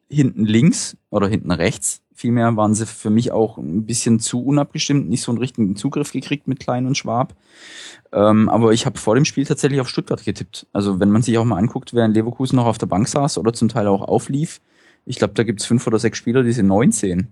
Hinten 0.09 0.45
links 0.45 0.97
oder 1.11 1.27
hinten 1.27 1.51
rechts 1.51 2.03
Vielmehr 2.19 2.57
waren 2.57 2.73
sie 2.73 2.87
für 2.87 3.11
mich 3.11 3.31
auch 3.31 3.59
ein 3.59 3.85
bisschen 3.85 4.21
zu 4.21 4.43
unabgestimmt, 4.43 5.07
nicht 5.07 5.21
so 5.21 5.31
einen 5.31 5.39
richtigen 5.39 5.77
Zugriff 5.77 6.13
gekriegt 6.13 6.49
mit 6.49 6.61
Klein 6.61 6.87
und 6.87 6.97
Schwab. 6.97 7.35
Ähm, 8.11 8.49
aber 8.49 8.73
ich 8.73 8.87
habe 8.87 8.99
vor 8.99 9.15
dem 9.15 9.27
Spiel 9.27 9.45
tatsächlich 9.45 9.83
auf 9.83 9.89
Stuttgart 9.91 10.25
getippt. 10.25 10.67
Also 10.73 10.99
wenn 10.99 11.11
man 11.11 11.21
sich 11.21 11.37
auch 11.37 11.45
mal 11.45 11.59
anguckt, 11.59 11.93
wer 11.93 12.07
in 12.07 12.15
Leverkusen 12.15 12.57
noch 12.57 12.65
auf 12.65 12.79
der 12.79 12.87
Bank 12.87 13.07
saß 13.07 13.37
oder 13.37 13.53
zum 13.53 13.69
Teil 13.69 13.87
auch 13.87 14.01
auflief, 14.01 14.63
ich 15.05 15.17
glaube, 15.17 15.35
da 15.35 15.43
gibt's 15.43 15.67
fünf 15.67 15.87
oder 15.87 15.99
sechs 15.99 16.17
Spieler, 16.17 16.43
die 16.43 16.53
sind 16.53 16.69
19. 16.69 17.29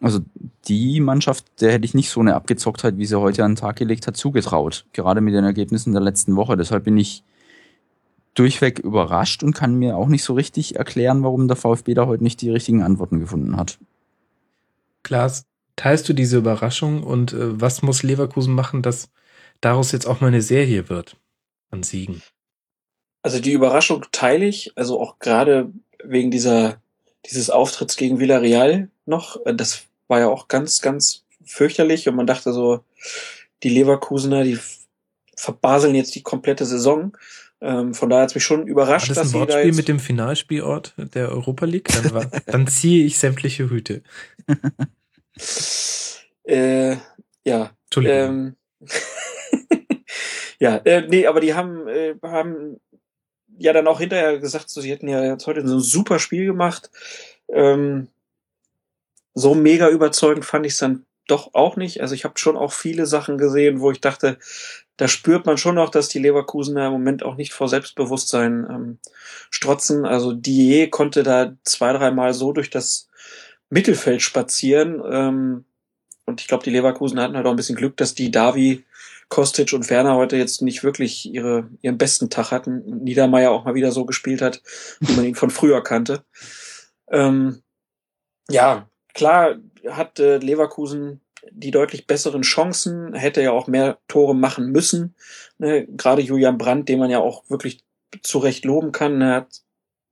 Also 0.00 0.18
die 0.66 0.98
Mannschaft, 0.98 1.44
der 1.60 1.70
hätte 1.70 1.84
ich 1.84 1.94
nicht 1.94 2.10
so 2.10 2.18
eine 2.18 2.34
Abgezocktheit, 2.34 2.98
wie 2.98 3.06
sie 3.06 3.20
heute 3.20 3.44
an 3.44 3.52
den 3.52 3.56
Tag 3.56 3.76
gelegt 3.76 4.08
hat, 4.08 4.16
zugetraut. 4.16 4.86
Gerade 4.92 5.20
mit 5.20 5.34
den 5.34 5.44
Ergebnissen 5.44 5.92
der 5.92 6.02
letzten 6.02 6.34
Woche. 6.34 6.56
Deshalb 6.56 6.82
bin 6.82 6.96
ich 6.96 7.22
durchweg 8.34 8.80
überrascht 8.80 9.44
und 9.44 9.54
kann 9.54 9.76
mir 9.76 9.96
auch 9.96 10.08
nicht 10.08 10.24
so 10.24 10.34
richtig 10.34 10.74
erklären, 10.74 11.22
warum 11.22 11.46
der 11.46 11.56
VfB 11.56 11.94
da 11.94 12.08
heute 12.08 12.24
nicht 12.24 12.42
die 12.42 12.50
richtigen 12.50 12.82
Antworten 12.82 13.20
gefunden 13.20 13.56
hat. 13.56 13.78
Klaas, 15.06 15.44
teilst 15.76 16.08
du 16.08 16.14
diese 16.14 16.38
Überraschung 16.38 17.04
und 17.04 17.32
äh, 17.32 17.60
was 17.60 17.82
muss 17.82 18.02
Leverkusen 18.02 18.52
machen, 18.52 18.82
dass 18.82 19.08
daraus 19.60 19.92
jetzt 19.92 20.06
auch 20.06 20.20
mal 20.20 20.28
eine 20.28 20.42
Serie 20.42 20.88
wird 20.88 21.16
an 21.70 21.84
Siegen? 21.84 22.22
Also 23.22 23.38
die 23.38 23.52
Überraschung 23.52 24.04
teile 24.10 24.46
ich, 24.46 24.72
also 24.76 25.00
auch 25.00 25.20
gerade 25.20 25.70
wegen 26.02 26.32
dieser 26.32 26.80
dieses 27.26 27.50
Auftritts 27.50 27.96
gegen 27.96 28.18
Villarreal 28.18 28.88
noch. 29.04 29.40
Das 29.44 29.84
war 30.08 30.20
ja 30.20 30.28
auch 30.28 30.48
ganz, 30.48 30.80
ganz 30.80 31.24
fürchterlich 31.44 32.08
und 32.08 32.16
man 32.16 32.26
dachte 32.26 32.52
so, 32.52 32.84
die 33.62 33.68
Leverkusener, 33.68 34.44
die 34.44 34.58
verbaseln 35.36 35.94
jetzt 35.94 36.14
die 36.14 36.22
komplette 36.22 36.66
Saison. 36.66 37.16
Ähm, 37.60 37.94
von 37.94 38.10
daher 38.10 38.24
hat 38.24 38.30
es 38.30 38.34
mich 38.34 38.44
schon 38.44 38.66
überrascht, 38.66 39.08
war 39.08 39.14
das 39.14 39.24
dass 39.24 39.34
ein 39.34 39.40
Wortspiel 39.40 39.72
mit 39.72 39.88
dem 39.88 39.98
Finalspielort 39.98 40.94
der 40.96 41.30
Europa 41.30 41.64
League? 41.64 41.88
Dann, 41.88 42.12
war, 42.12 42.26
dann 42.46 42.66
ziehe 42.66 43.04
ich 43.04 43.18
sämtliche 43.18 43.70
Hüte. 43.70 44.02
äh, 46.44 46.96
ja. 47.44 47.70
Entschuldigung. 47.84 48.16
Ähm, 48.18 48.56
ja, 50.58 50.76
äh, 50.84 51.06
nee, 51.08 51.26
aber 51.26 51.40
die 51.40 51.54
haben, 51.54 51.88
äh, 51.88 52.14
haben 52.22 52.80
ja 53.58 53.72
dann 53.72 53.86
auch 53.86 54.00
hinterher 54.00 54.38
gesagt, 54.38 54.70
so, 54.70 54.80
sie 54.80 54.90
hätten 54.90 55.08
ja 55.08 55.22
jetzt 55.24 55.46
heute 55.46 55.66
so 55.66 55.76
ein 55.76 55.80
super 55.80 56.18
Spiel 56.18 56.46
gemacht. 56.46 56.90
Ähm, 57.48 58.08
so 59.34 59.54
mega 59.54 59.88
überzeugend 59.88 60.44
fand 60.44 60.66
ich 60.66 60.72
es 60.72 60.78
dann 60.78 61.04
doch 61.26 61.54
auch 61.54 61.76
nicht. 61.76 62.00
Also 62.00 62.14
ich 62.14 62.24
habe 62.24 62.38
schon 62.38 62.56
auch 62.56 62.72
viele 62.72 63.06
Sachen 63.06 63.36
gesehen, 63.38 63.80
wo 63.80 63.90
ich 63.90 64.00
dachte, 64.00 64.38
da 64.96 65.08
spürt 65.08 65.44
man 65.44 65.58
schon 65.58 65.74
noch, 65.74 65.90
dass 65.90 66.08
die 66.08 66.18
Leverkusener 66.18 66.86
im 66.86 66.92
Moment 66.92 67.22
auch 67.22 67.36
nicht 67.36 67.52
vor 67.52 67.68
Selbstbewusstsein 67.68 68.66
ähm, 68.70 68.98
strotzen. 69.50 70.06
Also 70.06 70.32
Die 70.32 70.88
konnte 70.88 71.22
da 71.22 71.54
zwei, 71.64 71.92
dreimal 71.92 72.32
so 72.32 72.52
durch 72.52 72.70
das 72.70 73.08
Mittelfeld 73.70 74.22
spazieren. 74.22 75.02
Ähm, 75.10 75.64
und 76.24 76.40
ich 76.40 76.48
glaube, 76.48 76.64
die 76.64 76.70
Leverkusen 76.70 77.20
hatten 77.20 77.36
halt 77.36 77.46
auch 77.46 77.50
ein 77.50 77.56
bisschen 77.56 77.76
Glück, 77.76 77.96
dass 77.96 78.14
die 78.14 78.30
Davi, 78.30 78.84
Kostic 79.28 79.72
und 79.72 79.90
Werner 79.90 80.14
heute 80.14 80.36
jetzt 80.36 80.62
nicht 80.62 80.84
wirklich 80.84 81.26
ihre, 81.26 81.68
ihren 81.82 81.98
besten 81.98 82.30
Tag 82.30 82.50
hatten. 82.52 83.02
Niedermeyer 83.02 83.50
auch 83.50 83.64
mal 83.64 83.74
wieder 83.74 83.90
so 83.92 84.04
gespielt 84.04 84.40
hat, 84.40 84.62
wie 85.00 85.14
man 85.14 85.24
ihn 85.24 85.34
von 85.34 85.50
früher 85.50 85.82
kannte. 85.82 86.24
Ähm, 87.10 87.62
ja, 88.48 88.88
klar 89.14 89.56
hat 89.88 90.20
äh, 90.20 90.38
Leverkusen 90.38 91.20
die 91.50 91.70
deutlich 91.70 92.06
besseren 92.06 92.42
Chancen, 92.42 93.14
hätte 93.14 93.42
ja 93.42 93.52
auch 93.52 93.66
mehr 93.66 93.98
Tore 94.08 94.34
machen 94.34 94.70
müssen. 94.72 95.14
Ne? 95.58 95.86
Gerade 95.86 96.22
Julian 96.22 96.58
Brandt, 96.58 96.88
den 96.88 96.98
man 96.98 97.10
ja 97.10 97.20
auch 97.20 97.48
wirklich 97.48 97.84
zu 98.22 98.38
Recht 98.38 98.64
loben 98.64 98.92
kann, 98.92 99.20
er 99.20 99.34
hat 99.34 99.62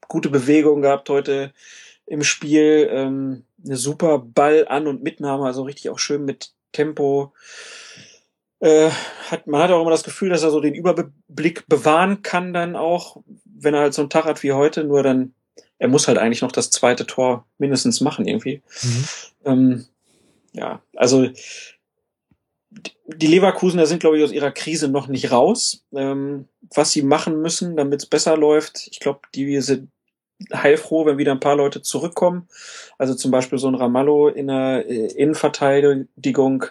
gute 0.08 0.30
Bewegungen 0.30 0.82
gehabt 0.82 1.08
heute 1.08 1.52
im 2.06 2.22
Spiel, 2.22 2.88
ähm, 2.90 3.44
eine 3.64 3.76
super 3.76 4.18
Ball 4.18 4.66
an 4.68 4.86
und 4.86 5.02
Mitnahme, 5.02 5.46
also 5.46 5.62
richtig 5.62 5.90
auch 5.90 5.98
schön 5.98 6.24
mit 6.24 6.52
Tempo. 6.72 7.32
Äh, 8.60 8.90
hat, 9.30 9.46
man 9.46 9.62
hat 9.62 9.70
auch 9.70 9.80
immer 9.80 9.90
das 9.90 10.04
Gefühl, 10.04 10.30
dass 10.30 10.42
er 10.42 10.50
so 10.50 10.60
den 10.60 10.74
Überblick 10.74 11.66
bewahren 11.66 12.22
kann 12.22 12.52
dann 12.52 12.76
auch, 12.76 13.22
wenn 13.44 13.74
er 13.74 13.80
halt 13.80 13.94
so 13.94 14.02
einen 14.02 14.10
Tag 14.10 14.24
hat 14.24 14.42
wie 14.42 14.52
heute, 14.52 14.84
nur 14.84 15.02
dann, 15.02 15.34
er 15.78 15.88
muss 15.88 16.08
halt 16.08 16.18
eigentlich 16.18 16.42
noch 16.42 16.52
das 16.52 16.70
zweite 16.70 17.06
Tor 17.06 17.46
mindestens 17.58 18.00
machen 18.00 18.26
irgendwie. 18.26 18.62
Mhm. 18.82 19.04
Ähm, 19.44 19.84
ja, 20.52 20.82
also 20.94 21.28
die 23.06 23.26
Leverkusener 23.26 23.86
sind, 23.86 24.00
glaube 24.00 24.18
ich, 24.18 24.24
aus 24.24 24.32
ihrer 24.32 24.50
Krise 24.50 24.88
noch 24.88 25.08
nicht 25.08 25.30
raus. 25.30 25.84
Ähm, 25.94 26.48
was 26.74 26.92
sie 26.92 27.02
machen 27.02 27.40
müssen, 27.40 27.76
damit 27.76 28.02
es 28.02 28.06
besser 28.06 28.36
läuft, 28.36 28.88
ich 28.90 29.00
glaube, 29.00 29.20
die 29.34 29.60
sind 29.60 29.90
heilfroh, 30.52 31.06
wenn 31.06 31.18
wieder 31.18 31.32
ein 31.32 31.40
paar 31.40 31.56
Leute 31.56 31.82
zurückkommen. 31.82 32.48
Also 32.98 33.14
zum 33.14 33.30
Beispiel 33.30 33.58
so 33.58 33.68
ein 33.68 33.74
Ramallo 33.74 34.28
in 34.28 34.48
der 34.48 34.84
äh, 34.88 35.06
Innenverteidigung 35.14 36.66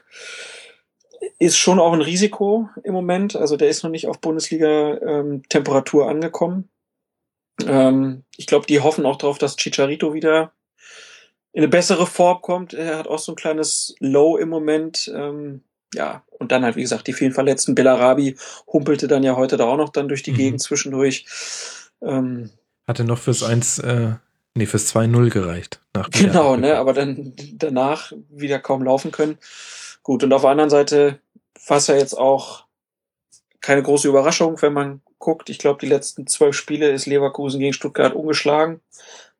ist 1.40 1.58
schon 1.58 1.80
auch 1.80 1.94
ein 1.94 2.02
Risiko 2.02 2.70
im 2.84 2.94
Moment. 2.94 3.36
Also 3.36 3.58
der 3.58 3.70
ist 3.70 3.84
noch 3.84 3.90
nicht 3.90 4.08
auf 4.08 4.20
Bundesliga-Temperatur 4.20 6.04
ähm, 6.04 6.10
angekommen. 6.10 6.70
Ähm, 7.66 8.24
ich 8.38 8.48
glaube, 8.48 8.66
die 8.66 8.82
hoffen 8.82 9.06
auch 9.06 9.18
darauf, 9.18 9.38
dass 9.38 9.56
Chicharito 9.56 10.14
wieder 10.14 10.52
in 11.54 11.62
eine 11.62 11.70
bessere 11.70 12.08
Form 12.08 12.42
kommt. 12.42 12.74
Er 12.74 12.98
hat 12.98 13.08
auch 13.08 13.20
so 13.20 13.32
ein 13.32 13.36
kleines 13.38 13.96
Low 14.00 14.38
im 14.38 14.50
Moment. 14.50 15.12
Ähm, 15.16 15.62
ja, 15.94 16.24
und 16.32 16.52
dann 16.52 16.64
halt, 16.64 16.76
wie 16.76 16.82
gesagt, 16.82 17.08
die 17.08 17.14
vielen 17.14 17.34
Verletzten. 17.34 17.76
Bellarabi 17.76 18.36
humpelte 18.68 19.08
dann 19.08 19.24
ja 19.24 19.36
heute 19.36 19.58
da 19.58 19.66
auch 19.66 19.78
noch 19.78 19.90
dann 19.90 20.08
durch 20.08 20.24
die 20.24 20.32
Mhm. 20.32 20.38
Gegend 20.38 20.62
zwischendurch. 20.62 21.26
Ähm, 22.02 22.50
Hatte 22.88 23.04
noch 23.04 23.18
fürs 23.18 23.44
1, 23.44 23.80
äh, 23.80 24.12
nee, 24.56 24.66
fürs 24.66 24.94
2-0 24.94 25.30
gereicht. 25.30 25.80
Nach 25.94 26.10
genau, 26.10 26.56
ne, 26.56 26.78
aber 26.78 26.94
dann 26.94 27.34
danach 27.54 28.12
wieder 28.30 28.60
kaum 28.60 28.84
laufen 28.84 29.12
können. 29.12 29.38
Gut, 30.04 30.24
und 30.24 30.34
auf 30.34 30.42
der 30.42 30.52
anderen 30.52 30.70
Seite 30.70 31.20
war 31.68 31.78
es 31.78 31.88
ja 31.88 31.96
jetzt 31.96 32.18
auch 32.18 32.66
keine 33.62 33.82
große 33.82 34.08
Überraschung, 34.08 34.62
wenn 34.62 34.74
man 34.74 35.02
guckt. 35.20 35.50
Ich 35.50 35.58
glaube, 35.58 35.80
die 35.80 35.88
letzten 35.88 36.28
zwölf 36.28 36.56
Spiele 36.56 36.92
ist 36.92 37.06
Leverkusen 37.06 37.60
gegen 37.60 37.74
Stuttgart 37.74 38.14
ungeschlagen. 38.14 38.82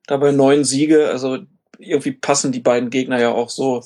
Dabei 0.08 0.32
neun 0.32 0.64
Siege. 0.64 1.10
Also 1.10 1.40
irgendwie 1.78 2.14
passen 2.14 2.54
die 2.54 2.62
beiden 2.62 2.90
Gegner 2.90 3.20
ja 3.20 3.32
auch 3.32 3.50
so 3.50 3.84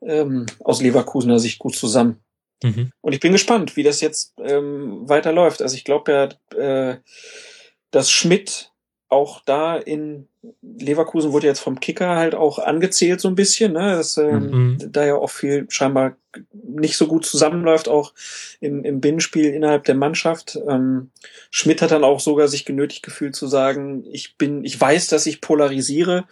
ähm, 0.00 0.46
aus 0.64 0.80
Leverkusener 0.80 1.38
Sicht 1.38 1.58
gut 1.58 1.76
zusammen. 1.76 2.20
Mhm. 2.62 2.90
Und 3.02 3.12
ich 3.12 3.20
bin 3.20 3.32
gespannt, 3.32 3.76
wie 3.76 3.82
das 3.82 4.00
jetzt 4.00 4.32
ähm, 4.40 5.06
weiterläuft. 5.08 5.60
Also 5.60 5.76
ich 5.76 5.84
glaube 5.84 6.12
ja, 6.56 6.58
äh, 6.58 6.96
dass 7.90 8.10
Schmidt 8.10 8.72
auch 9.08 9.40
da 9.44 9.76
in 9.76 10.26
Leverkusen 10.62 11.32
wurde 11.32 11.46
jetzt 11.46 11.60
vom 11.60 11.78
Kicker 11.80 12.16
halt 12.16 12.34
auch 12.34 12.58
angezählt 12.58 13.20
so 13.20 13.28
ein 13.28 13.34
bisschen, 13.34 13.72
ne? 13.72 13.96
dass 13.96 14.16
ähm, 14.16 14.50
Mhm. 14.50 14.92
da 14.92 15.04
ja 15.04 15.14
auch 15.14 15.30
viel 15.30 15.66
scheinbar 15.68 16.16
nicht 16.52 16.96
so 16.96 17.06
gut 17.06 17.24
zusammenläuft, 17.24 17.88
auch 17.88 18.12
im, 18.60 18.84
im 18.84 19.00
Binnenspiel 19.00 19.46
innerhalb 19.46 19.84
der 19.84 19.94
Mannschaft. 19.94 20.58
Ähm, 20.68 21.10
Schmidt 21.50 21.82
hat 21.82 21.92
dann 21.92 22.04
auch 22.04 22.20
sogar 22.20 22.48
sich 22.48 22.64
genötigt 22.64 23.02
gefühlt 23.04 23.34
zu 23.36 23.46
sagen, 23.46 24.04
ich 24.10 24.36
bin, 24.36 24.64
ich 24.64 24.78
weiß, 24.80 25.08
dass 25.08 25.26
ich 25.26 25.40
polarisiere. 25.40 26.24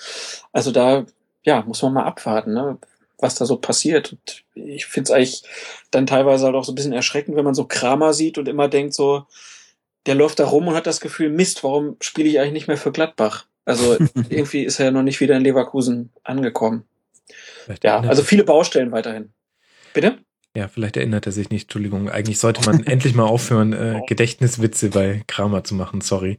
Also 0.53 0.71
da, 0.73 1.07
ja, 1.45 1.63
muss 1.63 1.83
man 1.83 1.95
mal 1.95 2.05
abwarten, 2.05 2.53
ne? 2.55 2.79
was 3.19 3.37
da 3.37 3.47
so 3.47 3.57
passiert. 3.57 4.13
Und 4.13 4.45
ich 4.55 4.87
finde 4.87 5.05
es 5.05 5.11
eigentlich 5.13 5.43
dann 5.91 6.07
teilweise 6.07 6.47
halt 6.47 6.57
auch 6.57 6.65
so 6.65 6.73
ein 6.73 6.75
bisschen 6.75 6.93
erschreckend, 6.93 7.37
wenn 7.37 7.45
man 7.45 7.55
so 7.55 7.65
Kramer 7.65 8.13
sieht 8.13 8.37
und 8.37 8.49
immer 8.49 8.69
denkt 8.69 8.95
so, 8.95 9.25
der 10.07 10.15
läuft 10.15 10.39
da 10.39 10.47
rum 10.47 10.69
und 10.69 10.75
hat 10.75 10.87
das 10.87 11.01
Gefühl, 11.01 11.31
Mist, 11.31 11.65
warum 11.65 11.97
spiele 12.01 12.29
ich 12.29 12.39
eigentlich 12.39 12.53
nicht 12.53 12.69
mehr 12.69 12.77
für 12.77 12.93
Gladbach? 12.93 13.47
Also 13.65 13.97
irgendwie 14.29 14.65
ist 14.65 14.79
er 14.79 14.87
ja 14.87 14.91
noch 14.91 15.03
nicht 15.03 15.21
wieder 15.21 15.37
in 15.37 15.43
Leverkusen 15.43 16.11
angekommen. 16.23 16.85
Vielleicht 17.65 17.85
Ja, 17.85 18.01
also 18.01 18.23
viele 18.23 18.45
Baustellen 18.45 18.93
weiterhin. 18.93 19.33
Bitte? 19.93 20.19
Ja, 20.57 20.69
vielleicht 20.69 20.97
erinnert 20.97 21.27
er 21.27 21.33
sich 21.33 21.51
nicht. 21.51 21.65
Entschuldigung. 21.65 22.09
Eigentlich 22.09 22.39
sollte 22.39 22.65
man 22.65 22.87
endlich 22.87 23.15
mal 23.15 23.25
aufhören, 23.25 23.73
äh, 23.73 24.01
Gedächtniswitze 24.07 24.91
bei 24.91 25.23
Kramer 25.27 25.65
zu 25.65 25.75
machen. 25.75 26.01
Sorry. 26.01 26.37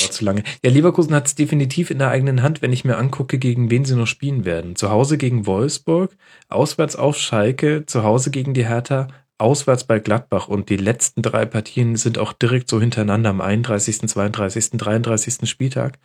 Dauert 0.00 0.12
zu 0.12 0.24
lange. 0.24 0.42
Ja, 0.64 0.70
Leverkusen 0.70 1.14
hat 1.14 1.26
es 1.26 1.34
definitiv 1.34 1.90
in 1.90 1.98
der 1.98 2.08
eigenen 2.08 2.42
Hand, 2.42 2.62
wenn 2.62 2.72
ich 2.72 2.84
mir 2.84 2.96
angucke, 2.96 3.38
gegen 3.38 3.70
wen 3.70 3.84
sie 3.84 3.94
noch 3.94 4.06
spielen 4.06 4.44
werden. 4.44 4.76
Zu 4.76 4.90
Hause 4.90 5.18
gegen 5.18 5.46
Wolfsburg, 5.46 6.16
auswärts 6.48 6.96
auf 6.96 7.18
Schalke, 7.18 7.84
zu 7.86 8.04
Hause 8.04 8.30
gegen 8.30 8.54
die 8.54 8.66
Hertha, 8.66 9.08
auswärts 9.38 9.84
bei 9.84 9.98
Gladbach. 9.98 10.48
Und 10.48 10.68
die 10.68 10.76
letzten 10.76 11.22
drei 11.22 11.46
Partien 11.46 11.96
sind 11.96 12.18
auch 12.18 12.32
direkt 12.32 12.68
so 12.68 12.80
hintereinander 12.80 13.30
am 13.30 13.40
31., 13.40 14.08
32., 14.08 14.70
33. 14.72 15.48
Spieltag. 15.48 15.98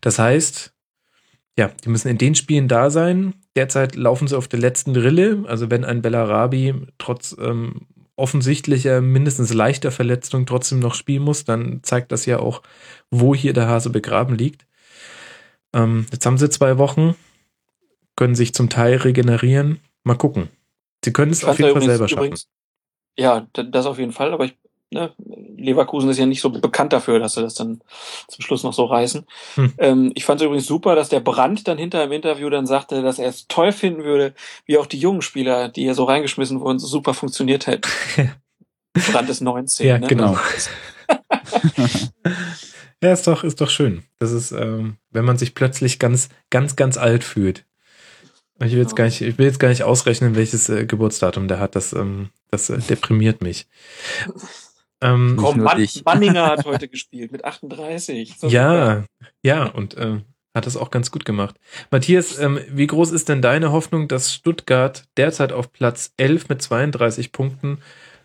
Das 0.00 0.18
heißt, 0.18 0.72
ja, 1.58 1.70
die 1.84 1.88
müssen 1.88 2.08
in 2.08 2.18
den 2.18 2.34
Spielen 2.34 2.68
da 2.68 2.90
sein. 2.90 3.34
Derzeit 3.56 3.96
laufen 3.96 4.28
sie 4.28 4.36
auf 4.36 4.48
der 4.48 4.60
letzten 4.60 4.96
Rille. 4.96 5.44
Also 5.46 5.70
wenn 5.70 5.84
ein 5.84 6.00
Bellarabi 6.00 6.74
trotz 6.98 7.36
ähm, 7.40 7.86
offensichtlicher, 8.16 9.00
mindestens 9.00 9.52
leichter 9.52 9.90
Verletzung 9.90 10.46
trotzdem 10.46 10.78
noch 10.78 10.94
spielen 10.94 11.22
muss, 11.22 11.44
dann 11.44 11.80
zeigt 11.82 12.12
das 12.12 12.26
ja 12.26 12.38
auch, 12.38 12.62
wo 13.10 13.34
hier 13.34 13.52
der 13.52 13.66
Hase 13.66 13.90
begraben 13.90 14.36
liegt. 14.36 14.66
Ähm, 15.72 16.06
jetzt 16.12 16.24
haben 16.26 16.38
sie 16.38 16.50
zwei 16.50 16.78
Wochen, 16.78 17.14
können 18.16 18.34
sich 18.34 18.54
zum 18.54 18.68
Teil 18.68 18.96
regenerieren. 18.96 19.80
Mal 20.04 20.16
gucken. 20.16 20.48
Sie 21.04 21.12
können 21.12 21.32
es 21.32 21.44
auf 21.44 21.58
jeden 21.58 21.72
Fall 21.72 21.82
übrigens- 21.82 21.86
selber 21.86 22.08
schaffen. 22.08 22.18
übrigens- 22.26 22.48
Ja, 23.16 23.46
das 23.52 23.86
auf 23.86 23.98
jeden 23.98 24.12
Fall, 24.12 24.32
aber 24.32 24.44
ich, 24.44 24.56
ne, 24.90 25.12
Leverkusen 25.56 26.10
ist 26.10 26.18
ja 26.18 26.26
nicht 26.26 26.40
so 26.40 26.50
bekannt 26.50 26.92
dafür, 26.92 27.18
dass 27.18 27.34
sie 27.34 27.42
das 27.42 27.54
dann 27.54 27.80
zum 28.28 28.42
Schluss 28.42 28.62
noch 28.62 28.72
so 28.72 28.84
reißen. 28.84 29.26
Hm. 29.56 29.72
Ähm, 29.78 30.12
ich 30.14 30.24
fand 30.24 30.40
es 30.40 30.46
übrigens 30.46 30.66
super, 30.66 30.94
dass 30.94 31.08
der 31.08 31.20
Brand 31.20 31.68
dann 31.68 31.78
hinter 31.78 32.02
im 32.02 32.12
Interview 32.12 32.48
dann 32.50 32.66
sagte, 32.66 33.02
dass 33.02 33.18
er 33.18 33.28
es 33.28 33.46
toll 33.48 33.72
finden 33.72 34.04
würde, 34.04 34.34
wie 34.64 34.78
auch 34.78 34.86
die 34.86 34.98
jungen 34.98 35.22
Spieler, 35.22 35.68
die 35.68 35.82
hier 35.82 35.94
so 35.94 36.04
reingeschmissen 36.04 36.60
wurden, 36.60 36.78
so 36.78 36.86
super 36.86 37.14
funktioniert 37.14 37.66
hätten. 37.66 37.90
Brand 39.12 39.28
ist 39.28 39.40
19. 39.40 39.86
Ja, 39.86 39.98
ne? 39.98 40.06
genau. 40.06 40.36
Ja, 43.02 43.12
ist 43.12 43.26
doch, 43.26 43.44
ist 43.44 43.60
doch 43.60 43.70
schön. 43.70 44.02
Das 44.18 44.30
ist, 44.30 44.52
ähm, 44.52 44.96
wenn 45.10 45.24
man 45.24 45.38
sich 45.38 45.54
plötzlich 45.54 45.98
ganz, 45.98 46.28
ganz, 46.50 46.76
ganz 46.76 46.98
alt 46.98 47.24
fühlt. 47.24 47.64
Ich 48.62 48.72
will 48.72 48.80
jetzt 48.80 48.96
gar 48.96 49.04
nicht, 49.04 49.20
ich 49.22 49.38
will 49.38 49.46
jetzt 49.46 49.58
gar 49.58 49.68
nicht 49.68 49.84
ausrechnen, 49.84 50.36
welches 50.36 50.68
äh, 50.68 50.84
Geburtsdatum 50.84 51.48
der 51.48 51.60
hat. 51.60 51.74
Das, 51.74 51.92
ähm, 51.92 52.28
das 52.50 52.68
äh, 52.68 52.78
deprimiert 52.78 53.42
mich. 53.42 53.66
Ähm, 55.00 55.36
Komm, 55.38 55.60
Mann, 55.60 55.78
dich. 55.78 56.04
Manninger 56.04 56.46
hat 56.46 56.64
heute 56.66 56.88
gespielt 56.88 57.32
mit 57.32 57.44
38. 57.44 58.36
So 58.38 58.48
super. 58.48 58.52
ja, 58.52 59.04
ja, 59.42 59.64
und 59.64 59.96
ähm, 59.98 60.24
hat 60.54 60.66
das 60.66 60.76
auch 60.76 60.90
ganz 60.90 61.10
gut 61.10 61.24
gemacht. 61.24 61.56
Matthias, 61.90 62.38
ähm, 62.38 62.60
wie 62.68 62.86
groß 62.86 63.12
ist 63.12 63.28
denn 63.28 63.40
deine 63.40 63.72
Hoffnung, 63.72 64.08
dass 64.08 64.34
Stuttgart 64.34 65.04
derzeit 65.16 65.52
auf 65.52 65.72
Platz 65.72 66.12
11 66.16 66.48
mit 66.48 66.60
32 66.60 67.32
Punkten 67.32 67.78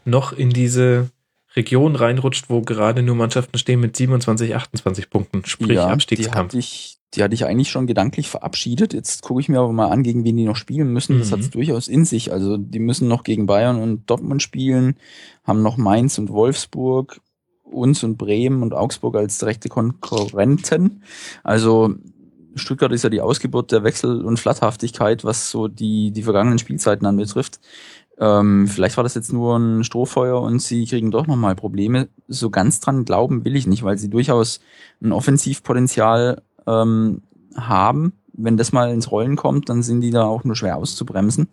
noch 0.03 0.33
in 0.33 0.49
diese 0.49 1.09
Region 1.55 1.95
reinrutscht, 1.95 2.49
wo 2.49 2.61
gerade 2.61 3.01
nur 3.01 3.15
Mannschaften 3.15 3.57
stehen 3.57 3.79
mit 3.79 3.95
27, 3.95 4.55
28 4.55 5.09
Punkten, 5.09 5.45
sprich 5.45 5.69
die 5.69 5.77
Abstiegskampf? 5.79 6.35
hatte, 6.49 6.57
ich, 6.57 6.97
die 7.13 7.23
hatte 7.23 7.33
ich 7.33 7.45
eigentlich 7.45 7.69
schon 7.69 7.87
gedanklich 7.87 8.27
verabschiedet. 8.29 8.93
Jetzt 8.93 9.21
gucke 9.21 9.39
ich 9.39 9.47
mir 9.49 9.59
aber 9.59 9.71
mal 9.71 9.87
an, 9.89 10.03
gegen 10.03 10.23
wen 10.25 10.35
die 10.35 10.43
noch 10.45 10.57
spielen 10.57 10.91
müssen. 10.91 11.19
Das 11.19 11.29
Mhm. 11.29 11.33
hat 11.33 11.39
es 11.41 11.49
durchaus 11.51 11.87
in 11.87 12.03
sich. 12.05 12.31
Also 12.31 12.57
die 12.57 12.79
müssen 12.79 13.07
noch 13.07 13.23
gegen 13.23 13.45
Bayern 13.45 13.81
und 13.81 14.09
Dortmund 14.09 14.41
spielen, 14.43 14.95
haben 15.45 15.61
noch 15.61 15.77
Mainz 15.77 16.17
und 16.17 16.29
Wolfsburg, 16.29 17.21
uns 17.63 18.03
und 18.03 18.17
Bremen 18.17 18.61
und 18.61 18.73
Augsburg 18.73 19.15
als 19.15 19.37
direkte 19.37 19.69
Konkurrenten. 19.69 21.03
Also 21.43 21.95
Stuttgart 22.55 22.91
ist 22.93 23.03
ja 23.03 23.09
die 23.09 23.21
Ausgeburt 23.21 23.71
der 23.71 23.83
Wechsel- 23.83 24.23
und 24.23 24.39
Flatthaftigkeit, 24.39 25.23
was 25.25 25.49
so 25.51 25.67
die, 25.67 26.11
die 26.11 26.23
vergangenen 26.23 26.57
Spielzeiten 26.59 27.05
anbetrifft. 27.05 27.59
Ähm, 28.17 28.67
vielleicht 28.67 28.95
war 28.97 29.03
das 29.03 29.15
jetzt 29.15 29.33
nur 29.33 29.57
ein 29.57 29.83
Strohfeuer 29.83 30.41
und 30.41 30.61
sie 30.61 30.85
kriegen 30.85 31.11
doch 31.11 31.27
nochmal 31.27 31.55
Probleme. 31.55 32.07
So 32.27 32.49
ganz 32.49 32.79
dran 32.79 33.05
glauben 33.05 33.43
will 33.43 33.55
ich 33.55 33.67
nicht, 33.67 33.83
weil 33.83 33.97
sie 33.97 34.09
durchaus 34.09 34.61
ein 35.01 35.11
Offensivpotenzial 35.11 36.41
ähm, 36.65 37.21
haben. 37.55 38.13
Wenn 38.33 38.57
das 38.57 38.71
mal 38.71 38.91
ins 38.91 39.11
Rollen 39.11 39.35
kommt, 39.35 39.69
dann 39.69 39.83
sind 39.83 40.01
die 40.01 40.11
da 40.11 40.23
auch 40.23 40.43
nur 40.43 40.55
schwer 40.55 40.77
auszubremsen. 40.77 41.47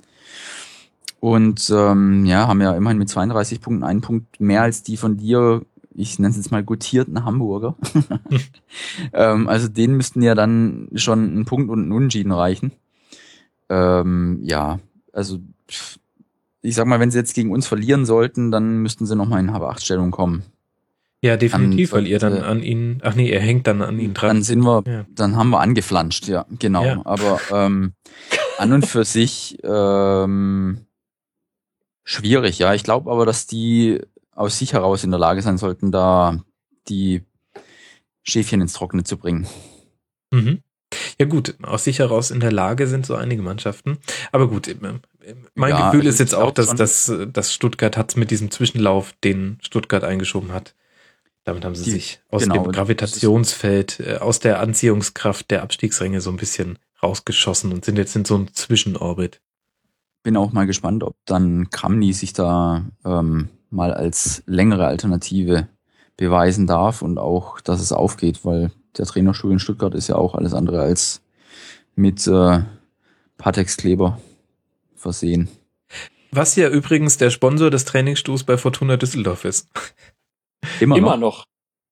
Und 1.21 1.71
ähm, 1.73 2.27
ja, 2.27 2.49
haben 2.49 2.61
ja 2.61 2.75
immerhin 2.75 2.99
mit 2.99 3.09
32 3.09 3.61
Punkten 3.61 3.85
einen 3.85 4.01
Punkt 4.01 4.41
mehr 4.41 4.63
als 4.63 4.83
die 4.83 4.97
von 4.97 5.17
dir, 5.17 5.63
ich 5.95 6.19
nenne 6.19 6.31
es 6.31 6.37
jetzt 6.37 6.51
mal 6.51 6.65
gutierten 6.65 7.25
Hamburger. 7.25 7.77
ähm, 9.13 9.49
also 9.49 9.69
denen 9.69 9.97
müssten 9.97 10.23
ja 10.23 10.35
dann 10.35 10.89
schon 10.95 11.39
ein 11.39 11.45
Punkt 11.45 11.71
und 11.71 11.87
ein 11.87 11.93
Unentschieden 11.93 12.33
reichen. 12.33 12.73
Ähm, 13.69 14.41
ja, 14.43 14.81
also 15.13 15.39
pff, 15.71 15.99
ich 16.63 16.75
sag 16.75 16.87
mal, 16.87 17.01
wenn 17.01 17.11
sie 17.11 17.19
jetzt 17.19 17.35
gegen 17.35 17.51
uns 17.53 17.67
verlieren 17.67 18.07
sollten, 18.07 18.51
dann 18.51 18.79
müssten 18.79 19.05
sie 19.07 19.17
nochmal 19.17 19.41
in 19.41 19.53
Habe-8-Stellung 19.53 20.11
kommen. 20.11 20.45
Ja, 21.25 21.37
definitiv, 21.37 21.93
An- 21.93 21.99
weil 21.99 22.07
ihr 22.09 22.19
dann 22.19 22.39
an 22.39 22.63
ihn, 22.63 23.01
ach 23.05 23.15
nee, 23.15 23.31
er 23.31 23.41
hängt 23.41 23.67
dann 23.69 23.81
an 23.83 23.99
ihn 24.01 24.13
dran. 24.15 24.37
Dann 24.39 24.43
sind 24.43 24.63
wir, 24.65 24.83
Ja. 24.87 25.05
dann 25.15 25.37
haben 25.37 25.51
wir 25.51 25.61
angeflanscht, 25.61 26.27
ja, 26.27 26.47
genau. 26.59 26.85
Ja. 26.85 27.03
Aber 27.05 27.41
ähm, 27.53 27.93
an 28.59 28.73
und 28.73 28.87
für 28.87 29.05
sich 29.05 29.59
ähm, 29.63 30.79
schwierig, 32.05 32.59
ja. 32.59 32.75
Ich 32.75 32.83
glaube 32.83 33.11
aber, 33.11 33.27
dass 33.27 33.47
die 33.47 34.01
aus 34.35 34.59
sich 34.59 34.73
heraus 34.73 35.05
in 35.05 35.11
der 35.11 35.21
Lage 35.21 35.43
sein 35.43 35.59
sollten, 35.59 35.93
da 35.93 36.43
die 36.89 37.23
Schäfchen 38.23 38.61
ins 38.61 38.73
Trockene 38.73 39.05
zu 39.05 39.17
bringen. 39.17 39.47
Mhm. 40.33 40.61
Ja 41.19 41.27
gut, 41.27 41.55
aus 41.63 41.85
sich 41.85 42.01
heraus 42.01 42.31
in 42.31 42.41
der 42.41 42.53
Lage 42.53 42.87
sind 42.87 43.07
so 43.07 43.15
einige 43.15 43.43
Mannschaften. 43.43 43.99
Aber 44.33 44.49
gut, 44.49 44.69
ähm, 44.69 45.01
mein 45.55 45.71
Ja, 45.71 45.91
Gefühl 45.91 46.07
ist 46.07 46.19
jetzt 46.19 46.35
auch, 46.35 46.51
dass, 46.51 46.75
dass, 46.75 47.09
äh, 47.09 47.27
dass 47.27 47.53
Stuttgart 47.53 47.97
hat 47.97 48.17
mit 48.17 48.31
diesem 48.31 48.51
Zwischenlauf, 48.51 49.13
den 49.25 49.59
Stuttgart 49.63 50.05
eingeschoben 50.05 50.53
hat. 50.53 50.75
Damit 51.45 51.65
haben 51.65 51.75
sie 51.75 51.85
Die- 51.85 51.91
sich 51.91 52.21
aus 52.31 52.43
genau, 52.43 52.63
dem 52.63 52.73
Gravitationsfeld, 52.73 54.01
äh, 54.01 54.17
aus 54.19 54.39
der 54.41 54.61
Anziehungskraft 54.61 55.51
der 55.51 55.63
Abstiegsränge 55.63 56.21
so 56.21 56.31
ein 56.31 56.37
bisschen 56.37 56.79
rausgeschossen 57.03 57.73
und 57.73 57.85
sind 57.85 57.99
jetzt 57.99 58.15
in 58.15 58.25
so 58.25 58.35
einem 58.37 58.53
Zwischenorbit. 58.55 59.41
Bin 60.23 60.37
auch 60.37 60.53
mal 60.53 60.67
gespannt, 60.67 61.03
ob 61.03 61.17
dann 61.25 61.69
Kramny 61.71 62.13
sich 62.13 62.33
da 62.33 62.85
ähm, 63.05 63.49
mal 63.71 63.93
als 63.93 64.45
längere 64.47 64.87
Alternative 64.87 65.67
beweisen 66.17 66.67
darf 66.69 67.03
und 67.03 67.19
auch, 67.19 67.61
dass 67.61 67.81
es 67.81 67.91
aufgeht, 67.91 68.45
weil 68.45 68.71
der 68.97 69.07
Trainerstuhl 69.07 69.51
in 69.51 69.59
Stuttgart 69.59 69.95
ist 69.95 70.07
ja 70.09 70.15
auch 70.15 70.35
alles 70.37 70.55
andere 70.55 70.81
als 70.83 71.23
mit 71.97 72.25
äh, 72.29 72.61
Patex-Kleber 73.39 74.21
versehen. 75.03 75.49
Was 76.31 76.57
ja 76.57 76.69
übrigens 76.69 77.19
der 77.19 77.31
Sponsor 77.31 77.71
des 77.71 77.85
Trainingsstuhls 77.85 78.45
bei 78.45 78.57
Fortuna 78.57 78.97
Düsseldorf 78.97 79.45
ist. 79.45 79.69
Immer, 80.81 80.97
Immer 80.97 81.17
noch. 81.17 81.21
noch. 81.21 81.47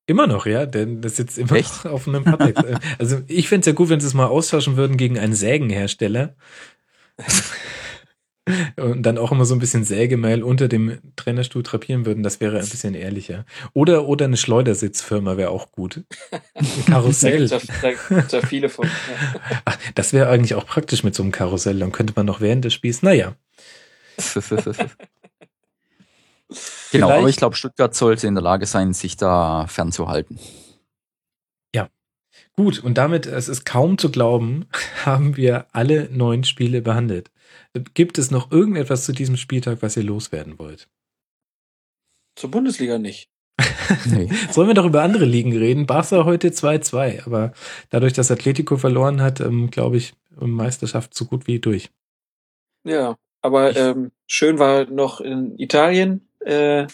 Immer 0.07 0.27
noch, 0.27 0.47
ja, 0.47 0.67
denn 0.67 1.03
das 1.03 1.17
sitzt 1.17 1.39
immer 1.39 1.53
Echt? 1.53 1.85
noch 1.85 1.93
auf 1.93 2.09
einem 2.09 2.25
Patex. 2.25 2.61
also 2.99 3.21
ich 3.29 3.49
fände 3.49 3.61
es 3.61 3.67
ja 3.67 3.73
gut, 3.73 3.91
wenn 3.91 4.01
sie 4.01 4.07
es 4.07 4.15
mal 4.15 4.27
austauschen 4.27 4.77
würden 4.77 4.97
gegen 4.97 5.19
einen 5.19 5.35
Sägenhersteller. 5.35 6.35
Und 8.81 9.03
dann 9.03 9.19
auch 9.19 9.33
immer 9.33 9.45
so 9.45 9.55
ein 9.55 9.59
bisschen 9.59 9.85
Sägemehl 9.85 10.43
unter 10.43 10.69
dem 10.69 10.99
Trainerstuhl 11.17 11.63
drapieren 11.63 12.07
würden, 12.07 12.23
das 12.23 12.41
wäre 12.41 12.59
ein 12.59 12.69
bisschen 12.69 12.95
ehrlicher. 12.95 13.45
Oder, 13.73 14.07
oder 14.07 14.25
eine 14.25 14.37
Schleudersitzfirma 14.37 15.37
wäre 15.37 15.51
auch 15.51 15.71
gut. 15.73 16.03
Karussell. 16.87 17.47
ja, 17.47 17.59
da 17.83 17.91
ja 18.21 18.41
viele 18.47 18.69
von. 18.69 18.87
Ja. 18.87 18.93
Ach, 19.65 19.79
das 19.95 20.13
wäre 20.13 20.29
eigentlich 20.29 20.55
auch 20.55 20.67
praktisch 20.67 21.05
mit 21.05 21.15
so 21.15 21.23
einem 21.23 21.33
Karussell. 21.33 21.79
Dann 21.79 21.93
könnte 21.93 22.13
man 22.17 22.27
noch 22.27 22.41
während 22.41 22.65
des 22.65 22.75
Spiels, 22.75 23.03
naja. 23.03 23.35
genau, 26.93 27.07
aber 27.07 27.19
Vielleicht- 27.19 27.29
ich 27.29 27.37
glaube, 27.37 27.57
Stuttgart 27.57 27.95
sollte 27.95 28.27
in 28.27 28.35
der 28.35 28.43
Lage 28.43 28.67
sein, 28.67 28.93
sich 28.93 29.17
da 29.17 29.67
fernzuhalten. 29.67 30.39
Gut, 32.57 32.79
und 32.81 32.99
damit, 32.99 33.25
es 33.25 33.49
ist 33.49 33.65
kaum 33.65 33.97
zu 33.97 34.11
glauben, 34.11 34.67
haben 35.07 35.37
wir 35.39 35.67
alle 35.73 36.09
neun 36.13 36.45
Spiele 36.45 36.83
behandelt. 36.83 37.31
Gibt 37.95 38.19
es 38.19 38.31
noch 38.31 38.51
irgendetwas 38.51 39.05
zu 39.05 39.13
diesem 39.13 39.37
Spieltag, 39.37 39.83
was 39.83 39.97
ihr 39.97 40.03
loswerden 40.03 40.59
wollt? 40.59 40.89
Zur 42.37 42.51
Bundesliga 42.51 42.99
nicht. 42.99 43.29
Nee. 44.07 44.29
Sollen 44.51 44.69
wir 44.69 44.75
doch 44.75 44.87
über 44.87 45.03
andere 45.03 45.25
Ligen 45.25 45.57
reden? 45.57 45.87
Barca 45.87 46.25
heute 46.25 46.49
2-2, 46.49 47.27
aber 47.27 47.53
dadurch, 47.91 48.13
dass 48.13 48.31
Atletico 48.31 48.77
verloren 48.77 49.21
hat, 49.21 49.41
ähm, 49.41 49.71
glaube 49.71 49.97
ich, 49.97 50.15
Meisterschaft 50.39 51.13
so 51.15 51.25
gut 51.25 51.47
wie 51.47 51.59
durch. 51.59 51.91
Ja, 52.85 53.17
aber 53.43 53.77
ähm, 53.77 54.13
schön 54.27 54.59
war 54.59 54.87
noch 54.87 55.21
in 55.21 55.59
Italien, 55.59 56.29
äh, 56.41 56.87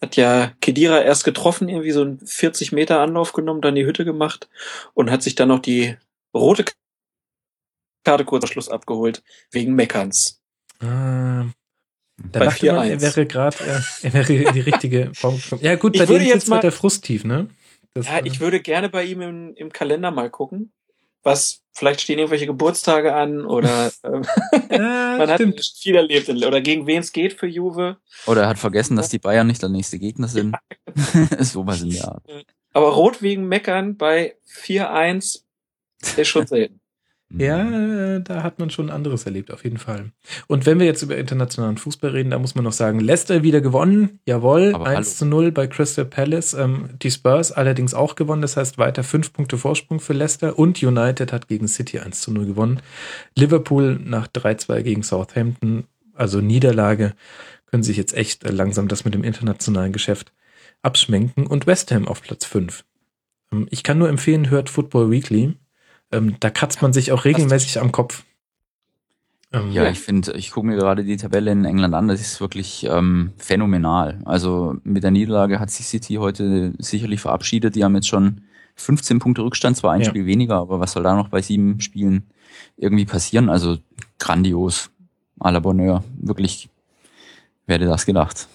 hat 0.00 0.16
ja 0.16 0.52
Kedira 0.60 1.00
erst 1.02 1.24
getroffen, 1.24 1.68
irgendwie 1.68 1.92
so 1.92 2.02
einen 2.02 2.18
40 2.18 2.72
Meter 2.72 3.00
Anlauf 3.00 3.32
genommen, 3.32 3.60
dann 3.60 3.74
die 3.74 3.84
Hütte 3.84 4.04
gemacht 4.04 4.48
und 4.94 5.10
hat 5.10 5.22
sich 5.22 5.34
dann 5.34 5.48
noch 5.48 5.60
die 5.60 5.96
rote 6.34 6.64
Karte 8.04 8.24
kurz 8.24 8.48
Schluss 8.48 8.68
abgeholt, 8.68 9.22
wegen 9.50 9.74
Meckerns. 9.74 10.40
Ah, 10.80 11.44
da 12.32 12.38
Bei 12.40 12.44
dachte 12.46 12.66
man, 12.72 12.86
4-1. 12.88 12.90
er 12.90 13.00
wäre 13.02 13.26
gerade, 13.26 13.56
äh, 13.64 13.80
er 14.02 14.12
wäre 14.12 14.52
die 14.52 14.60
richtige 14.60 15.10
Form 15.14 15.40
gekommen. 15.40 15.62
Ja 15.62 15.76
gut, 15.76 15.94
Ich 15.94 16.00
bei 16.00 16.06
denen 16.06 16.20
jetzt 16.26 16.32
sitzt 16.32 16.44
halt 16.44 16.58
mal- 16.58 16.60
der 16.60 16.72
Frust 16.72 17.04
tief, 17.04 17.24
ne? 17.24 17.48
Das, 17.94 18.06
Ja, 18.06 18.18
äh, 18.18 18.22
ich 18.26 18.40
würde 18.40 18.60
gerne 18.60 18.88
bei 18.88 19.04
ihm 19.04 19.20
im, 19.20 19.54
im 19.54 19.72
Kalender 19.72 20.10
mal 20.10 20.30
gucken, 20.30 20.72
was, 21.22 21.60
vielleicht 21.72 22.00
stehen 22.00 22.18
irgendwelche 22.18 22.46
Geburtstage 22.46 23.14
an 23.14 23.44
oder 23.46 23.92
ähm, 24.04 24.22
ja, 24.70 25.16
man 25.18 25.28
hat 25.30 25.36
stimmt. 25.36 25.60
viel 25.78 25.94
erlebt 25.94 26.28
oder 26.28 26.60
gegen 26.60 26.86
wen 26.88 27.00
es 27.00 27.12
geht 27.12 27.34
für 27.34 27.46
Juve. 27.46 27.98
Oder 28.26 28.42
er 28.42 28.48
hat 28.48 28.58
vergessen, 28.58 28.96
dass 28.96 29.08
die 29.08 29.18
Bayern 29.20 29.46
nicht 29.46 29.62
der 29.62 29.68
nächste 29.68 29.98
Gegner 30.00 30.26
sind. 30.26 30.56
Sowas 31.38 31.82
in 31.82 31.90
der 31.90 32.08
Art. 32.08 32.24
Aber 32.72 32.88
rot 32.94 33.22
wegen 33.22 33.46
Meckern 33.46 33.96
bei 33.96 34.36
4-1 34.48 35.42
ist 36.16 36.28
schon 36.28 36.46
selten. 36.48 36.80
Ja, 37.38 38.16
äh, 38.16 38.20
da 38.22 38.42
hat 38.42 38.58
man 38.58 38.70
schon 38.70 38.90
anderes 38.90 39.24
erlebt, 39.24 39.50
auf 39.52 39.64
jeden 39.64 39.78
Fall. 39.78 40.12
Und 40.46 40.66
wenn 40.66 40.78
wir 40.78 40.86
jetzt 40.86 41.02
über 41.02 41.16
internationalen 41.16 41.78
Fußball 41.78 42.10
reden, 42.10 42.30
da 42.30 42.38
muss 42.38 42.54
man 42.54 42.64
noch 42.64 42.72
sagen, 42.72 43.00
Leicester 43.00 43.42
wieder 43.42 43.60
gewonnen, 43.60 44.20
jawohl, 44.26 44.72
Aber 44.74 44.86
1 44.86 44.94
hallo. 44.96 45.04
zu 45.04 45.26
0 45.26 45.52
bei 45.52 45.66
Crystal 45.66 46.04
Palace. 46.04 46.54
Ähm, 46.54 46.90
die 47.02 47.10
Spurs 47.10 47.52
allerdings 47.52 47.94
auch 47.94 48.14
gewonnen, 48.14 48.42
das 48.42 48.56
heißt 48.56 48.78
weiter 48.78 49.04
fünf 49.04 49.32
Punkte 49.32 49.58
Vorsprung 49.58 50.00
für 50.00 50.12
Leicester 50.12 50.58
und 50.58 50.82
United 50.82 51.32
hat 51.32 51.48
gegen 51.48 51.68
City 51.68 51.98
1 51.98 52.20
zu 52.20 52.32
0 52.32 52.46
gewonnen. 52.46 52.80
Liverpool 53.36 53.98
nach 54.02 54.26
3-2 54.28 54.82
gegen 54.82 55.02
Southampton, 55.02 55.84
also 56.14 56.40
Niederlage, 56.40 57.14
können 57.66 57.82
sich 57.82 57.96
jetzt 57.96 58.14
echt 58.14 58.48
langsam 58.48 58.88
das 58.88 59.04
mit 59.04 59.14
dem 59.14 59.24
internationalen 59.24 59.92
Geschäft 59.92 60.32
abschminken 60.82 61.46
und 61.46 61.66
West 61.66 61.90
Ham 61.92 62.06
auf 62.06 62.22
Platz 62.22 62.44
5. 62.44 62.84
Ähm, 63.52 63.66
ich 63.70 63.82
kann 63.82 63.98
nur 63.98 64.08
empfehlen, 64.08 64.50
hört 64.50 64.68
Football 64.68 65.10
Weekly. 65.10 65.54
Ähm, 66.12 66.36
da 66.40 66.50
kratzt 66.50 66.82
man 66.82 66.92
sich 66.92 67.12
auch 67.12 67.24
regelmäßig 67.24 67.80
am 67.80 67.90
Kopf. 67.92 68.24
Ähm, 69.52 69.72
Ja, 69.72 69.88
ich 69.88 69.98
finde, 69.98 70.32
ich 70.32 70.50
gucke 70.50 70.66
mir 70.66 70.76
gerade 70.76 71.04
die 71.04 71.16
Tabelle 71.16 71.50
in 71.50 71.64
England 71.64 71.94
an, 71.94 72.08
das 72.08 72.20
ist 72.20 72.40
wirklich 72.40 72.84
ähm, 72.88 73.32
phänomenal. 73.38 74.20
Also 74.24 74.76
mit 74.84 75.02
der 75.02 75.10
Niederlage 75.10 75.60
hat 75.60 75.70
sich 75.70 75.86
City 75.86 76.14
heute 76.14 76.72
sicherlich 76.78 77.20
verabschiedet. 77.20 77.74
Die 77.74 77.84
haben 77.84 77.94
jetzt 77.94 78.08
schon 78.08 78.42
15 78.76 79.18
Punkte 79.18 79.42
Rückstand, 79.42 79.76
zwar 79.76 79.92
ein 79.92 80.00
Ja. 80.02 80.08
Spiel 80.08 80.26
weniger, 80.26 80.56
aber 80.56 80.80
was 80.80 80.92
soll 80.92 81.02
da 81.02 81.14
noch 81.14 81.28
bei 81.28 81.42
sieben 81.42 81.80
Spielen 81.80 82.24
irgendwie 82.76 83.04
passieren? 83.04 83.48
Also 83.48 83.78
grandios. 84.18 84.90
À 85.40 85.50
la 85.50 85.58
Bonheur. 85.58 86.04
Wirklich, 86.20 86.68
wer 87.66 87.74
hätte 87.76 87.86
das 87.86 88.06
gedacht? 88.06 88.46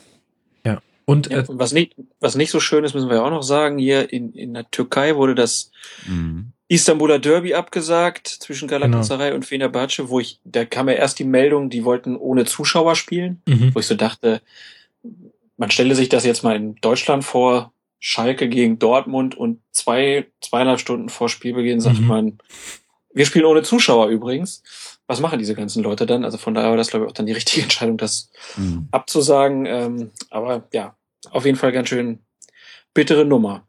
Und 1.10 1.30
Ja, 1.30 1.38
äh, 1.38 1.45
und 1.48 1.58
was 1.58 1.72
nicht, 1.72 1.95
was 2.19 2.36
nicht 2.36 2.52
so 2.52 2.60
schön 2.60 2.84
ist, 2.84 2.94
müssen 2.94 3.10
wir 3.10 3.24
auch 3.24 3.30
noch 3.30 3.42
sagen, 3.42 3.77
hier 3.77 4.11
in, 4.11 4.34
in 4.34 4.53
der 4.53 4.69
Türkei 4.69 5.16
wurde 5.16 5.36
das 5.36 5.72
Mhm. 6.06 6.52
Istanbuler 6.70 7.20
Derby 7.20 7.54
abgesagt 7.54 8.28
zwischen 8.28 8.68
Galatasaray 8.68 9.32
und 9.34 9.46
Fenerbahce, 9.46 10.10
wo 10.10 10.20
ich, 10.20 10.40
da 10.44 10.66
kam 10.66 10.90
ja 10.90 10.96
erst 10.96 11.18
die 11.20 11.24
Meldung, 11.24 11.70
die 11.70 11.86
wollten 11.86 12.16
ohne 12.18 12.46
Zuschauer 12.46 12.96
spielen, 12.96 13.42
mhm. 13.48 13.74
wo 13.74 13.80
ich 13.80 13.88
so 13.88 13.96
dachte, 13.96 14.42
man 15.56 15.72
stelle 15.72 15.96
sich 15.96 16.10
das 16.10 16.26
jetzt 16.26 16.44
mal 16.44 16.56
in 16.56 16.76
Deutschland 16.76 17.24
vor, 17.24 17.72
Schalke 18.00 18.48
gegen 18.48 18.78
Dortmund 18.78 19.36
und 19.36 19.60
zwei, 19.72 20.28
zweieinhalb 20.42 20.80
Stunden 20.80 21.10
vor 21.10 21.30
Spielbeginn 21.30 21.80
sagt 21.82 22.00
Mhm. 22.00 22.08
man, 22.08 22.38
wir 23.12 23.26
spielen 23.26 23.46
ohne 23.46 23.64
Zuschauer 23.64 24.10
übrigens. 24.10 24.62
Was 25.08 25.20
machen 25.20 25.40
diese 25.40 25.56
ganzen 25.56 25.82
Leute 25.82 26.06
dann? 26.06 26.24
Also 26.24 26.38
von 26.38 26.54
daher 26.54 26.70
war 26.70 26.78
das, 26.78 26.90
glaube 26.90 27.06
ich, 27.06 27.10
auch 27.10 27.16
dann 27.16 27.26
die 27.26 27.34
richtige 27.34 27.62
Entscheidung, 27.64 27.98
das 27.98 28.30
Mhm. 28.58 28.88
abzusagen. 28.92 29.66
Ähm, 29.66 30.12
aber 30.30 30.68
ja, 30.74 30.96
auf 31.32 31.46
jeden 31.46 31.58
Fall 31.58 31.72
ganz 31.72 31.90
schön 31.90 32.20
bittere 32.94 33.26
Nummer, 33.26 33.66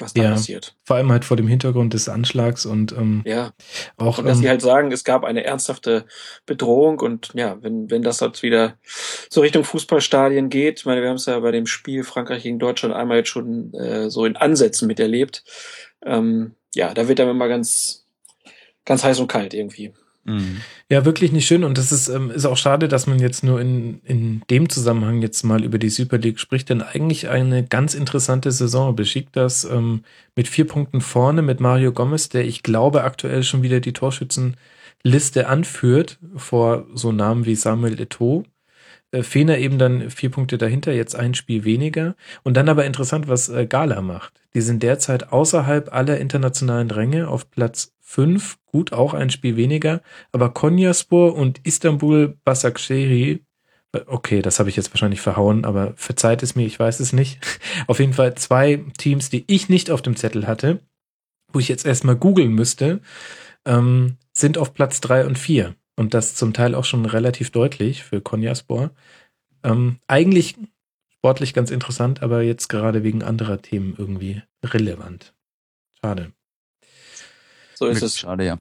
was 0.00 0.14
da 0.14 0.22
Ja. 0.22 0.30
passiert. 0.32 0.74
vor 0.84 0.96
allem 0.96 1.10
halt 1.12 1.24
vor 1.24 1.36
dem 1.36 1.48
Hintergrund 1.48 1.94
des 1.94 2.08
Anschlags 2.08 2.66
und 2.66 2.92
ähm, 2.92 3.22
Ja. 3.26 3.52
auch 3.96 4.18
Und 4.18 4.26
dass 4.26 4.38
ähm, 4.38 4.42
sie 4.42 4.48
halt 4.48 4.62
sagen, 4.62 4.92
es 4.92 5.04
gab 5.04 5.24
eine 5.24 5.44
ernsthafte 5.44 6.04
Bedrohung 6.46 7.00
und 7.00 7.30
ja, 7.34 7.56
wenn, 7.62 7.90
wenn 7.90 8.02
das 8.02 8.20
jetzt 8.20 8.42
wieder 8.42 8.76
so 9.30 9.40
Richtung 9.40 9.64
Fußballstadien 9.64 10.48
geht, 10.50 10.80
ich 10.80 10.86
meine, 10.86 11.02
wir 11.02 11.08
haben 11.08 11.16
es 11.16 11.26
ja 11.26 11.38
bei 11.40 11.50
dem 11.50 11.66
Spiel 11.66 12.04
Frankreich 12.04 12.42
gegen 12.42 12.58
Deutschland 12.58 12.94
einmal 12.94 13.18
jetzt 13.18 13.28
schon 13.30 13.72
äh, 13.74 14.10
so 14.10 14.24
in 14.24 14.36
Ansätzen 14.36 14.86
miterlebt. 14.88 15.44
Ähm, 16.04 16.54
ja, 16.74 16.94
da 16.94 17.08
wird 17.08 17.18
dann 17.18 17.28
immer 17.28 17.48
ganz, 17.48 18.06
ganz 18.84 19.04
heiß 19.04 19.18
und 19.20 19.28
kalt 19.28 19.54
irgendwie. 19.54 19.92
Ja, 20.90 21.04
wirklich 21.04 21.32
nicht 21.32 21.46
schön. 21.46 21.64
Und 21.64 21.78
das 21.78 21.92
ist, 21.92 22.08
ähm, 22.08 22.30
ist 22.30 22.44
auch 22.44 22.56
schade, 22.56 22.88
dass 22.88 23.06
man 23.06 23.18
jetzt 23.18 23.42
nur 23.42 23.60
in, 23.60 24.00
in 24.04 24.42
dem 24.50 24.68
Zusammenhang 24.68 25.22
jetzt 25.22 25.42
mal 25.42 25.64
über 25.64 25.78
die 25.78 25.90
Super 25.90 26.18
League 26.18 26.38
spricht, 26.38 26.68
denn 26.68 26.82
eigentlich 26.82 27.28
eine 27.28 27.64
ganz 27.64 27.94
interessante 27.94 28.52
Saison. 28.52 28.94
Beschickt 28.94 29.36
das 29.36 29.64
ähm, 29.64 30.02
mit 30.36 30.48
vier 30.48 30.66
Punkten 30.66 31.00
vorne 31.00 31.42
mit 31.42 31.60
Mario 31.60 31.92
Gomez, 31.92 32.28
der 32.28 32.44
ich 32.44 32.62
glaube 32.62 33.04
aktuell 33.04 33.42
schon 33.42 33.62
wieder 33.62 33.80
die 33.80 33.92
Torschützenliste 33.92 35.46
anführt, 35.46 36.18
vor 36.36 36.86
so 36.94 37.12
Namen 37.12 37.46
wie 37.46 37.54
Samuel 37.54 38.00
Eto'o. 38.00 38.44
Äh, 39.10 39.22
Fener 39.22 39.58
eben 39.58 39.78
dann 39.78 40.10
vier 40.10 40.30
Punkte 40.30 40.58
dahinter, 40.58 40.92
jetzt 40.92 41.16
ein 41.16 41.34
Spiel 41.34 41.64
weniger. 41.64 42.14
Und 42.42 42.56
dann 42.56 42.68
aber 42.68 42.84
interessant, 42.84 43.28
was 43.28 43.48
äh, 43.48 43.66
Gala 43.66 44.02
macht. 44.02 44.32
Die 44.54 44.60
sind 44.60 44.82
derzeit 44.82 45.32
außerhalb 45.32 45.92
aller 45.92 46.18
internationalen 46.18 46.90
Ränge 46.90 47.28
auf 47.28 47.50
Platz 47.50 47.92
fünf, 48.08 48.58
gut 48.64 48.94
auch 48.94 49.12
ein 49.12 49.28
Spiel 49.28 49.56
weniger, 49.56 50.00
aber 50.32 50.54
Konyaspor 50.54 51.34
und 51.34 51.60
Istanbul 51.66 52.38
Başakşehir, 52.42 53.40
äh, 53.92 54.00
okay, 54.06 54.40
das 54.40 54.58
habe 54.58 54.70
ich 54.70 54.76
jetzt 54.76 54.90
wahrscheinlich 54.94 55.20
verhauen, 55.20 55.66
aber 55.66 55.92
verzeiht 55.96 56.42
es 56.42 56.56
mir, 56.56 56.64
ich 56.64 56.78
weiß 56.78 57.00
es 57.00 57.12
nicht. 57.12 57.38
Auf 57.86 58.00
jeden 58.00 58.14
Fall 58.14 58.34
zwei 58.34 58.82
Teams, 58.96 59.28
die 59.28 59.44
ich 59.46 59.68
nicht 59.68 59.90
auf 59.90 60.00
dem 60.00 60.16
Zettel 60.16 60.46
hatte, 60.46 60.80
wo 61.52 61.58
ich 61.58 61.68
jetzt 61.68 61.84
erstmal 61.84 62.16
googeln 62.16 62.52
müsste, 62.52 63.00
ähm, 63.66 64.16
sind 64.32 64.56
auf 64.56 64.72
Platz 64.72 65.02
drei 65.02 65.26
und 65.26 65.38
vier 65.38 65.74
und 65.96 66.14
das 66.14 66.34
zum 66.34 66.54
Teil 66.54 66.74
auch 66.74 66.86
schon 66.86 67.04
relativ 67.04 67.50
deutlich 67.50 68.04
für 68.04 68.22
Konyaspor. 68.22 68.90
Ähm, 69.62 69.98
eigentlich 70.06 70.56
sportlich 71.10 71.52
ganz 71.52 71.70
interessant, 71.70 72.22
aber 72.22 72.40
jetzt 72.40 72.68
gerade 72.68 73.02
wegen 73.02 73.22
anderer 73.22 73.60
Themen 73.60 73.94
irgendwie 73.98 74.42
relevant. 74.64 75.34
Schade. 76.00 76.32
So 77.78 77.86
ist 77.86 77.96
Wirklich 78.00 78.10
es. 78.14 78.18
Schade, 78.18 78.44
ja. 78.44 78.58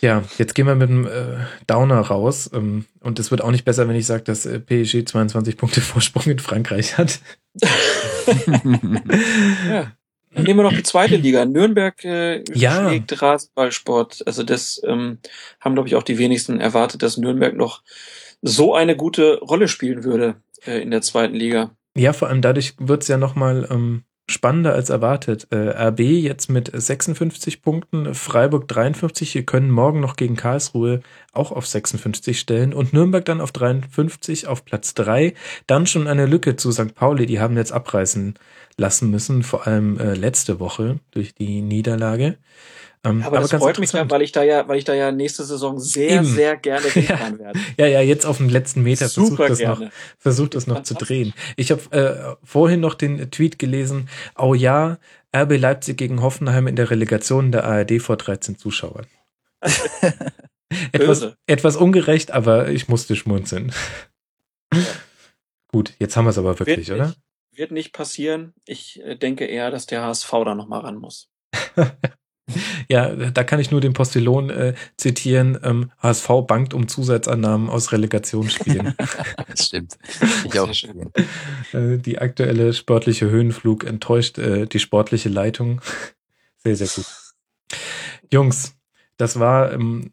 Ja, 0.00 0.22
jetzt 0.38 0.54
gehen 0.54 0.66
wir 0.66 0.76
mit 0.76 0.88
dem 0.88 1.06
äh, 1.06 1.44
Downer 1.66 2.00
raus. 2.00 2.48
Ähm, 2.54 2.86
und 3.00 3.18
es 3.18 3.30
wird 3.30 3.42
auch 3.42 3.50
nicht 3.50 3.66
besser, 3.66 3.86
wenn 3.86 3.96
ich 3.96 4.06
sage, 4.06 4.22
dass 4.22 4.46
äh, 4.46 4.60
PSG 4.60 5.04
22 5.06 5.58
Punkte 5.58 5.80
Vorsprung 5.82 6.22
in 6.24 6.38
Frankreich 6.38 6.96
hat. 6.96 7.20
Ja. 9.68 9.92
Dann 10.34 10.44
nehmen 10.44 10.58
wir 10.58 10.62
noch 10.64 10.72
die 10.74 10.82
zweite 10.82 11.16
Liga. 11.16 11.44
Nürnberg 11.46 12.04
äh, 12.04 12.44
Ja. 12.54 12.86
schlägt 12.88 13.20
Rasenballsport. 13.20 14.26
Also 14.26 14.42
das 14.42 14.80
ähm, 14.86 15.18
haben, 15.60 15.74
glaube 15.74 15.88
ich, 15.88 15.96
auch 15.96 16.02
die 16.02 16.18
wenigsten 16.18 16.60
erwartet, 16.60 17.02
dass 17.02 17.16
Nürnberg 17.16 17.54
noch 17.56 17.82
so 18.42 18.74
eine 18.74 18.94
gute 18.96 19.38
Rolle 19.40 19.68
spielen 19.68 20.04
würde 20.04 20.36
äh, 20.66 20.80
in 20.82 20.90
der 20.90 21.02
zweiten 21.02 21.34
Liga. 21.34 21.70
Ja, 21.96 22.12
vor 22.12 22.28
allem 22.28 22.42
dadurch 22.42 22.74
wird 22.78 23.02
es 23.02 23.08
ja 23.08 23.16
nochmal 23.16 23.66
ähm, 23.70 24.04
spannender 24.28 24.74
als 24.74 24.90
erwartet. 24.90 25.48
Äh, 25.50 25.88
RB 25.88 26.00
jetzt 26.00 26.48
mit 26.48 26.70
56 26.72 27.62
Punkten, 27.62 28.14
Freiburg 28.14 28.68
53, 28.68 29.32
die 29.32 29.46
können 29.46 29.70
morgen 29.70 30.00
noch 30.00 30.16
gegen 30.16 30.36
Karlsruhe 30.36 31.00
auch 31.32 31.50
auf 31.50 31.66
56 31.66 32.38
Stellen 32.38 32.74
und 32.74 32.92
Nürnberg 32.92 33.24
dann 33.24 33.40
auf 33.40 33.52
53 33.52 34.46
auf 34.46 34.64
Platz 34.64 34.94
3. 34.94 35.34
Dann 35.66 35.86
schon 35.86 36.06
eine 36.06 36.26
Lücke 36.26 36.56
zu 36.56 36.70
St. 36.70 36.94
Pauli, 36.94 37.26
die 37.26 37.40
haben 37.40 37.56
jetzt 37.56 37.72
abreißen 37.72 38.34
lassen 38.76 39.10
müssen, 39.10 39.42
vor 39.42 39.66
allem 39.66 39.98
äh, 39.98 40.14
letzte 40.14 40.60
Woche 40.60 41.00
durch 41.10 41.34
die 41.34 41.62
Niederlage. 41.62 42.36
Ähm, 43.04 43.22
aber, 43.22 43.38
aber 43.38 43.48
das 43.48 43.60
freut 43.60 43.78
mich 43.78 43.92
weil 43.94 44.22
ich 44.22 44.32
da 44.32 44.42
ja, 44.42 44.66
weil 44.66 44.78
ich 44.78 44.84
da 44.84 44.94
ja 44.94 45.12
nächste 45.12 45.44
Saison 45.44 45.78
sehr, 45.78 46.16
Eben. 46.16 46.24
sehr 46.24 46.56
gerne 46.56 46.86
hinfahren 46.90 47.34
ja. 47.34 47.44
werde. 47.44 47.60
Ja, 47.76 47.86
ja, 47.86 48.00
jetzt 48.00 48.26
auf 48.26 48.38
den 48.38 48.48
letzten 48.48 48.82
Meter 48.82 49.08
versucht 49.08 49.38
das 49.38 49.58
gerne. 49.58 49.86
noch, 49.86 49.92
versucht 50.18 50.54
das 50.54 50.66
noch 50.66 50.82
zu 50.82 50.94
drehen. 50.94 51.32
Ich 51.56 51.70
habe 51.70 51.92
äh, 51.92 52.36
vorhin 52.44 52.80
noch 52.80 52.94
den 52.94 53.30
Tweet 53.30 53.58
gelesen, 53.58 54.08
oh 54.36 54.54
ja, 54.54 54.98
RB 55.34 55.58
Leipzig 55.58 55.96
gegen 55.96 56.22
Hoffenheim 56.22 56.66
in 56.66 56.76
der 56.76 56.90
Relegation 56.90 57.52
der 57.52 57.64
ARD 57.64 58.00
vor 58.00 58.16
13 58.16 58.58
Zuschauern. 58.58 59.06
etwas, 60.92 61.34
etwas 61.46 61.76
ungerecht, 61.76 62.30
aber 62.30 62.68
ich 62.68 62.88
musste 62.88 63.16
schmunzeln. 63.16 63.72
Ja. 64.72 64.80
Gut, 65.70 65.92
jetzt 65.98 66.16
haben 66.16 66.24
wir 66.24 66.30
es 66.30 66.38
aber 66.38 66.58
wirklich, 66.58 66.88
wird 66.88 66.98
oder? 66.98 67.08
Nicht, 67.08 67.20
wird 67.52 67.70
nicht 67.72 67.92
passieren. 67.92 68.54
Ich 68.64 69.02
äh, 69.04 69.16
denke 69.16 69.44
eher, 69.44 69.70
dass 69.70 69.86
der 69.86 70.02
HSV 70.02 70.30
da 70.30 70.54
nochmal 70.54 70.80
ran 70.80 70.96
muss. 70.96 71.28
Ja, 72.88 73.14
da 73.14 73.44
kann 73.44 73.60
ich 73.60 73.70
nur 73.70 73.80
den 73.80 73.92
Postillon 73.92 74.50
äh, 74.50 74.74
zitieren. 74.96 75.58
Ähm, 75.62 75.90
HSV 76.02 76.28
bankt 76.46 76.74
um 76.74 76.88
Zusatzannahmen 76.88 77.68
aus 77.68 77.92
Relegationsspielen. 77.92 78.94
das 79.48 79.66
stimmt. 79.66 79.98
Ich 80.44 80.58
auch. 80.58 80.70
Äh, 81.72 81.98
die 81.98 82.18
aktuelle 82.18 82.72
sportliche 82.72 83.28
Höhenflug 83.28 83.84
enttäuscht 83.84 84.38
äh, 84.38 84.66
die 84.66 84.78
sportliche 84.78 85.28
Leitung. 85.28 85.80
Sehr, 86.64 86.74
sehr 86.74 86.88
gut. 86.88 87.06
Jungs, 88.32 88.74
das 89.16 89.38
war 89.38 89.72
ähm, 89.72 90.12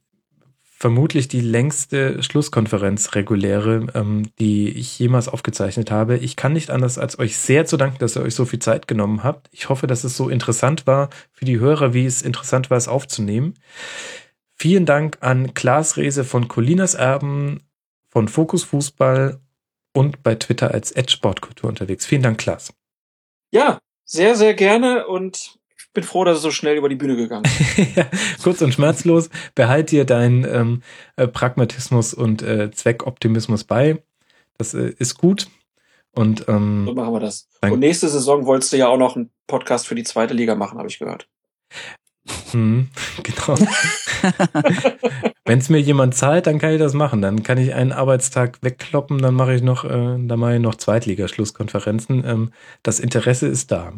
vermutlich 0.77 1.29
die 1.29 1.39
längste 1.39 2.21
Schlusskonferenz 2.21 3.15
reguläre, 3.15 3.87
ähm, 3.93 4.29
die 4.39 4.69
ich 4.69 4.99
jemals 4.99 5.29
aufgezeichnet 5.29 5.89
habe. 5.89 6.17
Ich 6.17 6.35
kann 6.35 6.51
nicht 6.51 6.69
anders, 6.69 6.97
als 6.97 7.17
euch 7.17 7.37
sehr 7.37 7.65
zu 7.65 7.77
danken, 7.77 7.99
dass 7.99 8.17
ihr 8.17 8.21
euch 8.21 8.35
so 8.35 8.43
viel 8.43 8.59
Zeit 8.59 8.87
genommen 8.87 9.23
habt. 9.23 9.47
Ich 9.51 9.69
hoffe, 9.69 9.87
dass 9.87 10.03
es 10.03 10.17
so 10.17 10.27
interessant 10.27 10.85
war 10.85 11.09
für 11.31 11.45
die 11.45 11.59
Hörer, 11.59 11.93
wie 11.93 12.05
es 12.05 12.21
interessant 12.21 12.69
war, 12.69 12.77
es 12.77 12.89
aufzunehmen. 12.89 13.53
Vielen 14.53 14.85
Dank 14.85 15.17
an 15.21 15.53
Klaas 15.53 15.95
Rehse 15.95 16.25
von 16.25 16.49
Colinas 16.49 16.93
Erben, 16.93 17.61
von 18.09 18.27
Fokus 18.27 18.65
Fußball 18.65 19.39
und 19.93 20.23
bei 20.23 20.35
Twitter 20.35 20.71
als 20.71 20.91
Edge 20.91 21.13
Sportkultur 21.13 21.69
unterwegs. 21.69 22.05
Vielen 22.05 22.21
Dank, 22.21 22.37
Klaas. 22.37 22.73
Ja, 23.51 23.79
sehr, 24.03 24.35
sehr 24.35 24.53
gerne 24.53 25.07
und 25.07 25.57
bin 25.95 26.03
froh, 26.03 26.23
dass 26.23 26.37
es 26.37 26.43
so 26.43 26.51
schnell 26.51 26.77
über 26.77 26.89
die 26.89 26.95
Bühne 26.95 27.15
gegangen 27.15 27.45
ist. 27.45 27.77
ja, 27.95 28.05
kurz 28.43 28.61
und 28.61 28.73
schmerzlos. 28.73 29.29
Behalt 29.55 29.89
dir 29.89 30.05
deinen 30.05 30.43
ähm, 30.43 30.83
äh, 31.15 31.27
Pragmatismus 31.27 32.13
und 32.13 32.43
äh, 32.43 32.69
Zweckoptimismus 32.69 33.63
bei. 33.63 34.03
Das 34.59 34.75
äh, 34.75 34.93
ist 34.99 35.17
gut. 35.17 35.47
Und 36.13 36.45
ähm, 36.47 36.85
so 36.85 36.93
machen 36.93 37.13
wir 37.13 37.19
das. 37.19 37.49
Und 37.61 37.79
nächste 37.79 38.07
Saison 38.07 38.45
wolltest 38.45 38.71
du 38.71 38.77
ja 38.77 38.87
auch 38.87 38.97
noch 38.97 39.15
einen 39.15 39.31
Podcast 39.47 39.87
für 39.87 39.95
die 39.95 40.03
zweite 40.03 40.33
Liga 40.33 40.55
machen, 40.55 40.77
habe 40.77 40.87
ich 40.87 40.99
gehört. 40.99 41.27
Hm, 42.51 42.89
genau. 43.23 43.57
Wenn 45.45 45.59
es 45.59 45.69
mir 45.69 45.79
jemand 45.79 46.15
zahlt, 46.15 46.47
dann 46.47 46.57
kann 46.57 46.71
ich 46.71 46.79
das 46.79 46.93
machen. 46.93 47.21
Dann 47.21 47.43
kann 47.43 47.57
ich 47.57 47.73
einen 47.73 47.91
Arbeitstag 47.91 48.59
wegkloppen, 48.61 49.19
dann 49.19 49.35
mache 49.35 49.53
ich 49.53 49.61
noch, 49.61 49.83
äh, 49.83 49.89
dann 49.89 50.39
mache 50.39 50.55
ich 50.55 50.61
noch 50.61 50.75
Zweitligaschlusskonferenzen. 50.75 52.23
Ähm, 52.25 52.51
das 52.81 52.99
Interesse 52.99 53.47
ist 53.47 53.71
da. 53.71 53.93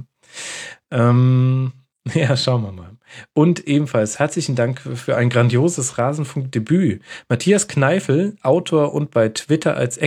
Ähm, 0.92 1.72
Ja, 2.14 2.36
schauen 2.38 2.64
wir 2.64 2.72
mal. 2.72 2.98
Und 3.34 3.68
ebenfalls 3.68 4.20
herzlichen 4.20 4.56
Dank 4.56 4.80
für 4.80 5.16
ein 5.16 5.30
grandioses 5.30 5.98
Rasenfunk-Debüt. 5.98 7.02
Matthias 7.30 7.68
Kneifel, 7.68 8.36
Autor 8.42 8.94
und 8.94 9.12
bei 9.12 9.30
Twitter 9.30 9.76
als 9.76 10.00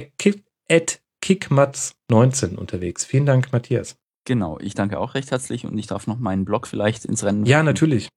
kickmatz19 1.22 2.56
unterwegs. 2.56 3.04
Vielen 3.04 3.26
Dank, 3.26 3.52
Matthias. 3.52 3.96
Genau, 4.24 4.58
ich 4.60 4.74
danke 4.74 4.98
auch 4.98 5.14
recht 5.14 5.30
herzlich 5.30 5.64
und 5.64 5.76
ich 5.78 5.86
darf 5.86 6.06
noch 6.06 6.18
meinen 6.18 6.44
Blog 6.44 6.66
vielleicht 6.66 7.04
ins 7.04 7.24
Rennen. 7.24 7.46
Ja, 7.46 7.62
natürlich. 7.62 8.08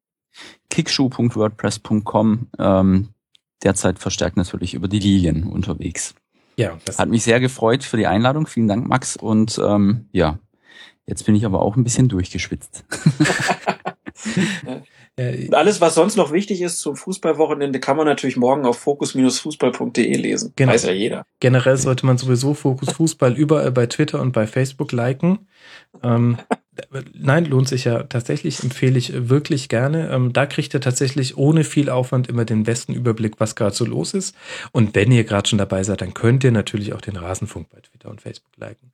Kickschuh.wordpress.com. 0.69 2.47
Ähm, 2.59 3.09
derzeit 3.63 3.99
verstärkt 3.99 4.37
natürlich 4.37 4.73
über 4.73 4.87
die 4.87 4.99
Lilien 4.99 5.43
unterwegs. 5.43 6.15
Ja, 6.57 6.77
das 6.85 6.99
hat 6.99 7.09
mich 7.09 7.23
sehr 7.23 7.39
gefreut 7.39 7.83
für 7.83 7.97
die 7.97 8.07
Einladung. 8.07 8.45
Vielen 8.47 8.67
Dank, 8.67 8.87
Max. 8.87 9.15
Und 9.15 9.59
ähm, 9.63 10.07
ja, 10.11 10.39
Jetzt 11.05 11.25
bin 11.25 11.35
ich 11.35 11.45
aber 11.45 11.61
auch 11.61 11.75
ein 11.75 11.83
bisschen 11.83 12.09
durchgeschwitzt. 12.09 12.85
Und 15.15 15.53
alles, 15.53 15.79
was 15.79 15.93
sonst 15.93 16.15
noch 16.15 16.31
wichtig 16.31 16.61
ist 16.61 16.79
zum 16.79 16.95
Fußballwochenende, 16.95 17.79
kann 17.79 17.97
man 17.97 18.07
natürlich 18.07 18.35
morgen 18.35 18.65
auf 18.65 18.79
fokus-fußball.de 18.79 20.15
lesen. 20.15 20.53
Genau. 20.55 20.71
Weiß 20.71 20.85
ja 20.85 20.91
jeder. 20.91 21.25
Generell 21.39 21.77
sollte 21.77 22.07
man 22.07 22.17
sowieso 22.17 22.55
Fokus 22.55 22.91
Fußball 22.93 23.33
überall 23.33 23.71
bei 23.71 23.85
Twitter 23.85 24.21
und 24.21 24.31
bei 24.31 24.47
Facebook 24.47 24.91
liken. 24.91 25.47
Ähm, 26.01 26.39
nein, 27.13 27.45
lohnt 27.45 27.67
sich 27.67 27.83
ja 27.83 28.03
tatsächlich, 28.03 28.63
empfehle 28.63 28.97
ich 28.97 29.29
wirklich 29.29 29.69
gerne. 29.69 30.09
Ähm, 30.09 30.33
da 30.33 30.47
kriegt 30.47 30.73
ihr 30.73 30.81
tatsächlich 30.81 31.37
ohne 31.37 31.63
viel 31.63 31.91
Aufwand 31.91 32.27
immer 32.27 32.45
den 32.45 32.63
besten 32.63 32.93
Überblick, 32.93 33.39
was 33.39 33.55
gerade 33.55 33.75
so 33.75 33.85
los 33.85 34.15
ist. 34.15 34.35
Und 34.71 34.95
wenn 34.95 35.11
ihr 35.11 35.25
gerade 35.25 35.47
schon 35.47 35.59
dabei 35.59 35.83
seid, 35.83 36.01
dann 36.01 36.15
könnt 36.15 36.43
ihr 36.43 36.51
natürlich 36.51 36.93
auch 36.93 37.01
den 37.01 37.17
Rasenfunk 37.17 37.69
bei 37.69 37.81
Twitter 37.81 38.09
und 38.09 38.21
Facebook 38.21 38.57
liken. 38.57 38.91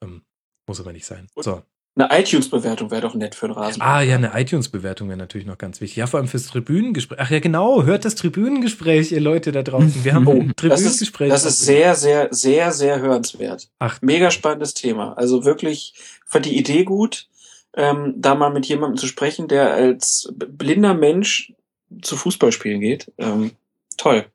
Ähm, 0.00 0.22
muss 0.66 0.80
aber 0.80 0.92
nicht 0.92 1.06
sein. 1.06 1.28
So. 1.36 1.62
Eine 1.98 2.20
iTunes-Bewertung 2.20 2.90
wäre 2.90 3.00
doch 3.00 3.14
nett 3.14 3.34
für 3.34 3.46
einen 3.46 3.54
Rasen. 3.54 3.80
Ah 3.80 4.02
ja, 4.02 4.16
eine 4.16 4.32
iTunes-Bewertung 4.34 5.08
wäre 5.08 5.16
natürlich 5.16 5.46
noch 5.46 5.56
ganz 5.56 5.80
wichtig. 5.80 5.96
Ja, 5.96 6.06
vor 6.06 6.20
allem 6.20 6.28
fürs 6.28 6.46
Tribünengespräch. 6.48 7.18
Ach 7.18 7.30
ja, 7.30 7.40
genau, 7.40 7.84
hört 7.84 8.04
das 8.04 8.16
Tribünengespräch, 8.16 9.12
ihr 9.12 9.20
Leute 9.20 9.50
da 9.50 9.62
draußen. 9.62 10.04
Wir 10.04 10.12
haben 10.12 10.26
oh, 10.26 10.44
Tribünengespräch. 10.56 11.30
Das 11.30 11.44
ist, 11.44 11.46
das 11.46 11.58
ist 11.60 11.64
sehr, 11.64 11.94
sehr, 11.94 12.28
sehr, 12.32 12.72
sehr 12.72 13.00
hörenswert. 13.00 13.70
Ach, 13.78 13.98
Mega 14.02 14.30
spannendes 14.30 14.74
Thema. 14.74 15.14
Also 15.16 15.46
wirklich, 15.46 15.94
fand 16.26 16.44
die 16.44 16.58
Idee 16.58 16.84
gut, 16.84 17.28
ähm, 17.72 18.12
da 18.18 18.34
mal 18.34 18.50
mit 18.52 18.66
jemandem 18.66 18.98
zu 18.98 19.06
sprechen, 19.06 19.48
der 19.48 19.72
als 19.72 20.30
blinder 20.34 20.92
Mensch 20.92 21.54
zu 22.02 22.16
Fußballspielen 22.16 22.80
geht. 22.80 23.10
Ähm, 23.16 23.52
toll. 23.96 24.26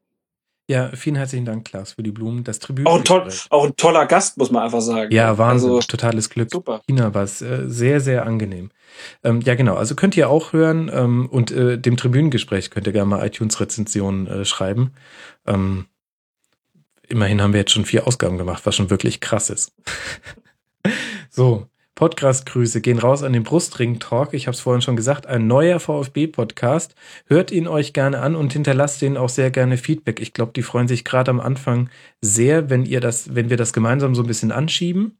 Ja, 0.71 0.89
vielen 0.93 1.17
herzlichen 1.17 1.43
Dank, 1.43 1.65
Klaas, 1.65 1.91
für 1.91 2.03
die 2.03 2.13
Blumen. 2.13 2.45
Das 2.45 2.59
Tribünen. 2.59 2.87
Auch, 2.87 3.03
toll, 3.03 3.27
auch 3.49 3.65
ein 3.65 3.75
toller 3.75 4.05
Gast, 4.05 4.37
muss 4.37 4.51
man 4.51 4.63
einfach 4.63 4.79
sagen. 4.79 5.13
Ja, 5.13 5.37
Wahnsinn. 5.37 5.69
Also, 5.69 5.85
totales 5.85 6.29
Glück. 6.29 6.49
Super. 6.49 6.81
China 6.87 7.13
war 7.13 7.23
es 7.23 7.41
äh, 7.41 7.63
sehr, 7.67 7.99
sehr 7.99 8.25
angenehm. 8.25 8.69
Ähm, 9.21 9.41
ja, 9.41 9.55
genau. 9.55 9.75
Also 9.75 9.95
könnt 9.95 10.15
ihr 10.15 10.29
auch 10.29 10.53
hören 10.53 10.89
ähm, 10.93 11.27
und 11.29 11.51
äh, 11.51 11.77
dem 11.77 11.97
Tribünengespräch 11.97 12.71
könnt 12.71 12.87
ihr 12.87 12.93
gerne 12.93 13.09
mal 13.09 13.27
iTunes-Rezensionen 13.27 14.27
äh, 14.27 14.45
schreiben. 14.45 14.93
Ähm, 15.45 15.87
immerhin 17.05 17.41
haben 17.41 17.51
wir 17.51 17.59
jetzt 17.59 17.73
schon 17.73 17.83
vier 17.83 18.07
Ausgaben 18.07 18.37
gemacht, 18.37 18.65
was 18.65 18.73
schon 18.73 18.89
wirklich 18.89 19.19
krass 19.19 19.49
ist. 19.49 19.73
so, 21.29 21.67
Podcast-Grüße 22.01 22.81
gehen 22.81 22.97
raus 22.97 23.21
an 23.21 23.31
den 23.31 23.43
Brustring-Talk. 23.43 24.33
Ich 24.33 24.47
habe 24.47 24.55
es 24.55 24.61
vorhin 24.61 24.81
schon 24.81 24.95
gesagt, 24.95 25.27
ein 25.27 25.45
neuer 25.45 25.79
VfB-Podcast. 25.79 26.95
Hört 27.27 27.51
ihn 27.51 27.67
euch 27.67 27.93
gerne 27.93 28.21
an 28.21 28.35
und 28.35 28.53
hinterlasst 28.53 29.03
denen 29.03 29.17
auch 29.17 29.29
sehr 29.29 29.51
gerne 29.51 29.77
Feedback. 29.77 30.19
Ich 30.19 30.33
glaube, 30.33 30.51
die 30.55 30.63
freuen 30.63 30.87
sich 30.87 31.05
gerade 31.05 31.29
am 31.29 31.39
Anfang 31.39 31.91
sehr, 32.19 32.71
wenn 32.71 32.85
ihr 32.87 33.01
das, 33.01 33.35
wenn 33.35 33.51
wir 33.51 33.57
das 33.57 33.71
gemeinsam 33.71 34.15
so 34.15 34.23
ein 34.23 34.27
bisschen 34.27 34.51
anschieben. 34.51 35.19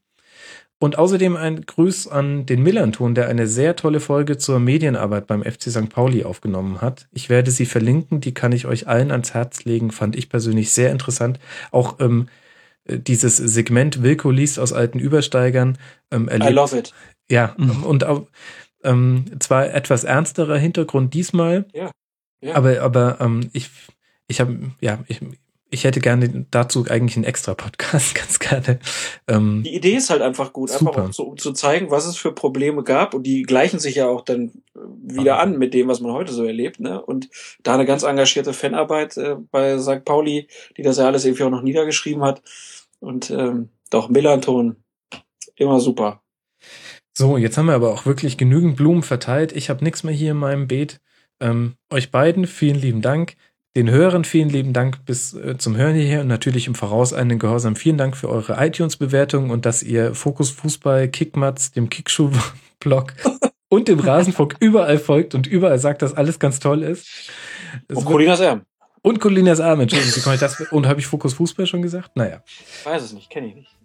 Und 0.80 0.98
außerdem 0.98 1.36
ein 1.36 1.64
Gruß 1.64 2.08
an 2.08 2.46
den 2.46 2.64
Millanton, 2.64 3.14
der 3.14 3.28
eine 3.28 3.46
sehr 3.46 3.76
tolle 3.76 4.00
Folge 4.00 4.36
zur 4.36 4.58
Medienarbeit 4.58 5.28
beim 5.28 5.44
FC 5.44 5.70
St. 5.70 5.88
Pauli 5.88 6.24
aufgenommen 6.24 6.80
hat. 6.80 7.06
Ich 7.12 7.28
werde 7.28 7.52
sie 7.52 7.66
verlinken, 7.66 8.20
die 8.20 8.34
kann 8.34 8.50
ich 8.50 8.66
euch 8.66 8.88
allen 8.88 9.12
ans 9.12 9.34
Herz 9.34 9.64
legen, 9.64 9.92
fand 9.92 10.16
ich 10.16 10.28
persönlich 10.28 10.72
sehr 10.72 10.90
interessant. 10.90 11.38
Auch 11.70 12.00
ähm, 12.00 12.26
äh, 12.26 12.41
dieses 12.86 13.36
Segment 13.36 14.02
Wilko 14.02 14.30
liest 14.30 14.58
aus 14.58 14.72
alten 14.72 14.98
Übersteigern 14.98 15.78
ähm, 16.10 16.28
erlebt. 16.28 16.50
I 16.50 16.54
love 16.54 16.78
it. 16.78 16.92
Ja, 17.30 17.54
mhm. 17.56 17.84
und 17.84 18.04
auch, 18.04 18.26
ähm, 18.84 19.24
zwar 19.40 19.72
etwas 19.72 20.04
ernsterer 20.04 20.58
Hintergrund 20.58 21.14
diesmal, 21.14 21.66
ja, 21.72 21.90
ja. 22.40 22.54
aber, 22.54 22.80
aber 22.80 23.18
ähm, 23.20 23.48
ich, 23.52 23.70
ich 24.26 24.40
habe, 24.40 24.72
ja, 24.80 24.98
ich, 25.06 25.20
ich 25.72 25.84
hätte 25.84 26.00
gerne 26.00 26.46
dazu 26.50 26.84
eigentlich 26.88 27.16
einen 27.16 27.24
extra 27.24 27.54
Podcast, 27.54 28.14
ganz 28.16 28.38
gerne. 28.38 28.78
Ähm, 29.26 29.62
die 29.64 29.74
Idee 29.74 29.94
ist 29.94 30.10
halt 30.10 30.20
einfach 30.20 30.52
gut, 30.52 30.68
super. 30.68 30.98
einfach 30.98 31.12
so, 31.14 31.24
um 31.24 31.38
zu 31.38 31.52
zeigen, 31.52 31.90
was 31.90 32.06
es 32.06 32.16
für 32.16 32.32
Probleme 32.32 32.82
gab 32.82 33.14
und 33.14 33.22
die 33.22 33.42
gleichen 33.42 33.78
sich 33.78 33.94
ja 33.94 34.08
auch 34.08 34.20
dann 34.20 34.52
wieder 34.74 35.38
an 35.38 35.58
mit 35.58 35.72
dem, 35.72 35.88
was 35.88 36.00
man 36.00 36.12
heute 36.12 36.32
so 36.32 36.44
erlebt. 36.44 36.80
Ne? 36.80 37.00
Und 37.00 37.30
da 37.62 37.74
eine 37.74 37.86
ganz 37.86 38.02
engagierte 38.02 38.52
Fanarbeit 38.52 39.16
äh, 39.16 39.36
bei 39.50 39.78
St. 39.78 40.04
Pauli, 40.04 40.48
die 40.76 40.82
das 40.82 40.98
ja 40.98 41.06
alles 41.06 41.24
irgendwie 41.24 41.44
auch 41.44 41.50
noch 41.50 41.62
niedergeschrieben 41.62 42.22
hat. 42.22 42.42
Und 43.02 43.30
ähm, 43.30 43.70
doch, 43.90 44.08
Millanton, 44.08 44.76
immer 45.56 45.80
super. 45.80 46.22
So, 47.16 47.36
jetzt 47.36 47.58
haben 47.58 47.66
wir 47.66 47.74
aber 47.74 47.92
auch 47.92 48.06
wirklich 48.06 48.38
genügend 48.38 48.76
Blumen 48.76 49.02
verteilt. 49.02 49.52
Ich 49.52 49.68
habe 49.68 49.84
nichts 49.84 50.04
mehr 50.04 50.14
hier 50.14 50.30
in 50.30 50.36
meinem 50.36 50.68
Beet. 50.68 51.00
Ähm, 51.40 51.74
euch 51.90 52.10
beiden 52.12 52.46
vielen 52.46 52.80
lieben 52.80 53.02
Dank. 53.02 53.34
Den 53.76 53.90
Hörern 53.90 54.24
vielen 54.24 54.50
lieben 54.50 54.72
Dank 54.72 55.04
bis 55.04 55.34
äh, 55.34 55.58
zum 55.58 55.76
Hören 55.76 55.94
hierher 55.94 56.20
und 56.20 56.28
natürlich 56.28 56.68
im 56.68 56.76
Voraus 56.76 57.12
einen 57.12 57.38
Gehorsam. 57.40 57.74
Vielen 57.74 57.98
Dank 57.98 58.16
für 58.16 58.28
eure 58.28 58.64
iTunes-Bewertung 58.64 59.50
und 59.50 59.66
dass 59.66 59.82
ihr 59.82 60.14
Fokus 60.14 60.50
Fußball, 60.50 61.08
Kickmatz, 61.08 61.72
dem 61.72 61.88
Kickschuh-Blog 61.90 63.14
und 63.68 63.88
dem 63.88 63.98
Rasenfunk 63.98 64.56
überall 64.60 64.98
folgt 64.98 65.34
und 65.34 65.48
überall 65.48 65.80
sagt, 65.80 66.02
dass 66.02 66.14
alles 66.14 66.38
ganz 66.38 66.60
toll 66.60 66.82
ist. 66.82 67.30
Es 67.88 67.96
und 67.96 68.04
Colinas 68.04 68.40
Erben. 68.40 68.62
Und 69.02 69.18
Colinas 69.18 69.60
Arme, 69.60 69.82
Entschuldigung, 69.82 70.16
wie 70.16 70.20
komme 70.20 70.34
ich 70.36 70.40
das? 70.40 70.60
Und 70.70 70.86
habe 70.86 71.00
ich 71.00 71.06
Fokus 71.06 71.34
Fußball 71.34 71.66
schon 71.66 71.82
gesagt? 71.82 72.12
Naja. 72.14 72.42
Ich 72.46 72.86
weiß 72.86 73.02
es 73.02 73.12
nicht, 73.12 73.30
kenne 73.30 73.48
ich 73.48 73.54
nicht. 73.56 73.76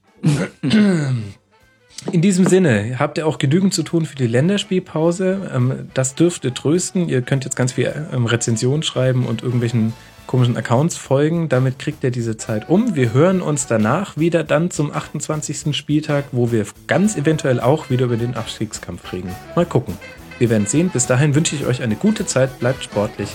In 2.12 2.22
diesem 2.22 2.46
Sinne, 2.46 3.00
habt 3.00 3.18
ihr 3.18 3.26
auch 3.26 3.40
genügend 3.40 3.74
zu 3.74 3.82
tun 3.82 4.06
für 4.06 4.16
die 4.16 4.28
Länderspielpause. 4.28 5.52
Ähm, 5.54 5.90
das 5.96 6.14
dürfte 6.14 6.54
trösten. 6.54 7.10
Ihr 7.10 7.24
könnt 7.24 7.44
jetzt 7.44 7.56
ganz 7.56 7.74
viel 7.74 7.92
ähm, 8.14 8.26
Rezensionen 8.28 8.84
schreiben 8.84 9.26
und 9.26 9.42
irgendwelchen 9.42 9.94
komischen 10.28 10.56
Accounts 10.58 10.96
folgen. 10.98 11.50
Damit 11.50 11.80
kriegt 11.80 12.04
ihr 12.04 12.12
diese 12.12 12.38
Zeit 12.38 12.70
um. 12.70 12.96
Wir 12.96 13.14
hören 13.14 13.42
uns 13.42 13.66
danach 13.66 14.18
wieder 14.18 14.44
dann 14.44 14.70
zum 14.70 14.94
28. 14.94 15.76
Spieltag, 15.76 16.26
wo 16.32 16.52
wir 16.52 16.66
ganz 16.86 17.16
eventuell 17.16 17.60
auch 17.60 17.90
wieder 17.90 18.06
über 18.06 18.18
den 18.18 18.36
Abstiegskampf 18.36 19.12
reden. 19.12 19.32
Mal 19.56 19.66
gucken. 19.66 19.98
Wir 20.38 20.52
werden 20.52 20.68
sehen. 20.68 20.90
Bis 20.90 21.08
dahin 21.08 21.34
wünsche 21.34 21.56
ich 21.56 21.66
euch 21.66 21.82
eine 21.82 21.96
gute 21.96 22.28
Zeit. 22.28 22.60
Bleibt 22.60 22.84
sportlich. 22.84 23.30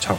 Ciao. 0.00 0.18